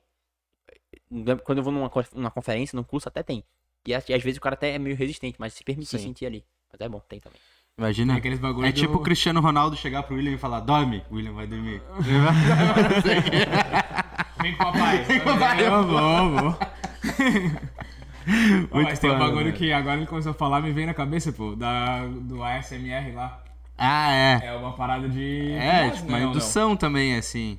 Quando 1.45 1.59
eu 1.59 1.65
vou 1.65 1.73
numa, 1.73 1.91
numa 2.15 2.31
conferência, 2.31 2.77
num 2.77 2.83
curso, 2.83 3.09
até 3.09 3.23
tem. 3.23 3.43
E 3.87 3.95
às 3.95 4.03
às 4.11 4.23
vezes 4.23 4.37
o 4.37 4.41
cara 4.41 4.55
até 4.55 4.73
é 4.75 4.79
meio 4.79 4.97
resistente, 4.97 5.37
mas 5.39 5.55
se 5.55 5.63
permitir 5.65 5.99
Sim. 5.99 6.09
sentir 6.09 6.27
ali. 6.27 6.45
Mas 6.73 6.81
é 6.81 6.89
bom, 6.89 7.01
tem 7.09 7.21
também. 7.21 7.39
Imagina. 7.79 8.15
Tem 8.15 8.19
aqueles 8.19 8.39
bagulho 8.39 8.67
É 8.67 8.73
do- 8.73 8.79
tipo 8.79 8.95
o 8.97 9.03
Cristiano 9.03 9.41
Ronaldo 9.41 9.77
chegar 9.77 10.03
pro 10.03 10.17
William 10.17 10.33
e 10.33 10.39
falar, 10.39 10.61
dorme. 10.61 11.05
O 11.11 11.15
William 11.15 11.33
vai 11.33 11.47
dormir. 11.47 11.81
Vem 14.47 14.55
com 14.55 14.63
o 14.63 14.73
papai. 15.25 15.67
Eu 15.67 15.85
vou, 15.85 16.31
vou. 16.31 16.59
Ó, 18.71 18.83
mas 18.83 18.99
tem 18.99 19.11
um 19.11 19.19
bagulho 19.19 19.47
velho. 19.47 19.57
que 19.57 19.73
agora 19.73 19.97
ele 19.97 20.07
começou 20.07 20.31
a 20.31 20.35
falar, 20.35 20.61
me 20.61 20.73
vem 20.73 20.87
na 20.87 20.95
cabeça, 20.95 21.33
pô, 21.33 21.57
da, 21.57 22.07
do 22.07 22.43
ASMR 22.43 23.13
lá. 23.13 23.43
Ah, 23.77 24.13
é. 24.13 24.41
É 24.47 24.53
uma 24.53 24.73
parada 24.73 25.09
de. 25.09 25.53
É, 25.53 25.91
tipo, 25.91 26.07
né, 26.07 26.13
uma 26.13 26.19
ou 26.19 26.23
não? 26.23 26.31
indução 26.31 26.77
também, 26.77 27.17
assim. 27.17 27.59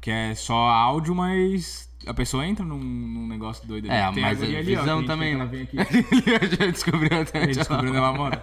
Que 0.00 0.10
é 0.10 0.34
só 0.34 0.54
áudio, 0.54 1.14
mas 1.14 1.88
a 2.06 2.14
pessoa 2.14 2.46
entra 2.46 2.64
num, 2.64 2.78
num 2.78 3.26
negócio 3.26 3.66
doido 3.66 3.90
ali. 3.90 3.96
É, 3.96 4.12
Tem 4.12 4.22
mas 4.22 4.42
a 4.42 4.46
é 4.46 4.48
ali, 4.48 4.76
ó, 4.76 4.80
visão 4.80 4.96
a 4.96 5.00
gente 5.00 5.06
também, 5.06 5.34
ela 5.34 5.44
né? 5.44 5.50
vem 5.50 5.62
aqui. 5.62 5.76
Já 6.56 6.66
descobriu 6.66 7.20
até. 7.20 7.42
Ele 7.42 7.54
descobriu 7.54 7.94
ela 7.94 8.12
mora. 8.12 8.42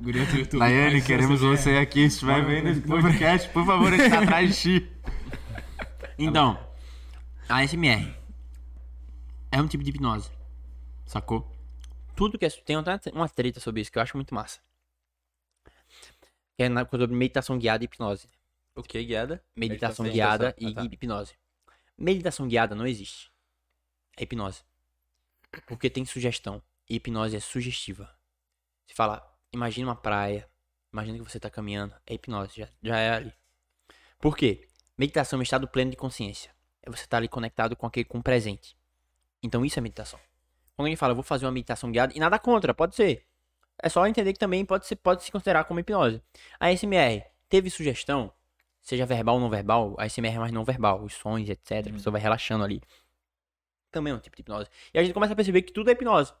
Guria 0.00 0.26
do 0.26 0.36
YouTube. 0.36 0.60
Laiane, 0.60 1.00
queremos 1.00 1.40
você 1.40 1.76
aqui. 1.76 2.00
Se 2.10 2.16
estiver 2.16 2.44
vendo 2.44 2.68
esse 2.68 2.80
podcast, 2.86 3.48
por 3.50 3.64
favor, 3.64 3.92
a 3.92 3.96
gente 3.96 4.10
tá 4.10 4.20
atrás 4.20 4.54
de 4.54 4.60
ti. 4.60 4.90
Então, 6.18 6.58
a 7.48 7.58
ASMR 7.58 8.16
é 9.52 9.60
um 9.60 9.68
tipo 9.68 9.84
de 9.84 9.90
hipnose. 9.90 10.30
Sacou? 11.04 11.50
Tudo 12.16 12.38
que 12.38 12.46
é. 12.46 12.50
Tem 12.50 12.76
até 12.76 13.10
uma 13.12 13.28
treta 13.28 13.60
sobre 13.60 13.82
isso 13.82 13.92
que 13.92 13.98
eu 13.98 14.02
acho 14.02 14.16
muito 14.16 14.34
massa. 14.34 14.60
Que 16.56 16.62
é 16.64 16.68
na 16.68 16.86
coisa 16.86 17.04
sobre 17.04 17.16
meditação 17.16 17.58
guiada 17.58 17.84
e 17.84 17.86
hipnose. 17.86 18.28
O 18.74 18.82
que, 18.82 19.02
guiada? 19.04 19.44
Meditação, 19.54 20.04
Meditação, 20.04 20.06
guiada 20.06 20.54
e 20.58 20.64
meditação. 20.64 20.84
Ah, 20.84 20.88
tá. 20.88 20.94
hipnose. 20.94 21.34
Meditação 21.98 22.48
guiada 22.48 22.74
não 22.74 22.86
existe. 22.86 23.30
É 24.16 24.22
hipnose. 24.22 24.62
Porque 25.66 25.90
tem 25.90 26.04
sugestão. 26.04 26.62
E 26.88 26.96
hipnose 26.96 27.36
é 27.36 27.40
sugestiva. 27.40 28.10
Você 28.86 28.94
fala, 28.94 29.38
imagina 29.52 29.88
uma 29.88 29.96
praia. 29.96 30.48
Imagina 30.92 31.18
que 31.18 31.30
você 31.30 31.38
tá 31.38 31.50
caminhando. 31.50 31.94
É 32.06 32.14
hipnose, 32.14 32.52
já, 32.56 32.68
já 32.82 32.98
é 32.98 33.10
ali. 33.10 33.34
Por 34.18 34.34
quê? 34.34 34.65
Meditação 34.98 35.38
é 35.38 35.40
um 35.40 35.42
estado 35.42 35.68
pleno 35.68 35.90
de 35.90 35.96
consciência. 35.96 36.50
É 36.82 36.90
você 36.90 37.04
estar 37.04 37.18
ali 37.18 37.28
conectado 37.28 37.76
com 37.76 37.86
aquele 37.86 38.04
com 38.04 38.18
o 38.18 38.22
presente. 38.22 38.76
Então 39.42 39.64
isso 39.64 39.78
é 39.78 39.82
meditação. 39.82 40.18
Quando 40.74 40.86
alguém 40.86 40.96
fala, 40.96 41.10
eu 41.12 41.16
vou 41.16 41.22
fazer 41.22 41.44
uma 41.44 41.52
meditação 41.52 41.90
guiada, 41.90 42.12
e 42.14 42.20
nada 42.20 42.38
contra, 42.38 42.72
pode 42.72 42.94
ser. 42.94 43.26
É 43.78 43.88
só 43.88 44.06
entender 44.06 44.32
que 44.32 44.38
também 44.38 44.64
pode, 44.64 44.86
ser, 44.86 44.96
pode 44.96 45.22
se 45.22 45.30
considerar 45.30 45.64
como 45.64 45.80
hipnose. 45.80 46.22
A 46.58 46.72
SMR 46.72 47.24
teve 47.48 47.68
sugestão, 47.68 48.32
seja 48.80 49.04
verbal 49.04 49.34
ou 49.34 49.40
não 49.40 49.50
verbal, 49.50 49.94
a 49.98 50.08
SMR 50.08 50.36
é 50.36 50.38
mais 50.38 50.52
não 50.52 50.64
verbal, 50.64 51.02
os 51.02 51.14
sons, 51.14 51.48
etc. 51.48 51.88
A 51.88 51.92
pessoa 51.92 52.12
vai 52.12 52.20
relaxando 52.20 52.64
ali. 52.64 52.80
Também 53.90 54.12
é 54.12 54.16
um 54.16 54.18
tipo 54.18 54.36
de 54.36 54.40
hipnose. 54.40 54.68
E 54.94 54.98
a 54.98 55.02
gente 55.02 55.12
começa 55.12 55.34
a 55.34 55.36
perceber 55.36 55.62
que 55.62 55.72
tudo 55.72 55.90
é 55.90 55.92
hipnose. 55.92 56.32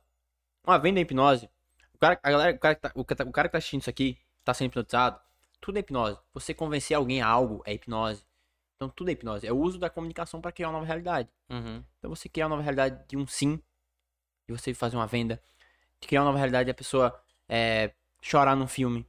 Uma 0.66 0.78
venda 0.78 0.98
é 0.98 1.02
hipnose. 1.02 1.48
O 1.94 1.98
cara, 1.98 2.18
a 2.22 2.30
galera, 2.30 2.56
o 2.56 2.58
cara, 2.58 2.74
tá, 2.74 2.92
o, 2.94 3.04
cara, 3.04 3.28
o 3.28 3.32
cara 3.32 3.48
que 3.48 3.52
tá 3.52 3.58
assistindo 3.58 3.82
isso 3.82 3.90
aqui, 3.90 4.18
tá 4.44 4.54
sendo 4.54 4.68
hipnotizado, 4.68 5.20
tudo 5.60 5.76
é 5.76 5.80
hipnose. 5.80 6.18
Você 6.32 6.54
convencer 6.54 6.96
alguém 6.96 7.20
a 7.20 7.26
algo 7.26 7.62
é 7.66 7.74
hipnose. 7.74 8.24
Então 8.76 8.88
tudo 8.90 9.08
é 9.08 9.12
hipnose. 9.12 9.46
É 9.46 9.52
o 9.52 9.56
uso 9.58 9.78
da 9.78 9.88
comunicação 9.90 10.40
para 10.40 10.52
criar 10.52 10.68
uma 10.68 10.74
nova 10.74 10.86
realidade. 10.86 11.28
Uhum. 11.50 11.82
Então 11.98 12.10
você 12.14 12.28
criar 12.28 12.46
uma 12.46 12.50
nova 12.50 12.62
realidade 12.62 13.02
de 13.08 13.16
um 13.16 13.26
sim, 13.26 13.56
de 14.48 14.56
você 14.56 14.72
fazer 14.74 14.96
uma 14.96 15.06
venda, 15.06 15.40
de 16.00 16.06
criar 16.06 16.20
uma 16.20 16.26
nova 16.26 16.38
realidade 16.38 16.66
de 16.66 16.70
a 16.70 16.74
pessoa 16.74 17.18
é, 17.48 17.92
chorar 18.20 18.54
num 18.54 18.66
filme. 18.68 19.06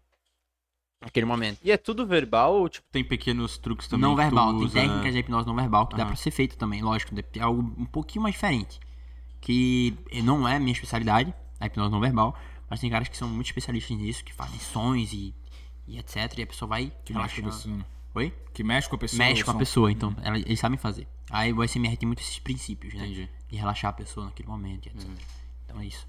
Naquele 0.99 1.27
momento. 1.27 1.59
E 1.63 1.71
é 1.71 1.77
tudo 1.77 2.07
verbal 2.07 2.55
ou 2.55 2.67
tipo. 2.67 2.87
Tem 2.91 3.03
pequenos 3.03 3.57
truques 3.59 3.87
também. 3.87 4.09
não 4.09 4.15
verbal, 4.15 4.51
tem 4.51 4.63
usa, 4.65 4.79
técnicas 4.79 5.05
né? 5.05 5.11
de 5.11 5.17
hipnose 5.19 5.45
não 5.47 5.55
verbal 5.55 5.85
que 5.85 5.95
dá 5.95 6.01
Aham. 6.03 6.07
pra 6.07 6.15
ser 6.15 6.31
feito 6.31 6.57
também, 6.57 6.81
lógico, 6.81 7.13
é 7.35 7.39
algo 7.39 7.61
um 7.77 7.85
pouquinho 7.85 8.23
mais 8.23 8.33
diferente. 8.33 8.79
Que 9.39 9.95
não 10.23 10.47
é 10.47 10.57
minha 10.57 10.71
especialidade, 10.73 11.31
a 11.59 11.67
hipnose 11.67 11.91
não 11.91 11.99
verbal, 11.99 12.35
mas 12.67 12.79
tem 12.79 12.89
caras 12.89 13.07
que 13.09 13.15
são 13.15 13.27
muito 13.29 13.45
especialistas 13.45 13.95
nisso, 13.95 14.23
que 14.25 14.33
fazem 14.33 14.59
sons 14.59 15.13
e, 15.13 15.35
e 15.85 15.99
etc. 15.99 16.35
E 16.39 16.41
a 16.41 16.47
pessoa 16.47 16.67
vai 16.67 16.91
Que 17.05 17.13
relaxando. 17.13 17.49
pessoa. 17.49 17.85
Oi? 18.17 18.33
Que 18.53 18.63
mexe 18.63 18.89
com 18.89 18.95
a 18.95 18.99
pessoa. 18.99 19.17
Mexe 19.19 19.43
com 19.43 19.51
a 19.51 19.55
pessoa, 19.55 19.91
então 19.91 20.15
ela- 20.23 20.37
eles 20.37 20.59
sabem 20.59 20.77
fazer. 20.77 21.07
Aí 21.29 21.53
o 21.53 21.63
SMR 21.63 21.95
tem 21.97 22.07
muitos 22.07 22.25
esses 22.25 22.39
princípios, 22.39 22.93
né? 22.93 23.05
Entendi. 23.05 23.29
De 23.49 23.55
relaxar 23.55 23.89
a 23.89 23.93
pessoa 23.93 24.25
naquele 24.25 24.49
momento, 24.49 24.87
etc. 24.87 25.07
Então 25.65 25.79
é 25.81 25.85
isso. 25.85 26.07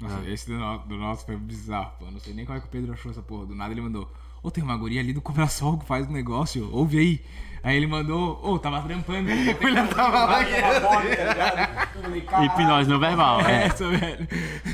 Nossa, 0.00 0.28
esse 0.28 0.48
do, 0.48 0.58
no- 0.58 0.78
do 0.78 0.96
nosso 0.96 1.24
foi 1.26 1.36
bizarro, 1.36 1.92
pô. 1.98 2.10
Não 2.10 2.18
sei 2.18 2.34
nem 2.34 2.44
como 2.44 2.58
é 2.58 2.60
que 2.60 2.66
o 2.66 2.70
Pedro 2.70 2.92
achou 2.92 3.10
essa 3.12 3.22
porra. 3.22 3.46
Do 3.46 3.54
nada 3.54 3.72
ele 3.72 3.80
mandou. 3.80 4.10
Ô, 4.42 4.50
tem 4.50 4.64
uma 4.64 4.76
guria 4.76 5.00
ali 5.00 5.12
do 5.12 5.20
Cobrasol 5.20 5.78
que 5.78 5.86
faz 5.86 6.08
um 6.08 6.12
negócio, 6.12 6.68
ouve 6.72 6.98
aí. 6.98 7.24
Aí 7.62 7.76
ele 7.76 7.86
mandou, 7.86 8.40
ô, 8.42 8.58
tava 8.58 8.82
trampando. 8.82 9.30
Ele 9.30 9.54
tava 9.94 10.24
lá. 10.24 10.40
Hipnose 12.44 12.90
não 12.90 12.98
verbal, 12.98 13.40
é. 13.42 13.66
Essa, 13.66 13.88
velho. 13.88 14.26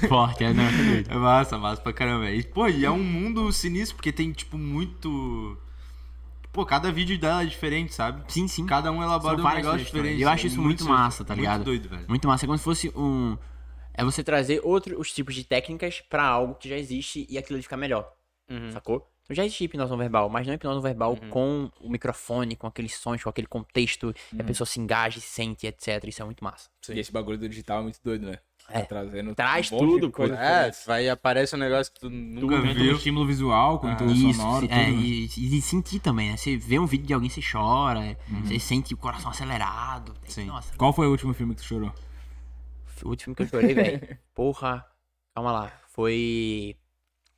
Forte, 0.09 0.45
é, 0.45 0.55
não, 0.55 0.65
é. 0.65 1.05
É 1.07 1.15
massa, 1.19 1.59
massa 1.59 1.83
pra 1.83 1.93
caramba. 1.93 2.31
E, 2.31 2.43
pô, 2.43 2.67
e 2.67 2.87
é 2.87 2.91
um 2.91 3.03
mundo 3.03 3.53
sinistro, 3.53 3.97
porque 3.97 4.11
tem, 4.11 4.33
tipo, 4.33 4.57
muito. 4.57 5.59
Pô, 6.59 6.67
cada 6.67 6.91
vídeo 6.91 7.17
dela 7.17 7.45
é 7.45 7.47
diferente, 7.47 7.95
sabe? 7.95 8.21
Sim, 8.27 8.49
sim. 8.49 8.67
Cada 8.67 8.91
um 8.91 9.01
elabora 9.01 9.41
um 9.41 9.49
negócio 9.49 9.79
diferente. 9.79 10.21
Eu 10.21 10.29
acho 10.29 10.43
É 10.43 10.49
isso 10.49 10.61
muito 10.61 10.83
muito 10.83 10.93
massa, 10.93 11.25
tá 11.25 11.33
muito 11.33 11.45
ligado? 11.47 11.63
doido, 11.63 11.89
velho. 11.89 12.05
Muito 12.09 12.27
massa. 12.27 12.45
É 12.45 12.47
como 12.47 12.59
se 12.59 12.65
fosse 12.65 12.93
um. 12.97 13.39
É 13.95 14.03
você 14.03 14.25
trazer 14.25 14.61
outros 14.65 15.13
tipos 15.13 15.37
de 15.37 15.45
técnicas 15.45 16.01
pra 16.01 16.25
algo 16.25 16.57
que 16.57 16.69
já 16.69 16.77
existe 16.77 17.25
e 17.31 17.39
aquilo 17.39 17.55
ali 17.59 17.63
ficar 17.63 17.77
melhor. 17.77 18.13
Uhum. 18.51 18.73
Sacou? 18.73 19.09
Então 19.23 19.37
já 19.37 19.45
existe 19.45 19.63
hipnose 19.63 19.89
não 19.89 19.99
verbal, 19.99 20.29
mas 20.29 20.49
não 20.49 20.55
hipnose 20.55 20.75
não 20.75 20.83
verbal 20.83 21.17
com 21.31 21.71
o 21.81 21.89
microfone, 21.89 22.57
com 22.57 22.67
aqueles 22.67 22.97
sons, 22.97 23.23
com 23.23 23.31
aquele 23.31 23.47
contexto, 23.47 24.13
e 24.33 24.41
a 24.41 24.45
pessoa 24.45 24.67
se 24.67 24.81
engaja, 24.81 25.21
se 25.21 25.29
sente, 25.29 25.65
etc. 25.65 26.03
Isso 26.09 26.23
é 26.23 26.25
muito 26.25 26.43
massa. 26.43 26.69
E 26.89 26.99
esse 26.99 27.13
bagulho 27.13 27.39
do 27.39 27.49
digital 27.49 27.79
é 27.79 27.83
muito 27.83 28.01
doido, 28.03 28.27
né? 28.27 28.39
É. 28.71 28.81
Tá 28.81 28.87
trazendo 28.87 29.35
Traz 29.35 29.73
um 29.73 29.79
tudo, 29.79 30.11
coisa. 30.11 30.35
É, 30.35 30.71
vai 30.87 31.09
aparece 31.09 31.57
um 31.57 31.59
negócio 31.59 31.91
que 31.93 32.01
tu 32.01 32.11
nunca 32.11 32.57
o 32.57 32.63
viu. 32.75 32.97
estímulo 32.97 33.27
visual 33.27 33.79
quanto 33.79 34.05
o 34.05 34.11
Isso, 34.13 34.35
sonoro, 34.35 34.67
é, 34.71 34.85
tudo. 34.91 35.01
e, 35.01 35.25
e 35.59 35.63
sentir 35.63 36.01
também, 36.01 36.31
né? 36.31 36.37
Você 36.37 36.57
vê 36.59 36.79
um 36.79 36.85
vídeo 36.85 37.07
de 37.07 37.15
alguém, 37.15 37.31
você 37.31 37.41
chora, 37.41 38.17
Uhum. 38.31 38.45
você 38.45 38.59
sente 38.59 38.93
o 38.93 38.97
coração 38.99 39.31
acelerado. 39.31 40.15
Sim. 40.27 40.45
Nossa, 40.47 40.77
Qual 40.77 40.93
foi 40.93 41.07
o 41.07 41.11
último 41.11 41.33
filme 41.33 41.55
que 41.55 41.63
tu 41.63 41.67
chorou? 41.67 41.93
o 43.05 43.09
último 43.09 43.35
que 43.35 43.43
eu 43.43 43.47
chorei, 43.49 43.73
velho. 43.75 44.19
Porra, 44.35 44.85
calma 45.35 45.51
lá. 45.53 45.73
Foi 45.89 46.77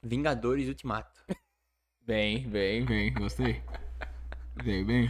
Vingadores 0.03 0.67
Ultimato. 0.69 1.21
Bem, 2.05 2.49
bem, 2.49 2.85
bem, 2.85 3.13
gostei. 3.13 3.61
Bem, 4.65 4.85
bem. 4.85 5.09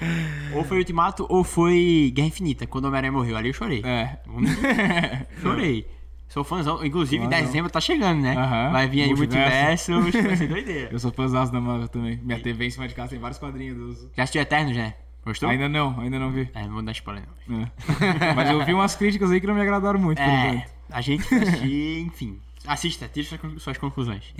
Ou 0.55 0.63
foi 0.65 0.79
Ultimato 0.79 1.27
ou 1.31 1.43
foi 1.43 2.13
Guerra 2.15 2.29
Infinita, 2.29 2.67
quando 2.67 2.85
o 2.85 2.89
Homem-Aranha 2.89 3.13
morreu. 3.13 3.37
Ali 3.37 3.49
eu 3.49 3.55
chorei. 3.55 3.83
É. 3.85 4.21
Chorei. 5.41 5.89
Sou 6.31 6.43
fãzão. 6.45 6.83
Inclusive, 6.85 7.25
Fãzão. 7.25 7.41
dezembro 7.41 7.71
tá 7.71 7.81
chegando, 7.81 8.23
né? 8.23 8.35
Aham. 8.37 8.71
Vai 8.73 8.89
vir 8.89 9.03
aí 9.03 9.09
Multiverso. 9.15 9.93
multiverso. 9.93 10.29
vai 10.29 10.37
ser 10.37 10.47
doideira. 10.49 10.89
Eu 10.93 10.99
sou 10.99 11.11
fãzão 11.13 11.51
da 11.51 11.61
Marvel 11.61 11.89
também. 11.89 12.17
Minha 12.23 12.41
TV 12.41 12.67
em 12.67 12.71
cima 12.71 12.87
de 12.89 12.95
casa 12.95 13.11
tem 13.11 13.19
vários 13.19 13.39
quadrinhos 13.39 13.77
dos. 13.77 14.09
Já 14.17 14.23
assistiu 14.23 14.41
Eternos, 14.41 14.77
né? 14.77 14.95
Gostou? 15.25 15.51
Ainda 15.51 15.69
não, 15.69 16.01
ainda 16.01 16.19
não 16.19 16.31
vi. 16.33 16.49
É, 16.55 16.63
não 16.63 16.75
vou 16.75 16.83
dar 16.83 16.93
spoiler 16.93 17.25
não. 17.47 17.63
É. 17.63 17.71
Mas 18.35 18.49
eu 18.49 18.65
vi 18.65 18.73
umas 18.73 18.95
críticas 18.95 19.31
aí 19.31 19.41
que 19.41 19.47
não 19.47 19.55
me 19.55 19.61
agradaram 19.61 19.99
muito, 20.01 20.19
É, 20.23 20.65
a 20.91 21.01
gente 21.03 21.23
assistir, 21.35 21.99
enfim. 22.07 22.41
Assista, 22.67 23.09
tire 23.09 23.27
suas, 23.27 23.41
con- 23.41 23.59
suas 23.59 23.77
conclusões. 23.77 24.33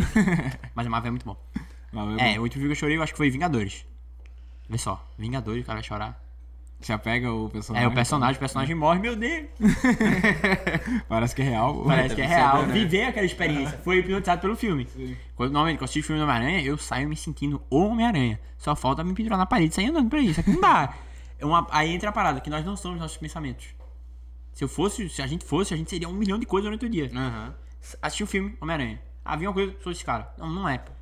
Mas 0.75 0.87
a 0.87 0.91
Marvel 0.91 1.09
é 1.09 1.11
muito 1.11 1.27
bom. 1.27 1.37
Mas 1.93 2.19
É, 2.21 2.39
o 2.39 2.43
último 2.43 2.61
filme 2.63 2.69
que 2.69 2.73
eu 2.73 2.77
chorei 2.77 2.97
eu 2.97 3.03
acho 3.03 3.13
que 3.13 3.19
foi 3.19 3.29
Vingadores. 3.31 3.85
Vê 4.69 4.79
só, 4.79 5.05
Vingadores, 5.19 5.65
o 5.65 5.67
cara 5.67 5.79
vai 5.81 5.85
chorar. 5.85 6.23
Se 6.81 6.93
apega 6.93 7.31
o 7.31 7.51
personagem. 7.51 7.85
É, 7.87 7.89
o 7.91 7.95
personagem, 7.95 8.37
o 8.37 8.39
personagem 8.39 8.75
morre, 8.75 9.01
meu 9.01 9.15
Deus. 9.15 9.47
Parece 11.09 11.35
que 11.35 11.43
é 11.43 11.45
real. 11.45 11.85
Parece 11.85 12.15
que 12.15 12.23
é 12.23 12.27
real. 12.27 12.67
né? 12.67 12.73
Viver 12.73 13.05
aquela 13.05 13.27
experiência. 13.27 13.79
Foi 13.85 13.99
hipnotizado 13.99 14.41
pelo 14.41 14.57
filme. 14.57 14.87
Quando, 15.35 15.53
normalmente, 15.53 15.77
quando 15.79 15.83
eu 15.83 15.85
assisto 15.85 16.01
o 16.01 16.03
filme 16.07 16.21
do 16.21 16.25
Homem-Aranha, 16.25 16.63
eu 16.63 16.79
saio 16.79 17.09
me 17.09 17.17
sentindo 17.17 17.61
Homem-Aranha. 17.71 18.41
Só 18.57 18.75
falta 18.75 19.05
me 19.05 19.15
pendurar 19.15 19.39
na 19.39 19.47
parede 19.47 19.73
e 19.73 19.75
sair 19.75 19.87
andando 19.91 20.09
por 20.09 20.19
aí. 20.19 20.29
Isso 20.31 20.41
aqui 20.41 20.51
não 20.51 20.61
dá. 20.61 20.95
É 21.39 21.45
uma- 21.47 21.67
aí 21.71 21.91
entra 21.93 22.11
a 22.11 22.13
parada, 22.13 22.41
que 22.41 22.51
nós 22.51 22.65
não 22.65 22.77
somos 22.77 22.99
nossos 22.99 23.17
pensamentos. 23.17 23.67
Se 24.53 24.65
eu 24.65 24.69
fosse, 24.69 25.09
se 25.09 25.23
a 25.23 25.27
gente 25.27 25.45
fosse, 25.45 25.73
a 25.73 25.77
gente 25.77 25.89
seria 25.91 26.09
um 26.09 26.13
milhão 26.15 26.39
de 26.39 26.47
coisas 26.47 26.65
durante 26.67 26.85
o 26.87 26.89
dia. 26.89 27.11
Aham. 27.15 27.55
Assistir 28.03 28.25
o 28.25 28.27
filme, 28.27 28.57
Homem-Aranha. 28.61 29.01
Ah, 29.25 29.37
vi 29.37 29.47
uma 29.47 29.55
coisa, 29.55 29.75
sou 29.83 29.93
esse 29.93 30.05
cara. 30.05 30.33
Não, 30.39 30.49
não 30.51 30.69
é, 30.69 30.79
pô. 30.79 30.93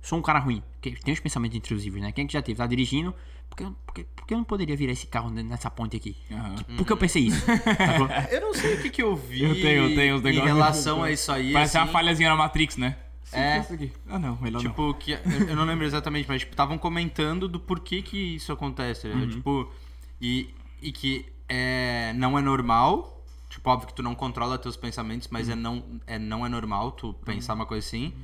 Sou 0.00 0.18
um 0.18 0.22
cara 0.22 0.38
ruim. 0.40 0.62
Porque 0.72 0.90
tem 1.02 1.14
os 1.14 1.20
pensamentos 1.20 1.56
intrusivos, 1.56 2.00
né? 2.00 2.10
Quem 2.10 2.26
que 2.26 2.32
já 2.32 2.42
teve? 2.42 2.56
Tá 2.58 2.66
dirigindo. 2.66 3.14
Por 3.52 3.56
que, 3.56 3.64
por 3.84 3.94
que, 3.94 4.04
por 4.04 4.26
que 4.26 4.32
eu 4.32 4.38
não 4.38 4.44
poderia 4.44 4.74
virar 4.74 4.92
esse 4.92 5.06
carro 5.06 5.28
nessa 5.28 5.70
ponte 5.70 5.94
aqui? 5.94 6.16
Aham. 6.30 6.56
Por 6.74 6.86
que 6.86 6.92
eu 6.92 6.96
pensei 6.96 7.24
isso? 7.24 7.44
Sacou? 7.44 8.08
Eu 8.30 8.40
não 8.40 8.54
sei 8.54 8.76
o 8.76 8.82
que, 8.82 8.88
que 8.88 9.02
eu 9.02 9.14
vi 9.14 9.42
Eu 9.44 9.54
tenho, 9.54 9.90
eu 9.90 9.94
tenho 9.94 10.14
os 10.16 10.20
em 10.22 10.24
negócios. 10.24 10.46
relação 10.56 11.02
a 11.02 11.10
isso 11.10 11.30
aí. 11.30 11.52
Parece 11.52 11.76
assim, 11.76 11.86
uma 11.86 11.92
falhazinha 11.92 12.30
na 12.30 12.36
Matrix, 12.36 12.78
né? 12.78 12.96
Sim, 13.24 13.36
É. 13.36 13.58
isso 13.60 13.74
aqui. 13.74 13.92
Ah, 14.08 14.18
não, 14.18 14.36
melhor 14.40 14.62
não. 14.62 14.70
Tipo, 14.70 14.94
que 14.94 15.12
eu 15.12 15.54
não 15.54 15.64
lembro 15.66 15.84
exatamente, 15.84 16.26
mas 16.26 16.40
tipo, 16.40 16.54
estavam 16.54 16.78
comentando 16.78 17.46
do 17.46 17.60
porquê 17.60 18.00
que 18.00 18.36
isso 18.36 18.50
acontece, 18.52 19.06
né? 19.08 19.26
Tipo, 19.26 19.70
e, 20.18 20.48
e 20.80 20.90
que 20.90 21.26
é, 21.46 22.14
não 22.14 22.38
é 22.38 22.40
normal. 22.40 23.22
Tipo, 23.50 23.68
óbvio 23.68 23.88
que 23.88 23.94
tu 23.94 24.02
não 24.02 24.14
controla 24.14 24.56
teus 24.56 24.78
pensamentos, 24.78 25.28
mas 25.30 25.50
é, 25.50 25.54
não, 25.54 25.84
é 26.06 26.18
não 26.18 26.46
é 26.46 26.48
normal 26.48 26.92
tu 26.92 27.12
pensar 27.22 27.52
uma 27.52 27.66
coisa 27.66 27.86
assim. 27.86 28.14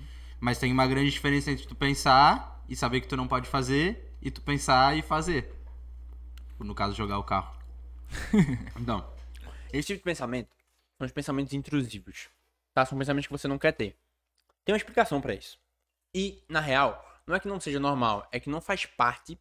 Mas 0.40 0.56
tem 0.58 0.72
uma 0.72 0.86
grande 0.86 1.10
diferença 1.10 1.50
entre 1.50 1.66
tu 1.66 1.74
pensar 1.74 2.64
e 2.66 2.74
saber 2.74 3.02
que 3.02 3.08
tu 3.08 3.14
não 3.16 3.28
pode 3.28 3.46
fazer 3.46 4.07
e 4.20 4.30
tu 4.30 4.40
pensar 4.42 4.96
e 4.96 5.02
fazer. 5.02 5.54
No 6.58 6.74
caso, 6.74 6.94
jogar 6.94 7.18
o 7.18 7.24
carro. 7.24 7.56
Então, 8.80 9.08
esse 9.72 9.88
tipo 9.88 9.98
de 9.98 10.04
pensamento 10.04 10.48
são 10.96 11.06
os 11.06 11.12
pensamentos 11.12 11.52
intrusivos. 11.52 12.28
Tá? 12.72 12.84
São 12.84 12.98
pensamentos 12.98 13.26
que 13.26 13.32
você 13.32 13.46
não 13.46 13.58
quer 13.58 13.72
ter. 13.72 13.96
Tem 14.64 14.72
uma 14.72 14.78
explicação 14.78 15.20
pra 15.20 15.34
isso. 15.34 15.58
E, 16.14 16.42
na 16.48 16.60
real, 16.60 17.04
não 17.26 17.34
é 17.34 17.40
que 17.40 17.48
não 17.48 17.60
seja 17.60 17.78
normal, 17.78 18.26
é 18.32 18.40
que 18.40 18.50
não 18.50 18.60
faz 18.60 18.86
parte 18.86 19.38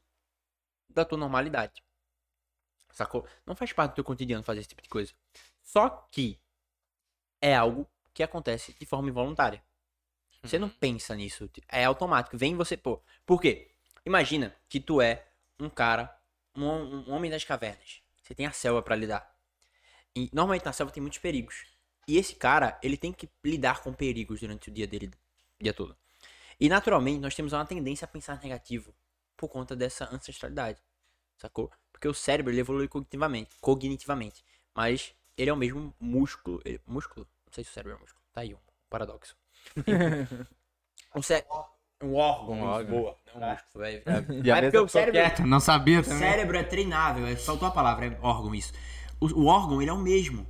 da 0.89 1.05
tua 1.05 1.17
normalidade. 1.17 1.83
Sacou? 2.91 3.27
Não 3.45 3.55
faz 3.55 3.71
parte 3.71 3.91
do 3.91 3.95
teu 3.95 4.03
cotidiano 4.03 4.43
fazer 4.43 4.59
esse 4.59 4.69
tipo 4.69 4.81
de 4.81 4.89
coisa. 4.89 5.13
Só 5.61 5.89
que 6.11 6.39
é 7.41 7.55
algo 7.55 7.87
que 8.13 8.23
acontece 8.23 8.73
de 8.73 8.85
forma 8.85 9.09
involuntária. 9.09 9.63
Você 10.41 10.57
não 10.57 10.69
pensa 10.69 11.15
nisso. 11.15 11.49
É 11.67 11.85
automático. 11.85 12.37
Vem 12.37 12.55
você, 12.55 12.75
pô. 12.75 13.01
Por 13.25 13.41
quê? 13.41 13.71
Imagina 14.07 14.55
que 14.69 14.79
tu 14.79 15.01
é 15.01 15.25
um 15.59 15.69
cara, 15.69 16.17
um, 16.55 16.65
um 16.65 17.11
homem 17.11 17.29
das 17.29 17.43
cavernas. 17.43 18.01
Você 18.23 18.33
tem 18.33 18.45
a 18.45 18.53
selva 18.53 18.81
pra 18.81 18.95
lidar. 18.95 19.29
E 20.15 20.29
normalmente 20.33 20.65
na 20.65 20.73
selva 20.73 20.91
tem 20.93 21.01
muitos 21.01 21.19
perigos. 21.19 21.65
E 22.07 22.17
esse 22.17 22.35
cara, 22.35 22.79
ele 22.83 22.97
tem 22.97 23.13
que 23.13 23.29
lidar 23.43 23.81
com 23.83 23.93
perigos 23.93 24.39
durante 24.41 24.69
o 24.69 24.73
dia 24.73 24.87
dele, 24.87 25.11
o 25.59 25.63
dia 25.63 25.73
todo. 25.73 25.97
E 26.59 26.69
naturalmente 26.69 27.19
nós 27.19 27.35
temos 27.35 27.53
uma 27.53 27.65
tendência 27.65 28.05
a 28.05 28.09
pensar 28.09 28.41
negativo 28.41 28.93
por 29.37 29.49
conta 29.49 29.75
dessa 29.75 30.09
ancestralidade. 30.13 30.81
Sacou? 31.37 31.71
Porque 31.91 32.07
o 32.07 32.13
cérebro 32.13 32.51
ele 32.53 32.61
evolui 32.61 32.87
cognitivamente, 32.87 33.55
cognitivamente, 33.61 34.43
mas 34.75 35.13
ele 35.37 35.49
é 35.49 35.53
o 35.53 35.57
mesmo 35.57 35.93
músculo, 35.99 36.61
ele- 36.65 36.81
músculo? 36.87 37.27
Não 37.45 37.53
sei 37.53 37.63
se 37.63 37.71
o 37.71 37.73
cérebro 37.73 37.97
é 37.97 38.01
músculo. 38.01 38.23
Tá 38.33 38.41
aí 38.41 38.53
um 38.55 38.59
paradoxo. 38.89 39.37
o 41.15 41.21
cérebro 41.23 41.65
um 42.03 42.13
órgão, 42.13 42.55
Um 42.55 42.61
órgão. 42.63 42.99
boa, 42.99 43.15
não 43.35 43.41
um 43.41 43.49
músculo, 43.51 43.83
velho. 43.83 44.03
E 44.45 44.51
a 44.51 44.57
É 44.57 44.61
porque 44.61 44.77
o 44.77 44.87
cérebro 44.87 45.47
não 45.47 45.59
sabia 45.59 45.99
o 45.99 46.03
também. 46.03 46.19
cérebro 46.19 46.57
é 46.57 46.63
treinável, 46.63 47.25
é, 47.25 47.35
faltou 47.35 47.67
a 47.67 47.71
palavra, 47.71 48.05
é 48.05 48.17
órgão 48.21 48.53
isso. 48.53 48.71
O, 49.19 49.25
o 49.41 49.45
órgão, 49.47 49.81
ele 49.81 49.89
é 49.89 49.93
o 49.93 49.97
mesmo. 49.97 50.45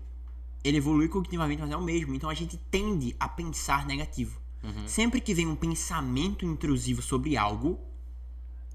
Ele 0.63 0.77
evolui 0.77 1.07
cognitivamente, 1.07 1.61
mas 1.61 1.71
é 1.71 1.77
o 1.77 1.81
mesmo. 1.81 2.13
Então 2.13 2.29
a 2.29 2.33
gente 2.33 2.57
tende 2.57 3.15
a 3.19 3.29
pensar 3.29 3.85
negativo. 3.85 4.39
Sempre 4.85 5.21
que 5.21 5.33
vem 5.33 5.47
um 5.47 5.55
pensamento 5.55 6.43
intrusivo 6.43 7.01
sobre 7.01 7.37
algo, 7.37 7.79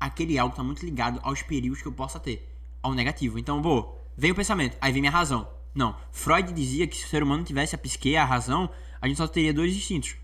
aquele 0.01 0.39
algo 0.39 0.53
está 0.55 0.63
muito 0.63 0.83
ligado 0.87 1.21
aos 1.23 1.43
perigos 1.43 1.83
que 1.83 1.87
eu 1.89 1.93
possa 1.93 2.19
ter, 2.19 2.49
ao 2.83 2.95
negativo. 2.95 3.39
Então, 3.39 3.61
pô, 3.61 3.95
vem 4.17 4.31
o 4.31 4.35
pensamento, 4.35 4.75
aí 4.81 4.91
vem 4.91 5.03
minha 5.03 5.13
razão. 5.13 5.47
Não, 5.75 5.95
Freud 6.11 6.51
dizia 6.55 6.87
que 6.87 6.97
se 6.97 7.05
o 7.05 7.09
ser 7.09 7.23
humano 7.23 7.45
tivesse 7.45 7.75
a 7.75 7.79
psique, 7.79 8.17
a 8.17 8.25
razão, 8.25 8.71
a 9.03 9.07
gente 9.07 9.19
só 9.19 9.27
teria 9.29 9.53
dois 9.53 9.77
instintos: 9.77 10.17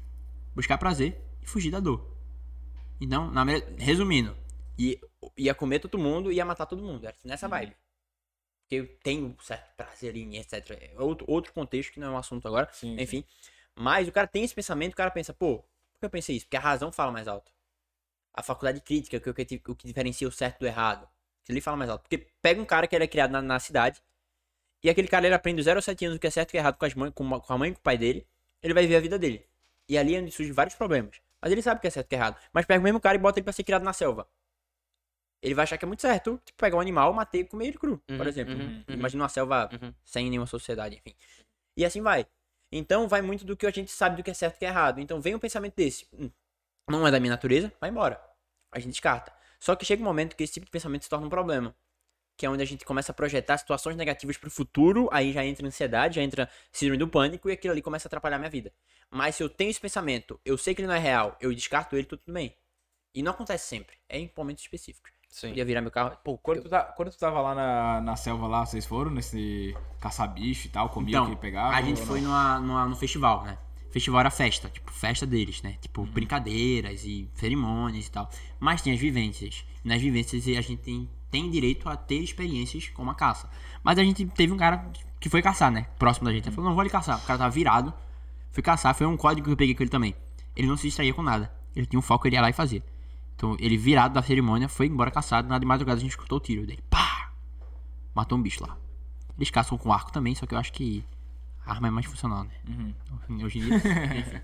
buscar 0.54 0.78
prazer 0.78 1.20
e 1.42 1.46
fugir 1.46 1.70
da 1.70 1.80
dor. 1.80 2.16
Então, 3.00 3.30
na 3.30 3.44
resumindo, 3.76 4.36
ia, 4.76 4.98
ia 5.36 5.54
comer 5.54 5.78
todo 5.78 5.98
mundo 5.98 6.32
e 6.32 6.36
ia 6.36 6.44
matar 6.44 6.66
todo 6.66 6.82
mundo. 6.82 7.06
Era 7.06 7.16
nessa 7.24 7.48
vibe. 7.48 7.76
Porque 8.62 8.74
eu 8.76 8.86
tenho 9.02 9.36
certo 9.40 9.74
prazer 9.76 10.10
ali, 10.10 10.36
etc. 10.38 10.70
É 10.70 11.00
outro, 11.00 11.24
outro 11.28 11.52
contexto 11.52 11.92
que 11.92 12.00
não 12.00 12.08
é 12.08 12.10
um 12.10 12.18
assunto 12.18 12.46
agora. 12.46 12.68
Sim, 12.72 12.96
Enfim. 13.00 13.24
Mas 13.74 14.08
o 14.08 14.12
cara 14.12 14.26
tem 14.26 14.44
esse 14.44 14.54
pensamento, 14.54 14.92
o 14.92 14.96
cara 14.96 15.10
pensa, 15.10 15.32
pô, 15.32 15.58
por 15.58 16.00
que 16.00 16.06
eu 16.06 16.10
pensei 16.10 16.36
isso? 16.36 16.46
Porque 16.46 16.56
a 16.56 16.60
razão 16.60 16.90
fala 16.92 17.12
mais 17.12 17.28
alto. 17.28 17.52
A 18.34 18.42
faculdade 18.42 18.80
crítica, 18.80 19.20
que 19.20 19.28
é 19.28 19.32
o 19.32 19.34
que, 19.34 19.62
o 19.68 19.74
que 19.76 19.86
diferencia 19.86 20.28
o 20.28 20.32
certo 20.32 20.60
do 20.60 20.66
errado. 20.66 21.08
Ele 21.48 21.60
fala 21.60 21.76
mais 21.76 21.90
alto. 21.90 22.02
Porque 22.02 22.18
pega 22.42 22.60
um 22.60 22.64
cara 22.64 22.86
que 22.86 22.94
ele 22.94 23.04
é 23.04 23.08
criado 23.08 23.30
na, 23.30 23.40
na 23.40 23.58
cidade, 23.58 24.02
e 24.82 24.90
aquele 24.90 25.08
cara 25.08 25.26
ele 25.26 25.34
aprende 25.34 25.56
dos 25.56 25.64
0 25.64 25.78
aos 25.78 25.84
7 25.84 26.04
anos 26.04 26.16
o 26.16 26.20
que 26.20 26.26
é 26.26 26.30
certo 26.30 26.48
e 26.48 26.50
o 26.50 26.52
que 26.52 26.56
é 26.58 26.60
errado 26.60 26.76
com, 26.76 26.84
as 26.86 26.94
mãe, 26.94 27.10
com, 27.10 27.34
a- 27.34 27.40
com 27.40 27.52
a 27.52 27.58
mãe 27.58 27.70
e 27.70 27.74
com 27.74 27.80
o 27.80 27.82
pai 27.82 27.98
dele, 27.98 28.26
ele 28.62 28.74
vai 28.74 28.82
viver 28.84 28.96
a 28.96 29.00
vida 29.00 29.18
dele. 29.18 29.44
E 29.88 29.96
ali 29.98 30.14
é 30.14 30.20
onde 30.20 30.30
surgem 30.30 30.52
vários 30.52 30.74
problemas. 30.76 31.20
Mas 31.42 31.52
ele 31.52 31.62
sabe 31.62 31.78
o 31.78 31.80
que 31.80 31.86
é 31.86 31.90
certo 31.90 32.06
e 32.06 32.08
o 32.08 32.10
que 32.10 32.14
é 32.14 32.18
errado. 32.18 32.36
Mas 32.52 32.66
pega 32.66 32.80
o 32.80 32.82
mesmo 32.84 33.00
cara 33.00 33.16
e 33.16 33.18
bota 33.18 33.38
ele 33.38 33.44
pra 33.44 33.52
ser 33.52 33.64
criado 33.64 33.82
na 33.84 33.92
selva. 33.92 34.28
Ele 35.42 35.54
vai 35.54 35.62
achar 35.62 35.78
que 35.78 35.84
é 35.84 35.88
muito 35.88 36.02
certo, 36.02 36.40
tipo, 36.44 36.58
pegar 36.58 36.76
um 36.76 36.80
animal, 36.80 37.12
matar 37.12 37.38
e 37.38 37.44
comer 37.44 37.68
ele 37.68 37.78
cru, 37.78 37.98
por 38.08 38.20
Uhum, 38.20 38.28
exemplo. 38.28 38.54
uhum, 38.54 38.84
uhum. 38.88 38.94
Imagina 38.94 39.22
uma 39.22 39.28
selva 39.28 39.68
Uhum. 39.72 39.94
sem 40.04 40.28
nenhuma 40.28 40.46
sociedade, 40.46 40.96
enfim. 40.96 41.14
E 41.76 41.84
assim 41.84 42.02
vai. 42.02 42.26
Então 42.72 43.06
vai 43.08 43.22
muito 43.22 43.44
do 43.44 43.56
que 43.56 43.66
a 43.66 43.70
gente 43.70 43.90
sabe 43.90 44.16
do 44.16 44.22
que 44.22 44.30
é 44.30 44.34
certo 44.34 44.54
e 44.54 44.56
o 44.56 44.58
que 44.58 44.66
é 44.66 44.68
errado. 44.68 45.00
Então 45.00 45.20
vem 45.20 45.34
um 45.34 45.38
pensamento 45.38 45.74
desse. 45.76 46.08
"Hum, 46.12 46.30
não 46.90 47.06
é 47.06 47.10
da 47.10 47.20
minha 47.20 47.32
natureza, 47.32 47.72
vai 47.80 47.90
embora. 47.90 48.20
A 48.72 48.78
gente 48.80 48.90
descarta. 48.92 49.32
Só 49.60 49.76
que 49.76 49.84
chega 49.84 50.02
um 50.02 50.04
momento 50.04 50.36
que 50.36 50.42
esse 50.44 50.54
tipo 50.54 50.66
de 50.66 50.72
pensamento 50.72 51.04
se 51.04 51.10
torna 51.10 51.26
um 51.26 51.30
problema. 51.30 51.74
Que 52.38 52.46
é 52.46 52.50
onde 52.50 52.62
a 52.62 52.66
gente 52.66 52.84
começa 52.84 53.10
a 53.10 53.14
projetar 53.14 53.58
situações 53.58 53.96
negativas 53.96 54.36
pro 54.38 54.48
futuro, 54.50 55.08
aí 55.12 55.32
já 55.32 55.44
entra 55.44 55.66
ansiedade, 55.66 56.14
já 56.16 56.22
entra 56.22 56.48
síndrome 56.72 56.96
do 56.96 57.08
pânico 57.08 57.50
e 57.50 57.52
aquilo 57.52 57.72
ali 57.72 57.82
começa 57.82 58.06
a 58.06 58.08
atrapalhar 58.08 58.36
a 58.36 58.38
minha 58.38 58.50
vida. 58.50 58.72
Mas 59.10 59.34
se 59.34 59.42
eu 59.42 59.50
tenho 59.50 59.70
esse 59.70 59.80
pensamento, 59.80 60.38
eu 60.44 60.56
sei 60.56 60.72
que 60.74 60.80
ele 60.80 60.86
não 60.88 60.94
é 60.94 60.98
real, 61.00 61.36
eu 61.40 61.52
descarto 61.52 61.96
ele, 61.96 62.06
tudo 62.06 62.22
bem. 62.28 62.54
E 63.12 63.22
não 63.22 63.32
acontece 63.32 63.66
sempre. 63.66 63.96
É 64.08 64.18
em 64.20 64.30
momentos 64.36 64.62
específicos. 64.62 65.10
Sim. 65.28 65.48
Podia 65.48 65.64
virar 65.64 65.80
meu 65.82 65.90
carro. 65.90 66.16
Pô, 66.24 66.38
Quando 66.38 66.62
tu, 66.62 66.68
tá- 66.68 66.84
quando 66.84 67.10
tu 67.10 67.18
tava 67.18 67.40
lá 67.40 67.54
na, 67.54 68.00
na 68.02 68.14
selva 68.16 68.46
lá, 68.46 68.64
vocês 68.64 68.86
foram 68.86 69.10
nesse 69.10 69.76
caçar 70.00 70.32
bicho 70.32 70.68
e 70.68 70.70
tal, 70.70 70.88
comia 70.90 71.16
Então, 71.18 71.26
o 71.26 71.30
que 71.34 71.36
pegava? 71.40 71.74
a 71.74 71.82
gente 71.82 72.00
foi 72.02 72.20
numa, 72.20 72.60
numa, 72.60 72.86
no 72.86 72.94
festival, 72.96 73.42
né? 73.42 73.58
Festival 73.90 74.20
era 74.20 74.30
festa, 74.30 74.68
tipo, 74.70 74.92
festa 74.92 75.26
deles, 75.26 75.60
né? 75.62 75.76
Tipo, 75.80 76.02
Uhum. 76.02 76.06
brincadeiras 76.12 77.04
e 77.04 77.28
cerimônias 77.34 78.06
e 78.06 78.10
tal. 78.12 78.30
Mas 78.60 78.80
tem 78.80 78.92
as 78.92 79.00
vivências. 79.00 79.64
E 79.84 79.88
nas 79.88 80.00
vivências 80.00 80.46
a 80.46 80.60
gente 80.60 80.76
tem, 80.82 81.10
tem 81.30 81.50
direito 81.50 81.88
a 81.88 81.96
ter 81.96 82.22
experiências 82.22 82.88
com 82.88 83.08
a 83.08 83.14
caça. 83.14 83.48
Mas 83.82 83.98
a 83.98 84.04
gente 84.04 84.24
teve 84.26 84.52
um 84.52 84.56
cara 84.56 84.90
que 85.20 85.28
foi 85.28 85.42
caçar, 85.42 85.70
né? 85.70 85.86
Próximo 85.98 86.26
da 86.26 86.32
gente. 86.32 86.46
Ele 86.46 86.54
falou, 86.54 86.70
não 86.70 86.74
vou 86.74 86.80
ali 86.80 86.90
caçar. 86.90 87.18
O 87.18 87.22
cara 87.22 87.38
tava 87.38 87.50
virado. 87.50 87.92
Fui 88.50 88.62
caçar, 88.62 88.94
foi 88.94 89.06
um 89.06 89.16
código 89.16 89.46
que 89.46 89.52
eu 89.52 89.56
peguei 89.56 89.74
com 89.74 89.82
ele 89.82 89.90
também. 89.90 90.14
Ele 90.56 90.66
não 90.66 90.76
se 90.76 90.84
distraía 90.84 91.14
com 91.14 91.22
nada. 91.22 91.52
Ele 91.76 91.86
tinha 91.86 91.98
um 91.98 92.02
foco, 92.02 92.26
ele 92.26 92.36
ia 92.36 92.42
lá 92.42 92.50
e 92.50 92.52
fazia. 92.52 92.82
Então, 93.36 93.56
ele 93.60 93.76
virado 93.76 94.14
da 94.14 94.22
cerimônia, 94.22 94.68
foi 94.68 94.86
embora 94.86 95.10
caçado. 95.10 95.48
Na 95.48 95.58
de 95.58 95.66
madrugada 95.66 95.98
a 95.98 96.00
gente 96.00 96.10
escutou 96.10 96.38
o 96.38 96.40
tiro 96.40 96.66
dele. 96.66 96.82
Pá! 96.90 97.30
Matou 98.14 98.36
um 98.36 98.42
bicho 98.42 98.66
lá. 98.66 98.76
Eles 99.36 99.50
caçam 99.50 99.78
com 99.78 99.92
arco 99.92 100.10
também, 100.10 100.34
só 100.34 100.44
que 100.44 100.54
eu 100.54 100.58
acho 100.58 100.72
que 100.72 101.04
a 101.64 101.72
arma 101.72 101.86
é 101.86 101.90
mais 101.90 102.06
funcional, 102.06 102.42
né? 102.44 102.94
Hoje 103.44 103.58
em 103.58 103.62
dia. 103.62 103.76
enfim. 104.18 104.40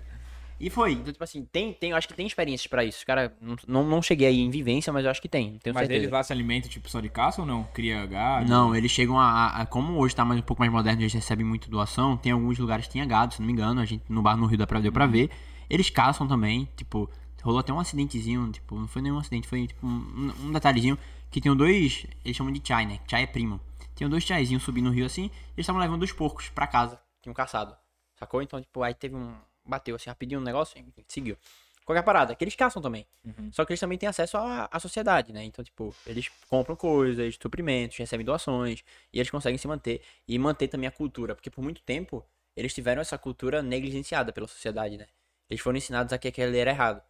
E 0.59 0.69
foi. 0.69 0.93
Então, 0.93 1.11
tipo 1.11 1.23
assim, 1.23 1.43
tem, 1.51 1.73
tem, 1.73 1.91
eu 1.91 1.97
acho 1.97 2.07
que 2.07 2.13
tem 2.13 2.25
experiências 2.25 2.67
pra 2.67 2.83
isso. 2.83 3.05
Cara, 3.05 3.35
não, 3.67 3.83
não, 3.83 4.01
cheguei 4.01 4.27
aí 4.27 4.39
em 4.39 4.49
vivência, 4.49 4.91
mas 4.93 5.03
eu 5.03 5.11
acho 5.11 5.21
que 5.21 5.27
tem. 5.27 5.59
Mas 5.65 5.73
certeza. 5.75 5.93
eles 5.93 6.09
lá 6.11 6.23
se 6.23 6.31
alimentam 6.31 6.69
tipo 6.69 6.89
só 6.89 7.01
de 7.01 7.09
caça 7.09 7.41
ou 7.41 7.47
não? 7.47 7.63
Cria 7.73 8.05
gado? 8.05 8.47
Não, 8.49 8.73
eles 8.73 8.89
chegam 8.91 9.19
a, 9.19 9.47
a- 9.61 9.65
Como 9.65 9.97
hoje 9.99 10.15
tá 10.15 10.23
mais, 10.23 10.39
um 10.39 10.43
pouco 10.43 10.61
mais 10.61 10.71
moderno, 10.71 11.01
eles 11.01 11.13
recebem 11.13 11.45
muito 11.45 11.69
doação. 11.69 12.15
Tem 12.15 12.31
alguns 12.31 12.57
lugares 12.57 12.85
que 12.85 12.93
tinha 12.93 13.05
gado, 13.05 13.33
se 13.33 13.41
não 13.41 13.47
me 13.47 13.51
engano. 13.53 13.81
A 13.81 13.85
gente 13.85 14.03
no 14.07 14.21
bar 14.21 14.37
no 14.37 14.45
Rio 14.45 14.57
da 14.57 14.65
Praia 14.65 14.83
deu 14.83 14.91
pra 14.93 15.05
ver. 15.05 15.29
Eles 15.69 15.89
caçam 15.89 16.25
também. 16.27 16.69
Tipo, 16.77 17.09
rolou 17.43 17.59
até 17.59 17.73
um 17.73 17.79
acidentezinho. 17.79 18.49
Tipo, 18.51 18.79
não 18.79 18.87
foi 18.87 19.01
nenhum 19.01 19.17
acidente, 19.19 19.47
foi 19.47 19.67
tipo 19.67 19.85
um, 19.85 20.31
um 20.41 20.51
detalhezinho. 20.53 20.97
Que 21.29 21.41
tinham 21.41 21.55
dois. 21.55 22.05
Eles 22.23 22.37
chamam 22.37 22.53
de 22.53 22.61
chai, 22.65 22.85
né? 22.85 22.99
Chai 23.09 23.23
é 23.23 23.27
primo. 23.27 23.59
Tinham 23.93 24.09
dois 24.09 24.23
chaizinhos 24.23 24.63
subindo 24.63 24.85
no 24.85 24.91
rio 24.91 25.05
assim. 25.05 25.23
E 25.25 25.25
eles 25.57 25.63
estavam 25.65 25.81
levando 25.81 26.03
os 26.03 26.13
porcos 26.13 26.47
pra 26.47 26.65
casa. 26.65 26.97
Tinham 27.21 27.33
caçado. 27.33 27.75
Sacou? 28.17 28.41
Então, 28.41 28.61
tipo, 28.61 28.81
aí 28.83 28.93
teve 28.93 29.15
um. 29.15 29.33
Bateu 29.65 29.95
assim 29.95 30.09
rapidinho 30.09 30.39
um 30.39 30.43
negócio 30.43 30.77
e 30.77 31.03
seguiu. 31.07 31.37
Qualquer 31.85 32.01
parada, 32.01 32.33
que 32.35 32.43
eles 32.43 32.55
caçam 32.55 32.81
também. 32.81 33.05
Só 33.51 33.63
que 33.63 33.71
eles 33.71 33.79
também 33.79 33.97
têm 33.97 34.09
acesso 34.09 34.37
à, 34.37 34.67
à 34.71 34.79
sociedade, 34.79 35.31
né? 35.31 35.43
Então, 35.43 35.63
tipo, 35.63 35.95
eles 36.05 36.29
compram 36.49 36.75
coisas, 36.75 37.37
suprimentos, 37.39 37.97
recebem 37.97 38.25
doações, 38.25 38.83
e 39.13 39.19
eles 39.19 39.29
conseguem 39.29 39.57
se 39.57 39.67
manter. 39.67 40.01
E 40.27 40.37
manter 40.39 40.67
também 40.67 40.87
a 40.87 40.91
cultura, 40.91 41.35
porque 41.35 41.49
por 41.49 41.63
muito 41.63 41.81
tempo 41.83 42.25
eles 42.55 42.73
tiveram 42.73 43.01
essa 43.01 43.17
cultura 43.17 43.61
negligenciada 43.61 44.33
pela 44.33 44.47
sociedade, 44.47 44.97
né? 44.97 45.07
Eles 45.47 45.61
foram 45.61 45.77
ensinados 45.77 46.11
a 46.11 46.17
que 46.17 46.27
aquele 46.27 46.57
era 46.57 46.71
errado. 46.71 47.03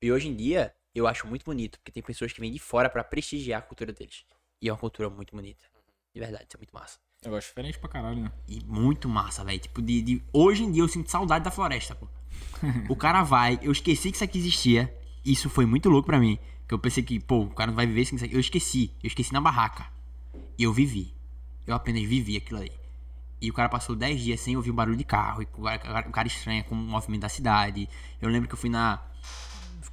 E 0.00 0.10
hoje 0.10 0.28
em 0.28 0.34
dia, 0.34 0.74
eu 0.94 1.06
acho 1.06 1.26
muito 1.26 1.44
bonito, 1.44 1.78
porque 1.78 1.92
tem 1.92 2.02
pessoas 2.02 2.32
que 2.32 2.40
vêm 2.40 2.52
de 2.52 2.58
fora 2.58 2.88
pra 2.88 3.04
prestigiar 3.04 3.58
a 3.58 3.62
cultura 3.62 3.92
deles. 3.92 4.24
E 4.60 4.68
é 4.68 4.72
uma 4.72 4.78
cultura 4.78 5.10
muito 5.10 5.34
bonita. 5.34 5.66
De 6.14 6.20
verdade, 6.20 6.44
isso 6.48 6.56
é 6.56 6.58
muito 6.58 6.72
massa. 6.72 6.98
Eu 7.24 7.30
gosto 7.30 7.48
diferente 7.48 7.78
pra 7.78 7.88
caralho, 7.88 8.20
né? 8.22 8.32
E 8.48 8.60
muito 8.66 9.08
massa, 9.08 9.44
velho. 9.44 9.58
Tipo, 9.58 9.80
de, 9.80 10.02
de- 10.02 10.22
Hoje 10.32 10.62
em 10.64 10.70
dia 10.70 10.82
eu 10.82 10.88
sinto 10.88 11.10
saudade 11.10 11.44
da 11.44 11.50
floresta, 11.50 11.94
pô. 11.94 12.06
o 12.88 12.96
cara 12.96 13.22
vai, 13.22 13.58
eu 13.62 13.72
esqueci 13.72 14.10
que 14.10 14.16
isso 14.16 14.24
aqui 14.24 14.38
existia. 14.38 14.94
Isso 15.24 15.48
foi 15.48 15.64
muito 15.66 15.88
louco 15.88 16.06
pra 16.06 16.18
mim. 16.20 16.38
Que 16.68 16.74
eu 16.74 16.78
pensei 16.78 17.02
que, 17.02 17.18
pô, 17.18 17.40
o 17.42 17.50
cara 17.50 17.70
não 17.70 17.76
vai 17.76 17.86
viver 17.86 18.04
sem 18.04 18.16
isso 18.16 18.24
aqui. 18.24 18.34
Eu 18.34 18.40
esqueci. 18.40 18.90
Eu 19.02 19.06
esqueci 19.08 19.32
na 19.32 19.40
barraca. 19.40 19.86
E 20.58 20.62
eu 20.64 20.72
vivi. 20.72 21.14
Eu 21.66 21.74
apenas 21.74 22.02
vivi 22.02 22.36
aquilo 22.36 22.60
ali. 22.60 22.72
E 23.40 23.50
o 23.50 23.54
cara 23.54 23.68
passou 23.68 23.94
10 23.96 24.20
dias 24.20 24.40
sem 24.40 24.56
ouvir 24.56 24.70
o 24.70 24.74
barulho 24.74 24.96
de 24.96 25.04
carro. 25.04 25.42
E 25.42 25.48
o 25.56 25.62
cara, 25.62 26.08
o 26.08 26.12
cara 26.12 26.28
estranha 26.28 26.62
com 26.64 26.74
o 26.74 26.78
movimento 26.78 27.22
da 27.22 27.28
cidade. 27.28 27.88
Eu 28.20 28.28
lembro 28.28 28.48
que 28.48 28.54
eu 28.54 28.58
fui 28.58 28.70
na. 28.70 29.02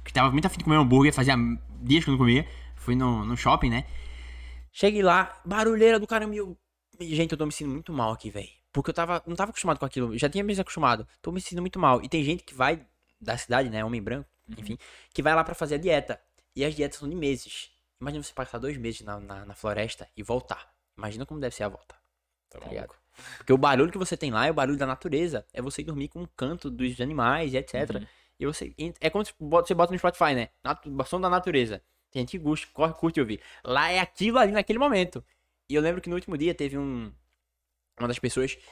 Que 0.04 0.12
tava 0.12 0.30
muito 0.30 0.46
afim 0.46 0.58
de 0.58 0.64
comer 0.64 0.76
hambúrguer, 0.76 1.12
fazia 1.14 1.36
dias 1.80 2.04
que 2.04 2.10
eu 2.10 2.12
não 2.12 2.18
comia. 2.18 2.46
Fui 2.76 2.94
no, 2.96 3.24
no 3.24 3.36
shopping, 3.36 3.70
né? 3.70 3.84
Cheguei 4.72 5.02
lá, 5.02 5.40
barulheira 5.44 6.00
do 6.00 6.06
caramba. 6.06 6.34
eu... 6.34 6.56
Gente, 7.00 7.32
eu 7.32 7.38
tô 7.38 7.46
me 7.46 7.52
sentindo 7.52 7.72
muito 7.72 7.92
mal 7.92 8.12
aqui, 8.12 8.30
velho. 8.30 8.48
Porque 8.72 8.90
eu 8.90 8.94
tava, 8.94 9.22
não 9.26 9.36
tava 9.36 9.50
acostumado 9.50 9.78
com 9.78 9.84
aquilo. 9.84 10.16
Já 10.16 10.28
tinha 10.28 10.42
me 10.42 10.58
acostumado. 10.58 11.06
Tô 11.20 11.30
me 11.30 11.40
sentindo 11.40 11.60
muito 11.60 11.78
mal. 11.78 12.02
E 12.02 12.08
tem 12.08 12.24
gente 12.24 12.42
que 12.42 12.54
vai 12.54 12.84
da 13.20 13.36
cidade, 13.36 13.68
né? 13.68 13.84
Homem 13.84 14.02
branco, 14.02 14.28
enfim, 14.56 14.78
que 15.12 15.22
vai 15.22 15.34
lá 15.34 15.44
pra 15.44 15.54
fazer 15.54 15.76
a 15.76 15.78
dieta. 15.78 16.20
E 16.54 16.64
as 16.64 16.74
dietas 16.74 16.98
são 16.98 17.08
de 17.08 17.14
meses. 17.14 17.70
Imagina 18.00 18.22
você 18.22 18.32
passar 18.32 18.58
dois 18.58 18.76
meses 18.76 19.02
na, 19.02 19.20
na, 19.20 19.44
na 19.44 19.54
floresta 19.54 20.08
e 20.16 20.22
voltar. 20.22 20.72
Imagina 20.96 21.24
como 21.24 21.40
deve 21.40 21.54
ser 21.54 21.64
a 21.64 21.68
volta. 21.68 21.94
Tá 22.50 22.58
ligado? 22.68 22.94
Porque 23.38 23.52
o 23.52 23.58
barulho 23.58 23.92
que 23.92 23.98
você 23.98 24.16
tem 24.16 24.30
lá 24.30 24.46
é 24.46 24.50
o 24.50 24.54
barulho 24.54 24.78
da 24.78 24.86
natureza. 24.86 25.46
É 25.52 25.62
você 25.62 25.82
dormir 25.82 26.08
com 26.08 26.22
o 26.22 26.28
canto 26.28 26.70
dos 26.70 27.00
animais 27.00 27.52
e 27.52 27.56
etc. 27.56 28.02
E 28.38 28.46
você. 28.46 28.74
É 29.00 29.10
como 29.10 29.24
você 29.38 29.74
bota 29.74 29.92
no 29.92 29.98
Spotify, 29.98 30.34
né? 30.34 30.48
Som 31.06 31.20
da 31.20 31.30
natureza. 31.30 31.82
Tem 32.10 32.20
gente 32.22 32.32
que 32.32 32.38
gosta, 32.38 32.66
corre, 32.72 32.92
curte 32.94 33.20
ouvir. 33.20 33.40
Lá 33.64 33.90
é 33.90 34.00
aquilo 34.00 34.38
ali 34.38 34.52
naquele 34.52 34.78
momento. 34.78 35.24
E 35.68 35.74
eu 35.74 35.82
lembro 35.82 36.00
que 36.00 36.08
no 36.08 36.16
último 36.16 36.36
dia 36.36 36.54
teve 36.54 36.76
um. 36.76 37.12
Uma 37.98 38.08
das 38.08 38.18
pessoas 38.18 38.54
que 38.54 38.62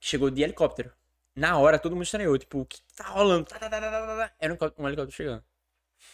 chegou 0.00 0.30
de 0.30 0.42
helicóptero. 0.42 0.92
Na 1.34 1.58
hora, 1.58 1.78
todo 1.78 1.92
mundo 1.92 2.04
estranhou. 2.04 2.36
Tipo, 2.38 2.60
o 2.60 2.66
que 2.66 2.80
tá 2.96 3.08
rolando? 3.08 3.44
Tá, 3.46 3.58
tá, 3.58 3.68
tá. 3.70 4.32
Era 4.38 4.52
um 4.52 4.56
um 4.82 4.88
helicóptero 4.88 5.10
chegando. 5.16 5.44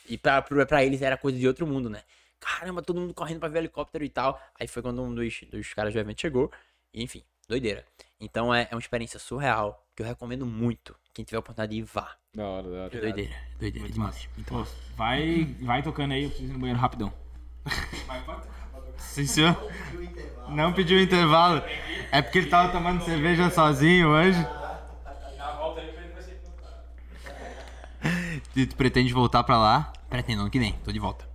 E 0.09 0.19
pra, 0.19 0.43
pra, 0.43 0.67
pra 0.67 0.85
eles 0.85 1.03
era 1.03 1.17
coisa 1.17 1.39
de 1.39 1.47
outro 1.47 1.67
mundo, 1.67 1.89
né? 1.89 2.03
Caramba, 2.39 2.83
todo 2.83 3.01
mundo 3.01 3.15
correndo 3.15 3.41
pra 3.41 3.49
ver 3.49 3.59
o 3.59 3.61
helicóptero 3.61 4.05
e 4.05 4.09
tal. 4.09 4.41
Aí 4.59 4.69
foi 4.69 4.83
quando 4.83 5.03
um 5.03 5.15
dos, 5.15 5.41
dos 5.51 5.73
caras 5.75 5.93
do 5.93 5.99
evento 5.99 6.21
chegou. 6.21 6.51
E, 6.93 7.03
enfim, 7.03 7.23
doideira. 7.49 7.85
Então 8.21 8.55
é, 8.55 8.69
é 8.71 8.75
uma 8.75 8.81
experiência 8.81 9.19
surreal 9.19 9.87
que 9.95 10.03
eu 10.03 10.07
recomendo 10.07 10.45
muito. 10.45 10.95
Quem 11.13 11.25
tiver 11.25 11.37
a 11.37 11.41
oportunidade 11.41 11.73
de 11.75 11.81
ir, 11.81 11.85
vá. 11.85 12.17
Da 12.35 12.45
hora, 12.45 12.69
da 12.69 12.77
hora. 12.85 12.97
É 12.97 13.01
doideira, 13.01 13.35
doideira 13.59 13.89
demais. 13.89 14.29
Muito 14.35 14.49
Pô, 14.49 14.65
vai, 14.97 15.57
vai 15.63 15.83
tocando 15.83 16.13
aí, 16.13 16.25
eu 16.25 16.29
preciso 16.29 16.51
ir 16.51 16.53
no 16.53 16.59
banheiro 16.59 16.81
rapidão. 16.81 17.13
Sim, 18.99 19.27
senhor. 19.27 19.57
Não 20.49 20.73
pediu 20.73 21.01
intervalo. 21.01 21.63
É 22.11 22.23
porque 22.23 22.39
ele 22.39 22.49
tava 22.49 22.73
tomando 22.73 23.05
cerveja 23.05 23.51
sozinho 23.51 24.09
hoje. 24.09 24.39
E 28.55 28.67
tu 28.67 28.77
pretende 28.77 29.13
voltar 29.13 29.43
pra 29.45 29.59
lá? 29.59 29.93
Pretendo 30.09 30.43
ano 30.43 30.51
que 30.51 30.59
vem, 30.59 30.73
tô 30.85 30.93
de 30.93 30.99
volta. 30.99 31.29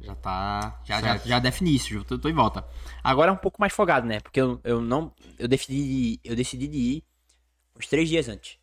Já 0.00 0.14
tá. 0.14 0.80
Já, 0.84 1.00
já, 1.00 1.16
já 1.18 1.38
defini 1.38 1.74
isso, 1.74 2.04
tô, 2.04 2.18
tô 2.18 2.28
de 2.28 2.34
volta. 2.34 2.66
Agora 3.02 3.30
é 3.30 3.32
um 3.32 3.36
pouco 3.36 3.60
mais 3.60 3.72
folgado, 3.72 4.06
né? 4.06 4.20
Porque 4.20 4.40
eu, 4.40 4.60
eu 4.64 4.80
não. 4.80 5.12
Eu 5.38 5.48
decidi, 5.48 6.20
eu 6.24 6.34
decidi 6.34 6.66
de 6.66 6.76
ir 6.76 7.04
uns 7.76 7.86
três 7.86 8.08
dias 8.08 8.28
antes. 8.28 8.58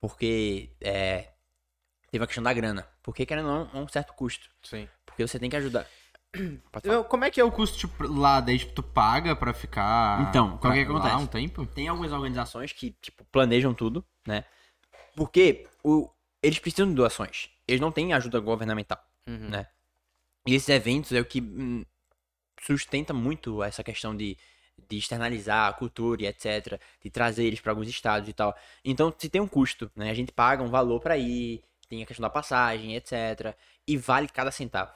Porque 0.00 0.70
é, 0.80 1.30
teve 2.10 2.22
a 2.22 2.26
questão 2.26 2.44
da 2.44 2.52
grana. 2.52 2.86
Porque 3.02 3.26
querendo 3.26 3.46
não, 3.46 3.70
é 3.72 3.78
um 3.78 3.88
certo 3.88 4.12
custo. 4.14 4.48
Sim. 4.62 4.88
Porque 5.04 5.26
você 5.26 5.38
tem 5.38 5.50
que 5.50 5.56
ajudar. 5.56 5.86
Eu- 6.82 7.04
como 7.04 7.24
é 7.24 7.30
que 7.30 7.40
é 7.40 7.44
o 7.44 7.50
custo 7.50 7.78
tipo, 7.78 8.06
lá? 8.12 8.40
Daí 8.40 8.58
tipo, 8.58 8.72
tu 8.72 8.82
paga 8.82 9.34
pra 9.36 9.54
ficar. 9.54 10.28
Então, 10.28 10.56
pra 10.58 10.70
o 10.70 10.72
que 10.72 10.80
acontece? 10.80 11.16
um 11.16 11.26
tempo? 11.26 11.66
Tem 11.66 11.88
algumas 11.88 12.12
organizações 12.12 12.72
que, 12.72 12.90
tipo, 13.00 13.24
planejam 13.26 13.72
tudo, 13.72 14.04
né? 14.26 14.44
Porque 15.14 15.66
o, 15.82 16.10
eles 16.42 16.58
precisam 16.58 16.88
de 16.88 16.94
doações. 16.94 17.50
Eles 17.66 17.80
não 17.80 17.92
têm 17.92 18.12
ajuda 18.12 18.40
governamental, 18.40 18.98
né? 19.26 19.66
E 20.46 20.54
esses 20.54 20.68
eventos 20.68 21.12
é 21.12 21.20
o 21.20 21.24
que 21.24 21.40
hum, 21.40 21.84
sustenta 22.60 23.14
muito 23.14 23.62
essa 23.62 23.82
questão 23.82 24.16
de, 24.16 24.36
de 24.88 24.98
externalizar 24.98 25.68
a 25.68 25.72
cultura 25.72 26.22
e 26.22 26.26
etc. 26.26 26.80
De 27.02 27.10
trazer 27.10 27.44
eles 27.44 27.60
para 27.60 27.72
alguns 27.72 27.88
estados 27.88 28.28
e 28.28 28.32
tal. 28.32 28.54
Então, 28.84 29.14
se 29.16 29.28
tem 29.28 29.40
um 29.40 29.48
custo, 29.48 29.90
né? 29.96 30.10
A 30.10 30.14
gente 30.14 30.32
paga 30.32 30.62
um 30.62 30.68
valor 30.68 31.00
para 31.00 31.16
ir, 31.16 31.62
tem 31.88 32.02
a 32.02 32.06
questão 32.06 32.22
da 32.22 32.30
passagem, 32.30 32.94
etc. 32.94 33.56
E 33.86 33.96
vale 33.96 34.28
cada 34.28 34.50
centavo. 34.50 34.92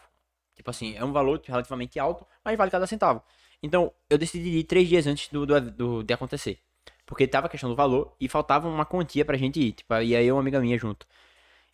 Tipo 0.59 0.71
assim, 0.71 0.95
é 0.97 1.03
um 1.05 1.13
valor 1.13 1.41
relativamente 1.47 1.99
alto, 1.99 2.27
mas 2.45 2.59
vale 2.59 2.71
cada 2.71 2.87
centavo. 2.87 3.23
Então, 3.63 3.91
eu 4.11 4.19
decidi 4.19 4.59
ir 4.59 4.65
três 4.65 4.87
dias 4.89 5.07
antes 5.07 5.29
do, 5.31 5.47
do, 5.47 5.61
do- 5.71 6.03
de 6.03 6.13
acontecer. 6.13 6.59
Porque 7.07 7.27
tava 7.27 7.47
a 7.47 7.51
questão 7.51 7.71
do 7.71 7.77
valor 7.77 8.15
e 8.21 8.29
faltava 8.29 8.69
uma 8.69 8.85
quantia 8.85 9.25
pra 9.25 9.37
gente 9.39 9.59
ir. 9.59 9.73
Tipo, 9.73 9.95
ia 10.01 10.21
eu 10.21 10.27
e 10.27 10.33
uma 10.33 10.41
amiga 10.41 10.61
minha 10.61 10.77
junto. 10.77 11.07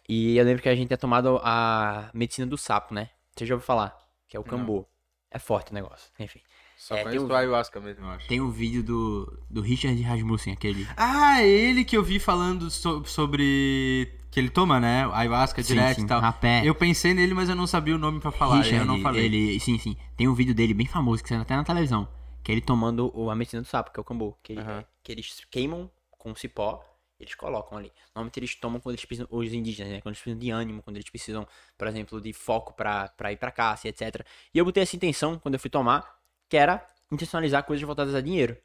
E 0.08 0.36
eu 0.36 0.44
lembro 0.44 0.62
que 0.62 0.68
a 0.68 0.74
gente 0.76 0.86
tinha 0.88 0.98
tomado 0.98 1.40
a 1.42 2.10
medicina 2.14 2.46
do 2.46 2.56
sapo, 2.56 2.94
né? 2.94 3.10
Você 3.34 3.44
já 3.46 3.54
ouviu 3.54 3.66
falar? 3.66 3.96
Que 4.28 4.36
é 4.36 4.40
o 4.40 4.44
cambô. 4.44 4.86
É 5.30 5.38
forte 5.38 5.72
o 5.72 5.74
negócio. 5.74 6.08
Enfim. 6.20 6.40
Só 6.76 6.94
É, 6.96 7.02
conheço 7.02 7.26
um- 7.26 7.32
ayahuasca 7.34 7.80
mesmo, 7.80 8.04
eu 8.04 8.10
acho. 8.10 8.28
Tem 8.28 8.40
um 8.40 8.50
vídeo 8.50 8.82
do, 8.82 9.42
do 9.50 9.60
Richard 9.62 10.00
Rasmussen, 10.02 10.52
aquele. 10.52 10.86
Ah, 10.96 11.42
ele 11.42 11.84
que 11.84 11.96
eu 11.96 12.02
vi 12.02 12.18
falando 12.20 12.70
so- 12.70 13.02
sobre. 13.04 14.12
Que 14.34 14.40
ele 14.40 14.50
toma, 14.50 14.80
né? 14.80 15.08
Ayahuasca 15.12 15.62
Sim, 15.62 15.74
direto 15.74 15.98
sim, 16.00 16.04
e 16.04 16.08
tal. 16.08 16.20
rapé. 16.20 16.62
Eu 16.64 16.74
pensei 16.74 17.14
nele, 17.14 17.32
mas 17.32 17.48
eu 17.48 17.54
não 17.54 17.68
sabia 17.68 17.94
o 17.94 17.98
nome 17.98 18.18
pra 18.18 18.32
falar. 18.32 18.56
Richard, 18.56 18.78
eu 18.78 18.84
não 18.84 19.00
falei. 19.00 19.26
ele. 19.26 19.60
Sim, 19.60 19.78
sim. 19.78 19.96
Tem 20.16 20.26
um 20.26 20.34
vídeo 20.34 20.52
dele 20.52 20.74
bem 20.74 20.86
famoso 20.86 21.22
que 21.22 21.28
saiu 21.28 21.40
até 21.42 21.54
na 21.54 21.62
televisão. 21.62 22.08
Que 22.42 22.50
é 22.50 22.54
ele 22.56 22.60
tomando 22.60 23.12
o- 23.16 23.30
a 23.30 23.34
medicina 23.36 23.62
do 23.62 23.68
sapo, 23.68 23.92
que 23.92 24.00
é 24.00 24.02
o 24.02 24.04
cambô. 24.04 24.36
Que, 24.42 24.54
ele- 24.54 24.62
que 25.04 25.12
eles 25.12 25.46
queimam 25.48 25.88
com 26.10 26.34
cipó 26.34 26.84
e 27.20 27.22
eles 27.22 27.34
colocam 27.36 27.78
ali. 27.78 27.92
Normalmente 28.12 28.40
eles 28.40 28.56
tomam 28.56 28.80
quando 28.80 28.94
eles 28.96 29.04
precisam, 29.04 29.28
os 29.30 29.52
indígenas, 29.52 29.92
né? 29.92 30.00
Quando 30.00 30.14
eles 30.14 30.20
precisam 30.20 30.38
de 30.40 30.50
ânimo, 30.50 30.82
quando 30.82 30.96
eles 30.96 31.08
precisam, 31.08 31.46
por 31.78 31.86
exemplo, 31.86 32.20
de 32.20 32.32
foco 32.32 32.72
pra, 32.74 33.06
pra 33.10 33.30
ir 33.30 33.36
pra 33.36 33.52
caça 33.52 33.86
etc. 33.88 34.26
E 34.52 34.58
eu 34.58 34.64
botei 34.64 34.82
essa 34.82 34.96
intenção 34.96 35.38
quando 35.38 35.54
eu 35.54 35.60
fui 35.60 35.70
tomar, 35.70 36.12
que 36.48 36.56
era 36.56 36.84
intencionalizar 37.12 37.62
coisas 37.62 37.86
voltadas 37.86 38.16
a 38.16 38.20
dinheiro. 38.20 38.56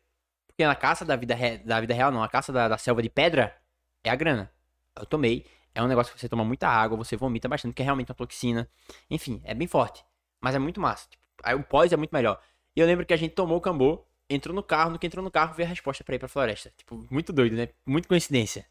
Porque 0.48 0.66
na 0.66 0.74
caça 0.74 1.06
da 1.06 1.16
vida, 1.16 1.36
re- 1.36 1.60
da 1.60 1.80
vida 1.80 1.94
real, 1.94 2.12
não, 2.12 2.24
a 2.24 2.28
caça 2.28 2.52
da, 2.52 2.68
da 2.68 2.78
selva 2.80 3.04
de 3.04 3.10
pedra 3.10 3.56
é 4.04 4.10
a 4.10 4.16
grana. 4.16 4.52
Eu 5.00 5.06
tomei. 5.06 5.46
É 5.80 5.82
um 5.82 5.88
negócio 5.88 6.14
que 6.14 6.20
você 6.20 6.28
toma 6.28 6.44
muita 6.44 6.68
água, 6.68 6.98
você 6.98 7.16
vomita 7.16 7.48
bastante, 7.48 7.74
que 7.74 7.82
é 7.82 7.86
realmente 7.86 8.12
uma 8.12 8.16
toxina. 8.16 8.70
Enfim, 9.10 9.42
é 9.46 9.54
bem 9.54 9.66
forte. 9.66 10.04
Mas 10.42 10.54
é 10.54 10.60
muito 10.60 10.82
massa. 10.82 11.08
Tipo, 11.10 11.24
aí 11.42 11.56
o 11.56 11.64
pós 11.64 11.94
é 11.94 11.96
muito 11.96 12.12
melhor. 12.12 12.38
E 12.76 12.82
eu 12.82 12.86
lembro 12.86 13.06
que 13.06 13.14
a 13.14 13.18
gente 13.18 13.34
tomou 13.34 13.58
o 13.58 13.62
cambô, 13.62 14.06
entrou 14.30 14.54
no 14.54 14.62
carro, 14.62 14.92
no 14.92 15.00
que 15.00 15.08
entrou 15.08 15.24
no 15.24 15.32
carro, 15.32 15.54
veio 15.54 15.68
a 15.68 15.70
resposta 15.70 16.04
pra 16.04 16.16
ir 16.16 16.20
pra 16.20 16.28
floresta. 16.28 16.70
Tipo, 16.76 17.08
muito 17.10 17.32
doido, 17.32 17.56
né? 17.56 17.70
Muito 17.86 18.10
coincidência. 18.10 18.66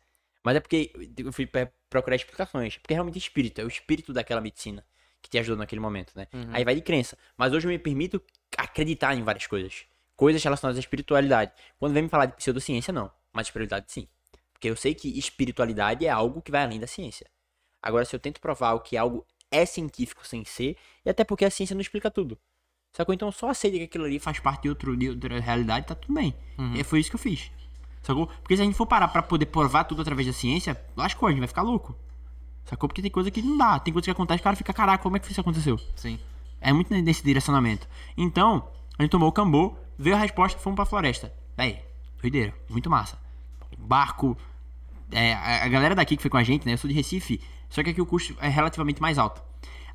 Mas 0.44 0.56
é 0.56 0.60
porque 0.60 0.92
eu 1.16 1.32
fui 1.32 1.48
procurar 1.88 2.14
explicações. 2.14 2.76
Porque 2.76 2.92
é 2.92 2.96
realmente 2.96 3.16
espírito, 3.16 3.58
é 3.58 3.64
o 3.64 3.68
espírito 3.68 4.12
daquela 4.12 4.42
medicina 4.42 4.84
que 5.22 5.30
te 5.30 5.38
ajudou 5.38 5.56
naquele 5.56 5.80
momento, 5.80 6.12
né? 6.14 6.26
Aí 6.52 6.62
vai 6.62 6.74
de 6.74 6.82
crença. 6.82 7.16
Mas 7.38 7.54
hoje 7.54 7.66
eu 7.66 7.70
me 7.70 7.78
permito 7.78 8.22
acreditar 8.58 9.14
em 9.14 9.22
várias 9.22 9.46
coisas. 9.46 9.86
Coisas 10.14 10.44
relacionadas 10.44 10.76
à 10.76 10.80
espiritualidade. 10.80 11.52
Quando 11.78 11.94
vem 11.94 12.02
me 12.02 12.08
falar 12.10 12.26
de 12.26 12.36
pseudociência, 12.36 12.92
não. 12.92 13.10
Mas 13.32 13.46
espiritualidade, 13.46 13.90
sim. 13.90 14.06
Porque 14.58 14.68
eu 14.68 14.76
sei 14.76 14.92
que 14.92 15.16
espiritualidade 15.16 16.04
é 16.04 16.10
algo 16.10 16.42
que 16.42 16.50
vai 16.50 16.64
além 16.64 16.80
da 16.80 16.86
ciência. 16.88 17.30
Agora, 17.80 18.04
se 18.04 18.14
eu 18.14 18.18
tento 18.18 18.40
provar 18.40 18.74
o 18.74 18.80
que 18.80 18.96
algo 18.96 19.24
é 19.52 19.64
científico 19.64 20.26
sem 20.26 20.44
ser, 20.44 20.76
e 21.06 21.08
até 21.08 21.22
porque 21.22 21.44
a 21.44 21.50
ciência 21.50 21.74
não 21.74 21.80
explica 21.80 22.10
tudo. 22.10 22.36
Sacou? 22.92 23.14
Então 23.14 23.30
só 23.30 23.50
aceita 23.50 23.76
que 23.78 23.84
aquilo 23.84 24.04
ali 24.04 24.18
faz 24.18 24.40
parte 24.40 24.62
de, 24.62 24.68
outro, 24.68 24.96
de 24.96 25.10
outra 25.10 25.38
realidade, 25.38 25.86
tá 25.86 25.94
tudo 25.94 26.12
bem. 26.12 26.34
E 26.74 26.82
foi 26.82 26.98
isso 26.98 27.08
que 27.08 27.14
eu 27.14 27.20
fiz. 27.20 27.52
Sacou? 28.02 28.26
Porque 28.26 28.56
se 28.56 28.62
a 28.62 28.64
gente 28.64 28.76
for 28.76 28.86
parar 28.86 29.06
pra 29.06 29.22
poder 29.22 29.46
provar 29.46 29.84
tudo 29.84 30.02
através 30.02 30.26
da 30.26 30.32
ciência, 30.32 30.80
lascou, 30.96 31.28
a 31.28 31.30
gente 31.30 31.38
vai 31.38 31.48
ficar 31.48 31.62
louco. 31.62 31.96
Sacou? 32.64 32.88
Porque 32.88 33.00
tem 33.00 33.10
coisa 33.10 33.30
que 33.30 33.40
não 33.40 33.56
dá. 33.56 33.78
Tem 33.78 33.92
coisa 33.92 34.06
que 34.06 34.10
acontece, 34.10 34.40
o 34.40 34.44
cara 34.44 34.56
fica, 34.56 34.72
caraca, 34.72 35.02
como 35.02 35.16
é 35.16 35.20
que 35.20 35.30
isso 35.30 35.40
aconteceu? 35.40 35.78
Sim. 35.94 36.18
É 36.60 36.72
muito 36.72 36.92
nesse 36.92 37.22
direcionamento. 37.22 37.86
Então, 38.16 38.68
a 38.98 39.02
gente 39.02 39.12
tomou 39.12 39.28
o 39.28 39.32
cambô, 39.32 39.76
veio 39.96 40.16
a 40.16 40.18
resposta, 40.18 40.58
fomos 40.58 40.74
pra 40.74 40.84
floresta. 40.84 41.32
Véi, 41.56 41.80
doideira, 42.20 42.52
muito 42.68 42.90
massa. 42.90 43.16
Barco. 43.78 44.36
é, 45.12 45.32
a 45.32 45.68
galera 45.68 45.94
daqui 45.94 46.16
que 46.16 46.22
foi 46.22 46.30
com 46.30 46.36
a 46.36 46.42
gente, 46.42 46.66
né? 46.66 46.74
Eu 46.74 46.78
sou 46.78 46.88
de 46.88 46.94
Recife, 46.94 47.40
só 47.68 47.82
que 47.82 47.90
aqui 47.90 48.00
o 48.00 48.06
custo 48.06 48.36
é 48.40 48.48
relativamente 48.48 49.00
mais 49.00 49.18
alto. 49.18 49.42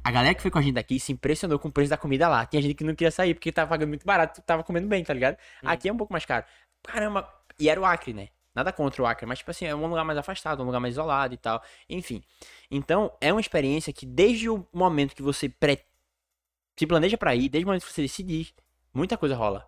A 0.04 0.12
galera 0.12 0.34
que 0.34 0.42
foi 0.42 0.52
com 0.52 0.60
a 0.60 0.62
gente 0.62 0.74
daqui 0.74 1.00
se 1.00 1.14
impressionou 1.14 1.58
com 1.58 1.70
o 1.70 1.72
preço 1.72 1.90
da 1.90 1.98
comida 1.98 2.28
lá. 2.28 2.46
Tinha 2.46 2.62
gente 2.62 2.74
que 2.74 2.84
não 2.84 2.94
queria 2.94 3.12
sair 3.12 3.34
porque 3.34 3.52
tava 3.52 3.70
pagando 3.70 3.90
muito 3.90 4.06
barato, 4.06 4.42
tava 4.42 4.64
comendo 4.64 4.88
bem, 4.88 5.04
tá 5.04 5.14
ligado? 5.14 5.38
Aqui 5.64 5.88
é 5.88 5.94
um 5.94 5.98
pouco 5.98 6.12
mais 6.12 6.26
caro. 6.26 6.46
Caramba, 6.84 7.32
e 7.58 7.70
era 7.70 7.80
o 7.80 7.86
Acre, 7.86 8.14
né? 8.14 8.28
Nada 8.54 8.72
contra 8.72 9.02
o 9.02 9.06
Acre, 9.06 9.26
mas 9.26 9.40
tipo 9.40 9.50
assim, 9.50 9.66
é 9.66 9.74
um 9.74 9.88
lugar 9.88 10.04
mais 10.04 10.18
afastado, 10.18 10.62
um 10.62 10.66
lugar 10.66 10.80
mais 10.80 10.94
isolado 10.94 11.34
e 11.34 11.38
tal. 11.38 11.62
Enfim. 11.90 12.22
Então, 12.70 13.12
é 13.22 13.32
uma 13.32 13.40
experiência 13.42 13.94
que 13.94 14.06
desde 14.06 14.50
o 14.50 14.68
momento 14.74 15.16
que 15.16 15.22
você 15.22 15.48
pre 15.48 15.80
se 16.78 16.86
planeja 16.86 17.18
pra 17.18 17.34
ir, 17.36 17.50
desde 17.50 17.66
o 17.66 17.68
momento 17.68 17.86
que 17.86 17.94
você 17.94 18.02
decidir, 18.02 18.54
muita 18.94 19.18
coisa 19.18 19.36
rola. 19.36 19.68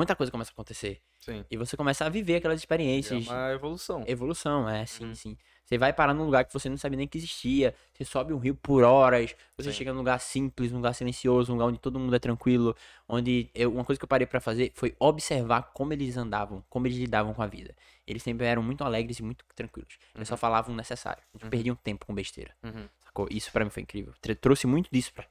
Muita 0.00 0.16
coisa 0.16 0.32
começa 0.32 0.50
a 0.50 0.54
acontecer. 0.54 0.98
Sim. 1.20 1.44
E 1.50 1.58
você 1.58 1.76
começa 1.76 2.06
a 2.06 2.08
viver 2.08 2.36
aquelas 2.36 2.58
É 2.58 2.62
experiências. 2.62 3.26
uma 3.26 3.52
evolução. 3.52 4.02
Evolução, 4.06 4.66
é, 4.66 4.86
sim, 4.86 5.04
Uhum. 5.04 5.14
sim. 5.14 5.36
Você 5.62 5.76
vai 5.76 5.92
parar 5.92 6.14
num 6.14 6.24
lugar 6.24 6.42
que 6.46 6.52
você 6.54 6.70
não 6.70 6.78
sabia 6.78 6.96
nem 6.96 7.06
que 7.06 7.18
existia. 7.18 7.74
Você 7.92 8.02
sobe 8.06 8.32
um 8.32 8.38
rio 8.38 8.54
por 8.54 8.82
horas. 8.82 9.36
Você 9.58 9.70
Sim. 9.70 9.76
chega 9.76 9.92
num 9.92 9.98
lugar 9.98 10.18
simples, 10.18 10.72
num 10.72 10.78
lugar 10.78 10.94
silencioso, 10.94 11.50
num 11.52 11.56
lugar 11.58 11.68
onde 11.68 11.78
todo 11.78 11.98
mundo 11.98 12.16
é 12.16 12.18
tranquilo. 12.18 12.74
Onde 13.06 13.50
eu- 13.54 13.70
uma 13.74 13.84
coisa 13.84 13.98
que 13.98 14.04
eu 14.04 14.08
parei 14.08 14.26
pra 14.26 14.40
fazer 14.40 14.72
foi 14.74 14.96
observar 14.98 15.64
como 15.74 15.92
eles 15.92 16.16
andavam, 16.16 16.64
como 16.70 16.86
eles 16.86 16.96
lidavam 16.96 17.34
com 17.34 17.42
a 17.42 17.46
vida. 17.46 17.76
Eles 18.06 18.22
sempre 18.22 18.46
eram 18.46 18.62
muito 18.62 18.82
alegres 18.82 19.18
e 19.18 19.22
muito 19.22 19.44
tranquilos. 19.54 19.98
Eles 20.14 20.26
só 20.28 20.36
falavam 20.36 20.72
o 20.72 20.76
necessário. 20.76 21.22
Eles 21.34 21.42
não 21.44 21.50
perdiam 21.50 21.76
tempo 21.76 22.06
com 22.06 22.14
besteira. 22.14 22.52
Uhum. 22.64 22.88
Sacou? 23.04 23.28
Isso 23.30 23.52
pra 23.52 23.64
mim 23.64 23.70
foi 23.70 23.82
incrível. 23.82 24.14
Trouxe 24.40 24.66
muito 24.66 24.88
disso 24.90 25.12
pra, 25.12 25.26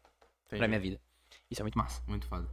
pra 0.48 0.68
minha 0.68 0.80
vida. 0.80 1.02
Isso 1.50 1.62
é 1.62 1.64
muito 1.64 1.78
massa. 1.78 2.02
Muito 2.08 2.28
foda. 2.28 2.48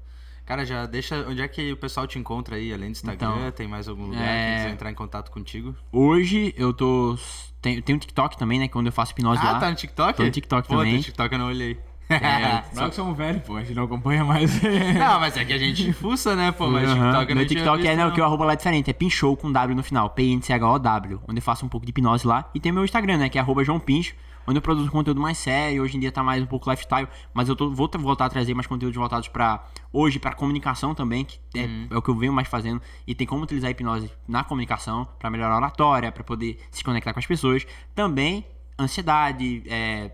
Cara, 0.46 0.64
já 0.64 0.86
deixa. 0.86 1.26
Onde 1.28 1.42
é 1.42 1.48
que 1.48 1.72
o 1.72 1.76
pessoal 1.76 2.06
te 2.06 2.18
encontra 2.18 2.54
aí, 2.56 2.72
além 2.72 2.88
do 2.90 2.92
Instagram? 2.92 3.34
Então, 3.36 3.50
tem 3.50 3.66
mais 3.66 3.88
algum 3.88 4.06
lugar 4.06 4.22
é- 4.22 4.50
que 4.50 4.56
quiser 4.58 4.70
entrar 4.70 4.90
em 4.90 4.94
contato 4.94 5.30
contigo? 5.30 5.74
Hoje 5.92 6.54
eu 6.56 6.72
tô. 6.72 7.18
Tem, 7.60 7.82
tem 7.82 7.96
um 7.96 7.98
TikTok 7.98 8.38
também, 8.38 8.60
né? 8.60 8.68
que 8.68 8.76
é 8.76 8.80
Onde 8.80 8.88
eu 8.88 8.92
faço 8.92 9.10
hipnose 9.12 9.40
Ah, 9.42 9.52
lá. 9.52 9.58
tá 9.58 9.68
no 9.68 9.74
TikTok? 9.74 10.16
Tô 10.16 10.22
no 10.22 10.30
TikTok 10.30 10.68
Pô, 10.68 10.76
também. 10.78 10.94
no 10.94 11.02
TikTok 11.02 11.32
eu 11.32 11.38
não 11.38 11.48
olhei. 11.48 11.76
É 12.08 12.62
que 12.88 12.94
somos 12.94 13.16
velhos, 13.16 13.42
pô, 13.42 13.56
a 13.56 13.64
gente 13.64 13.74
não 13.74 13.82
acompanha 13.82 14.24
mais. 14.24 14.62
não, 14.96 15.18
mas 15.18 15.36
é 15.36 15.44
que 15.44 15.52
a 15.52 15.58
gente 15.58 15.92
fuça, 15.92 16.36
né, 16.36 16.52
pô? 16.52 16.68
Mas 16.70 16.88
Aham. 16.88 16.94
TikTok 17.10 17.34
Meu 17.34 17.46
TikTok 17.46 17.76
visto, 17.78 17.90
é, 17.90 17.96
não, 17.96 18.04
não. 18.06 18.14
que 18.14 18.20
o 18.20 18.24
arroba 18.24 18.44
lá 18.44 18.52
é 18.52 18.56
diferente, 18.56 18.88
é 18.88 18.92
Pinchou 18.92 19.36
com 19.36 19.50
W 19.50 19.74
no 19.76 19.82
final, 19.82 20.10
P-N-C-H-O-W, 20.10 21.20
onde 21.26 21.38
eu 21.38 21.42
faço 21.42 21.66
um 21.66 21.68
pouco 21.68 21.84
de 21.84 21.90
hipnose 21.90 22.24
lá. 22.24 22.48
E 22.54 22.60
tem 22.60 22.70
meu 22.70 22.84
Instagram, 22.84 23.16
né, 23.16 23.28
que 23.28 23.36
é 23.38 23.40
arroba 23.40 23.64
João 23.64 23.80
Pincho, 23.80 24.14
onde 24.46 24.58
eu 24.58 24.62
produzo 24.62 24.90
conteúdo 24.90 25.20
mais 25.20 25.38
sério, 25.38 25.82
hoje 25.82 25.96
em 25.96 26.00
dia 26.00 26.12
tá 26.12 26.22
mais 26.22 26.42
um 26.42 26.46
pouco 26.46 26.70
lifestyle, 26.70 27.08
mas 27.34 27.48
eu 27.48 27.56
tô, 27.56 27.70
vou 27.70 27.90
voltar 27.98 28.26
a 28.26 28.28
trazer 28.28 28.54
mais 28.54 28.66
conteúdos 28.66 28.96
voltados 28.96 29.28
pra, 29.28 29.66
hoje, 29.92 30.18
pra 30.18 30.32
comunicação 30.32 30.94
também, 30.94 31.24
que 31.24 31.38
é, 31.54 31.68
é 31.90 31.96
o 31.96 32.02
que 32.02 32.10
eu 32.10 32.16
venho 32.16 32.32
mais 32.32 32.48
fazendo, 32.48 32.80
e 33.06 33.14
tem 33.14 33.26
como 33.26 33.42
utilizar 33.42 33.68
a 33.68 33.70
hipnose 33.70 34.10
na 34.28 34.44
comunicação, 34.44 35.08
pra 35.18 35.30
melhorar 35.30 35.54
a 35.54 35.56
oratória, 35.56 36.12
pra 36.12 36.22
poder 36.22 36.58
se 36.70 36.84
conectar 36.84 37.12
com 37.12 37.18
as 37.18 37.26
pessoas. 37.26 37.66
Também, 37.94 38.44
ansiedade, 38.78 39.62
é, 39.66 40.12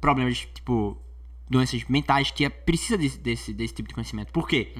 problemas, 0.00 0.38
tipo, 0.38 1.00
doenças 1.48 1.84
mentais, 1.88 2.30
que 2.30 2.44
é, 2.44 2.48
precisa 2.48 2.96
desse, 2.96 3.18
desse, 3.18 3.52
desse 3.52 3.74
tipo 3.74 3.88
de 3.88 3.94
conhecimento. 3.94 4.32
Por 4.32 4.48
quê? 4.48 4.72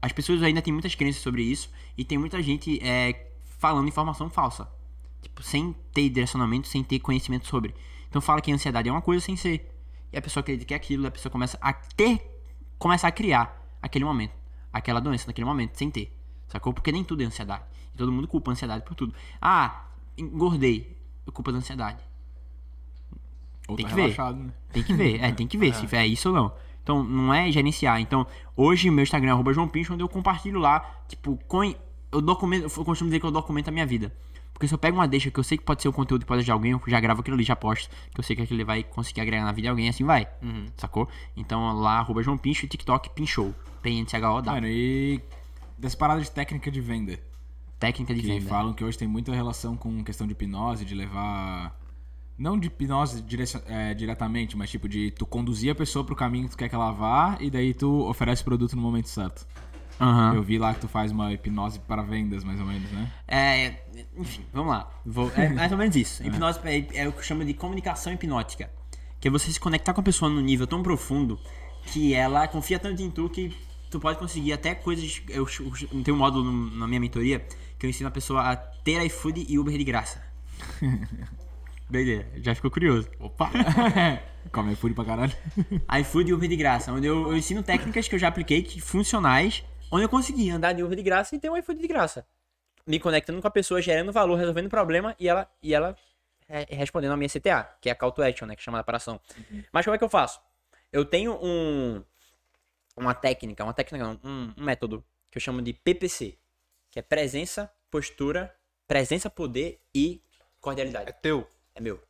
As 0.00 0.12
pessoas 0.12 0.42
ainda 0.42 0.60
têm 0.60 0.72
muitas 0.72 0.94
crenças 0.94 1.22
sobre 1.22 1.42
isso 1.42 1.70
e 1.96 2.04
tem 2.04 2.18
muita 2.18 2.42
gente 2.42 2.78
é, 2.82 3.30
falando 3.58 3.88
informação 3.88 4.28
falsa. 4.28 4.68
Tipo, 5.22 5.42
sem 5.42 5.74
ter 5.92 6.10
direcionamento, 6.10 6.68
sem 6.68 6.84
ter 6.84 6.98
conhecimento 6.98 7.46
sobre. 7.48 7.74
Então 8.14 8.22
fala 8.22 8.40
que 8.40 8.52
ansiedade 8.52 8.88
é 8.88 8.92
uma 8.92 9.02
coisa 9.02 9.24
sem 9.24 9.34
ser. 9.34 9.68
E 10.12 10.16
a 10.16 10.22
pessoa 10.22 10.40
acredita 10.40 10.64
que 10.64 10.72
é 10.72 10.76
aquilo, 10.76 11.04
a 11.04 11.10
pessoa 11.10 11.32
começa 11.32 11.58
a 11.60 11.72
ter, 11.72 12.24
começa 12.78 13.08
a 13.08 13.10
criar 13.10 13.60
aquele 13.82 14.04
momento, 14.04 14.30
aquela 14.72 15.00
doença 15.00 15.26
naquele 15.26 15.44
momento, 15.44 15.76
sem 15.76 15.90
ter. 15.90 16.16
Sacou? 16.46 16.72
Porque 16.72 16.92
nem 16.92 17.02
tudo 17.02 17.24
é 17.24 17.26
ansiedade. 17.26 17.64
E 17.92 17.98
todo 17.98 18.12
mundo 18.12 18.28
culpa 18.28 18.52
a 18.52 18.52
ansiedade 18.52 18.84
por 18.84 18.94
tudo. 18.94 19.12
Ah, 19.42 19.86
engordei. 20.16 20.96
É 21.26 21.30
culpa 21.32 21.50
da 21.50 21.58
ansiedade. 21.58 22.04
Ou 23.66 23.74
Tem 23.74 23.84
tá 23.84 23.88
que 23.88 23.96
ver. 23.96 24.02
relaxado, 24.02 24.38
né? 24.38 24.52
Tem 24.72 24.82
que 24.84 24.94
ver, 24.94 25.20
é, 25.20 25.32
tem 25.32 25.48
que 25.48 25.58
ver 25.58 25.74
se 25.74 25.96
é 25.96 26.06
isso 26.06 26.28
ou 26.28 26.34
não. 26.36 26.52
Então, 26.84 27.02
não 27.02 27.34
é 27.34 27.50
gerenciar. 27.50 28.00
Então, 28.00 28.24
hoje 28.56 28.90
meu 28.90 29.02
Instagram 29.02 29.42
é 29.44 29.52
João 29.52 29.66
Pincho, 29.66 29.92
onde 29.92 30.04
eu 30.04 30.08
compartilho 30.08 30.60
lá, 30.60 31.02
tipo, 31.08 31.36
com, 31.48 31.64
eu 31.64 32.20
documento, 32.20 32.62
eu 32.62 32.84
costumo 32.84 33.10
dizer 33.10 33.18
que 33.18 33.26
eu 33.26 33.32
documento 33.32 33.66
a 33.66 33.72
minha 33.72 33.84
vida. 33.84 34.12
Porque 34.54 34.66
se 34.68 34.72
eu 34.72 34.78
pego 34.78 34.96
uma 34.96 35.06
deixa 35.06 35.30
que 35.30 35.38
eu 35.38 35.44
sei 35.44 35.58
que 35.58 35.64
pode 35.64 35.82
ser 35.82 35.88
um 35.88 35.92
conteúdo 35.92 36.22
que 36.22 36.26
pode 36.28 36.38
ajudar 36.40 36.54
alguém, 36.54 36.72
eu 36.72 36.80
já 36.86 36.98
gravo 37.00 37.20
aquilo 37.20 37.34
ali, 37.34 37.44
já 37.44 37.54
posto, 37.56 37.90
que 38.12 38.18
eu 38.18 38.24
sei 38.24 38.34
que 38.36 38.42
aquilo 38.42 38.56
ali 38.56 38.64
vai 38.64 38.82
conseguir 38.84 39.20
agregar 39.20 39.44
na 39.44 39.50
vida 39.52 39.66
de 39.66 39.68
alguém, 39.68 39.88
assim 39.88 40.04
vai. 40.04 40.26
Sacou? 40.76 41.08
Então, 41.36 41.72
lá, 41.80 41.98
arroba 41.98 42.22
João 42.22 42.38
Pincho 42.38 42.64
e 42.64 42.68
TikTok 42.68 43.10
Pinchou. 43.10 43.52
P-N-C-H-O-W. 43.82 44.50
Mano, 44.54 44.66
e 44.66 45.20
dessa 45.76 45.96
parada 45.96 46.20
de 46.22 46.30
técnica 46.30 46.70
de 46.70 46.80
venda. 46.80 47.18
Técnica 47.78 48.14
de 48.14 48.20
Que 48.22 48.26
venda. 48.28 48.48
falam 48.48 48.72
que 48.72 48.82
hoje 48.84 48.96
tem 48.96 49.06
muita 49.08 49.34
relação 49.34 49.76
com 49.76 50.02
questão 50.02 50.26
de 50.26 50.32
hipnose, 50.32 50.84
de 50.84 50.94
levar. 50.94 51.78
Não 52.38 52.58
de 52.58 52.68
hipnose 52.68 53.24
é, 53.66 53.92
diretamente, 53.92 54.56
mas 54.56 54.70
tipo 54.70 54.88
de 54.88 55.10
tu 55.10 55.26
conduzir 55.26 55.70
a 55.70 55.74
pessoa 55.74 56.04
pro 56.04 56.16
caminho 56.16 56.44
que 56.44 56.52
tu 56.52 56.58
quer 56.58 56.68
que 56.68 56.74
ela 56.74 56.92
vá 56.92 57.36
e 57.40 57.50
daí 57.50 57.74
tu 57.74 58.08
oferece 58.08 58.42
o 58.42 58.44
produto 58.44 58.74
no 58.74 58.82
momento 58.82 59.08
certo. 59.08 59.46
Aham. 60.00 60.34
Eu 60.34 60.42
vi 60.42 60.58
lá 60.58 60.74
que 60.74 60.80
tu 60.80 60.88
faz 60.88 61.12
uma 61.12 61.32
hipnose 61.32 61.78
para 61.80 62.02
vendas, 62.02 62.42
mais 62.44 62.58
ou 62.60 62.66
menos, 62.66 62.90
né? 62.90 63.12
É, 63.28 63.74
enfim, 64.16 64.44
vamos 64.52 64.70
lá. 64.72 64.90
Vou- 65.06 65.30
é 65.36 65.48
mais 65.48 65.70
ou 65.72 65.78
menos 65.78 65.94
isso. 65.96 66.22
Hipnose 66.26 66.58
é, 66.64 67.02
é 67.02 67.08
o 67.08 67.12
que 67.12 67.24
chama 67.24 67.44
de 67.44 67.54
comunicação 67.54 68.12
hipnótica. 68.12 68.70
Que 69.20 69.28
é 69.28 69.30
você 69.30 69.50
se 69.52 69.58
conectar 69.60 69.94
com 69.94 70.00
a 70.00 70.04
pessoa 70.04 70.30
num 70.30 70.40
nível 70.40 70.66
tão 70.66 70.82
profundo 70.82 71.38
que 71.86 72.12
ela 72.14 72.46
confia 72.48 72.78
tanto 72.78 73.00
em 73.02 73.10
tu 73.10 73.28
que 73.28 73.56
tu 73.90 74.00
pode 74.00 74.18
conseguir 74.18 74.52
até 74.52 74.74
coisas. 74.74 75.22
Eu, 75.28 75.46
eu 75.92 76.02
tenho 76.02 76.16
um 76.16 76.20
módulo 76.20 76.50
na 76.76 76.86
minha 76.86 77.00
mentoria 77.00 77.46
que 77.78 77.86
eu 77.86 77.90
ensino 77.90 78.08
a 78.08 78.12
pessoa 78.12 78.42
a 78.42 78.56
ter 78.56 79.00
iFood 79.06 79.46
e 79.48 79.58
Uber 79.58 79.76
de 79.78 79.84
graça. 79.84 80.22
Doideira, 81.88 82.26
já 82.36 82.54
ficou 82.54 82.70
curioso. 82.70 83.08
Opa! 83.20 83.50
Come 84.52 84.74
fúria 84.74 84.94
pra 84.94 85.04
caralho. 85.04 85.32
iFood 86.00 86.30
e 86.30 86.34
Uber 86.34 86.48
de 86.48 86.56
graça, 86.56 86.92
onde 86.92 87.06
eu, 87.06 87.28
eu 87.30 87.36
ensino 87.36 87.62
técnicas 87.62 88.08
que 88.08 88.14
eu 88.14 88.18
já 88.18 88.28
apliquei, 88.28 88.62
que 88.62 88.80
funcionais, 88.80 89.64
onde 89.94 90.04
eu 90.04 90.08
consegui 90.08 90.50
andar 90.50 90.72
de 90.72 90.82
Uber 90.82 90.96
de 90.96 91.04
graça 91.04 91.36
e 91.36 91.38
ter 91.38 91.48
um 91.48 91.56
iFood 91.56 91.80
de 91.80 91.86
graça. 91.86 92.26
Me 92.84 92.98
conectando 92.98 93.40
com 93.40 93.46
a 93.46 93.50
pessoa, 93.50 93.80
gerando 93.80 94.12
valor, 94.12 94.34
resolvendo 94.34 94.68
problema 94.68 95.14
e 95.20 95.28
ela, 95.28 95.48
e 95.62 95.72
ela 95.72 95.96
é, 96.48 96.66
respondendo 96.74 97.12
a 97.12 97.16
minha 97.16 97.28
CTA, 97.28 97.76
que 97.80 97.88
é 97.88 97.92
a 97.92 97.94
Call 97.94 98.10
to 98.10 98.20
Action, 98.20 98.46
né, 98.46 98.56
que 98.56 98.62
chama 98.62 98.78
da 98.78 98.84
paração. 98.84 99.20
Mas 99.72 99.84
como 99.84 99.94
é 99.94 99.98
que 99.98 100.02
eu 100.02 100.08
faço? 100.08 100.40
Eu 100.92 101.04
tenho 101.04 101.38
um 101.40 102.02
uma 102.96 103.14
técnica, 103.14 103.62
uma 103.62 103.72
técnica 103.72 104.04
não, 104.04 104.20
um, 104.24 104.54
um 104.56 104.64
método 104.64 105.04
que 105.30 105.38
eu 105.38 105.40
chamo 105.40 105.62
de 105.62 105.72
PPC, 105.72 106.36
que 106.90 106.98
é 106.98 107.02
presença, 107.02 107.72
postura, 107.88 108.54
presença, 108.88 109.30
poder 109.30 109.80
e 109.94 110.20
cordialidade. 110.60 111.10
É 111.10 111.12
teu. 111.12 111.48
É 111.72 111.80
meu. 111.80 112.02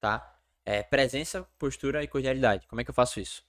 Tá? 0.00 0.38
É 0.66 0.82
presença, 0.82 1.46
postura 1.58 2.02
e 2.02 2.08
cordialidade. 2.08 2.66
Como 2.66 2.80
é 2.80 2.84
que 2.84 2.90
eu 2.90 2.94
faço 2.94 3.20
isso? 3.20 3.42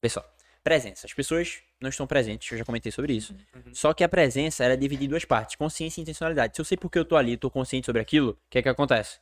Pessoal, 0.00 0.26
presença. 0.62 1.06
As 1.06 1.12
pessoas 1.12 1.62
não 1.80 1.88
estão 1.88 2.06
presentes, 2.06 2.50
eu 2.50 2.58
já 2.58 2.64
comentei 2.64 2.92
sobre 2.92 3.12
isso. 3.14 3.34
Só 3.72 3.92
que 3.94 4.04
a 4.04 4.08
presença 4.08 4.64
ela 4.64 4.74
é 4.74 4.76
dividida 4.76 5.04
em 5.04 5.08
duas 5.08 5.24
partes: 5.24 5.56
consciência 5.56 6.00
e 6.00 6.02
intencionalidade. 6.02 6.54
Se 6.54 6.60
eu 6.60 6.64
sei 6.64 6.76
porque 6.76 6.98
eu 6.98 7.04
tô 7.04 7.16
ali, 7.16 7.36
tô 7.36 7.50
consciente 7.50 7.86
sobre 7.86 8.00
aquilo, 8.00 8.32
o 8.32 8.38
que 8.50 8.58
é 8.58 8.62
que 8.62 8.68
acontece? 8.68 9.20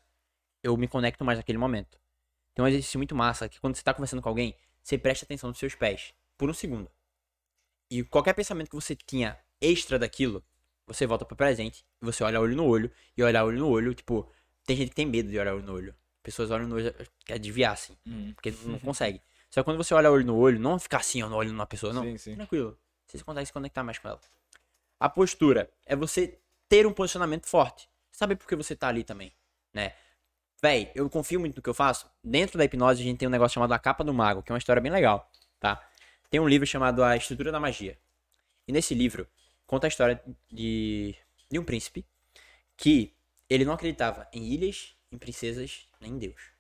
Eu 0.63 0.77
me 0.77 0.89
conecto 0.89 1.25
mais 1.25 1.39
naquele 1.39 1.59
momento. 1.59 1.99
Tem 2.55 2.65
um 2.65 2.69
exercício 2.69 2.99
muito 2.99 3.15
massa 3.15 3.49
que 3.49 3.61
quando 3.61 3.77
você 3.77 3.83
tá 3.83 3.95
conversando 3.95 4.21
com 4.21 4.29
alguém, 4.29 4.57
você 4.83 4.99
presta 4.99 5.25
atenção 5.25 5.49
nos 5.49 5.59
seus 5.59 5.75
pés 5.75 6.13
por 6.37 6.51
um 6.51 6.55
segundo. 6.55 6.91
E 7.91 8.03
qualquer 8.03 8.35
pensamento 8.35 8.69
que 8.69 8.75
você 8.75 8.97
tinha 8.97 9.39
extra 9.61 9.99
daquilo, 9.99 10.45
você 10.87 11.07
volta 11.07 11.25
pro 11.25 11.37
presente, 11.37 11.85
e 12.03 12.05
você 12.05 12.23
olha 12.25 12.41
olho 12.41 12.57
no 12.57 12.67
olho, 12.67 12.91
e 13.17 13.23
olhar 13.23 13.45
olho 13.45 13.59
no 13.59 13.69
olho, 13.69 13.95
tipo, 13.95 14.31
tem 14.65 14.77
gente 14.77 14.91
que 14.91 14.95
tem 14.95 15.07
medo 15.07 15.31
de 15.31 15.39
olhar 15.39 15.55
olho 15.55 15.65
no 15.65 15.73
olho. 15.73 15.95
Pessoas 16.23 16.51
olham 16.51 16.69
no 16.69 16.77
olho, 16.77 16.95
quer 17.25 17.39
desviar, 17.39 17.73
assim, 17.73 17.97
porque 18.35 18.53
não 18.65 18.79
consegue. 18.81 19.21
Só 19.51 19.61
que 19.61 19.65
quando 19.65 19.77
você 19.77 19.95
olha 19.95 20.11
olho 20.11 20.25
no 20.25 20.37
olho, 20.37 20.59
não 20.59 20.79
ficar 20.79 20.99
assim, 20.99 21.23
no 21.23 21.35
olho 21.35 21.51
numa 21.51 21.67
pessoa, 21.67 21.93
não. 21.93 22.03
Sim, 22.03 22.19
sim. 22.19 22.35
Tranquilo. 22.35 22.79
Você 23.07 23.25
consegue 23.25 23.47
se 23.47 23.53
conectar 23.53 23.83
mais 23.83 23.99
com 23.99 24.09
ela. 24.09 24.21
A 25.01 25.09
postura 25.09 25.71
é 25.87 25.97
você 25.97 26.39
ter 26.69 26.87
um 26.87 26.93
posicionamento 26.93 27.47
forte. 27.47 27.89
Saber 28.13 28.37
por 28.37 28.47
que 28.47 28.57
você 28.57 28.77
tá 28.77 28.89
ali 28.89 29.05
também, 29.05 29.33
né? 29.73 29.95
Véi, 30.61 30.91
eu 30.95 31.09
confio 31.09 31.39
muito 31.39 31.57
no 31.57 31.63
que 31.63 31.69
eu 31.69 31.75
faço. 31.75 32.11
Dentro 32.23 32.59
da 32.59 32.65
hipnose, 32.65 33.01
a 33.01 33.05
gente 33.05 33.19
tem 33.19 33.29
um 33.29 33.31
negócio 33.31 33.55
chamado 33.55 33.73
A 33.73 33.79
Capa 33.79 34.03
do 34.03 34.13
Mago, 34.13 34.43
que 34.43 34.51
é 34.51 34.53
uma 34.53 34.59
história 34.59 34.83
bem 34.83 34.91
legal, 34.91 35.31
tá? 35.61 35.89
Tem 36.29 36.41
um 36.41 36.49
livro 36.49 36.67
chamado 36.67 37.03
A 37.03 37.17
Estrutura 37.17 37.53
da 37.53 37.61
Magia. 37.61 37.97
E 38.67 38.73
nesse 38.73 38.93
livro, 38.95 39.27
conta 39.67 39.87
a 39.87 39.89
história 39.89 40.23
de, 40.51 41.15
de 41.51 41.59
um 41.59 41.65
príncipe 41.65 42.05
que 42.77 43.15
ele 43.49 43.65
não 43.65 43.73
acreditava 43.73 44.29
em 44.33 44.53
ilhas, 44.53 44.97
em 45.11 45.17
princesas, 45.17 45.89
nem 46.01 46.13
em 46.13 46.19
Deus. 46.19 46.51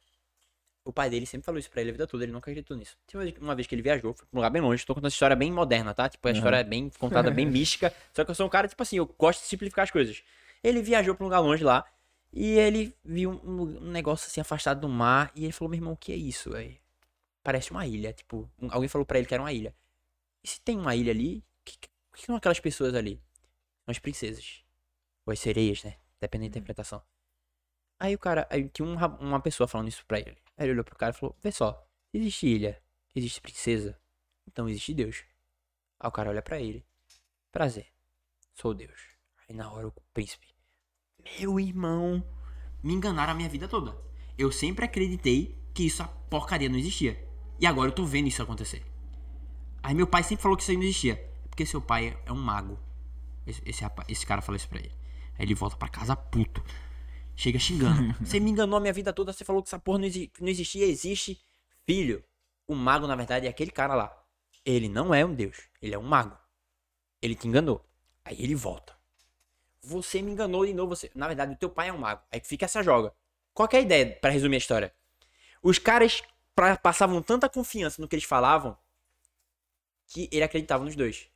O 0.88 0.92
pai 0.92 1.10
dele 1.10 1.26
sempre 1.26 1.44
falou 1.44 1.58
isso 1.58 1.70
pra 1.70 1.82
ele 1.82 1.90
a 1.90 1.92
vida 1.92 2.06
toda, 2.06 2.24
ele 2.24 2.32
nunca 2.32 2.50
acreditou 2.50 2.74
nisso. 2.74 2.96
Uma 3.12 3.22
vez- 3.22 3.36
uma 3.36 3.54
que 3.56 3.74
ele 3.74 3.82
viajou, 3.82 4.14
foi 4.14 4.24
pra 4.26 4.34
um 4.34 4.40
lugar 4.40 4.48
bem 4.48 4.62
longe, 4.62 4.86
tô 4.86 4.94
contando 4.94 5.08
essa 5.08 5.14
história 5.16 5.36
bem 5.36 5.52
moderna, 5.52 5.92
tá? 5.92 6.08
Tipo, 6.08 6.26
a 6.28 6.30
história 6.30 6.56
é 6.56 6.64
bem 6.64 6.88
contada, 6.98 7.30
bem 7.30 7.44
mística. 7.52 7.94
Só 8.14 8.24
que 8.24 8.30
eu 8.30 8.34
sou 8.34 8.46
um 8.46 8.48
cara, 8.48 8.66
tipo 8.66 8.82
assim, 8.82 8.96
eu 8.96 9.04
gosto 9.04 9.42
de 9.42 9.48
simplificar 9.48 9.82
as 9.82 9.90
coisas. 9.90 10.22
Ele 10.64 10.80
viajou 10.80 11.14
pra 11.14 11.24
um 11.24 11.26
lugar 11.28 11.40
longe 11.40 11.62
lá, 11.62 11.84
e 12.32 12.52
ele 12.58 12.96
viu 13.04 13.30
um, 13.44 13.60
um 13.86 13.90
negócio 13.90 14.28
assim 14.28 14.40
afastado 14.40 14.80
do 14.80 14.88
mar, 14.88 15.30
e 15.34 15.44
ele 15.44 15.52
falou, 15.52 15.68
meu 15.68 15.76
irmão, 15.76 15.92
o 15.92 15.96
que 15.96 16.10
é 16.10 16.16
isso? 16.16 16.54
Aí, 16.56 16.80
parece 17.42 17.70
uma 17.70 17.86
ilha, 17.86 18.10
tipo, 18.14 18.50
um- 18.58 18.72
alguém 18.72 18.88
falou 18.88 19.04
pra 19.04 19.18
ele 19.18 19.26
que 19.26 19.34
era 19.34 19.42
uma 19.42 19.52
ilha. 19.52 19.74
E 20.42 20.48
se 20.48 20.58
tem 20.58 20.78
uma 20.78 20.96
ilha 20.96 21.12
ali, 21.12 21.44
o 21.60 21.64
que, 21.66 21.76
que- 21.80 21.88
que 22.14 22.24
são 22.24 22.34
aquelas 22.34 22.60
pessoas 22.60 22.94
ali? 22.94 23.20
São 23.84 23.90
as 23.92 23.98
princesas. 23.98 24.64
Ou 25.26 25.32
as 25.34 25.38
sereias, 25.38 25.84
né? 25.84 25.96
Depende 26.18 26.44
da 26.44 26.48
interpretação. 26.48 27.02
Aí 28.00 28.14
o 28.14 28.18
cara, 28.18 28.46
aí 28.48 28.68
tinha 28.70 28.86
um 28.88 28.94
ra- 28.94 29.18
uma 29.20 29.38
pessoa 29.40 29.68
falando 29.68 29.88
isso 29.88 30.02
pra 30.06 30.18
ele. 30.18 30.36
Aí 30.58 30.66
ele 30.66 30.72
olhou 30.72 30.84
pro 30.84 30.96
cara 30.96 31.14
e 31.14 31.18
falou: 31.18 31.36
Vê 31.40 31.52
só, 31.52 31.88
existe 32.12 32.48
ilha, 32.48 32.82
existe 33.14 33.40
princesa, 33.40 33.98
então 34.46 34.68
existe 34.68 34.92
Deus. 34.92 35.24
Aí 36.00 36.08
o 36.08 36.12
cara 36.12 36.30
olha 36.30 36.42
pra 36.42 36.60
ele: 36.60 36.84
Prazer, 37.52 37.86
sou 38.54 38.74
Deus. 38.74 39.00
Aí 39.48 39.54
na 39.54 39.70
hora 39.70 39.86
o 39.86 39.94
príncipe: 40.12 40.48
Meu 41.38 41.60
irmão, 41.60 42.22
me 42.82 42.92
enganaram 42.92 43.32
a 43.32 43.36
minha 43.36 43.48
vida 43.48 43.68
toda. 43.68 43.96
Eu 44.36 44.50
sempre 44.50 44.84
acreditei 44.84 45.56
que 45.72 45.84
isso, 45.84 46.02
a 46.02 46.08
porcaria 46.08 46.68
não 46.68 46.78
existia. 46.78 47.24
E 47.60 47.66
agora 47.66 47.90
eu 47.90 47.94
tô 47.94 48.04
vendo 48.04 48.26
isso 48.26 48.42
acontecer. 48.42 48.84
Aí 49.82 49.94
meu 49.94 50.06
pai 50.06 50.22
sempre 50.24 50.42
falou 50.42 50.56
que 50.56 50.62
isso 50.62 50.72
aí 50.72 50.76
não 50.76 50.84
existia. 50.84 51.16
Porque 51.48 51.64
seu 51.64 51.80
pai 51.80 52.20
é 52.26 52.32
um 52.32 52.36
mago. 52.36 52.78
Esse, 53.46 53.62
esse, 53.64 53.84
esse 54.08 54.26
cara 54.26 54.42
falou 54.42 54.56
isso 54.56 54.68
pra 54.68 54.78
ele. 54.78 54.92
Aí 55.36 55.44
ele 55.44 55.54
volta 55.54 55.76
pra 55.76 55.88
casa 55.88 56.14
puto. 56.14 56.62
Chega 57.38 57.58
xingando. 57.58 58.14
Você 58.18 58.40
me 58.40 58.50
enganou 58.50 58.76
a 58.76 58.80
minha 58.80 58.92
vida 58.92 59.12
toda, 59.12 59.32
você 59.32 59.44
falou 59.44 59.62
que 59.62 59.68
essa 59.68 59.78
porra 59.78 59.98
não, 60.00 60.06
exi- 60.06 60.32
não 60.40 60.48
existia, 60.48 60.84
existe. 60.84 61.40
Filho, 61.86 62.24
o 62.66 62.74
mago, 62.74 63.06
na 63.06 63.14
verdade, 63.14 63.46
é 63.46 63.48
aquele 63.48 63.70
cara 63.70 63.94
lá. 63.94 64.24
Ele 64.64 64.88
não 64.88 65.14
é 65.14 65.24
um 65.24 65.32
deus, 65.32 65.56
ele 65.80 65.94
é 65.94 65.98
um 65.98 66.02
mago. 66.02 66.36
Ele 67.22 67.36
te 67.36 67.46
enganou. 67.46 67.84
Aí 68.24 68.36
ele 68.42 68.56
volta. 68.56 68.92
Você 69.82 70.20
me 70.20 70.32
enganou 70.32 70.66
de 70.66 70.74
novo, 70.74 70.96
você. 70.96 71.10
Na 71.14 71.28
verdade, 71.28 71.52
o 71.52 71.56
teu 71.56 71.70
pai 71.70 71.88
é 71.88 71.92
um 71.92 71.98
mago. 71.98 72.22
Aí 72.32 72.40
fica 72.44 72.64
essa 72.64 72.82
joga. 72.82 73.14
Qual 73.54 73.68
que 73.68 73.76
é 73.76 73.78
a 73.78 73.82
ideia, 73.82 74.18
pra 74.20 74.30
resumir 74.30 74.56
a 74.56 74.58
história? 74.58 74.92
Os 75.62 75.78
caras 75.78 76.20
pra- 76.56 76.76
passavam 76.76 77.22
tanta 77.22 77.48
confiança 77.48 78.02
no 78.02 78.08
que 78.08 78.16
eles 78.16 78.24
falavam 78.26 78.76
que 80.08 80.28
ele 80.32 80.42
acreditava 80.42 80.84
nos 80.84 80.96
dois. 80.96 81.28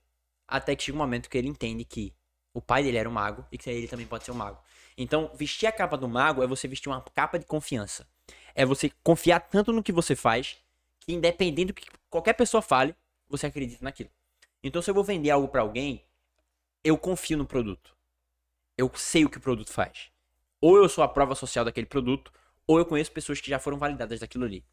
Até 0.49 0.75
que 0.75 0.83
chega 0.83 0.97
um 0.97 1.01
momento 1.01 1.31
que 1.31 1.39
ele 1.39 1.49
entende 1.49 1.85
que 1.85 2.13
o 2.53 2.61
pai 2.61 2.83
dele 2.83 2.99
era 2.99 3.09
um 3.09 3.13
mago 3.13 3.47
e 3.53 3.57
que 3.57 3.71
ele 3.71 3.87
também 3.89 4.07
pode 4.07 4.25
ser 4.25 4.33
um 4.33 4.35
mago. 4.35 4.59
Então, 4.97 5.31
vestir 5.35 5.67
a 5.67 5.73
capa 5.73 5.97
do 5.97 6.09
mago 6.09 6.43
é 6.43 6.47
você 6.47 6.69
vestir 6.69 6.89
uma 6.89 7.01
capa 7.01 7.39
de 7.39 7.47
confiança. 7.47 8.07
É 8.55 8.65
você 8.65 8.91
confiar 9.03 9.41
tanto 9.41 9.73
no 9.73 9.83
que 9.83 9.93
você 9.93 10.15
faz 10.15 10.59
que, 11.01 11.13
independente 11.13 11.69
do 11.69 11.75
que 11.75 11.87
qualquer 12.11 12.35
pessoa 12.35 12.63
fale, 12.63 12.95
você 13.29 13.47
acredita 13.47 13.85
naquilo. 13.85 14.11
Então, 14.63 14.81
se 14.83 14.91
eu 14.91 14.95
vou 14.95 15.03
vender 15.03 15.31
algo 15.31 15.49
pra 15.49 15.63
alguém, 15.63 16.05
eu 16.85 16.97
confio 16.99 17.39
no 17.39 17.47
produto. 17.47 17.97
Eu 18.77 18.91
sei 18.95 19.25
o 19.25 19.31
que 19.31 19.39
o 19.39 19.41
produto 19.41 19.73
faz. 19.73 20.11
Ou 20.61 20.77
eu 20.77 20.89
sou 20.89 21.03
a 21.03 21.09
prova 21.09 21.35
social 21.35 21.65
daquele 21.65 21.87
produto, 21.87 22.33
ou 22.67 22.79
eu 22.79 22.87
conheço 22.87 23.11
pessoas 23.11 23.41
que 23.41 23.51
já 23.51 23.59
foram 23.59 23.79
validadas 23.79 24.21
daquilo 24.21 24.45
ali. 24.45 24.65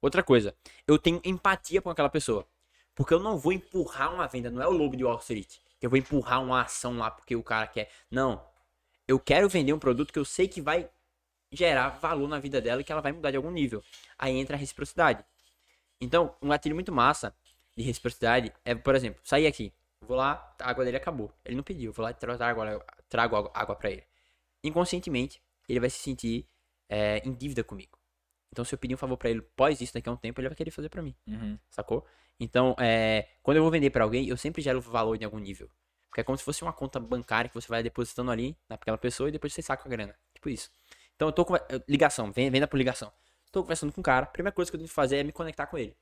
Outra 0.00 0.22
coisa, 0.22 0.54
eu 0.86 0.98
tenho 0.98 1.20
empatia 1.24 1.82
com 1.82 1.90
aquela 1.90 2.08
pessoa. 2.08 2.46
Porque 2.94 3.14
eu 3.14 3.20
não 3.20 3.38
vou 3.38 3.52
empurrar 3.52 4.12
uma 4.12 4.26
venda, 4.26 4.50
não 4.50 4.62
é 4.62 4.66
o 4.66 4.72
lobo 4.72 4.96
de 4.96 5.04
Wall 5.04 5.18
Street. 5.18 5.58
Que 5.78 5.86
eu 5.86 5.90
vou 5.90 5.98
empurrar 5.98 6.42
uma 6.42 6.62
ação 6.62 6.98
lá 6.98 7.10
porque 7.10 7.36
o 7.36 7.42
cara 7.42 7.66
quer. 7.66 7.90
Não. 8.10 8.44
Eu 9.08 9.18
quero 9.18 9.48
vender 9.48 9.72
um 9.72 9.78
produto 9.78 10.12
que 10.12 10.18
eu 10.18 10.24
sei 10.24 10.46
que 10.46 10.60
vai 10.60 10.88
gerar 11.50 11.88
valor 11.88 12.28
na 12.28 12.38
vida 12.38 12.60
dela 12.60 12.82
e 12.82 12.84
que 12.84 12.92
ela 12.92 13.00
vai 13.00 13.10
mudar 13.10 13.30
de 13.30 13.38
algum 13.38 13.50
nível. 13.50 13.82
Aí 14.18 14.36
entra 14.36 14.54
a 14.54 14.58
reciprocidade. 14.58 15.24
Então, 15.98 16.36
um 16.42 16.48
gatilho 16.48 16.74
muito 16.74 16.92
massa 16.92 17.34
de 17.74 17.82
reciprocidade 17.82 18.52
é, 18.64 18.74
por 18.74 18.94
exemplo, 18.94 19.20
sair 19.24 19.46
aqui. 19.46 19.72
Vou 20.02 20.16
lá, 20.16 20.54
a 20.60 20.70
água 20.70 20.84
dele 20.84 20.98
acabou. 20.98 21.32
Ele 21.42 21.56
não 21.56 21.64
pediu, 21.64 21.90
vou 21.90 22.04
lá 22.04 22.10
e 22.10 22.14
trago 22.14 22.42
água, 22.42 22.84
trago 23.08 23.36
água, 23.36 23.50
água 23.54 23.74
pra 23.74 23.90
ele. 23.90 24.04
Inconscientemente, 24.62 25.42
ele 25.68 25.80
vai 25.80 25.88
se 25.88 25.98
sentir 25.98 26.46
é, 26.88 27.18
em 27.26 27.32
dívida 27.32 27.64
comigo. 27.64 27.98
Então, 28.52 28.64
se 28.64 28.74
eu 28.74 28.78
pedir 28.78 28.94
um 28.94 28.98
favor 28.98 29.16
pra 29.16 29.30
ele 29.30 29.40
pós 29.40 29.80
isso, 29.80 29.94
daqui 29.94 30.08
a 30.08 30.12
um 30.12 30.16
tempo, 30.16 30.40
ele 30.40 30.48
vai 30.48 30.56
querer 30.56 30.70
fazer 30.70 30.88
pra 30.88 31.02
mim 31.02 31.14
Uhum. 31.26 31.58
sacou? 31.70 32.06
Então, 32.38 32.74
é, 32.78 33.28
quando 33.42 33.56
eu 33.56 33.62
vou 33.62 33.72
vender 33.72 33.90
pra 33.90 34.04
alguém, 34.04 34.28
eu 34.28 34.36
sempre 34.36 34.62
gero 34.62 34.80
valor 34.80 35.20
em 35.20 35.24
algum 35.24 35.38
nível. 35.38 35.70
Porque 36.08 36.20
é 36.22 36.24
como 36.24 36.38
se 36.38 36.44
fosse 36.44 36.62
uma 36.62 36.72
conta 36.72 36.98
bancária 37.00 37.48
que 37.48 37.54
você 37.54 37.68
vai 37.68 37.82
depositando 37.82 38.30
ali 38.30 38.56
naquela 38.68 38.98
pessoa 38.98 39.28
e 39.28 39.32
depois 39.32 39.52
você 39.52 39.62
saca 39.62 39.84
a 39.86 39.90
grana. 39.90 40.14
Tipo 40.34 40.48
isso. 40.48 40.70
Então, 41.16 41.28
eu 41.28 41.32
tô 41.32 41.44
com 41.44 41.54
ligação, 41.88 42.32
ven- 42.32 42.50
venda 42.50 42.66
por 42.68 42.76
ligação. 42.76 43.12
Tô 43.52 43.62
conversando 43.62 43.92
com 43.92 44.00
o 44.00 44.04
cara, 44.04 44.24
a 44.26 44.28
primeira 44.28 44.54
coisa 44.54 44.70
que 44.70 44.76
eu 44.76 44.78
tenho 44.80 44.88
que 44.88 44.94
fazer 44.94 45.18
é 45.18 45.22
me 45.24 45.32
conectar 45.32 45.66
com 45.66 45.78
ele. 45.78 45.96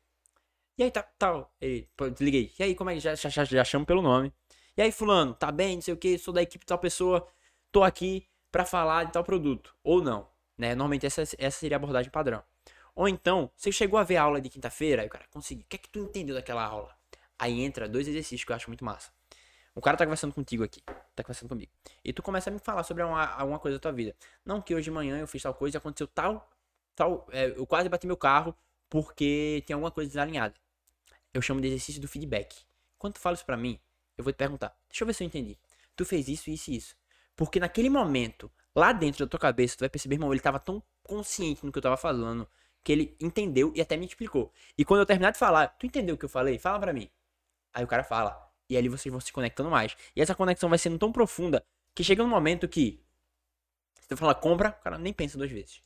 E 0.79 0.83
aí, 0.83 0.91
tá, 0.91 1.03
tal, 1.19 1.53
ele, 1.61 1.89
pô, 1.97 2.09
desliguei. 2.11 2.53
E 2.59 2.63
aí, 2.63 2.75
como 2.75 2.91
é 2.91 2.95
que 2.95 3.01
já, 3.01 3.15
já, 3.15 3.29
já, 3.31 3.45
já 3.45 3.65
chamo 3.65 3.87
pelo 3.87 4.03
nome? 4.03 4.33
E 4.77 4.83
aí, 4.83 4.93
fulano, 4.93 5.35
tá 5.35 5.51
bem, 5.51 5.77
não 5.77 5.83
sei 5.83 5.95
o 5.95 5.97
que, 5.97 6.19
sou 6.19 6.35
da 6.35 6.43
equipe 6.43 6.65
de 6.65 6.69
tal 6.69 6.79
pessoa, 6.79 7.27
tô 7.73 7.83
aqui 7.83 8.29
pra 8.53 8.65
falar 8.65 9.05
de 9.05 9.13
tal 9.13 9.25
produto. 9.25 9.75
Ou 9.83 10.03
não, 10.03 10.29
né? 10.59 10.75
Normalmente 10.75 11.07
essa, 11.07 11.23
essa 11.23 11.59
seria 11.59 11.77
a 11.77 11.79
abordagem 11.79 12.11
padrão. 12.11 12.43
Ou 12.95 13.09
então, 13.09 13.51
você 13.57 13.73
chegou 13.73 13.99
a 13.99 14.05
ver 14.05 14.17
a 14.17 14.23
aula 14.23 14.41
de 14.41 14.49
quinta-feira, 14.51 15.03
aí 15.03 15.09
o 15.09 15.11
cara, 15.11 15.27
consegui. 15.31 15.63
O 15.63 15.67
que 15.69 15.77
é 15.77 15.79
que 15.79 15.89
tu 15.89 15.99
entendeu 16.01 16.35
daquela 16.35 16.65
aula? 16.65 16.95
Aí 17.39 17.61
entra 17.61 17.89
dois 17.89 18.07
exercícios 18.09 18.45
que 18.45 18.53
eu 18.53 18.57
acho 18.57 18.69
muito 18.69 18.85
massa. 18.85 19.11
O 19.77 19.81
cara 19.83 19.95
tá 19.95 20.07
conversando 20.07 20.33
contigo 20.33 20.65
aqui, 20.65 20.81
tá 21.15 21.23
conversando 21.23 21.51
comigo. 21.51 21.71
E 22.03 22.11
tu 22.11 22.23
começa 22.23 22.49
a 22.49 22.53
me 22.53 22.59
falar 22.59 22.83
sobre 22.83 23.03
uma, 23.03 23.27
alguma 23.27 23.59
coisa 23.59 23.77
da 23.77 23.81
tua 23.81 23.93
vida. 23.93 24.17
Não, 24.43 24.63
que 24.63 24.75
hoje 24.75 24.85
de 24.85 24.91
manhã 24.91 25.19
eu 25.19 25.27
fiz 25.27 25.43
tal 25.43 25.53
coisa 25.53 25.77
e 25.77 25.79
aconteceu 25.79 26.07
tal, 26.07 26.51
tal, 26.95 27.29
é, 27.31 27.51
eu 27.51 27.67
quase 27.67 27.87
bati 27.87 28.07
meu 28.07 28.17
carro 28.17 28.57
porque 28.89 29.63
tem 29.67 29.75
alguma 29.75 29.91
coisa 29.91 30.09
desalinhada. 30.09 30.55
Eu 31.35 31.43
chamo 31.43 31.61
de 31.61 31.67
exercício 31.69 32.01
do 32.01 32.09
feedback. 32.09 32.65
Quando 32.97 33.15
tu 33.15 33.21
fala 33.21 33.35
isso 33.35 33.45
pra 33.45 33.55
mim, 33.55 33.79
eu 34.17 34.25
vou 34.25 34.33
te 34.33 34.37
perguntar, 34.37 34.75
deixa 34.89 35.05
eu 35.05 35.07
ver 35.07 35.13
se 35.13 35.23
eu 35.23 35.27
entendi. 35.27 35.59
Tu 35.95 36.07
fez 36.07 36.27
isso, 36.27 36.49
isso 36.49 36.71
e 36.71 36.77
isso. 36.77 36.97
Porque 37.37 37.61
naquele 37.61 37.91
momento, 37.91 38.51
lá 38.75 38.95
dentro 38.95 39.27
da 39.27 39.29
tua 39.29 39.39
cabeça, 39.39 39.77
tu 39.77 39.81
vai 39.81 39.91
perceber, 39.91 40.15
irmão, 40.15 40.33
ele 40.33 40.41
tava 40.41 40.59
tão 40.59 40.83
consciente 41.03 41.67
no 41.67 41.71
que 41.71 41.77
eu 41.77 41.83
tava 41.83 41.99
falando, 41.99 42.49
que 42.83 42.93
ele 42.93 43.15
entendeu 43.21 43.73
e 43.77 43.83
até 43.83 43.95
me 43.95 44.07
explicou. 44.07 44.51
E 44.79 44.87
quando 44.87 45.01
eu 45.01 45.07
terminar 45.07 45.33
de 45.33 45.39
falar, 45.39 45.69
tu 45.69 45.85
entendeu 45.85 46.15
o 46.15 46.19
que 46.19 46.25
eu 46.25 46.31
falei? 46.31 46.59
Fala 46.59 46.81
pra 46.81 46.95
mim. 46.95 47.11
Aí 47.75 47.85
o 47.85 47.87
cara 47.87 48.03
fala. 48.03 48.46
E 48.69 48.77
ali 48.77 48.89
vocês 48.89 49.11
vão 49.11 49.21
se 49.21 49.33
conectando 49.33 49.71
mais. 49.71 49.97
E 50.15 50.21
essa 50.21 50.35
conexão 50.35 50.69
vai 50.69 50.79
sendo 50.79 50.99
tão 50.99 51.13
profunda 51.13 51.65
que 51.95 52.05
chega 52.05 52.23
um 52.23 52.29
momento 52.29 52.69
que. 52.69 53.01
Se 54.01 54.09
tu 54.09 54.17
fala 54.17 54.35
compra, 54.35 54.77
o 54.81 54.85
cara 54.85 54.99
nem 54.99 55.13
pensa 55.13 55.39
duas 55.39 55.51
vezes. 55.51 55.83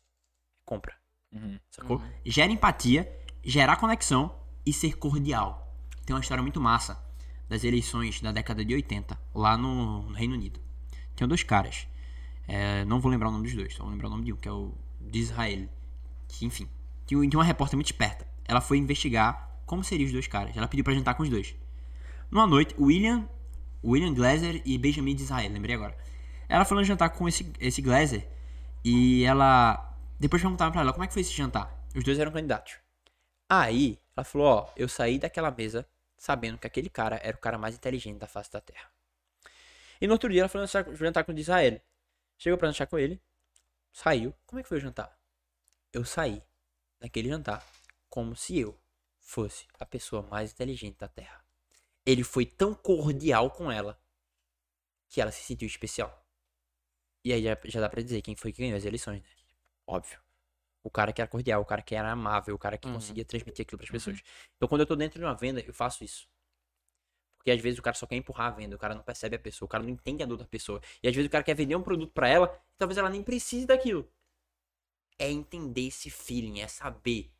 Compra. 0.64 0.94
Uhum. 1.32 1.58
Sacou? 1.70 2.02
Gera 2.24 2.50
empatia, 2.50 3.10
gerar 3.44 3.76
conexão 3.76 4.34
e 4.64 4.72
ser 4.72 4.96
cordial. 4.96 5.74
Tem 6.04 6.14
uma 6.14 6.20
história 6.20 6.42
muito 6.42 6.60
massa 6.60 7.02
das 7.48 7.64
eleições 7.64 8.20
da 8.20 8.32
década 8.32 8.64
de 8.64 8.74
80, 8.74 9.18
lá 9.34 9.56
no, 9.56 10.02
no 10.02 10.14
Reino 10.14 10.34
Unido. 10.34 10.60
Tinham 11.16 11.28
dois 11.28 11.42
caras. 11.42 11.86
É, 12.46 12.84
não 12.84 13.00
vou 13.00 13.10
lembrar 13.10 13.28
o 13.28 13.32
nome 13.32 13.44
dos 13.44 13.54
dois, 13.54 13.74
só 13.74 13.82
vou 13.82 13.92
lembrar 13.92 14.08
o 14.08 14.10
nome 14.10 14.24
de 14.24 14.32
um, 14.32 14.36
que 14.36 14.48
é 14.48 14.52
o 14.52 14.74
de 15.00 15.18
Israel. 15.18 15.68
Que, 16.28 16.46
enfim, 16.46 16.68
tinha 17.06 17.20
tinha 17.28 17.38
uma 17.38 17.44
repórter 17.44 17.76
muito 17.76 17.86
esperta. 17.86 18.26
Ela 18.44 18.60
foi 18.60 18.78
investigar 18.78 19.60
como 19.66 19.84
seriam 19.84 20.06
os 20.06 20.12
dois 20.12 20.26
caras. 20.26 20.56
Ela 20.56 20.66
pediu 20.66 20.84
pra 20.84 20.94
jantar 20.94 21.14
com 21.14 21.22
os 21.22 21.28
dois. 21.28 21.54
Numa 22.30 22.46
noite, 22.46 22.74
William, 22.78 23.28
William 23.82 24.14
Glazer 24.14 24.62
e 24.64 24.78
Benjamin 24.78 25.16
de 25.16 25.22
Israel, 25.22 25.50
lembrei 25.52 25.74
agora. 25.74 25.96
Ela 26.48 26.64
foi 26.64 26.76
lá 26.76 26.82
jantar 26.84 27.10
com 27.10 27.28
esse, 27.28 27.52
esse 27.58 27.82
Glazer 27.82 28.28
e 28.84 29.24
ela. 29.24 29.96
Depois 30.18 30.40
perguntaram 30.40 30.70
pra 30.70 30.82
ela 30.82 30.92
como 30.92 31.02
é 31.02 31.06
que 31.06 31.12
foi 31.12 31.22
esse 31.22 31.32
jantar. 31.32 31.72
Os 31.94 32.04
dois 32.04 32.18
eram 32.18 32.30
candidatos. 32.30 32.74
Aí, 33.48 33.98
ela 34.16 34.24
falou: 34.24 34.46
Ó, 34.46 34.72
eu 34.76 34.88
saí 34.88 35.18
daquela 35.18 35.50
mesa 35.50 35.88
sabendo 36.16 36.58
que 36.58 36.66
aquele 36.66 36.88
cara 36.88 37.18
era 37.22 37.36
o 37.36 37.40
cara 37.40 37.58
mais 37.58 37.74
inteligente 37.74 38.18
da 38.18 38.26
face 38.26 38.52
da 38.52 38.60
terra. 38.60 38.88
E 40.00 40.06
no 40.06 40.12
outro 40.12 40.30
dia 40.30 40.42
ela 40.42 40.48
foi 40.48 40.60
jantar 40.94 41.24
com 41.24 41.32
o 41.32 41.38
Israel. 41.38 41.80
Chegou 42.38 42.58
pra 42.58 42.70
jantar 42.70 42.86
com 42.86 42.98
ele, 42.98 43.20
saiu. 43.92 44.32
Como 44.46 44.60
é 44.60 44.62
que 44.62 44.68
foi 44.68 44.78
o 44.78 44.80
jantar? 44.80 45.18
Eu 45.92 46.04
saí 46.04 46.42
daquele 47.00 47.28
jantar 47.28 47.66
como 48.08 48.36
se 48.36 48.58
eu 48.58 48.78
fosse 49.18 49.66
a 49.78 49.84
pessoa 49.84 50.22
mais 50.22 50.52
inteligente 50.52 50.96
da 50.98 51.08
terra. 51.08 51.39
Ele 52.06 52.24
foi 52.24 52.46
tão 52.46 52.74
cordial 52.74 53.50
com 53.50 53.70
ela 53.70 54.00
que 55.08 55.20
ela 55.20 55.30
se 55.30 55.42
sentiu 55.42 55.66
especial. 55.66 56.26
E 57.24 57.32
aí 57.32 57.42
já, 57.42 57.58
já 57.64 57.80
dá 57.80 57.88
pra 57.88 58.02
dizer 58.02 58.22
quem 58.22 58.34
foi 58.34 58.52
que 58.52 58.62
ganhou 58.62 58.76
as 58.76 58.84
eleições, 58.84 59.22
né? 59.22 59.28
Óbvio. 59.86 60.20
O 60.82 60.90
cara 60.90 61.12
que 61.12 61.20
era 61.20 61.28
cordial, 61.28 61.60
o 61.60 61.64
cara 61.64 61.82
que 61.82 61.94
era 61.94 62.10
amável, 62.10 62.54
o 62.54 62.58
cara 62.58 62.78
que 62.78 62.90
conseguia 62.90 63.24
transmitir 63.24 63.62
aquilo 63.62 63.78
pras 63.78 63.90
pessoas. 63.90 64.22
Então 64.56 64.68
quando 64.68 64.80
eu 64.80 64.86
tô 64.86 64.96
dentro 64.96 65.18
de 65.18 65.24
uma 65.24 65.34
venda, 65.34 65.60
eu 65.60 65.74
faço 65.74 66.02
isso. 66.02 66.26
Porque 67.36 67.50
às 67.50 67.60
vezes 67.60 67.78
o 67.78 67.82
cara 67.82 67.96
só 67.96 68.06
quer 68.06 68.16
empurrar 68.16 68.48
a 68.48 68.50
venda, 68.50 68.76
o 68.76 68.78
cara 68.78 68.94
não 68.94 69.02
percebe 69.02 69.36
a 69.36 69.38
pessoa, 69.38 69.66
o 69.66 69.68
cara 69.68 69.82
não 69.82 69.90
entende 69.90 70.22
a 70.22 70.26
dor 70.26 70.36
da 70.36 70.44
pessoa. 70.44 70.80
E 71.02 71.08
às 71.08 71.14
vezes 71.14 71.26
o 71.28 71.30
cara 71.30 71.42
quer 71.44 71.54
vender 71.54 71.74
um 71.74 71.82
produto 71.82 72.12
pra 72.12 72.28
ela, 72.28 72.54
e 72.72 72.76
talvez 72.76 72.96
ela 72.98 73.08
nem 73.08 73.22
precise 73.22 73.66
daquilo. 73.66 74.10
É 75.18 75.30
entender 75.30 75.86
esse 75.88 76.10
feeling, 76.10 76.60
é 76.60 76.68
saber 76.68 77.32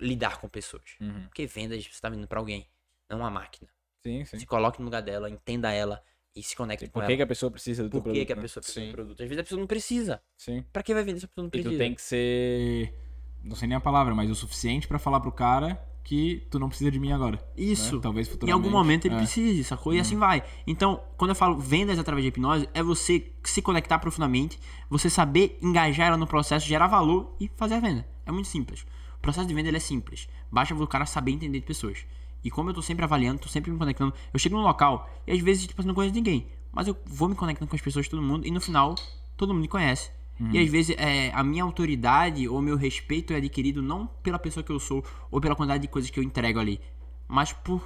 lidar 0.00 0.40
com 0.40 0.48
pessoas. 0.48 0.96
Uhum. 1.00 1.24
Porque 1.26 1.46
vendas 1.46 1.86
você 1.86 2.00
tá 2.00 2.08
vendendo 2.08 2.28
pra 2.28 2.38
alguém, 2.38 2.68
não 3.10 3.18
uma 3.18 3.30
máquina. 3.30 3.68
Sim, 4.04 4.24
sim. 4.24 4.38
Se 4.38 4.46
coloque 4.46 4.78
no 4.78 4.84
lugar 4.84 5.02
dela, 5.02 5.28
entenda 5.30 5.72
ela 5.72 6.02
e 6.34 6.42
se 6.42 6.54
conecte 6.54 6.86
com 6.86 6.92
Por 6.92 7.00
ela. 7.00 7.08
que, 7.10 7.16
que 7.16 7.22
a 7.22 7.26
pessoa 7.26 7.50
precisa 7.50 7.82
do 7.84 7.90
Por 7.90 7.98
que, 7.98 8.02
produto? 8.04 8.26
que 8.26 8.32
a 8.32 8.36
né? 8.36 8.42
pessoa 8.42 8.62
precisa 8.62 8.80
Sim. 8.84 8.90
do 8.90 8.94
produto? 8.94 9.22
Às 9.22 9.28
vezes 9.28 9.40
a 9.40 9.42
pessoa 9.44 9.58
não 9.60 9.66
precisa. 9.66 10.22
Sim. 10.36 10.64
Pra 10.72 10.82
que 10.82 10.94
vai 10.94 11.02
vender 11.02 11.18
se 11.20 11.24
a 11.24 11.28
pessoa 11.28 11.42
não 11.42 11.48
E 11.48 11.50
precisa? 11.50 11.74
tu 11.74 11.78
tem 11.78 11.94
que 11.94 12.02
ser 12.02 12.94
Não 13.42 13.56
sei 13.56 13.68
nem 13.68 13.76
a 13.76 13.80
palavra, 13.80 14.14
mas 14.14 14.30
o 14.30 14.34
suficiente 14.34 14.86
pra 14.88 14.98
falar 14.98 15.20
pro 15.20 15.32
cara 15.32 15.80
que 16.04 16.46
tu 16.50 16.58
não 16.60 16.68
precisa 16.68 16.88
de 16.90 17.00
mim 17.00 17.10
agora. 17.10 17.38
Isso. 17.56 17.96
né? 17.96 18.02
Talvez 18.02 18.28
Em 18.28 18.30
futuramente. 18.30 18.52
algum 18.64 18.70
momento 18.70 19.06
ele 19.06 19.14
É. 19.14 19.18
precise, 19.18 19.64
sacou? 19.64 19.92
E 19.92 19.98
assim 19.98 20.16
vai. 20.16 20.42
Então, 20.66 21.02
quando 21.16 21.30
eu 21.30 21.34
falo 21.34 21.58
vendas 21.58 21.98
através 21.98 22.22
de 22.22 22.28
hipnose, 22.28 22.68
é 22.74 22.80
você 22.82 23.32
se 23.42 23.60
conectar 23.60 23.98
profundamente, 23.98 24.56
você 24.88 25.10
saber 25.10 25.58
engajar 25.60 26.06
ela 26.08 26.16
no 26.16 26.26
processo, 26.26 26.64
gerar 26.66 26.86
valor 26.86 27.34
e 27.40 27.48
fazer 27.56 27.74
a 27.74 27.80
venda. 27.80 28.06
É 28.24 28.30
muito 28.30 28.46
simples. 28.46 28.86
O 29.16 29.20
processo 29.20 29.48
de 29.48 29.54
venda 29.54 29.74
é 29.76 29.80
simples. 29.80 30.28
Basta 30.50 30.74
o 30.74 30.86
cara 30.86 31.06
saber 31.06 31.32
entender 31.32 31.58
de 31.58 31.66
pessoas. 31.66 32.06
E 32.46 32.50
como 32.50 32.70
eu 32.70 32.74
tô 32.74 32.80
sempre 32.80 33.04
avaliando, 33.04 33.40
tô 33.40 33.48
sempre 33.48 33.72
me 33.72 33.76
conectando, 33.76 34.14
eu 34.32 34.38
chego 34.38 34.54
num 34.54 34.62
local 34.62 35.10
e 35.26 35.32
às 35.32 35.40
vezes, 35.40 35.66
tipo, 35.66 35.82
eu 35.82 35.86
não 35.86 35.94
conheço 35.94 36.14
ninguém. 36.14 36.46
Mas 36.72 36.86
eu 36.86 36.96
vou 37.04 37.28
me 37.28 37.34
conectando 37.34 37.68
com 37.68 37.74
as 37.74 37.82
pessoas, 37.82 38.06
todo 38.06 38.22
mundo, 38.22 38.46
e 38.46 38.52
no 38.52 38.60
final, 38.60 38.94
todo 39.36 39.52
mundo 39.52 39.62
me 39.62 39.68
conhece. 39.68 40.12
E 40.52 40.58
às 40.58 40.70
vezes 40.70 40.94
é, 40.96 41.32
a 41.32 41.42
minha 41.42 41.64
autoridade 41.64 42.46
ou 42.46 42.62
meu 42.62 42.76
respeito 42.76 43.32
é 43.32 43.36
adquirido 43.36 43.82
não 43.82 44.06
pela 44.22 44.38
pessoa 44.38 44.62
que 44.62 44.70
eu 44.70 44.78
sou 44.78 45.04
ou 45.28 45.40
pela 45.40 45.56
quantidade 45.56 45.82
de 45.82 45.88
coisas 45.88 46.08
que 46.08 46.20
eu 46.20 46.22
entrego 46.22 46.60
ali, 46.60 46.80
mas 47.26 47.52
por 47.52 47.82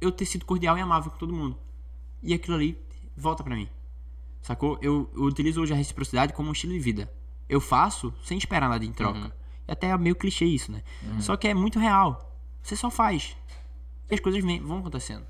eu 0.00 0.12
ter 0.12 0.26
sido 0.26 0.44
cordial 0.44 0.78
e 0.78 0.80
amável 0.80 1.10
com 1.10 1.18
todo 1.18 1.32
mundo. 1.32 1.58
E 2.22 2.32
aquilo 2.32 2.54
ali 2.54 2.78
volta 3.16 3.42
pra 3.42 3.56
mim. 3.56 3.68
Sacou? 4.40 4.78
Eu, 4.80 5.10
eu 5.14 5.22
utilizo 5.22 5.60
hoje 5.60 5.72
a 5.72 5.76
reciprocidade 5.76 6.32
como 6.32 6.48
um 6.48 6.52
estilo 6.52 6.74
de 6.74 6.78
vida. 6.78 7.10
Eu 7.48 7.60
faço 7.60 8.14
sem 8.22 8.38
esperar 8.38 8.68
nada 8.68 8.84
em 8.84 8.92
troca. 8.92 9.34
E 9.66 9.72
até 9.72 9.88
é 9.88 9.98
meio 9.98 10.14
clichê 10.14 10.44
isso, 10.44 10.70
né? 10.70 10.82
Só 11.18 11.36
que 11.36 11.48
é 11.48 11.54
muito 11.54 11.80
real. 11.80 12.38
Você 12.62 12.76
só 12.76 12.90
faz. 12.90 13.36
E 14.10 14.14
as 14.14 14.20
coisas 14.20 14.42
vêm, 14.42 14.60
vão 14.60 14.78
acontecendo. 14.78 15.26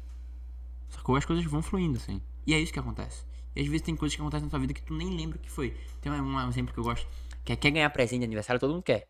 Sacou? 0.89 1.17
As 1.17 1.25
coisas 1.25 1.45
vão 1.45 1.63
fluindo, 1.63 1.97
assim. 1.99 2.21
E 2.47 2.55
é 2.55 2.59
isso 2.61 2.73
que 2.73 2.79
acontece. 2.79 3.25
E 3.55 3.61
às 3.61 3.67
vezes 3.67 3.83
tem 3.83 3.97
coisas 3.97 4.15
que 4.15 4.21
acontecem 4.21 4.45
na 4.45 4.51
tua 4.51 4.59
vida 4.59 4.75
que 4.75 4.83
tu 4.83 4.95
nem 4.95 5.09
lembra 5.17 5.39
o 5.39 5.41
que 5.41 5.51
foi. 5.51 5.75
Tem 6.01 6.13
um, 6.13 6.23
um 6.23 6.49
exemplo 6.49 6.73
que 6.75 6.79
eu 6.81 6.85
gosto. 6.85 7.07
Que 7.45 7.53
é 7.53 7.57
quer 7.57 7.71
ganhar 7.71 7.91
presente 7.91 8.21
de 8.21 8.25
aniversário, 8.27 8.61
todo 8.61 8.73
mundo 8.73 8.83
quer. 8.83 9.09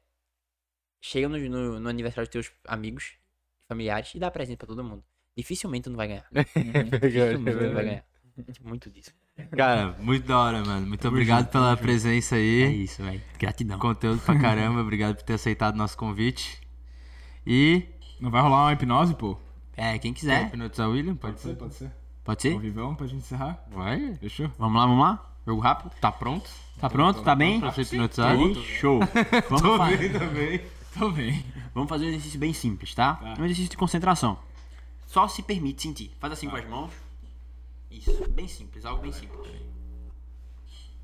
Chega 1.01 1.29
no, 1.29 1.37
no, 1.39 1.81
no 1.81 1.89
aniversário 1.89 2.27
dos 2.29 2.33
teus 2.33 2.53
amigos, 2.67 3.15
familiares 3.69 4.15
e 4.15 4.19
dá 4.19 4.31
presente 4.31 4.59
pra 4.59 4.67
todo 4.67 4.85
mundo. 4.85 5.03
Dificilmente 5.37 5.85
tu 5.85 5.91
não 5.91 5.97
vai 5.97 6.09
ganhar. 6.09 6.27
Dificilmente 6.33 7.59
tu 7.59 7.65
não 7.65 7.75
vai 7.75 7.85
ganhar. 7.85 8.05
Muito 8.63 8.91
disso. 8.91 9.11
Cara, 9.57 9.97
muito 9.99 10.27
da 10.27 10.39
hora, 10.39 10.65
mano. 10.65 10.87
Muito 10.87 11.07
obrigado 11.09 11.51
pela 11.51 11.77
presença 11.77 12.37
É 12.37 12.39
aí. 12.39 12.85
isso, 12.85 13.03
velho. 13.03 13.23
Gratidão. 13.39 13.79
Conteúdo 13.79 14.21
pra 14.23 14.39
caramba. 14.39 14.81
Obrigado 14.83 15.17
por 15.17 15.23
ter 15.25 15.35
aceitado 15.35 15.77
nosso 15.77 15.97
convite. 15.97 16.61
E. 17.47 17.87
Não 18.21 18.31
vai 18.31 18.41
rolar 18.41 18.65
uma 18.65 18.73
hipnose, 18.73 19.15
pô? 19.15 19.39
É, 19.77 19.99
quem 19.99 20.13
Quer 20.13 20.21
quiser. 20.21 20.47
hipnotizar 20.47 20.89
o 20.89 20.93
William? 20.93 21.15
Pode 21.17 21.39
ser. 21.41 21.55
pode 21.57 21.75
ser. 21.75 21.93
Pode 22.25 22.49
Ao 22.49 22.55
ser? 22.55 22.61
vivão 22.61 22.95
pra 22.95 23.07
gente 23.07 23.19
encerrar. 23.21 23.63
Vai. 23.71 24.15
Fechou? 24.17 24.51
Vamos 24.59 24.81
lá, 24.81 24.87
vamos 24.87 25.05
lá? 25.05 25.33
Jogo 25.47 25.61
rápido? 25.61 25.91
Tá 26.01 26.11
pronto? 26.11 26.51
Tá 26.81 26.91
pronto? 26.91 27.23
Tá 27.23 27.35
bem? 27.35 27.61
Pra 27.61 27.73
ser 27.73 27.83
hipnotizado? 27.83 28.55
Show. 28.63 29.01
Vamos, 29.49 29.77
fa- 29.79 30.19
também. 30.19 30.61
Tô 30.99 31.11
bem. 31.11 31.45
vamos 31.75 31.89
fazer 31.89 32.07
um 32.07 32.09
exercício 32.09 32.39
bem 32.41 32.53
simples, 32.53 32.95
tá? 32.95 33.21
Um 33.39 33.45
exercício 33.45 33.71
de 33.71 33.77
concentração. 33.77 34.39
Só 35.07 35.29
se 35.29 35.43
permite 35.43 35.83
sentir. 35.83 36.11
Faz 36.19 36.33
assim 36.33 36.49
com 36.49 36.57
as 36.57 36.67
mãos. 36.69 36.91
Isso, 37.91 38.29
bem 38.31 38.49
simples, 38.49 38.85
algo 38.85 39.01
bem 39.03 39.13
simples. 39.13 39.47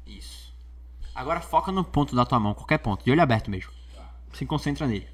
Isso. 0.06 0.52
Agora 1.14 1.40
foca 1.40 1.70
no 1.70 1.84
ponto 1.84 2.16
da 2.16 2.24
tua 2.24 2.40
mão, 2.40 2.54
qualquer 2.54 2.78
ponto, 2.78 3.04
de 3.04 3.10
olho 3.10 3.22
aberto 3.22 3.50
mesmo. 3.50 3.70
Se 4.32 4.44
concentra 4.46 4.86
nele. 4.86 5.06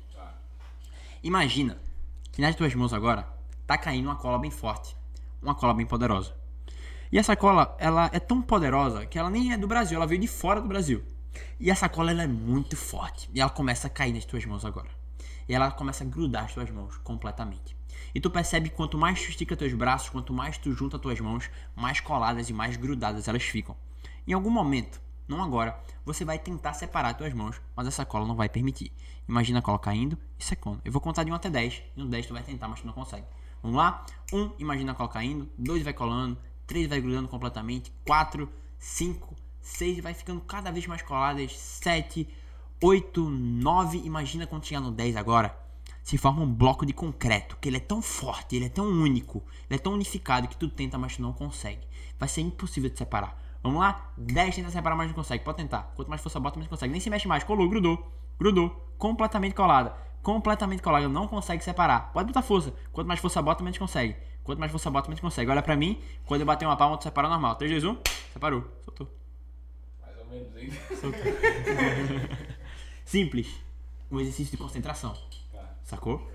Imagina 1.22 1.76
que 2.32 2.40
nas 2.40 2.54
tuas 2.54 2.74
mãos 2.74 2.92
agora 2.92 3.28
tá 3.68 3.76
caindo 3.76 4.06
uma 4.06 4.16
cola 4.16 4.38
bem 4.38 4.50
forte, 4.50 4.96
uma 5.42 5.54
cola 5.54 5.74
bem 5.74 5.84
poderosa. 5.84 6.34
E 7.12 7.18
essa 7.18 7.36
cola, 7.36 7.76
ela 7.78 8.08
é 8.14 8.18
tão 8.18 8.40
poderosa 8.40 9.04
que 9.04 9.18
ela 9.18 9.28
nem 9.28 9.52
é 9.52 9.58
do 9.58 9.68
Brasil, 9.68 9.96
ela 9.96 10.06
veio 10.06 10.22
de 10.22 10.26
fora 10.26 10.58
do 10.58 10.66
Brasil. 10.66 11.04
E 11.60 11.70
essa 11.70 11.86
cola 11.86 12.10
ela 12.10 12.22
é 12.22 12.26
muito 12.26 12.78
forte 12.78 13.28
e 13.34 13.42
ela 13.42 13.50
começa 13.50 13.86
a 13.86 13.90
cair 13.90 14.14
nas 14.14 14.24
tuas 14.24 14.42
mãos 14.46 14.64
agora. 14.64 14.88
E 15.46 15.54
ela 15.54 15.70
começa 15.70 16.02
a 16.02 16.06
grudar 16.06 16.46
as 16.46 16.54
tuas 16.54 16.70
mãos 16.70 16.96
completamente. 17.04 17.76
E 18.14 18.20
tu 18.22 18.30
percebe 18.30 18.70
que 18.70 18.74
quanto 18.74 18.96
mais 18.96 19.20
tu 19.20 19.28
estica 19.28 19.54
teus 19.54 19.74
braços, 19.74 20.08
quanto 20.08 20.32
mais 20.32 20.56
tu 20.56 20.72
junta 20.72 20.98
tuas 20.98 21.20
mãos, 21.20 21.50
mais 21.76 22.00
coladas 22.00 22.48
e 22.48 22.54
mais 22.54 22.74
grudadas 22.74 23.28
elas 23.28 23.42
ficam. 23.42 23.76
Em 24.26 24.32
algum 24.32 24.50
momento, 24.50 24.98
não 25.28 25.42
agora, 25.42 25.78
você 26.06 26.24
vai 26.24 26.38
tentar 26.38 26.72
separar 26.72 27.12
tuas 27.12 27.34
mãos, 27.34 27.60
mas 27.76 27.86
essa 27.86 28.06
cola 28.06 28.26
não 28.26 28.34
vai 28.34 28.48
permitir. 28.48 28.90
Imagina 29.28 29.58
a 29.58 29.62
cola 29.62 29.78
caindo 29.78 30.16
e 30.38 30.44
secando. 30.44 30.80
Eu 30.86 30.90
vou 30.90 31.02
contar 31.02 31.22
de 31.22 31.30
1 31.30 31.34
até 31.34 31.50
10, 31.50 31.82
e 31.94 32.00
no 32.00 32.08
10 32.08 32.26
tu 32.28 32.32
vai 32.32 32.42
tentar, 32.42 32.66
mas 32.66 32.80
tu 32.80 32.86
não 32.86 32.94
consegue. 32.94 33.26
Vamos 33.62 33.76
lá? 33.76 34.04
1, 34.32 34.52
imagina 34.58 34.92
a 34.92 34.94
cola 34.94 35.08
caindo, 35.08 35.48
2 35.58 35.82
vai 35.82 35.92
colando, 35.92 36.38
3 36.66 36.86
vai 36.88 37.00
grudando 37.00 37.28
completamente, 37.28 37.92
4, 38.06 38.48
5, 38.78 39.34
6 39.60 40.00
vai 40.00 40.14
ficando 40.14 40.40
cada 40.40 40.70
vez 40.70 40.86
mais 40.86 41.02
coladas, 41.02 41.58
7, 41.58 42.28
8, 42.82 43.28
9, 43.28 43.98
imagina 43.98 44.46
quando 44.46 44.64
chegar 44.64 44.80
no 44.80 44.92
10 44.92 45.16
agora. 45.16 45.58
Se 46.02 46.16
forma 46.16 46.42
um 46.42 46.50
bloco 46.50 46.86
de 46.86 46.92
concreto, 46.92 47.56
que 47.60 47.68
ele 47.68 47.76
é 47.76 47.80
tão 47.80 48.00
forte, 48.00 48.56
ele 48.56 48.64
é 48.64 48.70
tão 48.70 48.86
único, 48.86 49.42
ele 49.68 49.78
é 49.78 49.82
tão 49.82 49.92
unificado 49.92 50.48
que 50.48 50.56
tu 50.56 50.68
tenta, 50.68 50.96
mas 50.96 51.16
tu 51.16 51.22
não 51.22 51.32
consegue. 51.32 51.86
Vai 52.18 52.28
ser 52.28 52.40
impossível 52.40 52.88
de 52.88 52.96
separar. 52.96 53.38
Vamos 53.62 53.80
lá? 53.80 54.12
10 54.16 54.54
tenta 54.54 54.70
separar, 54.70 54.96
mas 54.96 55.08
não 55.08 55.14
consegue. 55.14 55.44
Pode 55.44 55.58
tentar. 55.58 55.92
Quanto 55.94 56.08
mais 56.08 56.22
força 56.22 56.40
bota, 56.40 56.58
mais 56.58 56.68
consegue. 56.68 56.92
Nem 56.92 57.00
se 57.00 57.10
mexe 57.10 57.28
mais. 57.28 57.44
Colou, 57.44 57.68
grudou. 57.68 58.10
Grudou. 58.38 58.70
Completamente 58.96 59.54
colada. 59.54 59.94
Completamente 60.22 60.82
colada. 60.82 61.08
Não 61.08 61.26
consegue 61.26 61.62
separar. 61.62 62.12
Pode 62.12 62.26
botar 62.26 62.42
força. 62.42 62.72
Quanto 62.92 63.06
mais 63.06 63.20
força 63.20 63.40
bota, 63.40 63.62
menos 63.62 63.78
consegue. 63.78 64.16
Quanto 64.44 64.58
mais 64.58 64.70
força 64.70 64.90
bota, 64.90 65.08
menos 65.08 65.20
consegue. 65.20 65.50
Olha 65.50 65.62
pra 65.62 65.76
mim. 65.76 66.00
Quando 66.24 66.40
eu 66.40 66.46
bater 66.46 66.66
uma 66.66 66.76
palma, 66.76 66.96
tu 66.96 67.04
separa 67.04 67.28
normal. 67.28 67.56
3, 67.56 67.82
2, 67.82 67.84
1. 67.84 67.98
Separou. 68.32 68.64
Soltou. 68.84 69.10
Mais 70.02 70.18
ou 70.18 70.26
menos, 70.26 70.56
hein? 70.56 70.70
Simples. 73.04 73.48
Um 74.10 74.20
exercício 74.20 74.50
de 74.50 74.56
concentração. 74.56 75.16
Sacou? 75.84 76.30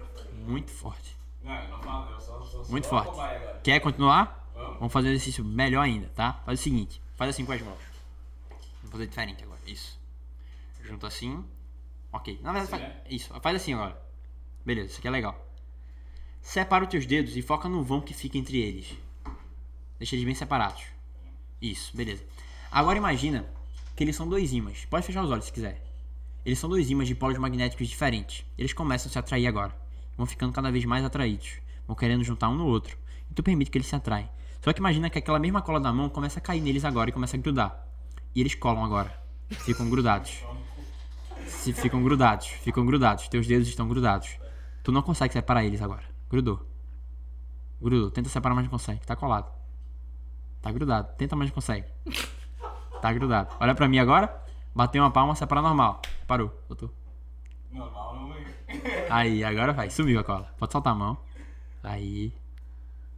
Muito 0.48 0.72
forte. 0.72 1.16
Não, 1.44 1.54
eu 1.54 1.70
não 1.70 1.80
falo, 1.80 2.12
eu 2.12 2.20
só, 2.20 2.42
só, 2.42 2.64
Muito 2.72 2.88
forte. 2.88 3.12
Quer 3.64 3.80
continuar? 3.80 4.50
Vamos 4.56 4.92
fazer 4.92 5.10
um 5.10 5.12
exercício 5.12 5.44
melhor 5.44 5.82
ainda, 5.82 6.10
tá? 6.16 6.42
Faz 6.46 6.60
o 6.60 6.64
seguinte, 6.64 7.02
faz 7.16 7.30
assim 7.30 7.46
com 7.46 7.52
as 7.52 7.62
mãos. 7.62 7.78
Vamos 8.78 8.92
fazer 8.92 9.08
diferente 9.08 9.44
agora. 9.44 9.60
Isso. 9.66 10.00
Junta 10.82 11.08
assim. 11.08 11.44
Ok. 12.14 12.40
Na 12.44 12.54
verdade, 12.54 12.70
faz... 12.70 12.94
isso. 13.10 13.34
Faz 13.42 13.56
assim 13.56 13.74
agora. 13.74 14.00
Beleza, 14.66 14.92
isso 14.92 15.00
aqui 15.00 15.08
é 15.08 15.12
legal. 15.12 15.48
Separa 16.42 16.84
os 16.84 16.90
teus 16.90 17.06
dedos 17.06 17.36
e 17.36 17.42
foca 17.42 17.68
no 17.68 17.84
vão 17.84 18.00
que 18.00 18.14
fica 18.14 18.38
entre 18.38 18.60
eles. 18.60 18.96
Deixa 19.98 20.16
eles 20.16 20.26
bem 20.26 20.36
separados. 20.36 20.84
Isso, 21.62 21.96
beleza. 21.96 22.24
Agora 22.72 22.98
imagina 22.98 23.46
que 23.96 24.04
eles 24.04 24.16
são 24.16 24.28
dois 24.28 24.54
ímãs. 24.54 24.86
Pode 24.86 25.06
fechar 25.06 25.24
os 25.24 25.32
olhos 25.32 25.46
se 25.46 25.54
quiser. 25.54 25.82
Eles 26.46 26.60
são 26.60 26.70
dois 26.70 26.90
ímãs 26.90 27.08
de 27.08 27.16
polos 27.16 27.38
magnéticos 27.38 27.88
diferentes. 27.88 28.46
Eles 28.58 28.74
começam 28.74 29.10
a 29.10 29.12
se 29.12 29.18
atrair 29.18 29.48
agora. 29.48 29.76
Vão 30.18 30.26
ficando 30.26 30.54
cada 30.54 30.72
vez 30.72 30.84
mais 30.86 31.04
atraídos. 31.04 31.60
Vão 31.88 31.96
querendo 31.96 32.24
juntar 32.24 32.50
um 32.50 32.56
no 32.56 32.68
outro. 32.68 32.98
E 33.32 33.34
tu 33.34 33.42
permite 33.42 33.72
que 33.72 33.78
eles 33.78 33.88
se 33.88 33.96
atraem. 33.96 34.30
Só 34.62 34.72
que 34.72 34.80
imagina 34.80 35.10
que 35.10 35.18
aquela 35.18 35.40
mesma 35.40 35.62
cola 35.62 35.80
da 35.80 35.92
mão 35.92 36.10
começa 36.10 36.40
a 36.40 36.42
cair 36.42 36.62
neles 36.62 36.86
agora 36.86 37.10
e 37.10 37.14
começa 37.14 37.38
a 37.38 37.40
grudar. 37.40 37.88
E 38.36 38.42
eles 38.42 38.56
colam 38.56 38.84
agora. 38.84 39.18
Ficam 39.50 39.90
grudados. 39.90 40.44
Se 41.48 41.74
ficam 41.74 42.04
grudados, 42.04 42.48
ficam 42.48 42.86
grudados. 42.86 43.28
Teus 43.28 43.48
dedos 43.48 43.68
estão 43.68 43.88
grudados. 43.88 44.38
Tu 44.84 44.92
não 44.92 45.02
consegue 45.02 45.34
separar 45.34 45.64
eles 45.64 45.82
agora. 45.82 46.04
Grudou. 46.30 46.66
Grudou. 47.82 48.12
Tenta 48.12 48.30
separar, 48.30 48.56
mas 48.56 48.66
não 48.66 48.72
consegue. 48.72 49.00
Tá 49.06 49.16
colado. 49.16 49.52
Tá 50.62 50.72
grudado. 50.72 51.16
Tenta, 51.18 51.36
mas 51.36 51.50
não 51.50 51.56
consegue. 51.56 51.88
Tá 53.02 53.12
grudado. 53.12 53.56
Olha 53.60 53.76
pra 53.76 53.88
mim 53.88 54.00
agora. 54.00 54.44
Bateu 54.76 55.04
uma 55.04 55.12
palma, 55.12 55.36
separa 55.36 55.62
normal. 55.62 56.02
Parou. 56.26 56.52
Soltou. 56.68 56.90
Normal, 57.72 58.16
não. 58.16 58.34
Aí, 59.10 59.44
agora 59.44 59.74
vai. 59.74 59.90
Sumiu 59.90 60.20
a 60.20 60.24
cola. 60.24 60.54
Pode 60.58 60.72
soltar 60.72 60.94
a 60.94 60.96
mão. 60.96 61.18
Aí. 61.84 62.34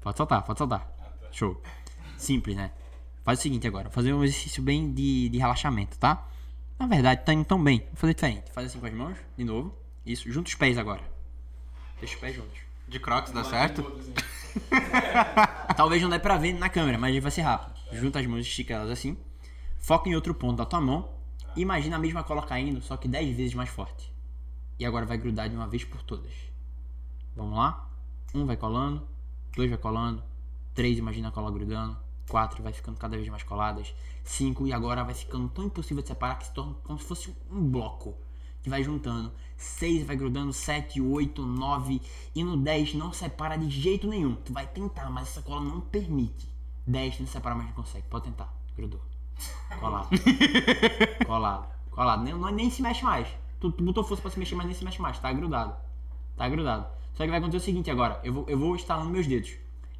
Pode 0.02 0.18
soltar, 0.18 0.44
pode 0.44 0.58
soltar. 0.58 0.88
Show. 1.32 1.62
Simples, 2.18 2.56
né? 2.56 2.72
Faz 3.24 3.40
o 3.40 3.42
seguinte 3.42 3.68
agora. 3.68 3.90
Fazer 3.90 4.14
um 4.14 4.24
exercício 4.24 4.62
bem 4.62 4.94
de, 4.94 5.30
de 5.30 5.38
relaxamento, 5.38 5.98
tá? 5.98 6.28
Na 6.78 6.88
verdade, 6.88 7.24
tá 7.24 7.34
indo 7.34 7.46
tão 7.46 7.64
bem. 7.64 7.80
Vou 7.80 7.96
fazer 7.96 8.14
diferente. 8.14 8.52
Faz 8.52 8.68
assim 8.68 8.80
com 8.80 8.86
as 8.86 8.94
mãos. 8.94 9.18
De 9.38 9.44
novo. 9.44 9.76
Isso. 10.06 10.32
Junta 10.32 10.50
os 10.50 10.56
pés 10.56 10.78
agora. 10.78 11.02
Deixa 12.00 12.16
os 12.16 12.20
pés 12.20 12.36
juntos. 12.36 12.60
De 12.88 13.00
Crocs 13.00 13.32
dá 13.32 13.44
certo? 13.44 13.84
Talvez 15.76 16.02
não 16.02 16.10
dê 16.10 16.20
pra 16.20 16.38
ver 16.38 16.54
na 16.54 16.70
câmera, 16.70 16.98
mas 16.98 17.18
vai 17.22 17.32
ser 17.32 17.42
rápido. 17.42 17.74
Junta 17.92 18.20
as 18.20 18.26
mãos, 18.28 18.42
estica 18.42 18.74
elas 18.74 18.92
assim. 18.92 19.18
Foca 19.80 20.10
em 20.10 20.16
outro 20.16 20.34
ponto 20.34 20.58
da 20.58 20.66
tua 20.66 20.82
mão. 20.82 21.10
Imagina 21.56 21.96
a 21.96 22.00
mesma 22.00 22.24
cola 22.24 22.46
caindo, 22.46 22.82
só 22.82 22.98
que 22.98 23.08
10 23.08 23.36
vezes 23.36 23.54
mais 23.54 23.70
forte. 23.70 24.14
E 24.78 24.86
agora 24.86 25.06
vai 25.06 25.18
grudar 25.18 25.50
de 25.50 25.56
uma 25.56 25.68
vez 25.68 25.84
por 25.84 26.04
todas. 26.04 26.34
Vamos 27.36 27.58
lá? 27.58 27.90
Um 28.34 28.46
vai 28.46 28.58
colando, 28.58 29.08
dois 29.56 29.70
vai 29.70 29.80
colando, 29.80 30.22
três 30.74 30.98
imagina 30.98 31.30
a 31.30 31.32
cola 31.32 31.50
grudando, 31.50 31.98
quatro 32.30 32.62
vai 32.64 32.74
ficando 32.74 32.98
cada 32.98 33.16
vez 33.16 33.28
mais 33.30 33.44
coladas, 33.44 33.94
cinco 34.24 34.66
e 34.68 34.74
agora 34.74 35.04
vai 35.04 35.14
ficando 35.14 35.48
tão 35.50 35.66
impossível 35.66 36.02
de 36.02 36.08
separar 36.10 36.36
que 36.40 36.48
se 36.48 36.54
torna 36.54 36.74
como 36.84 36.98
se 37.00 37.06
fosse 37.06 37.36
um 37.52 37.62
bloco 37.70 38.16
que 38.64 38.70
vai 38.70 38.84
juntando. 38.84 39.32
Seis 39.58 40.06
vai 40.06 40.16
grudando, 40.16 40.52
sete, 40.52 41.00
oito, 41.00 41.46
nove 41.46 42.02
e 42.34 42.44
no 42.44 42.58
10 42.58 42.96
não 42.96 43.14
separa 43.14 43.56
de 43.58 43.70
jeito 43.70 44.08
nenhum. 44.08 44.36
Tu 44.36 44.52
vai 44.52 44.68
tentar, 44.68 45.10
mas 45.10 45.30
essa 45.30 45.42
cola 45.42 45.62
não 45.62 45.80
permite. 45.80 46.50
10 46.86 47.20
não 47.22 47.28
separa, 47.28 47.56
mas 47.56 47.68
não 47.68 47.74
consegue. 47.74 48.06
Pode 48.10 48.26
tentar. 48.26 48.54
Grudou. 48.76 49.00
Colado. 49.80 50.10
colado. 51.26 51.68
Colado. 51.92 52.24
Nem, 52.24 52.34
não- 52.34 52.52
nem 52.52 52.70
se 52.70 52.82
mexe 52.82 53.04
mais. 53.04 53.28
Tu 53.60 53.72
Tu, 53.72 53.84
botou 53.84 54.04
força 54.04 54.22
pra 54.22 54.32
se 54.32 54.38
mexer, 54.40 54.56
mas 54.56 54.66
nem 54.66 54.76
se 54.76 54.84
mexe 54.84 55.02
mais. 55.02 55.18
Tá 55.20 55.32
grudado. 55.32 55.76
Tá 56.36 56.48
grudado. 56.50 56.88
Só 57.14 57.24
que 57.24 57.30
vai 57.30 57.40
acontecer 57.40 57.58
o 57.58 57.66
seguinte 57.66 57.90
agora. 57.90 58.20
Eu 58.24 58.34
vou, 58.34 58.46
eu 58.50 58.58
vou 58.60 58.76
estalando 58.76 59.10
meus 59.10 59.26
dedos. 59.28 59.54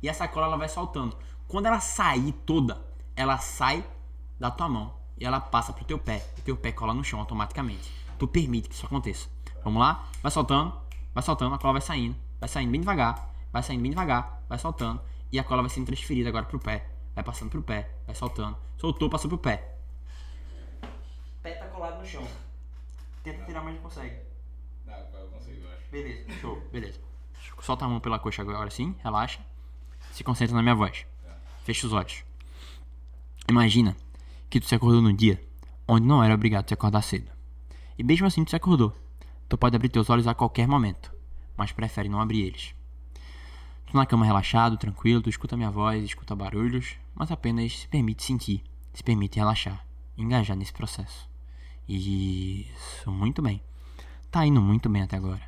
E 0.04 0.10
essa 0.10 0.28
cola 0.28 0.48
ela 0.48 0.58
vai 0.58 0.68
soltando. 0.68 1.16
Quando 1.48 1.68
ela 1.68 1.80
sair 1.80 2.32
toda, 2.32 2.82
ela 3.16 3.38
sai 3.38 3.84
da 4.40 4.50
tua 4.52 4.68
mão. 4.68 4.94
E 5.18 5.26
ela 5.26 5.40
passa 5.40 5.72
pro 5.72 5.86
teu 5.86 5.98
pé. 5.98 6.26
E 6.38 6.42
teu 6.42 6.58
pé 6.58 6.72
cola 6.72 6.94
no 6.94 7.04
chão 7.04 7.20
automaticamente. 7.20 7.92
Tu 8.18 8.28
permite 8.28 8.68
que 8.68 8.76
isso 8.76 8.86
aconteça. 8.86 9.30
Vamos 9.64 9.80
lá? 9.80 10.08
Vai 10.22 10.32
soltando. 10.32 10.74
Vai 11.14 11.24
soltando. 11.24 11.56
A 11.56 11.58
cola 11.58 11.74
vai 11.74 11.82
saindo. 11.82 12.16
Vai 12.40 12.50
saindo 12.50 12.72
bem 12.72 12.82
devagar. 12.82 13.34
Vai 13.52 13.64
saindo 13.64 13.82
bem 13.82 13.92
devagar. 13.92 14.42
Vai 14.50 14.58
soltando. 14.58 15.02
E 15.32 15.40
a 15.40 15.44
cola 15.44 15.62
vai 15.62 15.70
sendo 15.70 15.86
transferida 15.86 16.30
agora 16.30 16.46
pro 16.46 16.60
pé. 16.60 16.90
Vai 17.14 17.24
passando 17.24 17.50
pro 17.50 17.62
pé. 17.62 17.90
Vai 18.06 18.16
soltando. 18.16 18.58
Soltou, 18.78 19.10
passou 19.10 19.30
pro 19.30 19.38
pé. 19.38 19.78
Pé 21.42 21.52
tá 21.54 21.68
colado 21.68 22.00
no 22.00 22.06
chão. 22.06 22.28
Tenta 23.24 23.46
tirar, 23.46 23.64
mas 23.64 23.76
não 23.76 23.82
consegue. 23.82 24.16
eu 24.88 25.28
consigo, 25.30 25.66
eu 25.66 25.72
acho. 25.72 25.90
Beleza, 25.92 26.40
show, 26.42 26.62
beleza. 26.72 27.00
Solta 27.62 27.86
a 27.86 27.88
mão 27.88 28.00
pela 28.00 28.20
coxa 28.20 28.42
agora 28.42 28.70
sim, 28.70 28.96
relaxa. 29.04 29.40
Se 30.12 30.24
concentra 30.24 30.56
na 30.56 30.62
minha 30.62 30.76
voz. 30.76 31.06
Fecha 31.66 31.88
os 31.88 31.94
olhos. 31.94 32.24
Imagina 33.50 33.98
que 34.52 34.60
tu 34.60 34.68
se 34.68 34.76
acordou 34.76 35.02
num 35.02 35.16
dia 35.16 35.44
onde 35.88 36.06
não 36.06 36.24
era 36.24 36.36
obrigado 36.36 36.66
a 36.66 36.68
se 36.68 36.76
acordar 36.76 37.02
cedo. 37.02 37.32
E 37.98 38.04
mesmo 38.04 38.28
assim 38.28 38.44
tu 38.44 38.52
se 38.52 38.56
acordou. 38.56 38.96
Tu 39.50 39.58
pode 39.58 39.76
abrir 39.76 39.90
teus 39.90 40.08
olhos 40.12 40.28
a 40.28 40.36
qualquer 40.36 40.68
momento, 40.68 41.12
mas 41.58 41.72
prefere 41.72 42.08
não 42.08 42.22
abrir 42.22 42.44
eles. 42.44 42.76
Tu 43.88 43.98
na 43.98 44.06
cama 44.06 44.28
relaxado, 44.28 44.78
tranquilo, 44.78 45.24
tu 45.24 45.30
escuta 45.32 45.58
minha 45.58 45.72
voz, 45.72 46.04
escuta 46.04 46.36
barulhos, 46.36 46.98
mas 47.16 47.32
apenas 47.32 47.80
se 47.80 47.88
permite 47.88 48.24
sentir, 48.24 48.64
se 48.94 49.02
permite 49.02 49.40
relaxar, 49.40 49.84
engajar 50.16 50.56
nesse 50.56 50.72
processo. 50.72 51.28
Isso, 51.90 53.12
muito 53.12 53.42
bem. 53.42 53.60
Tá 54.30 54.46
indo 54.46 54.62
muito 54.62 54.88
bem 54.88 55.02
até 55.02 55.18
agora. 55.18 55.42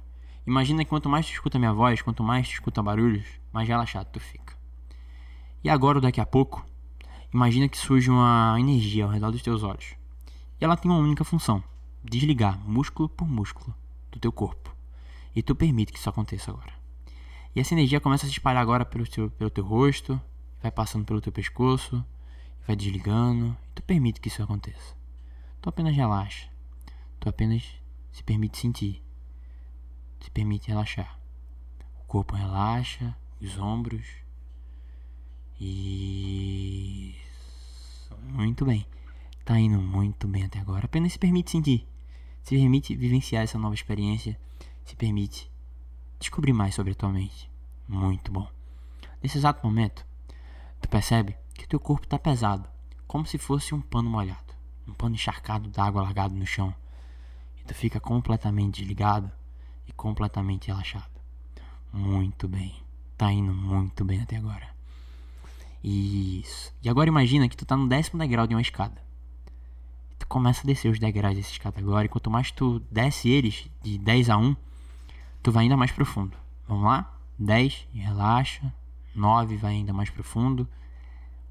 Imagina 0.47 0.83
que 0.83 0.89
quanto 0.89 1.09
mais 1.09 1.27
tu 1.27 1.33
escuta 1.33 1.59
minha 1.59 1.73
voz, 1.73 2.01
quanto 2.01 2.23
mais 2.23 2.47
tu 2.47 2.53
escuta 2.53 2.81
barulhos, 2.81 3.27
mais 3.53 3.67
relaxado 3.67 4.07
tu 4.11 4.19
fica. 4.19 4.56
E 5.67 5.69
agora, 5.69 5.99
daqui 5.99 6.21
a 6.21 6.25
pouco, 6.25 6.65
imagina 7.33 7.67
que 7.67 7.77
surge 7.77 8.09
uma 8.09 8.55
energia 8.57 9.03
ao 9.03 9.11
redor 9.11 9.31
dos 9.31 9.41
teus 9.41 9.63
olhos. 9.63 9.97
E 10.61 10.63
ela 10.63 10.77
tem 10.77 10.89
uma 10.89 10.97
única 10.97 11.25
função: 11.25 11.61
desligar 12.01 12.57
músculo 12.57 13.09
por 13.09 13.27
músculo 13.27 13.75
do 14.09 14.17
teu 14.17 14.31
corpo. 14.31 14.73
E 15.35 15.43
tu 15.43 15.53
permite 15.53 15.91
que 15.91 15.99
isso 15.99 16.09
aconteça 16.09 16.51
agora. 16.51 16.71
E 17.53 17.59
essa 17.59 17.73
energia 17.73 17.99
começa 17.99 18.25
a 18.25 18.29
se 18.29 18.31
espalhar 18.31 18.61
agora 18.61 18.85
pelo 18.85 19.05
teu, 19.05 19.29
pelo 19.31 19.49
teu 19.49 19.65
rosto, 19.65 20.17
vai 20.61 20.71
passando 20.71 21.03
pelo 21.03 21.19
teu 21.19 21.33
pescoço, 21.33 22.01
vai 22.65 22.73
desligando, 22.73 23.47
e 23.69 23.73
tu 23.75 23.83
permite 23.83 24.21
que 24.21 24.29
isso 24.29 24.41
aconteça. 24.41 24.95
Tu 25.61 25.67
apenas 25.67 25.93
relaxa. 25.93 26.47
Tu 27.19 27.27
apenas 27.27 27.65
se 28.13 28.23
permite 28.23 28.57
sentir. 28.57 29.03
Se 30.21 30.31
permite 30.31 30.69
relaxar. 30.69 31.19
O 31.99 32.05
corpo 32.05 32.37
relaxa, 32.37 33.13
os 33.41 33.57
ombros. 33.59 34.25
Isso. 35.59 37.17
Muito 38.21 38.65
bem. 38.65 38.85
Tá 39.43 39.59
indo 39.59 39.79
muito 39.79 40.27
bem 40.27 40.43
até 40.43 40.59
agora. 40.59 40.85
Apenas 40.85 41.13
se 41.13 41.19
permite 41.19 41.51
sentir. 41.51 41.87
Se 42.43 42.55
permite 42.55 42.95
vivenciar 42.95 43.43
essa 43.43 43.57
nova 43.57 43.73
experiência. 43.73 44.39
Se 44.85 44.95
permite 44.95 45.51
descobrir 46.19 46.53
mais 46.53 46.75
sobre 46.75 46.91
a 46.91 46.95
tua 46.95 47.09
mente. 47.09 47.49
Muito 47.87 48.31
bom. 48.31 48.47
Nesse 49.21 49.37
exato 49.37 49.65
momento, 49.65 50.05
tu 50.81 50.89
percebe 50.89 51.35
que 51.53 51.67
teu 51.67 51.79
corpo 51.79 52.05
está 52.05 52.19
pesado, 52.19 52.69
como 53.07 53.25
se 53.25 53.37
fosse 53.37 53.73
um 53.73 53.81
pano 53.81 54.09
molhado, 54.09 54.53
um 54.87 54.93
pano 54.93 55.15
encharcado 55.15 55.69
d'água 55.69 56.03
largado 56.03 56.35
no 56.35 56.45
chão. 56.45 56.73
E 57.59 57.63
tu 57.63 57.73
fica 57.73 57.99
completamente 57.99 58.81
desligado 58.81 59.31
e 59.87 59.91
completamente 59.93 60.67
relaxado. 60.67 61.09
Muito 61.91 62.47
bem. 62.47 62.75
Tá 63.17 63.31
indo 63.31 63.53
muito 63.53 64.05
bem 64.05 64.21
até 64.21 64.37
agora. 64.37 64.76
Isso. 65.83 66.73
E 66.81 66.89
agora 66.89 67.09
imagina 67.09 67.47
que 67.47 67.55
tu 67.55 67.65
tá 67.65 67.77
no 67.77 67.87
décimo 67.87 68.19
degrau 68.19 68.47
de 68.47 68.55
uma 68.55 68.61
escada. 68.61 69.01
Tu 70.19 70.27
começa 70.27 70.61
a 70.61 70.65
descer 70.65 70.89
os 70.89 70.99
degraus 70.99 71.35
dessa 71.35 71.51
escada 71.51 71.79
agora, 71.79 72.05
e 72.05 72.09
quanto 72.09 72.29
mais 72.29 72.51
tu 72.51 72.79
desce 72.91 73.29
eles, 73.29 73.69
de 73.83 73.97
10 73.97 74.29
a 74.29 74.37
1, 74.37 74.55
tu 75.43 75.51
vai 75.51 75.63
ainda 75.63 75.77
mais 75.77 75.91
profundo. 75.91 76.37
Vamos 76.67 76.83
lá? 76.83 77.17
10 77.37 77.87
e 77.93 77.99
relaxa. 77.99 78.73
9 79.15 79.57
vai 79.57 79.73
ainda 79.73 79.93
mais 79.93 80.09
profundo. 80.09 80.67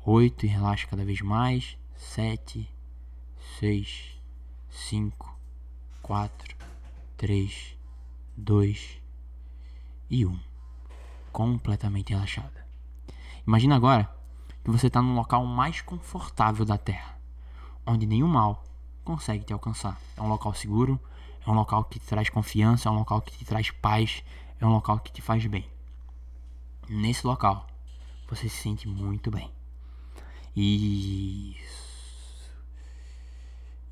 8 0.05 0.47
e 0.47 0.49
relaxa 0.49 0.87
cada 0.87 1.05
vez 1.05 1.21
mais. 1.21 1.79
7, 1.97 2.69
6, 3.59 4.21
5, 4.69 5.39
4, 6.03 6.57
3, 7.17 7.77
2 8.37 9.01
e 10.11 10.27
1. 10.27 10.39
Completamente 11.33 12.11
relaxada. 12.11 12.67
Imagina 13.47 13.77
agora 13.77 14.16
você 14.71 14.89
está 14.89 15.01
no 15.01 15.15
local 15.15 15.47
mais 15.47 15.81
confortável 15.81 16.65
da 16.65 16.77
Terra, 16.77 17.19
onde 17.87 18.07
nenhum 18.07 18.27
mal 18.27 18.65
consegue 19.05 19.45
te 19.45 19.53
alcançar. 19.53 20.01
É 20.17 20.21
um 20.23 20.29
local 20.29 20.53
seguro, 20.55 21.01
é 21.47 21.51
um 21.51 21.55
local 21.55 21.85
que 21.85 22.01
te 22.01 22.07
traz 22.07 22.29
confiança, 22.29 22.89
é 22.89 22.93
um 22.93 22.97
local 22.97 23.21
que 23.21 23.37
te 23.39 23.45
traz 23.45 23.71
paz, 23.71 24.25
é 24.61 24.67
um 24.67 24.73
local 24.73 24.99
que 24.99 25.13
te 25.13 25.23
faz 25.23 25.47
bem. 25.47 25.65
Nesse 26.89 27.27
local, 27.27 27.67
você 28.29 28.49
se 28.49 28.57
sente 28.57 28.89
muito 28.89 29.31
bem. 29.31 29.51
Isso. 30.57 31.87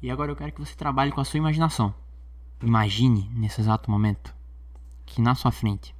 E 0.02 0.10
agora 0.10 0.32
eu 0.32 0.36
quero 0.36 0.52
que 0.52 0.60
você 0.60 0.74
trabalhe 0.74 1.12
com 1.12 1.20
a 1.20 1.24
sua 1.24 1.38
imaginação. 1.38 1.94
Imagine 2.60 3.30
nesse 3.32 3.60
exato 3.60 3.90
momento 3.90 4.34
que 5.06 5.20
na 5.20 5.34
sua 5.34 5.52
frente 5.52 5.94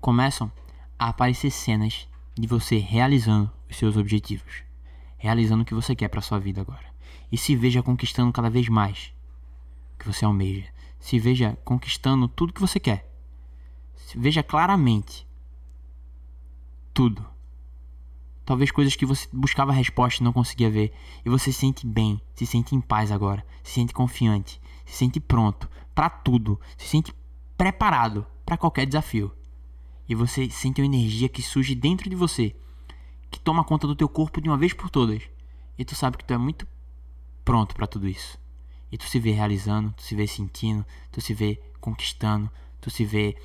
começam 0.00 0.50
a 0.98 1.08
aparecer 1.08 1.50
cenas 1.50 2.08
de 2.34 2.46
você 2.46 2.78
realizando 2.78 3.57
os 3.68 3.76
seus 3.76 3.96
objetivos, 3.96 4.62
realizando 5.16 5.62
o 5.62 5.64
que 5.64 5.74
você 5.74 5.94
quer 5.94 6.08
para 6.08 6.20
sua 6.20 6.38
vida 6.38 6.60
agora. 6.60 6.86
E 7.30 7.36
se 7.36 7.54
veja 7.54 7.82
conquistando 7.82 8.32
cada 8.32 8.48
vez 8.48 8.68
mais 8.68 9.12
o 9.94 9.98
que 9.98 10.06
você 10.06 10.24
almeja. 10.24 10.66
Se 10.98 11.18
veja 11.18 11.56
conquistando 11.64 12.28
tudo 12.28 12.52
que 12.52 12.60
você 12.60 12.80
quer. 12.80 13.12
Se 13.94 14.18
veja 14.18 14.42
claramente 14.42 15.26
tudo. 16.94 17.24
Talvez 18.44 18.70
coisas 18.70 18.96
que 18.96 19.04
você 19.04 19.28
buscava 19.32 19.72
resposta 19.72 20.22
e 20.22 20.24
não 20.24 20.32
conseguia 20.32 20.70
ver. 20.70 20.92
E 21.24 21.28
você 21.28 21.52
se 21.52 21.60
sente 21.60 21.86
bem, 21.86 22.20
se 22.34 22.46
sente 22.46 22.74
em 22.74 22.80
paz 22.80 23.12
agora, 23.12 23.44
se 23.62 23.72
sente 23.74 23.92
confiante, 23.92 24.60
se 24.86 24.96
sente 24.96 25.20
pronto 25.20 25.68
para 25.94 26.08
tudo, 26.08 26.58
se 26.76 26.88
sente 26.88 27.12
preparado 27.58 28.26
para 28.46 28.56
qualquer 28.56 28.86
desafio. 28.86 29.30
E 30.08 30.14
você 30.14 30.48
sente 30.48 30.80
uma 30.80 30.86
energia 30.86 31.28
que 31.28 31.42
surge 31.42 31.74
dentro 31.74 32.08
de 32.08 32.16
você, 32.16 32.56
que 33.30 33.38
toma 33.40 33.64
conta 33.64 33.86
do 33.86 33.96
teu 33.96 34.08
corpo 34.08 34.40
de 34.40 34.48
uma 34.48 34.56
vez 34.56 34.72
por 34.72 34.90
todas. 34.90 35.22
E 35.78 35.84
tu 35.84 35.94
sabe 35.94 36.16
que 36.16 36.24
tu 36.24 36.34
é 36.34 36.38
muito 36.38 36.66
pronto 37.44 37.74
para 37.74 37.86
tudo 37.86 38.08
isso. 38.08 38.38
E 38.90 38.96
tu 38.96 39.04
se 39.04 39.18
vê 39.18 39.32
realizando, 39.32 39.92
tu 39.92 40.02
se 40.02 40.14
vê 40.14 40.26
sentindo, 40.26 40.84
tu 41.12 41.20
se 41.20 41.34
vê 41.34 41.60
conquistando, 41.80 42.50
tu 42.80 42.90
se 42.90 43.04
vê 43.04 43.36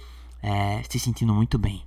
é, 0.42 0.82
se 0.84 1.00
sentindo 1.00 1.34
muito 1.34 1.58
bem. 1.58 1.86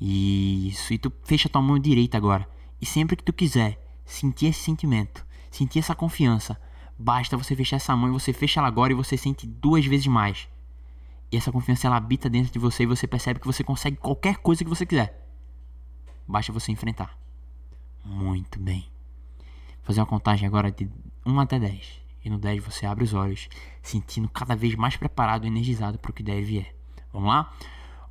Isso, 0.00 0.92
e 0.92 0.98
tu 0.98 1.12
fecha 1.24 1.48
tua 1.48 1.62
mão 1.62 1.78
direita 1.78 2.16
agora. 2.16 2.48
E 2.80 2.86
sempre 2.86 3.16
que 3.16 3.22
tu 3.22 3.32
quiser 3.32 3.78
sentir 4.04 4.46
esse 4.46 4.60
sentimento, 4.60 5.24
sentir 5.50 5.78
essa 5.78 5.94
confiança, 5.94 6.60
basta 6.98 7.36
você 7.36 7.56
fechar 7.56 7.76
essa 7.76 7.96
mão 7.96 8.08
e 8.08 8.12
você 8.12 8.32
fecha 8.32 8.60
ela 8.60 8.68
agora 8.68 8.92
e 8.92 8.96
você 8.96 9.16
sente 9.16 9.46
duas 9.46 9.84
vezes 9.86 10.06
mais. 10.06 10.48
E 11.32 11.36
essa 11.36 11.50
confiança 11.50 11.86
ela 11.86 11.96
habita 11.96 12.28
dentro 12.28 12.52
de 12.52 12.58
você 12.58 12.82
e 12.82 12.86
você 12.86 13.06
percebe 13.06 13.40
que 13.40 13.46
você 13.46 13.64
consegue 13.64 13.96
qualquer 13.96 14.36
coisa 14.36 14.62
que 14.62 14.70
você 14.70 14.84
quiser. 14.84 15.20
Basta 16.26 16.52
você 16.52 16.70
enfrentar. 16.70 17.23
Muito 18.04 18.58
bem. 18.58 18.88
Vou 19.76 19.84
fazer 19.84 20.00
uma 20.00 20.06
contagem 20.06 20.46
agora 20.46 20.70
de 20.70 20.88
1 21.24 21.40
até 21.40 21.58
10. 21.58 22.02
E 22.24 22.30
no 22.30 22.38
10 22.38 22.64
você 22.64 22.86
abre 22.86 23.04
os 23.04 23.12
olhos, 23.12 23.48
sentindo 23.82 24.28
cada 24.28 24.54
vez 24.54 24.74
mais 24.74 24.96
preparado 24.96 25.44
e 25.44 25.48
energizado 25.48 25.98
para 25.98 26.10
o 26.10 26.14
que 26.14 26.22
deve 26.22 26.42
vier. 26.42 26.74
Vamos 27.12 27.28
lá? 27.28 27.54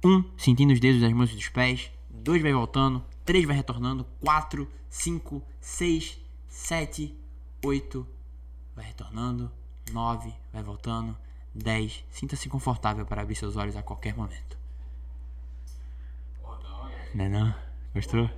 1, 0.04 0.24
sentindo 0.38 0.74
os 0.74 0.80
dedos 0.80 1.02
das 1.02 1.14
mãos 1.14 1.32
e 1.32 1.36
dos 1.36 1.50
pés. 1.50 1.92
2 2.10 2.42
vai 2.42 2.54
voltando. 2.54 3.04
3 3.26 3.46
vai 3.46 3.56
retornando. 3.56 4.06
4, 4.22 4.68
5, 4.90 5.42
6, 5.60 6.20
7, 6.48 7.18
8 7.64 8.08
vai 8.76 8.86
retornando. 8.86 9.52
9 9.92 10.34
vai 10.52 10.64
voltando. 10.64 11.18
10. 11.56 12.04
Sinta-se 12.10 12.50
confortável 12.50 13.06
para 13.06 13.22
abrir 13.22 13.36
seus 13.36 13.56
olhos 13.56 13.76
a 13.76 13.84
qualquer 13.84 14.16
momento. 14.16 14.58
Não 17.14 17.26
é 17.26 17.30
não? 17.30 17.56
Gostou? 17.94 18.30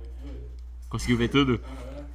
Conseguiu 0.88 1.16
ver 1.16 1.28
tudo? 1.28 1.60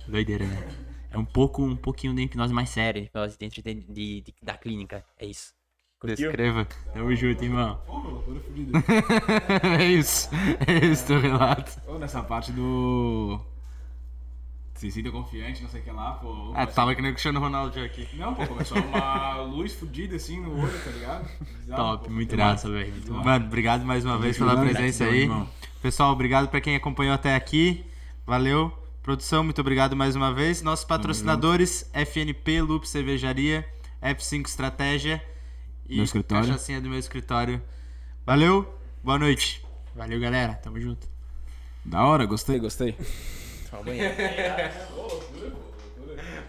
Doideira, 0.08 0.46
né? 0.46 0.68
É 1.12 1.18
um 1.18 1.26
pouco, 1.26 1.62
um 1.64 1.76
pouquinho 1.76 2.14
de 2.16 2.22
hipnose 2.24 2.54
mais 2.54 2.70
séria. 2.70 3.02
Hipnose 3.02 3.38
dentro 3.38 3.62
de, 3.62 3.74
de- 3.74 4.22
de- 4.22 4.34
da 4.42 4.54
clínica. 4.58 5.04
É 5.20 5.26
isso. 5.26 5.54
Descreva. 6.04 6.66
Tamo 6.94 7.16
junto, 7.16 7.44
irmão. 7.44 7.80
é 9.80 9.86
isso. 9.86 10.30
É 10.66 10.86
isso, 10.86 11.06
teu 11.06 11.20
relato. 11.20 11.80
Nessa 12.00 12.24
parte 12.24 12.52
do. 12.52 13.40
se 14.74 14.90
sinta 14.90 15.12
confiante, 15.12 15.62
não 15.62 15.70
sei 15.70 15.82
o 15.82 15.84
que 15.84 15.92
lá, 15.92 16.14
pô. 16.14 16.54
Ah, 16.56 16.66
tu 16.66 16.74
tava 16.74 16.96
que 16.96 17.02
nem 17.04 17.12
o 17.12 17.14
Cristiano 17.14 17.40
Ronaldo 17.40 17.80
aqui. 17.82 18.08
Não, 18.16 18.34
pô, 18.34 18.48
começou 18.48 18.80
uma 18.82 19.36
luz 19.42 19.74
fodida 19.74 20.16
assim 20.16 20.40
no 20.42 20.60
olho, 20.60 20.84
tá 20.84 20.90
ligado? 20.90 21.30
Bizarro, 21.60 21.84
Top, 21.84 22.06
pô. 22.06 22.12
muito 22.12 22.36
massa, 22.36 22.68
velho. 22.72 22.94
Mano, 23.24 23.46
obrigado 23.46 23.86
mais 23.86 24.04
uma 24.04 24.18
vez 24.18 24.38
pela 24.40 24.58
presença 24.60 25.04
aí. 25.06 25.30
Pessoal, 25.84 26.12
obrigado 26.14 26.48
pra 26.50 26.60
quem 26.62 26.76
acompanhou 26.76 27.14
até 27.14 27.36
aqui. 27.36 27.86
Valeu. 28.32 28.72
Produção, 29.04 29.44
muito 29.44 29.60
obrigado 29.60 29.94
mais 29.94 30.16
uma 30.16 30.34
vez. 30.34 30.62
Nossos 30.62 30.86
patrocinadores, 30.86 31.92
FNP, 31.92 32.62
Loop 32.62 32.88
Cervejaria, 32.88 33.68
F5 34.02 34.48
Estratégia 34.48 35.22
e 35.86 35.96
meu 35.96 36.06
escritório. 36.06 36.82
do 36.82 36.90
meu 36.90 36.98
escritório. 36.98 37.62
Valeu, 38.26 38.74
boa 39.04 39.20
noite. 39.20 39.62
Valeu, 39.94 40.18
galera. 40.18 40.54
Tamo 40.54 40.80
junto. 40.80 41.10
Da 41.84 42.06
hora, 42.06 42.26
gostei, 42.26 42.58
gostei. 42.58 42.96
Toma 43.70 43.84
banheiro. 43.84 44.16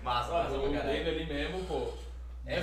Massa, 0.04 0.32
massa 0.32 0.58
pra 0.60 0.88
ali 0.88 1.26
mesmo, 1.26 1.64
pô. 1.64 1.94
É 2.46 2.62